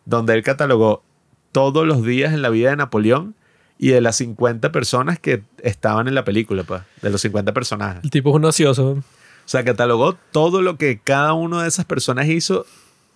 donde 0.04 0.34
él 0.34 0.42
catalogó 0.42 1.02
todos 1.50 1.86
los 1.86 2.04
días 2.04 2.34
en 2.34 2.42
la 2.42 2.50
vida 2.50 2.68
de 2.68 2.76
Napoleón 2.76 3.34
y 3.82 3.88
de 3.88 4.02
las 4.02 4.16
50 4.16 4.72
personas 4.72 5.18
que 5.18 5.42
estaban 5.62 6.06
en 6.06 6.14
la 6.14 6.22
película, 6.22 6.64
pues, 6.64 6.82
de 7.00 7.08
los 7.08 7.22
50 7.22 7.54
personajes. 7.54 8.04
El 8.04 8.10
tipo 8.10 8.28
es 8.28 8.36
un 8.36 8.44
ocioso. 8.44 8.90
O 8.90 9.02
sea, 9.46 9.64
catalogó 9.64 10.18
todo 10.32 10.60
lo 10.60 10.76
que 10.76 10.98
cada 10.98 11.32
una 11.32 11.62
de 11.62 11.68
esas 11.68 11.86
personas 11.86 12.28
hizo 12.28 12.66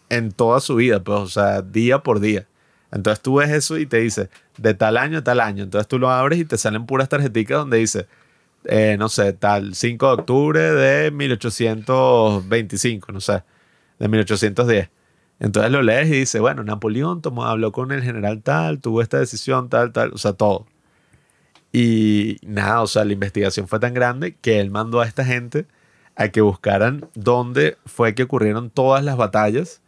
en 0.08 0.32
toda 0.32 0.60
su 0.60 0.76
vida, 0.76 1.04
pues, 1.04 1.20
o 1.20 1.26
sea, 1.26 1.60
día 1.60 1.98
por 1.98 2.18
día. 2.18 2.46
Entonces 2.90 3.20
tú 3.20 3.34
ves 3.34 3.50
eso 3.50 3.76
y 3.76 3.84
te 3.84 3.98
dice, 3.98 4.30
de 4.56 4.72
tal 4.72 4.96
año 4.96 5.18
a 5.18 5.22
tal 5.22 5.40
año. 5.40 5.64
Entonces 5.64 5.86
tú 5.86 5.98
lo 5.98 6.08
abres 6.08 6.38
y 6.38 6.46
te 6.46 6.56
salen 6.56 6.86
puras 6.86 7.10
tarjeticas 7.10 7.58
donde 7.58 7.76
dice, 7.76 8.06
eh, 8.64 8.96
no 8.98 9.10
sé, 9.10 9.34
tal 9.34 9.74
5 9.74 10.06
de 10.06 10.12
octubre 10.14 10.60
de 10.60 11.10
1825, 11.10 13.12
no 13.12 13.20
sé, 13.20 13.42
de 13.98 14.08
1810. 14.08 14.88
Entonces 15.40 15.72
lo 15.72 15.82
lees 15.82 16.08
y 16.08 16.12
dice, 16.20 16.40
bueno, 16.40 16.62
Napoleón 16.64 17.20
tomó, 17.20 17.44
habló 17.44 17.72
con 17.72 17.92
el 17.92 18.02
general 18.02 18.42
tal, 18.42 18.80
tuvo 18.80 19.02
esta 19.02 19.18
decisión 19.18 19.68
tal, 19.68 19.92
tal, 19.92 20.12
o 20.12 20.18
sea, 20.18 20.32
todo. 20.32 20.66
Y 21.72 22.38
nada, 22.42 22.82
o 22.82 22.86
sea, 22.86 23.04
la 23.04 23.12
investigación 23.12 23.66
fue 23.66 23.80
tan 23.80 23.94
grande 23.94 24.36
que 24.36 24.60
él 24.60 24.70
mandó 24.70 25.00
a 25.00 25.06
esta 25.06 25.24
gente 25.24 25.66
a 26.16 26.28
que 26.28 26.40
buscaran 26.40 27.08
dónde 27.14 27.76
fue 27.84 28.14
que 28.14 28.22
ocurrieron 28.22 28.70
todas 28.70 29.04
las 29.04 29.16
batallas. 29.16 29.82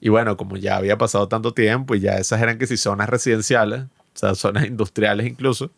Y 0.00 0.10
bueno, 0.10 0.36
como 0.36 0.56
ya 0.56 0.76
había 0.76 0.98
pasado 0.98 1.28
tanto 1.28 1.54
tiempo 1.54 1.94
y 1.94 2.00
ya 2.00 2.18
esas 2.18 2.42
eran 2.42 2.58
que 2.58 2.66
si 2.66 2.76
zonas 2.76 3.08
residenciales, 3.08 3.84
o 3.84 4.18
sea, 4.18 4.34
zonas 4.34 4.66
industriales 4.66 5.26
incluso, 5.26 5.70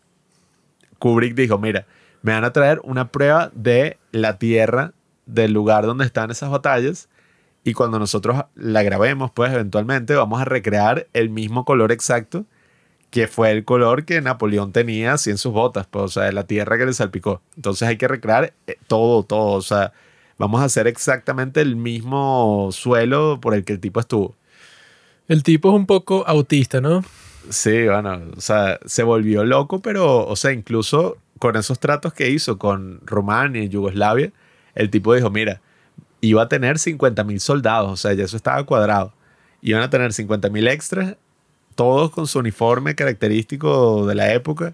Kubrick 0.99 1.35
dijo, 1.35 1.57
mira, 1.57 1.85
me 2.21 2.33
van 2.33 2.43
a 2.43 2.53
traer 2.53 2.79
una 2.83 3.11
prueba 3.11 3.51
de 3.53 3.97
la 4.11 4.37
tierra 4.37 4.93
del 5.25 5.53
lugar 5.53 5.85
donde 5.85 6.05
están 6.05 6.31
esas 6.31 6.49
batallas 6.49 7.09
y 7.63 7.73
cuando 7.73 7.99
nosotros 7.99 8.43
la 8.55 8.83
grabemos, 8.83 9.31
pues 9.31 9.53
eventualmente 9.53 10.15
vamos 10.15 10.41
a 10.41 10.45
recrear 10.45 11.07
el 11.13 11.29
mismo 11.29 11.65
color 11.65 11.91
exacto 11.91 12.45
que 13.13 13.27
fue 13.27 13.51
el 13.51 13.63
color 13.63 14.05
que 14.05 14.19
Napoleón 14.21 14.71
tenía 14.71 15.13
así 15.13 15.29
en 15.29 15.37
sus 15.37 15.53
botas, 15.53 15.85
pues, 15.85 16.03
o 16.03 16.07
sea, 16.07 16.23
de 16.23 16.33
la 16.33 16.47
tierra 16.47 16.79
que 16.79 16.87
le 16.87 16.93
salpicó. 16.93 17.43
Entonces 17.55 17.87
hay 17.87 17.95
que 17.95 18.07
recrear 18.07 18.53
eh, 18.65 18.77
todo, 18.87 19.21
todo, 19.21 19.51
o 19.51 19.61
sea, 19.61 19.93
vamos 20.39 20.61
a 20.61 20.63
hacer 20.63 20.87
exactamente 20.87 21.61
el 21.61 21.75
mismo 21.75 22.69
suelo 22.71 23.39
por 23.39 23.53
el 23.53 23.63
que 23.65 23.73
el 23.73 23.79
tipo 23.79 23.99
estuvo. 23.99 24.35
El 25.27 25.43
tipo 25.43 25.69
es 25.69 25.75
un 25.75 25.85
poco 25.85 26.23
autista, 26.25 26.81
¿no? 26.81 27.05
Sí, 27.51 27.85
bueno, 27.85 28.19
o 28.35 28.41
sea, 28.41 28.79
se 28.83 29.03
volvió 29.03 29.45
loco, 29.45 29.79
pero, 29.79 30.25
o 30.25 30.35
sea, 30.35 30.51
incluso 30.51 31.17
con 31.37 31.55
esos 31.55 31.79
tratos 31.79 32.13
que 32.13 32.31
hizo 32.31 32.57
con 32.57 32.99
Rumania 33.05 33.61
y 33.61 33.69
Yugoslavia, 33.69 34.31
el 34.73 34.89
tipo 34.89 35.13
dijo, 35.13 35.29
mira, 35.29 35.61
iba 36.27 36.43
a 36.43 36.49
tener 36.49 36.79
50 36.79 37.23
mil 37.23 37.39
soldados, 37.39 37.91
o 37.91 37.97
sea, 37.97 38.13
ya 38.13 38.23
eso 38.25 38.37
estaba 38.37 38.63
cuadrado. 38.65 39.13
Iban 39.61 39.83
a 39.83 39.89
tener 39.89 40.13
50 40.13 40.49
mil 40.49 40.67
extras, 40.67 41.15
todos 41.75 42.11
con 42.11 42.27
su 42.27 42.39
uniforme 42.39 42.95
característico 42.95 44.05
de 44.07 44.15
la 44.15 44.33
época. 44.33 44.73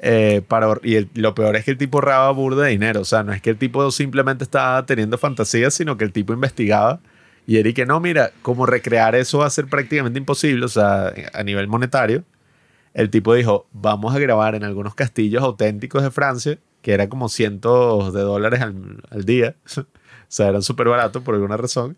eh, 0.00 0.42
para, 0.48 0.68
y 0.82 1.08
lo 1.20 1.34
peor 1.34 1.56
es 1.56 1.64
que 1.64 1.70
el 1.72 1.78
tipo 1.78 1.98
ahorraba 1.98 2.30
burda 2.32 2.64
de 2.64 2.70
dinero, 2.72 3.00
o 3.02 3.04
sea, 3.04 3.22
no 3.22 3.32
es 3.32 3.40
que 3.42 3.50
el 3.50 3.58
tipo 3.58 3.90
simplemente 3.92 4.44
estaba 4.44 4.84
teniendo 4.86 5.18
fantasías, 5.18 5.74
sino 5.74 5.96
que 5.96 6.04
el 6.04 6.12
tipo 6.12 6.32
investigaba 6.32 7.00
y 7.46 7.72
que 7.74 7.86
no, 7.86 8.00
mira, 8.00 8.32
como 8.42 8.66
recrear 8.66 9.14
eso 9.14 9.38
va 9.38 9.46
a 9.46 9.50
ser 9.50 9.66
prácticamente 9.68 10.18
imposible, 10.18 10.64
o 10.64 10.68
sea, 10.68 11.12
a 11.32 11.42
nivel 11.44 11.68
monetario. 11.68 12.24
El 12.94 13.10
tipo 13.10 13.34
dijo, 13.34 13.66
vamos 13.72 14.14
a 14.14 14.18
grabar 14.18 14.54
en 14.54 14.64
algunos 14.64 14.94
castillos 14.94 15.42
auténticos 15.42 16.02
de 16.02 16.10
Francia, 16.10 16.58
que 16.82 16.92
era 16.92 17.08
como 17.08 17.28
cientos 17.28 18.12
de 18.12 18.20
dólares 18.22 18.60
al, 18.60 19.02
al 19.10 19.24
día, 19.24 19.56
sea, 20.34 20.48
eran 20.48 20.62
súper 20.62 20.88
baratos 20.88 21.22
por 21.22 21.34
alguna 21.34 21.56
razón, 21.56 21.96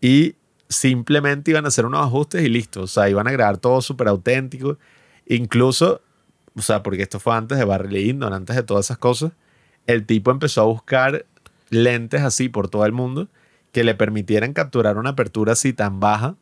y 0.00 0.34
simplemente 0.68 1.50
iban 1.50 1.64
a 1.64 1.68
hacer 1.68 1.86
unos 1.86 2.04
ajustes 2.04 2.42
y 2.42 2.48
listo, 2.48 2.82
o 2.82 2.86
sea, 2.86 3.08
iban 3.08 3.26
a 3.26 3.32
grabar 3.32 3.58
todo 3.58 3.80
súper 3.80 4.08
auténtico, 4.08 4.78
incluso, 5.26 6.00
o 6.54 6.62
sea, 6.62 6.82
porque 6.82 7.02
esto 7.02 7.20
fue 7.20 7.34
antes 7.34 7.58
de 7.58 7.64
Barry 7.64 7.90
Lyndon, 7.90 8.32
antes 8.32 8.56
de 8.56 8.62
todas 8.62 8.86
esas 8.86 8.98
cosas, 8.98 9.32
el 9.86 10.04
tipo 10.06 10.30
empezó 10.30 10.62
a 10.62 10.64
buscar 10.64 11.24
lentes 11.70 12.22
así 12.22 12.48
por 12.48 12.68
todo 12.68 12.84
el 12.86 12.92
mundo 12.92 13.28
que 13.72 13.84
le 13.84 13.94
permitieran 13.94 14.52
capturar 14.52 14.96
una 14.96 15.10
apertura 15.10 15.52
así 15.52 15.72
tan 15.72 16.00
baja, 16.00 16.36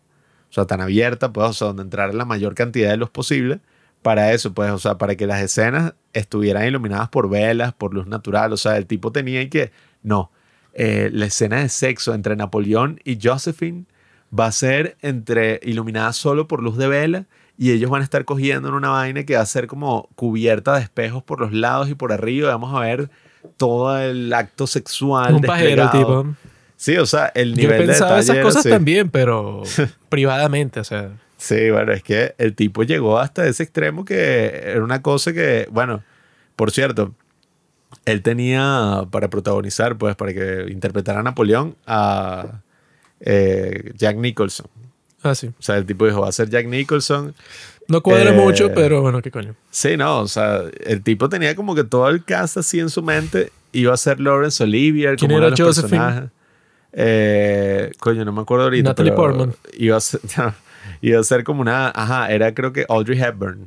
o 0.48 0.53
sea, 0.53 0.65
tan 0.65 0.81
abierta, 0.81 1.32
pues, 1.32 1.48
o 1.48 1.53
sea, 1.53 1.66
donde 1.69 1.82
entrar 1.82 2.15
la 2.15 2.24
mayor 2.24 2.55
cantidad 2.55 2.90
de 2.90 2.97
luz 2.97 3.11
posible, 3.11 3.61
para 4.03 4.32
eso, 4.32 4.55
pues, 4.55 4.70
o 4.70 4.78
sea, 4.78 4.98
para 4.98 5.16
que 5.16 5.27
las 5.27 5.43
escenas 5.43 5.94
estuvieran 6.12 6.65
iluminadas 6.66 7.09
por 7.09 7.28
velas, 7.28 7.73
por 7.74 7.93
luz 7.93 8.07
natural, 8.07 8.53
o 8.53 8.57
sea, 8.57 8.77
el 8.77 8.86
tipo 8.86 9.11
tenía 9.11 9.48
que, 9.51 9.73
no, 10.03 10.31
eh, 10.78 11.09
la 11.11 11.24
escena 11.24 11.61
de 11.61 11.70
sexo 11.70 12.12
entre 12.12 12.36
Napoleón 12.36 13.01
y 13.03 13.19
Josephine 13.20 13.86
va 14.39 14.44
a 14.44 14.53
ser 14.53 14.98
entre 15.01 15.59
iluminada 15.62 16.12
solo 16.12 16.47
por 16.47 16.62
luz 16.62 16.77
de 16.77 16.86
vela 16.86 17.24
y 17.57 17.73
ellos 17.73 17.90
van 17.90 18.03
a 18.03 18.05
estar 18.05 18.27
cogiendo 18.27 18.69
en 18.69 18.74
una 18.74 18.90
vaina 18.90 19.24
que 19.24 19.36
va 19.36 19.40
a 19.40 19.47
ser 19.47 19.69
como 19.69 20.11
cubierta 20.16 20.77
de 20.77 20.82
espejos 20.82 21.23
por 21.23 21.40
los 21.40 21.55
lados 21.55 21.89
y 21.89 21.94
por 21.94 22.12
arriba, 22.12 22.51
vamos 22.51 22.74
a 22.74 22.81
ver 22.81 23.09
todo 23.57 23.98
el 23.98 24.31
acto 24.35 24.66
sexual. 24.66 25.36
un 25.36 25.40
pajero 25.40 25.90
tipo. 25.90 26.27
Sí, 26.77 26.98
o 26.98 27.07
sea, 27.07 27.32
el 27.35 27.55
Yo 27.55 27.62
nivel 27.62 27.78
de 27.78 27.86
pensaba 27.86 28.16
detalle 28.16 28.32
esas 28.32 28.44
cosas 28.44 28.61
así. 28.61 28.69
también, 28.69 29.09
pero 29.09 29.62
privadamente, 30.11 30.81
o 30.81 30.85
sea. 30.85 31.09
Sí, 31.39 31.70
bueno, 31.70 31.93
es 31.93 32.03
que 32.03 32.35
el 32.36 32.55
tipo 32.55 32.82
llegó 32.82 33.19
hasta 33.19 33.47
ese 33.47 33.62
extremo 33.62 34.05
que 34.05 34.61
era 34.62 34.85
una 34.85 35.01
cosa 35.01 35.32
que, 35.32 35.69
bueno, 35.70 36.03
por 36.55 36.70
cierto, 36.70 37.15
él 38.07 38.23
tenía 38.23 39.03
para 39.11 39.28
protagonizar, 39.28 39.99
pues, 39.99 40.16
para 40.16 40.33
que 40.33 40.66
interpretara 40.70 41.20
a 41.20 41.23
Napoleón 41.23 41.77
a 41.87 42.62
eh, 43.20 43.93
Jack 43.97 44.16
Nicholson. 44.16 44.66
Ah, 45.23 45.35
sí. 45.35 45.49
O 45.49 45.62
sea, 45.62 45.77
el 45.77 45.85
tipo 45.87 46.07
dijo, 46.07 46.20
va 46.23 46.28
a 46.28 46.33
ser 46.33 46.49
Jack 46.49 46.66
Nicholson. 46.66 47.35
No 47.89 48.01
cuadra 48.03 48.31
Eh, 48.31 48.37
mucho, 48.37 48.73
pero 48.74 49.01
bueno, 49.03 49.20
qué 49.23 49.31
coño. 49.31 49.55
Sí, 49.70 49.97
no, 49.97 50.20
o 50.20 50.28
sea, 50.28 50.62
el 50.85 51.03
tipo 51.03 51.28
tenía 51.28 51.55
como 51.55 51.74
que 51.74 51.85
todo 51.85 52.09
el 52.09 52.24
cast 52.24 52.57
así 52.57 52.81
en 52.81 52.91
su 52.91 53.03
mente. 53.03 53.53
Iba 53.73 53.93
a 53.93 53.97
ser 53.97 54.20
Lawrence 54.20 54.62
Olivier, 54.62 55.16
¿Quién 55.16 55.28
como 55.31 55.39
era 55.39 55.49
uno 55.49 55.57
de 55.57 55.62
los 55.62 55.77
Josephine? 55.77 55.99
personajes. 56.03 56.31
Eh, 56.93 57.93
coño, 57.99 58.24
no 58.24 58.33
me 58.33 58.41
acuerdo 58.41 58.65
ahorita. 58.65 58.91
Natalie 58.91 59.12
Portman. 59.12 59.53
Iba 59.77 59.97
a, 59.99 60.01
ser, 60.01 60.20
iba 61.01 61.20
a 61.20 61.24
ser 61.24 61.45
como 61.45 61.61
una. 61.61 61.89
Ajá, 61.95 62.31
era 62.33 62.55
creo 62.55 62.73
que 62.73 62.87
Audrey 62.89 63.20
Hepburn 63.20 63.66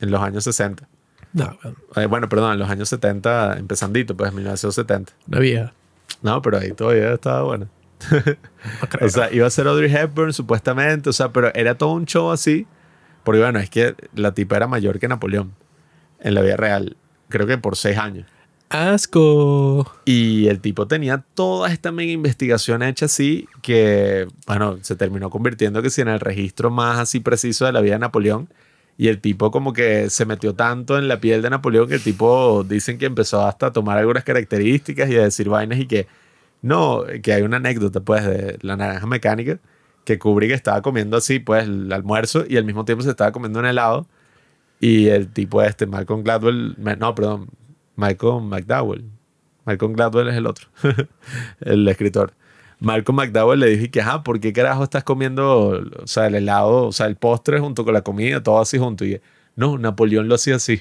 en 0.00 0.10
los 0.10 0.20
años 0.22 0.44
60. 0.44 0.88
No, 1.32 1.58
bueno, 1.62 1.76
Eh, 1.96 2.06
bueno, 2.06 2.28
perdón, 2.28 2.52
en 2.52 2.58
los 2.58 2.68
años 2.70 2.88
70, 2.88 3.58
empezandito, 3.58 4.16
pues 4.16 4.32
1970. 4.32 5.12
una 5.28 5.38
vieja. 5.38 5.72
No, 6.20 6.40
pero 6.42 6.58
ahí 6.58 6.72
todavía 6.72 7.12
estaba 7.12 7.42
bueno. 7.42 7.68
No. 8.10 8.18
O 9.00 9.08
sea, 9.08 9.32
iba 9.32 9.46
a 9.46 9.50
ser 9.50 9.66
Audrey 9.66 9.92
Hepburn 9.92 10.32
supuestamente, 10.32 11.10
o 11.10 11.12
sea, 11.12 11.32
pero 11.32 11.52
era 11.54 11.76
todo 11.76 11.90
un 11.90 12.04
show 12.06 12.30
así. 12.30 12.66
Porque 13.24 13.40
bueno, 13.40 13.58
es 13.58 13.70
que 13.70 13.94
la 14.14 14.34
tipa 14.34 14.56
era 14.56 14.66
mayor 14.66 14.98
que 14.98 15.08
Napoleón 15.08 15.52
en 16.20 16.34
la 16.34 16.42
vida 16.42 16.56
real. 16.56 16.96
Creo 17.28 17.46
que 17.46 17.58
por 17.58 17.76
seis 17.76 17.98
años. 17.98 18.26
Asco. 18.68 19.92
Y 20.04 20.48
el 20.48 20.60
tipo 20.60 20.86
tenía 20.86 21.24
toda 21.34 21.70
esta 21.70 21.92
mega 21.92 22.12
investigación 22.12 22.82
hecha 22.82 23.04
así 23.04 23.46
que, 23.60 24.26
bueno, 24.46 24.78
se 24.80 24.96
terminó 24.96 25.28
convirtiendo 25.28 25.82
que 25.82 25.90
sí 25.90 26.00
en 26.00 26.08
el 26.08 26.20
registro 26.20 26.70
más 26.70 26.98
así 26.98 27.20
preciso 27.20 27.66
de 27.66 27.72
la 27.72 27.80
vida 27.80 27.94
de 27.94 27.98
Napoleón. 28.00 28.48
Y 28.98 29.08
el 29.08 29.20
tipo 29.20 29.50
como 29.50 29.72
que 29.72 30.10
se 30.10 30.26
metió 30.26 30.54
tanto 30.54 30.98
en 30.98 31.08
la 31.08 31.20
piel 31.20 31.42
de 31.42 31.50
Napoleón 31.50 31.88
que 31.88 31.94
el 31.94 32.02
tipo 32.02 32.64
dicen 32.64 32.98
que 32.98 33.06
empezó 33.06 33.46
hasta 33.46 33.66
a 33.68 33.72
tomar 33.72 33.98
algunas 33.98 34.24
características 34.24 35.10
y 35.10 35.16
a 35.16 35.22
decir 35.22 35.48
vainas 35.48 35.78
y 35.80 35.86
que 35.86 36.06
no, 36.62 37.04
que 37.22 37.32
hay 37.32 37.42
una 37.42 37.56
anécdota 37.56 38.00
pues 38.00 38.24
de 38.24 38.58
la 38.62 38.76
naranja 38.76 39.06
mecánica 39.06 39.58
que 40.04 40.18
Kubrick 40.18 40.52
estaba 40.52 40.82
comiendo 40.82 41.16
así 41.16 41.38
pues 41.38 41.64
el 41.64 41.92
almuerzo 41.92 42.44
y 42.48 42.56
al 42.56 42.64
mismo 42.64 42.84
tiempo 42.84 43.02
se 43.04 43.10
estaba 43.10 43.32
comiendo 43.32 43.58
un 43.60 43.66
helado 43.66 44.06
y 44.80 45.08
el 45.08 45.28
tipo 45.32 45.62
este, 45.62 45.86
Malcolm 45.86 46.24
Gladwell, 46.24 46.74
no, 46.98 47.14
perdón, 47.14 47.50
Malcolm 47.94 48.48
McDowell. 48.48 49.04
Malcolm 49.64 49.92
Gladwell 49.92 50.28
es 50.28 50.34
el 50.34 50.46
otro, 50.46 50.66
el 51.60 51.86
escritor. 51.86 52.34
Malcolm 52.82 53.16
McDowell 53.16 53.60
le 53.60 53.66
dije 53.70 53.90
que, 53.90 54.00
ajá, 54.00 54.22
¿por 54.22 54.40
qué 54.40 54.52
carajo 54.52 54.84
estás 54.84 55.04
comiendo, 55.04 55.82
o 56.02 56.06
sea, 56.06 56.26
el 56.26 56.34
helado, 56.34 56.86
o 56.86 56.92
sea, 56.92 57.06
el 57.06 57.16
postre 57.16 57.58
junto 57.60 57.84
con 57.84 57.94
la 57.94 58.02
comida, 58.02 58.42
todo 58.42 58.60
así 58.60 58.78
junto? 58.78 59.04
Y 59.04 59.20
no, 59.56 59.78
Napoleón 59.78 60.28
lo 60.28 60.34
hacía 60.34 60.56
así. 60.56 60.80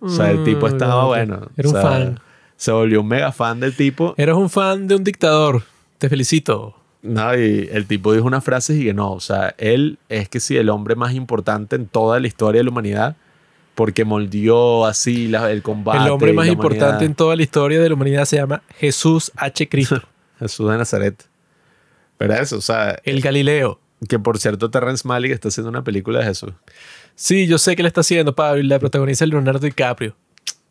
O 0.00 0.08
sea, 0.08 0.30
el 0.30 0.44
tipo 0.44 0.66
Mm, 0.66 0.70
estaba 0.72 1.02
ok. 1.04 1.08
bueno. 1.08 1.48
Era 1.56 1.68
o 1.68 1.72
un 1.72 1.80
sea, 1.80 1.82
fan. 1.82 2.20
Se 2.56 2.70
volvió 2.72 3.00
un 3.00 3.08
mega 3.08 3.32
fan 3.32 3.60
del 3.60 3.74
tipo. 3.74 4.14
Eres 4.16 4.34
un 4.34 4.48
fan 4.50 4.86
de 4.88 4.94
un 4.96 5.04
dictador. 5.04 5.62
Te 5.98 6.08
felicito. 6.08 6.74
No, 7.02 7.34
y 7.34 7.68
el 7.72 7.86
tipo 7.86 8.12
dijo 8.12 8.26
una 8.26 8.40
frase 8.40 8.74
y 8.74 8.84
que 8.84 8.94
no, 8.94 9.12
o 9.12 9.20
sea, 9.20 9.54
él 9.58 9.98
es 10.08 10.28
que 10.28 10.40
sí, 10.40 10.56
el 10.56 10.70
hombre 10.70 10.96
más 10.96 11.14
importante 11.14 11.76
en 11.76 11.86
toda 11.86 12.18
la 12.18 12.26
historia 12.26 12.58
de 12.60 12.64
la 12.64 12.70
humanidad, 12.70 13.16
porque 13.76 14.04
moldeó 14.04 14.84
así 14.86 15.28
la- 15.28 15.50
el 15.52 15.62
combate. 15.62 15.98
el 16.04 16.10
hombre 16.10 16.32
más 16.32 16.48
importante 16.48 17.04
en 17.04 17.14
toda 17.14 17.36
la 17.36 17.42
historia 17.42 17.80
de 17.80 17.88
la 17.88 17.94
humanidad 17.94 18.24
se 18.24 18.36
llama 18.36 18.62
Jesús 18.78 19.30
H. 19.36 19.68
Cristo, 19.68 20.02
Jesús 20.38 20.70
de 20.70 20.76
Nazaret. 20.78 21.24
Pero 22.18 22.34
eso, 22.34 22.56
o 22.56 22.60
sea, 22.60 22.98
el 23.04 23.20
Galileo. 23.20 23.80
que 24.08 24.18
por 24.18 24.38
cierto 24.38 24.70
Terrence 24.70 25.06
Malick 25.06 25.32
está 25.32 25.48
haciendo 25.48 25.70
una 25.70 25.84
película 25.84 26.20
de 26.20 26.26
Jesús. 26.26 26.52
Sí, 27.14 27.46
yo 27.46 27.58
sé 27.58 27.76
que 27.76 27.82
le 27.82 27.88
está 27.88 28.02
haciendo, 28.02 28.34
Pablo, 28.34 28.60
y 28.60 28.66
la 28.66 28.78
protagoniza 28.78 29.24
Leonardo 29.26 29.60
DiCaprio. 29.60 30.14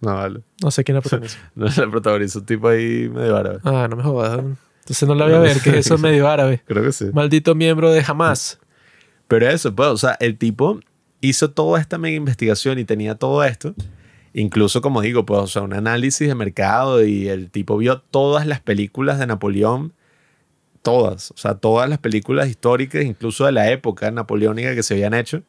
No, 0.01 0.15
vale. 0.15 0.41
No 0.61 0.71
sé 0.71 0.83
quién 0.83 0.95
la 0.95 1.01
protagoniza. 1.01 1.37
No 1.55 1.65
la 1.65 1.89
protagoniza 1.89 2.39
un 2.39 2.45
tipo 2.45 2.67
ahí 2.67 3.09
medio 3.09 3.35
árabe. 3.35 3.59
Ah, 3.63 3.87
no 3.89 3.95
me 3.95 4.03
jodas. 4.03 4.39
Entonces 4.39 5.07
no 5.07 5.15
la 5.15 5.25
voy 5.25 5.33
a 5.33 5.39
ver, 5.39 5.59
que 5.61 5.77
eso 5.77 5.95
es 5.95 6.01
medio 6.01 6.27
árabe. 6.27 6.61
Creo 6.67 6.83
que 6.83 6.91
sí. 6.91 7.05
Maldito 7.13 7.55
miembro 7.55 7.91
de 7.91 8.03
Hamas. 8.05 8.59
Pero 9.27 9.49
eso, 9.49 9.73
pues, 9.75 9.89
o 9.89 9.97
sea, 9.97 10.15
el 10.19 10.37
tipo 10.37 10.79
hizo 11.21 11.49
toda 11.49 11.81
esta 11.81 11.97
mega 11.97 12.15
investigación 12.15 12.77
y 12.77 12.85
tenía 12.85 13.15
todo 13.15 13.43
esto. 13.43 13.73
Incluso, 14.37 14.81
como 14.81 15.01
digo, 15.01 15.25
pues, 15.25 15.39
o 15.39 15.47
sea, 15.47 15.61
un 15.61 15.71
análisis 15.71 16.27
de 16.27 16.35
mercado 16.35 17.05
y 17.05 17.29
el 17.29 17.49
tipo 17.49 17.77
vio 17.77 17.99
todas 18.01 18.45
las 18.45 18.59
películas 18.59 19.17
de 19.17 19.27
Napoleón, 19.27 19.93
todas, 20.81 21.31
o 21.31 21.37
sea, 21.37 21.55
todas 21.55 21.87
las 21.87 21.99
películas 21.99 22.49
históricas, 22.49 23.05
incluso 23.05 23.45
de 23.45 23.53
la 23.53 23.71
época 23.71 24.11
napoleónica 24.11 24.75
que 24.75 24.83
se 24.83 24.95
habían 24.95 25.13
hecho, 25.13 25.41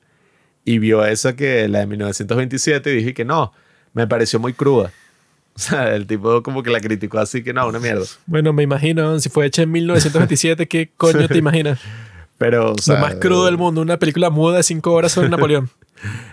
y 0.64 0.78
vio 0.78 1.04
esa 1.04 1.34
que, 1.34 1.66
la 1.66 1.80
de 1.80 1.86
1927, 1.88 2.92
y 2.92 2.96
dije 2.98 3.12
que 3.12 3.24
no, 3.24 3.52
me 3.92 4.06
pareció 4.06 4.38
muy 4.38 4.52
cruda. 4.52 4.92
O 5.56 5.58
sea, 5.58 5.92
el 5.96 6.06
tipo 6.06 6.44
como 6.44 6.62
que 6.62 6.70
la 6.70 6.80
criticó 6.80 7.18
así 7.18 7.42
que 7.42 7.52
no, 7.52 7.66
una 7.66 7.80
mierda. 7.80 8.04
Bueno, 8.26 8.52
me 8.52 8.62
imagino, 8.62 9.18
si 9.18 9.30
fue 9.30 9.46
hecha 9.46 9.62
en 9.62 9.72
1927, 9.72 10.68
¿qué 10.68 10.92
coño 10.96 11.26
te 11.26 11.38
imaginas? 11.38 11.80
Pero, 12.38 12.74
o 12.74 12.78
sea, 12.78 12.94
Lo 12.94 13.00
más 13.00 13.16
crudo 13.16 13.46
del 13.46 13.56
mundo, 13.56 13.80
una 13.80 13.98
película 13.98 14.30
muda 14.30 14.58
de 14.58 14.62
cinco 14.62 14.92
horas 14.92 15.10
sobre 15.10 15.28
Napoleón. 15.30 15.70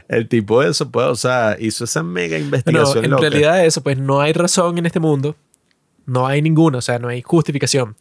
El 0.08 0.28
tipo 0.28 0.62
de 0.62 0.72
eso, 0.72 0.90
pues, 0.92 1.08
o 1.08 1.16
sea, 1.16 1.58
hizo 1.60 1.84
esa 1.84 2.04
mega 2.04 2.38
investigación 2.38 3.06
en 3.06 3.12
loca. 3.12 3.22
realidad 3.22 3.66
eso, 3.66 3.82
pues 3.82 3.98
no 3.98 4.22
hay 4.22 4.34
razón 4.34 4.78
en 4.78 4.86
este 4.86 5.00
mundo, 5.00 5.36
no 6.06 6.28
hay 6.28 6.42
ninguna, 6.42 6.80
o 6.80 6.82
sea, 6.82 7.00
no 7.00 7.08
hay 7.08 7.22
justificación 7.22 7.96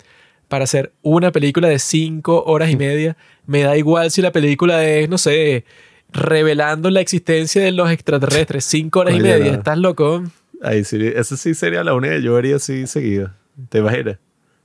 para 0.49 0.65
hacer 0.65 0.93
una 1.01 1.33
película 1.33 1.69
de 1.69 1.79
cinco 1.79 2.45
horas 2.45 2.71
y 2.71 2.77
media. 2.77 3.17
Me 3.47 3.63
da 3.63 3.77
igual 3.77 4.11
si 4.11 4.21
la 4.21 4.33
película 4.33 4.85
es, 4.85 5.09
no 5.09 5.17
sé, 5.17 5.65
revelando 6.13 6.91
la 6.91 7.01
existencia 7.01 7.63
de 7.63 7.73
los 7.73 7.91
extraterrestres, 7.91 8.65
cinco 8.65 9.01
horas 9.01 9.15
y 9.15 9.21
media. 9.21 9.53
no. 9.53 9.59
¿Estás 9.59 9.79
loco? 9.79 10.25
Ahí 10.63 10.85
sí, 10.85 10.99
esa 11.15 11.37
sí 11.37 11.55
sería 11.55 11.83
la 11.83 11.95
única 11.95 12.17
que 12.17 12.23
yo 12.23 12.35
vería 12.35 12.57
así 12.57 12.87
seguida. 12.87 13.35
¿Te 13.69 13.79
imaginas? 13.79 14.19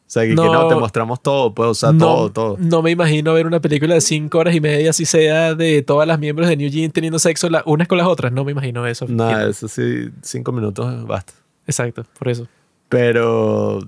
O 0.07 0.09
sea, 0.09 0.23
que 0.23 0.29
que 0.29 0.35
No. 0.35 0.53
no, 0.53 0.67
te 0.69 0.75
mostramos 0.75 1.21
todo, 1.21 1.53
pues, 1.53 1.67
o 1.67 1.73
sea, 1.73 1.91
no, 1.91 1.97
todo, 1.99 2.31
todo. 2.31 2.57
no 2.59 2.81
me 2.81 2.91
imagino 2.91 3.33
ver 3.33 3.45
una 3.45 3.59
película 3.59 3.93
de 3.93 3.99
cinco 4.01 4.37
horas 4.39 4.55
y 4.55 4.61
media, 4.61 4.91
así 4.91 5.05
sea 5.05 5.53
de 5.53 5.81
todas 5.81 6.07
las 6.07 6.17
miembros 6.17 6.47
de 6.47 6.55
New 6.55 6.69
Jeans 6.69 6.93
teniendo 6.93 7.19
sexo 7.19 7.49
las 7.49 7.63
unas 7.65 7.89
con 7.89 7.97
las 7.97 8.07
otras. 8.07 8.31
No 8.31 8.45
me 8.45 8.53
imagino 8.53 8.87
eso. 8.87 9.05
Nada, 9.09 9.49
eso 9.49 9.67
sí, 9.67 10.09
cinco 10.21 10.53
minutos 10.53 11.05
basta. 11.05 11.33
Exacto, 11.65 12.05
por 12.17 12.29
eso. 12.29 12.47
Pero 12.87 13.79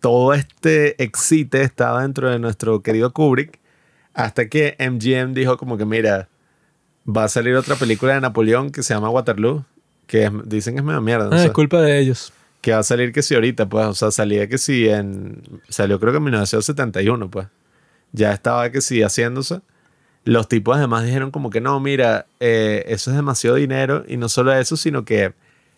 todo 0.00 0.32
este 0.32 1.02
excite 1.02 1.62
estaba 1.62 2.02
dentro 2.02 2.30
de 2.30 2.38
nuestro 2.38 2.80
querido 2.82 3.12
Kubrick 3.12 3.58
hasta 4.14 4.48
que 4.48 4.76
MGM 4.78 5.34
dijo 5.34 5.56
como 5.56 5.76
que, 5.76 5.84
mira, 5.84 6.28
va 7.04 7.24
a 7.24 7.28
salir 7.28 7.56
otra 7.56 7.74
película 7.74 8.14
de 8.14 8.20
Napoleón 8.20 8.70
que 8.70 8.84
se 8.84 8.94
llama 8.94 9.10
Waterloo, 9.10 9.64
que 10.06 10.24
es- 10.24 10.30
dicen 10.44 10.74
que 10.74 10.80
es 10.80 10.84
medio 10.86 11.00
mierda. 11.00 11.30
no 11.30 11.36
Ah, 11.36 11.44
es 11.44 11.50
culpa 11.50 11.80
de 11.82 11.98
ellos. 11.98 12.32
Que 12.64 12.72
va 12.72 12.78
a 12.78 12.82
salir 12.82 13.12
que 13.12 13.22
si 13.22 13.34
ahorita, 13.34 13.68
pues, 13.68 13.84
o 13.84 13.92
sea, 13.92 14.10
salía 14.10 14.48
que 14.48 14.56
si 14.56 14.88
en, 14.88 15.42
salió 15.68 16.00
creo 16.00 16.12
que 16.12 16.16
en 16.16 16.24
1971, 16.24 17.30
pues, 17.30 17.46
ya 18.12 18.32
estaba 18.32 18.70
que 18.70 18.80
si 18.80 19.02
haciéndose. 19.02 19.60
Los 20.24 20.48
tipos 20.48 20.78
además 20.78 21.04
dijeron 21.04 21.30
como 21.30 21.50
que 21.50 21.60
no, 21.60 21.78
mira, 21.78 22.24
eh, 22.40 22.82
eso 22.88 23.10
es 23.10 23.16
demasiado 23.16 23.56
dinero 23.56 24.06
y 24.08 24.16
no 24.16 24.30
solo 24.30 24.54
eso, 24.54 24.78
sino 24.78 25.04
que 25.04 25.34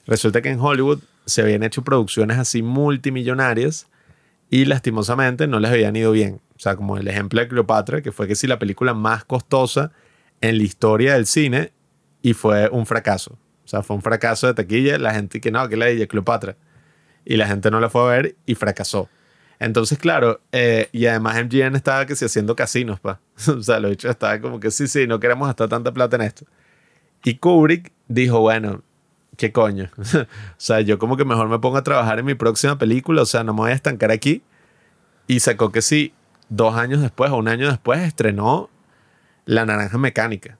resulta 0.07 0.43
que 0.43 0.51
en 0.51 0.61
Hollywood 0.61 1.01
se 1.25 1.43
habían 1.43 1.65
hecho 1.65 1.83
producciones 1.83 2.39
así 2.39 2.63
multimillonarias 2.63 3.89
y 4.49 4.67
lastimosamente 4.67 5.49
no 5.49 5.59
les 5.59 5.73
habían 5.73 5.97
ido 5.97 6.13
bien. 6.13 6.41
O 6.55 6.61
sea, 6.61 6.77
como 6.77 6.99
el 6.99 7.09
ejemplo 7.09 7.41
de 7.41 7.49
Cleopatra, 7.49 8.01
que 8.01 8.13
fue 8.13 8.29
que 8.29 8.37
si 8.37 8.47
la 8.47 8.61
película 8.61 8.95
más 8.95 9.25
costosa 9.25 9.91
en 10.41 10.59
la 10.59 10.63
historia 10.63 11.15
del 11.15 11.27
cine 11.27 11.73
y 12.23 12.35
fue 12.35 12.69
un 12.69 12.87
fracaso. 12.87 13.33
O 13.65 13.69
sea, 13.69 13.83
fue 13.83 13.97
un 13.97 14.03
fracaso 14.03 14.47
de 14.47 14.55
taquilla. 14.55 14.99
La 14.99 15.13
gente 15.13 15.41
que 15.41 15.51
no, 15.51 15.69
que 15.69 15.77
la 15.77 15.87
de 15.87 16.07
Cleopatra. 16.07 16.57
Y 17.27 17.37
la 17.37 17.47
gente 17.47 17.71
no 17.71 17.81
la 17.81 17.91
fue 17.91 18.03
a 18.03 18.05
ver 18.07 18.37
y 18.47 18.55
fracasó. 18.55 19.11
Entonces, 19.59 19.99
claro, 19.99 20.41
eh, 20.53 20.89
y 20.93 21.07
además 21.07 21.37
MGM 21.45 21.77
estaba 21.77 22.07
que 22.07 22.15
sí 22.15 22.25
haciendo 22.25 22.55
casinos, 22.55 23.01
pa. 23.01 23.21
o 23.49 23.63
sea, 23.63 23.81
lo 23.81 23.91
dicho 23.91 24.09
estaba 24.09 24.41
como 24.41 24.61
que 24.61 24.71
sí, 24.71 24.87
sí, 24.87 25.07
no 25.07 25.19
queremos 25.21 25.49
gastar 25.49 25.69
tanta 25.69 25.93
plata 25.93 26.17
en 26.17 26.23
esto. 26.23 26.47
Y 27.25 27.37
Kubrick 27.37 27.93
dijo, 28.07 28.41
bueno, 28.41 28.83
¿qué 29.37 29.53
coño? 29.53 29.91
o 29.99 30.27
sea, 30.57 30.81
yo 30.83 30.99
como 30.99 31.17
que 31.17 31.25
mejor 31.25 31.49
me 31.49 31.59
pongo 31.59 31.79
a 31.79 31.83
trabajar 31.83 32.19
en 32.19 32.27
mi 32.27 32.35
próxima 32.35 32.79
película, 32.79 33.23
o 33.23 33.27
sea, 33.27 33.45
no 33.45 33.55
me 33.55 33.61
voy 33.61 33.71
a 33.73 33.75
estancar 33.75 34.11
aquí. 34.11 34.43
Y 35.27 35.41
sacó 35.41 35.73
que 35.73 35.83
sí, 35.83 36.15
dos 36.49 36.77
años 36.77 37.01
después 37.01 37.31
o 37.33 37.37
un 37.37 37.49
año 37.49 37.69
después 37.69 38.01
estrenó 38.01 38.71
La 39.47 39.67
Naranja 39.67 39.99
Mecánica. 39.99 40.59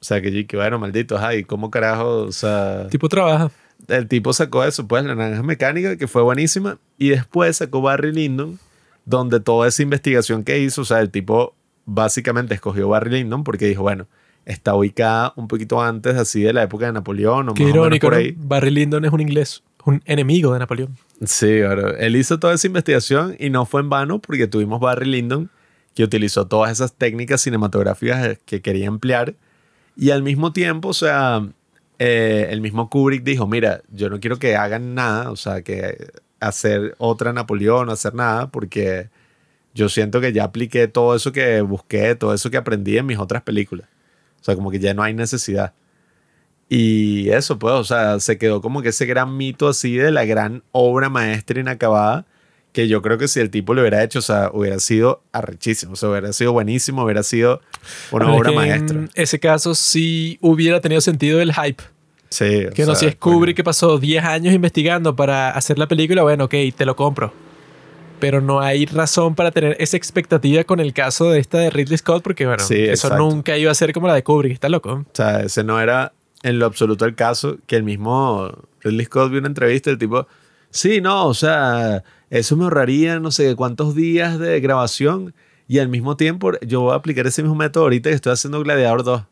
O 0.00 0.04
sea, 0.04 0.22
que 0.22 0.46
que 0.46 0.56
bueno, 0.56 0.78
maldito, 0.78 1.18
ay, 1.18 1.44
¿cómo 1.44 1.70
carajo? 1.70 2.22
O 2.22 2.32
sea, 2.32 2.88
Tipo 2.88 3.08
trabaja. 3.08 3.50
El 3.88 4.08
tipo 4.08 4.32
sacó 4.32 4.64
eso, 4.64 4.86
pues, 4.86 5.04
La 5.04 5.14
Naranja 5.14 5.42
Mecánica, 5.42 5.96
que 5.96 6.06
fue 6.06 6.22
buenísima. 6.22 6.78
Y 6.98 7.10
después 7.10 7.56
sacó 7.56 7.82
Barry 7.82 8.12
Lyndon, 8.12 8.58
donde 9.04 9.40
toda 9.40 9.68
esa 9.68 9.82
investigación 9.82 10.44
que 10.44 10.58
hizo, 10.60 10.82
o 10.82 10.84
sea, 10.84 11.00
el 11.00 11.10
tipo 11.10 11.54
básicamente 11.86 12.54
escogió 12.54 12.88
Barry 12.88 13.10
Lyndon 13.10 13.42
porque 13.44 13.66
dijo, 13.66 13.82
bueno, 13.82 14.06
está 14.44 14.74
ubicada 14.74 15.32
un 15.36 15.48
poquito 15.48 15.82
antes, 15.82 16.16
así 16.16 16.42
de 16.42 16.52
la 16.52 16.62
época 16.62 16.86
de 16.86 16.92
Napoleón 16.92 17.48
o 17.48 17.54
Qué 17.54 17.64
más 17.64 17.72
o 17.72 17.74
menos 17.74 17.86
irónico, 17.86 18.06
por 18.06 18.14
¿no? 18.14 18.18
ahí. 18.20 18.34
Barry 18.36 18.70
Lyndon 18.70 19.04
es 19.04 19.12
un 19.12 19.20
inglés, 19.20 19.62
un 19.84 20.02
enemigo 20.04 20.52
de 20.52 20.58
Napoleón. 20.60 20.96
Sí, 21.24 21.58
claro. 21.58 21.96
Él 21.96 22.16
hizo 22.16 22.38
toda 22.38 22.54
esa 22.54 22.66
investigación 22.66 23.36
y 23.38 23.50
no 23.50 23.66
fue 23.66 23.80
en 23.80 23.90
vano 23.90 24.20
porque 24.20 24.46
tuvimos 24.46 24.80
Barry 24.80 25.06
Lyndon 25.06 25.50
que 25.94 26.04
utilizó 26.04 26.46
todas 26.46 26.70
esas 26.70 26.94
técnicas 26.94 27.40
cinematográficas 27.40 28.38
que 28.44 28.62
quería 28.62 28.86
emplear 28.86 29.34
y 29.96 30.10
al 30.10 30.22
mismo 30.22 30.52
tiempo, 30.52 30.88
o 30.88 30.94
sea, 30.94 31.46
eh, 32.02 32.48
el 32.50 32.62
mismo 32.62 32.88
Kubrick 32.88 33.22
dijo, 33.22 33.46
mira, 33.46 33.82
yo 33.92 34.08
no 34.08 34.20
quiero 34.20 34.38
que 34.38 34.56
hagan 34.56 34.94
nada, 34.94 35.30
o 35.30 35.36
sea, 35.36 35.60
que 35.60 36.12
hacer 36.40 36.94
otra 36.96 37.34
Napoleón, 37.34 37.90
hacer 37.90 38.14
nada, 38.14 38.50
porque 38.50 39.10
yo 39.74 39.90
siento 39.90 40.18
que 40.22 40.32
ya 40.32 40.44
apliqué 40.44 40.88
todo 40.88 41.14
eso 41.14 41.30
que 41.30 41.60
busqué, 41.60 42.14
todo 42.14 42.32
eso 42.32 42.50
que 42.50 42.56
aprendí 42.56 42.96
en 42.96 43.04
mis 43.04 43.18
otras 43.18 43.42
películas. 43.42 43.86
O 44.40 44.44
sea, 44.44 44.54
como 44.56 44.70
que 44.70 44.78
ya 44.78 44.94
no 44.94 45.02
hay 45.02 45.12
necesidad. 45.12 45.74
Y 46.70 47.28
eso, 47.30 47.58
pues, 47.58 47.74
o 47.74 47.84
sea, 47.84 48.18
se 48.18 48.38
quedó 48.38 48.62
como 48.62 48.80
que 48.80 48.88
ese 48.90 49.04
gran 49.04 49.36
mito 49.36 49.68
así 49.68 49.96
de 49.96 50.10
la 50.10 50.24
gran 50.24 50.62
obra 50.72 51.10
maestra 51.10 51.60
inacabada, 51.60 52.24
que 52.72 52.86
yo 52.88 53.02
creo 53.02 53.18
que 53.18 53.26
si 53.28 53.40
el 53.40 53.50
tipo 53.50 53.74
lo 53.74 53.80
hubiera 53.82 54.02
hecho, 54.04 54.20
o 54.20 54.22
sea, 54.22 54.50
hubiera 54.52 54.78
sido 54.78 55.22
arrechísimo, 55.32 55.92
o 55.94 55.96
sea, 55.96 56.08
hubiera 56.10 56.32
sido 56.32 56.52
buenísimo, 56.52 57.04
hubiera 57.04 57.22
sido 57.22 57.60
una 58.12 58.32
obra 58.32 58.52
maestra. 58.52 58.96
En 58.98 59.10
ese 59.14 59.40
caso 59.40 59.74
sí 59.74 60.38
hubiera 60.40 60.80
tenido 60.80 61.00
sentido 61.00 61.40
el 61.40 61.52
hype. 61.52 61.82
Sí, 62.28 62.66
Que 62.74 62.82
no, 62.86 62.94
sea, 62.94 62.94
si 62.94 63.06
es. 63.06 63.16
Kubrick 63.16 63.56
que 63.56 63.64
pasó 63.64 63.98
10 63.98 64.22
años 64.24 64.54
investigando 64.54 65.16
para 65.16 65.50
hacer 65.50 65.78
la 65.78 65.88
película, 65.88 66.22
bueno, 66.22 66.44
ok, 66.44 66.54
te 66.76 66.86
lo 66.86 66.94
compro. 66.94 67.32
Pero 68.20 68.40
no 68.40 68.60
hay 68.60 68.86
razón 68.86 69.34
para 69.34 69.50
tener 69.50 69.76
esa 69.80 69.96
expectativa 69.96 70.62
con 70.62 70.78
el 70.78 70.92
caso 70.92 71.30
de 71.30 71.40
esta 71.40 71.58
de 71.58 71.70
Ridley 71.70 71.98
Scott, 71.98 72.22
porque 72.22 72.46
bueno, 72.46 72.62
Sí, 72.62 72.74
eso 72.76 73.08
exacto. 73.08 73.16
nunca 73.18 73.56
iba 73.58 73.72
a 73.72 73.74
ser 73.74 73.92
como 73.92 74.06
la 74.06 74.14
de 74.14 74.22
Kubrick, 74.22 74.52
está 74.52 74.68
loco. 74.68 74.92
O 74.92 75.04
sea, 75.12 75.40
ese 75.40 75.64
no 75.64 75.80
era 75.80 76.12
en 76.42 76.58
lo 76.60 76.66
absoluto 76.66 77.04
el 77.04 77.14
caso, 77.16 77.56
que 77.66 77.74
el 77.76 77.82
mismo 77.82 78.52
Ridley 78.82 79.06
Scott 79.06 79.30
vio 79.30 79.40
una 79.40 79.48
entrevista, 79.48 79.90
el 79.90 79.98
tipo, 79.98 80.28
sí, 80.70 81.00
no, 81.00 81.26
o 81.26 81.34
sea, 81.34 82.02
eso 82.30 82.56
me 82.56 82.64
ahorraría 82.64 83.20
no 83.20 83.30
sé 83.30 83.54
cuántos 83.56 83.94
días 83.94 84.38
de 84.38 84.60
grabación 84.60 85.34
y 85.68 85.78
al 85.78 85.88
mismo 85.88 86.16
tiempo 86.16 86.52
yo 86.66 86.80
voy 86.80 86.92
a 86.92 86.96
aplicar 86.96 87.26
ese 87.26 87.42
mismo 87.42 87.56
método 87.56 87.84
ahorita 87.84 88.10
que 88.10 88.16
estoy 88.16 88.32
haciendo 88.32 88.60
Gladiador 88.62 89.04
2. 89.04 89.22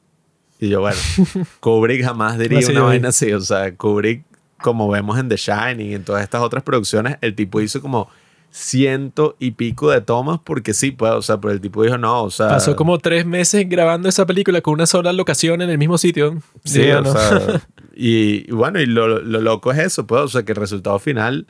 Y 0.61 0.69
yo, 0.69 0.81
bueno, 0.81 0.99
Kubrick 1.61 2.05
jamás 2.05 2.39
diría 2.39 2.59
Así 2.59 2.73
una 2.73 2.83
vaina 2.83 3.09
así, 3.09 3.33
o 3.33 3.41
sea, 3.41 3.75
Kubrick, 3.75 4.25
como 4.61 4.89
vemos 4.89 5.19
en 5.19 5.29
The 5.29 5.37
Shining 5.37 5.91
y 5.91 5.95
en 5.95 6.05
todas 6.05 6.23
estas 6.23 6.43
otras 6.43 6.63
producciones, 6.63 7.17
el 7.21 7.35
tipo 7.35 7.61
hizo 7.61 7.81
como 7.81 8.09
ciento 8.51 9.37
y 9.39 9.53
pico 9.53 9.91
de 9.91 10.01
tomas 10.01 10.41
porque 10.43 10.75
sí, 10.75 10.91
pues, 10.91 11.13
o 11.13 11.23
sea, 11.23 11.41
pero 11.41 11.53
el 11.53 11.61
tipo 11.61 11.83
dijo, 11.83 11.99
no, 11.99 12.25
o 12.25 12.31
sea... 12.31 12.49
Pasó 12.49 12.77
como 12.77 12.99
tres 12.99 13.27
meses 13.27 13.69
grabando 13.69 14.09
esa 14.09 14.27
película 14.27 14.61
con 14.61 14.75
una 14.75 14.87
sola 14.87 15.13
locación 15.13 15.63
en 15.63 15.71
el 15.71 15.79
mismo 15.79 15.99
sitio. 15.99 16.39
Sí, 16.65 16.83
Digo, 16.83 16.99
o 16.99 17.03
no. 17.03 17.13
sea, 17.13 17.63
y, 17.95 18.49
y 18.49 18.53
bueno, 18.53 18.81
y 18.81 18.87
lo, 18.87 19.21
lo 19.21 19.41
loco 19.41 19.73
es 19.73 19.79
eso, 19.79 20.07
pues, 20.07 20.23
o 20.23 20.29
sea, 20.29 20.43
que 20.45 20.53
el 20.53 20.57
resultado 20.57 20.99
final 20.99 21.47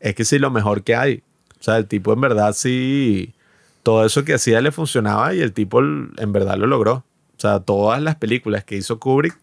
es 0.00 0.14
que 0.14 0.24
sí, 0.24 0.38
lo 0.38 0.50
mejor 0.50 0.82
que 0.82 0.94
hay. 0.94 1.22
O 1.60 1.62
sea, 1.62 1.76
el 1.76 1.86
tipo 1.86 2.12
en 2.12 2.20
verdad 2.20 2.52
sí, 2.54 3.34
todo 3.82 4.04
eso 4.04 4.24
que 4.24 4.34
hacía 4.34 4.60
le 4.60 4.70
funcionaba 4.70 5.34
y 5.34 5.40
el 5.40 5.52
tipo 5.52 5.80
en 5.80 6.32
verdad 6.32 6.56
lo 6.56 6.66
logró. 6.66 7.04
O 7.36 7.40
sea, 7.40 7.60
todas 7.60 8.02
las 8.02 8.16
películas 8.16 8.64
que 8.64 8.76
hizo 8.76 8.98
Kubrick 8.98 9.38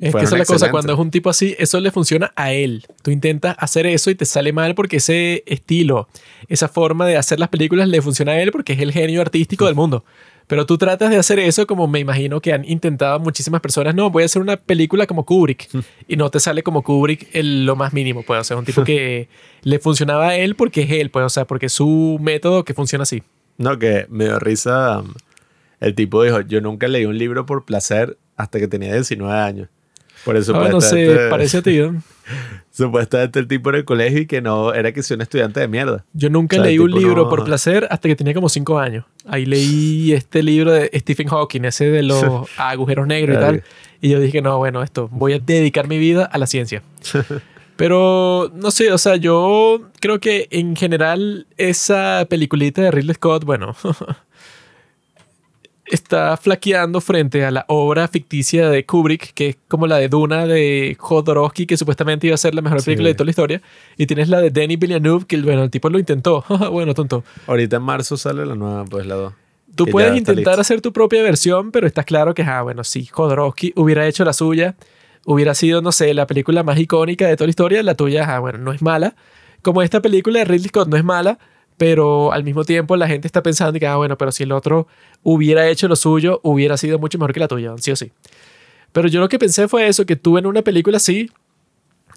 Es 0.00 0.14
que 0.14 0.22
esa 0.22 0.36
es 0.36 0.38
la 0.38 0.44
cosa, 0.44 0.70
cuando 0.70 0.92
es 0.92 0.98
un 0.98 1.10
tipo 1.10 1.28
así, 1.28 1.56
eso 1.58 1.80
le 1.80 1.90
funciona 1.90 2.32
a 2.36 2.52
él. 2.52 2.86
Tú 3.02 3.10
intentas 3.10 3.56
hacer 3.58 3.86
eso 3.86 4.10
y 4.10 4.14
te 4.14 4.24
sale 4.24 4.52
mal 4.52 4.74
porque 4.74 4.98
ese 4.98 5.42
estilo, 5.46 6.08
esa 6.48 6.68
forma 6.68 7.04
de 7.06 7.16
hacer 7.16 7.40
las 7.40 7.48
películas 7.48 7.88
le 7.88 8.00
funciona 8.00 8.32
a 8.32 8.40
él 8.40 8.52
porque 8.52 8.74
es 8.74 8.80
el 8.80 8.92
genio 8.92 9.20
artístico 9.20 9.66
del 9.66 9.74
mundo. 9.74 10.04
Pero 10.46 10.64
tú 10.64 10.78
tratas 10.78 11.10
de 11.10 11.16
hacer 11.16 11.38
eso 11.38 11.66
como 11.66 11.86
me 11.88 11.98
imagino 11.98 12.40
que 12.40 12.54
han 12.54 12.64
intentado 12.64 13.20
muchísimas 13.20 13.60
personas. 13.60 13.94
No, 13.94 14.10
voy 14.10 14.22
a 14.22 14.26
hacer 14.26 14.40
una 14.40 14.56
película 14.56 15.06
como 15.06 15.24
Kubrick. 15.24 15.68
Y 16.08 16.16
no 16.16 16.30
te 16.30 16.40
sale 16.40 16.62
como 16.62 16.82
Kubrick 16.82 17.28
en 17.34 17.66
lo 17.66 17.76
más 17.76 17.92
mínimo. 17.92 18.22
Pues, 18.22 18.40
o 18.40 18.44
sea, 18.44 18.56
un 18.56 18.64
tipo 18.64 18.82
que 18.82 19.28
le 19.62 19.78
funcionaba 19.78 20.28
a 20.28 20.36
él 20.36 20.54
porque 20.54 20.82
es 20.82 20.90
él, 20.90 21.10
pues, 21.10 21.26
o 21.26 21.28
sea, 21.28 21.46
porque 21.46 21.66
es 21.66 21.72
su 21.72 22.18
método 22.20 22.64
que 22.64 22.72
funciona 22.72 23.02
así. 23.02 23.22
No, 23.58 23.78
que 23.78 24.06
me 24.08 24.24
dio 24.24 24.38
risa. 24.38 25.02
El 25.80 25.94
tipo 25.94 26.22
dijo, 26.22 26.40
yo 26.40 26.62
nunca 26.62 26.88
leí 26.88 27.04
un 27.04 27.18
libro 27.18 27.44
por 27.44 27.66
placer 27.66 28.16
hasta 28.36 28.58
que 28.58 28.68
tenía 28.68 28.94
19 28.94 29.38
años. 29.38 29.68
Por 30.24 30.36
eso 30.36 30.54
Ah, 30.56 30.68
no 30.68 30.80
sé, 30.80 31.28
parece 31.30 31.58
a 31.58 31.62
ti. 31.62 31.78
¿no? 31.78 32.02
Supuestamente 32.70 33.38
el 33.40 33.48
tipo 33.48 33.70
en 33.70 33.76
el 33.76 33.84
colegio 33.84 34.20
y 34.20 34.26
que 34.26 34.40
no 34.40 34.72
era 34.72 34.92
que 34.92 35.02
sea 35.02 35.16
un 35.16 35.22
estudiante 35.22 35.58
de 35.60 35.66
mierda. 35.68 36.04
Yo 36.12 36.30
nunca 36.30 36.56
O 36.56 36.58
sea, 36.60 36.66
leí 36.66 36.78
un 36.78 36.90
libro 36.92 37.24
no- 37.24 37.28
por 37.28 37.44
placer 37.44 37.88
hasta 37.90 38.08
que 38.08 38.14
tenía 38.14 38.34
como 38.34 38.48
cinco 38.48 38.78
años. 38.78 39.04
Ahí 39.26 39.46
leí 39.46 40.12
este 40.12 40.42
libro 40.42 40.70
de 40.72 40.90
Stephen 40.94 41.26
Hawking, 41.28 41.62
ese 41.64 41.86
de 41.90 42.02
los 42.02 42.22
agujeros 42.56 43.06
negros 43.06 43.36
y 43.36 43.40
tal. 43.40 43.62
Y 44.00 44.10
yo 44.10 44.20
dije, 44.20 44.42
no, 44.42 44.58
bueno, 44.58 44.82
esto, 44.82 45.08
voy 45.10 45.32
a 45.32 45.38
dedicar 45.40 45.88
mi 45.88 45.98
vida 45.98 46.24
a 46.24 46.38
la 46.38 46.46
ciencia. 46.46 46.82
Pero, 47.76 48.50
no 48.54 48.70
sé, 48.72 48.92
o 48.92 48.98
sea, 48.98 49.16
yo 49.16 49.82
creo 50.00 50.18
que 50.18 50.48
en 50.50 50.74
general 50.74 51.46
esa 51.56 52.26
peliculita 52.28 52.82
de 52.82 52.90
Ridley 52.90 53.14
Scott, 53.14 53.44
bueno, 53.44 53.76
está 55.90 56.36
flaqueando 56.36 57.00
frente 57.00 57.44
a 57.44 57.50
la 57.50 57.64
obra 57.68 58.08
ficticia 58.08 58.68
de 58.70 58.84
Kubrick, 58.84 59.32
que 59.34 59.48
es 59.50 59.56
como 59.68 59.86
la 59.86 59.96
de 59.98 60.08
Duna 60.08 60.46
de 60.46 60.96
Jodorowsky, 60.98 61.66
que 61.66 61.76
supuestamente 61.76 62.26
iba 62.26 62.34
a 62.34 62.38
ser 62.38 62.54
la 62.54 62.62
mejor 62.62 62.80
Sí. 62.80 62.86
película 62.86 63.08
de 63.08 63.14
toda 63.14 63.24
la 63.26 63.30
historia. 63.30 63.62
Y 63.96 64.06
tienes 64.06 64.28
la 64.28 64.40
de 64.40 64.50
Denis 64.50 64.78
Villeneuve, 64.78 65.24
que 65.26 65.38
bueno, 65.40 65.62
el 65.64 65.70
tipo 65.70 65.88
lo 65.90 65.98
intentó. 65.98 66.44
bueno, 66.72 66.94
tonto. 66.94 67.24
Ahorita 67.46 67.76
en 67.76 67.82
marzo 67.82 68.16
sale 68.16 68.44
la 68.46 68.54
nueva, 68.54 68.84
pues 68.84 69.06
la 69.06 69.14
2. 69.14 69.32
Tú 69.74 69.86
puedes 69.86 70.08
está 70.16 70.32
intentar 70.32 70.58
hacer 70.58 70.80
tu 70.80 70.92
propia 70.92 71.22
versión, 71.22 71.70
pero 71.70 71.86
estás 71.86 72.04
claro 72.04 72.34
que, 72.34 72.42
ah, 72.42 72.62
bueno, 72.62 72.82
sí, 72.84 73.06
Jodorowsky 73.06 73.72
hubiera 73.76 74.06
hecho 74.06 74.24
la 74.24 74.32
suya, 74.32 74.74
hubiera 75.24 75.54
sido, 75.54 75.82
no 75.82 75.92
sé, 75.92 76.12
la 76.14 76.26
película 76.26 76.62
más 76.64 76.78
icónica 76.78 77.28
de 77.28 77.36
toda 77.36 77.46
la 77.46 77.50
historia, 77.50 77.82
la 77.82 77.94
tuya, 77.94 78.34
ah, 78.34 78.40
bueno, 78.40 78.58
no 78.58 78.72
es 78.72 78.82
mala. 78.82 79.14
Como 79.62 79.82
esta 79.82 80.00
película 80.00 80.40
de 80.40 80.46
Ridley 80.46 80.68
Scott 80.68 80.88
no 80.88 80.96
es 80.96 81.04
mala, 81.04 81.38
pero 81.78 82.32
al 82.32 82.44
mismo 82.44 82.64
tiempo 82.64 82.96
la 82.96 83.08
gente 83.08 83.26
está 83.26 83.42
pensando 83.42 83.78
que, 83.78 83.86
ah, 83.86 83.96
bueno, 83.96 84.18
pero 84.18 84.32
si 84.32 84.42
el 84.42 84.52
otro 84.52 84.88
hubiera 85.22 85.68
hecho 85.68 85.88
lo 85.88 85.96
suyo, 85.96 86.40
hubiera 86.42 86.76
sido 86.76 86.98
mucho 86.98 87.18
mejor 87.18 87.32
que 87.32 87.40
la 87.40 87.48
tuya, 87.48 87.74
sí 87.78 87.92
o 87.92 87.96
sí. 87.96 88.12
Pero 88.92 89.08
yo 89.08 89.20
lo 89.20 89.28
que 89.28 89.38
pensé 89.38 89.68
fue 89.68 89.86
eso, 89.86 90.04
que 90.04 90.16
tú 90.16 90.38
en 90.38 90.46
una 90.46 90.62
película 90.62 90.96
así, 90.96 91.30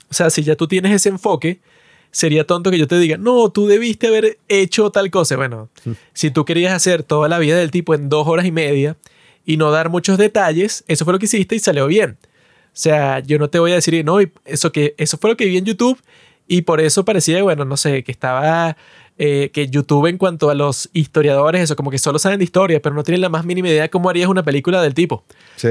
o 0.09 0.13
sea, 0.13 0.29
si 0.29 0.43
ya 0.43 0.55
tú 0.55 0.67
tienes 0.67 0.91
ese 0.91 1.09
enfoque, 1.09 1.61
sería 2.09 2.45
tonto 2.45 2.71
que 2.71 2.77
yo 2.77 2.87
te 2.87 2.97
diga, 2.97 3.17
no, 3.17 3.49
tú 3.49 3.67
debiste 3.67 4.07
haber 4.07 4.39
hecho 4.47 4.89
tal 4.89 5.11
cosa. 5.11 5.37
Bueno, 5.37 5.69
si 6.13 6.31
tú 6.31 6.43
querías 6.43 6.73
hacer 6.73 7.03
toda 7.03 7.29
la 7.29 7.39
vida 7.39 7.57
del 7.57 7.71
tipo 7.71 7.93
en 7.93 8.09
dos 8.09 8.27
horas 8.27 8.45
y 8.45 8.51
media 8.51 8.97
y 9.45 9.57
no 9.57 9.71
dar 9.71 9.89
muchos 9.89 10.17
detalles, 10.17 10.83
eso 10.87 11.05
fue 11.05 11.13
lo 11.13 11.19
que 11.19 11.25
hiciste 11.25 11.55
y 11.55 11.59
salió 11.59 11.87
bien. 11.87 12.17
O 12.21 12.73
sea, 12.73 13.19
yo 13.19 13.37
no 13.37 13.49
te 13.49 13.59
voy 13.59 13.73
a 13.73 13.75
decir, 13.75 14.03
no, 14.03 14.21
y 14.21 14.31
eso, 14.45 14.71
que, 14.71 14.95
eso 14.97 15.17
fue 15.17 15.29
lo 15.29 15.37
que 15.37 15.45
vi 15.45 15.57
en 15.57 15.65
YouTube 15.65 16.01
y 16.47 16.63
por 16.63 16.81
eso 16.81 17.05
parecía, 17.05 17.41
bueno, 17.43 17.63
no 17.63 17.77
sé, 17.77 18.03
que 18.03 18.11
estaba, 18.11 18.75
eh, 19.23 19.51
que 19.53 19.67
YouTube 19.67 20.07
en 20.07 20.17
cuanto 20.17 20.49
a 20.49 20.55
los 20.55 20.89
historiadores, 20.93 21.61
eso, 21.61 21.75
como 21.75 21.91
que 21.91 21.99
solo 21.99 22.17
saben 22.17 22.39
de 22.39 22.43
historia, 22.45 22.81
pero 22.81 22.95
no 22.95 23.03
tienen 23.03 23.21
la 23.21 23.29
más 23.29 23.45
mínima 23.45 23.67
idea 23.69 23.83
de 23.83 23.89
cómo 23.91 24.09
harías 24.09 24.27
una 24.29 24.41
película 24.43 24.81
del 24.81 24.93
tipo 24.95 25.23
Sí. 25.57 25.69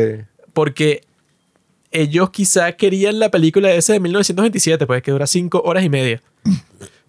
porque 0.53 1.03
ellos 1.91 2.31
quizá 2.31 2.71
querían 2.73 3.19
la 3.19 3.31
película 3.33 3.73
esa 3.73 3.93
de 3.95 3.99
1927, 4.01 4.87
pues 4.87 5.03
que 5.03 5.11
dura 5.11 5.27
cinco 5.27 5.63
horas 5.65 5.83
y 5.83 5.89
media. 5.89 6.23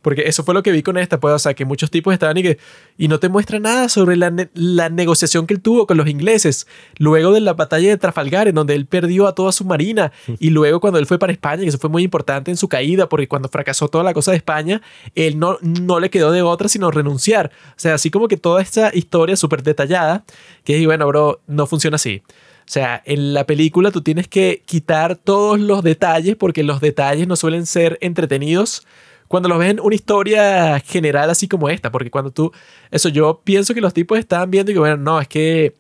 Porque 0.01 0.23
eso 0.25 0.43
fue 0.43 0.53
lo 0.53 0.63
que 0.63 0.71
vi 0.71 0.81
con 0.81 0.97
esta, 0.97 1.19
pues, 1.19 1.33
o 1.33 1.39
sea, 1.39 1.53
que 1.53 1.63
muchos 1.65 1.91
tipos 1.91 2.13
estaban 2.13 2.37
y 2.37 2.43
que... 2.43 2.57
Y 2.97 3.07
no 3.07 3.19
te 3.19 3.29
muestra 3.29 3.59
nada 3.59 3.87
sobre 3.87 4.15
la, 4.17 4.31
ne- 4.31 4.49
la 4.53 4.89
negociación 4.89 5.45
que 5.45 5.53
él 5.53 5.61
tuvo 5.61 5.85
con 5.85 5.97
los 5.97 6.07
ingleses, 6.07 6.67
luego 6.97 7.31
de 7.31 7.41
la 7.41 7.53
batalla 7.53 7.89
de 7.89 7.97
Trafalgar, 7.97 8.47
en 8.47 8.55
donde 8.55 8.73
él 8.73 8.85
perdió 8.87 9.27
a 9.27 9.35
toda 9.35 9.51
su 9.51 9.63
marina, 9.63 10.11
y 10.39 10.49
luego 10.49 10.79
cuando 10.79 10.97
él 10.99 11.05
fue 11.05 11.19
para 11.19 11.31
España, 11.31 11.61
que 11.63 11.69
eso 11.69 11.77
fue 11.77 11.89
muy 11.89 12.03
importante 12.03 12.49
en 12.51 12.57
su 12.57 12.67
caída, 12.67 13.07
porque 13.09 13.27
cuando 13.27 13.47
fracasó 13.49 13.87
toda 13.89 14.03
la 14.03 14.13
cosa 14.13 14.31
de 14.31 14.37
España, 14.37 14.81
él 15.15 15.37
no, 15.37 15.57
no 15.61 15.99
le 15.99 16.09
quedó 16.09 16.31
de 16.31 16.41
otra 16.41 16.67
sino 16.67 16.89
renunciar. 16.89 17.51
O 17.69 17.79
sea, 17.79 17.93
así 17.93 18.09
como 18.09 18.27
que 18.27 18.37
toda 18.37 18.61
esta 18.61 18.91
historia 18.93 19.35
súper 19.35 19.61
detallada, 19.63 20.23
que 20.63 20.77
y 20.77 20.85
bueno, 20.85 21.05
bro, 21.07 21.41
no 21.47 21.67
funciona 21.67 21.95
así. 21.95 22.23
O 22.61 22.73
sea, 22.73 23.01
en 23.05 23.33
la 23.33 23.45
película 23.45 23.91
tú 23.91 24.01
tienes 24.01 24.27
que 24.27 24.63
quitar 24.65 25.15
todos 25.17 25.59
los 25.59 25.83
detalles 25.83 26.35
porque 26.37 26.63
los 26.63 26.79
detalles 26.79 27.27
no 27.27 27.35
suelen 27.35 27.65
ser 27.65 27.97
entretenidos 28.01 28.85
cuando 29.31 29.47
los 29.47 29.59
ves 29.59 29.69
en 29.71 29.79
una 29.79 29.95
historia 29.95 30.77
general 30.81 31.29
así 31.29 31.47
como 31.47 31.69
esta. 31.69 31.89
Porque 31.89 32.11
cuando 32.11 32.31
tú, 32.31 32.51
eso 32.91 33.07
yo 33.07 33.39
pienso 33.45 33.73
que 33.73 33.79
los 33.79 33.93
tipos 33.93 34.19
estaban 34.19 34.51
viendo 34.51 34.71
y 34.71 34.75
que 34.75 34.79
bueno, 34.79 34.97
no, 34.97 35.21
es 35.21 35.27
que 35.29 35.73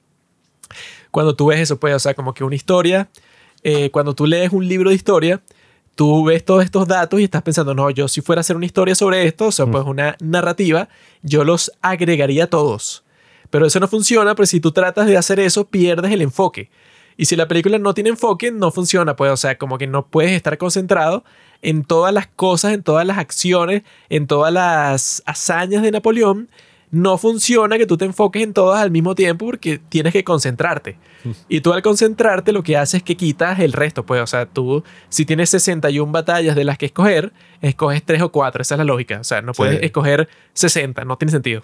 cuando 1.11 1.35
tú 1.35 1.47
ves 1.47 1.59
eso, 1.59 1.77
pues, 1.77 1.93
o 1.93 1.99
sea, 1.99 2.13
como 2.13 2.33
que 2.33 2.45
una 2.45 2.55
historia, 2.55 3.09
eh, 3.61 3.91
cuando 3.91 4.15
tú 4.15 4.25
lees 4.25 4.53
un 4.53 4.65
libro 4.65 4.89
de 4.89 4.95
historia, 4.95 5.41
tú 5.95 6.23
ves 6.23 6.45
todos 6.45 6.63
estos 6.63 6.87
datos 6.87 7.19
y 7.19 7.25
estás 7.25 7.41
pensando, 7.41 7.73
no, 7.75 7.89
yo 7.89 8.07
si 8.07 8.21
fuera 8.21 8.39
a 8.39 8.41
hacer 8.41 8.55
una 8.55 8.65
historia 8.65 8.95
sobre 8.95 9.27
esto, 9.27 9.47
o 9.47 9.51
sea, 9.51 9.65
pues 9.65 9.83
una 9.83 10.15
narrativa, 10.21 10.87
yo 11.21 11.43
los 11.43 11.73
agregaría 11.81 12.49
todos. 12.49 13.03
Pero 13.49 13.65
eso 13.65 13.81
no 13.81 13.89
funciona, 13.89 14.33
pues 14.33 14.49
si 14.49 14.61
tú 14.61 14.71
tratas 14.71 15.07
de 15.07 15.17
hacer 15.17 15.41
eso, 15.41 15.67
pierdes 15.67 16.13
el 16.13 16.21
enfoque. 16.21 16.69
Y 17.17 17.25
si 17.25 17.35
la 17.35 17.49
película 17.49 17.77
no 17.79 17.93
tiene 17.93 18.11
enfoque, 18.11 18.49
no 18.49 18.71
funciona, 18.71 19.17
pues, 19.17 19.29
o 19.29 19.35
sea, 19.35 19.57
como 19.57 19.77
que 19.77 19.87
no 19.87 20.07
puedes 20.07 20.31
estar 20.31 20.57
concentrado 20.57 21.25
en 21.61 21.83
todas 21.83 22.13
las 22.13 22.27
cosas, 22.27 22.73
en 22.73 22.83
todas 22.83 23.05
las 23.05 23.17
acciones, 23.17 23.83
en 24.09 24.27
todas 24.27 24.51
las 24.53 25.21
hazañas 25.25 25.81
de 25.83 25.91
Napoleón. 25.91 26.49
No 26.93 27.17
funciona 27.17 27.77
que 27.77 27.85
tú 27.85 27.95
te 27.95 28.03
enfoques 28.03 28.43
en 28.43 28.51
todas 28.53 28.81
al 28.81 28.91
mismo 28.91 29.15
tiempo 29.15 29.45
porque 29.45 29.79
tienes 29.89 30.11
que 30.13 30.23
concentrarte. 30.23 30.97
Y 31.47 31.61
tú 31.61 31.71
al 31.71 31.81
concentrarte 31.83 32.51
lo 32.51 32.63
que 32.63 32.75
haces 32.77 32.95
es 32.95 33.03
que 33.03 33.15
quitas 33.15 33.59
el 33.59 33.73
resto, 33.73 34.03
pues, 34.05 34.21
o 34.21 34.27
sea, 34.27 34.45
tú 34.47 34.83
si 35.07 35.23
tienes 35.23 35.51
61 35.51 36.11
batallas 36.11 36.55
de 36.55 36.63
las 36.65 36.77
que 36.79 36.87
escoger, 36.87 37.31
escoges 37.61 38.03
3 38.03 38.23
o 38.23 38.31
4, 38.31 38.61
esa 38.63 38.73
es 38.75 38.79
la 38.79 38.83
lógica. 38.85 39.19
O 39.19 39.23
sea, 39.23 39.41
no 39.41 39.53
puedes 39.53 39.79
Sí. 39.79 39.85
escoger 39.85 40.27
60, 40.53 41.05
no 41.05 41.17
tiene 41.17 41.31
sentido. 41.31 41.61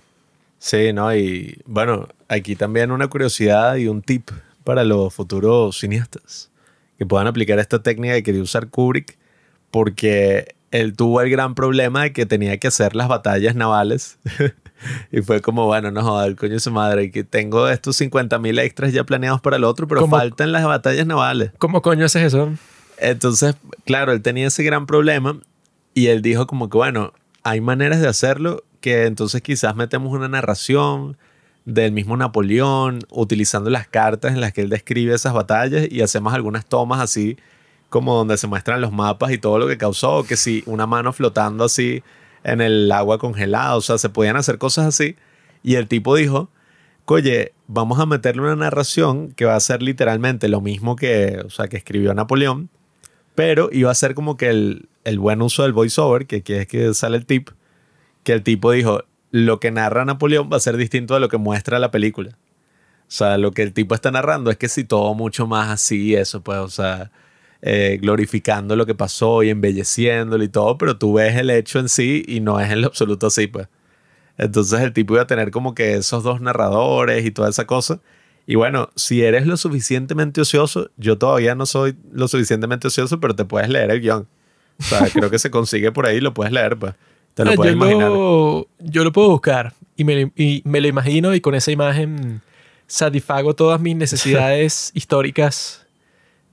Sí, 0.60 0.94
¿no? 0.94 1.14
Y 1.16 1.60
bueno, 1.66 2.08
aquí 2.30 2.56
también 2.56 2.92
una 2.92 3.08
curiosidad 3.08 3.76
y 3.76 3.88
un 3.88 4.02
tip 4.04 4.30
para 4.64 4.84
los 4.84 5.14
futuros 5.14 5.78
cineastas 5.80 6.52
que 6.98 7.06
puedan 7.06 7.28
aplicar 7.28 7.58
esta 7.60 7.82
técnica 7.84 8.14
que 8.16 8.24
quería 8.24 8.42
usar 8.44 8.70
Kubrick 8.70 9.18
porque 9.72 10.56
él 10.72 10.96
tuvo 10.96 11.22
el 11.22 11.30
gran 11.30 11.56
problema 11.56 12.04
de 12.04 12.14
que 12.14 12.26
tenía 12.26 12.58
que 12.58 12.68
hacer 12.68 12.96
las 12.96 13.08
batallas 13.08 13.56
navales 13.56 14.20
y 15.12 15.22
fue 15.22 15.42
como, 15.42 15.66
bueno, 15.66 15.92
no 15.92 16.02
joda, 16.04 16.26
el 16.26 16.36
coño 16.36 16.54
de 16.54 16.60
su 16.60 16.72
madre, 16.72 17.12
que 17.12 17.24
tengo 17.24 17.68
estos 17.70 17.96
50 17.98 18.38
mil 18.40 18.60
extras 18.60 18.94
ya 18.94 19.04
planeados 19.04 19.42
para 19.42 19.58
el 19.58 19.64
otro, 19.64 19.88
pero 19.88 20.08
faltan 20.08 20.52
las 20.52 20.66
batallas 20.66 21.06
navales. 21.06 21.52
¿Cómo 21.58 21.82
coño 21.82 22.06
haces 22.06 22.24
eso? 22.24 22.52
Entonces, 23.00 23.56
claro, 23.86 24.12
él 24.12 24.22
tenía 24.22 24.48
ese 24.48 24.64
gran 24.64 24.86
problema 24.86 25.40
y 25.94 26.08
él 26.08 26.22
dijo 26.22 26.48
como 26.48 26.70
que, 26.70 26.78
bueno, 26.78 27.14
hay 27.44 27.62
maneras 27.62 28.02
de 28.02 28.08
hacerlo 28.08 28.64
que 28.82 29.06
entonces 29.06 29.42
quizás 29.42 29.76
metemos 29.76 30.14
una 30.14 30.28
narración 30.28 31.18
del 31.66 31.92
mismo 31.92 32.16
Napoleón 32.16 33.00
utilizando 33.10 33.70
las 33.70 33.88
cartas 33.88 34.34
en 34.34 34.42
las 34.42 34.54
que 34.54 34.62
él 34.62 34.70
describe 34.70 35.14
esas 35.14 35.34
batallas 35.34 35.88
y 35.90 36.02
hacemos 36.02 36.34
algunas 36.34 36.66
tomas 36.66 37.02
así 37.02 37.38
como 37.90 38.16
donde 38.16 38.38
se 38.38 38.48
muestran 38.48 38.82
los 38.82 38.92
mapas 38.92 39.32
y 39.32 39.38
todo 39.38 39.60
lo 39.60 39.68
que 39.68 39.78
causó, 39.78 40.24
que 40.24 40.38
si 40.38 40.64
una 40.66 40.86
mano 40.88 41.14
flotando 41.14 41.64
así 41.64 42.04
en 42.44 42.62
el 42.62 42.92
agua 42.92 43.18
congelada, 43.18 43.76
o 43.76 43.82
sea, 43.82 43.98
se 43.98 44.10
podían 44.10 44.36
hacer 44.36 44.58
cosas 44.58 44.88
así. 44.88 45.16
Y 45.64 45.76
el 45.76 45.88
tipo 45.88 46.16
dijo, 46.16 46.50
oye, 47.06 47.54
vamos 47.68 48.00
a 48.00 48.06
meterle 48.06 48.42
una 48.44 48.56
narración 48.56 49.32
que 49.32 49.46
va 49.46 49.56
a 49.56 49.60
ser 49.60 49.82
literalmente 49.82 50.48
lo 50.48 50.62
mismo 50.62 50.96
que, 50.96 51.42
o 51.46 51.50
sea, 51.50 51.68
que 51.68 51.78
escribió 51.78 52.14
Napoleón, 52.14 52.70
pero 53.36 53.70
iba 53.72 53.92
a 53.92 53.96
ser 53.96 54.16
como 54.16 54.38
que 54.38 54.50
el, 54.50 54.90
el 55.04 55.20
buen 55.20 55.42
uso 55.42 55.64
del 55.64 55.74
voiceover, 55.74 56.28
que 56.28 56.38
aquí 56.38 56.54
es 56.54 56.68
que 56.68 56.94
sale 56.94 57.18
el 57.18 57.26
tip, 57.26 57.50
que 58.24 58.34
el 58.34 58.44
tipo 58.44 58.72
dijo, 58.72 59.04
lo 59.32 59.60
que 59.60 59.72
narra 59.72 60.06
Napoleón 60.06 60.50
va 60.52 60.58
a 60.58 60.62
ser 60.62 60.78
distinto 60.78 61.16
a 61.16 61.20
lo 61.20 61.30
que 61.30 61.38
muestra 61.38 61.80
la 61.80 61.92
película. 61.92 62.38
O 63.08 63.12
sea, 63.12 63.38
lo 63.38 63.52
que 63.52 63.64
el 63.64 63.74
tipo 63.74 63.96
está 63.96 64.12
narrando 64.12 64.52
es 64.52 64.58
que 64.58 64.68
si 64.68 64.84
todo 64.84 65.14
mucho 65.14 65.48
más 65.48 65.70
así, 65.70 66.14
eso, 66.16 66.42
pues, 66.42 66.60
o 66.60 66.70
sea, 66.70 67.12
eh, 67.70 67.98
glorificando 68.02 68.76
lo 68.78 68.86
que 68.86 68.96
pasó 68.96 69.44
y 69.44 69.50
embelleciéndolo 69.50 70.42
y 70.44 70.48
todo, 70.48 70.78
pero 70.78 70.98
tú 70.98 71.14
ves 71.14 71.36
el 71.36 71.50
hecho 71.50 71.80
en 71.80 71.90
sí 71.90 72.24
y 72.26 72.40
no 72.40 72.60
es 72.62 72.72
en 72.72 72.80
lo 72.82 72.88
absoluto 72.88 73.28
así, 73.28 73.48
pues. 73.48 73.68
Entonces 74.38 74.80
el 74.82 74.94
tipo 74.94 75.16
iba 75.16 75.24
a 75.24 75.28
tener 75.28 75.52
como 75.52 75.76
que 75.76 75.96
esos 75.96 76.24
dos 76.24 76.40
narradores 76.40 77.26
y 77.26 77.32
toda 77.32 77.50
esa 77.50 77.66
cosa. 77.66 78.00
Y 78.46 78.56
bueno, 78.56 78.90
si 78.96 79.22
eres 79.24 79.46
lo 79.46 79.58
suficientemente 79.58 80.40
ocioso, 80.40 80.92
yo 80.96 81.18
todavía 81.18 81.56
no 81.56 81.66
soy 81.66 81.96
lo 82.14 82.28
suficientemente 82.30 82.88
ocioso, 82.88 83.20
pero 83.20 83.36
te 83.36 83.44
puedes 83.44 83.68
leer 83.68 83.92
el 83.92 84.00
guion. 84.00 84.28
O 84.80 84.84
sea, 84.84 85.08
creo 85.14 85.30
que 85.30 85.40
se 85.40 85.52
consigue 85.52 85.92
por 85.92 86.06
ahí, 86.06 86.22
lo 86.22 86.34
puedes 86.34 86.54
leer, 86.54 86.78
pues. 86.78 86.94
Te 87.34 87.44
lo 87.44 87.52
Ah, 87.52 87.56
puedes 87.56 87.74
yo, 87.74 87.78
imaginar. 87.78 88.10
lo, 88.10 88.68
yo 88.80 89.04
lo 89.04 89.12
puedo 89.12 89.30
buscar 89.30 89.74
y 89.98 90.04
me, 90.06 90.32
y 90.38 90.62
me 90.64 90.80
lo 90.80 90.88
imagino 90.88 91.36
y 91.36 91.42
con 91.42 91.54
esa 91.56 91.72
imagen 91.72 92.42
satisfago 92.88 93.54
todas 93.56 93.82
mis 93.82 93.96
necesidades 93.98 94.92
históricas 94.96 95.86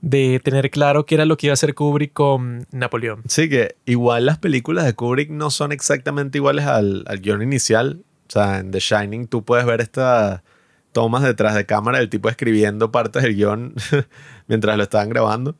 de 0.05 0.39
tener 0.39 0.69
claro 0.69 1.07
qué 1.07 1.15
era 1.15 1.25
lo 1.25 1.35
que 1.35 1.47
iba 1.47 1.53
a 1.53 1.55
hacer 1.55 1.73
Kubrick 1.73 2.13
con 2.13 2.67
Napoleón. 2.71 3.23
Sí, 3.27 3.49
que 3.49 3.75
igual 3.85 4.27
las 4.27 4.37
películas 4.37 4.85
de 4.85 4.93
Kubrick 4.93 5.31
no 5.31 5.49
son 5.49 5.71
exactamente 5.71 6.37
iguales 6.37 6.67
al, 6.67 7.03
al 7.07 7.21
guion 7.21 7.41
inicial. 7.41 8.03
O 8.27 8.31
sea, 8.31 8.59
en 8.59 8.69
The 8.69 8.79
Shining 8.79 9.25
tú 9.25 9.43
puedes 9.43 9.65
ver 9.65 9.81
estas 9.81 10.43
tomas 10.91 11.23
detrás 11.23 11.55
de 11.55 11.65
cámara 11.65 11.97
del 11.97 12.11
tipo 12.11 12.29
escribiendo 12.29 12.91
partes 12.91 13.23
del 13.23 13.35
guion 13.35 13.73
mientras 14.47 14.77
lo 14.77 14.83
estaban 14.83 15.09
grabando. 15.09 15.55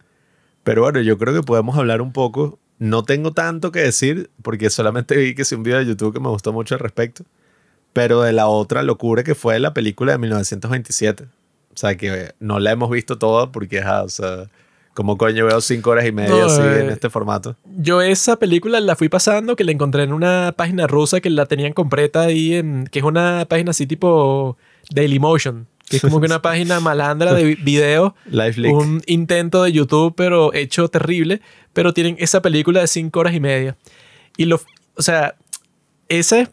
Pero 0.64 0.84
bueno, 0.84 1.02
yo 1.02 1.18
creo 1.18 1.34
que 1.34 1.42
podemos 1.42 1.76
hablar 1.76 2.04
un 2.04 2.14
poco. 2.14 2.60
No 2.78 3.04
tengo 3.04 3.32
tanto 3.32 3.72
que 3.72 3.80
decir 3.80 4.30
porque 4.44 4.70
solamente 4.70 5.18
vi 5.18 5.34
que 5.34 5.42
es 5.42 5.52
un 5.54 5.64
video 5.64 5.80
de 5.80 5.88
YouTube 5.88 6.14
que 6.14 6.20
me 6.20 6.30
gustó 6.30 6.54
mucho 6.54 6.76
al 6.76 6.82
respecto. 6.82 7.24
Pero 7.94 8.22
de 8.22 8.32
la 8.32 8.46
otra 8.46 8.84
locura 8.84 9.24
que 9.24 9.34
fue 9.34 9.60
la 9.60 9.74
película 9.74 10.12
de 10.12 10.20
1927. 10.20 11.26
O 11.76 11.78
sea, 11.78 11.96
que 11.98 12.32
no 12.40 12.60
la 12.60 12.72
hemos 12.72 12.90
visto 12.90 13.18
toda 13.18 13.52
porque, 13.52 13.80
ajá, 13.80 14.04
o 14.04 14.10
sea, 14.10 14.46
como 14.94 15.18
coño 15.18 15.46
veo 15.46 15.60
cinco 15.60 15.90
horas 15.90 16.06
y 16.06 16.14
media 16.14 16.30
No, 16.32 16.46
así 16.46 16.62
eh, 16.62 16.80
en 16.86 16.90
este 16.90 17.10
formato. 17.10 17.58
Yo 17.78 18.02
esa 18.02 18.38
película 18.38 18.80
la 18.80 18.96
fui 18.96 19.10
pasando, 19.10 19.56
que 19.58 19.66
la 19.66 19.74
encontré 19.74 20.04
en 20.04 20.14
una 20.14 20.54
página 20.56 20.88
rusa 20.88 21.20
que 21.20 21.30
la 21.30 21.46
tenían 21.48 21.74
completa 21.74 22.22
ahí, 22.22 22.54
en, 22.56 22.88
que 22.90 23.00
es 23.00 23.06
una 23.06 23.46
página 23.50 23.72
así 23.72 23.86
tipo 23.88 24.58
Dailymotion, 24.92 25.68
que 25.90 25.98
es 25.98 26.02
como 26.02 26.20
que 26.22 26.28
una 26.28 26.42
página 26.42 26.80
malandra 26.80 27.34
de 27.34 27.44
vi- 27.44 27.56
video, 27.56 28.16
Life 28.26 28.60
Leak. 28.62 28.74
un 28.74 29.02
intento 29.06 29.64
de 29.64 29.74
YouTube, 29.74 30.14
pero 30.16 30.54
hecho 30.54 30.88
terrible, 30.88 31.42
pero 31.74 31.94
tienen 31.94 32.16
esa 32.20 32.42
película 32.42 32.80
de 32.80 32.88
cinco 32.88 33.20
horas 33.20 33.34
y 33.34 33.42
media. 33.42 33.76
Y 34.38 34.46
lo, 34.46 34.62
o 34.96 35.02
sea, 35.02 35.36
esa 36.08 36.40
es, 36.40 36.50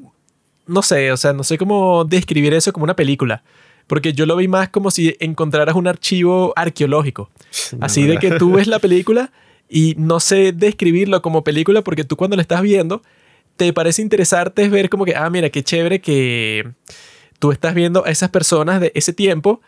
no 0.66 0.82
sé, 0.82 1.12
o 1.12 1.16
sea, 1.16 1.32
no 1.32 1.44
sé 1.44 1.58
cómo 1.58 2.04
describir 2.04 2.54
eso 2.54 2.72
como 2.72 2.82
una 2.84 2.96
película. 2.96 3.44
Porque 3.92 4.14
yo 4.14 4.24
lo 4.24 4.36
vi 4.36 4.48
más 4.48 4.70
como 4.70 4.90
si 4.90 5.14
encontraras 5.20 5.74
un 5.74 5.86
archivo 5.86 6.54
arqueológico. 6.56 7.28
Así 7.82 8.06
de 8.06 8.16
que 8.16 8.30
tú 8.30 8.52
ves 8.52 8.66
la 8.66 8.78
película 8.86 9.30
y 9.68 9.94
no 9.98 10.18
sé 10.18 10.52
describirlo 10.52 11.20
como 11.20 11.44
película 11.44 11.82
porque 11.82 12.02
tú 12.02 12.16
cuando 12.16 12.34
la 12.36 12.40
estás 12.40 12.62
viendo 12.62 13.02
te 13.58 13.70
parece 13.74 14.00
interesarte 14.00 14.66
ver 14.70 14.88
como 14.88 15.04
que, 15.04 15.14
ah, 15.14 15.28
mira, 15.28 15.50
qué 15.50 15.62
chévere 15.62 16.00
que 16.00 16.70
tú 17.38 17.52
estás 17.52 17.74
viendo 17.74 18.06
a 18.06 18.10
esas 18.10 18.30
personas 18.30 18.80
de 18.80 18.92
ese 18.94 19.12
tiempo 19.12 19.60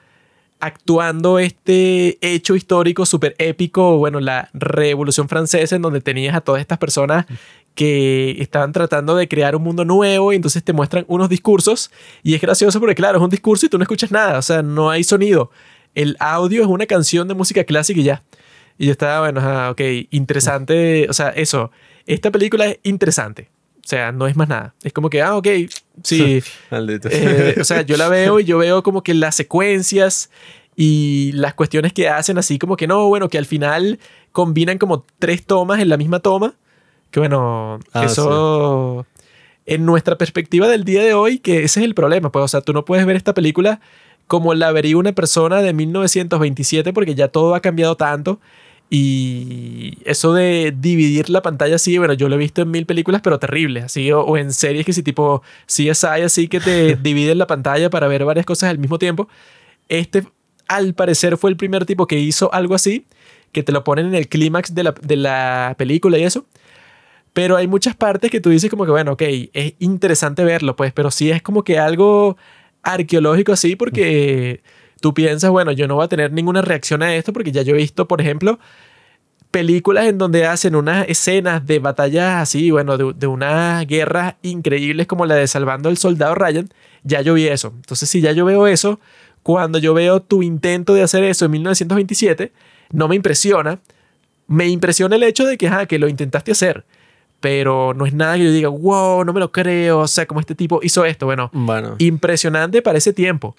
actuando 0.59 1.39
este 1.39 2.17
hecho 2.23 2.55
histórico 2.55 3.05
súper 3.05 3.35
épico, 3.37 3.99
bueno, 3.99 4.21
la 4.21 4.49
Revolución 4.55 5.29
Francesa 5.29 5.77
en 5.77 5.83
donde 5.83 6.01
tenías 6.01 6.35
a 6.35 6.41
todas 6.41 6.63
estas 6.63 6.79
personas 6.79 7.27
que 7.75 8.37
estaban 8.41 8.73
tratando 8.73 9.17
de 9.17 9.29
crear 9.29 9.57
un 9.57 9.63
mundo 9.63 9.85
nuevo 9.85 10.33
y 10.33 10.37
entonces 10.37 10.63
te 10.63 10.73
muestran 10.73 11.05
unos 11.09 11.29
discursos 11.29 11.91
y 12.23 12.35
es 12.35 12.41
gracioso 12.41 12.79
porque 12.81 12.95
claro, 12.95 13.19
es 13.19 13.25
un 13.25 13.31
discurso 13.31 13.67
y 13.67 13.69
tú 13.69 13.79
no 13.79 13.83
escuchas 13.83 14.11
nada, 14.11 14.39
o 14.39 14.43
sea, 14.43 14.63
no 14.63 14.91
hay 14.91 15.05
sonido. 15.05 15.51
El 15.95 16.17
audio 16.21 16.63
es 16.63 16.69
una 16.69 16.87
canción 16.87 17.29
de 17.29 17.35
música 17.35 17.65
clásica 17.65 18.01
y 18.01 18.05
ya. 18.05 18.23
Y 18.79 18.87
yo 18.87 18.93
estaba, 18.93 19.21
bueno, 19.21 19.41
ajá, 19.41 19.71
ok, 19.71 19.81
interesante, 20.11 21.07
o 21.09 21.13
sea, 21.13 21.31
eso, 21.31 21.71
esta 22.07 22.31
película 22.31 22.67
es 22.67 22.79
interesante. 22.83 23.49
O 23.85 23.87
sea, 23.87 24.13
no 24.13 24.27
es 24.27 24.35
más 24.35 24.49
nada. 24.49 24.75
Es 24.83 24.95
como 24.95 25.11
que, 25.11 25.21
ah, 25.21 25.37
ok, 25.37 25.47
sí. 26.03 26.43
Maldito. 26.71 27.09
Eh, 27.13 27.57
o 27.61 27.65
sea, 27.65 27.83
yo 27.83 27.99
la 27.99 28.09
veo 28.09 28.41
y 28.41 28.45
yo 28.45 28.57
veo 28.57 28.83
como 28.83 29.03
que 29.03 29.13
las 29.13 29.35
secuencias 29.35 30.31
y 30.75 31.33
las 31.35 31.53
cuestiones 31.53 31.93
que 31.93 32.09
hacen 32.09 32.39
así 32.39 32.59
como 32.59 32.77
que 32.77 32.87
no, 32.87 33.09
bueno, 33.09 33.29
que 33.29 33.37
al 33.37 33.45
final 33.45 33.99
combinan 34.33 34.79
como 34.79 35.05
tres 35.19 35.45
tomas 35.45 35.81
en 35.81 35.91
la 35.91 35.99
misma 35.99 36.21
toma. 36.21 36.55
Que 37.15 37.21
bueno, 37.21 37.79
Ah, 37.93 38.07
eso 38.07 39.07
en 39.67 39.87
nuestra 39.87 40.19
perspectiva 40.19 40.67
del 40.67 40.83
día 40.83 41.01
de 41.01 41.15
hoy, 41.15 41.39
que 41.39 41.63
ese 41.63 41.79
es 41.79 41.87
el 41.87 41.95
problema, 41.95 42.33
pues, 42.33 42.45
o 42.45 42.49
sea, 42.49 42.61
tú 42.61 42.73
no 42.73 42.85
puedes 42.85 43.07
ver 43.07 43.15
esta 43.15 43.35
película 43.35 43.81
como 44.27 44.53
la 44.53 44.73
vería 44.73 44.97
una 44.97 45.13
persona 45.13 45.63
de 45.63 45.73
1927 45.75 46.93
porque 46.93 47.15
ya 47.15 47.29
todo 47.29 47.55
ha 47.55 47.61
cambiado 47.61 47.97
tanto. 47.97 48.41
Y 48.91 49.99
eso 50.05 50.35
de 50.35 50.75
dividir 50.77 51.31
la 51.31 51.41
pantalla 51.41 51.77
así, 51.77 51.99
bueno, 51.99 52.15
yo 52.15 52.29
lo 52.29 52.35
he 52.35 52.39
visto 52.39 52.63
en 52.63 52.73
mil 52.73 52.85
películas, 52.85 53.21
pero 53.23 53.39
terribles, 53.39 53.85
así, 53.85 54.11
o, 54.11 54.21
o 54.23 54.37
en 54.37 54.53
series 54.53 54.85
que 54.85 54.93
sí, 54.93 55.05
tipo 55.05 55.41
CSI, 55.67 56.23
así 56.25 56.49
que 56.49 56.59
te 56.59 56.97
dividen 57.01 57.39
la 57.39 57.47
pantalla 57.47 57.91
para 57.91 58.09
ver 58.09 58.25
varias 58.25 58.45
cosas 58.45 58.71
al 58.71 58.79
mismo 58.79 58.99
tiempo. 58.99 59.29
Este, 59.89 60.27
al 60.67 60.95
parecer, 60.95 61.37
fue 61.37 61.51
el 61.51 61.57
primer 61.57 61.87
tipo 61.87 62.09
que 62.09 62.19
hizo 62.19 62.53
algo 62.53 62.75
así, 62.75 63.07
que 63.53 63.63
te 63.63 63.71
lo 63.71 63.85
ponen 63.85 64.07
en 64.07 64.15
el 64.17 64.27
clímax 64.29 64.75
de 64.75 64.83
la, 64.83 64.95
de 65.01 65.15
la 65.15 65.77
película 65.79 66.19
y 66.19 66.25
eso. 66.25 66.45
Pero 67.35 67.57
hay 67.57 67.69
muchas 67.69 67.95
partes 67.95 68.31
que 68.31 68.41
tú 68.41 68.49
dices 68.49 68.71
como 68.71 68.87
que, 68.87 68.93
bueno, 68.93 69.13
ok, 69.13 69.23
es 69.53 69.75
interesante 69.81 70.45
verlo, 70.45 70.77
pues, 70.77 70.93
pero 70.93 71.11
sí 71.11 71.31
es 71.31 71.43
como 71.43 71.65
que 71.65 71.79
algo 71.79 72.39
arqueológico 72.83 73.53
así, 73.53 73.77
porque 73.77 74.63
tú 75.01 75.13
piensas, 75.13 75.51
bueno, 75.51 75.73
yo 75.73 75.87
no 75.87 75.97
voy 75.97 76.05
a 76.05 76.09
tener 76.09 76.33
ninguna 76.33 76.63
reacción 76.63 77.03
a 77.03 77.15
esto, 77.15 77.33
porque 77.33 77.53
ya 77.53 77.63
yo 77.63 77.75
he 77.75 77.79
visto, 77.79 78.09
por 78.09 78.21
ejemplo, 78.23 78.59
películas 79.51 80.07
en 80.07 80.19
donde 80.19 80.47
hacen 80.47 80.75
unas 80.75 81.09
escenas 81.09 81.67
de 81.67 81.79
batallas 81.81 82.37
así, 82.43 82.71
bueno, 82.71 82.97
de, 82.97 83.13
de 83.15 83.27
unas 83.27 83.87
guerras 83.87 84.37
increíbles 84.43 85.07
como 85.07 85.27
la 85.27 85.35
de 85.35 85.47
Salvando 85.47 85.89
al 85.89 85.97
Soldado 85.97 86.35
Ryan, 86.35 86.69
ya 87.03 87.21
yo 87.21 87.35
vi 87.35 87.49
eso. 87.49 87.73
Entonces, 87.77 88.09
si 88.09 88.21
ya 88.21 88.33
yo 88.33 88.45
veo 88.45 88.67
eso, 88.67 89.01
cuando 89.45 89.79
yo 89.79 89.93
veo 89.93 90.21
tu 90.23 90.43
intento 90.43 90.95
de 90.95 91.03
hacer 91.03 91.23
eso 91.23 91.45
en 91.45 91.51
1927, 91.53 92.53
no 92.93 93.09
me 93.09 93.17
impresiona. 93.17 93.81
Me 94.47 94.69
impresiona 94.69 95.17
el 95.17 95.23
hecho 95.23 95.45
de 95.45 95.59
que, 95.59 95.69
ajá, 95.69 95.87
que 95.87 95.99
lo 95.99 96.09
intentaste 96.09 96.53
hacer, 96.53 96.85
pero 97.45 97.93
no 97.93 98.07
es 98.07 98.15
nada 98.15 98.39
que 98.39 98.45
yo 98.45 98.53
diga, 98.53 98.71
wow, 98.71 99.23
no 99.23 99.35
me 99.35 99.39
lo 99.39 99.53
creo, 99.53 99.99
o 99.99 100.09
sea, 100.09 100.25
como 100.25 100.41
este 100.41 100.55
tipo 100.55 100.81
hizo 100.83 101.05
esto. 101.05 101.27
Bueno, 101.27 101.51
bueno. 101.53 101.95
impresionante 101.99 102.81
para 102.81 102.97
ese 102.97 103.13
tiempo, 103.13 103.55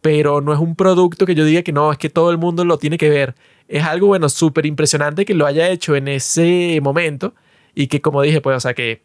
pero 0.00 0.40
no 0.40 0.54
es 0.54 0.58
un 0.58 0.74
producto 0.74 1.26
que 1.26 1.34
yo 1.34 1.44
diga 1.44 1.60
que 1.60 1.70
no, 1.70 1.92
es 1.92 1.98
que 1.98 2.08
todo 2.08 2.30
el 2.30 2.38
mundo 2.38 2.64
lo 2.64 2.78
tiene 2.78 2.96
que 2.96 3.10
ver. 3.10 3.34
Es 3.68 3.84
algo, 3.84 4.06
bueno, 4.06 4.30
súper 4.30 4.64
impresionante 4.64 5.26
que 5.26 5.34
lo 5.34 5.44
haya 5.44 5.68
hecho 5.68 5.94
en 5.96 6.08
ese 6.08 6.80
momento 6.82 7.34
y 7.74 7.88
que, 7.88 8.00
como 8.00 8.22
dije, 8.22 8.40
pues, 8.40 8.56
o 8.56 8.60
sea, 8.60 8.72
que 8.72 9.02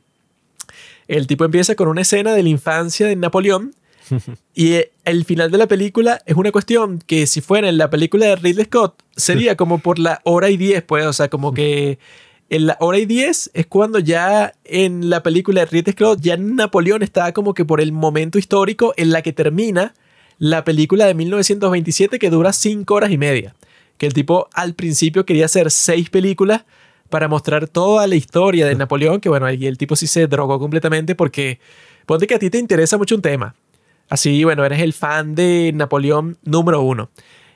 el 1.10 1.28
tipo 1.28 1.44
empieza 1.44 1.76
con 1.76 1.90
una 1.90 2.00
escena 2.00 2.32
de 2.32 2.42
la 2.42 2.48
infancia 2.48 3.08
de 3.08 3.18
Napoleón 3.18 3.76
y 4.56 4.76
eh, 4.76 4.94
el 5.04 5.26
final 5.26 5.52
de 5.52 5.58
la 5.58 5.68
película 5.68 6.22
es 6.26 6.38
una 6.38 6.54
cuestión 6.54 7.00
que 7.00 7.28
si 7.28 7.42
fuera 7.42 7.68
en 7.68 7.78
la 7.78 7.90
película 7.90 8.28
de 8.28 8.38
Ridley 8.38 8.64
Scott 8.64 9.04
sería 9.14 9.58
como 9.58 9.80
por 9.80 10.00
la 10.00 10.22
hora 10.24 10.50
y 10.50 10.56
diez, 10.56 10.84
pues, 10.84 11.06
o 11.06 11.12
sea, 11.12 11.28
como 11.28 11.54
que 11.54 12.00
en 12.52 12.66
la 12.66 12.76
hora 12.82 13.00
y 13.00 13.06
diez 13.06 13.50
es 13.54 13.66
cuando 13.66 13.98
ya 13.98 14.54
en 14.66 15.10
la 15.10 15.24
película 15.24 15.62
de 15.62 15.68
Ridley 15.68 15.94
Scott 15.94 16.20
ya 16.20 16.36
Napoleón 16.36 17.02
está 17.02 17.32
como 17.32 17.54
que 17.54 17.64
por 17.64 17.80
el 17.80 17.94
momento 17.94 18.38
histórico 18.38 18.94
en 18.98 19.12
la 19.12 19.22
que 19.22 19.32
termina 19.32 19.94
la 20.38 20.66
película 20.66 21.06
de 21.06 21.14
1927 21.14 22.20
que 22.20 22.30
dura 22.30 22.52
cinco 22.52 22.96
horas 22.96 23.10
y 23.10 23.18
media. 23.18 23.56
Que 23.98 24.06
el 24.06 24.14
tipo 24.14 24.50
al 24.54 24.74
principio 24.74 25.26
quería 25.26 25.46
hacer 25.46 25.72
seis 25.72 26.10
películas 26.10 26.66
para 27.10 27.30
mostrar 27.30 27.70
toda 27.70 28.06
la 28.06 28.16
historia 28.16 28.66
de 28.66 28.76
Napoleón, 28.76 29.22
que 29.22 29.30
bueno, 29.30 29.50
y 29.50 29.66
el 29.66 29.78
tipo 29.78 29.96
sí 29.96 30.06
se 30.06 30.28
drogó 30.28 30.60
completamente 30.60 31.16
porque 31.16 31.62
ponte 32.06 32.28
que 32.28 32.36
a 32.36 32.40
ti 32.40 32.50
te 32.50 32.58
interesa 32.58 32.98
mucho 32.98 33.16
un 33.16 33.22
tema. 33.22 33.56
Así, 34.10 34.44
bueno, 34.44 34.66
eres 34.66 34.82
el 34.82 34.92
fan 34.92 35.36
de 35.36 35.72
Napoleón 35.74 36.38
número 36.44 36.82
uno. 36.82 37.12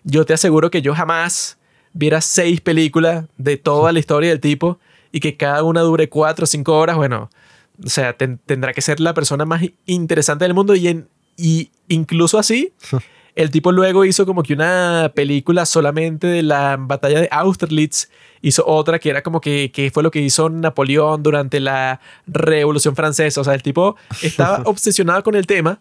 Yo 0.05 0.25
te 0.25 0.33
aseguro 0.33 0.71
que 0.71 0.81
yo 0.81 0.95
jamás 0.95 1.57
viera 1.95 2.21
seis 2.21 2.61
películas 2.61 3.25
de 3.37 3.57
toda 3.57 3.91
la 3.91 3.99
historia 3.99 4.29
del 4.29 4.39
tipo 4.39 4.79
y 5.15 5.21
que 5.21 5.37
cada 5.37 5.63
una 5.63 5.79
dure 5.79 6.09
cuatro 6.09 6.43
o 6.43 6.47
cinco 6.47 6.77
horas, 6.77 6.97
bueno, 6.97 7.29
o 7.83 7.89
sea, 7.89 8.11
ten- 8.17 8.37
tendrá 8.45 8.73
que 8.73 8.81
ser 8.81 8.99
la 8.99 9.13
persona 9.13 9.45
más 9.45 9.61
interesante 9.85 10.43
del 10.43 10.53
mundo 10.53 10.75
y, 10.75 10.89
en, 10.89 11.07
y 11.37 11.71
incluso 11.87 12.37
así, 12.37 12.73
el 13.35 13.49
tipo 13.49 13.71
luego 13.71 14.03
hizo 14.03 14.25
como 14.25 14.43
que 14.43 14.53
una 14.53 15.11
película 15.15 15.65
solamente 15.65 16.27
de 16.27 16.43
la 16.43 16.75
batalla 16.77 17.21
de 17.21 17.29
Austerlitz, 17.31 18.09
hizo 18.41 18.65
otra 18.67 18.99
que 18.99 19.09
era 19.09 19.23
como 19.23 19.39
que, 19.39 19.71
que 19.73 19.89
fue 19.89 20.03
lo 20.03 20.11
que 20.11 20.19
hizo 20.19 20.49
Napoleón 20.49 21.23
durante 21.23 21.59
la 21.59 21.99
Revolución 22.27 22.95
Francesa, 22.95 23.39
o 23.39 23.43
sea, 23.43 23.53
el 23.53 23.63
tipo 23.63 23.95
estaba 24.21 24.61
obsesionado 24.65 25.23
con 25.23 25.35
el 25.35 25.47
tema. 25.47 25.79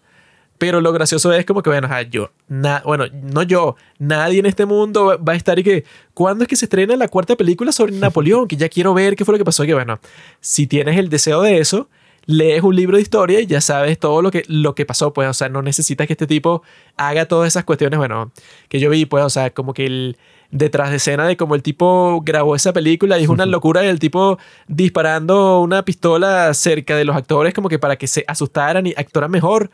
Pero 0.59 0.81
lo 0.81 0.93
gracioso 0.93 1.33
es 1.33 1.45
como 1.45 1.63
que, 1.63 1.71
bueno, 1.71 1.87
ajá, 1.87 2.03
yo, 2.03 2.31
na- 2.49 2.83
bueno, 2.85 3.07
no 3.13 3.43
yo, 3.43 3.77
nadie 3.99 4.39
en 4.39 4.47
este 4.47 4.67
mundo 4.67 5.07
va- 5.07 5.17
va 5.17 5.33
a 5.33 5.37
estar 5.37 5.59
y 5.59 5.65
que, 5.65 5.85
¿cuándo 6.15 6.45
es 6.45 6.49
que 6.49 6.57
se 6.57 6.67
estrena 6.67 6.97
la 6.97 7.09
cuarta 7.09 7.35
película 7.37 7.73
sobre 7.73 7.93
Napoleón? 7.93 8.47
Que 8.47 8.57
ya 8.57 8.69
quiero 8.69 8.95
ver 8.95 9.17
qué 9.17 9.25
fue 9.25 9.33
lo 9.33 9.39
que 9.39 9.45
pasó. 9.45 9.65
Y 9.65 9.67
que 9.69 9.75
bueno, 9.75 9.99
si 10.41 10.67
tienes 10.67 10.97
el 10.99 11.09
deseo 11.09 11.43
de 11.43 11.59
eso, 11.59 11.89
lees 12.27 12.63
un 12.63 12.75
libro 12.77 12.97
de 12.97 13.03
historia 13.03 13.41
y 13.41 13.47
ya 13.47 13.61
sabes 13.61 13.99
todo 13.99 14.23
lo 14.23 14.31
que, 14.31 14.45
lo 14.47 14.75
que 14.75 14.87
pasó, 14.87 15.13
pues, 15.13 15.29
o 15.29 15.35
sea, 15.35 15.49
no 15.49 15.61
necesitas 15.61 16.07
que 16.07 16.13
este 16.15 16.27
tipo 16.27 16.63
haga 16.97 17.27
todas 17.27 17.49
esas 17.49 17.65
cuestiones, 17.65 17.99
bueno, 17.99 18.31
que 18.69 18.79
yo 18.81 18.89
vi, 18.91 19.05
pues, 19.07 19.25
o 19.25 19.31
sea, 19.31 19.51
como 19.51 19.75
que 19.75 19.85
el 19.87 20.17
detrás 20.51 20.91
de 20.91 20.97
escena 20.97 21.27
de 21.27 21.37
cómo 21.37 21.57
el 21.57 21.63
tipo 21.65 22.23
grabó 22.25 22.55
esa 22.55 22.73
película 22.73 23.19
y 23.19 23.25
es 23.25 23.29
una 23.29 23.45
locura 23.47 23.81
del 23.81 23.99
tipo 23.99 24.39
disparando 24.69 25.61
una 25.61 25.85
pistola 25.85 26.53
cerca 26.55 26.97
de 26.97 27.05
los 27.05 27.17
actores 27.17 27.55
como 27.55 27.69
que 27.69 27.79
para 27.79 27.97
que 27.97 28.07
se 28.07 28.25
asustaran 28.29 28.87
y 28.87 28.95
actuaran 28.97 29.31
mejor. 29.31 29.71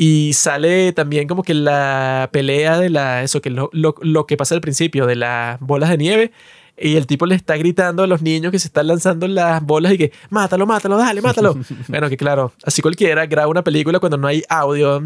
Y 0.00 0.32
sale 0.34 0.92
también 0.92 1.26
como 1.26 1.42
que 1.42 1.54
la 1.54 2.28
pelea 2.32 2.78
de 2.78 2.88
la. 2.88 3.24
Eso, 3.24 3.42
que 3.42 3.50
lo, 3.50 3.68
lo, 3.72 3.96
lo 4.00 4.26
que 4.26 4.36
pasa 4.36 4.54
al 4.54 4.60
principio, 4.60 5.06
de 5.06 5.16
las 5.16 5.58
bolas 5.58 5.90
de 5.90 5.98
nieve. 5.98 6.32
Y 6.76 6.94
el 6.94 7.08
tipo 7.08 7.26
le 7.26 7.34
está 7.34 7.56
gritando 7.56 8.04
a 8.04 8.06
los 8.06 8.22
niños 8.22 8.52
que 8.52 8.60
se 8.60 8.68
están 8.68 8.86
lanzando 8.86 9.26
las 9.26 9.60
bolas 9.60 9.94
y 9.94 9.98
que, 9.98 10.12
mátalo, 10.30 10.66
mátalo, 10.68 10.98
dale, 10.98 11.20
mátalo. 11.20 11.58
bueno, 11.88 12.08
que 12.08 12.16
claro, 12.16 12.52
así 12.62 12.80
cualquiera 12.80 13.26
graba 13.26 13.48
una 13.48 13.64
película 13.64 13.98
cuando 13.98 14.16
no 14.18 14.28
hay 14.28 14.44
audio. 14.48 15.00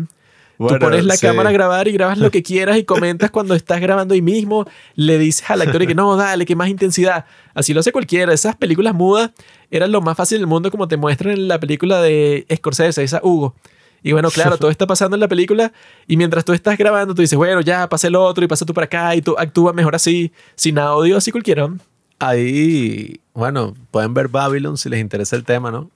Bueno, 0.58 0.78
Tú 0.78 0.84
pones 0.84 1.06
la 1.06 1.16
sí. 1.16 1.26
cámara 1.26 1.48
a 1.48 1.52
grabar 1.52 1.88
y 1.88 1.92
grabas 1.92 2.18
lo 2.18 2.30
que 2.30 2.42
quieras 2.42 2.76
y 2.76 2.84
comentas 2.84 3.30
cuando 3.30 3.54
estás 3.54 3.80
grabando 3.80 4.12
ahí 4.12 4.20
mismo. 4.20 4.66
Le 4.94 5.16
dices 5.16 5.48
al 5.48 5.62
actor 5.62 5.82
y 5.84 5.86
que 5.86 5.94
no, 5.94 6.14
dale, 6.16 6.44
que 6.44 6.54
más 6.54 6.68
intensidad. 6.68 7.24
Así 7.54 7.72
lo 7.72 7.80
hace 7.80 7.92
cualquiera. 7.92 8.34
Esas 8.34 8.56
películas 8.56 8.92
mudas 8.92 9.30
eran 9.70 9.90
lo 9.90 10.02
más 10.02 10.18
fácil 10.18 10.36
del 10.36 10.46
mundo, 10.46 10.70
como 10.70 10.86
te 10.86 10.98
muestran 10.98 11.32
en 11.32 11.48
la 11.48 11.58
película 11.58 12.02
de 12.02 12.46
Scorsese, 12.54 13.02
esa 13.02 13.20
Hugo. 13.22 13.54
Y 14.02 14.12
bueno, 14.12 14.30
claro, 14.30 14.56
todo 14.56 14.70
está 14.72 14.86
pasando 14.86 15.16
en 15.16 15.20
la 15.20 15.28
película 15.28 15.72
y 16.06 16.16
mientras 16.16 16.44
tú 16.44 16.52
estás 16.52 16.76
grabando, 16.76 17.14
tú 17.14 17.22
dices, 17.22 17.36
bueno, 17.36 17.60
ya, 17.60 17.88
pasa 17.88 18.08
el 18.08 18.16
otro 18.16 18.44
y 18.44 18.48
pasa 18.48 18.66
tú 18.66 18.74
para 18.74 18.86
acá 18.86 19.14
y 19.14 19.22
tú 19.22 19.36
actúas 19.38 19.74
mejor 19.74 19.94
así, 19.94 20.32
sin 20.54 20.78
audio, 20.78 21.16
así 21.16 21.30
cualquiera. 21.30 21.70
Ahí, 22.18 23.20
bueno, 23.34 23.74
pueden 23.90 24.14
ver 24.14 24.28
Babylon 24.28 24.76
si 24.76 24.88
les 24.88 25.00
interesa 25.00 25.36
el 25.36 25.44
tema, 25.44 25.70
¿no? 25.70 25.90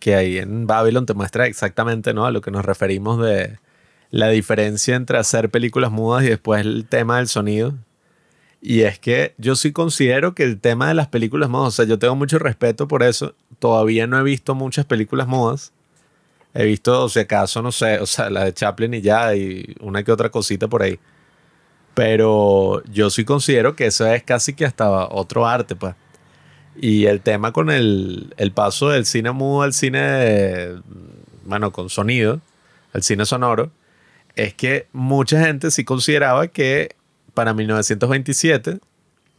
Que 0.00 0.14
ahí 0.14 0.38
en 0.38 0.66
Babylon 0.66 1.06
te 1.06 1.14
muestra 1.14 1.46
exactamente, 1.46 2.14
¿no? 2.14 2.26
A 2.26 2.30
lo 2.30 2.40
que 2.40 2.50
nos 2.50 2.64
referimos 2.64 3.20
de 3.20 3.58
la 4.10 4.28
diferencia 4.28 4.96
entre 4.96 5.18
hacer 5.18 5.50
películas 5.50 5.90
mudas 5.90 6.24
y 6.24 6.28
después 6.28 6.60
el 6.60 6.86
tema 6.88 7.18
del 7.18 7.28
sonido. 7.28 7.74
Y 8.60 8.82
es 8.82 8.98
que 8.98 9.34
yo 9.38 9.54
sí 9.54 9.72
considero 9.72 10.34
que 10.34 10.42
el 10.42 10.60
tema 10.60 10.88
de 10.88 10.94
las 10.94 11.08
películas 11.08 11.48
mudas, 11.48 11.68
o 11.68 11.70
sea, 11.70 11.84
yo 11.84 11.98
tengo 11.98 12.16
mucho 12.16 12.38
respeto 12.38 12.88
por 12.88 13.02
eso. 13.02 13.34
Todavía 13.58 14.06
no 14.06 14.18
he 14.18 14.22
visto 14.22 14.54
muchas 14.54 14.84
películas 14.84 15.28
mudas. 15.28 15.72
He 16.58 16.64
visto, 16.64 17.08
si 17.08 17.20
acaso, 17.20 17.62
no 17.62 17.70
sé, 17.70 18.00
o 18.00 18.06
sea, 18.06 18.30
la 18.30 18.42
de 18.46 18.52
Chaplin 18.52 18.92
y 18.94 19.00
ya, 19.00 19.32
y 19.36 19.76
una 19.78 20.02
que 20.02 20.10
otra 20.10 20.28
cosita 20.28 20.66
por 20.66 20.82
ahí. 20.82 20.98
Pero 21.94 22.82
yo 22.86 23.10
sí 23.10 23.24
considero 23.24 23.76
que 23.76 23.86
eso 23.86 24.04
es 24.08 24.24
casi 24.24 24.54
que 24.54 24.64
hasta 24.64 25.06
otro 25.06 25.46
arte, 25.46 25.76
pues. 25.76 25.94
Y 26.74 27.06
el 27.06 27.20
tema 27.20 27.52
con 27.52 27.70
el, 27.70 28.34
el 28.38 28.50
paso 28.50 28.88
del 28.88 29.06
cine 29.06 29.30
mudo 29.30 29.62
al 29.62 29.72
cine, 29.72 30.82
bueno, 31.44 31.70
con 31.70 31.90
sonido, 31.90 32.40
al 32.92 33.04
cine 33.04 33.24
sonoro, 33.24 33.70
es 34.34 34.52
que 34.52 34.88
mucha 34.92 35.40
gente 35.40 35.70
sí 35.70 35.84
consideraba 35.84 36.48
que 36.48 36.96
para 37.34 37.54
1927, 37.54 38.80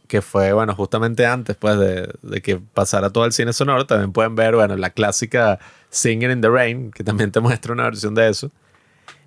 que 0.08 0.22
fue, 0.22 0.54
bueno, 0.54 0.74
justamente 0.74 1.26
antes, 1.26 1.54
pues, 1.54 1.78
de, 1.78 2.14
de 2.22 2.40
que 2.40 2.56
pasara 2.56 3.10
todo 3.10 3.26
el 3.26 3.32
cine 3.32 3.52
sonoro, 3.52 3.86
también 3.86 4.10
pueden 4.10 4.34
ver, 4.36 4.54
bueno, 4.54 4.74
la 4.78 4.88
clásica 4.88 5.58
Singing 5.90 6.30
in 6.30 6.40
the 6.40 6.48
Rain, 6.48 6.90
que 6.92 7.04
también 7.04 7.30
te 7.32 7.40
muestra 7.40 7.72
una 7.72 7.84
versión 7.84 8.14
de 8.14 8.28
eso. 8.28 8.50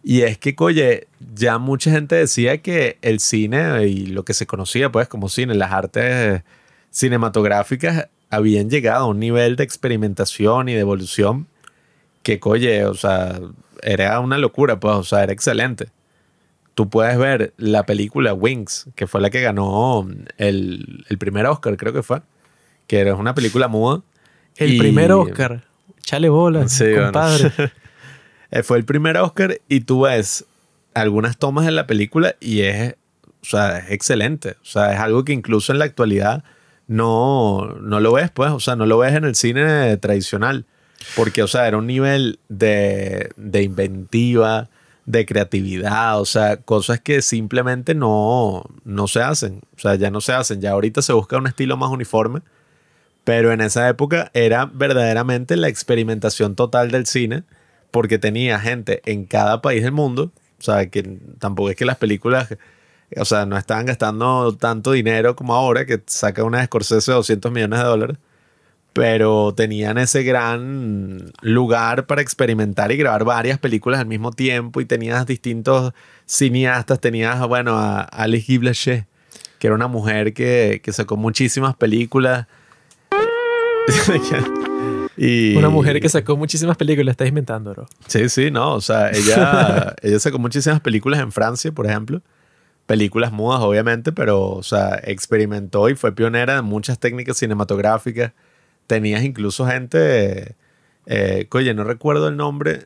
Y 0.04 0.22
es 0.24 0.38
que, 0.38 0.56
oye, 0.60 1.08
ya 1.34 1.58
mucha 1.60 1.92
gente 1.92 2.16
decía 2.16 2.58
que 2.62 2.98
el 3.02 3.20
cine 3.20 3.86
y 3.88 4.08
lo 4.08 4.24
que 4.26 4.34
se 4.34 4.46
conocía, 4.46 4.92
pues, 4.92 5.08
como 5.08 5.30
cine, 5.30 5.56
las 5.56 5.72
artes 5.72 6.42
cinematográficas 6.92 8.08
habían 8.30 8.70
llegado 8.70 9.06
a 9.06 9.08
un 9.08 9.20
nivel 9.20 9.56
de 9.56 9.64
experimentación 9.64 10.70
y 10.70 10.74
de 10.74 10.80
evolución 10.80 11.48
que, 12.24 12.40
oye, 12.44 12.86
o 12.86 12.94
sea, 12.96 13.40
era 13.82 14.20
una 14.20 14.38
locura, 14.38 14.80
pues, 14.80 14.96
o 14.96 15.04
sea, 15.04 15.24
era 15.24 15.34
excelente. 15.34 15.88
Tú 16.74 16.90
puedes 16.90 17.18
ver 17.18 17.54
la 17.58 17.86
película 17.86 18.34
Wings, 18.34 18.88
que 18.96 19.06
fue 19.06 19.22
la 19.22 19.30
que 19.30 19.42
ganó 19.42 20.08
el, 20.38 21.06
el 21.10 21.18
primer 21.18 21.46
Oscar, 21.46 21.78
creo 21.78 21.94
que 21.94 22.02
fue, 22.04 22.22
que 22.88 23.00
era 23.00 23.16
una 23.16 23.36
película 23.36 23.68
muda. 23.68 24.02
El 24.56 24.74
Y- 24.74 24.80
primer 24.80 25.12
Oscar. 25.12 25.66
Chale 26.06 26.30
bola, 26.30 26.68
Sí, 26.68 26.86
compadre. 26.96 27.52
Eh, 28.56 28.62
fue 28.62 28.78
el 28.78 28.86
primer 28.86 29.18
Oscar 29.18 29.60
y 29.68 29.80
tú 29.80 30.02
ves 30.02 30.46
algunas 30.94 31.40
tomas 31.40 31.68
en 31.68 31.76
la 31.76 31.88
película 31.88 32.36
y 32.40 32.62
es, 32.62 32.94
o 33.42 33.46
sea, 33.46 33.80
es 33.80 33.90
excelente. 33.90 34.58
O 34.62 34.66
sea, 34.66 34.94
es 34.94 35.00
algo 35.00 35.26
que 35.26 35.34
incluso 35.34 35.72
en 35.72 35.80
la 35.80 35.86
actualidad 35.86 36.44
no, 36.88 37.76
no 37.82 38.00
lo 38.00 38.14
ves, 38.14 38.30
pues. 38.30 38.52
O 38.52 38.60
sea, 38.60 38.76
no 38.76 38.86
lo 38.86 39.00
ves 39.00 39.16
en 39.16 39.24
el 39.24 39.34
cine 39.34 39.98
tradicional. 39.98 40.66
Porque, 41.16 41.42
o 41.42 41.48
sea, 41.48 41.68
era 41.68 41.78
un 41.78 41.88
nivel 41.88 42.38
de, 42.48 43.32
de 43.36 43.64
inventiva, 43.64 44.70
de 45.06 45.26
creatividad, 45.26 46.20
o 46.20 46.26
sea, 46.26 46.58
cosas 46.58 47.00
que 47.00 47.22
simplemente 47.22 47.94
no, 47.94 48.64
no 48.86 49.08
se 49.08 49.22
hacen. 49.22 49.62
O 49.76 49.80
sea, 49.80 49.96
ya 49.96 50.12
no 50.12 50.22
se 50.22 50.34
hacen. 50.34 50.62
Ya 50.62 50.72
ahorita 50.72 51.02
se 51.02 51.14
busca 51.14 51.38
un 51.38 51.48
estilo 51.48 51.76
más 51.76 51.90
uniforme. 51.90 52.42
Pero 53.24 53.52
en 53.52 53.62
esa 53.62 53.88
época 53.88 54.32
era 54.34 54.66
verdaderamente 54.66 55.56
la 55.56 55.70
experimentación 55.70 56.56
total 56.56 56.92
del 56.92 57.06
cine 57.06 57.44
porque 57.94 58.18
tenía 58.18 58.60
gente 58.60 59.02
en 59.06 59.26
cada 59.26 59.62
país 59.62 59.84
del 59.84 59.92
mundo. 59.92 60.32
O 60.60 60.64
sea, 60.64 60.90
que 60.90 61.04
tampoco 61.40 61.70
es 61.70 61.76
que 61.76 61.86
las 61.86 61.98
películas, 61.98 62.50
o 63.18 63.26
sea, 63.26 63.46
no 63.46 63.58
estaban 63.58 63.86
gastando 63.86 64.58
tanto 64.58 64.94
dinero 64.94 65.36
como 65.36 65.54
ahora, 65.54 65.86
que 65.86 66.02
saca 66.08 66.44
una 66.44 66.66
Scorsese 66.66 67.12
de 67.12 67.18
200 67.18 67.52
millones 67.52 67.80
de 67.80 67.86
dólares. 67.86 68.18
Pero 68.94 69.54
tenían 69.56 69.98
ese 69.98 70.24
gran 70.24 71.32
lugar 71.42 72.06
para 72.08 72.22
experimentar 72.22 72.92
y 72.92 72.98
grabar 72.98 73.26
varias 73.26 73.60
películas 73.60 74.00
al 74.00 74.08
mismo 74.08 74.32
tiempo. 74.32 74.82
Y 74.82 74.86
tenías 74.86 75.26
distintos 75.26 75.94
cineastas. 76.26 77.00
Tenías, 77.00 77.40
bueno, 77.48 77.78
a 77.78 78.02
Alice 78.02 78.58
Guy 78.58 78.74
que 79.60 79.68
era 79.68 79.76
una 79.76 79.88
mujer 79.88 80.34
que, 80.34 80.82
que 80.84 80.92
sacó 80.94 81.16
muchísimas 81.16 81.76
películas. 81.76 82.48
y, 85.18 85.56
Una 85.56 85.70
mujer 85.70 86.00
que 86.00 86.10
sacó 86.10 86.38
muchísimas 86.38 86.78
películas, 86.78 87.14
estás 87.14 87.28
inventando, 87.28 87.72
bro. 87.72 87.88
Sí, 88.08 88.30
sí, 88.30 88.52
no. 88.52 88.74
O 88.76 88.82
sea, 88.82 89.12
ella, 89.12 89.96
ella 90.02 90.20
sacó 90.20 90.40
muchísimas 90.40 90.82
películas 90.82 91.20
en 91.20 91.32
Francia, 91.32 91.72
por 91.72 91.86
ejemplo. 91.86 92.22
Películas 92.86 93.32
mudas, 93.32 93.62
obviamente, 93.62 94.12
pero, 94.12 94.50
o 94.50 94.64
sea, 94.64 95.00
experimentó 95.04 95.90
y 95.90 95.96
fue 95.96 96.14
pionera 96.14 96.58
en 96.58 96.66
muchas 96.66 97.00
técnicas 97.00 97.38
cinematográficas. 97.38 98.34
Tenías 98.88 99.24
incluso 99.24 99.66
gente. 99.66 100.56
Eh, 101.06 101.48
oye, 101.52 101.74
no 101.74 101.84
recuerdo 101.84 102.28
el 102.28 102.38
nombre 102.38 102.86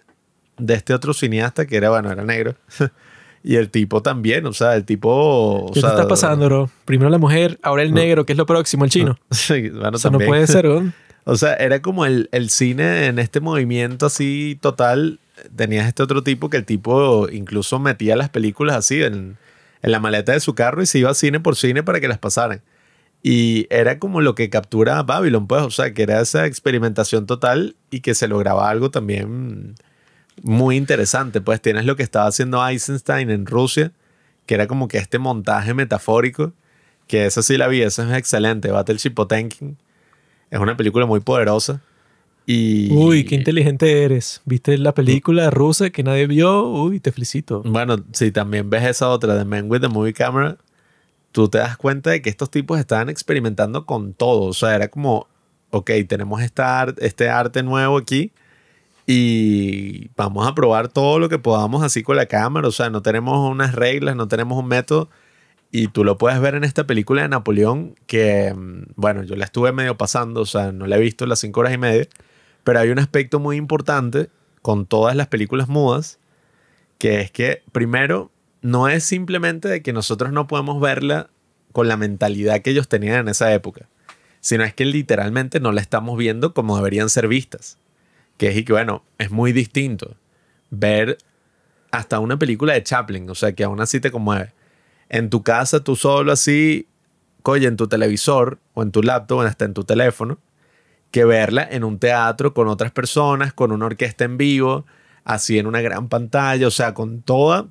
de 0.58 0.74
este 0.74 0.94
otro 0.94 1.14
cineasta 1.14 1.66
que 1.66 1.78
era, 1.78 1.90
bueno, 1.90 2.12
era 2.12 2.24
negro. 2.24 2.56
y 3.48 3.56
el 3.56 3.70
tipo 3.70 4.02
también, 4.02 4.46
o 4.46 4.52
sea, 4.52 4.76
el 4.76 4.84
tipo. 4.84 5.10
O 5.10 5.72
¿Qué 5.72 5.80
sea, 5.80 5.92
te 5.92 5.96
está 5.96 6.08
pasando, 6.10 6.48
bro? 6.48 6.70
Primero 6.84 7.10
la 7.10 7.18
mujer, 7.18 7.58
ahora 7.64 7.82
el 7.82 7.94
negro, 7.94 8.26
que 8.26 8.34
es 8.34 8.38
lo 8.38 8.46
próximo, 8.46 8.84
el 8.84 8.92
chino. 8.92 9.18
Sí, 9.32 9.70
bueno, 9.70 9.92
o 9.96 9.98
sea, 9.98 10.12
no 10.12 10.20
puede 10.20 10.46
ser, 10.48 10.68
bro. 10.68 10.84
O 11.30 11.36
sea, 11.36 11.56
era 11.56 11.82
como 11.82 12.06
el, 12.06 12.30
el 12.32 12.50
cine 12.50 13.08
en 13.08 13.20
este 13.20 13.40
movimiento 13.40 14.06
así 14.06 14.58
total. 14.62 15.20
Tenías 15.56 15.88
este 15.88 16.04
otro 16.04 16.24
tipo 16.24 16.50
que 16.50 16.56
el 16.56 16.66
tipo 16.66 17.28
incluso 17.30 17.80
metía 17.80 18.16
las 18.16 18.30
películas 18.30 18.78
así 18.78 19.04
en, 19.04 19.38
en 19.82 19.92
la 19.92 20.00
maleta 20.00 20.32
de 20.32 20.40
su 20.40 20.56
carro 20.56 20.82
y 20.82 20.86
se 20.86 21.00
iba 21.00 21.14
cine 21.14 21.42
por 21.42 21.58
cine 21.58 21.84
para 21.84 22.00
que 22.00 22.08
las 22.08 22.18
pasaran. 22.18 22.62
Y 23.24 23.68
era 23.70 24.00
como 24.00 24.22
lo 24.22 24.36
que 24.36 24.50
captura 24.50 25.04
Babylon, 25.04 25.48
pues, 25.48 25.64
o 25.64 25.72
sea, 25.72 25.94
que 25.94 26.04
era 26.04 26.22
esa 26.22 26.46
experimentación 26.46 27.26
total 27.26 27.76
y 27.92 28.00
que 28.00 28.16
se 28.16 28.30
lograba 28.30 28.70
algo 28.70 28.90
también 28.90 29.76
muy 30.44 30.76
interesante. 30.78 31.42
Pues 31.42 31.62
tienes 31.62 31.86
lo 31.86 31.96
que 31.96 32.04
estaba 32.04 32.28
haciendo 32.28 32.66
Eisenstein 32.66 33.30
en 33.30 33.46
Rusia, 33.46 33.92
que 34.46 34.56
era 34.56 34.68
como 34.68 34.88
que 34.88 34.98
este 34.98 35.20
montaje 35.20 35.74
metafórico, 35.74 36.54
que 37.08 37.26
eso 37.26 37.42
sí 37.42 37.58
la 37.58 37.68
vi, 37.68 37.82
eso 37.82 38.04
es 38.04 38.18
excelente. 38.18 38.72
Battleship 38.72 39.12
Potemkin 39.12 39.78
es 40.50 40.60
una 40.60 40.78
película 40.78 41.06
muy 41.06 41.20
poderosa. 41.20 41.82
Y, 42.46 42.90
Uy, 42.94 43.26
qué 43.26 43.36
inteligente 43.36 44.04
eres. 44.04 44.42
¿Viste 44.46 44.78
la 44.78 44.94
película 44.94 45.50
rusa 45.50 45.90
que 45.90 46.02
nadie 46.02 46.28
vio? 46.28 46.64
Uy, 46.70 47.02
te 47.02 47.12
felicito. 47.12 47.62
Bueno, 47.66 47.98
si 48.14 48.32
también 48.32 48.70
ves 48.70 48.86
esa 48.86 49.10
otra 49.10 49.36
de 49.36 49.44
Men 49.44 49.70
with 49.70 49.82
the 49.82 49.90
Movie 49.90 50.14
Camera, 50.14 50.58
tú 51.34 51.50
te 51.50 51.58
das 51.58 51.76
cuenta 51.76 52.12
de 52.12 52.22
que 52.22 52.30
estos 52.30 52.50
tipos 52.50 52.80
estaban 52.80 53.10
experimentando 53.10 53.86
con 53.86 54.14
todo. 54.14 54.44
O 54.44 54.54
sea, 54.54 54.76
era 54.76 54.88
como, 54.88 55.28
ok, 55.72 55.92
tenemos 56.08 56.42
esta 56.42 56.88
este 57.00 57.28
arte 57.28 57.64
nuevo 57.64 57.98
aquí 57.98 58.32
y 59.10 60.10
vamos 60.18 60.46
a 60.46 60.54
probar 60.54 60.90
todo 60.90 61.18
lo 61.18 61.30
que 61.30 61.40
podamos 61.40 61.82
así 61.82 62.04
con 62.04 62.18
la 62.18 62.26
cámara. 62.26 62.68
O 62.68 62.72
sea, 62.72 62.90
no 62.90 63.02
tenemos 63.02 63.50
unas 63.50 63.74
reglas, 63.74 64.18
no 64.18 64.28
tenemos 64.28 64.60
un 64.62 64.68
método. 64.68 65.10
Y 65.72 65.88
tú 65.88 66.04
lo 66.04 66.18
puedes 66.18 66.40
ver 66.42 66.56
en 66.56 66.66
esta 66.66 66.86
película 66.86 67.22
de 67.22 67.30
Napoleón, 67.30 67.96
que, 68.06 68.54
mm, 68.54 68.94
bueno, 68.96 69.24
yo 69.24 69.36
la 69.38 69.46
estuve 69.46 69.72
medio 69.72 69.98
pasando, 69.98 70.42
o 70.42 70.46
sea, 70.46 70.72
no 70.74 70.88
la 70.88 70.98
he 70.98 71.00
visto 71.00 71.26
las 71.26 71.40
cinco 71.40 71.62
horas 71.62 71.74
y 71.74 71.78
media, 71.78 72.08
pero 72.64 72.80
hay 72.80 72.90
un 72.90 73.00
aspecto 73.00 73.40
muy 73.40 73.58
importante 73.58 74.30
con 74.62 74.86
todas 74.86 75.16
las 75.16 75.28
películas 75.28 75.70
mudas, 75.70 76.20
que 76.98 77.22
es 77.22 77.32
que, 77.32 77.64
primero, 77.72 78.32
no 78.62 78.90
es 78.90 79.04
simplemente 79.04 79.68
de 79.70 79.82
que 79.82 79.94
nosotros 79.94 80.32
no 80.34 80.48
podemos 80.48 80.82
verla 80.82 81.30
con 81.72 81.88
la 81.88 81.98
mentalidad 81.98 82.62
que 82.62 82.72
ellos 82.72 82.90
tenían 82.90 83.20
en 83.20 83.28
esa 83.30 83.54
época, 83.54 83.88
sino 84.42 84.64
es 84.64 84.74
que 84.74 84.86
literalmente 84.86 85.60
no 85.60 85.72
la 85.72 85.82
estamos 85.82 86.18
viendo 86.18 86.54
como 86.54 86.78
deberían 86.78 87.10
ser 87.10 87.28
vistas. 87.28 87.78
Que 88.38 88.50
es 88.50 88.58
y 88.58 88.64
que, 88.64 88.74
bueno, 88.74 89.04
es 89.18 89.32
muy 89.32 89.52
distinto 89.52 90.16
ver 90.70 91.18
hasta 91.92 92.20
una 92.20 92.38
película 92.38 92.74
de 92.74 92.84
Chaplin, 92.84 93.30
o 93.30 93.36
sea, 93.36 93.54
que 93.54 93.64
aún 93.64 93.82
así 93.82 94.00
te 94.00 94.12
conmueve. 94.12 94.54
En 95.10 95.30
tu 95.30 95.44
casa, 95.44 95.84
tú 95.84 95.96
solo 95.96 96.32
así, 96.32 96.88
coye, 97.42 97.68
en 97.68 97.78
tu 97.78 97.88
televisor 97.88 98.60
o 98.74 98.84
en 98.84 98.92
tu 98.92 99.02
laptop 99.02 99.40
o 99.40 99.42
hasta 99.42 99.66
en 99.66 99.74
tu 99.74 99.84
teléfono, 99.84 100.38
que 101.12 101.26
verla 101.26 101.68
en 101.70 101.84
un 101.84 102.00
teatro 102.00 102.54
con 102.54 102.68
otras 102.68 102.92
personas, 102.92 103.54
con 103.54 103.72
una 103.72 103.86
orquesta 103.86 104.26
en 104.26 104.38
vivo, 104.38 104.86
así 105.24 105.58
en 105.58 105.68
una 105.68 105.82
gran 105.82 106.10
pantalla, 106.10 106.68
o 106.68 106.72
sea, 106.72 106.94
con 106.94 107.22
toda 107.22 107.68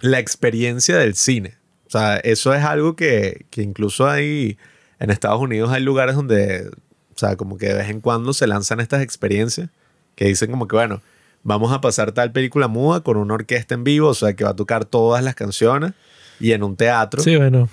la 0.00 0.18
experiencia 0.18 0.98
del 0.98 1.14
cine. 1.14 1.56
O 1.86 1.90
sea, 1.90 2.16
eso 2.18 2.52
es 2.52 2.64
algo 2.64 2.96
que, 2.96 3.46
que 3.50 3.62
incluso 3.62 4.08
hay 4.08 4.58
en 4.98 5.10
Estados 5.10 5.40
Unidos 5.40 5.70
hay 5.70 5.82
lugares 5.82 6.16
donde, 6.16 6.68
o 6.68 7.18
sea, 7.18 7.36
como 7.36 7.56
que 7.56 7.68
de 7.68 7.74
vez 7.74 7.88
en 7.88 8.00
cuando 8.00 8.32
se 8.32 8.46
lanzan 8.46 8.80
estas 8.80 9.02
experiencias 9.02 9.70
que 10.18 10.24
dicen 10.24 10.50
como 10.50 10.66
que, 10.66 10.74
bueno, 10.74 11.00
vamos 11.44 11.72
a 11.72 11.80
pasar 11.80 12.10
tal 12.10 12.32
película 12.32 12.66
muda 12.66 13.02
con 13.02 13.16
una 13.16 13.34
orquesta 13.34 13.76
en 13.76 13.84
vivo, 13.84 14.08
o 14.08 14.14
sea, 14.14 14.32
que 14.34 14.42
va 14.42 14.50
a 14.50 14.56
tocar 14.56 14.84
todas 14.84 15.22
las 15.22 15.36
canciones 15.36 15.92
y 16.40 16.50
en 16.50 16.64
un 16.64 16.74
teatro. 16.74 17.22
Sí, 17.22 17.36
bueno. 17.36 17.68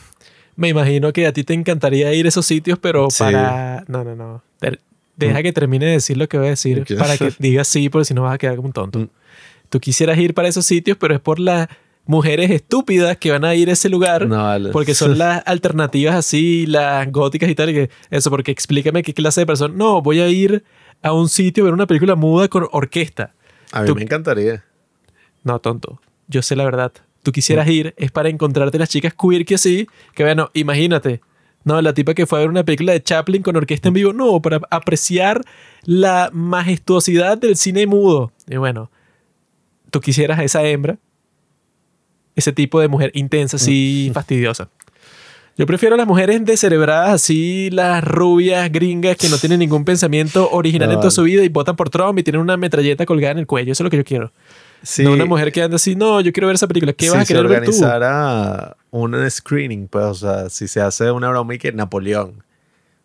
Me 0.55 0.69
imagino 0.69 1.11
que 1.11 1.25
a 1.25 1.33
ti 1.33 1.43
te 1.43 1.55
encantaría 1.55 2.13
ir 2.13 2.27
a 2.27 2.29
esos 2.29 2.45
sitios, 2.45 2.77
pero 2.79 3.09
Sí. 3.09 3.23
para... 3.23 3.83
No, 3.87 4.03
no, 4.03 4.15
no. 4.15 4.43
Deja 5.17 5.41
que 5.41 5.53
termine 5.53 5.87
de 5.87 5.91
decir 5.93 6.17
lo 6.17 6.27
que 6.29 6.37
voy 6.37 6.47
a 6.47 6.49
decir 6.51 6.85
para 6.99 7.17
que 7.17 7.33
digas 7.39 7.67
sí, 7.67 7.89
porque 7.89 8.05
si 8.05 8.13
no 8.13 8.21
vas 8.21 8.35
a 8.35 8.37
quedar 8.37 8.57
como 8.57 8.67
un 8.67 8.73
tonto. 8.73 8.99
Mm. 8.99 9.09
Tú 9.69 9.79
quisieras 9.79 10.17
ir 10.19 10.35
para 10.35 10.47
esos 10.47 10.67
sitios, 10.67 10.97
pero 10.99 11.15
es 11.15 11.19
por 11.21 11.39
las 11.39 11.67
mujeres 12.05 12.51
estúpidas 12.51 13.17
que 13.17 13.31
van 13.31 13.43
a 13.43 13.55
ir 13.55 13.69
a 13.69 13.73
ese 13.73 13.89
lugar. 13.89 14.27
No, 14.27 14.43
vale. 14.43 14.69
Porque 14.69 14.93
son 14.93 15.17
las 15.17 15.41
alternativas 15.47 16.13
así, 16.15 16.67
las 16.67 17.11
góticas 17.11 17.49
y 17.49 17.55
tal. 17.55 17.71
y 17.71 17.73
que 17.73 17.89
eso, 18.11 18.29
porque 18.29 18.51
explícame 18.51 19.01
qué 19.01 19.15
clase 19.15 19.41
de 19.41 19.45
persona. 19.47 19.73
No, 19.75 20.01
voy 20.03 20.19
a 20.19 20.27
ir 20.27 20.63
a 21.05 21.13
un 21.13 21.29
sitio 21.29 21.63
a 21.63 21.65
ver 21.65 21.73
una 21.73 21.85
película 21.87 22.15
muda 22.15 22.47
con 22.47 22.67
orquesta. 22.71 23.33
A 23.71 23.81
mí 23.81 23.87
tú- 23.87 23.95
me 23.95 24.01
encantaría. 24.01 24.63
No, 25.43 25.59
tonto. 25.59 26.01
Yo 26.27 26.41
sé 26.41 26.55
la 26.55 26.65
verdad. 26.65 26.91
Tú 27.21 27.31
quisieras 27.31 27.67
ir, 27.67 27.93
es 27.97 28.11
para 28.11 28.29
encontrarte 28.29 28.77
las 28.79 28.89
chicas 28.89 29.13
queer 29.13 29.45
que 29.45 29.57
sí, 29.57 29.87
que 30.13 30.23
bueno, 30.23 30.49
imagínate. 30.53 31.21
No, 31.63 31.81
la 31.81 31.93
tipa 31.93 32.13
que 32.13 32.25
fue 32.25 32.37
a 32.39 32.41
ver 32.41 32.49
una 32.49 32.63
película 32.63 32.93
de 32.93 33.01
Chaplin 33.01 33.41
con 33.41 33.55
orquesta 33.55 33.87
en 33.87 33.93
vivo, 33.95 34.13
no, 34.13 34.39
para 34.41 34.61
apreciar 34.69 35.41
la 35.83 36.29
majestuosidad 36.33 37.37
del 37.37 37.55
cine 37.55 37.87
mudo. 37.87 38.31
Y 38.47 38.57
bueno, 38.57 38.91
tú 39.91 39.99
quisieras 40.01 40.37
a 40.39 40.43
esa 40.43 40.63
hembra, 40.63 40.97
ese 42.35 42.51
tipo 42.51 42.79
de 42.79 42.87
mujer 42.87 43.11
intensa, 43.15 43.57
así 43.57 44.11
fastidiosa. 44.13 44.69
Yo 45.57 45.65
prefiero 45.65 45.95
a 45.95 45.97
las 45.97 46.05
mujeres 46.07 46.43
descerebradas, 46.43 47.11
así 47.13 47.69
las 47.71 48.03
rubias 48.03 48.69
gringas 48.71 49.15
que 49.15 49.29
no 49.29 49.37
tienen 49.37 49.59
ningún 49.59 49.85
pensamiento 49.85 50.49
original 50.51 50.89
No, 50.89 50.93
en 50.93 50.99
toda 50.99 51.07
vale. 51.07 51.15
su 51.15 51.23
vida 51.23 51.43
y 51.43 51.49
votan 51.49 51.77
por 51.77 51.89
Trump 51.89 52.19
y 52.19 52.23
tienen 52.23 52.41
una 52.41 52.57
metralleta 52.57 53.05
colgada 53.05 53.31
en 53.31 53.37
el 53.39 53.47
cuello. 53.47 53.71
Eso 53.71 53.83
es 53.83 53.85
lo 53.85 53.89
que 53.89 53.97
yo 53.97 54.03
quiero. 54.03 54.31
Sí, 54.83 55.03
No 55.03 55.13
una 55.13 55.23
mujer 55.25 55.51
que 55.53 55.63
anda 55.63 55.77
así, 55.77 55.95
no, 55.95 56.19
yo 56.19 56.33
quiero 56.33 56.47
ver 56.47 56.55
esa 56.55 56.67
película. 56.67 56.91
¿Qué 56.91 57.05
si 57.05 57.11
vas 57.11 57.19
a 57.21 57.25
se 57.25 57.33
querer 57.33 57.47
ver 57.49 57.63
tú? 57.63 57.71
organizara 57.71 58.75
un 58.91 59.29
screening, 59.31 59.87
pues, 59.87 60.03
o 60.05 60.13
sea, 60.13 60.49
si 60.49 60.67
se 60.67 60.81
hace 60.81 61.09
una 61.09 61.29
broma 61.29 61.55
y 61.55 61.57
que 61.57 61.71
Napoleón 61.71 62.43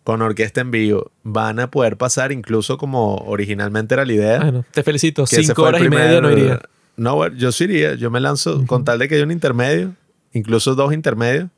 con 0.02 0.20
orquesta 0.20 0.60
en 0.60 0.72
vivo 0.72 1.12
van 1.22 1.60
a 1.60 1.70
poder 1.70 1.96
pasar 1.96 2.32
incluso 2.32 2.78
como 2.78 3.14
originalmente 3.18 3.94
era 3.94 4.04
la 4.04 4.12
idea. 4.12 4.40
Bueno, 4.40 4.64
te 4.72 4.82
felicito. 4.82 5.24
Cinco 5.24 5.62
horas 5.62 5.80
y 5.80 5.84
primer- 5.84 6.06
media 6.06 6.20
no 6.20 6.32
iría. 6.32 6.60
No, 6.96 7.28
yo 7.28 7.52
sí 7.52 7.64
iría. 7.64 7.94
Yo 7.94 8.10
me 8.10 8.18
lanzo 8.18 8.66
con 8.66 8.84
tal 8.84 8.98
de 8.98 9.08
que 9.08 9.14
haya 9.14 9.24
un 9.24 9.30
intermedio, 9.30 9.92
incluso 10.32 10.74
dos 10.74 10.92
intermedios. 10.92 11.48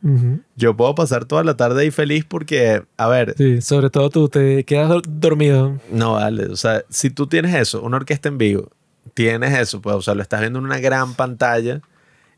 Yo 0.56 0.76
puedo 0.76 0.94
pasar 0.94 1.24
toda 1.24 1.44
la 1.44 1.56
tarde 1.56 1.82
ahí 1.82 1.90
feliz 1.90 2.24
porque, 2.24 2.82
a 2.96 3.08
ver, 3.08 3.34
Sí, 3.36 3.60
sobre 3.60 3.90
todo 3.90 4.10
tú 4.10 4.28
te 4.28 4.64
quedas 4.64 4.88
dor- 4.90 5.02
dormido. 5.06 5.78
no 5.90 6.14
vale. 6.14 6.46
O 6.46 6.56
sea, 6.56 6.82
si 6.88 7.10
tú 7.10 7.26
tienes 7.26 7.54
eso, 7.54 7.82
una 7.82 7.96
orquesta 7.98 8.28
en 8.28 8.38
vivo, 8.38 8.70
tienes 9.14 9.58
eso, 9.58 9.80
pues, 9.82 9.96
o 9.96 10.02
sea, 10.02 10.14
lo 10.14 10.22
estás 10.22 10.40
viendo 10.40 10.58
en 10.58 10.64
una 10.64 10.78
gran 10.78 11.14
pantalla 11.14 11.80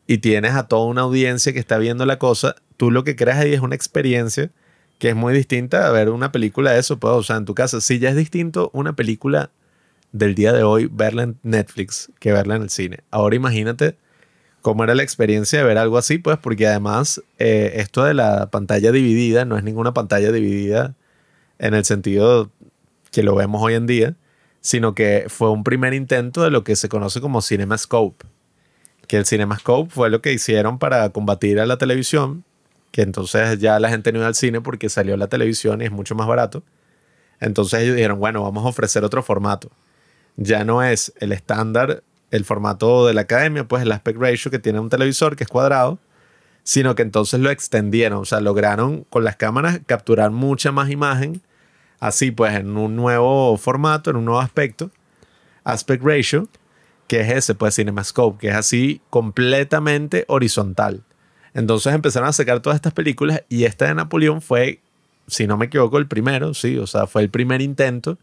y 0.06 0.18
tienes 0.18 0.52
a 0.54 0.66
toda 0.68 0.86
una 0.86 1.02
audiencia 1.02 1.52
que 1.52 1.58
está 1.60 1.78
viendo 1.78 2.04
la 2.06 2.18
cosa, 2.18 2.56
tú 2.76 2.90
lo 2.90 3.04
que 3.04 3.16
creas 3.16 3.38
ahí 3.38 3.52
es 3.54 3.60
una 3.60 3.74
experiencia 3.74 4.50
que 4.98 5.08
es 5.10 5.16
muy 5.16 5.34
distinta 5.34 5.86
a 5.86 5.90
ver 5.90 6.08
una 6.10 6.30
película 6.32 6.72
de 6.72 6.80
eso, 6.80 6.98
pues, 6.98 7.12
o 7.14 7.22
sea, 7.22 7.36
en 7.36 7.44
tu 7.44 7.54
casa, 7.54 7.80
si 7.80 7.98
ya 7.98 8.10
es 8.10 8.16
distinto 8.16 8.70
una 8.72 8.94
película 8.94 9.50
del 10.12 10.34
día 10.34 10.52
de 10.52 10.62
hoy 10.62 10.88
verla 10.90 11.24
en 11.24 11.36
Netflix 11.42 12.10
que 12.20 12.32
verla 12.32 12.56
en 12.56 12.62
el 12.62 12.70
cine. 12.70 12.98
Ahora 13.10 13.34
imagínate 13.36 13.96
cómo 14.64 14.82
era 14.82 14.94
la 14.94 15.02
experiencia 15.02 15.58
de 15.58 15.64
ver 15.66 15.76
algo 15.76 15.98
así, 15.98 16.16
pues, 16.16 16.38
porque 16.38 16.66
además 16.66 17.22
eh, 17.38 17.72
esto 17.76 18.02
de 18.02 18.14
la 18.14 18.48
pantalla 18.50 18.92
dividida 18.92 19.44
no 19.44 19.58
es 19.58 19.62
ninguna 19.62 19.92
pantalla 19.92 20.32
dividida 20.32 20.94
en 21.58 21.74
el 21.74 21.84
sentido 21.84 22.50
que 23.12 23.22
lo 23.22 23.34
vemos 23.34 23.62
hoy 23.62 23.74
en 23.74 23.86
día, 23.86 24.16
sino 24.62 24.94
que 24.94 25.26
fue 25.28 25.50
un 25.50 25.64
primer 25.64 25.92
intento 25.92 26.42
de 26.42 26.50
lo 26.50 26.64
que 26.64 26.76
se 26.76 26.88
conoce 26.88 27.20
como 27.20 27.42
CinemaScope. 27.42 28.24
Que 29.06 29.18
el 29.18 29.26
CinemaScope 29.26 29.90
fue 29.90 30.08
lo 30.08 30.22
que 30.22 30.32
hicieron 30.32 30.78
para 30.78 31.10
combatir 31.10 31.60
a 31.60 31.66
la 31.66 31.76
televisión, 31.76 32.42
que 32.90 33.02
entonces 33.02 33.58
ya 33.58 33.78
la 33.78 33.90
gente 33.90 34.12
no 34.12 34.20
iba 34.20 34.28
al 34.28 34.34
cine 34.34 34.62
porque 34.62 34.88
salió 34.88 35.18
la 35.18 35.26
televisión 35.26 35.82
y 35.82 35.84
es 35.84 35.92
mucho 35.92 36.14
más 36.14 36.26
barato. 36.26 36.62
Entonces 37.38 37.82
ellos 37.82 37.96
dijeron, 37.96 38.18
bueno, 38.18 38.42
vamos 38.42 38.64
a 38.64 38.68
ofrecer 38.68 39.04
otro 39.04 39.22
formato. 39.22 39.70
Ya 40.36 40.64
no 40.64 40.82
es 40.82 41.12
el 41.20 41.32
estándar, 41.32 42.02
el 42.30 42.44
formato 42.44 43.06
de 43.06 43.14
la 43.14 43.22
academia, 43.22 43.66
pues 43.66 43.82
el 43.82 43.92
aspect 43.92 44.20
ratio 44.20 44.50
que 44.50 44.58
tiene 44.58 44.80
un 44.80 44.90
televisor 44.90 45.36
que 45.36 45.44
es 45.44 45.50
cuadrado, 45.50 45.98
sino 46.62 46.94
que 46.94 47.02
entonces 47.02 47.40
lo 47.40 47.50
extendieron, 47.50 48.20
o 48.20 48.24
sea, 48.24 48.40
lograron 48.40 49.04
con 49.10 49.22
las 49.22 49.36
cámaras 49.36 49.80
capturar 49.86 50.30
mucha 50.30 50.72
más 50.72 50.90
imagen, 50.90 51.42
así 52.00 52.30
pues 52.30 52.54
en 52.54 52.76
un 52.76 52.96
nuevo 52.96 53.56
formato, 53.56 54.10
en 54.10 54.16
un 54.16 54.24
nuevo 54.24 54.40
aspecto, 54.40 54.90
aspect 55.62 56.02
ratio, 56.02 56.48
que 57.06 57.20
es 57.20 57.30
ese, 57.30 57.54
pues 57.54 57.76
CinemaScope, 57.76 58.38
que 58.38 58.48
es 58.48 58.54
así 58.54 59.00
completamente 59.10 60.24
horizontal. 60.28 61.02
Entonces 61.52 61.94
empezaron 61.94 62.28
a 62.28 62.32
sacar 62.32 62.60
todas 62.60 62.76
estas 62.76 62.94
películas 62.94 63.42
y 63.48 63.64
esta 63.64 63.86
de 63.86 63.94
Napoleón 63.94 64.42
fue, 64.42 64.80
si 65.26 65.46
no 65.46 65.56
me 65.56 65.66
equivoco, 65.66 65.98
el 65.98 66.08
primero, 66.08 66.54
sí, 66.54 66.78
o 66.78 66.86
sea, 66.86 67.06
fue 67.06 67.22
el 67.22 67.30
primer 67.30 67.60
intento 67.60 68.18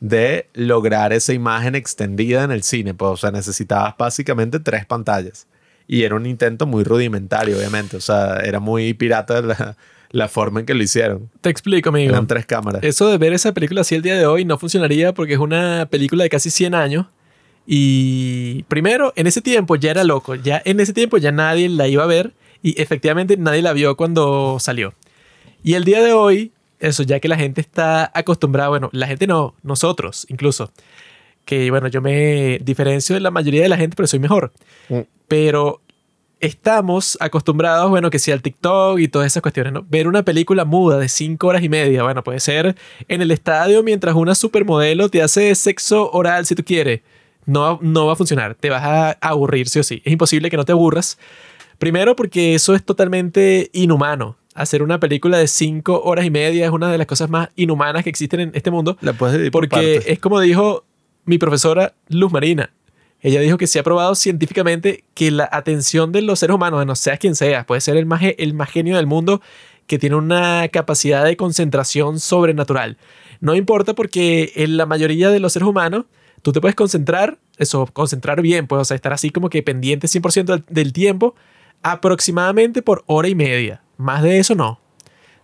de 0.00 0.48
lograr 0.54 1.12
esa 1.12 1.32
imagen 1.32 1.74
extendida 1.74 2.44
en 2.44 2.50
el 2.50 2.62
cine. 2.62 2.94
Pues, 2.94 3.10
o 3.10 3.16
sea, 3.16 3.30
necesitabas 3.30 3.94
básicamente 3.96 4.60
tres 4.60 4.86
pantallas. 4.86 5.46
Y 5.88 6.02
era 6.02 6.16
un 6.16 6.26
intento 6.26 6.66
muy 6.66 6.84
rudimentario, 6.84 7.56
obviamente. 7.56 7.96
O 7.96 8.00
sea, 8.00 8.38
era 8.38 8.60
muy 8.60 8.92
pirata 8.94 9.40
la, 9.40 9.76
la 10.10 10.28
forma 10.28 10.60
en 10.60 10.66
que 10.66 10.74
lo 10.74 10.82
hicieron. 10.82 11.30
Te 11.40 11.50
explico, 11.50 11.90
amigo. 11.90 12.10
Eran 12.10 12.26
tres 12.26 12.46
cámaras. 12.46 12.82
Eso 12.82 13.08
de 13.08 13.18
ver 13.18 13.32
esa 13.32 13.52
película 13.52 13.82
así 13.82 13.94
el 13.94 14.02
día 14.02 14.16
de 14.16 14.26
hoy 14.26 14.44
no 14.44 14.58
funcionaría 14.58 15.14
porque 15.14 15.34
es 15.34 15.38
una 15.38 15.86
película 15.90 16.24
de 16.24 16.30
casi 16.30 16.50
100 16.50 16.74
años. 16.74 17.06
Y 17.66 18.62
primero, 18.64 19.12
en 19.16 19.26
ese 19.26 19.42
tiempo 19.42 19.76
ya 19.76 19.90
era 19.90 20.04
loco. 20.04 20.34
Ya 20.34 20.62
en 20.64 20.80
ese 20.80 20.92
tiempo 20.92 21.18
ya 21.18 21.32
nadie 21.32 21.68
la 21.68 21.88
iba 21.88 22.04
a 22.04 22.06
ver. 22.06 22.32
Y 22.62 22.80
efectivamente 22.80 23.36
nadie 23.36 23.62
la 23.62 23.72
vio 23.72 23.96
cuando 23.96 24.58
salió. 24.60 24.94
Y 25.62 25.74
el 25.74 25.84
día 25.84 26.00
de 26.02 26.12
hoy, 26.12 26.52
eso 26.80 27.02
ya 27.02 27.20
que 27.20 27.28
la 27.28 27.36
gente 27.36 27.60
está 27.60 28.10
acostumbrada, 28.14 28.68
bueno, 28.68 28.90
la 28.92 29.06
gente 29.06 29.26
no, 29.26 29.54
nosotros 29.62 30.26
incluso, 30.28 30.72
que 31.44 31.70
bueno, 31.70 31.88
yo 31.88 32.02
me 32.02 32.58
diferencio 32.62 33.14
de 33.14 33.20
la 33.20 33.30
mayoría 33.30 33.62
de 33.62 33.68
la 33.68 33.76
gente, 33.76 33.96
pero 33.96 34.06
soy 34.06 34.18
mejor. 34.18 34.52
Mm. 34.88 35.00
Pero 35.28 35.80
estamos 36.40 37.16
acostumbrados, 37.20 37.88
bueno, 37.88 38.10
que 38.10 38.18
si 38.18 38.30
al 38.30 38.42
TikTok 38.42 38.98
y 38.98 39.08
todas 39.08 39.26
esas 39.26 39.42
cuestiones, 39.42 39.72
¿no? 39.72 39.84
Ver 39.88 40.08
una 40.08 40.22
película 40.22 40.64
muda 40.64 40.98
de 40.98 41.08
cinco 41.08 41.48
horas 41.48 41.62
y 41.62 41.68
media, 41.68 42.02
bueno, 42.02 42.22
puede 42.22 42.40
ser 42.40 42.76
en 43.08 43.22
el 43.22 43.30
estadio 43.30 43.82
mientras 43.82 44.14
una 44.14 44.34
supermodelo 44.34 45.08
te 45.08 45.22
hace 45.22 45.54
sexo 45.54 46.10
oral 46.12 46.46
si 46.46 46.54
tú 46.54 46.64
quieres. 46.64 47.00
No, 47.46 47.78
no 47.80 48.06
va 48.06 48.14
a 48.14 48.16
funcionar, 48.16 48.56
te 48.56 48.70
vas 48.70 48.82
a 48.82 49.10
aburrir 49.20 49.68
sí 49.68 49.78
o 49.78 49.82
sí. 49.82 50.02
Es 50.04 50.12
imposible 50.12 50.50
que 50.50 50.56
no 50.56 50.64
te 50.64 50.72
aburras. 50.72 51.18
Primero 51.78 52.16
porque 52.16 52.54
eso 52.54 52.74
es 52.74 52.84
totalmente 52.84 53.70
inhumano. 53.72 54.36
Hacer 54.56 54.82
una 54.82 54.98
película 54.98 55.36
de 55.38 55.48
cinco 55.48 56.00
horas 56.02 56.24
y 56.24 56.30
media 56.30 56.64
es 56.64 56.70
una 56.70 56.90
de 56.90 56.96
las 56.96 57.06
cosas 57.06 57.28
más 57.28 57.50
inhumanas 57.56 58.02
que 58.04 58.10
existen 58.10 58.40
en 58.40 58.50
este 58.54 58.70
mundo. 58.70 58.96
La 59.02 59.12
puedes 59.12 59.34
dividir 59.34 59.52
por 59.52 59.68
Porque 59.68 59.76
partes. 59.76 60.06
es 60.06 60.18
como 60.18 60.40
dijo 60.40 60.84
mi 61.26 61.36
profesora 61.36 61.94
Luz 62.08 62.32
Marina. 62.32 62.70
Ella 63.20 63.40
dijo 63.40 63.58
que 63.58 63.66
se 63.66 63.78
ha 63.78 63.82
probado 63.82 64.14
científicamente 64.14 65.04
que 65.14 65.30
la 65.30 65.48
atención 65.52 66.10
de 66.10 66.22
los 66.22 66.38
seres 66.38 66.54
humanos, 66.54 66.84
no 66.86 66.96
seas 66.96 67.18
quien 67.18 67.34
sea, 67.34 67.66
puede 67.66 67.80
ser 67.80 67.96
el 67.96 68.06
más, 68.06 68.22
el 68.22 68.54
más 68.54 68.70
genio 68.70 68.96
del 68.96 69.06
mundo 69.06 69.42
que 69.86 69.98
tiene 69.98 70.16
una 70.16 70.68
capacidad 70.68 71.24
de 71.24 71.36
concentración 71.36 72.18
sobrenatural. 72.18 72.96
No 73.40 73.54
importa 73.54 73.94
porque 73.94 74.52
en 74.56 74.76
la 74.76 74.86
mayoría 74.86 75.30
de 75.30 75.40
los 75.40 75.52
seres 75.52 75.68
humanos 75.68 76.06
tú 76.42 76.52
te 76.52 76.60
puedes 76.60 76.74
concentrar, 76.74 77.38
eso, 77.58 77.86
concentrar 77.92 78.40
bien, 78.40 78.66
pues, 78.66 78.80
o 78.80 78.84
sea, 78.84 78.94
estar 78.94 79.12
así 79.12 79.30
como 79.30 79.50
que 79.50 79.62
pendiente 79.62 80.06
100% 80.06 80.44
del, 80.44 80.64
del 80.68 80.92
tiempo, 80.92 81.34
aproximadamente 81.82 82.82
por 82.82 83.04
hora 83.06 83.28
y 83.28 83.34
media. 83.34 83.82
Más 83.96 84.22
de 84.22 84.38
eso 84.38 84.54
no. 84.54 84.78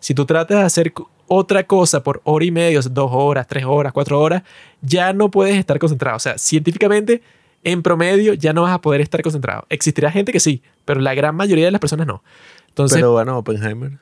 Si 0.00 0.14
tú 0.14 0.24
tratas 0.26 0.58
de 0.58 0.64
hacer 0.64 0.92
otra 1.28 1.64
cosa 1.64 2.02
por 2.02 2.20
hora 2.24 2.44
y 2.44 2.50
media, 2.50 2.78
o 2.78 2.82
sea, 2.82 2.92
dos 2.92 3.10
horas, 3.12 3.46
tres 3.46 3.64
horas, 3.64 3.92
cuatro 3.92 4.20
horas, 4.20 4.42
ya 4.80 5.12
no 5.12 5.30
puedes 5.30 5.56
estar 5.56 5.78
concentrado. 5.78 6.16
O 6.16 6.20
sea, 6.20 6.36
científicamente, 6.38 7.22
en 7.64 7.82
promedio, 7.82 8.34
ya 8.34 8.52
no 8.52 8.62
vas 8.62 8.72
a 8.74 8.80
poder 8.80 9.00
estar 9.00 9.22
concentrado. 9.22 9.64
Existirá 9.68 10.10
gente 10.10 10.32
que 10.32 10.40
sí, 10.40 10.62
pero 10.84 11.00
la 11.00 11.14
gran 11.14 11.34
mayoría 11.36 11.64
de 11.64 11.70
las 11.70 11.80
personas 11.80 12.06
no. 12.06 12.22
Entonces, 12.68 12.96
Pero 12.98 13.12
bueno, 13.12 13.38
Oppenheimer. 13.38 13.98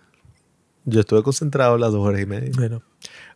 Yo 0.86 1.00
estuve 1.00 1.22
concentrado 1.22 1.76
las 1.76 1.92
dos 1.92 2.04
horas 2.06 2.20
y 2.22 2.26
media. 2.26 2.50
bueno, 2.56 2.82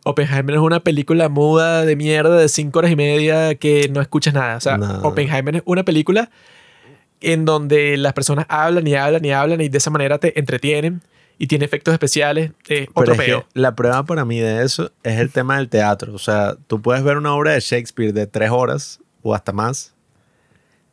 Oppenheimer 0.03 0.55
es 0.55 0.61
una 0.61 0.79
película 0.79 1.29
muda 1.29 1.85
de 1.85 1.95
mierda 1.95 2.37
de 2.37 2.49
cinco 2.49 2.79
horas 2.79 2.91
y 2.91 2.95
media 2.95 3.55
que 3.55 3.87
no 3.91 4.01
escuchas 4.01 4.33
nada. 4.33 4.57
O 4.57 4.59
sea, 4.61 4.77
No. 4.77 4.99
Oppenheimer 5.03 5.57
es 5.57 5.63
una 5.65 5.83
película 5.83 6.31
en 7.33 7.45
donde 7.45 7.97
las 7.97 8.13
personas 8.13 8.45
hablan 8.49 8.87
y 8.87 8.95
hablan 8.95 9.25
y 9.25 9.31
hablan 9.31 9.61
y 9.61 9.69
de 9.69 9.77
esa 9.77 9.89
manera 9.89 10.19
te 10.19 10.37
entretienen 10.39 11.01
y 11.37 11.47
tiene 11.47 11.65
efectos 11.65 11.93
especiales. 11.93 12.51
Eh, 12.69 12.87
Pero 12.87 12.89
otro 12.93 13.13
que 13.15 13.23
peo. 13.23 13.45
la 13.53 13.75
prueba 13.75 14.03
para 14.03 14.25
mí 14.25 14.39
de 14.39 14.63
eso 14.63 14.91
es 15.03 15.19
el 15.19 15.31
tema 15.31 15.57
del 15.57 15.69
teatro. 15.69 16.13
O 16.13 16.19
sea, 16.19 16.55
tú 16.67 16.81
puedes 16.81 17.03
ver 17.03 17.17
una 17.17 17.33
obra 17.33 17.53
de 17.53 17.59
Shakespeare 17.59 18.13
de 18.13 18.27
tres 18.27 18.51
horas 18.51 18.99
o 19.21 19.33
hasta 19.33 19.51
más, 19.51 19.95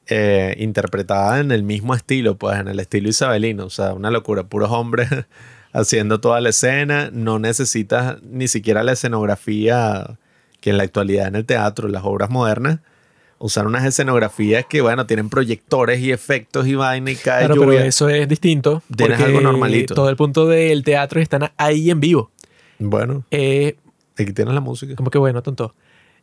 eh, 0.08 0.56
interpretada 0.58 1.38
en 1.38 1.52
el 1.52 1.62
mismo 1.62 1.94
estilo, 1.94 2.36
pues 2.36 2.58
en 2.58 2.68
el 2.68 2.80
estilo 2.80 3.08
isabelino. 3.08 3.66
O 3.66 3.70
sea, 3.70 3.92
una 3.92 4.10
locura, 4.10 4.44
puros 4.44 4.70
hombres 4.70 5.08
haciendo 5.72 6.20
toda 6.20 6.40
la 6.40 6.48
escena. 6.48 7.10
No 7.12 7.38
necesitas 7.38 8.22
ni 8.22 8.48
siquiera 8.48 8.82
la 8.82 8.92
escenografía 8.92 10.18
que 10.60 10.70
en 10.70 10.78
la 10.78 10.84
actualidad 10.84 11.28
en 11.28 11.36
el 11.36 11.44
teatro, 11.44 11.88
las 11.88 12.04
obras 12.04 12.30
modernas. 12.30 12.80
Usar 13.42 13.66
unas 13.66 13.84
escenografías 13.84 14.64
que, 14.66 14.80
bueno, 14.80 15.04
tienen 15.06 15.28
proyectores 15.28 16.00
y 16.00 16.12
efectos 16.12 16.66
y 16.66 16.74
vaina 16.74 17.10
y 17.10 17.16
cae 17.16 17.40
Claro, 17.46 17.54
pero 17.54 17.72
lluvia. 17.72 17.86
eso 17.86 18.08
es 18.08 18.28
distinto. 18.28 18.82
Tienes 18.96 19.20
algo 19.20 19.40
normalito. 19.40 19.94
Todo 19.94 20.08
el 20.08 20.16
punto 20.16 20.46
del 20.46 20.84
teatro 20.84 21.20
están 21.20 21.50
ahí 21.56 21.90
en 21.90 21.98
vivo. 22.00 22.30
Bueno, 22.78 23.24
Eh, 23.30 23.76
aquí 24.16 24.32
tienes 24.32 24.54
la 24.54 24.60
música. 24.60 24.94
como 24.94 25.10
que 25.10 25.18
bueno, 25.18 25.42
tonto. 25.42 25.74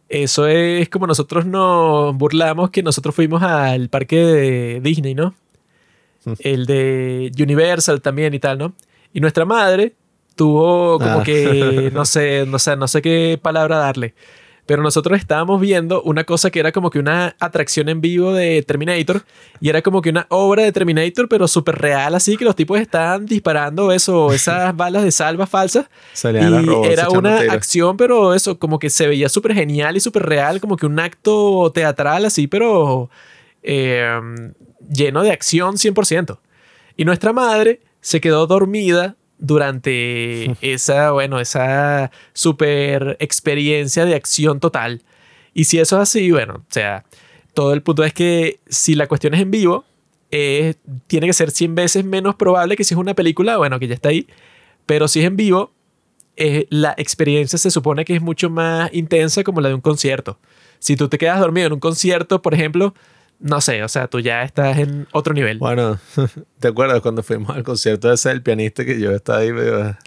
Eso 0.08 0.48
es 0.48 0.90
como 0.90 1.06
nosotros 1.08 1.46
nos 1.46 2.16
burlamos 2.16 2.70
que 2.72 2.82
nosotros 2.84 3.14
fuimos 3.14 3.44
al 3.44 3.90
parque 3.90 4.18
de 4.18 4.80
Disney, 4.82 5.14
¿no? 5.14 5.36
Mm. 6.26 6.34
El 6.40 6.66
de 6.66 7.32
Universal 7.40 8.02
también 8.02 8.34
y 8.34 8.40
tal, 8.40 8.58
¿no? 8.58 8.74
Y 9.14 9.20
nuestra 9.22 9.46
madre 9.46 9.94
tuvo 10.36 10.98
como 11.00 11.20
Ah. 11.20 11.24
que, 11.24 11.92
no 11.94 12.06
sé, 12.06 12.46
no 12.48 12.60
sé, 12.60 12.76
no 12.78 12.88
sé 12.88 13.02
qué 13.02 13.38
palabra 13.42 13.78
darle. 13.78 14.14
Pero 14.70 14.84
nosotros 14.84 15.18
estábamos 15.18 15.60
viendo 15.60 16.04
una 16.04 16.26
cosa 16.26 16.52
que 16.52 16.60
era 16.60 16.72
como 16.72 16.92
que 16.92 17.00
una 17.00 17.36
atracción 17.40 17.90
en 17.90 18.02
vivo 18.02 18.34
de 18.34 18.62
Terminator. 18.62 19.24
Y 19.60 19.70
era 19.70 19.82
como 19.82 20.00
que 20.04 20.12
una 20.12 20.28
obra 20.30 20.62
de 20.62 20.72
Terminator, 20.72 21.28
pero 21.28 21.48
súper 21.48 21.74
real, 21.80 22.14
así 22.14 22.38
que 22.38 22.46
los 22.46 22.56
tipos 22.56 22.80
estaban 22.80 23.26
disparando 23.26 23.92
eso, 23.92 24.32
esas 24.32 24.76
balas 24.78 25.04
de 25.04 25.10
salva 25.10 25.48
falsas. 25.48 25.90
Salían 26.14 26.52
las 26.52 26.64
Y 26.64 26.92
era 26.92 27.10
una 27.10 27.40
tiros. 27.40 27.56
acción, 27.56 27.98
pero 27.98 28.36
eso, 28.36 28.60
como 28.60 28.78
que 28.78 28.92
se 28.92 29.08
veía 29.08 29.28
súper 29.28 29.56
genial 29.56 29.98
y 29.98 30.02
súper 30.02 30.22
real, 30.28 30.62
como 30.62 30.78
que 30.78 30.86
un 30.86 31.00
acto 31.00 31.72
teatral 31.74 32.26
así, 32.26 32.46
pero 32.46 33.10
eh, 33.64 34.20
lleno 34.88 35.24
de 35.24 35.32
acción 35.32 35.78
100%. 35.78 36.38
Y 36.96 37.06
nuestra 37.06 37.34
madre 37.34 37.82
se 38.02 38.22
quedó 38.22 38.46
dormida 38.46 39.16
durante 39.40 40.56
esa, 40.62 41.12
bueno, 41.12 41.40
esa 41.40 42.12
super 42.34 43.18
experiencia 43.20 44.06
de 44.06 44.16
acción 44.16 44.60
total. 44.60 45.02
Y 45.54 45.66
si 45.66 45.80
eso 45.80 45.98
es 45.98 46.04
así, 46.04 46.32
bueno, 46.32 46.56
o 46.58 46.74
sea, 46.74 47.06
todo 47.54 47.74
el 47.74 47.82
punto 47.82 48.04
es 48.04 48.14
que 48.14 48.60
si 48.68 48.96
la 48.96 49.08
cuestión 49.08 49.34
es 49.34 49.42
en 49.42 49.52
vivo, 49.52 49.86
eh, 50.32 50.76
tiene 51.08 51.28
que 51.28 51.34
ser 51.34 51.52
100 51.52 51.76
veces 51.76 52.06
menos 52.06 52.36
probable 52.36 52.76
que 52.76 52.84
si 52.84 52.94
es 52.94 53.00
una 53.00 53.16
película, 53.16 53.58
bueno, 53.58 53.80
que 53.80 53.88
ya 53.88 53.96
está 53.96 54.10
ahí. 54.10 54.28
Pero 54.86 55.08
si 55.08 55.20
es 55.20 55.26
en 55.26 55.36
vivo, 55.36 55.72
eh, 56.36 56.68
la 56.70 56.94
experiencia 56.98 57.58
se 57.58 57.72
supone 57.72 58.06
que 58.06 58.16
es 58.16 58.22
mucho 58.22 58.50
más 58.50 58.90
intensa 58.94 59.44
como 59.44 59.62
la 59.62 59.70
de 59.70 59.76
un 59.76 59.82
concierto. 59.82 60.40
Si 60.80 60.96
tú 60.96 61.10
te 61.10 61.18
quedas 61.18 61.40
dormido 61.40 61.68
en 61.68 61.74
un 61.74 61.80
concierto, 61.80 62.42
por 62.42 62.54
ejemplo, 62.54 62.94
no 63.40 63.62
sé, 63.62 63.84
o 63.84 63.88
sea, 63.88 64.08
tú 64.08 64.20
ya 64.20 64.44
estás 64.44 64.78
en 64.78 65.08
otro 65.12 65.34
nivel. 65.34 65.60
Bueno, 65.60 65.98
¿te 66.60 66.68
acuerdas 66.68 67.02
cuando 67.02 67.24
fuimos 67.24 67.56
al 67.56 67.64
concierto 67.64 68.12
ese 68.12 68.30
del 68.30 68.42
pianista 68.42 68.84
que 68.84 69.00
yo 69.00 69.12
estaba 69.12 69.40
ahí 69.40 69.54
medio... 69.54 69.98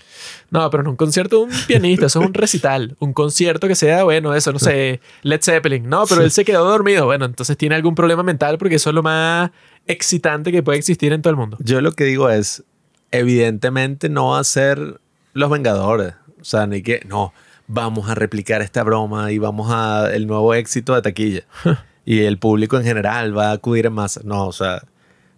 No, 0.51 0.69
pero 0.71 0.83
en 0.83 0.89
un 0.89 0.97
concierto 0.97 1.39
de 1.39 1.43
un 1.45 1.51
pianista, 1.67 2.07
eso 2.07 2.21
es 2.21 2.27
un 2.27 2.35
recital. 2.35 2.95
Un 2.99 3.13
concierto 3.13 3.67
que 3.69 3.75
sea, 3.75 4.05
bueno, 4.05 4.35
eso, 4.35 4.53
no 4.53 4.59
sé, 4.59 5.01
Led 5.23 5.41
Zeppelin. 5.43 5.89
No, 5.89 6.05
pero 6.07 6.23
él 6.23 6.31
se 6.31 6.45
quedó 6.45 6.65
dormido. 6.65 7.07
Bueno, 7.07 7.25
entonces 7.25 7.57
tiene 7.57 7.75
algún 7.75 7.95
problema 7.95 8.23
mental 8.23 8.59
porque 8.59 8.77
eso 8.77 8.91
es 8.91 8.95
lo 8.95 9.03
más 9.03 9.51
excitante 9.87 10.53
que 10.53 10.63
puede 10.63 10.79
existir 10.79 11.13
en 11.13 11.23
todo 11.23 11.31
el 11.31 11.37
mundo. 11.37 11.57
Yo 11.61 11.81
lo 11.81 11.93
que 11.93 12.05
digo 12.05 12.29
es, 12.29 12.63
evidentemente 13.11 14.11
no 14.11 14.31
va 14.31 14.41
a 14.41 14.45
ser 14.45 15.01
Los 15.33 15.51
Vengadores. 15.51 16.15
O 16.41 16.45
sea, 16.45 16.67
ni 16.67 16.83
que, 16.83 17.01
no, 17.07 17.33
vamos 17.67 18.11
a 18.11 18.15
replicar 18.15 18.61
esta 18.61 18.83
broma 18.83 19.33
y 19.33 19.39
vamos 19.39 19.73
a 19.73 20.13
el 20.13 20.27
nuevo 20.27 20.55
éxito 20.55 20.95
de 20.95 21.03
taquilla. 21.03 21.43
y 22.05 22.21
el 22.23 22.39
público 22.39 22.77
en 22.79 22.85
general 22.85 23.37
va 23.37 23.51
a 23.51 23.53
acudir 23.53 23.87
en 23.87 23.93
masa. 23.95 24.21
No, 24.25 24.47
o 24.47 24.53
sea, 24.53 24.83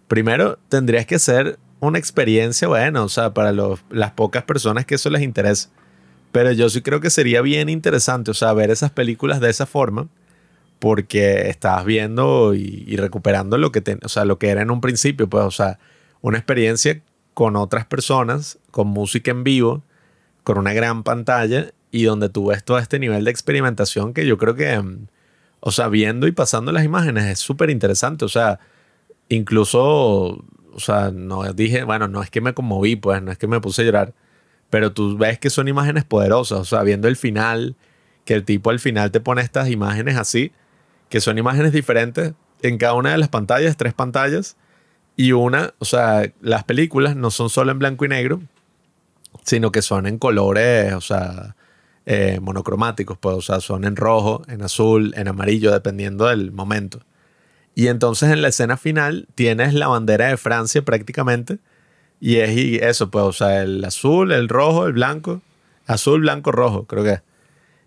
primero 0.07 0.57
tendrías 0.69 1.05
que 1.05 1.19
ser 1.19 1.59
una 1.79 1.99
experiencia, 1.99 2.67
bueno, 2.67 3.03
o 3.03 3.09
sea, 3.09 3.33
para 3.33 3.51
las 3.51 4.11
pocas 4.11 4.43
personas 4.43 4.85
que 4.85 4.95
eso 4.95 5.09
les 5.09 5.21
interesa. 5.21 5.69
Pero 6.31 6.51
yo 6.51 6.69
sí 6.69 6.81
creo 6.81 6.99
que 6.99 7.09
sería 7.09 7.41
bien 7.41 7.69
interesante, 7.69 8.31
o 8.31 8.33
sea, 8.33 8.53
ver 8.53 8.71
esas 8.71 8.91
películas 8.91 9.39
de 9.39 9.49
esa 9.49 9.65
forma, 9.65 10.07
porque 10.79 11.49
estabas 11.49 11.85
viendo 11.85 12.53
y, 12.53 12.83
y 12.87 12.97
recuperando 12.97 13.57
lo 13.57 13.71
que, 13.71 13.81
te- 13.81 13.99
o 14.03 14.09
sea, 14.09 14.25
lo 14.25 14.37
que 14.37 14.49
era 14.49 14.61
en 14.61 14.71
un 14.71 14.81
principio, 14.81 15.29
pues, 15.29 15.43
o 15.45 15.51
sea, 15.51 15.79
una 16.21 16.37
experiencia 16.37 17.01
con 17.33 17.55
otras 17.55 17.85
personas, 17.85 18.59
con 18.71 18.87
música 18.87 19.31
en 19.31 19.43
vivo, 19.43 19.83
con 20.43 20.57
una 20.57 20.73
gran 20.73 21.03
pantalla 21.03 21.71
y 21.91 22.03
donde 22.03 22.29
tú 22.29 22.47
ves 22.47 22.63
todo 22.63 22.79
este 22.79 22.99
nivel 22.99 23.23
de 23.25 23.31
experimentación 23.31 24.13
que 24.13 24.25
yo 24.25 24.37
creo 24.37 24.55
que, 24.55 24.77
mm, 24.79 25.07
o 25.67 25.71
sea, 25.71 25.87
viendo 25.87 26.27
y 26.27 26.31
pasando 26.31 26.71
las 26.71 26.85
imágenes 26.85 27.25
es 27.25 27.39
súper 27.39 27.71
interesante, 27.71 28.23
o 28.23 28.29
sea, 28.29 28.59
incluso, 29.29 29.81
o 29.81 30.79
sea, 30.79 31.09
no 31.09 31.41
dije, 31.53 31.83
bueno, 31.83 32.07
no 32.07 32.21
es 32.21 32.29
que 32.29 32.39
me 32.39 32.53
conmoví, 32.53 32.95
pues, 32.97 33.19
no 33.23 33.31
es 33.31 33.39
que 33.39 33.47
me 33.47 33.59
puse 33.59 33.81
a 33.81 33.85
llorar, 33.85 34.13
pero 34.69 34.93
tú 34.93 35.17
ves 35.17 35.39
que 35.39 35.49
son 35.49 35.67
imágenes 35.67 36.03
poderosas, 36.03 36.59
o 36.59 36.65
sea, 36.65 36.83
viendo 36.83 37.07
el 37.07 37.15
final, 37.15 37.75
que 38.25 38.35
el 38.35 38.43
tipo 38.45 38.69
al 38.69 38.79
final 38.79 39.09
te 39.09 39.21
pone 39.21 39.41
estas 39.41 39.67
imágenes 39.71 40.17
así, 40.17 40.51
que 41.09 41.19
son 41.19 41.39
imágenes 41.39 41.71
diferentes. 41.71 42.33
En 42.61 42.77
cada 42.77 42.93
una 42.93 43.13
de 43.13 43.17
las 43.17 43.29
pantallas, 43.29 43.75
tres 43.75 43.95
pantallas, 43.95 44.57
y 45.15 45.31
una, 45.31 45.73
o 45.79 45.85
sea, 45.85 46.31
las 46.41 46.63
películas 46.63 47.15
no 47.15 47.31
son 47.31 47.49
solo 47.49 47.71
en 47.71 47.79
blanco 47.79 48.05
y 48.05 48.09
negro, 48.09 48.39
sino 49.43 49.71
que 49.71 49.81
son 49.81 50.05
en 50.05 50.19
colores, 50.19 50.93
o 50.93 51.01
sea, 51.01 51.55
eh, 52.05 52.39
monocromáticos, 52.41 53.17
pues, 53.17 53.35
o 53.35 53.41
sea, 53.41 53.59
son 53.59 53.85
en 53.85 53.95
rojo, 53.95 54.43
en 54.47 54.61
azul, 54.61 55.13
en 55.17 55.27
amarillo, 55.27 55.71
dependiendo 55.71 56.27
del 56.27 56.51
momento. 56.51 56.99
Y 57.75 57.87
entonces 57.87 58.31
en 58.31 58.41
la 58.41 58.49
escena 58.49 58.77
final 58.77 59.27
tienes 59.35 59.73
la 59.73 59.87
bandera 59.87 60.27
de 60.27 60.37
Francia 60.37 60.83
prácticamente, 60.83 61.59
y 62.19 62.37
es 62.37 62.51
y 62.57 62.75
eso, 62.77 63.11
pues, 63.11 63.25
o 63.25 63.33
sea, 63.33 63.63
el 63.63 63.83
azul, 63.83 64.31
el 64.31 64.49
rojo, 64.49 64.87
el 64.87 64.93
blanco, 64.93 65.41
azul, 65.87 66.21
blanco, 66.21 66.51
rojo, 66.51 66.85
creo 66.85 67.03
que 67.03 67.11
es. 67.13 67.21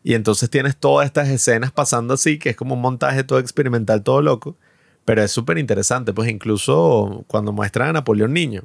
Y 0.05 0.15
entonces 0.15 0.49
tienes 0.51 0.77
todas 0.77 1.07
estas 1.07 1.29
escenas 1.29 1.73
pasando 1.73 2.15
así, 2.15 2.39
que 2.39 2.51
es 2.51 2.57
como 2.57 2.75
un 2.75 2.81
montaje 2.81 3.25
todo 3.25 3.39
experimental, 3.39 4.03
todo 4.03 4.23
loco. 4.23 4.57
Pero 5.05 5.23
es 5.23 5.31
súper 5.31 5.59
interesante, 5.59 6.13
pues 6.13 6.29
incluso 6.29 7.25
cuando 7.27 7.53
muestran 7.53 7.89
a 7.89 7.93
Napoleón 7.95 8.33
Niño. 8.33 8.63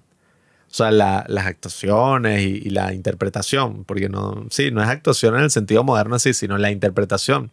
O 0.74 0.76
sea, 0.76 0.90
la- 0.90 1.24
las 1.28 1.46
actuaciones 1.46 2.42
y, 2.42 2.64
y 2.66 2.70
la 2.72 2.94
interpretación, 2.96 3.84
porque 3.84 4.10
no, 4.10 4.48
sí, 4.50 4.72
no 4.72 4.82
es 4.82 4.90
actuación 4.90 5.36
en 5.36 5.42
el 5.44 5.52
sentido 5.52 5.84
moderno 5.84 6.16
así, 6.16 6.34
sino 6.34 6.58
la 6.58 6.72
interpretación. 6.72 7.52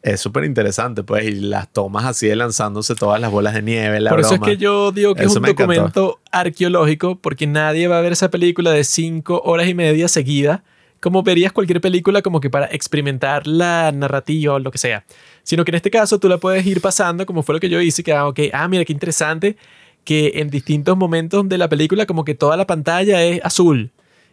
Es 0.00 0.20
súper 0.20 0.44
interesante, 0.44 1.02
pues, 1.02 1.24
y 1.26 1.32
las 1.32 1.72
tomas 1.72 2.04
así 2.04 2.28
de 2.28 2.36
lanzándose 2.36 2.94
todas 2.94 3.20
las 3.20 3.32
bolas 3.32 3.52
de 3.54 3.62
nieve, 3.62 3.98
la 3.98 4.10
Por 4.10 4.20
eso 4.20 4.34
es 4.34 4.38
broma. 4.38 4.52
que 4.52 4.58
yo 4.58 4.92
digo 4.92 5.16
que 5.16 5.22
es 5.22 5.26
Eso 5.26 5.40
un 5.40 5.42
me 5.42 5.48
encantó. 5.50 5.72
documento 5.72 6.20
arqueológico, 6.30 7.16
porque 7.18 7.48
nadie 7.48 7.88
va 7.88 7.98
a 7.98 8.00
ver 8.00 8.12
esa 8.12 8.30
película 8.30 8.70
de 8.70 8.84
cinco 8.84 9.42
horas 9.44 9.66
y 9.66 9.74
media 9.74 10.06
seguida, 10.06 10.62
como 11.00 11.24
verías 11.24 11.50
cualquier 11.50 11.80
película 11.80 12.22
como 12.22 12.40
que 12.40 12.48
para 12.48 12.66
experimentar 12.66 13.48
la 13.48 13.90
narrativa 13.92 14.54
o 14.54 14.58
lo 14.60 14.70
que 14.70 14.78
sea. 14.78 15.04
Sino 15.42 15.64
que 15.64 15.72
en 15.72 15.76
este 15.76 15.90
caso 15.90 16.20
tú 16.20 16.28
la 16.28 16.38
puedes 16.38 16.64
ir 16.64 16.80
pasando, 16.80 17.26
como 17.26 17.42
fue 17.42 17.56
lo 17.56 17.60
que 17.60 17.68
yo 17.68 17.80
hice, 17.80 18.04
que, 18.04 18.12
ah, 18.12 18.28
ok, 18.28 18.38
ah, 18.52 18.68
mira 18.68 18.84
qué 18.84 18.92
interesante, 18.92 19.56
que 20.06 20.32
en 20.36 20.48
distintos 20.48 20.96
momentos 20.96 21.46
de 21.48 21.58
la 21.58 21.68
película 21.68 22.06
como 22.06 22.24
que 22.24 22.34
toda 22.34 22.56
la 22.56 22.66
pantalla 22.66 23.22
es 23.24 23.44
azul 23.44 23.90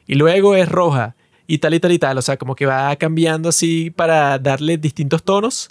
y 0.07 0.15
luego 0.15 0.55
es 0.55 0.69
roja 0.69 1.15
y 1.47 1.57
tal 1.57 1.73
y 1.73 1.79
tal 1.79 1.91
y 1.91 1.99
tal. 1.99 2.17
O 2.17 2.21
sea, 2.21 2.37
como 2.37 2.55
que 2.55 2.65
va 2.65 2.95
cambiando 2.95 3.49
así 3.49 3.89
para 3.89 4.39
darle 4.39 4.77
distintos 4.77 5.23
tonos 5.23 5.69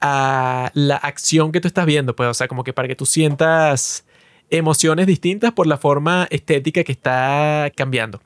a 0.00 0.70
la 0.74 0.96
acción 0.96 1.52
que 1.52 1.60
tú 1.60 1.68
estás 1.68 1.86
viendo, 1.86 2.14
pues, 2.16 2.28
o 2.28 2.34
sea, 2.34 2.48
como 2.48 2.64
que 2.64 2.72
para 2.72 2.88
que 2.88 2.96
tú 2.96 3.06
sientas 3.06 4.04
emociones 4.50 5.06
distintas 5.06 5.52
por 5.52 5.66
la 5.66 5.78
forma 5.78 6.26
estética 6.30 6.84
que 6.84 6.92
está 6.92 7.70
cambiando. 7.74 8.20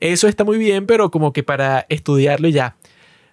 Eso 0.00 0.28
está 0.28 0.44
muy 0.44 0.58
bien, 0.58 0.86
pero 0.86 1.10
como 1.10 1.32
que 1.32 1.42
para 1.42 1.86
estudiarlo 1.88 2.48
ya. 2.48 2.76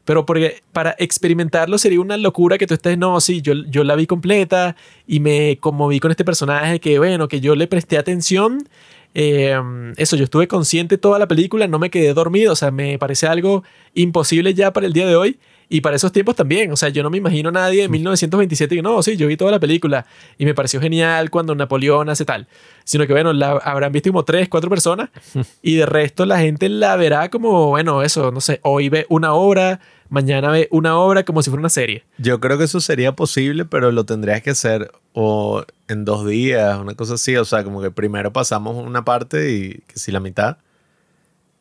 Pero 0.06 0.26
porque 0.26 0.64
para 0.72 0.96
experimentarlo 1.00 1.78
sería 1.78 2.02
una 2.02 2.18
locura 2.18 2.58
que 2.58 2.68
tú 2.68 2.74
estés, 2.74 2.98
no, 2.98 3.20
sí, 3.22 3.42
yo, 3.42 3.54
yo 3.70 3.84
la 3.84 3.96
vi 3.96 4.06
completa 4.06 4.76
y 5.08 5.20
me 5.20 5.58
conmoví 5.60 6.00
con 6.00 6.12
este 6.12 6.26
personaje 6.26 6.80
que, 6.80 7.00
bueno, 7.00 7.28
que 7.28 7.40
yo 7.40 7.56
le 7.56 7.68
presté 7.68 7.98
atención. 7.98 8.68
Eh, 9.16 9.56
eso, 9.98 10.16
yo 10.16 10.26
estuve 10.26 10.48
consciente 10.48 10.98
toda 10.98 11.20
la 11.20 11.28
película, 11.28 11.68
no 11.68 11.80
me 11.80 11.90
quedé 11.90 12.14
dormido, 12.14 12.54
o 12.54 12.56
sea, 12.56 12.72
me 12.72 12.98
parece 12.98 13.28
algo 13.28 13.64
imposible 13.94 14.54
ya 14.54 14.74
para 14.74 14.88
el 14.88 14.94
día 14.94 15.08
de 15.08 15.16
hoy 15.16 15.40
y 15.74 15.82
para 15.82 15.96
esos 15.96 16.12
tiempos 16.12 16.36
también. 16.36 16.72
O 16.72 16.78
sea, 16.78 16.90
yo 16.90 17.02
no 17.02 17.10
me 17.10 17.18
imagino 17.18 17.50
a 17.50 17.52
nadie 17.52 17.86
en 17.86 17.90
1927 17.90 18.76
que 18.76 18.82
no, 18.84 19.02
sí, 19.02 19.18
yo 19.18 19.26
vi 19.26 19.38
toda 19.38 19.50
la 19.50 19.60
película 19.60 20.06
y 20.38 20.46
me 20.46 20.54
pareció 20.54 20.80
genial 20.80 21.32
cuando 21.32 21.56
Napoleón 21.56 22.10
hace 22.10 22.26
tal. 22.26 22.48
Sino 22.84 23.08
que, 23.08 23.14
bueno, 23.14 23.34
la 23.34 23.54
habrán 23.54 23.92
visto 23.92 24.12
como 24.12 24.24
tres, 24.24 24.50
cuatro 24.50 24.70
personas 24.70 25.10
y 25.64 25.78
de 25.78 25.88
resto 25.88 26.28
la 26.28 26.38
gente 26.38 26.70
la 26.70 26.96
verá 26.96 27.32
como, 27.32 27.70
bueno, 27.70 28.04
eso, 28.04 28.30
no 28.30 28.40
sé, 28.40 28.60
hoy 28.62 28.90
ve 28.90 29.08
una 29.10 29.34
obra, 29.34 29.80
mañana 30.10 30.52
ve 30.52 30.68
una 30.70 30.96
obra 31.00 31.26
como 31.26 31.42
si 31.42 31.50
fuera 31.50 31.62
una 31.62 31.70
serie. 31.70 32.04
Yo 32.20 32.40
creo 32.40 32.60
que 32.60 32.66
eso 32.66 32.80
sería 32.80 33.16
posible, 33.16 33.66
pero 33.66 33.92
lo 33.92 34.06
tendrías 34.06 34.44
que 34.44 34.52
hacer 34.52 34.92
o 35.14 35.66
en 35.88 36.06
dos 36.06 36.28
días, 36.28 36.78
una 36.78 36.94
cosa 36.94 37.16
así. 37.16 37.36
O 37.36 37.46
sea, 37.46 37.64
como 37.64 37.82
que 37.82 37.90
primero 37.90 38.32
pasamos 38.32 38.76
una 38.76 39.04
parte 39.04 39.52
y 39.52 39.70
que 39.88 39.98
si 39.98 40.12
la 40.12 40.20
mitad 40.20 40.58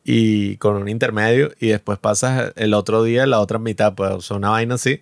y 0.03 0.57
con 0.57 0.75
un 0.75 0.89
intermedio 0.89 1.51
y 1.59 1.67
después 1.67 1.97
pasas 1.99 2.51
el 2.55 2.73
otro 2.73 3.03
día 3.03 3.25
la 3.25 3.39
otra 3.39 3.59
mitad, 3.59 3.93
pues, 3.95 4.11
o 4.11 4.21
sea, 4.21 4.37
una 4.37 4.49
vaina 4.49 4.75
así. 4.75 5.01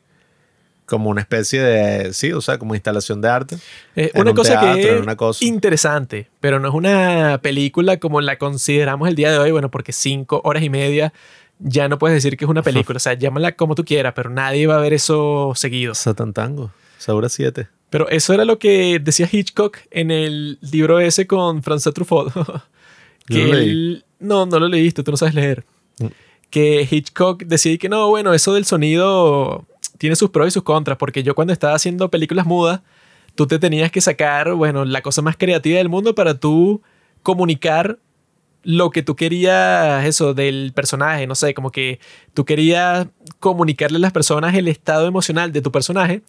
Como 0.86 1.10
una 1.10 1.22
especie 1.22 1.62
de, 1.62 2.14
sí, 2.14 2.34
o 2.34 2.42
sea, 2.42 2.58
como 2.58 2.76
instalación 2.76 3.22
de 3.22 3.30
arte. 3.30 3.58
Eh, 3.96 4.12
una 4.16 4.32
un 4.32 4.36
cosa 4.36 4.60
teatro, 4.60 4.74
que 4.82 4.96
es 4.96 5.02
una 5.02 5.16
cosa. 5.16 5.46
interesante, 5.46 6.28
pero 6.42 6.60
no 6.60 6.68
es 6.68 6.74
una 6.74 7.40
película 7.42 7.98
como 7.98 8.20
la 8.20 8.38
consideramos 8.38 9.08
el 9.08 9.16
día 9.16 9.32
de 9.32 9.38
hoy, 9.38 9.52
bueno, 9.52 9.72
porque 9.72 9.94
cinco 9.94 10.42
horas 10.44 10.64
y 10.64 10.70
media 10.70 11.14
ya 11.60 11.88
no 11.88 11.98
puedes 11.98 12.16
decir 12.16 12.36
que 12.36 12.44
es 12.44 12.50
una 12.52 12.62
película, 12.64 12.98
o 12.98 13.00
sea, 13.00 13.14
llámala 13.14 13.54
como 13.54 13.74
tú 13.76 13.86
quieras, 13.86 14.12
pero 14.16 14.30
nadie 14.32 14.68
va 14.68 14.76
a 14.76 14.82
ver 14.82 14.92
eso 14.92 15.54
seguido. 15.56 15.96
Satan 15.96 16.34
Tango. 16.34 16.64
O 16.64 16.72
sea, 16.98 17.14
dura 17.14 17.30
7. 17.30 17.68
Pero 17.90 18.10
eso 18.10 18.34
era 18.34 18.44
lo 18.44 18.60
que 18.60 19.00
decía 19.02 19.30
Hitchcock 19.32 19.78
en 19.92 20.12
el 20.12 20.60
libro 20.62 21.00
ese 21.00 21.26
con 21.26 21.62
François 21.64 21.94
Truffaut. 21.94 22.34
que 23.28 23.50
él- 23.50 24.06
no, 24.22 24.46
no 24.46 24.60
lo 24.60 24.68
leíste, 24.68 25.04
tú 25.04 25.12
no 25.12 25.18
sabes 25.18 25.36
leer. 25.36 25.66
Mm. 26.00 26.08
Que 26.50 26.88
Hitchcock 26.90 27.44
decía 27.44 27.78
que 27.78 27.90
no, 27.90 28.08
bueno, 28.10 28.34
eso 28.34 28.54
del 28.54 28.66
sonido 28.66 29.66
tiene 29.98 30.16
sus 30.16 30.30
pros 30.30 30.48
y 30.48 30.52
sus 30.52 30.64
contras, 30.64 30.98
porque 30.98 31.24
yo 31.24 31.36
cuando 31.36 31.54
estaba 31.54 31.76
haciendo 31.76 32.10
películas 32.10 32.46
mudas, 32.46 32.82
tú 33.36 33.48
te 33.48 33.60
tenías 33.60 33.92
que 33.92 34.02
sacar, 34.02 34.54
bueno, 34.54 34.86
la 34.86 35.02
cosa 35.02 35.22
más 35.22 35.38
creativa 35.38 35.78
del 35.78 35.90
mundo 35.90 36.16
para 36.16 36.40
tú 36.40 36.82
comunicar 37.24 38.00
lo 38.64 38.92
que 38.92 39.02
tú 39.02 39.16
querías, 39.16 40.06
eso, 40.06 40.34
del 40.34 40.72
personaje, 40.74 41.26
no 41.28 41.36
sé, 41.36 41.54
como 41.54 41.72
que 41.72 42.00
tú 42.34 42.46
querías 42.46 43.08
comunicarle 43.40 43.98
a 43.98 44.02
las 44.02 44.12
personas 44.12 44.56
el 44.56 44.68
estado 44.68 45.08
emocional 45.08 45.52
de 45.52 45.62
tu 45.62 45.72
personaje 45.72 46.22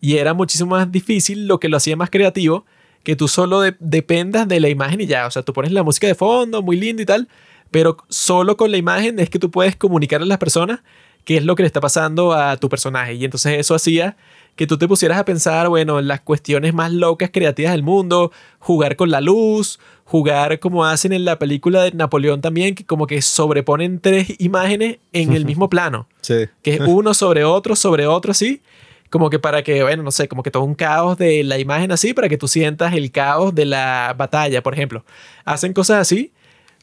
y 0.00 0.16
era 0.16 0.34
muchísimo 0.34 0.70
más 0.70 0.90
difícil 0.90 1.46
lo 1.46 1.60
que 1.60 1.68
lo 1.68 1.76
hacía 1.76 1.96
más 1.96 2.10
creativo, 2.10 2.66
que 3.06 3.14
tú 3.14 3.28
solo 3.28 3.60
de- 3.60 3.76
dependas 3.78 4.48
de 4.48 4.58
la 4.58 4.68
imagen 4.68 5.00
y 5.00 5.06
ya, 5.06 5.28
o 5.28 5.30
sea, 5.30 5.42
tú 5.44 5.52
pones 5.52 5.70
la 5.70 5.84
música 5.84 6.08
de 6.08 6.16
fondo, 6.16 6.60
muy 6.60 6.76
lindo 6.76 7.00
y 7.02 7.06
tal, 7.06 7.28
pero 7.70 7.98
solo 8.08 8.56
con 8.56 8.72
la 8.72 8.78
imagen 8.78 9.20
es 9.20 9.30
que 9.30 9.38
tú 9.38 9.48
puedes 9.48 9.76
comunicarle 9.76 10.24
a 10.24 10.28
las 10.28 10.38
personas 10.38 10.80
qué 11.24 11.36
es 11.36 11.44
lo 11.44 11.54
que 11.54 11.62
le 11.62 11.68
está 11.68 11.80
pasando 11.80 12.32
a 12.32 12.56
tu 12.56 12.68
personaje. 12.68 13.14
Y 13.14 13.24
entonces 13.24 13.60
eso 13.60 13.76
hacía 13.76 14.16
que 14.56 14.66
tú 14.66 14.76
te 14.76 14.88
pusieras 14.88 15.18
a 15.18 15.24
pensar, 15.24 15.68
bueno, 15.68 16.00
las 16.00 16.20
cuestiones 16.20 16.74
más 16.74 16.90
locas 16.90 17.30
creativas 17.32 17.70
del 17.72 17.84
mundo, 17.84 18.32
jugar 18.58 18.96
con 18.96 19.10
la 19.12 19.20
luz, 19.20 19.78
jugar 20.04 20.58
como 20.58 20.84
hacen 20.84 21.12
en 21.12 21.24
la 21.24 21.38
película 21.38 21.84
de 21.84 21.92
Napoleón 21.92 22.40
también, 22.40 22.74
que 22.74 22.84
como 22.84 23.06
que 23.06 23.22
sobreponen 23.22 24.00
tres 24.00 24.34
imágenes 24.38 24.98
en 25.12 25.32
el 25.32 25.44
mismo 25.44 25.70
plano, 25.70 26.08
Sí. 26.22 26.46
que 26.62 26.74
es 26.74 26.80
uno 26.80 27.14
sobre 27.14 27.44
otro, 27.44 27.76
sobre 27.76 28.08
otro 28.08 28.32
así, 28.32 28.62
como 29.10 29.30
que 29.30 29.38
para 29.38 29.62
que, 29.62 29.82
bueno, 29.82 30.02
no 30.02 30.10
sé, 30.10 30.28
como 30.28 30.42
que 30.42 30.50
todo 30.50 30.64
un 30.64 30.74
caos 30.74 31.18
de 31.18 31.44
la 31.44 31.58
imagen 31.58 31.92
así, 31.92 32.14
para 32.14 32.28
que 32.28 32.38
tú 32.38 32.48
sientas 32.48 32.94
el 32.94 33.10
caos 33.10 33.54
de 33.54 33.64
la 33.64 34.14
batalla, 34.16 34.62
por 34.62 34.74
ejemplo. 34.74 35.04
Hacen 35.44 35.72
cosas 35.72 36.00
así, 36.00 36.32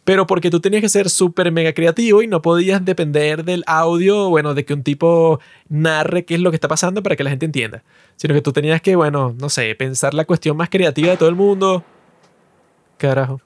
pero 0.03 0.27
porque 0.27 0.49
tú 0.49 0.59
tenías 0.59 0.81
que 0.81 0.89
ser 0.89 1.09
súper 1.09 1.51
mega 1.51 1.73
creativo 1.73 2.21
y 2.21 2.27
no 2.27 2.41
podías 2.41 2.83
depender 2.83 3.45
del 3.45 3.63
audio, 3.67 4.29
bueno, 4.29 4.53
de 4.53 4.65
que 4.65 4.73
un 4.73 4.83
tipo 4.83 5.39
narre 5.69 6.25
qué 6.25 6.35
es 6.35 6.41
lo 6.41 6.51
que 6.51 6.57
está 6.57 6.67
pasando 6.67 7.01
para 7.03 7.15
que 7.15 7.23
la 7.23 7.29
gente 7.29 7.45
entienda, 7.45 7.83
sino 8.15 8.33
que 8.33 8.41
tú 8.41 8.51
tenías 8.51 8.81
que, 8.81 8.95
bueno, 8.95 9.33
no 9.39 9.49
sé, 9.49 9.73
pensar 9.75 10.13
la 10.13 10.25
cuestión 10.25 10.57
más 10.57 10.69
creativa 10.69 11.11
de 11.11 11.17
todo 11.17 11.29
el 11.29 11.35
mundo. 11.35 11.83
Carajo. 12.97 13.41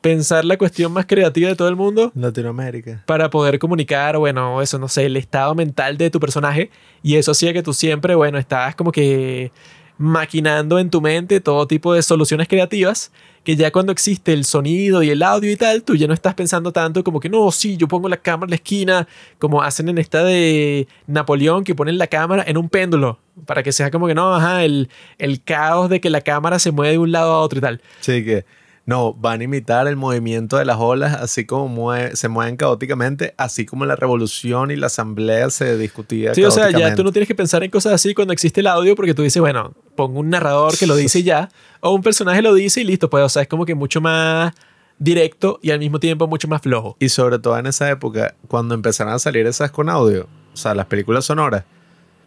Pensar 0.00 0.44
la 0.44 0.56
cuestión 0.56 0.92
más 0.92 1.06
creativa 1.06 1.48
de 1.48 1.56
todo 1.56 1.68
el 1.68 1.76
mundo 1.76 2.10
Latinoamérica. 2.14 3.02
para 3.06 3.28
poder 3.28 3.58
comunicar, 3.58 4.16
bueno, 4.16 4.62
eso, 4.62 4.78
no 4.78 4.88
sé, 4.88 5.06
el 5.06 5.16
estado 5.16 5.54
mental 5.54 5.98
de 5.98 6.10
tu 6.10 6.20
personaje. 6.20 6.70
Y 7.02 7.16
eso 7.16 7.32
hacía 7.32 7.52
que 7.52 7.62
tú 7.62 7.72
siempre, 7.74 8.14
bueno, 8.14 8.38
estabas 8.38 8.74
como 8.74 8.92
que 8.92 9.52
maquinando 10.00 10.78
en 10.78 10.88
tu 10.88 11.02
mente 11.02 11.40
todo 11.40 11.66
tipo 11.66 11.92
de 11.92 12.00
soluciones 12.00 12.48
creativas, 12.48 13.12
que 13.44 13.54
ya 13.54 13.70
cuando 13.70 13.92
existe 13.92 14.32
el 14.32 14.46
sonido 14.46 15.02
y 15.02 15.10
el 15.10 15.22
audio 15.22 15.52
y 15.52 15.56
tal, 15.56 15.82
tú 15.82 15.94
ya 15.94 16.06
no 16.06 16.14
estás 16.14 16.32
pensando 16.32 16.72
tanto 16.72 17.04
como 17.04 17.20
que, 17.20 17.28
no, 17.28 17.50
sí, 17.50 17.76
yo 17.76 17.86
pongo 17.86 18.08
la 18.08 18.16
cámara 18.16 18.46
en 18.46 18.50
la 18.50 18.56
esquina, 18.56 19.08
como 19.38 19.60
hacen 19.62 19.90
en 19.90 19.98
esta 19.98 20.24
de 20.24 20.88
Napoleón, 21.06 21.64
que 21.64 21.74
ponen 21.74 21.98
la 21.98 22.06
cámara 22.06 22.42
en 22.46 22.56
un 22.56 22.70
péndulo, 22.70 23.18
para 23.44 23.62
que 23.62 23.72
sea 23.72 23.90
como 23.90 24.06
que, 24.06 24.14
no, 24.14 24.34
ajá, 24.34 24.64
el, 24.64 24.88
el 25.18 25.42
caos 25.42 25.90
de 25.90 26.00
que 26.00 26.08
la 26.08 26.22
cámara 26.22 26.58
se 26.58 26.70
mueve 26.70 26.92
de 26.92 26.98
un 26.98 27.12
lado 27.12 27.34
a 27.34 27.40
otro 27.42 27.58
y 27.58 27.60
tal. 27.60 27.82
Sí, 28.00 28.24
que 28.24 28.46
no, 28.90 29.14
van 29.14 29.40
a 29.40 29.44
imitar 29.44 29.86
el 29.86 29.94
movimiento 29.94 30.56
de 30.56 30.64
las 30.64 30.78
olas, 30.78 31.14
así 31.14 31.46
como 31.46 31.92
se 32.12 32.28
mueven 32.28 32.56
caóticamente, 32.56 33.34
así 33.36 33.64
como 33.64 33.86
la 33.86 33.94
revolución 33.94 34.72
y 34.72 34.76
la 34.76 34.88
asamblea 34.88 35.48
se 35.50 35.78
discutía. 35.78 36.34
Sí, 36.34 36.42
o 36.42 36.50
sea, 36.50 36.72
ya 36.72 36.96
tú 36.96 37.04
no 37.04 37.12
tienes 37.12 37.28
que 37.28 37.36
pensar 37.36 37.62
en 37.62 37.70
cosas 37.70 37.92
así 37.92 38.14
cuando 38.14 38.32
existe 38.32 38.62
el 38.62 38.66
audio 38.66 38.96
porque 38.96 39.14
tú 39.14 39.22
dices, 39.22 39.40
bueno, 39.40 39.74
pongo 39.94 40.18
un 40.18 40.30
narrador 40.30 40.76
que 40.76 40.88
lo 40.88 40.96
dice 40.96 41.22
ya, 41.22 41.50
o 41.78 41.92
un 41.92 42.02
personaje 42.02 42.42
lo 42.42 42.52
dice 42.52 42.80
y 42.80 42.84
listo, 42.84 43.08
pues, 43.08 43.22
o 43.22 43.28
sea, 43.28 43.42
es 43.42 43.48
como 43.48 43.64
que 43.64 43.76
mucho 43.76 44.00
más 44.00 44.54
directo 44.98 45.60
y 45.62 45.70
al 45.70 45.78
mismo 45.78 46.00
tiempo 46.00 46.26
mucho 46.26 46.48
más 46.48 46.60
flojo. 46.60 46.96
Y 46.98 47.10
sobre 47.10 47.38
todo 47.38 47.56
en 47.56 47.66
esa 47.66 47.88
época, 47.90 48.34
cuando 48.48 48.74
empezaron 48.74 49.12
a 49.12 49.20
salir 49.20 49.46
esas 49.46 49.70
con 49.70 49.88
audio, 49.88 50.26
o 50.52 50.56
sea, 50.56 50.74
las 50.74 50.86
películas 50.86 51.24
sonoras, 51.24 51.62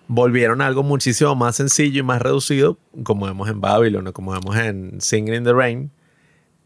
volvieron 0.08 0.62
a 0.62 0.68
algo 0.68 0.82
muchísimo 0.82 1.36
más 1.36 1.58
sencillo 1.58 2.00
y 2.00 2.04
más 2.04 2.22
reducido, 2.22 2.78
como 3.04 3.26
vemos 3.26 3.50
en 3.50 3.60
Babylon 3.60 4.08
o 4.08 4.14
como 4.14 4.32
vemos 4.32 4.56
en 4.56 5.02
Singing 5.02 5.34
in 5.34 5.44
the 5.44 5.52
Rain, 5.52 5.92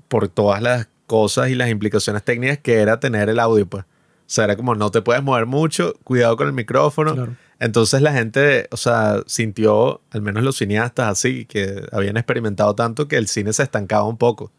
por 0.07 0.27
todas 0.27 0.61
las 0.61 0.87
cosas 1.05 1.49
y 1.49 1.55
las 1.55 1.69
implicaciones 1.69 2.23
técnicas 2.23 2.59
que 2.59 2.75
era 2.75 2.99
tener 2.99 3.29
el 3.29 3.39
audio, 3.39 3.65
pues. 3.65 3.83
O 3.83 4.29
sea, 4.29 4.43
era 4.43 4.57
como 4.57 4.75
no 4.75 4.91
te 4.91 5.01
puedes 5.01 5.23
mover 5.23 5.45
mucho, 5.45 5.93
cuidado 6.03 6.35
con 6.35 6.47
el 6.47 6.53
micrófono. 6.53 7.13
Claro. 7.13 7.35
Entonces 7.59 8.01
la 8.01 8.13
gente, 8.13 8.67
o 8.71 8.77
sea, 8.77 9.23
sintió, 9.25 10.01
al 10.11 10.21
menos 10.21 10.43
los 10.43 10.57
cineastas 10.57 11.07
así, 11.07 11.45
que 11.45 11.87
habían 11.91 12.17
experimentado 12.17 12.75
tanto 12.75 13.07
que 13.07 13.15
el 13.15 13.27
cine 13.27 13.53
se 13.53 13.63
estancaba 13.63 14.03
un 14.03 14.17
poco 14.17 14.51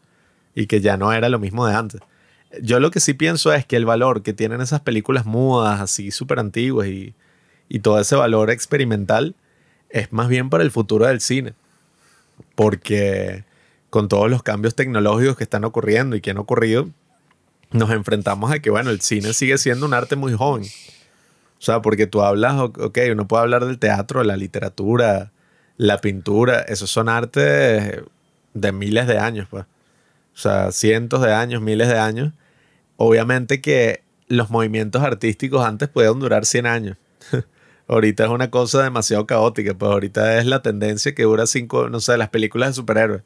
y 0.55 0.67
que 0.67 0.81
ya 0.81 0.97
no 0.97 1.13
era 1.13 1.29
lo 1.29 1.39
mismo 1.39 1.65
de 1.65 1.75
antes. 1.75 2.01
Yo 2.61 2.79
lo 2.79 2.89
que 2.91 2.99
sí 2.99 3.13
pienso 3.13 3.53
es 3.53 3.65
que 3.65 3.75
el 3.75 3.85
valor 3.85 4.23
que 4.23 4.33
tienen 4.33 4.59
esas 4.59 4.81
películas 4.81 5.25
mudas, 5.25 5.79
así 5.79 6.11
súper 6.11 6.39
antiguas 6.39 6.87
y, 6.87 7.13
y 7.69 7.79
todo 7.79 7.99
ese 7.99 8.15
valor 8.15 8.49
experimental 8.49 9.35
es 9.89 10.11
más 10.11 10.27
bien 10.27 10.49
para 10.49 10.63
el 10.63 10.71
futuro 10.71 11.05
del 11.05 11.21
cine. 11.21 11.53
Porque 12.55 13.45
con 13.89 14.07
todos 14.07 14.29
los 14.29 14.43
cambios 14.43 14.75
tecnológicos 14.75 15.37
que 15.37 15.43
están 15.43 15.63
ocurriendo 15.63 16.15
y 16.15 16.21
que 16.21 16.31
han 16.31 16.37
ocurrido, 16.37 16.89
nos 17.71 17.91
enfrentamos 17.91 18.51
a 18.51 18.59
que, 18.59 18.69
bueno, 18.69 18.89
el 18.89 19.01
cine 19.01 19.33
sigue 19.33 19.57
siendo 19.57 19.85
un 19.85 19.93
arte 19.93 20.15
muy 20.15 20.33
joven. 20.33 20.63
O 20.63 21.61
sea, 21.61 21.81
porque 21.81 22.07
tú 22.07 22.21
hablas, 22.21 22.59
ok, 22.59 22.97
uno 23.11 23.27
puede 23.27 23.43
hablar 23.43 23.65
del 23.65 23.79
teatro, 23.79 24.23
la 24.23 24.37
literatura, 24.37 25.31
la 25.77 25.99
pintura, 25.99 26.61
esos 26.61 26.89
son 26.89 27.09
artes 27.09 28.01
de 28.53 28.71
miles 28.71 29.07
de 29.07 29.17
años, 29.17 29.47
pues. 29.49 29.65
O 30.33 30.41
sea, 30.41 30.71
cientos 30.71 31.21
de 31.21 31.33
años, 31.33 31.61
miles 31.61 31.89
de 31.89 31.99
años. 31.99 32.33
Obviamente 32.95 33.61
que 33.61 34.03
los 34.27 34.49
movimientos 34.49 35.01
artísticos 35.01 35.65
antes 35.65 35.89
podían 35.89 36.19
durar 36.19 36.45
100 36.45 36.65
años. 36.65 36.97
ahorita 37.89 38.23
es 38.23 38.29
una 38.29 38.51
cosa 38.51 38.83
demasiado 38.83 39.25
caótica, 39.25 39.73
pues 39.73 39.91
ahorita 39.91 40.37
es 40.37 40.45
la 40.45 40.61
tendencia 40.61 41.13
que 41.15 41.23
dura 41.23 41.47
cinco, 41.47 41.89
no 41.89 41.99
sé, 41.99 42.17
las 42.17 42.29
películas 42.29 42.69
de 42.69 42.73
superhéroes. 42.75 43.23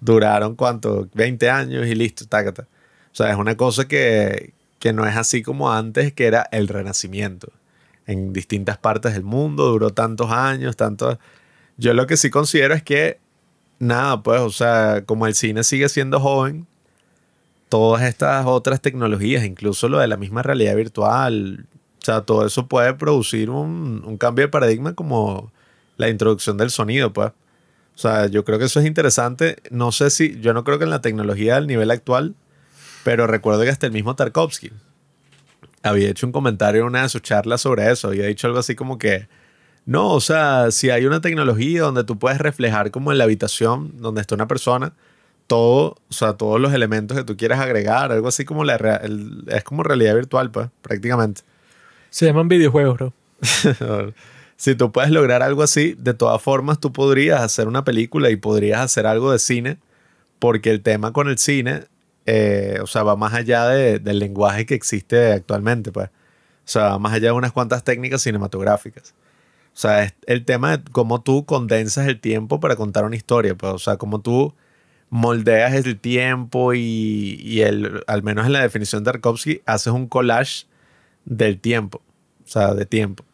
Duraron 0.00 0.54
cuánto, 0.54 1.08
20 1.14 1.50
años 1.50 1.86
y 1.86 1.94
listo, 1.94 2.26
tácata. 2.26 2.66
O 3.12 3.14
sea, 3.14 3.30
es 3.30 3.36
una 3.36 3.56
cosa 3.56 3.88
que, 3.88 4.52
que 4.78 4.92
no 4.92 5.06
es 5.06 5.16
así 5.16 5.42
como 5.42 5.72
antes, 5.72 6.12
que 6.12 6.26
era 6.26 6.48
el 6.52 6.68
renacimiento. 6.68 7.52
En 8.06 8.32
distintas 8.32 8.78
partes 8.78 9.14
del 9.14 9.24
mundo, 9.24 9.66
duró 9.66 9.90
tantos 9.90 10.30
años, 10.30 10.76
tantos... 10.76 11.18
Yo 11.76 11.94
lo 11.94 12.06
que 12.06 12.16
sí 12.16 12.30
considero 12.30 12.74
es 12.74 12.82
que, 12.82 13.18
nada, 13.78 14.22
pues, 14.22 14.40
o 14.40 14.50
sea, 14.50 15.04
como 15.04 15.26
el 15.26 15.34
cine 15.34 15.62
sigue 15.64 15.88
siendo 15.88 16.20
joven, 16.20 16.66
todas 17.68 18.02
estas 18.02 18.46
otras 18.46 18.80
tecnologías, 18.80 19.44
incluso 19.44 19.88
lo 19.88 19.98
de 19.98 20.08
la 20.08 20.16
misma 20.16 20.42
realidad 20.42 20.74
virtual, 20.76 21.66
o 22.00 22.04
sea, 22.04 22.22
todo 22.22 22.46
eso 22.46 22.66
puede 22.66 22.94
producir 22.94 23.50
un, 23.50 24.02
un 24.04 24.16
cambio 24.16 24.46
de 24.46 24.48
paradigma 24.48 24.94
como 24.94 25.52
la 25.96 26.08
introducción 26.08 26.56
del 26.56 26.70
sonido, 26.70 27.12
pues. 27.12 27.32
O 27.98 28.00
sea, 28.00 28.26
yo 28.28 28.44
creo 28.44 28.60
que 28.60 28.66
eso 28.66 28.78
es 28.78 28.86
interesante. 28.86 29.56
No 29.72 29.90
sé 29.90 30.10
si, 30.10 30.38
yo 30.40 30.54
no 30.54 30.62
creo 30.62 30.78
que 30.78 30.84
en 30.84 30.90
la 30.90 31.00
tecnología 31.00 31.56
del 31.56 31.66
nivel 31.66 31.90
actual, 31.90 32.36
pero 33.02 33.26
recuerdo 33.26 33.62
que 33.64 33.70
hasta 33.70 33.86
el 33.86 33.92
mismo 33.92 34.14
Tarkovsky 34.14 34.70
había 35.82 36.08
hecho 36.08 36.24
un 36.24 36.30
comentario 36.32 36.82
en 36.82 36.86
una 36.86 37.02
de 37.02 37.08
sus 37.08 37.22
charlas 37.22 37.60
sobre 37.60 37.90
eso. 37.90 38.06
Había 38.06 38.26
dicho 38.26 38.46
algo 38.46 38.60
así 38.60 38.76
como 38.76 38.98
que, 38.98 39.26
no, 39.84 40.10
o 40.12 40.20
sea, 40.20 40.70
si 40.70 40.90
hay 40.90 41.06
una 41.06 41.20
tecnología 41.20 41.82
donde 41.82 42.04
tú 42.04 42.20
puedes 42.20 42.38
reflejar 42.38 42.92
como 42.92 43.10
en 43.10 43.18
la 43.18 43.24
habitación 43.24 43.92
donde 44.00 44.20
está 44.20 44.36
una 44.36 44.46
persona, 44.46 44.92
todo, 45.48 45.96
o 46.08 46.12
sea, 46.12 46.34
todos 46.34 46.60
los 46.60 46.72
elementos 46.72 47.16
que 47.18 47.24
tú 47.24 47.36
quieras 47.36 47.58
agregar, 47.58 48.12
algo 48.12 48.28
así 48.28 48.44
como 48.44 48.62
la 48.62 48.76
el- 49.02 49.42
es 49.48 49.64
como 49.64 49.82
realidad 49.82 50.14
virtual, 50.14 50.52
pues, 50.52 50.68
prácticamente. 50.82 51.40
Se 52.10 52.26
llaman 52.26 52.46
videojuegos, 52.46 52.96
bro. 52.96 53.12
si 54.58 54.76
tú 54.76 54.92
puedes 54.92 55.10
lograr 55.12 55.42
algo 55.42 55.62
así, 55.64 55.96
de 55.98 56.14
todas 56.14 56.42
formas 56.42 56.80
tú 56.80 56.92
podrías 56.92 57.42
hacer 57.42 57.68
una 57.68 57.84
película 57.84 58.30
y 58.30 58.36
podrías 58.36 58.82
hacer 58.82 59.06
algo 59.06 59.32
de 59.32 59.40
cine, 59.40 59.78
porque 60.40 60.70
el 60.70 60.82
tema 60.82 61.12
con 61.14 61.28
el 61.28 61.38
cine, 61.38 61.84
eh, 62.26 62.80
o 62.82 62.86
sea, 62.88 63.04
va 63.04 63.16
más 63.16 63.34
allá 63.34 63.66
de- 63.68 64.00
del 64.00 64.18
lenguaje 64.20 64.66
que 64.66 64.74
existe 64.76 65.32
actualmente, 65.32 65.92
pues. 65.92 66.08
O 66.08 66.70
sea, 66.70 66.90
va 66.90 66.98
más 67.00 67.14
allá 67.14 67.28
de 67.28 67.32
unas 67.32 67.52
cuantas 67.52 67.84
técnicas 67.84 68.22
cinematográficas. 68.22 69.14
O 69.74 69.80
sea, 69.80 70.04
es 70.04 70.14
el 70.26 70.44
tema 70.44 70.76
de 70.78 70.84
cómo 70.92 71.22
tú 71.22 71.46
condensas 71.46 72.08
el 72.08 72.20
tiempo 72.20 72.60
para 72.60 72.76
contar 72.76 73.04
una 73.06 73.16
historia, 73.16 73.54
pues. 73.56 73.72
O 73.74 73.78
sea, 73.80 73.96
cómo 73.98 74.20
tú 74.20 74.54
moldeas 75.10 75.74
el 75.74 75.98
tiempo 76.00 76.74
y, 76.74 77.38
y 77.42 77.62
el, 77.62 78.02
al 78.08 78.22
menos 78.24 78.46
en 78.46 78.52
la 78.54 78.62
definición 78.62 79.04
de 79.04 79.12
Tarkovsky, 79.12 79.62
haces 79.66 79.92
un 79.92 80.08
collage 80.08 80.66
del 81.26 81.60
tiempo. 81.60 82.02
O 82.44 82.48
sea, 82.50 82.74
de 82.74 82.86
tiempo. 82.86 83.24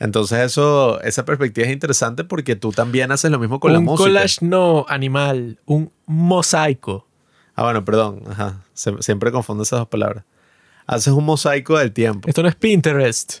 Entonces 0.00 0.38
eso, 0.40 1.00
esa 1.02 1.24
perspectiva 1.24 1.66
es 1.66 1.72
interesante 1.72 2.24
porque 2.24 2.56
tú 2.56 2.72
también 2.72 3.12
haces 3.12 3.30
lo 3.30 3.38
mismo 3.38 3.60
con 3.60 3.72
la 3.72 3.78
un 3.78 3.84
música. 3.84 4.08
collage 4.08 4.38
no 4.44 4.84
animal, 4.88 5.58
un 5.66 5.92
mosaico. 6.06 7.06
Ah, 7.54 7.62
bueno, 7.64 7.84
perdón. 7.84 8.22
Ajá. 8.30 8.62
Se- 8.72 9.00
siempre 9.02 9.30
confundo 9.30 9.62
esas 9.62 9.78
dos 9.80 9.88
palabras. 9.88 10.24
Haces 10.86 11.12
un 11.12 11.24
mosaico 11.24 11.78
del 11.78 11.92
tiempo. 11.92 12.28
Esto 12.28 12.42
no 12.42 12.48
es 12.48 12.56
Pinterest. 12.56 13.40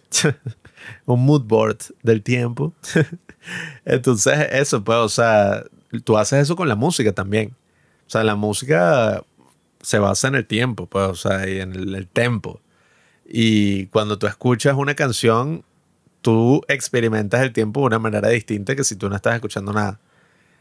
un 1.06 1.24
mood 1.24 1.42
board 1.44 1.78
del 2.02 2.22
tiempo. 2.22 2.74
Entonces, 3.84 4.48
eso, 4.52 4.84
pues, 4.84 4.98
o 4.98 5.08
sea, 5.08 5.64
tú 6.04 6.16
haces 6.18 6.42
eso 6.42 6.56
con 6.56 6.68
la 6.68 6.76
música 6.76 7.12
también. 7.12 7.56
O 8.06 8.10
sea, 8.10 8.22
la 8.24 8.34
música 8.36 9.22
se 9.80 9.98
basa 9.98 10.28
en 10.28 10.34
el 10.34 10.46
tiempo, 10.46 10.86
pues, 10.86 11.08
o 11.08 11.14
sea, 11.14 11.48
y 11.48 11.60
en 11.60 11.72
el, 11.74 11.94
el 11.94 12.06
tempo. 12.06 12.60
Y 13.26 13.86
cuando 13.86 14.18
tú 14.18 14.26
escuchas 14.26 14.74
una 14.76 14.94
canción, 14.94 15.64
tú 16.22 16.62
experimentas 16.68 17.40
el 17.42 17.52
tiempo 17.52 17.80
de 17.80 17.86
una 17.86 17.98
manera 17.98 18.28
distinta 18.28 18.76
que 18.76 18.84
si 18.84 18.96
tú 18.96 19.08
no 19.08 19.16
estás 19.16 19.34
escuchando 19.34 19.72
nada. 19.72 19.98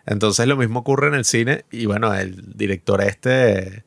Entonces 0.06 0.48
lo 0.48 0.58
mismo 0.58 0.80
ocurre 0.80 1.08
en 1.08 1.14
el 1.14 1.26
cine 1.26 1.66
y 1.72 1.86
bueno, 1.86 2.14
el 2.14 2.58
director 2.58 3.02
este 3.02 3.84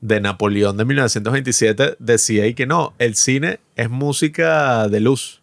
de 0.00 0.20
Napoleón 0.20 0.76
de 0.76 0.84
1927 0.84 1.96
decía 1.98 2.44
ahí 2.44 2.54
que 2.54 2.66
no, 2.66 2.92
el 2.98 3.14
cine 3.14 3.60
es 3.76 3.88
música 3.88 4.88
de 4.88 5.00
luz. 5.00 5.40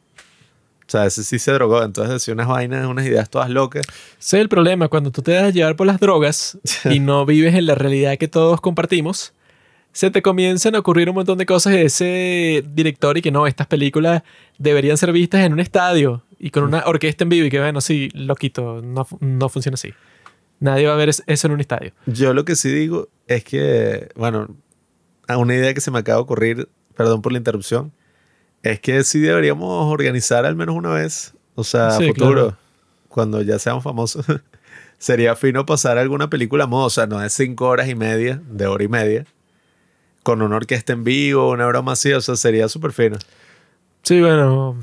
O 0.88 0.92
sea, 0.92 1.06
ese 1.06 1.24
sí 1.24 1.38
se 1.40 1.52
drogó, 1.52 1.84
entonces 1.84 2.14
decía 2.14 2.34
unas 2.34 2.48
vainas, 2.48 2.88
unas 2.88 3.06
ideas 3.06 3.30
todas 3.30 3.50
locas. 3.50 3.86
Ese 4.20 4.38
es 4.38 4.42
el 4.42 4.50
problema, 4.50 4.88
cuando 4.88 5.12
tú 5.12 5.22
te 5.22 5.32
dejas 5.32 5.54
llevar 5.54 5.76
por 5.76 5.88
las 5.88 6.00
drogas 6.00 6.58
y 6.90 7.00
no 7.00 7.26
vives 7.26 7.56
en 7.56 7.68
la 7.68 7.76
realidad 7.76 8.18
que 8.18 8.28
todos 8.28 8.60
compartimos, 8.60 9.34
se 10.00 10.10
te 10.12 10.22
comienzan 10.22 10.76
a 10.76 10.80
ocurrir 10.80 11.10
un 11.10 11.16
montón 11.16 11.38
de 11.38 11.46
cosas 11.46 11.74
de 11.74 11.84
ese 11.84 12.64
director 12.74 13.18
y 13.18 13.22
que 13.22 13.32
no, 13.32 13.48
estas 13.48 13.68
películas 13.68 14.24
deberían 14.58 14.96
ser 14.98 15.12
vistas 15.12 15.42
en 15.42 15.52
un 15.52 15.60
estadio 15.60 16.24
y 16.40 16.52
con 16.52 16.64
una 16.64 16.84
orquesta 16.86 17.26
en 17.26 17.30
vivo 17.30 17.46
y 17.46 17.50
que 17.50 17.60
bueno, 17.60 17.82
sí, 17.82 18.08
lo 18.14 18.36
quito, 18.38 18.82
no, 18.82 19.06
no 19.20 19.50
funciona 19.50 19.76
así. 19.76 19.94
Nadie 20.62 20.88
va 20.88 20.94
a 20.94 20.96
ver 20.96 21.10
es- 21.10 21.22
eso 21.28 21.48
en 21.48 21.54
un 21.54 21.60
estadio. 21.60 21.92
Yo 22.06 22.34
lo 22.34 22.46
que 22.46 22.56
sí 22.56 22.70
digo 22.70 23.10
es 23.28 23.44
que, 23.44 24.08
bueno, 24.16 24.48
a 25.28 25.36
una 25.36 25.54
idea 25.56 25.74
que 25.74 25.82
se 25.82 25.92
me 25.92 26.00
acaba 26.00 26.16
de 26.20 26.22
ocurrir, 26.24 26.70
perdón 26.96 27.22
por 27.22 27.34
la 27.34 27.38
interrupción, 27.38 27.92
es 28.64 28.80
que 28.80 29.04
sí 29.04 29.20
deberíamos 29.20 29.92
organizar 29.92 30.46
al 30.46 30.56
menos 30.56 30.76
una 30.78 30.92
vez, 30.92 31.34
o 31.56 31.66
sea, 31.66 31.88
a 31.88 31.92
Sí, 31.98 32.08
futuro, 32.08 32.32
claro. 32.34 32.58
cuando 33.10 33.42
ya 33.42 33.60
seamos 33.60 33.84
famosos. 33.84 34.26
Sería 34.98 35.36
fino 35.36 35.66
pasar 35.66 35.98
alguna 35.98 36.30
película 36.30 36.64
a 36.66 36.68
modo, 36.68 36.86
o 36.86 36.90
sea, 36.90 37.06
no 37.06 37.20
de 37.20 37.30
cinco 37.30 37.68
horas 37.68 37.90
y 37.90 37.96
media, 37.96 38.42
de 38.50 38.66
hora 38.68 38.84
y 38.86 38.88
media, 38.90 39.26
con 40.30 40.44
una 40.44 40.58
orquesta 40.58 40.94
en 40.94 41.04
vivo, 41.04 41.50
una 41.50 41.66
broma 41.66 41.94
así, 41.94 42.14
o 42.14 42.22
sea, 42.22 42.36
sería 42.36 42.70
súper 42.70 42.92
fino. 42.92 43.18
Sí, 44.04 44.22
bueno, 44.22 44.78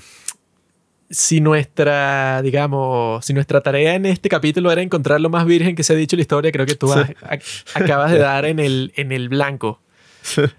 si 1.08 1.40
nuestra, 1.40 2.42
digamos, 2.42 3.24
si 3.24 3.32
nuestra 3.32 3.60
tarea 3.60 3.94
en 3.94 4.06
este 4.06 4.28
capítulo 4.28 4.72
era 4.72 4.82
encontrar 4.82 5.20
lo 5.20 5.30
más 5.30 5.46
virgen 5.46 5.76
que 5.76 5.84
se 5.84 5.92
ha 5.92 5.96
dicho 5.96 6.16
en 6.16 6.18
la 6.18 6.22
historia, 6.22 6.50
creo 6.50 6.66
que 6.66 6.74
tú 6.74 6.92
acabas 7.74 8.10
de 8.10 8.18
dar 8.30 8.44
en 8.44 8.58
el, 8.58 8.92
en 8.96 9.12
el 9.12 9.28
blanco. 9.28 9.80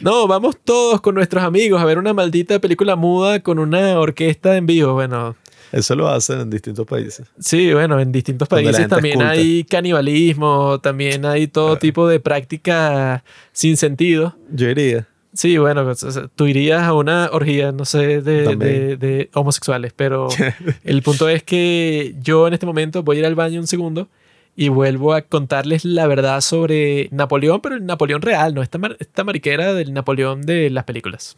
No, 0.00 0.26
vamos 0.26 0.56
todos 0.64 1.02
con 1.02 1.14
nuestros 1.14 1.44
amigos 1.44 1.80
a 1.80 1.84
ver 1.84 1.98
una 1.98 2.14
maldita 2.14 2.58
película 2.58 2.96
muda 2.96 3.40
con 3.40 3.58
una 3.58 3.98
orquesta 4.00 4.56
en 4.56 4.64
vivo. 4.64 4.94
Bueno, 4.94 5.36
Eso 5.74 5.94
lo 5.96 6.08
hacen 6.08 6.40
en 6.40 6.50
distintos 6.50 6.86
países. 6.86 7.26
sí, 7.38 7.72
bueno, 7.72 7.98
en 8.00 8.12
distintos 8.12 8.48
países 8.48 8.88
también 8.88 9.20
hay 9.22 9.64
canibalismo, 9.64 10.78
también 10.80 11.24
hay 11.24 11.46
todo 11.48 11.76
tipo 11.78 12.06
de 12.08 12.20
práctica 12.20 13.24
sin 13.52 13.76
sentido. 13.76 14.36
Yo 14.52 14.68
iría. 14.68 15.06
Sí, 15.32 15.58
bueno, 15.58 15.90
tú 16.36 16.46
irías 16.46 16.82
a 16.84 16.92
una 16.94 17.28
orgía, 17.32 17.72
no 17.72 17.84
sé, 17.84 18.22
de, 18.22 18.44
También. 18.44 18.58
de- 18.60 18.96
de 18.96 19.30
homosexuales, 19.34 19.92
pero 19.96 20.28
el 20.84 21.02
punto 21.02 21.28
es 21.28 21.42
que 21.42 22.14
yo 22.22 22.46
en 22.46 22.54
este 22.54 22.66
momento 22.66 23.02
voy 23.02 23.16
a 23.16 23.20
ir 23.20 23.26
al 23.26 23.34
baño 23.34 23.58
un 23.60 23.66
segundo 23.66 24.08
y 24.54 24.68
vuelvo 24.68 25.12
a 25.12 25.22
contarles 25.22 25.84
la 25.84 26.06
verdad 26.06 26.40
sobre 26.40 27.08
Napoleón, 27.10 27.60
pero 27.60 27.74
el 27.74 27.84
Napoleón 27.84 28.22
real, 28.22 28.54
no 28.54 28.62
esta, 28.62 28.78
mar- 28.78 28.96
esta 29.00 29.24
mariquera 29.24 29.74
del 29.74 29.92
Napoleón 29.92 30.42
de 30.42 30.70
las 30.70 30.84
películas. 30.84 31.36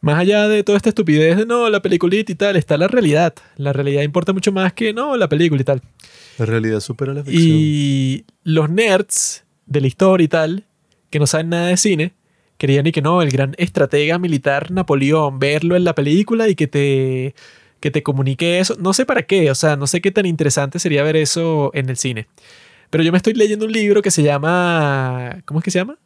Más 0.00 0.18
allá 0.18 0.48
de 0.48 0.62
toda 0.64 0.76
esta 0.76 0.88
estupidez 0.88 1.36
de 1.36 1.46
no, 1.46 1.68
la 1.68 1.82
peliculita 1.82 2.32
y 2.32 2.34
tal, 2.34 2.56
está 2.56 2.76
la 2.78 2.88
realidad. 2.88 3.34
La 3.56 3.72
realidad 3.72 4.02
importa 4.02 4.32
mucho 4.32 4.50
más 4.50 4.72
que 4.72 4.92
no, 4.94 5.16
la 5.16 5.28
película 5.28 5.60
y 5.60 5.64
tal. 5.64 5.82
La 6.38 6.46
realidad 6.46 6.80
supera 6.80 7.12
la 7.12 7.22
ficción. 7.22 7.46
Y 7.46 8.24
los 8.42 8.70
nerds 8.70 9.44
de 9.66 9.80
la 9.80 9.86
historia 9.86 10.24
y 10.24 10.28
tal, 10.28 10.64
que 11.10 11.18
no 11.18 11.26
saben 11.26 11.50
nada 11.50 11.66
de 11.66 11.76
cine, 11.76 12.14
querían 12.56 12.86
y 12.86 12.92
que 12.92 13.02
no, 13.02 13.20
el 13.20 13.30
gran 13.30 13.54
estratega 13.58 14.18
militar 14.18 14.70
Napoleón, 14.70 15.38
verlo 15.38 15.76
en 15.76 15.84
la 15.84 15.94
película 15.94 16.48
y 16.48 16.54
que 16.54 16.66
te, 16.66 17.34
que 17.80 17.90
te 17.90 18.02
comunique 18.02 18.58
eso. 18.58 18.76
No 18.78 18.94
sé 18.94 19.04
para 19.04 19.22
qué, 19.22 19.50
o 19.50 19.54
sea, 19.54 19.76
no 19.76 19.86
sé 19.86 20.00
qué 20.00 20.10
tan 20.10 20.24
interesante 20.24 20.78
sería 20.78 21.02
ver 21.02 21.16
eso 21.16 21.70
en 21.74 21.90
el 21.90 21.96
cine. 21.96 22.26
Pero 22.90 23.04
yo 23.04 23.12
me 23.12 23.18
estoy 23.18 23.34
leyendo 23.34 23.66
un 23.66 23.72
libro 23.72 24.02
que 24.02 24.10
se 24.10 24.22
llama. 24.22 25.42
¿Cómo 25.44 25.60
es 25.60 25.64
que 25.64 25.70
se 25.70 25.78
llama? 25.78 25.96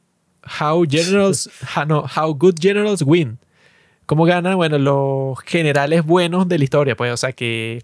How 0.61 0.85
Generals. 0.89 1.51
how, 1.75 1.87
no, 1.87 2.05
How 2.05 2.35
Good 2.35 2.57
Generals 2.61 3.03
Win. 3.03 3.39
¿Cómo 4.07 4.25
ganan, 4.25 4.57
bueno, 4.57 4.79
los 4.79 5.39
generales 5.41 6.05
buenos 6.05 6.49
de 6.49 6.59
la 6.59 6.65
historia? 6.65 6.97
Pues, 6.97 7.13
o 7.13 7.17
sea, 7.17 7.33
que 7.33 7.83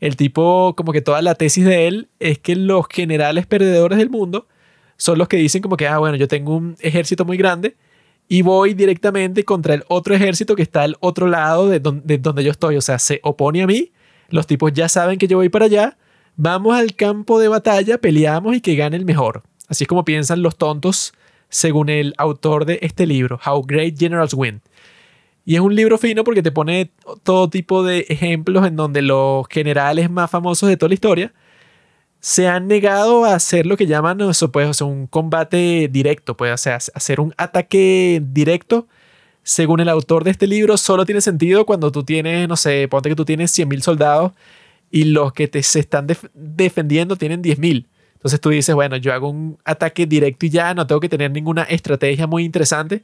el 0.00 0.16
tipo, 0.16 0.74
como 0.76 0.92
que 0.92 1.00
toda 1.00 1.22
la 1.22 1.34
tesis 1.34 1.64
de 1.64 1.86
él 1.86 2.08
es 2.18 2.38
que 2.38 2.56
los 2.56 2.86
generales 2.90 3.46
perdedores 3.46 3.98
del 3.98 4.10
mundo 4.10 4.48
son 4.96 5.18
los 5.18 5.28
que 5.28 5.36
dicen 5.36 5.62
como 5.62 5.76
que, 5.76 5.86
ah, 5.86 5.98
bueno, 5.98 6.16
yo 6.16 6.28
tengo 6.28 6.56
un 6.56 6.76
ejército 6.80 7.24
muy 7.24 7.36
grande 7.36 7.76
y 8.28 8.42
voy 8.42 8.74
directamente 8.74 9.44
contra 9.44 9.74
el 9.74 9.84
otro 9.88 10.14
ejército 10.14 10.56
que 10.56 10.62
está 10.62 10.82
al 10.82 10.96
otro 11.00 11.28
lado 11.28 11.68
de, 11.68 11.78
don- 11.80 12.02
de 12.04 12.18
donde 12.18 12.42
yo 12.42 12.50
estoy. 12.50 12.76
O 12.76 12.80
sea, 12.80 12.98
se 12.98 13.20
opone 13.22 13.62
a 13.62 13.66
mí, 13.66 13.92
los 14.30 14.46
tipos 14.46 14.72
ya 14.72 14.88
saben 14.88 15.18
que 15.18 15.28
yo 15.28 15.36
voy 15.36 15.48
para 15.50 15.66
allá, 15.66 15.98
vamos 16.36 16.74
al 16.76 16.94
campo 16.94 17.38
de 17.38 17.48
batalla, 17.48 17.98
peleamos 17.98 18.56
y 18.56 18.60
que 18.60 18.74
gane 18.76 18.96
el 18.96 19.04
mejor. 19.04 19.42
Así 19.68 19.84
es 19.84 19.88
como 19.88 20.04
piensan 20.04 20.42
los 20.42 20.56
tontos 20.56 21.12
según 21.48 21.88
el 21.88 22.14
autor 22.18 22.64
de 22.64 22.80
este 22.82 23.06
libro, 23.06 23.38
How 23.46 23.62
Great 23.64 23.98
Generals 23.98 24.34
Win. 24.34 24.60
Y 25.44 25.56
es 25.56 25.60
un 25.60 25.74
libro 25.74 25.98
fino 25.98 26.24
porque 26.24 26.42
te 26.42 26.52
pone 26.52 26.90
todo 27.22 27.50
tipo 27.50 27.82
de 27.84 28.06
ejemplos 28.08 28.66
en 28.66 28.76
donde 28.76 29.02
los 29.02 29.46
generales 29.48 30.10
más 30.10 30.30
famosos 30.30 30.68
de 30.68 30.76
toda 30.76 30.88
la 30.88 30.94
historia 30.94 31.32
se 32.20 32.48
han 32.48 32.66
negado 32.68 33.24
a 33.26 33.34
hacer 33.34 33.66
lo 33.66 33.76
que 33.76 33.86
llaman 33.86 34.20
eso, 34.22 34.50
pues, 34.50 34.66
o 34.68 34.72
sea, 34.74 34.86
un 34.86 35.06
combate 35.06 35.88
directo, 35.92 36.36
pues, 36.36 36.66
o 36.66 36.70
hacer 36.94 37.20
un 37.20 37.34
ataque 37.36 38.22
directo. 38.24 38.86
Según 39.42 39.80
el 39.80 39.90
autor 39.90 40.24
de 40.24 40.30
este 40.30 40.46
libro, 40.46 40.78
solo 40.78 41.04
tiene 41.04 41.20
sentido 41.20 41.66
cuando 41.66 41.92
tú 41.92 42.02
tienes, 42.04 42.48
no 42.48 42.56
sé, 42.56 42.88
ponte 42.88 43.10
que 43.10 43.14
tú 43.14 43.26
tienes 43.26 43.50
100.000 43.50 43.82
soldados 43.82 44.32
y 44.90 45.04
los 45.04 45.34
que 45.34 45.48
te 45.48 45.62
se 45.62 45.80
están 45.80 46.06
def- 46.06 46.30
defendiendo 46.32 47.16
tienen 47.16 47.42
10.000. 47.42 47.88
Entonces 48.14 48.40
tú 48.40 48.48
dices, 48.48 48.74
bueno, 48.74 48.96
yo 48.96 49.12
hago 49.12 49.28
un 49.28 49.58
ataque 49.66 50.06
directo 50.06 50.46
y 50.46 50.50
ya 50.50 50.72
no 50.72 50.86
tengo 50.86 51.00
que 51.00 51.10
tener 51.10 51.30
ninguna 51.30 51.64
estrategia 51.64 52.26
muy 52.26 52.44
interesante 52.44 53.02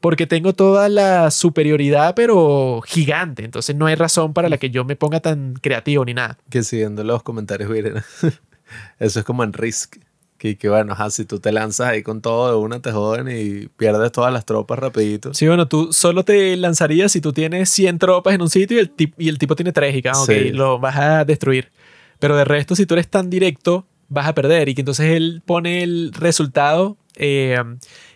porque 0.00 0.26
tengo 0.26 0.52
toda 0.54 0.88
la 0.88 1.30
superioridad, 1.30 2.14
pero 2.14 2.80
gigante. 2.86 3.44
Entonces 3.44 3.76
no 3.76 3.86
hay 3.86 3.94
razón 3.94 4.32
para 4.32 4.48
la 4.48 4.56
que 4.58 4.70
yo 4.70 4.84
me 4.84 4.96
ponga 4.96 5.20
tan 5.20 5.54
creativo 5.54 6.04
ni 6.04 6.14
nada. 6.14 6.38
Que 6.50 6.62
siguiendo 6.62 7.04
los 7.04 7.22
comentarios, 7.22 7.68
miren. 7.70 7.94
Eso 8.98 9.20
es 9.20 9.24
como 9.24 9.44
en 9.44 9.52
Risk. 9.52 9.96
Que, 10.38 10.56
que 10.56 10.70
bueno, 10.70 10.94
ajá, 10.94 11.10
si 11.10 11.26
tú 11.26 11.38
te 11.38 11.52
lanzas 11.52 11.88
ahí 11.88 12.02
con 12.02 12.22
todo 12.22 12.48
de 12.50 12.56
una, 12.56 12.80
te 12.80 12.92
joden 12.92 13.28
y 13.28 13.68
pierdes 13.76 14.10
todas 14.10 14.32
las 14.32 14.46
tropas 14.46 14.78
rapidito. 14.78 15.34
Sí, 15.34 15.46
bueno, 15.46 15.68
tú 15.68 15.92
solo 15.92 16.24
te 16.24 16.56
lanzarías 16.56 17.12
si 17.12 17.20
tú 17.20 17.34
tienes 17.34 17.68
100 17.68 17.98
tropas 17.98 18.34
en 18.34 18.40
un 18.40 18.48
sitio 18.48 18.78
y 18.78 18.80
el, 18.80 18.96
tip- 18.96 19.12
y 19.18 19.28
el 19.28 19.36
tipo 19.36 19.54
tiene 19.54 19.72
3 19.72 19.96
y 19.96 20.00
que, 20.00 20.08
ah, 20.08 20.12
ok, 20.18 20.30
Sí. 20.30 20.50
lo 20.52 20.78
vas 20.78 20.96
a 20.96 21.24
destruir. 21.26 21.70
Pero 22.18 22.36
de 22.38 22.44
resto, 22.46 22.74
si 22.74 22.86
tú 22.86 22.94
eres 22.94 23.08
tan 23.08 23.28
directo, 23.28 23.86
vas 24.08 24.26
a 24.28 24.34
perder. 24.34 24.70
Y 24.70 24.74
que 24.74 24.80
entonces 24.80 25.10
él 25.14 25.42
pone 25.44 25.82
el 25.82 26.10
resultado 26.14 26.96
eh, 27.16 27.58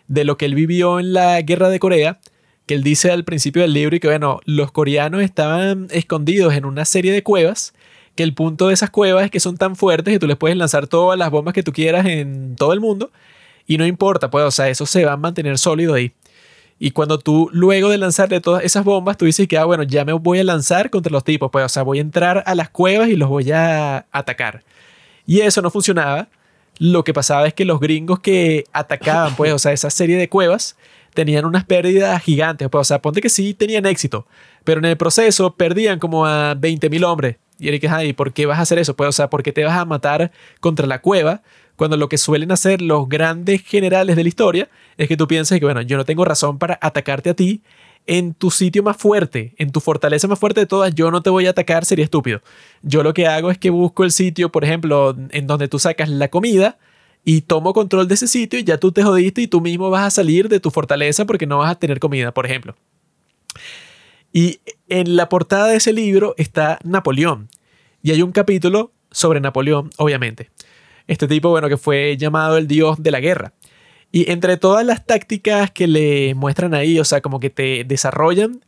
de 0.09 0.25
lo 0.25 0.37
que 0.37 0.45
él 0.47 0.55
vivió 0.55 1.01
en 1.01 1.13
la 1.13 1.41
guerra 1.43 1.69
de 1.69 1.79
Corea, 1.79 2.19
que 2.67 2.75
él 2.75 2.83
dice 2.83 3.11
al 3.11 3.25
principio 3.25 3.63
del 3.63 3.73
libro 3.73 3.97
y 3.97 4.01
que, 4.01 4.09
bueno, 4.09 4.41
los 4.45 4.73
coreanos 4.73 5.23
estaban 5.23 5.89
escondidos 5.91 6.55
en 6.55 6.65
una 6.65 6.85
serie 6.85 7.13
de 7.13 7.23
cuevas, 7.23 7.75
que 8.15 8.23
el 8.23 8.35
punto 8.35 8.69
de 8.69 8.75
esas 8.75 8.91
cuevas 8.91 9.25
es 9.25 9.31
que 9.31 9.41
son 9.41 9.57
tan 9.57 9.77
fuertes 9.77 10.13
que 10.13 10.19
tú 10.19 10.27
les 10.27 10.37
puedes 10.37 10.57
lanzar 10.57 10.87
todas 10.87 11.19
las 11.19 11.31
bombas 11.31 11.53
que 11.53 11.63
tú 11.63 11.73
quieras 11.73 12.07
en 12.07 12.55
todo 12.57 12.73
el 12.73 12.81
mundo 12.81 13.11
y 13.67 13.79
no 13.79 13.87
importa, 13.87 14.31
pues, 14.31 14.45
o 14.45 14.51
sea, 14.51 14.69
eso 14.69 14.87
se 14.87 15.05
va 15.05 15.13
a 15.13 15.17
mantener 15.17 15.59
sólido 15.59 15.95
ahí. 15.95 16.13
Y 16.79 16.91
cuando 16.91 17.19
tú, 17.19 17.49
luego 17.53 17.89
de 17.89 17.99
lanzarle 17.99 18.41
todas 18.41 18.65
esas 18.65 18.85
bombas, 18.85 19.17
tú 19.17 19.25
dices 19.25 19.49
que, 19.49 19.57
ah, 19.57 19.65
bueno, 19.65 19.85
ya 19.85 20.05
me 20.05 20.13
voy 20.13 20.41
a 20.41 20.45
lanzar 20.45 20.91
contra 20.91 21.13
los 21.13 21.25
tipos, 21.25 21.51
pues, 21.51 21.65
o 21.65 21.69
sea, 21.69 21.83
voy 21.83 21.99
a 21.99 22.03
entrar 22.03 22.43
a 22.47 22.55
las 22.55 22.69
cuevas 22.69 23.09
y 23.09 23.17
los 23.17 23.29
voy 23.29 23.51
a 23.53 24.07
atacar. 24.13 24.63
Y 25.27 25.41
eso 25.41 25.63
no 25.63 25.71
funcionaba. 25.71 26.29
Lo 26.79 27.05
que 27.05 27.15
pasaba 27.15 27.47
es 27.47 27.55
que 27.55 27.65
los 27.65 27.81
gringos 27.81 28.21
que 28.21 28.65
atacaban, 28.73 29.37
pues, 29.37 29.53
o 29.53 29.59
sea, 29.59 29.73
esa 29.73 29.91
serie 29.91 30.17
de 30.17 30.29
cuevas, 30.29 30.77
tenían 31.15 31.45
unas 31.45 31.65
pérdidas 31.65 32.23
gigantes. 32.23 32.69
Pues, 32.69 32.81
o 32.81 32.85
sea, 32.85 33.01
ponte 33.01 33.21
que 33.21 33.29
sí 33.29 33.55
tenían 33.55 33.87
éxito, 33.87 34.27
pero 34.65 34.81
en 34.81 34.85
el 34.87 34.97
proceso 34.97 35.55
perdían 35.55 35.99
como 35.99 36.27
a 36.27 36.55
20 36.55 36.91
mil 36.91 37.05
hombres. 37.05 37.37
Y 37.59 37.69
Eric, 37.69 37.85
ay, 37.89 38.13
¿por 38.13 38.33
qué 38.33 38.47
vas 38.47 38.59
a 38.59 38.63
hacer 38.63 38.79
eso? 38.79 38.97
Pues, 38.97 39.09
o 39.09 39.13
sea, 39.13 39.31
¿por 39.31 39.43
qué 39.43 39.53
te 39.53 39.65
vas 39.65 39.79
a 39.79 39.85
matar 39.85 40.33
contra 40.61 40.87
la 40.87 41.01
cueva? 41.01 41.43
Cuando 41.77 41.97
lo 41.97 42.09
que 42.09 42.19
suelen 42.19 42.53
hacer 42.53 42.83
los 42.83 43.09
grandes 43.09 43.63
generales 43.63 44.17
de 44.17 44.23
la 44.23 44.29
historia 44.29 44.69
es 44.97 45.09
que 45.09 45.17
tú 45.17 45.27
piensas 45.27 45.59
que, 45.59 45.65
bueno, 45.65 45.83
yo 45.83 45.97
no 45.97 46.05
tengo 46.05 46.25
razón 46.25 46.59
para 46.59 46.79
atacarte 46.81 47.31
a 47.31 47.35
ti 47.35 47.63
en 48.07 48.35
tu 48.35 48.51
sitio 48.51 48.83
más 48.83 48.97
fuerte, 48.97 49.55
en 49.59 49.73
tu 49.73 49.81
fortaleza 49.81 50.29
más 50.29 50.39
fuerte 50.39 50.61
de 50.61 50.67
todas, 50.67 50.95
yo 50.95 51.11
no 51.11 51.23
te 51.23 51.31
voy 51.31 51.47
a 51.47 51.51
atacar, 51.51 51.85
sería 51.85 52.05
estúpido. 52.05 52.43
Yo 52.83 53.03
lo 53.03 53.15
que 53.15 53.27
hago 53.27 53.51
es 53.51 53.59
que 53.59 53.71
busco 53.71 54.05
el 54.05 54.11
sitio, 54.11 54.51
por 54.51 54.65
ejemplo, 54.65 55.17
en 55.31 55.47
donde 55.47 55.69
tú 55.69 55.79
sacas 55.79 56.09
la 56.09 56.29
comida 56.29 56.79
y 57.25 57.43
tomo 57.43 57.73
control 57.73 58.07
de 58.07 58.15
ese 58.15 58.27
sitio 58.27 58.59
y 58.59 58.65
ya 58.65 58.79
tú 58.79 58.93
te 58.93 59.03
jodiste 59.03 59.41
y 59.41 59.47
tú 59.47 59.61
mismo 59.61 59.91
vas 59.91 60.07
a 60.07 60.11
salir 60.11 60.49
de 60.49 60.61
tu 60.61 60.71
fortaleza 60.71 61.25
porque 61.25 61.47
no 61.47 61.59
vas 61.59 61.71
a 61.71 61.79
tener 61.79 61.99
comida, 61.99 62.33
por 62.35 62.45
ejemplo. 62.45 62.77
Y 64.33 64.61
en 64.89 65.17
la 65.17 65.29
portada 65.29 65.69
de 65.69 65.77
ese 65.77 65.93
libro 65.93 66.35
está 66.37 66.79
Napoleón. 66.83 67.49
Y 68.03 68.11
hay 68.11 68.21
un 68.21 68.33
capítulo 68.33 68.93
sobre 69.11 69.41
Napoleón, 69.41 69.91
obviamente. 69.97 70.51
Este 71.07 71.29
tipo, 71.29 71.51
bueno, 71.51 71.69
que 71.69 71.77
fue 71.77 72.17
llamado 72.19 72.59
el 72.59 72.67
dios 72.67 73.03
de 73.03 73.11
la 73.11 73.21
guerra. 73.21 73.53
Y 74.15 74.31
entre 74.31 74.57
todas 74.59 74.87
las 74.87 75.05
tácticas 75.05 75.73
que 75.73 75.89
le 75.89 76.37
muestran 76.37 76.73
ahí, 76.73 77.01
o 77.01 77.05
sea, 77.05 77.21
como 77.21 77.41
que 77.41 77.51
te 77.51 77.83
desarrollan, 77.83 78.65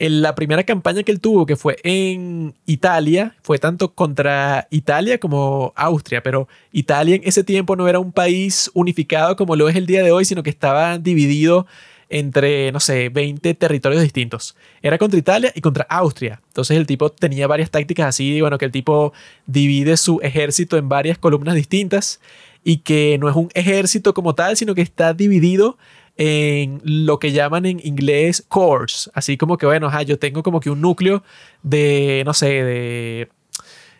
en 0.00 0.22
la 0.22 0.34
primera 0.34 0.64
campaña 0.64 1.04
que 1.04 1.12
él 1.12 1.20
tuvo, 1.20 1.46
que 1.46 1.54
fue 1.54 1.76
en 1.84 2.56
Italia, 2.66 3.36
fue 3.42 3.60
tanto 3.60 3.94
contra 3.94 4.66
Italia 4.72 5.18
como 5.18 5.72
Austria, 5.76 6.20
pero 6.24 6.48
Italia 6.72 7.14
en 7.14 7.22
ese 7.24 7.44
tiempo 7.44 7.76
no 7.76 7.86
era 7.86 8.00
un 8.00 8.10
país 8.10 8.72
unificado 8.74 9.36
como 9.36 9.54
lo 9.54 9.68
es 9.68 9.76
el 9.76 9.86
día 9.86 10.02
de 10.02 10.10
hoy, 10.10 10.24
sino 10.24 10.42
que 10.42 10.50
estaba 10.50 10.98
dividido 10.98 11.68
entre, 12.08 12.72
no 12.72 12.80
sé, 12.80 13.08
20 13.08 13.54
territorios 13.54 14.02
distintos. 14.02 14.56
Era 14.82 14.98
contra 14.98 15.20
Italia 15.20 15.52
y 15.54 15.60
contra 15.60 15.86
Austria. 15.90 16.40
Entonces 16.48 16.76
el 16.76 16.88
tipo 16.88 17.08
tenía 17.10 17.46
varias 17.46 17.70
tácticas 17.70 18.08
así, 18.08 18.40
bueno, 18.40 18.58
que 18.58 18.64
el 18.64 18.72
tipo 18.72 19.12
divide 19.46 19.96
su 19.96 20.18
ejército 20.24 20.76
en 20.76 20.88
varias 20.88 21.18
columnas 21.18 21.54
distintas 21.54 22.18
y 22.64 22.78
que 22.78 23.18
no 23.18 23.28
es 23.28 23.36
un 23.36 23.48
ejército 23.54 24.14
como 24.14 24.34
tal, 24.34 24.56
sino 24.56 24.74
que 24.74 24.82
está 24.82 25.14
dividido 25.14 25.78
en 26.16 26.80
lo 26.84 27.18
que 27.18 27.32
llaman 27.32 27.66
en 27.66 27.80
inglés 27.84 28.44
cores. 28.48 29.10
Así 29.14 29.36
como 29.36 29.56
que, 29.56 29.66
bueno, 29.66 29.90
yo 30.02 30.18
tengo 30.18 30.42
como 30.42 30.60
que 30.60 30.70
un 30.70 30.80
núcleo 30.80 31.22
de, 31.62 32.22
no 32.26 32.34
sé, 32.34 32.46
de 32.46 33.28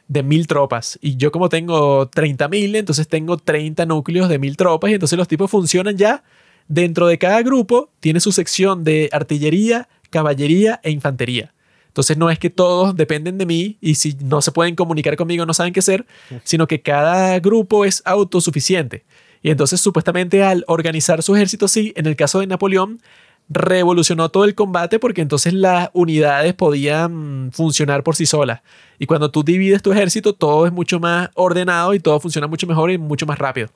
de 0.09 0.23
mil 0.23 0.47
tropas. 0.47 0.99
Y 1.03 1.17
yo 1.19 1.31
como 1.31 1.51
tengo 1.51 2.09
30 2.09 2.49
mil, 2.49 2.75
entonces 2.77 3.09
tengo 3.09 3.37
30 3.37 3.85
núcleos 3.85 4.31
de 4.31 4.39
mil 4.39 4.57
tropas 4.57 4.91
y 4.91 4.95
entonces 4.95 5.19
los 5.19 5.29
tipos 5.29 5.51
funcionan 5.51 5.99
ya 5.99 6.25
Dentro 6.69 7.07
de 7.07 7.17
cada 7.17 7.43
grupo 7.43 7.91
tiene 7.99 8.21
su 8.21 8.31
sección 8.31 8.85
de 8.85 9.09
artillería, 9.11 9.89
caballería 10.11 10.81
e 10.83 10.91
infantería. 10.91 11.55
Entonces 11.89 12.17
no 12.17 12.31
es 12.31 12.39
que 12.39 12.51
todos 12.51 12.95
dependen 12.97 13.39
de 13.39 13.47
mí 13.47 13.77
y 13.81 13.97
si 13.97 14.17
no 14.23 14.41
se 14.41 14.53
pueden 14.53 14.77
comunicar 14.77 15.17
conmigo 15.17 15.45
no 15.45 15.55
saben 15.55 15.73
qué 15.73 15.81
hacer, 15.81 16.07
sino 16.45 16.67
que 16.67 16.81
cada 16.81 17.39
grupo 17.41 17.85
es 17.85 18.03
autosuficiente. 18.05 19.05
Y 19.43 19.51
entonces 19.51 19.81
supuestamente 19.81 20.45
al 20.45 20.65
organizar 20.69 21.23
su 21.23 21.35
ejército 21.35 21.67
así, 21.67 21.93
en 21.97 22.07
el 22.07 22.17
caso 22.17 22.41
de 22.41 22.47
Napoleón, 22.47 23.01
revolucionó 23.49 24.29
todo 24.29 24.45
el 24.45 24.55
combate 24.55 24.99
porque 24.99 25.23
entonces 25.23 25.55
las 25.55 25.91
unidades 25.95 26.55
podían 26.55 27.51
funcionar 27.53 28.03
por 28.03 28.15
sí 28.15 28.27
solas. 28.27 28.61
Y 28.99 29.07
cuando 29.07 29.31
tú 29.31 29.43
divides 29.43 29.83
tu 29.83 29.93
ejército, 29.93 30.35
todo 30.35 30.67
es 30.67 30.73
mucho 30.73 31.01
más 31.01 31.31
ordenado 31.35 31.95
y 31.95 32.01
todo 32.01 32.21
funciona 32.21 32.47
mucho 32.47 32.67
mejor 32.67 32.91
y 32.91 32.99
mucho 32.99 33.27
más 33.27 33.39
rápido. 33.39 33.69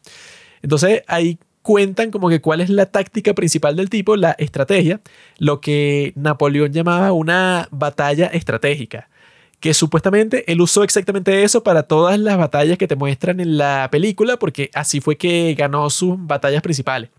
Entonces 0.62 1.02
ahí 1.06 1.38
cuentan 1.62 2.10
como 2.10 2.28
que 2.28 2.40
cuál 2.40 2.60
es 2.60 2.68
la 2.68 2.86
táctica 2.86 3.34
principal 3.34 3.76
del 3.76 3.88
tipo, 3.88 4.16
la 4.16 4.32
estrategia, 4.32 5.00
lo 5.38 5.60
que 5.60 6.12
Napoleón 6.16 6.72
llamaba 6.72 7.12
una 7.12 7.68
batalla 7.70 8.26
estratégica, 8.26 9.08
que 9.60 9.74
supuestamente 9.74 10.50
él 10.50 10.60
usó 10.60 10.82
exactamente 10.82 11.44
eso 11.44 11.62
para 11.62 11.84
todas 11.84 12.18
las 12.18 12.36
batallas 12.36 12.78
que 12.78 12.88
te 12.88 12.96
muestran 12.96 13.38
en 13.40 13.56
la 13.56 13.88
película, 13.90 14.36
porque 14.36 14.70
así 14.74 15.00
fue 15.00 15.16
que 15.16 15.54
ganó 15.56 15.88
sus 15.88 16.16
batallas 16.18 16.62
principales. 16.62 17.10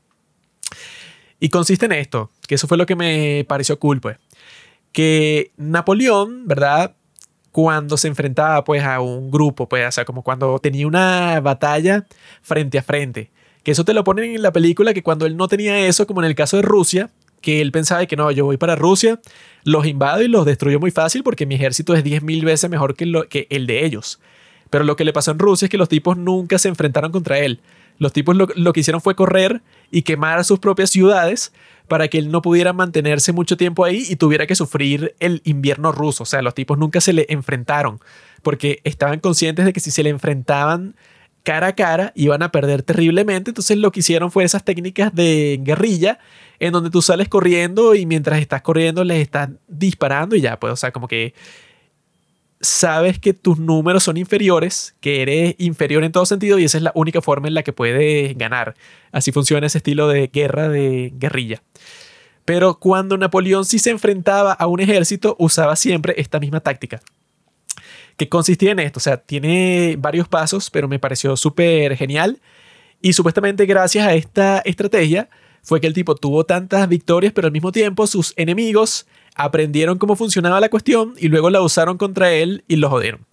Y 1.39 1.49
consiste 1.49 1.85
en 1.85 1.93
esto, 1.93 2.29
que 2.47 2.55
eso 2.55 2.67
fue 2.67 2.77
lo 2.77 2.85
que 2.85 2.95
me 2.95 3.45
pareció 3.47 3.79
cool, 3.79 4.01
pues, 4.01 4.17
que 4.91 5.51
Napoleón, 5.57 6.47
¿verdad? 6.47 6.95
Cuando 7.51 7.97
se 7.97 8.07
enfrentaba 8.07 8.63
pues 8.63 8.83
a 8.83 8.99
un 8.99 9.31
grupo, 9.31 9.69
pues, 9.69 9.87
o 9.87 9.91
sea, 9.91 10.05
como 10.05 10.23
cuando 10.23 10.59
tenía 10.59 10.87
una 10.87 11.39
batalla 11.39 12.05
frente 12.41 12.77
a 12.77 12.83
frente, 12.83 13.31
que 13.63 13.71
eso 13.71 13.85
te 13.85 13.93
lo 13.93 14.03
ponen 14.03 14.35
en 14.35 14.41
la 14.41 14.51
película, 14.51 14.93
que 14.93 15.03
cuando 15.03 15.25
él 15.25 15.37
no 15.37 15.47
tenía 15.47 15.87
eso, 15.87 16.05
como 16.05 16.21
en 16.21 16.27
el 16.27 16.35
caso 16.35 16.57
de 16.57 16.63
Rusia, 16.63 17.09
que 17.41 17.61
él 17.61 17.71
pensaba 17.71 18.05
que 18.05 18.15
no, 18.15 18.31
yo 18.31 18.45
voy 18.45 18.57
para 18.57 18.75
Rusia, 18.75 19.19
los 19.63 19.85
invado 19.85 20.21
y 20.21 20.27
los 20.27 20.45
destruyo 20.45 20.79
muy 20.79 20.91
fácil 20.91 21.23
porque 21.23 21.45
mi 21.45 21.55
ejército 21.55 21.93
es 21.93 22.03
10.000 22.03 22.43
veces 22.43 22.69
mejor 22.69 22.95
que, 22.95 23.47
el 23.49 23.67
de 23.67 23.85
ellos. 23.85 24.19
Pero 24.69 24.83
lo 24.85 24.95
que 24.95 25.05
le 25.05 25.13
pasó 25.13 25.31
en 25.31 25.39
Rusia 25.39 25.67
es 25.67 25.69
que 25.69 25.77
los 25.77 25.89
tipos 25.89 26.17
nunca 26.17 26.57
se 26.57 26.69
enfrentaron 26.69 27.11
contra 27.11 27.39
él. 27.39 27.59
Los 27.99 28.11
tipos 28.11 28.35
lo, 28.35 28.47
lo, 28.55 28.73
que 28.73 28.79
hicieron 28.79 29.01
fue 29.01 29.15
correr 29.15 29.61
y 29.91 30.01
quemar 30.01 30.43
sus 30.45 30.59
propias 30.59 30.89
ciudades 30.89 31.53
para 31.87 32.07
que 32.07 32.17
él 32.17 32.31
no 32.31 32.41
pudiera 32.41 32.73
mantenerse 32.73 33.33
mucho 33.33 33.55
tiempo 33.55 33.85
ahí 33.85 34.03
y 34.09 34.15
tuviera 34.15 34.47
que 34.47 34.55
sufrir 34.55 35.13
el 35.19 35.41
invierno 35.43 35.91
ruso. 35.91 36.23
O 36.23 36.25
sea, 36.25 36.41
los 36.41 36.55
tipos 36.55 36.77
nunca 36.77 37.01
se 37.01 37.13
le 37.13 37.27
enfrentaron 37.29 37.99
porque 38.41 38.81
estaban 38.83 39.19
conscientes 39.19 39.65
de 39.65 39.73
que 39.73 39.79
si 39.79 39.91
se 39.91 40.03
le 40.03 40.09
enfrentaban 40.09 40.95
cara 41.43 41.67
a 41.67 41.75
cara 41.75 42.11
iban 42.15 42.41
a 42.41 42.51
perder 42.51 42.83
terriblemente. 42.83 43.51
Entonces 43.51 43.77
lo 43.77 43.91
que 43.91 43.99
hicieron 43.99 44.31
fue 44.31 44.43
esas 44.43 44.63
técnicas 44.63 45.13
de 45.13 45.59
guerrilla 45.61 46.19
en 46.59 46.71
donde 46.71 46.89
tú 46.89 47.01
sales 47.01 47.27
corriendo 47.27 47.95
y 47.95 48.05
mientras 48.05 48.39
estás 48.39 48.61
corriendo 48.61 49.03
les 49.03 49.21
estás 49.21 49.49
disparando 49.67 50.35
y 50.35 50.41
ya, 50.41 50.59
pues, 50.59 50.73
o 50.73 50.77
sea, 50.77 50.91
como 50.91 51.07
que 51.07 51.33
sabes 52.61 53.19
que 53.19 53.33
tus 53.33 53.59
números 53.59 54.03
son 54.03 54.15
inferiores, 54.15 54.95
que 55.01 55.21
eres 55.21 55.55
inferior 55.57 56.03
en 56.05 56.13
todo 56.13 56.25
sentido 56.25 56.57
y 56.57 56.63
esa 56.63 56.77
es 56.77 56.83
la 56.83 56.93
única 56.95 57.21
forma 57.21 57.49
en 57.49 57.53
la 57.53 57.63
que 57.63 57.73
puedes 57.73 58.37
ganar. 58.37 58.75
Así 59.11 59.33
funciona 59.33 59.67
ese 59.67 59.79
estilo 59.79 60.07
de 60.07 60.27
guerra 60.27 60.69
de 60.69 61.11
guerrilla. 61.15 61.61
Pero 62.45 62.79
cuando 62.79 63.17
Napoleón 63.17 63.65
sí 63.65 63.79
se 63.79 63.89
enfrentaba 63.89 64.53
a 64.53 64.67
un 64.67 64.79
ejército, 64.79 65.35
usaba 65.39 65.75
siempre 65.75 66.15
esta 66.17 66.39
misma 66.39 66.61
táctica 66.61 67.01
que 68.17 68.29
consistía 68.29 68.71
en 68.71 68.79
esto. 68.79 68.99
O 68.99 69.01
sea, 69.01 69.17
tiene 69.17 69.95
varios 69.99 70.27
pasos, 70.27 70.69
pero 70.69 70.87
me 70.87 70.99
pareció 70.99 71.35
súper 71.37 71.95
genial. 71.95 72.39
Y 73.01 73.13
supuestamente 73.13 73.65
gracias 73.65 74.07
a 74.07 74.13
esta 74.13 74.59
estrategia 74.59 75.29
fue 75.61 75.79
que 75.81 75.87
el 75.87 75.93
tipo 75.93 76.15
tuvo 76.15 76.45
tantas 76.45 76.87
victorias, 76.87 77.33
pero 77.33 77.47
al 77.47 77.53
mismo 77.53 77.71
tiempo 77.71 78.05
sus 78.07 78.33
enemigos 78.37 79.07
aprendieron 79.35 79.97
cómo 79.97 80.15
funcionaba 80.15 80.59
la 80.59 80.69
cuestión 80.69 81.13
y 81.17 81.29
luego 81.29 81.49
la 81.49 81.61
usaron 81.61 81.97
contra 81.97 82.31
él 82.31 82.63
y 82.67 82.75
lo 82.75 82.89
jodieron. 82.89 83.25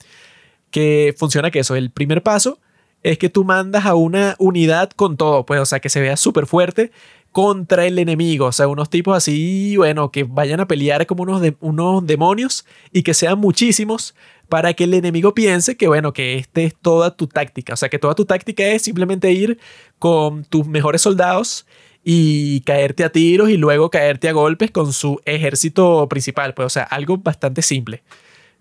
Que 0.70 1.14
funciona 1.18 1.50
que 1.50 1.60
eso, 1.60 1.74
el 1.74 1.90
primer 1.90 2.22
paso 2.22 2.58
es 3.02 3.18
que 3.18 3.28
tú 3.28 3.44
mandas 3.44 3.86
a 3.86 3.94
una 3.94 4.36
unidad 4.38 4.90
con 4.90 5.16
todo, 5.16 5.46
pues, 5.46 5.60
o 5.60 5.66
sea, 5.66 5.80
que 5.80 5.88
se 5.88 6.00
vea 6.00 6.16
súper 6.16 6.46
fuerte 6.46 6.90
contra 7.32 7.86
el 7.86 7.98
enemigo, 7.98 8.46
o 8.46 8.52
sea, 8.52 8.66
unos 8.66 8.90
tipos 8.90 9.16
así, 9.16 9.76
bueno, 9.76 10.10
que 10.10 10.24
vayan 10.24 10.60
a 10.60 10.66
pelear 10.66 11.06
como 11.06 11.22
unos, 11.22 11.42
unos 11.60 12.06
demonios 12.06 12.66
y 12.92 13.02
que 13.02 13.14
sean 13.14 13.38
muchísimos 13.38 14.14
para 14.48 14.74
que 14.74 14.84
el 14.84 14.94
enemigo 14.94 15.32
piense 15.32 15.76
que, 15.76 15.86
bueno, 15.86 16.12
que 16.12 16.34
este 16.36 16.64
es 16.64 16.74
toda 16.74 17.16
tu 17.16 17.28
táctica. 17.28 17.74
O 17.74 17.76
sea, 17.76 17.88
que 17.88 18.00
toda 18.00 18.14
tu 18.16 18.24
táctica 18.24 18.64
es 18.66 18.82
simplemente 18.82 19.30
ir 19.30 19.58
con 20.00 20.44
tus 20.44 20.66
mejores 20.66 21.02
soldados 21.02 21.66
y 22.02 22.62
caerte 22.62 23.04
a 23.04 23.12
tiros 23.12 23.48
y 23.50 23.56
luego 23.56 23.90
caerte 23.90 24.28
a 24.28 24.32
golpes 24.32 24.72
con 24.72 24.92
su 24.92 25.20
ejército 25.24 26.08
principal. 26.08 26.52
Pues, 26.54 26.66
o 26.66 26.70
sea, 26.70 26.82
algo 26.82 27.16
bastante 27.18 27.62
simple. 27.62 28.02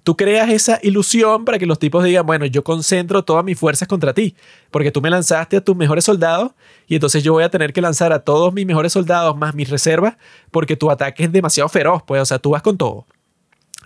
Tú 0.03 0.15
creas 0.15 0.49
esa 0.49 0.79
ilusión 0.81 1.45
para 1.45 1.59
que 1.59 1.65
los 1.65 1.77
tipos 1.77 2.03
digan, 2.03 2.25
bueno, 2.25 2.45
yo 2.45 2.63
concentro 2.63 3.23
todas 3.23 3.43
mis 3.43 3.59
fuerzas 3.59 3.87
contra 3.87 4.13
ti, 4.13 4.35
porque 4.71 4.91
tú 4.91 5.01
me 5.01 5.09
lanzaste 5.09 5.57
a 5.57 5.61
tus 5.61 5.75
mejores 5.75 6.05
soldados 6.05 6.51
y 6.87 6.95
entonces 6.95 7.23
yo 7.23 7.33
voy 7.33 7.43
a 7.43 7.49
tener 7.49 7.73
que 7.73 7.81
lanzar 7.81 8.13
a 8.13 8.19
todos 8.19 8.53
mis 8.53 8.65
mejores 8.65 8.93
soldados 8.93 9.35
más 9.37 9.55
mis 9.55 9.69
reservas 9.69 10.15
porque 10.51 10.75
tu 10.75 10.89
ataque 10.89 11.25
es 11.25 11.31
demasiado 11.31 11.69
feroz, 11.69 12.01
pues, 12.05 12.21
o 12.21 12.25
sea, 12.25 12.39
tú 12.39 12.51
vas 12.51 12.61
con 12.61 12.77
todo. 12.77 13.05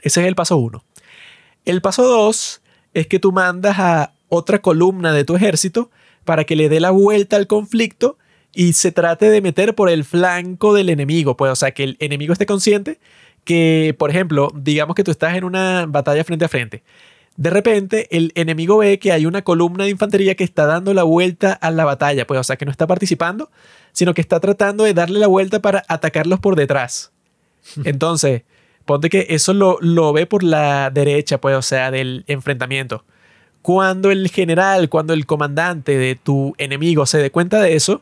Ese 0.02 0.22
es 0.22 0.28
el 0.28 0.36
paso 0.36 0.58
uno. 0.58 0.84
El 1.66 1.82
paso 1.82 2.04
2 2.04 2.62
es 2.94 3.08
que 3.08 3.20
tú 3.20 3.32
mandas 3.32 3.80
a 3.80 4.14
otra 4.30 4.62
columna 4.62 5.14
de 5.14 5.24
tu 5.24 5.36
ejército 5.36 5.90
para 6.26 6.44
que 6.44 6.56
le 6.56 6.70
dé 6.70 6.80
la 6.80 6.92
vuelta 6.92 7.36
al 7.38 7.48
conflicto 7.48 8.18
y 8.54 8.74
se 8.74 8.92
trate 8.92 9.30
de 9.30 9.42
meter 9.42 9.74
por 9.76 9.90
el 9.90 10.04
flanco 10.04 10.74
del 10.74 10.90
enemigo. 10.90 11.38
Pues, 11.38 11.52
o 11.52 11.56
sea, 11.56 11.72
que 11.72 11.84
el 11.84 11.98
enemigo 12.00 12.34
esté 12.34 12.46
consciente 12.46 13.00
que, 13.44 13.96
por 13.98 14.10
ejemplo, 14.10 14.50
digamos 14.56 14.96
que 14.96 15.04
tú 15.04 15.12
estás 15.12 15.36
en 15.36 15.44
una 15.44 15.86
batalla 15.88 16.24
frente 16.24 16.46
a 16.46 16.50
frente. 16.50 16.84
De 17.36 17.50
repente, 17.50 18.08
el 18.16 18.32
enemigo 18.36 18.78
ve 18.78 19.00
que 19.00 19.12
hay 19.12 19.26
una 19.26 19.42
columna 19.42 19.86
de 19.86 19.90
infantería 19.90 20.36
que 20.36 20.44
está 20.44 20.66
dando 20.66 20.94
la 20.94 21.04
vuelta 21.04 21.54
a 21.54 21.72
la 21.72 21.84
batalla, 21.84 22.28
pues, 22.28 22.40
o 22.40 22.44
sea, 22.44 22.58
que 22.58 22.66
no 22.66 22.72
está 22.72 22.86
participando, 22.86 23.50
sino 23.92 24.14
que 24.14 24.22
está 24.22 24.40
tratando 24.40 24.84
de 24.84 24.94
darle 24.94 25.20
la 25.20 25.28
vuelta 25.28 25.60
para 25.60 25.84
atacarlos 25.88 26.40
por 26.40 26.56
detrás. 26.56 27.12
Entonces, 27.86 28.44
Ponte 28.86 29.10
que 29.10 29.28
eso 29.30 29.54
lo, 29.54 29.78
lo 29.80 30.12
ve 30.12 30.26
por 30.26 30.44
la 30.44 30.90
derecha, 30.90 31.40
pues, 31.40 31.56
o 31.56 31.62
sea, 31.62 31.90
del 31.90 32.26
enfrentamiento. 32.28 33.06
Cuando 33.62 34.12
el 34.12 34.30
general, 34.30 34.90
cuando 34.90 35.14
el 35.14 35.26
comandante 35.26 35.98
de 35.98 36.16
tu 36.16 36.54
enemigo 36.58 37.06
se 37.06 37.20
dé 37.20 37.32
cuenta 37.32 37.62
de 37.62 37.76
eso, 37.76 38.02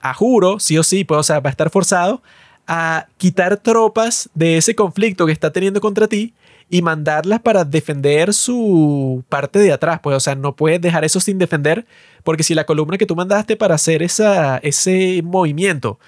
a 0.00 0.14
juro, 0.14 0.58
sí 0.58 0.78
o 0.78 0.82
sí, 0.82 1.04
pues, 1.04 1.20
o 1.20 1.22
sea, 1.22 1.40
va 1.40 1.50
a 1.50 1.52
estar 1.52 1.68
forzado 1.68 2.22
a 2.66 3.06
quitar 3.16 3.56
tropas 3.56 4.30
de 4.34 4.56
ese 4.56 4.74
conflicto 4.74 5.26
que 5.26 5.32
está 5.32 5.52
teniendo 5.52 5.80
contra 5.80 6.06
ti 6.06 6.34
y 6.70 6.80
mandarlas 6.80 7.40
para 7.40 7.64
defender 7.64 8.32
su 8.32 9.24
parte 9.28 9.58
de 9.58 9.72
atrás. 9.72 10.00
Pues, 10.02 10.16
o 10.16 10.20
sea, 10.20 10.34
no 10.34 10.56
puedes 10.56 10.80
dejar 10.80 11.04
eso 11.04 11.20
sin 11.20 11.38
defender, 11.38 11.86
porque 12.24 12.42
si 12.42 12.54
la 12.54 12.64
columna 12.64 12.98
que 12.98 13.06
tú 13.06 13.14
mandaste 13.14 13.56
para 13.56 13.74
hacer 13.74 14.02
esa, 14.02 14.58
ese 14.58 15.20
movimiento 15.22 15.98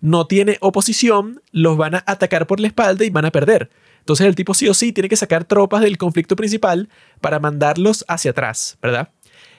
no 0.00 0.26
tiene 0.26 0.56
oposición, 0.60 1.42
los 1.52 1.76
van 1.76 1.96
a 1.96 2.04
atacar 2.06 2.46
por 2.46 2.60
la 2.60 2.68
espalda 2.68 3.04
y 3.04 3.10
van 3.10 3.24
a 3.24 3.30
perder. 3.30 3.70
Entonces 3.98 4.26
el 4.26 4.34
tipo 4.34 4.54
sí 4.54 4.68
o 4.68 4.74
sí 4.74 4.92
tiene 4.92 5.08
que 5.08 5.16
sacar 5.16 5.44
tropas 5.44 5.82
del 5.82 5.98
conflicto 5.98 6.36
principal 6.36 6.88
para 7.20 7.40
mandarlos 7.40 8.04
hacia 8.08 8.30
atrás, 8.30 8.78
¿verdad? 8.80 9.10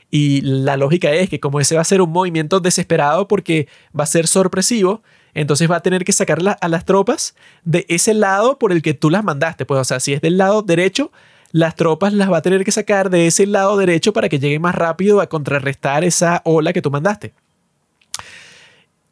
Y 0.09 0.41
la 0.41 0.77
lógica 0.77 1.11
es 1.11 1.29
que 1.29 1.39
como 1.39 1.59
ese 1.59 1.75
va 1.75 1.81
a 1.81 1.83
ser 1.83 2.01
un 2.01 2.11
movimiento 2.11 2.59
desesperado 2.59 3.27
porque 3.27 3.67
va 3.97 4.05
a 4.05 4.07
ser 4.07 4.25
sorpresivo, 4.25 5.03
Entonces 5.37 5.69
va 5.69 5.75
a 5.77 5.81
tener 5.81 6.03
que 6.03 6.11
sacar 6.13 6.41
la- 6.41 6.53
a 6.53 6.67
las 6.67 6.83
tropas 6.83 7.35
de 7.63 7.85
ese 7.89 8.13
lado 8.15 8.57
por 8.57 8.71
el 8.71 8.81
que 8.81 8.95
tú 8.95 9.09
las 9.11 9.23
mandaste. 9.23 9.65
Pues, 9.65 9.79
o 9.79 9.83
sea, 9.83 9.99
si 9.99 10.13
es 10.13 10.21
del 10.21 10.37
lado 10.37 10.63
derecho, 10.63 11.11
las 11.51 11.75
tropas 11.75 12.11
las 12.11 12.31
va 12.31 12.37
a 12.37 12.41
tener 12.41 12.63
que 12.65 12.71
sacar 12.71 13.09
de 13.11 13.27
ese 13.27 13.45
lado 13.45 13.77
derecho 13.77 14.13
para 14.13 14.29
que 14.29 14.39
lleguen 14.39 14.63
más 14.63 14.73
rápido 14.73 15.21
a 15.21 15.27
contrarrestar 15.27 16.03
esa 16.03 16.41
ola 16.43 16.73
que 16.73 16.81
tú 16.81 16.89
mandaste. 16.89 17.33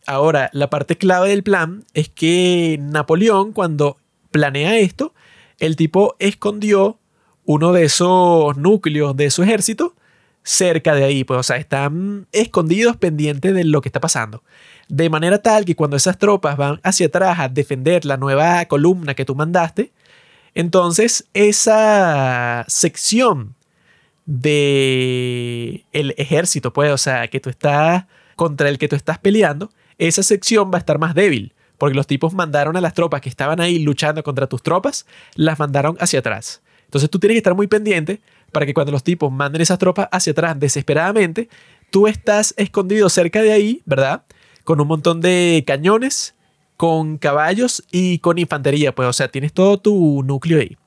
Ahora, 0.07 0.49
la 0.53 0.69
parte 0.69 0.97
clave 0.97 1.29
del 1.29 1.43
plan 1.43 1.85
es 1.93 2.09
que 2.09 2.77
Napoleón, 2.81 3.53
cuando 3.53 3.97
planea 4.31 4.77
esto, 4.77 5.13
el 5.59 5.75
tipo 5.75 6.15
escondió 6.19 6.99
uno 7.45 7.71
de 7.71 7.85
esos 7.85 8.57
núcleos 8.57 9.15
de 9.15 9.29
su 9.31 9.43
ejército 9.43 9.95
cerca 10.43 10.93
de 10.93 11.03
ahí. 11.03 11.23
Pues, 11.23 11.39
o 11.39 11.43
sea, 11.43 11.57
están 11.57 12.27
escondidos 12.31 12.97
pendientes 12.97 13.53
de 13.53 13.63
lo 13.63 13.81
que 13.81 13.89
está 13.89 13.99
pasando. 13.99 14.43
De 14.87 15.09
manera 15.09 15.39
tal 15.39 15.65
que 15.65 15.75
cuando 15.75 15.97
esas 15.97 16.17
tropas 16.17 16.57
van 16.57 16.79
hacia 16.83 17.07
atrás 17.07 17.39
a 17.39 17.49
defender 17.49 18.05
la 18.05 18.17
nueva 18.17 18.65
columna 18.65 19.15
que 19.15 19.25
tú 19.25 19.35
mandaste, 19.35 19.91
entonces 20.53 21.27
esa 21.33 22.65
sección 22.67 23.55
de 24.25 25.85
el 25.91 26.13
ejército, 26.17 26.73
pues, 26.73 26.91
o 26.91 26.97
sea, 26.97 27.27
que 27.27 27.39
tú 27.39 27.49
estás 27.49 28.05
contra 28.35 28.69
el 28.69 28.77
que 28.77 28.87
tú 28.87 28.95
estás 28.95 29.19
peleando, 29.19 29.71
esa 29.97 30.23
sección 30.23 30.71
va 30.71 30.77
a 30.77 30.79
estar 30.79 30.99
más 30.99 31.15
débil, 31.15 31.53
porque 31.77 31.95
los 31.95 32.07
tipos 32.07 32.33
mandaron 32.33 32.75
a 32.77 32.81
las 32.81 32.93
tropas 32.93 33.21
que 33.21 33.29
estaban 33.29 33.59
ahí 33.59 33.79
luchando 33.79 34.23
contra 34.23 34.47
tus 34.47 34.61
tropas, 34.61 35.05
las 35.35 35.59
mandaron 35.59 35.95
hacia 35.99 36.19
atrás. 36.19 36.61
Entonces 36.85 37.09
tú 37.09 37.19
tienes 37.19 37.35
que 37.35 37.39
estar 37.39 37.55
muy 37.55 37.67
pendiente 37.67 38.21
para 38.51 38.65
que 38.65 38.73
cuando 38.73 38.91
los 38.91 39.03
tipos 39.03 39.31
manden 39.31 39.61
esas 39.61 39.79
tropas 39.79 40.07
hacia 40.11 40.31
atrás 40.31 40.59
desesperadamente, 40.59 41.49
tú 41.89 42.07
estás 42.07 42.53
escondido 42.57 43.09
cerca 43.09 43.41
de 43.41 43.51
ahí, 43.51 43.81
¿verdad? 43.85 44.23
Con 44.65 44.81
un 44.81 44.87
montón 44.89 45.21
de 45.21 45.63
cañones, 45.65 46.35
con 46.75 47.17
caballos 47.17 47.83
y 47.91 48.19
con 48.19 48.37
infantería, 48.37 48.93
pues, 48.93 49.07
o 49.07 49.13
sea, 49.13 49.29
tienes 49.29 49.53
todo 49.53 49.77
tu 49.77 50.23
núcleo 50.23 50.59
ahí. 50.59 50.77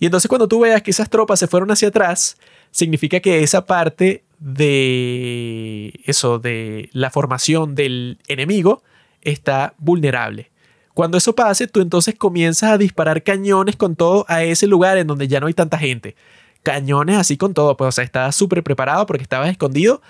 Y 0.00 0.06
entonces 0.06 0.28
cuando 0.28 0.48
tú 0.48 0.58
veas 0.58 0.82
que 0.82 0.90
esas 0.90 1.08
tropas 1.08 1.38
se 1.38 1.46
fueron 1.46 1.70
hacia 1.70 1.88
atrás, 1.88 2.36
significa 2.72 3.20
que 3.20 3.44
esa 3.44 3.66
parte 3.66 4.24
de 4.40 6.00
eso, 6.04 6.40
de 6.40 6.90
la 6.92 7.10
formación 7.10 7.76
del 7.76 8.18
enemigo, 8.26 8.82
está 9.20 9.74
vulnerable. 9.78 10.50
Cuando 10.94 11.16
eso 11.16 11.34
pase, 11.34 11.68
tú 11.68 11.80
entonces 11.80 12.16
comienzas 12.16 12.72
a 12.72 12.78
disparar 12.78 13.22
cañones 13.22 13.76
con 13.76 13.94
todo 13.94 14.26
a 14.28 14.42
ese 14.42 14.66
lugar 14.66 14.98
en 14.98 15.06
donde 15.06 15.28
ya 15.28 15.38
no 15.38 15.46
hay 15.46 15.54
tanta 15.54 15.78
gente. 15.78 16.16
Cañones 16.64 17.16
así 17.16 17.36
con 17.36 17.54
todo, 17.54 17.76
pues, 17.76 17.88
o 17.88 17.92
sea, 17.92 18.04
estabas 18.04 18.34
súper 18.34 18.62
preparado 18.62 19.06
porque 19.06 19.22
estabas 19.22 19.50
escondido 19.50 20.02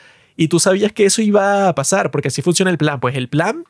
y 0.42 0.48
tú 0.48 0.58
sabías 0.58 0.90
que 0.90 1.04
eso 1.04 1.22
iba 1.22 1.68
a 1.68 1.74
pasar, 1.76 2.10
porque 2.10 2.26
así 2.26 2.42
funciona 2.42 2.72
el 2.72 2.76
plan. 2.76 2.98
Pues 2.98 3.14
el 3.14 3.28
plan 3.28 3.64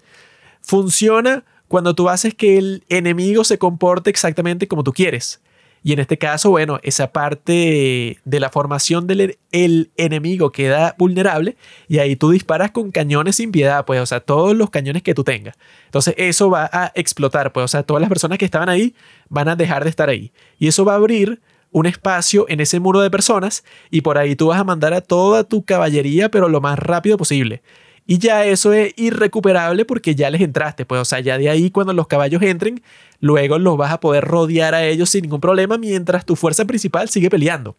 funciona 0.62 1.44
cuando 1.68 1.94
tú 1.94 2.08
haces 2.08 2.34
que 2.34 2.56
el 2.56 2.82
enemigo 2.88 3.44
se 3.44 3.58
comporte 3.58 4.08
exactamente 4.08 4.66
como 4.68 4.82
tú 4.82 4.94
quieres. 4.94 5.42
Y 5.84 5.92
en 5.92 5.98
este 5.98 6.16
caso, 6.16 6.48
bueno, 6.48 6.80
esa 6.82 7.12
parte 7.12 8.16
de 8.24 8.40
la 8.40 8.48
formación 8.48 9.06
del 9.06 9.36
el 9.50 9.90
enemigo 9.98 10.50
queda 10.50 10.94
vulnerable 10.96 11.56
y 11.88 11.98
ahí 11.98 12.16
tú 12.16 12.30
disparas 12.30 12.70
con 12.70 12.90
cañones 12.90 13.36
sin 13.36 13.52
piedad, 13.52 13.84
pues, 13.84 14.00
o 14.00 14.06
sea, 14.06 14.20
todos 14.20 14.56
los 14.56 14.70
cañones 14.70 15.02
que 15.02 15.12
tú 15.12 15.24
tengas. 15.24 15.56
Entonces 15.84 16.14
eso 16.16 16.48
va 16.48 16.70
a 16.72 16.90
explotar, 16.94 17.52
pues, 17.52 17.64
o 17.64 17.68
sea, 17.68 17.82
todas 17.82 18.00
las 18.00 18.08
personas 18.08 18.38
que 18.38 18.46
estaban 18.46 18.70
ahí 18.70 18.94
van 19.28 19.48
a 19.48 19.56
dejar 19.56 19.84
de 19.84 19.90
estar 19.90 20.08
ahí. 20.08 20.32
Y 20.58 20.68
eso 20.68 20.86
va 20.86 20.94
a 20.94 20.96
abrir 20.96 21.42
un 21.72 21.86
espacio 21.86 22.46
en 22.48 22.60
ese 22.60 22.78
muro 22.78 23.00
de 23.00 23.10
personas 23.10 23.64
y 23.90 24.02
por 24.02 24.18
ahí 24.18 24.36
tú 24.36 24.48
vas 24.48 24.60
a 24.60 24.64
mandar 24.64 24.94
a 24.94 25.00
toda 25.00 25.44
tu 25.44 25.64
caballería, 25.64 26.30
pero 26.30 26.48
lo 26.48 26.60
más 26.60 26.78
rápido 26.78 27.16
posible. 27.16 27.62
Y 28.06 28.18
ya 28.18 28.44
eso 28.44 28.72
es 28.72 28.92
irrecuperable 28.96 29.84
porque 29.84 30.14
ya 30.14 30.28
les 30.30 30.40
entraste, 30.40 30.84
pues, 30.84 31.00
o 31.00 31.04
sea, 31.04 31.20
ya 31.20 31.38
de 31.38 31.48
ahí 31.48 31.70
cuando 31.70 31.92
los 31.92 32.08
caballos 32.08 32.42
entren, 32.42 32.82
luego 33.20 33.58
los 33.58 33.76
vas 33.76 33.92
a 33.92 34.00
poder 34.00 34.24
rodear 34.24 34.74
a 34.74 34.84
ellos 34.84 35.10
sin 35.10 35.22
ningún 35.22 35.40
problema 35.40 35.78
mientras 35.78 36.26
tu 36.26 36.36
fuerza 36.36 36.64
principal 36.64 37.08
sigue 37.08 37.30
peleando. 37.30 37.76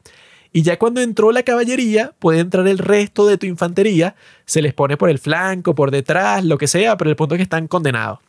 Y 0.53 0.61
ya 0.61 0.77
cuando 0.77 1.01
entró 1.01 1.31
la 1.31 1.43
caballería, 1.43 2.13
puede 2.19 2.39
entrar 2.39 2.67
el 2.67 2.77
resto 2.77 3.25
de 3.25 3.37
tu 3.37 3.47
infantería, 3.47 4.15
se 4.45 4.61
les 4.61 4.73
pone 4.73 4.97
por 4.97 5.09
el 5.09 5.19
flanco, 5.19 5.75
por 5.75 5.91
detrás, 5.91 6.45
lo 6.45 6.57
que 6.57 6.67
sea, 6.67 6.95
pero 6.95 7.09
el 7.09 7.15
punto 7.15 7.35
es 7.35 7.39
que 7.39 7.43
están 7.43 7.67
condenados. 7.67 8.19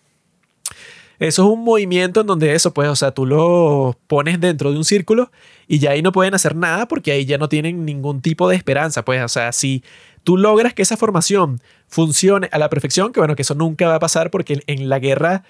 Eso 1.19 1.43
es 1.43 1.49
un 1.49 1.65
movimiento 1.65 2.23
en 2.23 2.27
donde 2.27 2.55
eso, 2.55 2.75
pues, 2.75 2.89
o 2.89 2.97
sea, 2.97 3.13
tú 3.13 3.27
lo 3.27 3.99
pones 4.07 4.41
dentro 4.41 4.73
de 4.73 4.79
un 4.79 4.85
círculo 4.85 5.31
y 5.69 5.79
ya 5.79 5.93
ahí 5.93 6.03
no 6.03 6.13
pueden 6.13 6.35
hacer 6.35 6.57
nada 6.57 6.89
porque 6.89 7.13
ahí 7.13 7.25
ya 7.25 7.39
no 7.39 7.49
tienen 7.49 7.85
ningún 7.85 8.21
tipo 8.21 8.49
de 8.49 8.57
esperanza, 8.57 9.05
pues, 9.05 9.23
o 9.23 9.29
sea, 9.29 9.53
si 9.53 9.85
tú 10.25 10.37
logras 10.37 10.75
que 10.75 10.83
esa 10.83 10.97
formación 10.97 11.61
funcione 11.87 12.49
a 12.51 12.59
la 12.59 12.69
perfección, 12.69 13.13
que 13.13 13.21
bueno, 13.21 13.37
que 13.37 13.43
eso 13.43 13.55
nunca 13.55 13.89
va 13.89 13.97
a 13.97 14.01
pasar 14.01 14.31
porque 14.31 14.63
en 14.67 14.89
la 14.89 14.99
guerra 14.99 15.45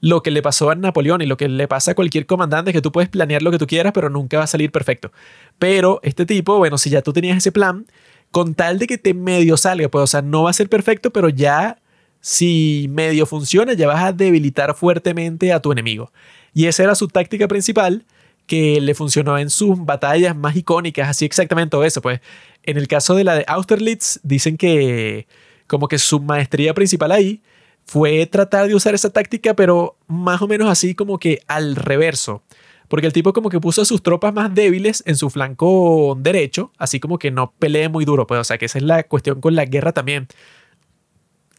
lo 0.00 0.22
que 0.22 0.30
le 0.30 0.42
pasó 0.42 0.70
a 0.70 0.74
Napoleón 0.74 1.22
y 1.22 1.26
lo 1.26 1.36
que 1.36 1.48
le 1.48 1.68
pasa 1.68 1.92
a 1.92 1.94
cualquier 1.94 2.26
comandante 2.26 2.70
es 2.70 2.74
que 2.74 2.82
tú 2.82 2.92
puedes 2.92 3.08
planear 3.08 3.42
lo 3.42 3.50
que 3.50 3.58
tú 3.58 3.66
quieras, 3.66 3.92
pero 3.94 4.10
nunca 4.10 4.38
va 4.38 4.44
a 4.44 4.48
salir 4.48 4.70
perfecto. 4.70 5.10
Pero 5.58 6.00
este 6.02 6.26
tipo, 6.26 6.58
bueno, 6.58 6.76
si 6.76 6.90
ya 6.90 7.02
tú 7.02 7.12
tenías 7.12 7.38
ese 7.38 7.52
plan, 7.52 7.86
con 8.30 8.54
tal 8.54 8.78
de 8.78 8.86
que 8.86 8.98
te 8.98 9.14
medio 9.14 9.56
salga, 9.56 9.88
pues, 9.88 10.02
o 10.02 10.06
sea, 10.06 10.22
no 10.22 10.42
va 10.42 10.50
a 10.50 10.52
ser 10.52 10.68
perfecto, 10.68 11.12
pero 11.12 11.28
ya 11.28 11.78
si 12.26 12.88
medio 12.90 13.24
funciona, 13.24 13.74
ya 13.74 13.86
vas 13.86 14.02
a 14.02 14.12
debilitar 14.12 14.74
fuertemente 14.74 15.52
a 15.52 15.62
tu 15.62 15.70
enemigo. 15.70 16.10
Y 16.52 16.66
esa 16.66 16.82
era 16.82 16.96
su 16.96 17.06
táctica 17.06 17.46
principal 17.46 18.04
que 18.48 18.80
le 18.80 18.96
funcionó 18.96 19.38
en 19.38 19.48
sus 19.48 19.78
batallas 19.84 20.34
más 20.34 20.56
icónicas, 20.56 21.08
así 21.08 21.24
exactamente 21.24 21.76
eso. 21.86 22.02
Pues 22.02 22.18
en 22.64 22.78
el 22.78 22.88
caso 22.88 23.14
de 23.14 23.22
la 23.22 23.36
de 23.36 23.44
Austerlitz, 23.46 24.18
dicen 24.24 24.56
que 24.56 25.28
como 25.68 25.86
que 25.86 25.98
su 25.98 26.18
maestría 26.18 26.74
principal 26.74 27.12
ahí 27.12 27.42
fue 27.84 28.26
tratar 28.26 28.66
de 28.66 28.74
usar 28.74 28.96
esa 28.96 29.10
táctica, 29.10 29.54
pero 29.54 29.96
más 30.08 30.42
o 30.42 30.48
menos 30.48 30.68
así 30.68 30.96
como 30.96 31.20
que 31.20 31.42
al 31.46 31.76
reverso. 31.76 32.42
Porque 32.88 33.06
el 33.06 33.12
tipo 33.12 33.32
como 33.32 33.50
que 33.50 33.60
puso 33.60 33.82
a 33.82 33.84
sus 33.84 34.02
tropas 34.02 34.34
más 34.34 34.52
débiles 34.52 35.04
en 35.06 35.14
su 35.14 35.30
flanco 35.30 36.18
derecho, 36.20 36.72
así 36.76 36.98
como 36.98 37.20
que 37.20 37.30
no 37.30 37.52
pelee 37.52 37.88
muy 37.88 38.04
duro. 38.04 38.26
Pues, 38.26 38.40
o 38.40 38.44
sea, 38.44 38.58
que 38.58 38.64
esa 38.64 38.78
es 38.78 38.84
la 38.84 39.04
cuestión 39.04 39.40
con 39.40 39.54
la 39.54 39.64
guerra 39.64 39.92
también. 39.92 40.26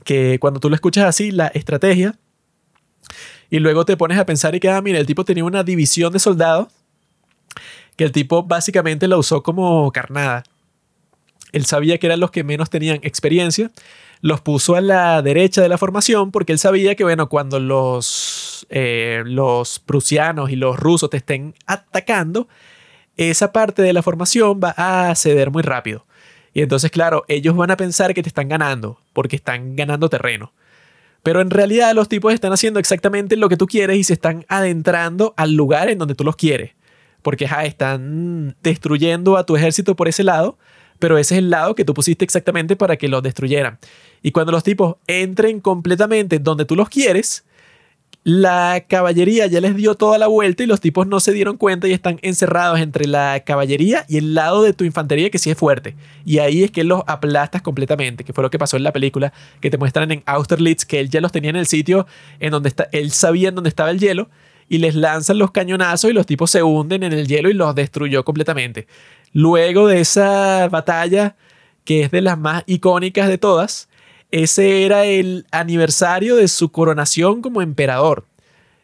Que 0.08 0.40
cuando 0.40 0.62
tú 0.62 0.70
lo 0.70 0.76
escuchas 0.76 1.04
así, 1.04 1.32
la 1.32 1.48
estrategia, 1.48 2.18
y 3.50 3.60
luego 3.60 3.84
te 3.84 3.98
pones 3.98 4.18
a 4.18 4.26
pensar 4.26 4.56
y 4.56 4.62
que, 4.62 4.70
ah, 4.70 4.82
mira, 4.82 5.00
el 5.00 5.06
tipo 5.06 5.26
tenía 5.26 5.44
una 5.44 5.66
división 5.66 6.14
de 6.14 6.20
soldados, 6.20 6.70
que 7.98 8.06
el 8.06 8.14
tipo 8.14 8.44
básicamente 8.44 9.10
la 9.10 9.18
usó 9.18 9.44
como 9.44 9.92
carnada. 9.92 10.44
Él 11.52 11.66
sabía 11.66 11.98
que 11.98 12.08
eran 12.08 12.22
los 12.22 12.32
que 12.32 12.46
menos 12.46 12.70
tenían 12.70 13.00
experiencia, 13.04 13.70
los 14.22 14.40
puso 14.40 14.76
a 14.76 14.82
la 14.82 15.22
derecha 15.22 15.62
de 15.62 15.68
la 15.68 15.78
formación 15.78 16.32
porque 16.32 16.54
él 16.54 16.60
sabía 16.60 16.96
que, 16.96 17.04
bueno, 17.04 17.28
cuando 17.28 17.60
los, 17.60 18.66
eh, 18.70 19.24
los 19.26 19.80
prusianos 19.80 20.52
y 20.52 20.56
los 20.56 20.80
rusos 20.80 21.10
te 21.10 21.18
estén 21.18 21.54
atacando, 21.66 22.48
esa 23.18 23.52
parte 23.52 23.82
de 23.82 23.92
la 23.92 24.04
formación 24.04 24.62
va 24.64 24.70
a 24.78 25.14
ceder 25.16 25.52
muy 25.52 25.64
rápido. 25.64 26.07
Y 26.58 26.64
entonces, 26.64 26.90
claro, 26.90 27.24
ellos 27.28 27.56
van 27.56 27.70
a 27.70 27.78
pensar 27.78 28.16
que 28.16 28.24
te 28.24 28.30
están 28.30 28.50
ganando 28.50 29.00
porque 29.14 29.36
están 29.36 29.76
ganando 29.76 30.10
terreno. 30.10 30.54
Pero 31.22 31.40
en 31.40 31.52
realidad 31.52 31.94
los 31.94 32.10
tipos 32.10 32.34
están 32.34 32.52
haciendo 32.52 32.80
exactamente 32.80 33.38
lo 33.38 33.48
que 33.48 33.58
tú 33.58 33.68
quieres 33.68 33.96
y 33.98 34.04
se 34.04 34.14
están 34.14 34.44
adentrando 34.48 35.36
al 35.38 35.54
lugar 35.54 35.88
en 35.88 36.00
donde 36.00 36.16
tú 36.16 36.24
los 36.24 36.36
quieres. 36.36 36.72
Porque 37.22 37.48
están 37.64 38.56
destruyendo 38.64 39.38
a 39.38 39.46
tu 39.46 39.56
ejército 39.56 39.96
por 39.96 40.08
ese 40.08 40.24
lado, 40.24 40.58
pero 40.98 41.20
ese 41.20 41.36
es 41.36 41.38
el 41.38 41.52
lado 41.52 41.76
que 41.76 41.86
tú 41.86 41.94
pusiste 41.94 42.26
exactamente 42.26 42.76
para 42.76 42.96
que 42.96 43.08
los 43.08 43.22
destruyeran. 43.22 43.78
Y 44.24 44.32
cuando 44.32 44.52
los 44.52 44.64
tipos 44.64 44.96
entren 45.06 45.60
completamente 45.60 46.40
donde 46.40 46.66
tú 46.66 46.76
los 46.76 46.90
quieres, 46.90 47.46
la 48.28 48.84
caballería 48.90 49.48
ya 49.48 49.62
les 49.62 49.74
dio 49.78 49.96
toda 49.96 50.18
la 50.18 50.28
vuelta 50.28 50.62
y 50.62 50.66
los 50.66 50.82
tipos 50.82 51.08
no 51.08 51.22
se 51.22 51.32
dieron 51.32 51.56
cuenta 51.56 51.88
y 51.88 51.94
están 51.94 52.20
encerrados 52.24 52.82
entre 52.82 53.08
la 53.08 53.42
caballería 53.46 54.04
y 54.10 54.18
el 54.18 54.34
lado 54.34 54.64
de 54.64 54.74
tu 54.74 54.84
infantería 54.84 55.30
que 55.30 55.40
sí 55.40 55.50
es 55.50 55.58
fuerte. 55.58 55.96
Y 56.26 56.40
ahí 56.40 56.66
es 56.66 56.72
que 56.72 56.84
los 56.84 57.04
aplastas 57.08 57.62
completamente, 57.62 58.26
que 58.26 58.34
fue 58.34 58.44
lo 58.44 58.50
que 58.50 58.60
pasó 58.60 58.76
en 58.76 58.84
la 58.84 58.92
película 58.92 59.32
que 59.62 59.70
te 59.70 59.78
muestran 59.78 60.12
en 60.12 60.24
Austerlitz, 60.26 60.84
que 60.84 61.00
él 61.00 61.10
ya 61.10 61.22
los 61.22 61.32
tenía 61.32 61.52
en 61.52 61.56
el 61.56 61.68
sitio 61.68 62.06
en 62.42 62.52
donde 62.52 62.68
está, 62.68 62.90
él 62.92 63.12
sabía 63.12 63.48
en 63.48 63.56
dónde 63.56 63.70
estaba 63.70 63.92
el 63.92 64.00
hielo 64.00 64.30
y 64.68 64.80
les 64.80 64.94
lanzan 64.94 65.38
los 65.38 65.52
cañonazos 65.52 66.12
y 66.12 66.14
los 66.14 66.26
tipos 66.26 66.52
se 66.52 66.64
hunden 66.64 67.04
en 67.04 67.14
el 67.14 67.28
hielo 67.28 67.50
y 67.50 67.54
los 67.54 67.74
destruyó 67.76 68.26
completamente. 68.26 68.88
Luego 69.32 69.88
de 69.88 70.02
esa 70.02 70.68
batalla, 70.68 71.38
que 71.86 72.02
es 72.02 72.12
de 72.12 72.20
las 72.20 72.38
más 72.38 72.66
icónicas 72.66 73.30
de 73.30 73.38
todas, 73.38 73.88
ese 74.32 74.86
era 74.86 75.06
el 75.06 75.46
aniversario 75.52 76.36
de 76.36 76.48
su 76.48 76.72
coronación 76.72 77.42
como 77.42 77.62
emperador. 77.62 78.26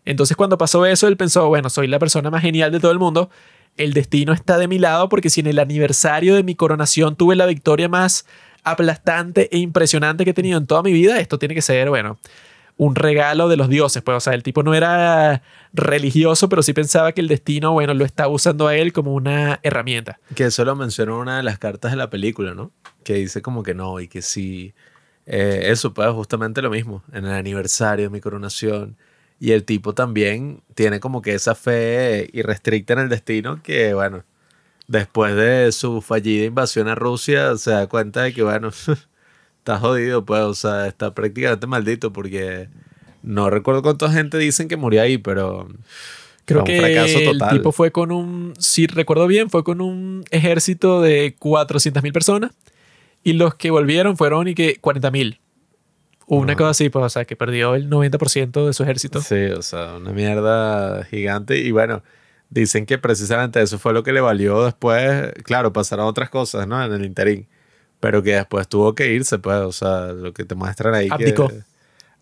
Entonces 0.05 0.35
cuando 0.37 0.57
pasó 0.57 0.85
eso, 0.85 1.07
él 1.07 1.17
pensó, 1.17 1.47
bueno, 1.47 1.69
soy 1.69 1.87
la 1.87 1.99
persona 1.99 2.29
más 2.29 2.41
genial 2.41 2.71
de 2.71 2.79
todo 2.79 2.91
el 2.91 2.99
mundo, 2.99 3.29
el 3.77 3.93
destino 3.93 4.33
está 4.33 4.57
de 4.57 4.67
mi 4.67 4.79
lado 4.79 5.09
porque 5.09 5.29
si 5.29 5.41
en 5.41 5.47
el 5.47 5.59
aniversario 5.59 6.35
de 6.35 6.43
mi 6.43 6.55
coronación 6.55 7.15
tuve 7.15 7.35
la 7.35 7.45
victoria 7.45 7.89
más 7.89 8.25
aplastante 8.63 9.49
e 9.51 9.57
impresionante 9.57 10.23
que 10.23 10.31
he 10.31 10.33
tenido 10.33 10.57
en 10.57 10.67
toda 10.67 10.83
mi 10.83 10.93
vida, 10.93 11.19
esto 11.19 11.39
tiene 11.39 11.55
que 11.55 11.61
ser, 11.61 11.89
bueno, 11.89 12.17
un 12.77 12.95
regalo 12.95 13.49
de 13.49 13.57
los 13.57 13.69
dioses. 13.69 14.01
Pues, 14.01 14.17
o 14.17 14.19
sea, 14.19 14.33
el 14.33 14.43
tipo 14.43 14.63
no 14.63 14.73
era 14.73 15.41
religioso, 15.73 16.49
pero 16.49 16.63
sí 16.63 16.73
pensaba 16.73 17.11
que 17.11 17.21
el 17.21 17.27
destino, 17.27 17.71
bueno, 17.73 17.93
lo 17.93 18.05
estaba 18.05 18.29
usando 18.29 18.67
a 18.67 18.75
él 18.75 18.93
como 18.93 19.13
una 19.13 19.59
herramienta. 19.63 20.19
Que 20.35 20.45
eso 20.45 20.65
lo 20.65 20.75
menciona 20.75 21.11
en 21.11 21.17
una 21.17 21.37
de 21.37 21.43
las 21.43 21.59
cartas 21.59 21.91
de 21.91 21.97
la 21.97 22.09
película, 22.09 22.53
¿no? 22.53 22.71
Que 23.03 23.15
dice 23.15 23.41
como 23.41 23.63
que 23.63 23.73
no, 23.73 23.99
y 23.99 24.07
que 24.07 24.21
si 24.21 24.73
Eh, 25.25 25.63
eso, 25.67 25.93
pues 25.93 26.09
justamente 26.11 26.61
lo 26.61 26.69
mismo, 26.69 27.03
en 27.13 27.25
el 27.25 27.31
aniversario 27.31 28.05
de 28.05 28.09
mi 28.09 28.19
coronación. 28.19 28.97
Y 29.39 29.51
el 29.51 29.63
tipo 29.63 29.93
también 29.93 30.61
tiene 30.75 30.99
como 30.99 31.21
que 31.21 31.33
esa 31.33 31.55
fe 31.55 32.29
irrestricta 32.33 32.93
en 32.93 32.99
el 32.99 33.09
destino 33.09 33.61
que, 33.61 33.93
bueno, 33.93 34.23
después 34.87 35.35
de 35.35 35.71
su 35.71 36.01
fallida 36.01 36.45
invasión 36.45 36.87
a 36.87 36.95
Rusia, 36.95 37.57
se 37.57 37.71
da 37.71 37.87
cuenta 37.87 38.23
de 38.23 38.33
que, 38.33 38.43
bueno, 38.43 38.69
está 39.59 39.79
jodido, 39.79 40.25
pues, 40.25 40.41
o 40.41 40.53
sea, 40.53 40.87
está 40.87 41.13
prácticamente 41.13 41.67
maldito 41.67 42.13
porque 42.13 42.69
no 43.21 43.49
recuerdo 43.49 43.81
cuánta 43.81 44.11
gente 44.11 44.37
dicen 44.37 44.67
que 44.67 44.77
murió 44.77 45.01
ahí, 45.01 45.17
pero 45.17 45.67
Creo 46.45 46.63
que 46.65 46.77
el 46.77 47.39
tipo 47.51 47.71
fue 47.71 47.91
con 47.91 48.11
un, 48.11 48.53
si 48.59 48.85
recuerdo 48.87 49.27
bien, 49.27 49.49
fue 49.49 49.63
con 49.63 49.79
un 49.79 50.25
ejército 50.29 51.01
de 51.01 51.35
400.000 51.39 52.11
personas 52.11 52.51
y 53.23 53.33
los 53.33 53.55
que 53.55 53.71
volvieron 53.71 54.17
fueron 54.17 54.47
y 54.47 54.55
que 54.55 54.79
40.000. 54.81 55.39
Una 56.27 56.55
cosa 56.55 56.69
así, 56.69 56.89
pues, 56.89 57.05
o 57.05 57.09
sea, 57.09 57.25
que 57.25 57.35
perdió 57.35 57.75
el 57.75 57.89
90% 57.89 58.65
de 58.65 58.73
su 58.73 58.83
ejército. 58.83 59.21
Sí, 59.21 59.45
o 59.47 59.61
sea, 59.61 59.95
una 59.95 60.11
mierda 60.11 61.03
gigante. 61.05 61.57
Y 61.57 61.71
bueno, 61.71 62.01
dicen 62.49 62.85
que 62.85 62.97
precisamente 62.97 63.61
eso 63.61 63.77
fue 63.77 63.93
lo 63.93 64.03
que 64.03 64.13
le 64.13 64.21
valió 64.21 64.63
después. 64.63 65.33
Claro, 65.43 65.73
pasaron 65.73 66.07
otras 66.07 66.29
cosas, 66.29 66.67
¿no? 66.67 66.83
En 66.83 66.93
el 66.93 67.05
interín. 67.05 67.47
Pero 67.99 68.23
que 68.23 68.35
después 68.35 68.67
tuvo 68.67 68.95
que 68.95 69.11
irse, 69.13 69.37
pues. 69.37 69.57
O 69.57 69.71
sea, 69.71 70.13
lo 70.13 70.33
que 70.33 70.45
te 70.45 70.55
muestran 70.55 70.95
ahí. 70.95 71.07
Abdicó. 71.11 71.49
Que 71.49 71.61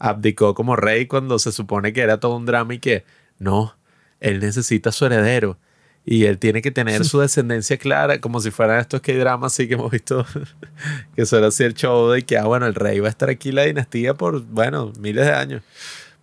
abdicó 0.01 0.55
como 0.55 0.75
rey 0.75 1.05
cuando 1.05 1.37
se 1.37 1.51
supone 1.51 1.93
que 1.93 2.01
era 2.01 2.19
todo 2.19 2.35
un 2.35 2.45
drama 2.45 2.73
y 2.73 2.79
que 2.79 3.05
no, 3.37 3.75
él 4.19 4.39
necesita 4.39 4.91
su 4.91 5.05
heredero. 5.05 5.57
Y 6.05 6.25
él 6.25 6.39
tiene 6.39 6.61
que 6.61 6.71
tener 6.71 7.05
su 7.05 7.19
descendencia 7.19 7.77
clara, 7.77 8.19
como 8.19 8.39
si 8.39 8.49
fueran 8.49 8.79
estos 8.79 9.01
que 9.01 9.15
dramas 9.15 9.53
así 9.53 9.67
que 9.67 9.75
hemos 9.75 9.91
visto, 9.91 10.25
que 11.15 11.25
suele 11.25 11.47
así 11.47 11.63
el 11.63 11.75
show 11.75 12.09
de 12.09 12.23
que, 12.23 12.37
ah, 12.37 12.45
bueno, 12.45 12.65
el 12.65 12.73
rey 12.73 12.99
va 12.99 13.07
a 13.07 13.11
estar 13.11 13.29
aquí 13.29 13.51
la 13.51 13.63
dinastía 13.63 14.15
por, 14.15 14.41
bueno, 14.41 14.91
miles 14.99 15.25
de 15.25 15.33
años. 15.33 15.61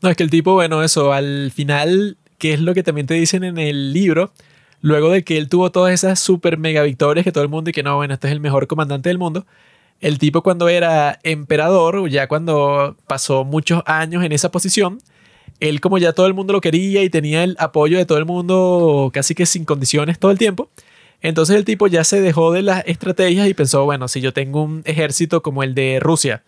No, 0.02 0.08
es 0.08 0.16
que 0.16 0.24
el 0.24 0.30
tipo, 0.30 0.54
bueno, 0.54 0.82
eso, 0.82 1.12
al 1.12 1.52
final, 1.54 2.16
que 2.38 2.54
es 2.54 2.60
lo 2.60 2.74
que 2.74 2.82
también 2.82 3.06
te 3.06 3.14
dicen 3.14 3.44
en 3.44 3.58
el 3.58 3.92
libro, 3.92 4.32
luego 4.80 5.10
de 5.10 5.22
que 5.22 5.38
él 5.38 5.48
tuvo 5.48 5.70
todas 5.70 5.92
esas 5.92 6.18
super 6.18 6.58
mega 6.58 6.82
victorias 6.82 7.24
que 7.24 7.32
todo 7.32 7.44
el 7.44 7.50
mundo 7.50 7.70
y 7.70 7.72
que 7.72 7.82
no, 7.84 7.96
bueno, 7.96 8.14
este 8.14 8.26
es 8.26 8.32
el 8.32 8.40
mejor 8.40 8.66
comandante 8.66 9.08
del 9.08 9.18
mundo, 9.18 9.46
el 10.00 10.18
tipo 10.18 10.42
cuando 10.42 10.68
era 10.68 11.18
emperador, 11.22 12.08
ya 12.08 12.28
cuando 12.28 12.96
pasó 13.06 13.44
muchos 13.44 13.82
años 13.86 14.24
en 14.24 14.32
esa 14.32 14.50
posición, 14.50 14.98
él 15.60 15.80
como 15.80 15.98
ya 15.98 16.12
todo 16.12 16.26
el 16.26 16.34
mundo 16.34 16.52
lo 16.52 16.60
quería 16.60 17.02
y 17.02 17.10
tenía 17.10 17.44
el 17.44 17.56
apoyo 17.58 17.98
de 17.98 18.06
todo 18.06 18.18
el 18.18 18.24
mundo 18.24 19.10
casi 19.12 19.34
que 19.34 19.46
sin 19.46 19.64
condiciones 19.64 20.18
todo 20.18 20.30
el 20.30 20.38
tiempo, 20.38 20.70
entonces 21.20 21.56
el 21.56 21.64
tipo 21.64 21.86
ya 21.86 22.04
se 22.04 22.20
dejó 22.20 22.52
de 22.52 22.62
las 22.62 22.84
estrategias 22.86 23.48
y 23.48 23.54
pensó, 23.54 23.84
bueno, 23.84 24.08
si 24.08 24.20
yo 24.20 24.32
tengo 24.32 24.62
un 24.62 24.82
ejército 24.84 25.42
como 25.42 25.62
el 25.62 25.74
de 25.74 25.98
Rusia 26.00 26.44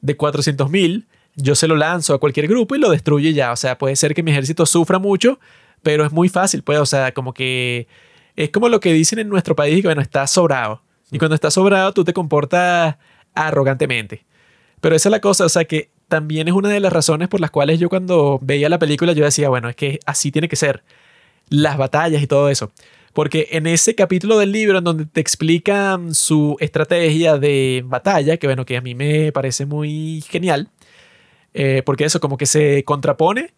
de 0.00 0.16
400.000, 0.16 1.04
yo 1.36 1.54
se 1.54 1.68
lo 1.68 1.76
lanzo 1.76 2.14
a 2.14 2.20
cualquier 2.20 2.48
grupo 2.48 2.74
y 2.74 2.78
lo 2.78 2.90
destruye 2.90 3.32
ya. 3.34 3.52
O 3.52 3.56
sea, 3.56 3.76
puede 3.76 3.96
ser 3.96 4.14
que 4.14 4.22
mi 4.22 4.30
ejército 4.30 4.66
sufra 4.66 4.98
mucho, 4.98 5.38
pero 5.82 6.04
es 6.06 6.12
muy 6.12 6.28
fácil, 6.28 6.62
pues, 6.62 6.78
o 6.78 6.86
sea, 6.86 7.12
como 7.12 7.34
que 7.34 7.86
es 8.36 8.50
como 8.50 8.68
lo 8.68 8.80
que 8.80 8.92
dicen 8.92 9.18
en 9.18 9.28
nuestro 9.28 9.54
país, 9.54 9.82
que 9.82 9.88
bueno, 9.88 10.00
está 10.00 10.26
sobrado. 10.26 10.82
Y 11.10 11.18
cuando 11.18 11.34
estás 11.34 11.54
sobrado, 11.54 11.92
tú 11.92 12.04
te 12.04 12.12
comportas 12.12 12.96
arrogantemente. 13.34 14.24
Pero 14.80 14.96
esa 14.96 15.08
es 15.08 15.10
la 15.10 15.20
cosa, 15.20 15.44
o 15.44 15.48
sea, 15.48 15.64
que 15.64 15.90
también 16.14 16.46
es 16.46 16.54
una 16.54 16.68
de 16.68 16.78
las 16.78 16.92
razones 16.92 17.26
por 17.26 17.40
las 17.40 17.50
cuales 17.50 17.80
yo 17.80 17.88
cuando 17.88 18.38
veía 18.40 18.68
la 18.68 18.78
película, 18.78 19.14
yo 19.14 19.24
decía, 19.24 19.48
bueno, 19.48 19.68
es 19.68 19.74
que 19.74 19.98
así 20.06 20.30
tiene 20.30 20.48
que 20.48 20.54
ser. 20.54 20.84
Las 21.48 21.76
batallas 21.76 22.22
y 22.22 22.28
todo 22.28 22.50
eso. 22.50 22.70
Porque 23.12 23.48
en 23.50 23.66
ese 23.66 23.96
capítulo 23.96 24.38
del 24.38 24.52
libro 24.52 24.78
en 24.78 24.84
donde 24.84 25.06
te 25.06 25.20
explican 25.20 26.14
su 26.14 26.56
estrategia 26.60 27.36
de 27.36 27.82
batalla, 27.84 28.36
que 28.36 28.46
bueno, 28.46 28.64
que 28.64 28.76
a 28.76 28.80
mí 28.80 28.94
me 28.94 29.32
parece 29.32 29.66
muy 29.66 30.22
genial, 30.28 30.68
eh, 31.52 31.82
porque 31.84 32.04
eso 32.04 32.20
como 32.20 32.36
que 32.36 32.46
se 32.46 32.84
contrapone 32.84 33.52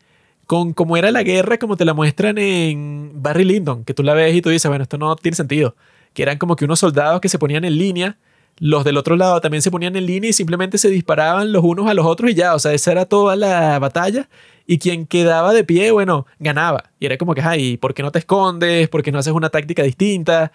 con 0.47 0.73
cómo 0.73 0.97
era 0.97 1.10
la 1.10 1.23
guerra, 1.23 1.59
como 1.59 1.76
te 1.76 1.85
la 1.85 1.93
muestran 1.93 2.39
en 2.39 3.23
Barry 3.23 3.44
Lyndon, 3.44 3.85
que 3.85 3.93
tú 3.93 4.02
la 4.02 4.15
ves 4.15 4.35
y 4.35 4.41
tú 4.41 4.49
dices, 4.49 4.67
bueno, 4.70 4.85
esto 4.85 4.97
no 4.97 5.15
tiene 5.17 5.36
sentido. 5.36 5.76
Que 6.15 6.23
eran 6.23 6.39
como 6.39 6.57
que 6.57 6.65
unos 6.65 6.81
soldados 6.81 7.20
que 7.20 7.28
se 7.28 7.39
ponían 7.39 7.67
en 7.67 7.76
línea, 7.76 8.17
los 8.59 8.85
del 8.85 8.97
otro 8.97 9.17
lado 9.17 9.41
también 9.41 9.62
se 9.62 9.70
ponían 9.70 9.97
en 9.97 10.07
línea 10.07 10.31
y 10.31 10.33
simplemente 10.33 10.78
se 10.78 10.89
disparaban 10.89 11.52
los 11.52 11.62
unos 11.62 11.89
a 11.89 11.94
los 11.94 12.07
otros 12.07 12.31
y 12.31 12.35
ya, 12.35 12.55
o 12.55 12.59
sea, 12.59 12.73
esa 12.73 12.93
era 12.93 13.05
toda 13.05 13.36
la 13.36 13.78
batalla. 13.78 14.28
Y 14.67 14.78
quien 14.78 15.07
quedaba 15.07 15.52
de 15.52 15.62
pie, 15.62 15.93
bueno, 15.93 16.26
ganaba. 16.41 16.91
Y 16.99 17.07
era 17.07 17.17
como 17.18 17.35
que, 17.35 17.43
ay, 17.43 17.76
¿por 17.76 17.94
qué 17.94 18.02
no 18.02 18.10
te 18.10 18.18
escondes? 18.18 18.89
¿Por 18.89 19.02
qué 19.02 19.12
no 19.12 19.18
haces 19.18 19.33
una 19.33 19.51
táctica 19.51 19.83
distinta? 19.83 20.51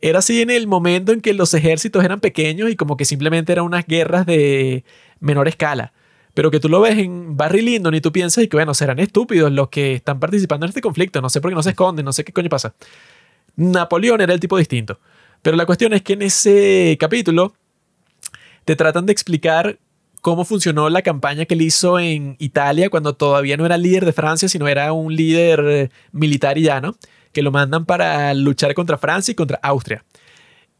Era 0.00 0.20
así 0.20 0.40
en 0.40 0.50
el 0.50 0.66
momento 0.66 1.12
en 1.12 1.20
que 1.20 1.34
los 1.34 1.52
ejércitos 1.54 2.04
eran 2.04 2.20
pequeños 2.20 2.70
y 2.70 2.76
como 2.76 2.96
que 2.96 3.04
simplemente 3.04 3.52
eran 3.52 3.64
unas 3.64 3.86
guerras 3.86 4.24
de 4.26 4.84
menor 5.18 5.48
escala. 5.48 5.92
Pero 6.34 6.50
que 6.50 6.60
tú 6.60 6.68
lo 6.68 6.80
ves 6.80 6.96
en 6.98 7.36
Barry 7.36 7.60
Lyndon 7.60 7.94
y 7.94 8.00
tú 8.00 8.12
piensas 8.12 8.44
y 8.44 8.48
que, 8.48 8.56
bueno, 8.56 8.72
serán 8.72 9.00
estúpidos 9.00 9.50
los 9.50 9.68
que 9.68 9.94
están 9.94 10.20
participando 10.20 10.66
en 10.66 10.68
este 10.70 10.80
conflicto. 10.80 11.20
No 11.20 11.28
sé 11.28 11.40
por 11.40 11.50
qué 11.50 11.54
no 11.56 11.62
se 11.62 11.70
esconden, 11.70 12.04
no 12.04 12.12
sé 12.12 12.24
qué 12.24 12.32
coño 12.32 12.48
pasa. 12.48 12.74
Napoleón 13.56 14.20
era 14.20 14.32
el 14.32 14.40
tipo 14.40 14.56
distinto. 14.56 15.00
Pero 15.42 15.56
la 15.56 15.66
cuestión 15.66 15.92
es 15.92 16.02
que 16.02 16.14
en 16.14 16.22
ese 16.22 16.96
capítulo 17.00 17.54
te 18.64 18.76
tratan 18.76 19.06
de 19.06 19.12
explicar 19.12 19.78
cómo 20.20 20.44
funcionó 20.44 20.88
la 20.90 21.02
campaña 21.02 21.46
que 21.46 21.54
él 21.54 21.62
hizo 21.62 21.98
en 21.98 22.36
Italia 22.38 22.90
cuando 22.90 23.14
todavía 23.14 23.56
no 23.56 23.66
era 23.66 23.78
líder 23.78 24.04
de 24.04 24.12
Francia, 24.12 24.48
sino 24.48 24.68
era 24.68 24.92
un 24.92 25.14
líder 25.14 25.90
militar 26.12 26.58
y 26.58 26.62
llano, 26.64 26.94
que 27.32 27.42
lo 27.42 27.50
mandan 27.50 27.86
para 27.86 28.34
luchar 28.34 28.74
contra 28.74 28.98
Francia 28.98 29.32
y 29.32 29.34
contra 29.34 29.58
Austria. 29.62 30.04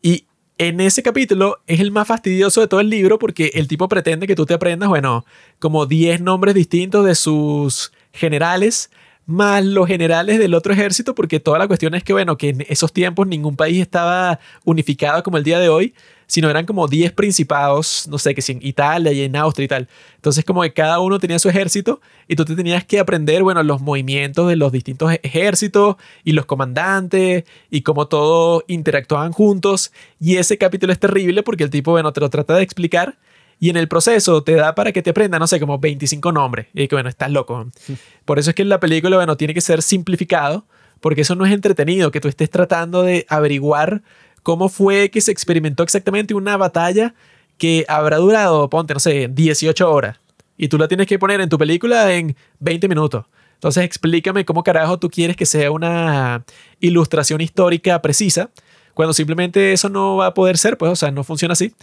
Y 0.02 0.26
en 0.58 0.80
ese 0.80 1.02
capítulo 1.02 1.60
es 1.66 1.80
el 1.80 1.90
más 1.90 2.06
fastidioso 2.06 2.60
de 2.60 2.68
todo 2.68 2.80
el 2.80 2.90
libro 2.90 3.18
porque 3.18 3.52
el 3.54 3.66
tipo 3.66 3.88
pretende 3.88 4.26
que 4.26 4.34
tú 4.34 4.44
te 4.44 4.54
aprendas, 4.54 4.90
bueno, 4.90 5.24
como 5.58 5.86
10 5.86 6.20
nombres 6.20 6.54
distintos 6.54 7.06
de 7.06 7.14
sus 7.14 7.92
generales, 8.12 8.90
más 9.30 9.64
los 9.64 9.86
generales 9.86 10.38
del 10.38 10.54
otro 10.54 10.72
ejército, 10.72 11.14
porque 11.14 11.40
toda 11.40 11.58
la 11.58 11.66
cuestión 11.66 11.94
es 11.94 12.04
que, 12.04 12.12
bueno, 12.12 12.36
que 12.36 12.50
en 12.50 12.66
esos 12.68 12.92
tiempos 12.92 13.26
ningún 13.26 13.56
país 13.56 13.80
estaba 13.80 14.38
unificado 14.64 15.22
como 15.22 15.36
el 15.36 15.44
día 15.44 15.58
de 15.58 15.68
hoy, 15.68 15.94
sino 16.26 16.48
eran 16.48 16.64
como 16.64 16.86
10 16.86 17.10
principados, 17.12 18.06
no 18.08 18.16
sé, 18.16 18.36
que 18.36 18.42
si 18.42 18.52
en 18.52 18.60
Italia 18.62 19.10
y 19.10 19.22
en 19.22 19.34
Austria 19.34 19.64
y 19.64 19.68
tal. 19.68 19.88
Entonces 20.14 20.44
como 20.44 20.62
que 20.62 20.72
cada 20.72 21.00
uno 21.00 21.18
tenía 21.18 21.40
su 21.40 21.48
ejército 21.48 22.00
y 22.28 22.36
tú 22.36 22.44
te 22.44 22.54
tenías 22.54 22.84
que 22.84 23.00
aprender, 23.00 23.42
bueno, 23.42 23.64
los 23.64 23.80
movimientos 23.80 24.48
de 24.48 24.54
los 24.54 24.70
distintos 24.70 25.12
e- 25.12 25.20
ejércitos 25.24 25.96
y 26.22 26.30
los 26.30 26.46
comandantes 26.46 27.44
y 27.68 27.82
cómo 27.82 28.06
todos 28.06 28.62
interactuaban 28.68 29.32
juntos. 29.32 29.90
Y 30.20 30.36
ese 30.36 30.56
capítulo 30.56 30.92
es 30.92 31.00
terrible 31.00 31.42
porque 31.42 31.64
el 31.64 31.70
tipo, 31.70 31.90
bueno, 31.90 32.12
te 32.12 32.20
lo 32.20 32.30
trata 32.30 32.54
de 32.54 32.62
explicar 32.62 33.18
y 33.60 33.68
en 33.68 33.76
el 33.76 33.88
proceso 33.88 34.42
te 34.42 34.54
da 34.54 34.74
para 34.74 34.90
que 34.90 35.02
te 35.02 35.10
aprenda, 35.10 35.38
no 35.38 35.46
sé, 35.46 35.60
como 35.60 35.78
25 35.78 36.32
nombres. 36.32 36.68
Y 36.72 36.88
que 36.88 36.96
bueno, 36.96 37.10
estás 37.10 37.30
loco. 37.30 37.70
Por 38.24 38.38
eso 38.38 38.50
es 38.50 38.56
que 38.56 38.62
en 38.62 38.70
la 38.70 38.80
película, 38.80 39.16
bueno, 39.16 39.36
tiene 39.36 39.52
que 39.52 39.60
ser 39.60 39.82
simplificado, 39.82 40.66
porque 41.00 41.20
eso 41.20 41.34
no 41.34 41.44
es 41.44 41.52
entretenido, 41.52 42.10
que 42.10 42.20
tú 42.20 42.28
estés 42.28 42.48
tratando 42.48 43.02
de 43.02 43.26
averiguar 43.28 44.02
cómo 44.42 44.70
fue 44.70 45.10
que 45.10 45.20
se 45.20 45.30
experimentó 45.30 45.82
exactamente 45.82 46.32
una 46.32 46.56
batalla 46.56 47.14
que 47.58 47.84
habrá 47.86 48.16
durado, 48.16 48.70
ponte, 48.70 48.94
no 48.94 49.00
sé, 49.00 49.28
18 49.30 49.90
horas. 49.90 50.18
Y 50.56 50.68
tú 50.68 50.78
la 50.78 50.88
tienes 50.88 51.06
que 51.06 51.18
poner 51.18 51.42
en 51.42 51.50
tu 51.50 51.58
película 51.58 52.14
en 52.14 52.34
20 52.60 52.88
minutos. 52.88 53.26
Entonces 53.54 53.84
explícame 53.84 54.46
cómo 54.46 54.62
carajo 54.62 54.98
tú 54.98 55.10
quieres 55.10 55.36
que 55.36 55.44
sea 55.44 55.70
una 55.70 56.44
ilustración 56.80 57.42
histórica 57.42 58.00
precisa, 58.00 58.50
cuando 58.94 59.12
simplemente 59.12 59.74
eso 59.74 59.90
no 59.90 60.16
va 60.16 60.26
a 60.26 60.34
poder 60.34 60.56
ser, 60.56 60.78
pues, 60.78 60.90
o 60.92 60.96
sea, 60.96 61.10
no 61.10 61.24
funciona 61.24 61.52
así. 61.52 61.74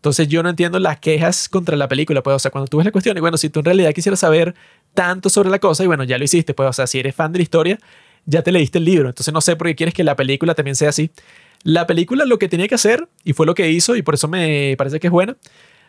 Entonces 0.00 0.28
yo 0.28 0.42
no 0.42 0.48
entiendo 0.48 0.78
las 0.78 0.98
quejas 0.98 1.50
contra 1.50 1.76
la 1.76 1.86
película, 1.86 2.22
pues, 2.22 2.34
o 2.34 2.38
sea, 2.38 2.50
cuando 2.50 2.68
tú 2.68 2.78
ves 2.78 2.86
la 2.86 2.90
cuestión 2.90 3.18
y 3.18 3.20
bueno, 3.20 3.36
si 3.36 3.50
tú 3.50 3.58
en 3.58 3.66
realidad 3.66 3.92
quisieras 3.92 4.20
saber 4.20 4.54
tanto 4.94 5.28
sobre 5.28 5.50
la 5.50 5.58
cosa 5.58 5.84
y 5.84 5.88
bueno, 5.88 6.04
ya 6.04 6.16
lo 6.16 6.24
hiciste, 6.24 6.54
pues, 6.54 6.70
o 6.70 6.72
sea, 6.72 6.86
si 6.86 6.98
eres 6.98 7.14
fan 7.14 7.32
de 7.32 7.38
la 7.40 7.42
historia, 7.42 7.78
ya 8.24 8.40
te 8.40 8.50
leíste 8.50 8.78
el 8.78 8.86
libro, 8.86 9.10
entonces 9.10 9.34
no 9.34 9.42
sé 9.42 9.56
por 9.56 9.66
qué 9.66 9.74
quieres 9.74 9.94
que 9.94 10.02
la 10.02 10.16
película 10.16 10.54
también 10.54 10.74
sea 10.74 10.88
así. 10.88 11.10
La 11.64 11.86
película 11.86 12.24
lo 12.24 12.38
que 12.38 12.48
tenía 12.48 12.66
que 12.66 12.76
hacer, 12.76 13.08
y 13.24 13.34
fue 13.34 13.44
lo 13.44 13.54
que 13.54 13.70
hizo, 13.70 13.94
y 13.94 14.00
por 14.00 14.14
eso 14.14 14.26
me 14.26 14.74
parece 14.78 15.00
que 15.00 15.08
es 15.08 15.10
buena, 15.10 15.36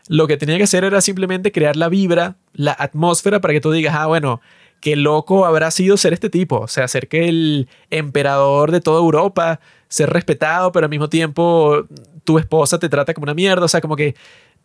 lo 0.09 0.27
que 0.27 0.35
tenía 0.35 0.57
que 0.57 0.63
hacer 0.63 0.83
era 0.83 0.99
simplemente 0.99 1.53
crear 1.53 1.77
la 1.77 1.87
vibra, 1.87 2.35
la 2.51 2.75
atmósfera 2.77 3.39
para 3.39 3.53
que 3.53 3.61
tú 3.61 3.71
digas, 3.71 3.95
ah, 3.97 4.07
bueno, 4.07 4.41
qué 4.81 4.97
loco 4.97 5.45
habrá 5.45 5.71
sido 5.71 5.95
ser 5.95 6.11
este 6.11 6.29
tipo, 6.29 6.57
o 6.57 6.67
sea, 6.67 6.89
ser 6.89 7.07
que 7.07 7.29
el 7.29 7.69
emperador 7.91 8.71
de 8.71 8.81
toda 8.81 8.99
Europa, 8.99 9.61
ser 9.87 10.09
respetado, 10.09 10.73
pero 10.73 10.85
al 10.85 10.89
mismo 10.89 11.07
tiempo 11.07 11.85
tu 12.23 12.37
esposa 12.39 12.79
te 12.79 12.89
trata 12.89 13.13
como 13.13 13.23
una 13.23 13.33
mierda, 13.33 13.65
o 13.65 13.67
sea, 13.67 13.81
como 13.81 13.95
que 13.95 14.15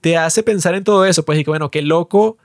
te 0.01 0.17
hace 0.17 0.43
pensar 0.43 0.75
en 0.75 0.85
todo 0.85 1.05
eso, 1.05 1.25
pues, 1.25 1.39
y 1.39 1.45
que 1.45 1.51
bueno, 1.51 1.71
qué 1.71 1.83
loco 1.83 2.39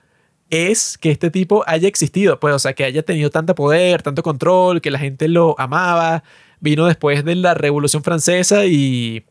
es 0.50 0.98
que 0.98 1.12
este 1.12 1.32
tipo 1.32 1.64
haya 1.66 1.88
existido, 1.88 2.40
pues, 2.40 2.54
o 2.54 2.60
sea, 2.60 2.74
que 2.74 2.84
haya 2.84 3.04
tenido 3.04 3.30
tanto 3.30 3.56
poder, 3.56 4.02
tanto 4.02 4.22
control, 4.24 4.82
que 4.82 4.92
la 4.92 5.00
gente 5.00 5.28
lo 5.28 5.56
amaba, 5.60 6.24
vino 6.60 6.86
después 6.86 7.24
de 7.24 7.36
la 7.36 7.54
Revolución 7.54 8.04
Francesa 8.04 8.66
y 8.66 9.26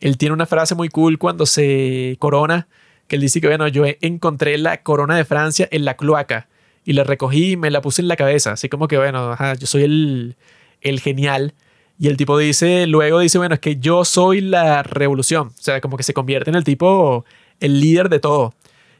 él 0.00 0.18
tiene 0.18 0.34
una 0.34 0.46
frase 0.46 0.74
muy 0.74 0.88
cool 0.88 1.18
cuando 1.18 1.46
se 1.46 2.16
corona, 2.18 2.68
que 3.08 3.16
él 3.16 3.22
dice 3.22 3.40
que, 3.40 3.48
bueno, 3.48 3.68
yo 3.68 3.84
encontré 4.00 4.58
la 4.58 4.82
corona 4.82 5.16
de 5.16 5.24
Francia 5.24 5.68
en 5.70 5.84
la 5.84 5.96
cloaca 5.96 6.48
y 6.84 6.92
la 6.92 7.04
recogí 7.04 7.52
y 7.52 7.56
me 7.56 7.70
la 7.70 7.80
puse 7.80 8.02
en 8.02 8.08
la 8.08 8.16
cabeza, 8.16 8.52
así 8.52 8.68
como 8.68 8.86
que, 8.86 8.98
bueno, 8.98 9.36
yo 9.58 9.66
soy 9.66 9.84
el, 9.84 10.36
el 10.80 11.00
genial. 11.00 11.54
Y 12.00 12.08
el 12.08 12.16
tipo 12.16 12.38
dice, 12.38 12.86
luego 12.86 13.20
dice, 13.20 13.36
bueno, 13.36 13.54
es 13.54 13.60
que 13.60 13.76
yo 13.76 14.06
soy 14.06 14.40
la 14.40 14.82
revolución. 14.82 15.48
O 15.48 15.62
sea, 15.62 15.82
como 15.82 15.98
que 15.98 16.02
se 16.02 16.14
convierte 16.14 16.48
en 16.48 16.56
el 16.56 16.64
tipo, 16.64 17.26
el 17.60 17.78
líder 17.78 18.08
de 18.08 18.18
todo. 18.18 18.54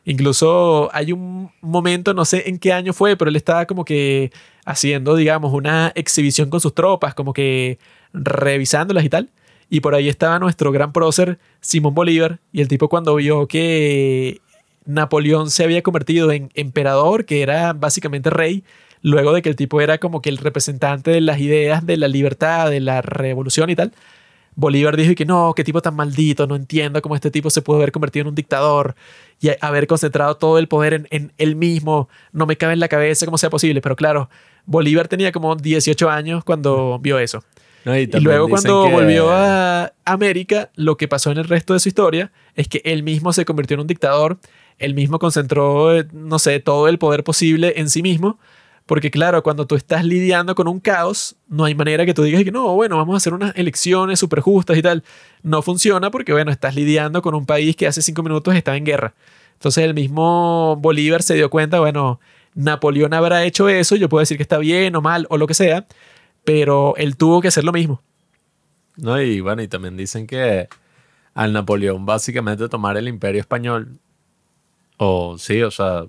Incluso 0.05 0.91
hay 0.93 1.13
un 1.13 1.51
momento, 1.63 2.13
no 2.13 2.27
sé 2.27 2.51
en 2.51 2.59
qué 2.59 2.75
año 2.75 2.93
fue, 2.93 3.17
pero 3.17 3.31
él 3.31 3.37
estaba 3.37 3.65
como 3.65 3.87
que 3.87 4.31
haciendo, 4.67 5.17
digamos, 5.17 5.55
una 5.55 5.93
exhibición 5.95 6.51
con 6.51 6.61
sus 6.61 6.75
tropas, 6.75 7.15
como 7.15 7.33
que 7.33 7.79
revisándolas 8.13 9.03
y 9.03 9.09
tal. 9.09 9.31
Y 9.71 9.81
por 9.81 9.95
ahí 9.95 10.11
estaba 10.11 10.39
nuestro 10.39 10.71
gran 10.71 10.93
prócer, 10.93 11.39
Simón 11.63 11.95
Bolívar, 11.95 12.39
y 12.53 12.61
el 12.61 12.69
tipo 12.69 12.91
cuando 12.91 13.15
vio 13.15 13.47
que 13.47 14.43
Napoleón 14.85 15.51
se 15.51 15.65
había 15.65 15.81
convertido 15.81 16.31
en 16.33 16.51
emperador, 16.55 17.25
que 17.25 17.41
era 17.41 17.73
básicamente 17.73 18.29
rey, 18.29 18.63
luego 19.03 19.33
de 19.33 19.43
que 19.43 19.49
el 19.49 19.57
tipo 19.57 19.81
era 19.81 19.99
como 19.99 20.23
que 20.23 20.31
el 20.31 20.39
representante 20.39 21.11
de 21.11 21.21
las 21.21 21.41
ideas 21.41 21.87
de 21.87 21.97
la 21.97 22.09
libertad, 22.09 22.71
de 22.71 22.81
la 22.81 23.03
revolución 23.03 23.71
y 23.71 23.77
tal, 23.77 23.93
Bolívar 24.57 24.97
dijo 24.97 25.15
que 25.15 25.25
no, 25.25 25.55
qué 25.55 25.65
tipo 25.65 25.81
tan 25.81 25.95
maldito, 25.95 26.47
no 26.47 26.57
entiendo 26.57 27.01
cómo 27.01 27.15
este 27.15 27.31
tipo 27.31 27.51
se 27.51 27.63
puede 27.63 27.79
haber 27.79 27.93
convertido 27.93 28.23
en 28.23 28.29
un 28.29 28.35
dictador 28.35 28.95
y 29.41 29.51
haber 29.61 29.87
concentrado 29.87 30.37
todo 30.37 30.59
el 30.59 30.69
poder 30.69 30.95
en, 30.95 31.09
en 31.11 31.33
él 31.39 31.57
mismo, 31.57 32.09
no 32.33 32.47
me 32.47 32.57
cabe 32.57 32.75
en 32.75 32.81
la 32.81 32.89
cabeza 32.89 33.25
cómo 33.25 33.39
sea 33.39 33.49
posible, 33.49 33.81
pero 33.81 33.97
claro, 33.97 34.29
Bolívar 34.67 35.09
tenía 35.09 35.33
como 35.33 35.57
18 35.57 36.11
años 36.11 36.45
cuando 36.45 36.99
vio 37.01 37.19
eso. 37.19 37.43
y, 37.87 38.07
luego 38.21 38.49
cuando 38.49 38.91
volvió 38.91 39.31
a 39.31 39.93
América, 40.05 40.71
lo 40.75 40.97
que 40.97 41.09
pasó 41.09 41.31
en 41.31 41.39
el 41.39 41.49
resto 41.49 41.73
de 41.73 41.81
su 41.81 41.89
historia 41.89 42.31
es 42.55 42.69
que 42.69 42.83
él 42.85 43.03
mismo 43.03 43.33
se 43.33 43.45
convirtió 43.45 43.75
en 43.75 43.81
un 43.81 43.87
dictador, 43.87 44.39
él 44.79 44.95
mismo 44.95 45.19
concentró, 45.19 45.97
eh, 45.97 46.07
no 46.13 46.39
sé, 46.39 46.61
todo 46.61 46.89
el 46.89 46.99
poder 46.99 47.25
posible 47.25 47.75
en 47.77 47.89
sí 47.89 48.03
mismo 48.03 48.39
porque 48.91 49.13
claro, 49.13 49.45
cuando 49.45 49.69
tú 49.69 49.77
estás 49.77 50.05
lidiando 50.05 50.57
con 50.57 50.67
un 50.67 50.81
caos, 50.81 51.37
no 51.47 51.65
hay 51.65 51.77
manera 51.77 52.05
que 52.05 52.13
tú 52.13 52.25
digas 52.25 52.43
que 52.43 52.51
no, 52.51 52.75
bueno, 52.75 52.97
vamos 52.97 53.15
a 53.15 53.17
hacer 53.19 53.33
unas 53.33 53.57
elecciones 53.57 54.19
súper 54.19 54.41
justas 54.41 54.77
y 54.77 54.83
tal. 54.83 55.05
No 55.45 55.63
funciona 55.63 56.11
porque, 56.11 56.33
bueno, 56.33 56.51
estás 56.51 56.75
lidiando 56.75 57.23
con 57.23 57.37
un 57.37 57.47
país 57.47 57.77
que 57.77 57.87
hace 57.87 58.03
cinco 58.03 58.25
minutos 58.25 58.53
estaba 58.57 58.77
en 58.77 58.85
guerra. 58.85 59.15
Entonces 59.53 59.85
el 59.85 59.95
mismo 59.95 60.75
Bolívar 60.75 61.23
se 61.23 61.35
dio 61.35 61.51
cuenta, 61.51 61.79
bueno, 61.79 62.19
Napoleón 62.57 63.15
habrá 63.15 63.45
hecho 63.45 63.69
eso, 63.69 63.95
yo 63.95 64.09
puedo 64.09 64.23
decir 64.23 64.37
que 64.37 64.43
está 64.43 64.59
bien 64.59 64.97
o 64.97 65.01
mal 65.01 65.25
o 65.31 65.39
lo 65.39 65.47
que 65.47 65.55
sea, 65.55 65.87
pero 66.43 66.97
él 66.97 67.17
tuvo 67.17 67.41
que 67.41 67.47
hacer 67.47 67.63
lo 67.63 67.71
mismo. 67.71 68.03
No, 68.97 69.23
y 69.23 69.41
bueno, 69.41 69.63
y 69.63 69.69
también 69.69 69.97
dicen 69.97 70.27
que 70.27 70.67
al 71.35 71.53
Napoleón 71.53 72.07
básicamente 72.07 72.69
tomar 72.69 72.97
el 72.97 73.07
imperio 73.07 73.41
español, 73.41 74.01
o 74.97 75.39
sí, 75.39 75.63
o 75.63 75.71
sea, 75.71 76.07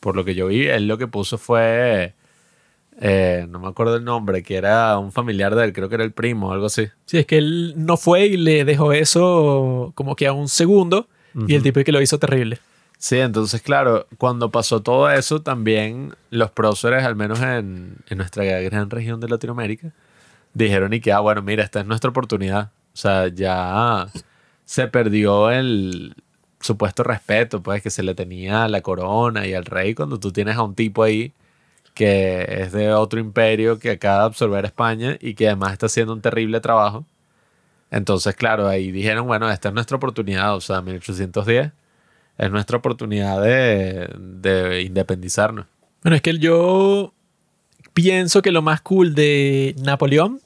por 0.00 0.16
lo 0.16 0.24
que 0.24 0.34
yo 0.34 0.46
vi, 0.46 0.68
él 0.68 0.88
lo 0.88 0.96
que 0.96 1.08
puso 1.08 1.36
fue 1.36 2.14
eh, 3.00 3.46
no 3.48 3.58
me 3.58 3.68
acuerdo 3.68 3.96
el 3.96 4.04
nombre, 4.04 4.42
que 4.42 4.56
era 4.56 4.98
un 4.98 5.12
familiar 5.12 5.54
de 5.54 5.64
él, 5.64 5.72
creo 5.72 5.88
que 5.88 5.96
era 5.96 6.04
el 6.04 6.12
primo 6.12 6.48
o 6.48 6.52
algo 6.52 6.66
así. 6.66 6.88
Sí, 7.06 7.18
es 7.18 7.26
que 7.26 7.38
él 7.38 7.74
no 7.76 7.96
fue 7.96 8.26
y 8.26 8.36
le 8.36 8.64
dejó 8.64 8.92
eso 8.92 9.92
como 9.94 10.16
que 10.16 10.26
a 10.26 10.32
un 10.32 10.48
segundo 10.48 11.08
y 11.46 11.54
el 11.54 11.62
tipo 11.62 11.82
que 11.82 11.92
lo 11.92 12.02
hizo 12.02 12.18
terrible. 12.18 12.58
Sí, 12.98 13.18
entonces 13.18 13.62
claro, 13.62 14.06
cuando 14.18 14.50
pasó 14.50 14.80
todo 14.82 15.10
eso 15.10 15.42
también 15.42 16.14
los 16.30 16.50
próceres, 16.50 17.04
al 17.04 17.16
menos 17.16 17.40
en, 17.40 17.96
en 18.08 18.18
nuestra 18.18 18.44
gran 18.44 18.90
región 18.90 19.18
de 19.18 19.28
Latinoamérica, 19.28 19.92
dijeron 20.54 20.92
y 20.92 21.00
que, 21.00 21.12
ah, 21.12 21.20
bueno, 21.20 21.42
mira, 21.42 21.64
esta 21.64 21.80
es 21.80 21.86
nuestra 21.86 22.10
oportunidad. 22.10 22.70
O 22.94 22.96
sea, 22.96 23.28
ya 23.28 24.06
se 24.64 24.86
perdió 24.88 25.50
el 25.50 26.14
supuesto 26.60 27.02
respeto, 27.02 27.62
pues, 27.62 27.82
que 27.82 27.90
se 27.90 28.02
le 28.02 28.14
tenía 28.14 28.64
a 28.64 28.68
la 28.68 28.82
corona 28.82 29.46
y 29.46 29.54
al 29.54 29.64
rey 29.64 29.94
cuando 29.94 30.20
tú 30.20 30.32
tienes 30.32 30.56
a 30.56 30.62
un 30.62 30.74
tipo 30.74 31.02
ahí 31.02 31.32
que 31.94 32.46
es 32.48 32.72
de 32.72 32.92
otro 32.92 33.20
imperio 33.20 33.78
que 33.78 33.90
acaba 33.90 34.20
de 34.20 34.24
absorber 34.26 34.64
España 34.64 35.16
y 35.20 35.34
que 35.34 35.46
además 35.46 35.72
está 35.72 35.86
haciendo 35.86 36.12
un 36.12 36.20
terrible 36.20 36.60
trabajo. 36.60 37.04
Entonces, 37.90 38.34
claro, 38.34 38.68
ahí 38.68 38.90
dijeron, 38.90 39.26
bueno, 39.26 39.50
esta 39.50 39.68
es 39.68 39.74
nuestra 39.74 39.98
oportunidad, 39.98 40.54
o 40.56 40.60
sea, 40.60 40.80
1810 40.80 41.72
es 42.38 42.50
nuestra 42.50 42.78
oportunidad 42.78 43.42
de, 43.42 44.08
de 44.18 44.82
independizarnos. 44.82 45.66
Bueno, 46.02 46.16
es 46.16 46.22
que 46.22 46.38
yo 46.38 47.12
pienso 47.92 48.40
que 48.40 48.50
lo 48.50 48.62
más 48.62 48.80
cool 48.80 49.14
de 49.14 49.76
Napoleón 49.78 50.40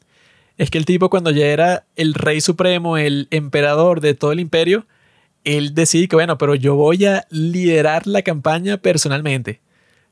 es 0.59 0.71
que 0.71 0.79
el 0.79 0.85
tipo 0.85 1.11
cuando 1.11 1.31
ya 1.31 1.47
era 1.47 1.85
el 1.95 2.15
rey 2.15 2.41
supremo, 2.41 2.97
el 2.97 3.29
emperador 3.31 4.01
de 4.01 4.15
todo 4.15 4.33
el 4.33 4.41
imperio, 4.41 4.87
él 5.45 5.75
decide 5.75 6.09
que, 6.09 6.17
bueno, 6.17 6.39
pero 6.39 6.55
yo 6.57 6.75
voy 6.75 7.05
a 7.05 7.27
liderar 7.31 8.07
la 8.07 8.23
campaña 8.23 8.79
personalmente 8.79 9.61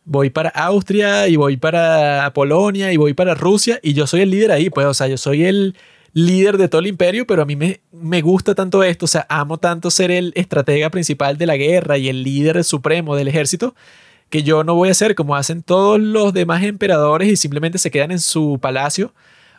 voy 0.05 0.31
para 0.31 0.51
Austria 0.51 1.29
y 1.29 1.37
voy 1.37 1.57
para 1.57 2.31
Polonia 2.35 2.93
y 2.93 2.97
voy 2.97 3.15
para 3.15 3.35
Rusia 3.35 3.81
y 3.83 3.95
yo 3.95 4.07
soy 4.07 4.23
el 4.23 4.31
líder 4.31 4.53
ahí, 4.53 4.71
pues, 4.71 4.87
o 4.87 4.95
sea, 4.95 5.09
yo 5.09 5.17
soy 5.17 5.45
el 5.45 5.77
líder 6.13 6.59
de 6.59 6.69
todo 6.69 6.81
el 6.81 6.87
imperio, 6.87 7.27
pero 7.27 7.43
a 7.43 7.45
mí 7.45 7.57
me, 7.57 7.81
me 7.93 8.23
gusta 8.23 8.55
tanto 8.55 8.83
esto, 8.85 9.07
o 9.07 9.09
sea, 9.09 9.27
amo 9.29 9.59
tanto 9.59 9.91
ser 9.91 10.11
el 10.11 10.33
estratega 10.37 10.91
principal 10.91 11.39
de 11.39 11.47
la 11.47 11.57
guerra 11.57 11.99
y 11.99 12.09
el 12.09 12.23
líder 12.23 12.63
supremo 12.65 13.17
del 13.17 13.29
ejército, 13.29 13.75
que 14.31 14.43
yo 14.43 14.65
no 14.65 14.75
voy 14.75 14.91
a 14.91 14.95
ser 14.95 15.15
como 15.15 15.37
hacen 15.37 15.63
todos 15.63 16.01
los 16.01 16.33
demás 16.33 16.63
emperadores 16.63 17.29
y 17.29 17.37
simplemente 17.37 17.79
se 17.79 17.91
quedan 17.91 18.13
en 18.13 18.21
su 18.21 18.59
palacio. 18.61 19.13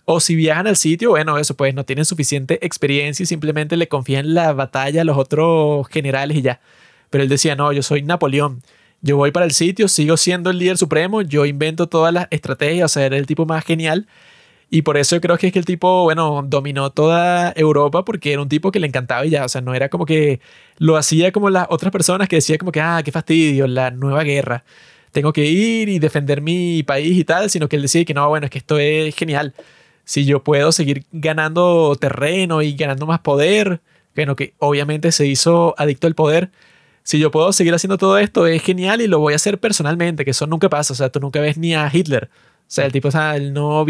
O 0.07 0.19
si 0.19 0.35
viajan 0.35 0.67
al 0.67 0.75
sitio, 0.75 1.11
bueno, 1.11 1.39
eso 1.39 1.55
pues 1.55 1.73
no 1.73 1.83
tienen 1.83 2.05
suficiente 2.05 2.63
experiencia 2.63 3.23
y 3.23 3.25
simplemente 3.25 3.75
le 3.75 3.87
confían 3.87 4.35
la 4.35 4.53
batalla 4.53 5.01
a 5.01 5.03
los 5.03 5.17
otros 5.17 5.87
generales 5.87 6.37
y 6.37 6.41
ya. 6.43 6.61
Pero 7.09 7.23
él 7.23 7.29
decía, 7.29 7.55
no, 7.55 7.71
yo 7.71 7.81
soy 7.81 8.03
Napoleón 8.03 8.61
yo 9.05 9.17
voy 9.17 9.29
para 9.31 9.45
el 9.45 9.51
sitio, 9.51 9.87
sigo 9.87 10.17
siendo 10.17 10.49
el 10.49 10.57
líder 10.57 10.79
supremo, 10.79 11.21
yo 11.21 11.45
invento 11.45 11.87
todas 11.87 12.11
las 12.11 12.27
estrategias, 12.31 12.91
o 12.91 12.93
sea, 12.93 13.05
era 13.05 13.17
el 13.17 13.27
tipo 13.27 13.45
más 13.45 13.63
genial. 13.63 14.07
Y 14.71 14.81
por 14.81 14.97
eso 14.97 15.21
creo 15.21 15.37
que 15.37 15.47
es 15.47 15.53
que 15.53 15.59
el 15.59 15.65
tipo, 15.65 16.03
bueno, 16.05 16.43
dominó 16.47 16.89
toda 16.89 17.53
Europa 17.55 18.03
porque 18.03 18.33
era 18.33 18.41
un 18.41 18.49
tipo 18.49 18.71
que 18.71 18.79
le 18.79 18.87
encantaba 18.87 19.23
y 19.23 19.29
ya, 19.29 19.45
o 19.45 19.49
sea, 19.49 19.61
no 19.61 19.75
era 19.75 19.89
como 19.89 20.07
que 20.07 20.41
lo 20.79 20.97
hacía 20.97 21.31
como 21.31 21.51
las 21.51 21.67
otras 21.69 21.91
personas 21.91 22.27
que 22.27 22.37
decían 22.37 22.57
como 22.57 22.71
que, 22.71 22.81
ah, 22.81 23.01
qué 23.05 23.11
fastidio, 23.11 23.67
la 23.67 23.91
nueva 23.91 24.23
guerra, 24.23 24.63
tengo 25.11 25.33
que 25.33 25.45
ir 25.45 25.87
y 25.87 25.99
defender 25.99 26.41
mi 26.41 26.81
país 26.81 27.15
y 27.15 27.23
tal, 27.23 27.51
sino 27.51 27.69
que 27.69 27.75
él 27.75 27.83
decía 27.83 28.03
que 28.05 28.15
no, 28.15 28.27
bueno, 28.27 28.45
es 28.45 28.51
que 28.51 28.57
esto 28.57 28.79
es 28.79 29.15
genial. 29.15 29.53
Si 30.03 30.25
yo 30.25 30.43
puedo 30.43 30.71
seguir 30.71 31.05
ganando 31.11 31.95
terreno 31.99 32.63
y 32.63 32.75
ganando 32.75 33.05
más 33.05 33.19
poder, 33.19 33.81
bueno, 34.15 34.35
que 34.35 34.55
obviamente 34.59 35.11
se 35.11 35.27
hizo 35.27 35.75
adicto 35.77 36.07
al 36.07 36.15
poder, 36.15 36.49
si 37.05 37.19
yo 37.19 37.29
puedo 37.29 37.53
seguir 37.53 37.71
haciendo 37.75 37.99
todo 37.99 38.17
esto, 38.17 38.47
es 38.47 38.63
genial 38.63 38.99
y 38.99 39.05
lo 39.05 39.19
voy 39.19 39.33
a 39.33 39.35
hacer 39.35 39.59
personalmente, 39.59 40.25
que 40.25 40.31
eso 40.31 40.47
nunca 40.47 40.69
pasa. 40.69 40.91
O 40.91 40.95
sea, 40.95 41.09
tú 41.09 41.19
nunca 41.19 41.39
ves 41.39 41.55
ni 41.55 41.75
a 41.75 41.87
Hitler. 41.93 42.31
O 42.33 42.63
sea, 42.65 42.85
el 42.87 42.91
tipo, 42.91 43.09
o 43.09 43.11
sea, 43.11 43.35
él 43.35 43.53
no, 43.53 43.85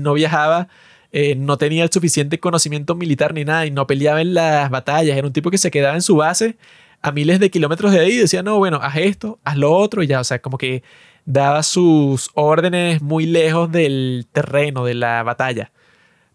no 0.00 0.14
viajaba, 0.14 0.68
eh, 1.10 1.34
no 1.34 1.58
tenía 1.58 1.82
el 1.82 1.90
suficiente 1.90 2.38
conocimiento 2.38 2.94
militar 2.94 3.34
ni 3.34 3.44
nada 3.44 3.66
y 3.66 3.72
no 3.72 3.88
peleaba 3.88 4.20
en 4.20 4.34
las 4.34 4.70
batallas. 4.70 5.18
Era 5.18 5.26
un 5.26 5.32
tipo 5.32 5.50
que 5.50 5.58
se 5.58 5.72
quedaba 5.72 5.96
en 5.96 6.02
su 6.02 6.14
base 6.14 6.58
a 7.02 7.10
miles 7.10 7.40
de 7.40 7.50
kilómetros 7.50 7.90
de 7.90 7.98
ahí 7.98 8.12
y 8.12 8.18
decía, 8.18 8.44
no, 8.44 8.58
bueno, 8.58 8.78
haz 8.80 8.98
esto, 8.98 9.40
haz 9.42 9.56
lo 9.56 9.72
otro 9.72 10.04
y 10.04 10.06
ya. 10.06 10.20
O 10.20 10.24
sea, 10.24 10.40
como 10.40 10.56
que 10.56 10.84
daba 11.24 11.64
sus 11.64 12.30
órdenes 12.34 13.02
muy 13.02 13.26
lejos 13.26 13.72
del 13.72 14.28
terreno, 14.30 14.84
de 14.84 14.94
la 14.94 15.24
batalla. 15.24 15.72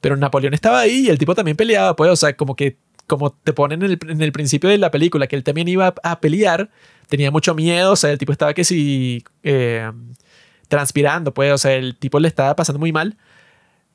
Pero 0.01 0.17
Napoleón 0.17 0.53
estaba 0.53 0.81
ahí 0.81 1.05
y 1.05 1.09
el 1.09 1.17
tipo 1.17 1.33
también 1.33 1.55
peleaba, 1.55 1.95
pues, 1.95 2.11
o 2.11 2.15
sea, 2.17 2.35
como 2.35 2.57
que 2.57 2.77
como 3.07 3.31
te 3.31 3.53
ponen 3.53 3.83
en 3.83 4.21
el, 4.21 4.31
principio 4.31 4.69
de 4.69 4.77
la 4.77 4.91
película, 4.91 5.27
que 5.27 5.35
él 5.35 5.43
también 5.43 5.67
iba 5.67 5.93
a 6.03 6.19
pelear, 6.19 6.69
tenía 7.07 7.31
mucho 7.31 7.53
miedo, 7.53 7.91
o 7.91 7.95
sea, 7.95 8.11
el 8.11 8.17
tipo 8.17 8.31
estaba 8.31 8.53
que 8.53 8.63
si 8.63 9.23
eh, 9.43 9.91
transpirando, 10.67 11.33
pues, 11.33 11.51
o 11.51 11.57
sea, 11.57 11.73
el 11.73 11.95
tipo 11.97 12.19
le 12.19 12.27
estaba 12.27 12.55
pasando 12.55 12.79
muy 12.79 12.91
mal, 12.91 13.17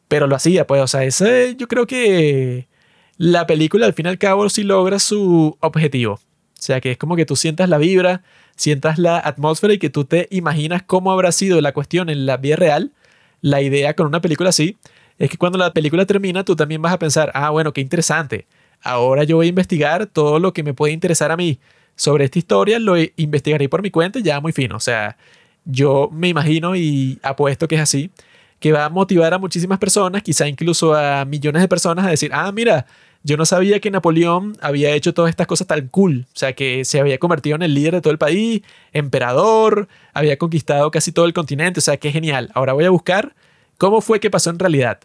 pero 0.09 0.27
lo 0.27 0.37
hacía, 0.37 0.67
pues, 0.67 0.83
o 0.83 0.87
sea, 0.87 1.05
ese 1.05 1.57
yo 1.57 1.69
creo 1.69 1.87
que 1.87 2.69
la 3.17 3.47
película 3.47 3.87
al 3.87 3.95
fin 3.95 4.07
y 4.07 4.11
al 4.11 4.19
cabo 4.19 4.49
sí 4.49 4.63
logra 4.63 4.99
su 4.99 5.57
objetivo. 5.61 6.15
O 6.15 6.63
sea, 6.63 6.81
que 6.81 6.93
es 6.93 6.99
como 6.99 7.17
que 7.17 7.27
tú 7.27 7.37
sientas 7.37 7.69
la 7.69 7.79
vibra, 7.79 8.23
sientas 8.55 8.99
la 8.99 9.19
atmósfera 9.19 9.73
y 9.75 9.79
que 9.79 9.91
tú 9.91 10.05
te 10.05 10.29
imaginas 10.31 10.83
cómo 10.83 11.11
habrá 11.11 11.33
sido 11.33 11.61
la 11.61 11.73
cuestión 11.73 12.11
en 12.11 12.27
la 12.27 12.37
vida 12.37 12.57
real. 12.57 12.93
La 13.41 13.63
idea 13.63 13.95
con 13.97 14.07
una 14.07 14.21
película 14.21 14.51
así 14.51 14.77
es 15.19 15.31
que 15.31 15.39
cuando 15.39 15.59
la 15.59 15.73
película 15.73 16.07
termina, 16.07 16.45
tú 16.45 16.57
también 16.57 16.83
vas 16.83 16.93
a 16.93 16.99
pensar, 16.99 17.31
ah, 17.35 17.51
bueno, 17.51 17.73
qué 17.73 17.81
interesante 17.81 18.47
Ahora 18.83 19.25
yo 19.25 19.37
voy 19.37 19.47
a 19.47 19.49
investigar 19.51 20.07
todo 20.07 20.39
lo 20.39 20.53
que 20.53 20.63
me 20.63 20.75
puede 20.75 20.93
interesar 20.93 21.31
a 21.31 21.37
mí 21.37 21.59
sobre 21.97 22.25
esta 22.25 22.39
historia, 22.39 22.79
lo 22.79 22.95
investigaré 23.17 23.69
por 23.69 23.83
mi 23.83 23.91
cuenta 23.91 24.21
ya 24.21 24.41
muy 24.41 24.53
fino. 24.53 24.77
O 24.77 24.81
sea, 24.81 25.17
yo 25.65 26.09
me 26.13 26.29
imagino 26.29 26.75
y 26.75 27.19
apuesto 27.23 27.69
que 27.69 27.75
es 27.75 27.81
así, 27.83 28.11
que 28.59 28.73
va 28.73 28.87
a 28.87 28.89
motivar 28.89 29.35
a 29.35 29.39
muchísimas 29.39 29.79
personas, 29.79 30.23
quizá 30.23 30.49
incluso 30.49 30.95
a 30.95 31.25
millones 31.25 31.63
de 31.63 31.69
personas 31.69 32.07
a 32.07 32.11
decir, 32.11 32.31
ah, 32.33 32.51
mira, 32.53 32.87
yo 33.23 33.37
no 33.37 33.45
sabía 33.45 33.81
que 33.81 33.91
Napoleón 33.91 34.57
había 34.63 34.93
hecho 34.93 35.13
todas 35.13 35.29
estas 35.29 35.47
cosas 35.47 35.67
tan 35.67 35.89
cool. 35.89 36.27
O 36.35 36.39
sea, 36.39 36.55
que 36.55 36.85
se 36.87 37.01
había 37.01 37.19
convertido 37.19 37.57
en 37.57 37.63
el 37.63 37.75
líder 37.75 37.95
de 37.95 38.01
todo 38.01 38.13
el 38.13 38.19
país, 38.19 38.63
emperador, 38.93 39.89
había 40.15 40.39
conquistado 40.39 40.91
casi 40.91 41.13
todo 41.13 41.27
el 41.27 41.35
continente. 41.35 41.81
O 41.81 41.83
sea, 41.83 41.99
qué 41.99 42.13
genial. 42.13 42.51
Ahora 42.55 42.73
voy 42.73 42.85
a 42.87 42.91
buscar 42.91 43.35
cómo 43.77 44.01
fue 44.01 44.21
que 44.21 44.31
pasó 44.31 44.49
en 44.51 44.59
realidad 44.59 45.01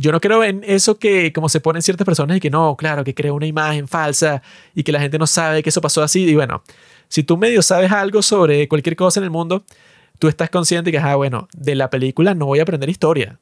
yo 0.00 0.12
no 0.12 0.20
creo 0.20 0.42
en 0.42 0.64
eso 0.66 0.98
que 0.98 1.30
como 1.30 1.50
se 1.50 1.60
ponen 1.60 1.82
ciertas 1.82 2.06
personas 2.06 2.38
y 2.38 2.40
que 2.40 2.48
no, 2.48 2.74
claro, 2.74 3.04
que 3.04 3.14
crea 3.14 3.34
una 3.34 3.46
imagen 3.46 3.86
falsa 3.86 4.42
y 4.74 4.82
que 4.82 4.92
la 4.92 5.00
gente 5.00 5.18
no 5.18 5.26
sabe 5.26 5.62
que 5.62 5.68
eso 5.68 5.82
pasó 5.82 6.02
así. 6.02 6.24
Y 6.24 6.34
bueno, 6.34 6.62
si 7.08 7.22
tú 7.22 7.36
medio 7.36 7.60
sabes 7.60 7.92
algo 7.92 8.22
sobre 8.22 8.66
cualquier 8.66 8.96
cosa 8.96 9.20
en 9.20 9.24
el 9.24 9.30
mundo, 9.30 9.62
tú 10.18 10.28
estás 10.28 10.48
consciente 10.48 10.90
que, 10.90 10.96
ah, 10.96 11.16
bueno, 11.16 11.48
de 11.52 11.74
la 11.74 11.90
película 11.90 12.32
no 12.32 12.46
voy 12.46 12.60
a 12.60 12.62
aprender 12.62 12.88
historia. 12.88 13.38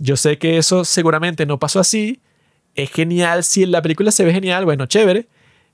Yo 0.00 0.16
sé 0.16 0.38
que 0.38 0.58
eso 0.58 0.84
seguramente 0.84 1.46
no 1.46 1.60
pasó 1.60 1.78
así. 1.78 2.20
Es 2.74 2.90
genial. 2.90 3.44
Si 3.44 3.62
en 3.62 3.70
la 3.70 3.80
película 3.80 4.10
se 4.10 4.24
ve 4.24 4.32
genial, 4.32 4.64
bueno, 4.64 4.86
chévere. 4.86 5.28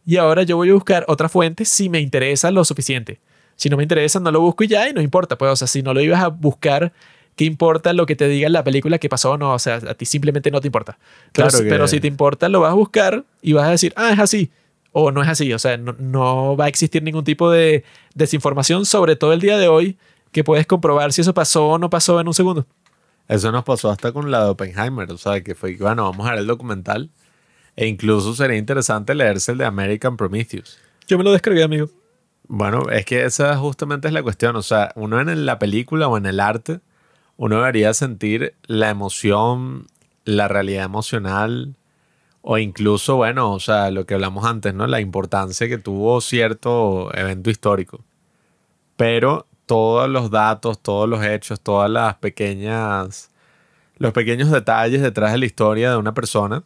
y 0.05 0.19
ahora 0.19 0.43
yo 0.43 0.57
voy 0.57 0.69
a 0.69 0.75
buscar 0.75 1.07
otra 1.09 1.31
fuente 1.31 1.65
si 1.65 1.89
me 1.89 2.01
interesa 2.01 2.51
lo 2.51 2.67
suficiente. 2.67 3.21
Si 3.57 3.71
no 3.71 3.79
me 3.79 3.83
interesa, 3.83 4.21
no 4.21 4.31
lo 4.31 4.41
busco 4.41 4.65
y 4.65 4.69
ya, 4.69 4.91
y 4.91 4.93
no 4.93 5.01
importa. 5.01 5.39
Pues, 5.39 5.53
o 5.53 5.57
sea, 5.57 5.69
si 5.69 5.83
no 5.83 5.95
lo 5.95 6.03
ibas 6.03 6.23
a 6.23 6.29
buscar, 6.29 6.93
¿qué 7.41 7.47
importa 7.47 7.95
lo 7.95 8.05
que 8.05 8.17
te 8.17 8.29
diga 8.29 8.51
la 8.51 8.63
película 8.63 8.99
que 8.99 9.09
pasó 9.09 9.31
o 9.31 9.39
no? 9.39 9.55
O 9.55 9.59
sea, 9.59 9.77
a 9.77 9.95
ti 9.95 10.05
simplemente 10.05 10.51
no 10.51 10.61
te 10.61 10.69
importa. 10.69 10.99
Pero, 11.33 11.49
Claro 11.49 11.51
si- 11.57 11.65
que- 11.65 11.71
pero 11.71 11.89
si 11.89 11.99
te 12.01 12.07
importa, 12.07 12.51
lo 12.51 12.61
vas 12.61 12.73
a 12.73 12.75
buscar 12.75 13.25
y 13.41 13.55
vas 13.55 13.67
a 13.67 13.71
decir, 13.71 13.95
ah, 13.97 14.11
es 14.13 14.19
así. 14.19 14.51
O 14.93 15.11
no 15.11 15.23
es 15.23 15.29
así. 15.31 15.51
O 15.55 15.59
sea, 15.59 15.79
no, 15.79 15.95
no 15.99 16.55
va 16.55 16.67
a 16.67 16.69
existir 16.69 17.03
ningún 17.03 17.25
tipo 17.25 17.51
de 17.51 17.83
desinformación, 18.15 18.85
sobre 18.85 19.17
todo 19.17 19.33
el 19.33 19.41
día 19.41 19.57
de 19.57 19.69
hoy, 19.69 19.97
que 20.33 20.45
puedes 20.45 20.67
comprobar 20.67 21.15
si 21.15 21.23
eso 21.23 21.33
pasó 21.33 21.67
o 21.69 21.79
no 21.79 21.89
pasó 21.89 22.21
en 22.21 22.29
un 22.29 22.35
segundo. 22.35 22.67
Eso 23.27 23.51
nos 23.53 23.65
pasó 23.65 23.91
hasta 23.91 24.13
con 24.13 24.31
la 24.31 24.45
de 24.45 24.51
Oppenheimer, 24.51 25.11
o 25.11 25.17
sea, 25.17 25.41
que 25.43 25.55
fue, 25.55 25.77
bueno, 25.77 26.03
vamos 26.11 26.27
a 26.27 26.33
ver 26.33 26.41
el 26.41 26.47
documental. 26.47 27.09
E 27.75 27.87
incluso 27.87 28.35
sería 28.35 28.59
interesante 28.59 29.15
leerse 29.15 29.53
el 29.53 29.59
de 29.59 29.65
American 29.65 30.19
Prometheus. 30.19 30.77
Yo 31.09 31.17
me 31.17 31.25
lo 31.25 31.33
descargué, 31.33 31.63
amigo. 31.63 31.89
Bueno, 32.49 32.91
es 32.91 33.07
que 33.07 33.25
esa 33.25 33.57
justamente 33.57 34.09
es 34.09 34.13
la 34.15 34.23
cuestión. 34.23 34.57
O 34.57 34.63
sea, 34.63 34.93
uno 34.97 35.21
en 35.21 35.47
la 35.47 35.59
película 35.59 36.09
o 36.09 36.19
en 36.19 36.27
el 36.27 36.41
arte, 36.41 36.81
uno 37.41 37.57
debería 37.57 37.95
sentir 37.95 38.55
la 38.67 38.91
emoción, 38.91 39.87
la 40.27 40.47
realidad 40.47 40.85
emocional, 40.85 41.75
o 42.43 42.59
incluso, 42.59 43.17
bueno, 43.17 43.55
o 43.55 43.61
sea, 43.61 43.91
lo 43.91 44.05
que 44.05 44.13
hablamos 44.13 44.45
antes, 44.45 44.75
¿no? 44.75 44.87
La 44.87 45.01
importancia 45.01 45.67
que 45.67 45.79
tuvo 45.79 46.21
cierto 46.21 47.11
evento 47.15 47.49
histórico. 47.49 48.05
Pero 48.97 49.47
todos 49.65 50.07
los 50.11 50.31
datos, 50.31 50.83
todos 50.83 51.09
los 51.09 51.25
hechos, 51.25 51.63
todas 51.63 51.89
las 51.89 52.17
pequeñas, 52.17 53.31
los 53.97 54.13
pequeños 54.13 54.51
detalles 54.51 55.01
detrás 55.01 55.33
de 55.33 55.39
la 55.39 55.47
historia 55.47 55.91
de 55.93 55.97
una 55.97 56.13
persona 56.13 56.63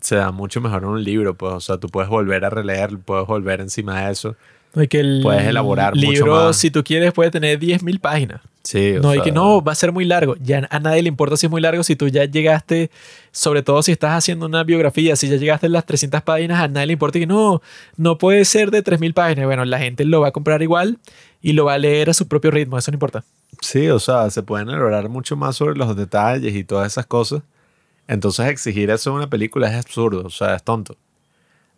se 0.00 0.16
dan 0.16 0.34
mucho 0.34 0.60
mejor 0.60 0.82
en 0.82 0.88
un 0.88 1.04
libro, 1.04 1.34
pues, 1.34 1.52
o 1.52 1.60
sea, 1.60 1.78
tú 1.78 1.88
puedes 1.88 2.10
volver 2.10 2.44
a 2.44 2.50
releer, 2.50 2.98
puedes 2.98 3.28
volver 3.28 3.60
encima 3.60 4.02
de 4.02 4.10
eso. 4.10 4.34
Hay 4.74 4.88
que 4.88 5.00
el 5.00 5.20
Puedes 5.22 5.44
elaborar 5.46 5.94
mucho 5.94 6.10
libro, 6.10 6.34
más. 6.46 6.56
si 6.56 6.70
tú 6.70 6.84
quieres, 6.84 7.12
puede 7.12 7.30
tener 7.30 7.58
10.000 7.58 8.00
páginas. 8.00 8.40
Sí, 8.62 8.96
o 8.96 9.00
No 9.00 9.12
sea, 9.12 9.22
que 9.22 9.32
no, 9.32 9.62
va 9.62 9.72
a 9.72 9.74
ser 9.74 9.92
muy 9.92 10.04
largo. 10.04 10.36
Ya 10.42 10.68
a 10.70 10.78
nadie 10.78 11.02
le 11.02 11.08
importa 11.08 11.36
si 11.38 11.46
es 11.46 11.50
muy 11.50 11.60
largo. 11.62 11.82
Si 11.82 11.96
tú 11.96 12.08
ya 12.08 12.26
llegaste, 12.26 12.90
sobre 13.32 13.62
todo 13.62 13.82
si 13.82 13.92
estás 13.92 14.12
haciendo 14.12 14.44
una 14.44 14.62
biografía, 14.64 15.16
si 15.16 15.26
ya 15.28 15.36
llegaste 15.36 15.66
a 15.66 15.70
las 15.70 15.86
300 15.86 16.20
páginas, 16.22 16.60
a 16.60 16.68
nadie 16.68 16.88
le 16.88 16.92
importa 16.92 17.18
que 17.18 17.26
no, 17.26 17.62
no 17.96 18.18
puede 18.18 18.44
ser 18.44 18.70
de 18.70 18.84
3.000 18.84 19.14
páginas. 19.14 19.46
Bueno, 19.46 19.64
la 19.64 19.78
gente 19.78 20.04
lo 20.04 20.20
va 20.20 20.28
a 20.28 20.32
comprar 20.32 20.60
igual 20.62 20.98
y 21.40 21.52
lo 21.54 21.64
va 21.64 21.74
a 21.74 21.78
leer 21.78 22.10
a 22.10 22.14
su 22.14 22.28
propio 22.28 22.50
ritmo. 22.50 22.76
Eso 22.76 22.90
no 22.90 22.96
importa. 22.96 23.24
Sí, 23.62 23.88
o 23.88 23.98
sea, 23.98 24.28
se 24.28 24.42
pueden 24.42 24.68
elaborar 24.68 25.08
mucho 25.08 25.34
más 25.34 25.56
sobre 25.56 25.76
los 25.76 25.96
detalles 25.96 26.54
y 26.54 26.62
todas 26.62 26.92
esas 26.92 27.06
cosas. 27.06 27.42
Entonces 28.06 28.46
exigir 28.48 28.90
eso 28.90 29.10
en 29.10 29.16
una 29.16 29.30
película 29.30 29.68
es 29.70 29.76
absurdo, 29.76 30.24
o 30.26 30.30
sea, 30.30 30.54
es 30.56 30.62
tonto. 30.62 30.96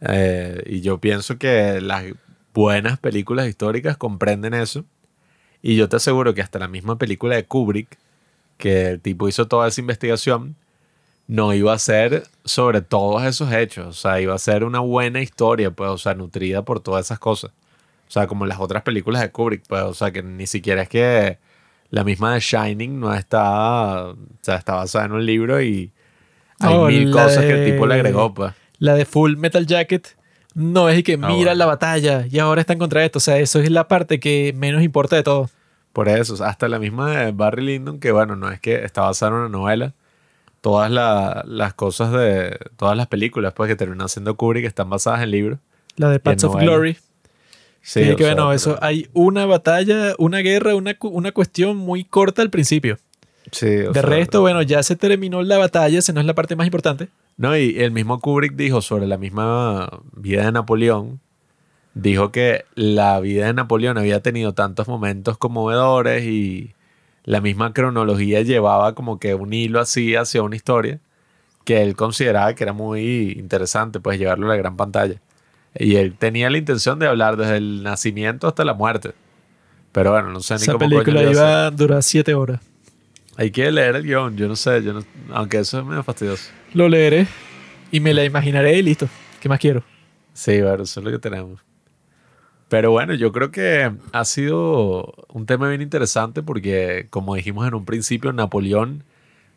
Eh, 0.01 0.63
y 0.67 0.81
yo 0.81 0.99
pienso 0.99 1.39
que 1.39 1.81
las 1.81 2.05
buenas 2.55 2.99
películas 2.99 3.49
históricas 3.49 3.97
comprenden 3.97 4.55
eso. 4.55 4.85
Y 5.63 5.77
yo 5.77 5.89
te 5.89 5.97
aseguro 5.97 6.35
que 6.35 6.43
hasta 6.43 6.59
la 6.59 6.69
misma 6.69 6.97
película 6.97 7.37
de 7.37 7.45
Kubrick, 7.45 7.99
que 8.57 8.89
el 8.89 9.01
tipo 9.01 9.29
hizo 9.29 9.47
toda 9.47 9.69
esa 9.69 9.81
investigación, 9.81 10.57
no 11.27 11.55
iba 11.55 11.73
a 11.73 11.79
ser 11.79 12.25
sobre 12.45 12.81
todos 12.81 13.23
esos 13.25 13.53
hechos. 13.53 13.87
O 13.87 13.93
sea, 13.93 14.21
iba 14.21 14.35
a 14.35 14.39
ser 14.39 14.65
una 14.65 14.81
buena 14.81 15.21
historia, 15.21 15.71
pues, 15.71 15.91
o 15.91 15.99
sea, 15.99 16.15
nutrida 16.15 16.65
por 16.65 16.81
todas 16.81 17.07
esas 17.07 17.19
cosas. 17.19 17.53
O 18.09 18.11
sea, 18.11 18.27
como 18.27 18.47
las 18.47 18.59
otras 18.59 18.83
películas 18.83 19.23
de 19.23 19.31
Kubrick, 19.31 19.63
pues, 19.69 19.83
o 19.83 19.95
sea, 19.95 20.11
que 20.11 20.23
ni 20.23 20.47
siquiera 20.47 20.83
es 20.83 20.89
que 20.89 21.39
la 21.91 22.05
misma 22.05 22.35
de 22.35 22.41
Shining 22.41 22.99
no 22.99 23.15
está, 23.15 24.09
o 24.09 24.17
sea, 24.41 24.57
está 24.57 24.75
basada 24.75 25.05
en 25.05 25.13
un 25.13 25.25
libro 25.25 25.63
y 25.63 25.93
hay 26.59 26.79
mil 26.87 27.13
cosas 27.13 27.45
que 27.45 27.53
el 27.53 27.73
tipo 27.73 27.87
le 27.87 27.95
agregó, 27.95 28.35
pues. 28.35 28.53
La 28.79 28.95
de 28.95 29.05
Full 29.05 29.37
Metal 29.37 29.67
Jacket 29.67 30.17
no 30.55 30.89
es 30.89 30.99
y 30.99 31.03
que 31.03 31.15
Ah, 31.15 31.17
mira 31.29 31.35
bueno. 31.37 31.55
la 31.55 31.67
batalla 31.67 32.27
y 32.31 32.39
ahora 32.39 32.61
están 32.61 32.79
contra 32.79 33.05
esto. 33.05 33.19
O 33.19 33.21
sea, 33.21 33.39
eso 33.39 33.61
es 33.61 33.71
la 33.71 33.89
parte 33.89 34.21
que 34.21 34.53
menos 34.57 34.83
importa 34.83 35.17
de 35.17 35.23
todo. 35.23 35.51
Por 35.93 36.09
eso, 36.09 36.43
hasta 36.45 36.69
la 36.69 36.79
misma 36.79 37.11
de 37.11 37.33
Barry 37.33 37.65
Lyndon, 37.65 37.99
que 38.01 38.13
bueno, 38.13 38.37
no 38.37 38.51
es 38.51 38.61
que 38.61 38.85
está 38.85 39.03
basada 39.03 39.33
en 39.33 39.39
una 39.39 39.49
novela. 39.49 39.93
Todas 40.61 40.91
la- 40.91 41.43
las 41.47 41.75
cosas 41.75 42.13
de. 42.13 42.59
Todas 42.77 42.97
las 42.97 43.07
películas 43.07 43.53
pues, 43.55 43.69
que 43.69 43.77
terminan 43.77 44.09
siendo 44.09 44.37
Kubrick 44.37 44.65
están 44.67 44.91
basadas 44.91 45.23
en 45.23 45.31
libros. 45.31 45.59
La 45.97 46.09
de 46.11 46.21
Paths 46.21 46.45
of 46.45 46.53
novela. 46.55 46.71
Glory. 46.73 46.95
Sí, 47.83 48.05
Sí, 48.05 48.11
o 48.11 48.17
que 48.17 48.25
sea, 48.25 48.35
bueno, 48.35 48.49
pero- 48.49 48.53
eso 48.53 48.79
hay 48.83 49.09
una 49.15 49.47
batalla, 49.47 50.15
una 50.19 50.39
guerra, 50.41 50.75
una, 50.75 50.97
una 51.01 51.33
cuestión 51.33 51.79
muy 51.79 52.05
corta 52.05 52.43
al 52.43 52.51
principio. 52.51 52.99
Sí, 53.53 53.67
de 53.67 53.93
sea, 53.93 54.03
resto, 54.03 54.41
bueno, 54.41 54.63
ya 54.63 54.83
se 54.83 54.97
terminó 54.97 55.43
la 55.43 55.59
batalla, 55.59 55.99
esa 55.99 56.13
no 56.13 56.21
es 56.21 56.27
la 56.27 56.35
parte 56.35 56.57
más 56.57 56.67
importante. 56.67 57.09
No, 57.37 57.57
y 57.57 57.81
el 57.81 57.91
mismo 57.91 58.21
Kubrick 58.21 58.55
dijo 58.55 58.83
sobre 58.83 59.07
la 59.07 59.17
misma 59.17 60.01
vida 60.13 60.45
de 60.45 60.53
Napoleón, 60.53 61.21
dijo 61.95 62.33
que 62.33 62.65
la 62.75 63.19
vida 63.21 63.47
de 63.47 63.55
Napoleón 63.55 63.99
había 63.99 64.21
tenido 64.21 64.53
tantos 64.53 64.89
momentos 64.89 65.39
conmovedores 65.39 66.25
y 66.25 66.75
la 67.25 67.41
misma 67.41 67.73
cronología 67.73 68.43
llevaba 68.43 68.95
como 68.95 69.19
que 69.19 69.35
un 69.35 69.53
hilo 69.53 69.81
así 69.81 70.15
hacia 70.17 70.43
una 70.43 70.57
historia 70.57 71.01
que 71.65 71.83
él 71.83 71.95
consideraba 71.97 72.55
que 72.55 72.65
era 72.65 72.73
muy 72.73 73.33
interesante, 73.39 74.01
pues 74.01 74.19
llevarlo 74.19 74.47
a 74.47 74.51
la 74.51 74.57
gran 74.57 74.77
pantalla. 74.77 75.21
Y 75.75 75.97
él 75.97 76.17
tenía 76.19 76.51
la 76.51 76.59
intención 76.59 76.99
de 76.99 77.07
hablar 77.07 77.37
desde 77.37 77.59
el 77.59 77.83
nacimiento 77.83 78.49
hasta 78.49 78.65
la 78.65 78.75
muerte. 78.75 79.13
Pero 79.93 80.13
bueno, 80.13 80.31
no 80.31 80.41
sé 80.41 80.55
ni 80.55 80.63
Esa 80.63 80.73
cómo 80.73 80.89
coño 80.89 81.03
película 81.03 81.23
le 81.23 81.31
iba 81.31 81.31
a 81.31 81.33
hacer. 81.33 81.55
iba 81.55 81.67
a 81.67 81.71
durar 81.71 82.03
siete 82.03 82.35
horas. 82.35 82.61
Hay 83.37 83.51
que 83.51 83.71
leer 83.71 83.97
el 83.97 84.03
guion, 84.05 84.37
yo 84.37 84.49
no 84.49 84.57
sé, 84.57 84.83
yo 84.83 84.93
no- 84.93 85.05
aunque 85.33 85.59
eso 85.59 85.79
es 85.81 85.85
medio 85.87 86.03
fastidioso. 86.03 86.51
Lo 86.75 86.89
leeré 86.89 87.27
y 87.91 88.01
me 88.01 88.13
la 88.15 88.25
imaginaré 88.25 88.79
y 88.79 88.83
listo. 88.83 89.09
¿Qué 89.41 89.49
más 89.49 89.59
quiero? 89.59 89.83
Sí, 90.35 90.61
bueno, 90.61 90.83
eso 90.83 91.01
es 91.01 91.05
lo 91.05 91.11
que 91.11 91.19
tenemos. 91.19 91.61
Pero 92.69 92.93
bueno, 92.93 93.15
yo 93.15 93.33
creo 93.33 93.51
que 93.51 93.91
ha 94.13 94.25
sido 94.25 95.13
un 95.29 95.47
tema 95.47 95.69
bien 95.69 95.83
interesante 95.83 96.43
porque, 96.43 97.07
como 97.11 97.35
dijimos 97.35 97.67
en 97.67 97.75
un 97.75 97.85
principio, 97.85 98.33
Napoleón 98.33 99.03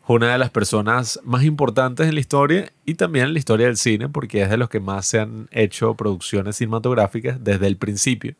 fue 0.04 0.16
una 0.16 0.32
de 0.32 0.38
las 0.38 0.50
personas 0.50 1.20
más 1.22 1.44
importantes 1.44 2.08
en 2.08 2.14
la 2.14 2.20
historia 2.20 2.72
y 2.84 2.94
también 2.94 3.26
en 3.26 3.32
la 3.34 3.38
historia 3.38 3.66
del 3.66 3.76
cine 3.76 4.08
porque 4.08 4.42
es 4.42 4.50
de 4.50 4.56
los 4.56 4.68
que 4.68 4.80
más 4.80 5.06
se 5.06 5.20
han 5.20 5.48
hecho 5.52 5.94
producciones 5.94 6.56
cinematográficas 6.56 7.42
desde 7.44 7.66
el 7.68 7.76
principio. 7.76 8.34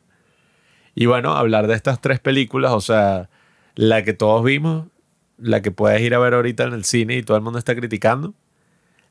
Y 0.96 1.06
bueno, 1.06 1.34
hablar 1.36 1.66
de 1.68 1.74
estas 1.74 2.00
tres 2.00 2.18
películas, 2.20 2.72
o 2.72 2.80
sea, 2.80 3.28
la 3.76 4.02
que 4.02 4.12
todos 4.12 4.44
vimos, 4.44 4.86
la 5.38 5.62
que 5.62 5.70
puedes 5.70 6.00
ir 6.00 6.14
a 6.14 6.18
ver 6.18 6.34
ahorita 6.34 6.64
en 6.64 6.72
el 6.72 6.84
cine 6.84 7.16
y 7.16 7.22
todo 7.22 7.36
el 7.36 7.42
mundo 7.42 7.58
está 7.58 7.74
criticando, 7.74 8.34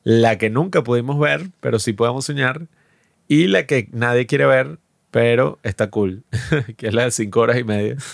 la 0.02 0.38
que 0.38 0.50
nunca 0.50 0.82
pudimos 0.82 1.18
ver, 1.18 1.50
pero 1.60 1.78
sí 1.78 1.92
podemos 1.92 2.26
soñar, 2.26 2.66
y 3.28 3.46
la 3.46 3.66
que 3.66 3.88
nadie 3.92 4.26
quiere 4.26 4.46
ver, 4.46 4.78
pero 5.10 5.58
está 5.62 5.90
cool, 5.90 6.24
que 6.76 6.88
es 6.88 6.94
la 6.94 7.04
de 7.04 7.10
cinco 7.10 7.40
horas 7.40 7.58
y 7.58 7.64
media. 7.64 7.96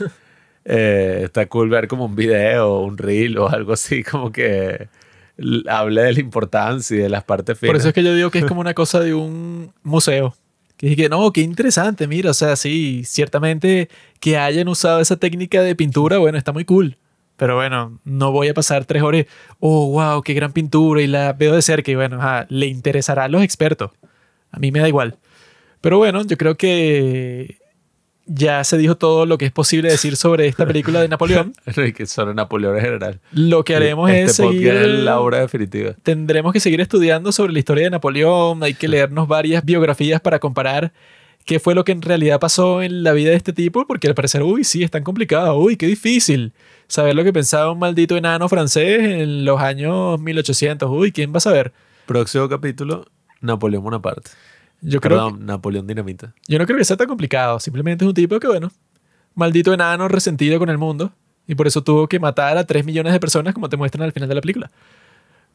Eh, 0.66 1.22
está 1.24 1.46
cool 1.46 1.70
ver 1.70 1.88
como 1.88 2.04
un 2.04 2.14
video, 2.14 2.80
un 2.80 2.98
reel 2.98 3.38
o 3.38 3.48
algo 3.48 3.72
así, 3.72 4.04
como 4.04 4.30
que 4.30 4.88
hable 5.66 6.02
de 6.02 6.12
la 6.12 6.20
importancia 6.20 6.94
y 6.94 7.00
de 7.00 7.08
las 7.08 7.24
partes 7.24 7.58
finas. 7.58 7.70
Por 7.70 7.80
eso 7.80 7.88
es 7.88 7.94
que 7.94 8.02
yo 8.02 8.14
digo 8.14 8.30
que 8.30 8.40
es 8.40 8.44
como 8.44 8.60
una 8.60 8.74
cosa 8.74 9.00
de 9.00 9.14
un 9.14 9.72
museo. 9.82 10.36
Que 10.76 10.88
dije 10.88 11.08
no, 11.08 11.32
qué 11.32 11.40
interesante, 11.40 12.06
mira, 12.06 12.30
o 12.30 12.34
sea, 12.34 12.56
sí, 12.56 13.02
ciertamente 13.06 13.88
que 14.20 14.36
hayan 14.36 14.68
usado 14.68 15.00
esa 15.00 15.16
técnica 15.16 15.62
de 15.62 15.74
pintura, 15.74 16.18
bueno, 16.18 16.36
está 16.36 16.52
muy 16.52 16.66
cool. 16.66 16.98
Pero 17.40 17.56
bueno, 17.56 17.98
no 18.04 18.32
voy 18.32 18.48
a 18.48 18.54
pasar 18.54 18.84
tres 18.84 19.02
horas, 19.02 19.24
oh, 19.60 19.92
wow, 19.92 20.20
qué 20.20 20.34
gran 20.34 20.52
pintura, 20.52 21.00
y 21.00 21.06
la 21.06 21.32
veo 21.32 21.54
de 21.54 21.62
cerca, 21.62 21.90
y 21.90 21.94
bueno, 21.94 22.18
ajá, 22.18 22.44
le 22.50 22.66
interesará 22.66 23.24
a 23.24 23.28
los 23.28 23.42
expertos. 23.42 23.92
A 24.52 24.58
mí 24.58 24.70
me 24.70 24.78
da 24.78 24.88
igual. 24.88 25.16
Pero 25.80 25.96
bueno, 25.96 26.22
yo 26.26 26.36
creo 26.36 26.58
que 26.58 27.56
ya 28.26 28.62
se 28.62 28.76
dijo 28.76 28.98
todo 28.98 29.24
lo 29.24 29.38
que 29.38 29.46
es 29.46 29.52
posible 29.52 29.88
decir 29.88 30.16
sobre 30.16 30.48
esta 30.48 30.66
película 30.66 31.00
de 31.00 31.08
Napoleón. 31.08 31.54
que 31.96 32.04
sobre 32.04 32.34
Napoleón 32.34 32.76
en 32.76 32.82
general. 32.82 33.20
Lo 33.32 33.64
que 33.64 33.74
haremos 33.74 34.10
este 34.10 34.24
es 34.24 34.36
seguir... 34.36 34.74
la 34.74 35.18
obra 35.18 35.40
definitiva. 35.40 35.94
tendremos 36.02 36.52
que 36.52 36.60
seguir 36.60 36.82
estudiando 36.82 37.32
sobre 37.32 37.54
la 37.54 37.58
historia 37.58 37.84
de 37.84 37.90
Napoleón, 37.90 38.62
hay 38.62 38.74
que 38.74 38.86
leernos 38.86 39.26
varias 39.26 39.64
biografías 39.64 40.20
para 40.20 40.40
comparar 40.40 40.92
qué 41.44 41.58
fue 41.60 41.74
lo 41.74 41.84
que 41.84 41.92
en 41.92 42.02
realidad 42.02 42.38
pasó 42.40 42.82
en 42.82 43.02
la 43.02 43.12
vida 43.12 43.30
de 43.30 43.36
este 43.36 43.52
tipo, 43.52 43.86
porque 43.86 44.08
al 44.08 44.14
parecer, 44.14 44.42
uy, 44.42 44.64
sí, 44.64 44.82
es 44.82 44.90
tan 44.90 45.02
complicado, 45.02 45.56
uy, 45.56 45.76
qué 45.76 45.86
difícil 45.86 46.52
saber 46.86 47.14
lo 47.14 47.24
que 47.24 47.32
pensaba 47.32 47.70
un 47.72 47.78
maldito 47.78 48.16
enano 48.16 48.48
francés 48.48 49.00
en 49.00 49.44
los 49.44 49.60
años 49.60 50.20
1800, 50.20 50.88
uy, 50.90 51.12
¿quién 51.12 51.32
va 51.32 51.38
a 51.38 51.40
saber? 51.40 51.72
Próximo 52.06 52.48
capítulo, 52.48 53.06
Napoleón 53.40 53.82
Bonaparte. 53.84 54.30
Yo 54.80 55.00
creo, 55.00 55.16
Perdón, 55.16 55.46
Napoleón 55.46 55.86
Dinamita. 55.86 56.34
yo 56.48 56.58
no 56.58 56.66
creo 56.66 56.78
que 56.78 56.84
sea 56.84 56.96
tan 56.96 57.06
complicado, 57.06 57.60
simplemente 57.60 58.04
es 58.04 58.08
un 58.08 58.14
tipo 58.14 58.38
que, 58.40 58.46
bueno, 58.46 58.70
maldito 59.34 59.72
enano 59.72 60.08
resentido 60.08 60.58
con 60.58 60.70
el 60.70 60.78
mundo, 60.78 61.12
y 61.46 61.54
por 61.54 61.66
eso 61.66 61.82
tuvo 61.82 62.06
que 62.06 62.20
matar 62.20 62.56
a 62.58 62.64
3 62.64 62.84
millones 62.84 63.12
de 63.12 63.20
personas, 63.20 63.54
como 63.54 63.68
te 63.68 63.76
muestran 63.76 64.04
al 64.04 64.12
final 64.12 64.28
de 64.28 64.34
la 64.36 64.40
película. 64.40 64.70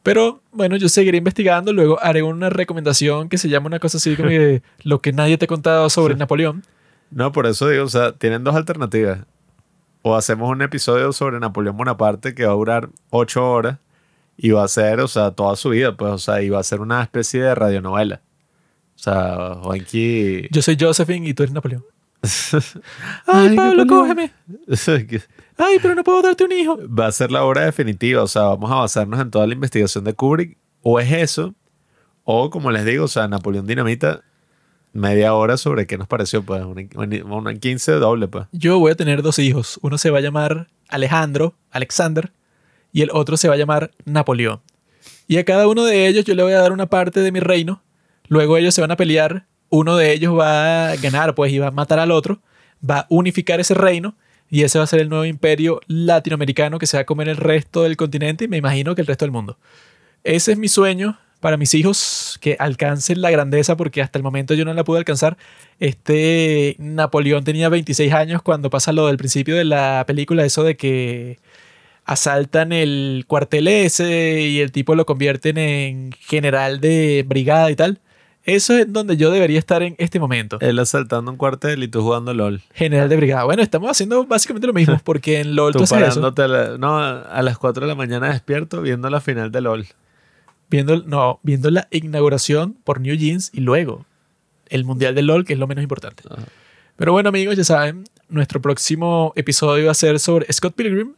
Pero 0.06 0.40
bueno, 0.52 0.76
yo 0.76 0.88
seguiré 0.88 1.18
investigando. 1.18 1.72
Luego 1.72 1.98
haré 2.00 2.22
una 2.22 2.48
recomendación 2.48 3.28
que 3.28 3.38
se 3.38 3.48
llama 3.48 3.66
una 3.66 3.80
cosa 3.80 3.98
así 3.98 4.14
como 4.14 4.28
que 4.28 4.62
lo 4.84 5.00
que 5.00 5.12
nadie 5.12 5.36
te 5.36 5.46
ha 5.46 5.48
contado 5.48 5.90
sobre 5.90 6.14
Napoleón. 6.14 6.62
No, 7.10 7.32
por 7.32 7.44
eso 7.44 7.68
digo, 7.68 7.82
o 7.82 7.88
sea, 7.88 8.12
tienen 8.12 8.44
dos 8.44 8.54
alternativas. 8.54 9.26
O 10.02 10.14
hacemos 10.14 10.48
un 10.48 10.62
episodio 10.62 11.12
sobre 11.12 11.40
Napoleón 11.40 11.76
Bonaparte 11.76 12.36
que 12.36 12.46
va 12.46 12.52
a 12.52 12.54
durar 12.54 12.88
ocho 13.10 13.50
horas 13.50 13.78
y 14.36 14.50
va 14.50 14.62
a 14.62 14.68
ser, 14.68 15.00
o 15.00 15.08
sea, 15.08 15.32
toda 15.32 15.56
su 15.56 15.70
vida, 15.70 15.96
pues, 15.96 16.12
o 16.12 16.18
sea, 16.18 16.40
y 16.40 16.50
va 16.50 16.60
a 16.60 16.62
ser 16.62 16.80
una 16.80 17.02
especie 17.02 17.42
de 17.42 17.56
radionovela. 17.56 18.22
O 18.94 18.98
sea, 18.98 19.56
Juanqui... 19.60 20.46
Yo 20.52 20.62
soy 20.62 20.76
Josephine 20.78 21.28
y 21.28 21.34
tú 21.34 21.42
eres 21.42 21.52
Napoleón. 21.52 21.84
Ay, 23.26 23.48
Ay, 23.48 23.56
Pablo, 23.56 23.84
Napoleón. 23.84 23.88
cógeme. 23.88 24.32
Ay, 25.58 25.78
pero 25.80 25.94
no 25.94 26.04
puedo 26.04 26.22
darte 26.22 26.44
un 26.44 26.52
hijo. 26.52 26.78
Va 26.88 27.06
a 27.06 27.12
ser 27.12 27.30
la 27.30 27.44
obra 27.44 27.64
definitiva, 27.64 28.22
o 28.22 28.26
sea, 28.28 28.42
vamos 28.42 28.70
a 28.70 28.76
basarnos 28.76 29.20
en 29.20 29.30
toda 29.30 29.46
la 29.46 29.54
investigación 29.54 30.04
de 30.04 30.12
Kubrick. 30.14 30.56
O 30.82 31.00
es 31.00 31.10
eso, 31.10 31.54
o 32.24 32.50
como 32.50 32.70
les 32.70 32.84
digo, 32.84 33.04
o 33.04 33.08
sea, 33.08 33.26
Napoleón 33.28 33.66
Dinamita, 33.66 34.22
media 34.92 35.34
hora 35.34 35.56
sobre 35.56 35.86
qué 35.86 35.98
nos 35.98 36.06
pareció, 36.06 36.42
pues, 36.42 36.62
una, 36.64 37.24
una 37.34 37.54
15 37.54 37.92
doble, 37.92 38.28
pues. 38.28 38.46
Yo 38.52 38.78
voy 38.78 38.92
a 38.92 38.94
tener 38.94 39.22
dos 39.22 39.38
hijos. 39.38 39.78
Uno 39.82 39.98
se 39.98 40.10
va 40.10 40.18
a 40.18 40.22
llamar 40.22 40.68
Alejandro, 40.88 41.54
Alexander, 41.70 42.32
y 42.92 43.02
el 43.02 43.10
otro 43.12 43.36
se 43.36 43.48
va 43.48 43.54
a 43.54 43.58
llamar 43.58 43.90
Napoleón. 44.04 44.60
Y 45.26 45.38
a 45.38 45.44
cada 45.44 45.66
uno 45.66 45.84
de 45.84 46.06
ellos 46.06 46.24
yo 46.24 46.34
le 46.34 46.42
voy 46.42 46.52
a 46.52 46.60
dar 46.60 46.72
una 46.72 46.86
parte 46.86 47.20
de 47.20 47.32
mi 47.32 47.40
reino. 47.40 47.82
Luego 48.28 48.56
ellos 48.56 48.74
se 48.74 48.80
van 48.80 48.90
a 48.92 48.96
pelear. 48.96 49.46
Uno 49.68 49.96
de 49.96 50.12
ellos 50.12 50.38
va 50.38 50.90
a 50.90 50.96
ganar, 50.96 51.34
pues, 51.34 51.52
y 51.52 51.58
va 51.58 51.68
a 51.68 51.70
matar 51.70 51.98
al 51.98 52.10
otro. 52.10 52.40
Va 52.88 53.00
a 53.00 53.06
unificar 53.08 53.60
ese 53.60 53.74
reino. 53.74 54.14
Y 54.48 54.62
ese 54.62 54.78
va 54.78 54.84
a 54.84 54.86
ser 54.86 55.00
el 55.00 55.08
nuevo 55.08 55.24
imperio 55.24 55.80
latinoamericano 55.88 56.78
que 56.78 56.86
se 56.86 56.96
va 56.96 57.02
a 57.02 57.06
comer 57.06 57.28
el 57.28 57.36
resto 57.36 57.82
del 57.82 57.96
continente 57.96 58.44
y 58.44 58.48
me 58.48 58.58
imagino 58.58 58.94
que 58.94 59.00
el 59.00 59.06
resto 59.06 59.24
del 59.24 59.32
mundo. 59.32 59.58
Ese 60.22 60.52
es 60.52 60.58
mi 60.58 60.68
sueño 60.68 61.18
para 61.40 61.56
mis 61.56 61.74
hijos, 61.74 62.38
que 62.40 62.56
alcancen 62.58 63.20
la 63.20 63.30
grandeza 63.30 63.76
porque 63.76 64.02
hasta 64.02 64.18
el 64.18 64.22
momento 64.22 64.54
yo 64.54 64.64
no 64.64 64.74
la 64.74 64.84
pude 64.84 64.98
alcanzar. 64.98 65.36
Este 65.78 66.76
Napoleón 66.78 67.44
tenía 67.44 67.68
26 67.68 68.12
años 68.12 68.42
cuando 68.42 68.70
pasa 68.70 68.92
lo 68.92 69.06
del 69.06 69.16
principio 69.16 69.56
de 69.56 69.64
la 69.64 70.04
película, 70.06 70.44
eso 70.44 70.64
de 70.64 70.76
que 70.76 71.38
asaltan 72.04 72.72
el 72.72 73.24
cuartel 73.26 73.68
ese 73.68 74.40
y 74.40 74.60
el 74.60 74.72
tipo 74.72 74.94
lo 74.94 75.06
convierten 75.06 75.58
en 75.58 76.12
general 76.12 76.80
de 76.80 77.24
brigada 77.26 77.70
y 77.70 77.76
tal. 77.76 78.00
Eso 78.46 78.74
es 78.78 78.90
donde 78.92 79.16
yo 79.16 79.30
debería 79.32 79.58
estar 79.58 79.82
en 79.82 79.96
este 79.98 80.20
momento. 80.20 80.58
Él 80.60 80.78
asaltando 80.78 81.30
un 81.32 81.36
cuartel 81.36 81.82
y 81.82 81.88
tú 81.88 82.00
jugando 82.02 82.32
LOL. 82.32 82.62
General 82.72 83.08
de 83.08 83.16
brigada. 83.16 83.44
Bueno, 83.44 83.60
estamos 83.62 83.90
haciendo 83.90 84.24
básicamente 84.24 84.66
lo 84.68 84.72
mismo 84.72 84.98
porque 85.04 85.40
en 85.40 85.56
LOL 85.56 85.72
tú, 85.72 85.78
Tú 85.78 85.84
haces 85.84 85.98
eso. 85.98 86.06
parándote 86.06 86.42
a 86.42 86.48
la- 86.48 86.78
no, 86.78 86.96
a 86.98 87.42
las 87.42 87.58
4 87.58 87.82
de 87.82 87.88
la 87.88 87.94
mañana 87.96 88.30
despierto 88.30 88.80
viendo 88.82 89.10
la 89.10 89.20
final 89.20 89.50
de 89.50 89.60
LOL. 89.60 89.86
Viendo, 90.70 91.02
no, 91.04 91.40
viendo 91.42 91.70
la 91.70 91.88
inauguración 91.90 92.74
por 92.84 93.00
New 93.00 93.16
Jeans 93.16 93.50
y 93.52 93.60
luego 93.60 94.06
el 94.68 94.84
Mundial 94.84 95.14
de 95.14 95.22
LOL, 95.22 95.44
que 95.44 95.52
es 95.52 95.58
lo 95.58 95.66
menos 95.66 95.82
importante. 95.82 96.22
Ajá. 96.30 96.42
Pero 96.96 97.12
bueno, 97.12 97.28
amigos, 97.28 97.56
ya 97.56 97.64
saben, 97.64 98.04
nuestro 98.28 98.60
próximo 98.62 99.32
episodio 99.36 99.86
va 99.86 99.90
a 99.90 99.94
ser 99.94 100.18
sobre 100.18 100.50
Scott 100.52 100.74
Pilgrim, 100.74 101.14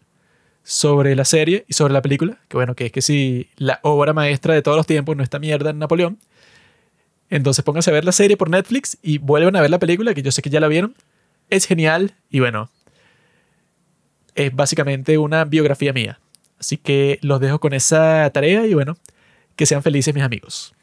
sobre 0.62 1.14
la 1.16 1.24
serie 1.24 1.64
y 1.68 1.72
sobre 1.74 1.92
la 1.94 2.02
película. 2.02 2.38
Que 2.48 2.56
bueno, 2.56 2.74
que 2.74 2.86
es 2.86 2.92
que 2.92 3.00
si 3.00 3.48
la 3.56 3.80
obra 3.82 4.12
maestra 4.12 4.54
de 4.54 4.62
todos 4.62 4.76
los 4.76 4.86
tiempos 4.86 5.16
no 5.16 5.22
está 5.22 5.38
mierda 5.38 5.70
en 5.70 5.78
Napoleón. 5.78 6.18
Entonces 7.30 7.64
pónganse 7.64 7.90
a 7.90 7.92
ver 7.92 8.04
la 8.04 8.12
serie 8.12 8.36
por 8.36 8.50
Netflix 8.50 8.98
y 9.02 9.18
vuelvan 9.18 9.56
a 9.56 9.60
ver 9.60 9.70
la 9.70 9.78
película, 9.78 10.14
que 10.14 10.22
yo 10.22 10.32
sé 10.32 10.42
que 10.42 10.50
ya 10.50 10.60
la 10.60 10.68
vieron. 10.68 10.94
Es 11.50 11.66
genial 11.66 12.14
y 12.30 12.40
bueno, 12.40 12.70
es 14.34 14.54
básicamente 14.54 15.18
una 15.18 15.44
biografía 15.44 15.92
mía. 15.92 16.20
Así 16.58 16.76
que 16.76 17.18
los 17.22 17.40
dejo 17.40 17.60
con 17.60 17.72
esa 17.72 18.30
tarea 18.30 18.66
y 18.66 18.74
bueno, 18.74 18.96
que 19.56 19.66
sean 19.66 19.82
felices 19.82 20.14
mis 20.14 20.24
amigos. 20.24 20.74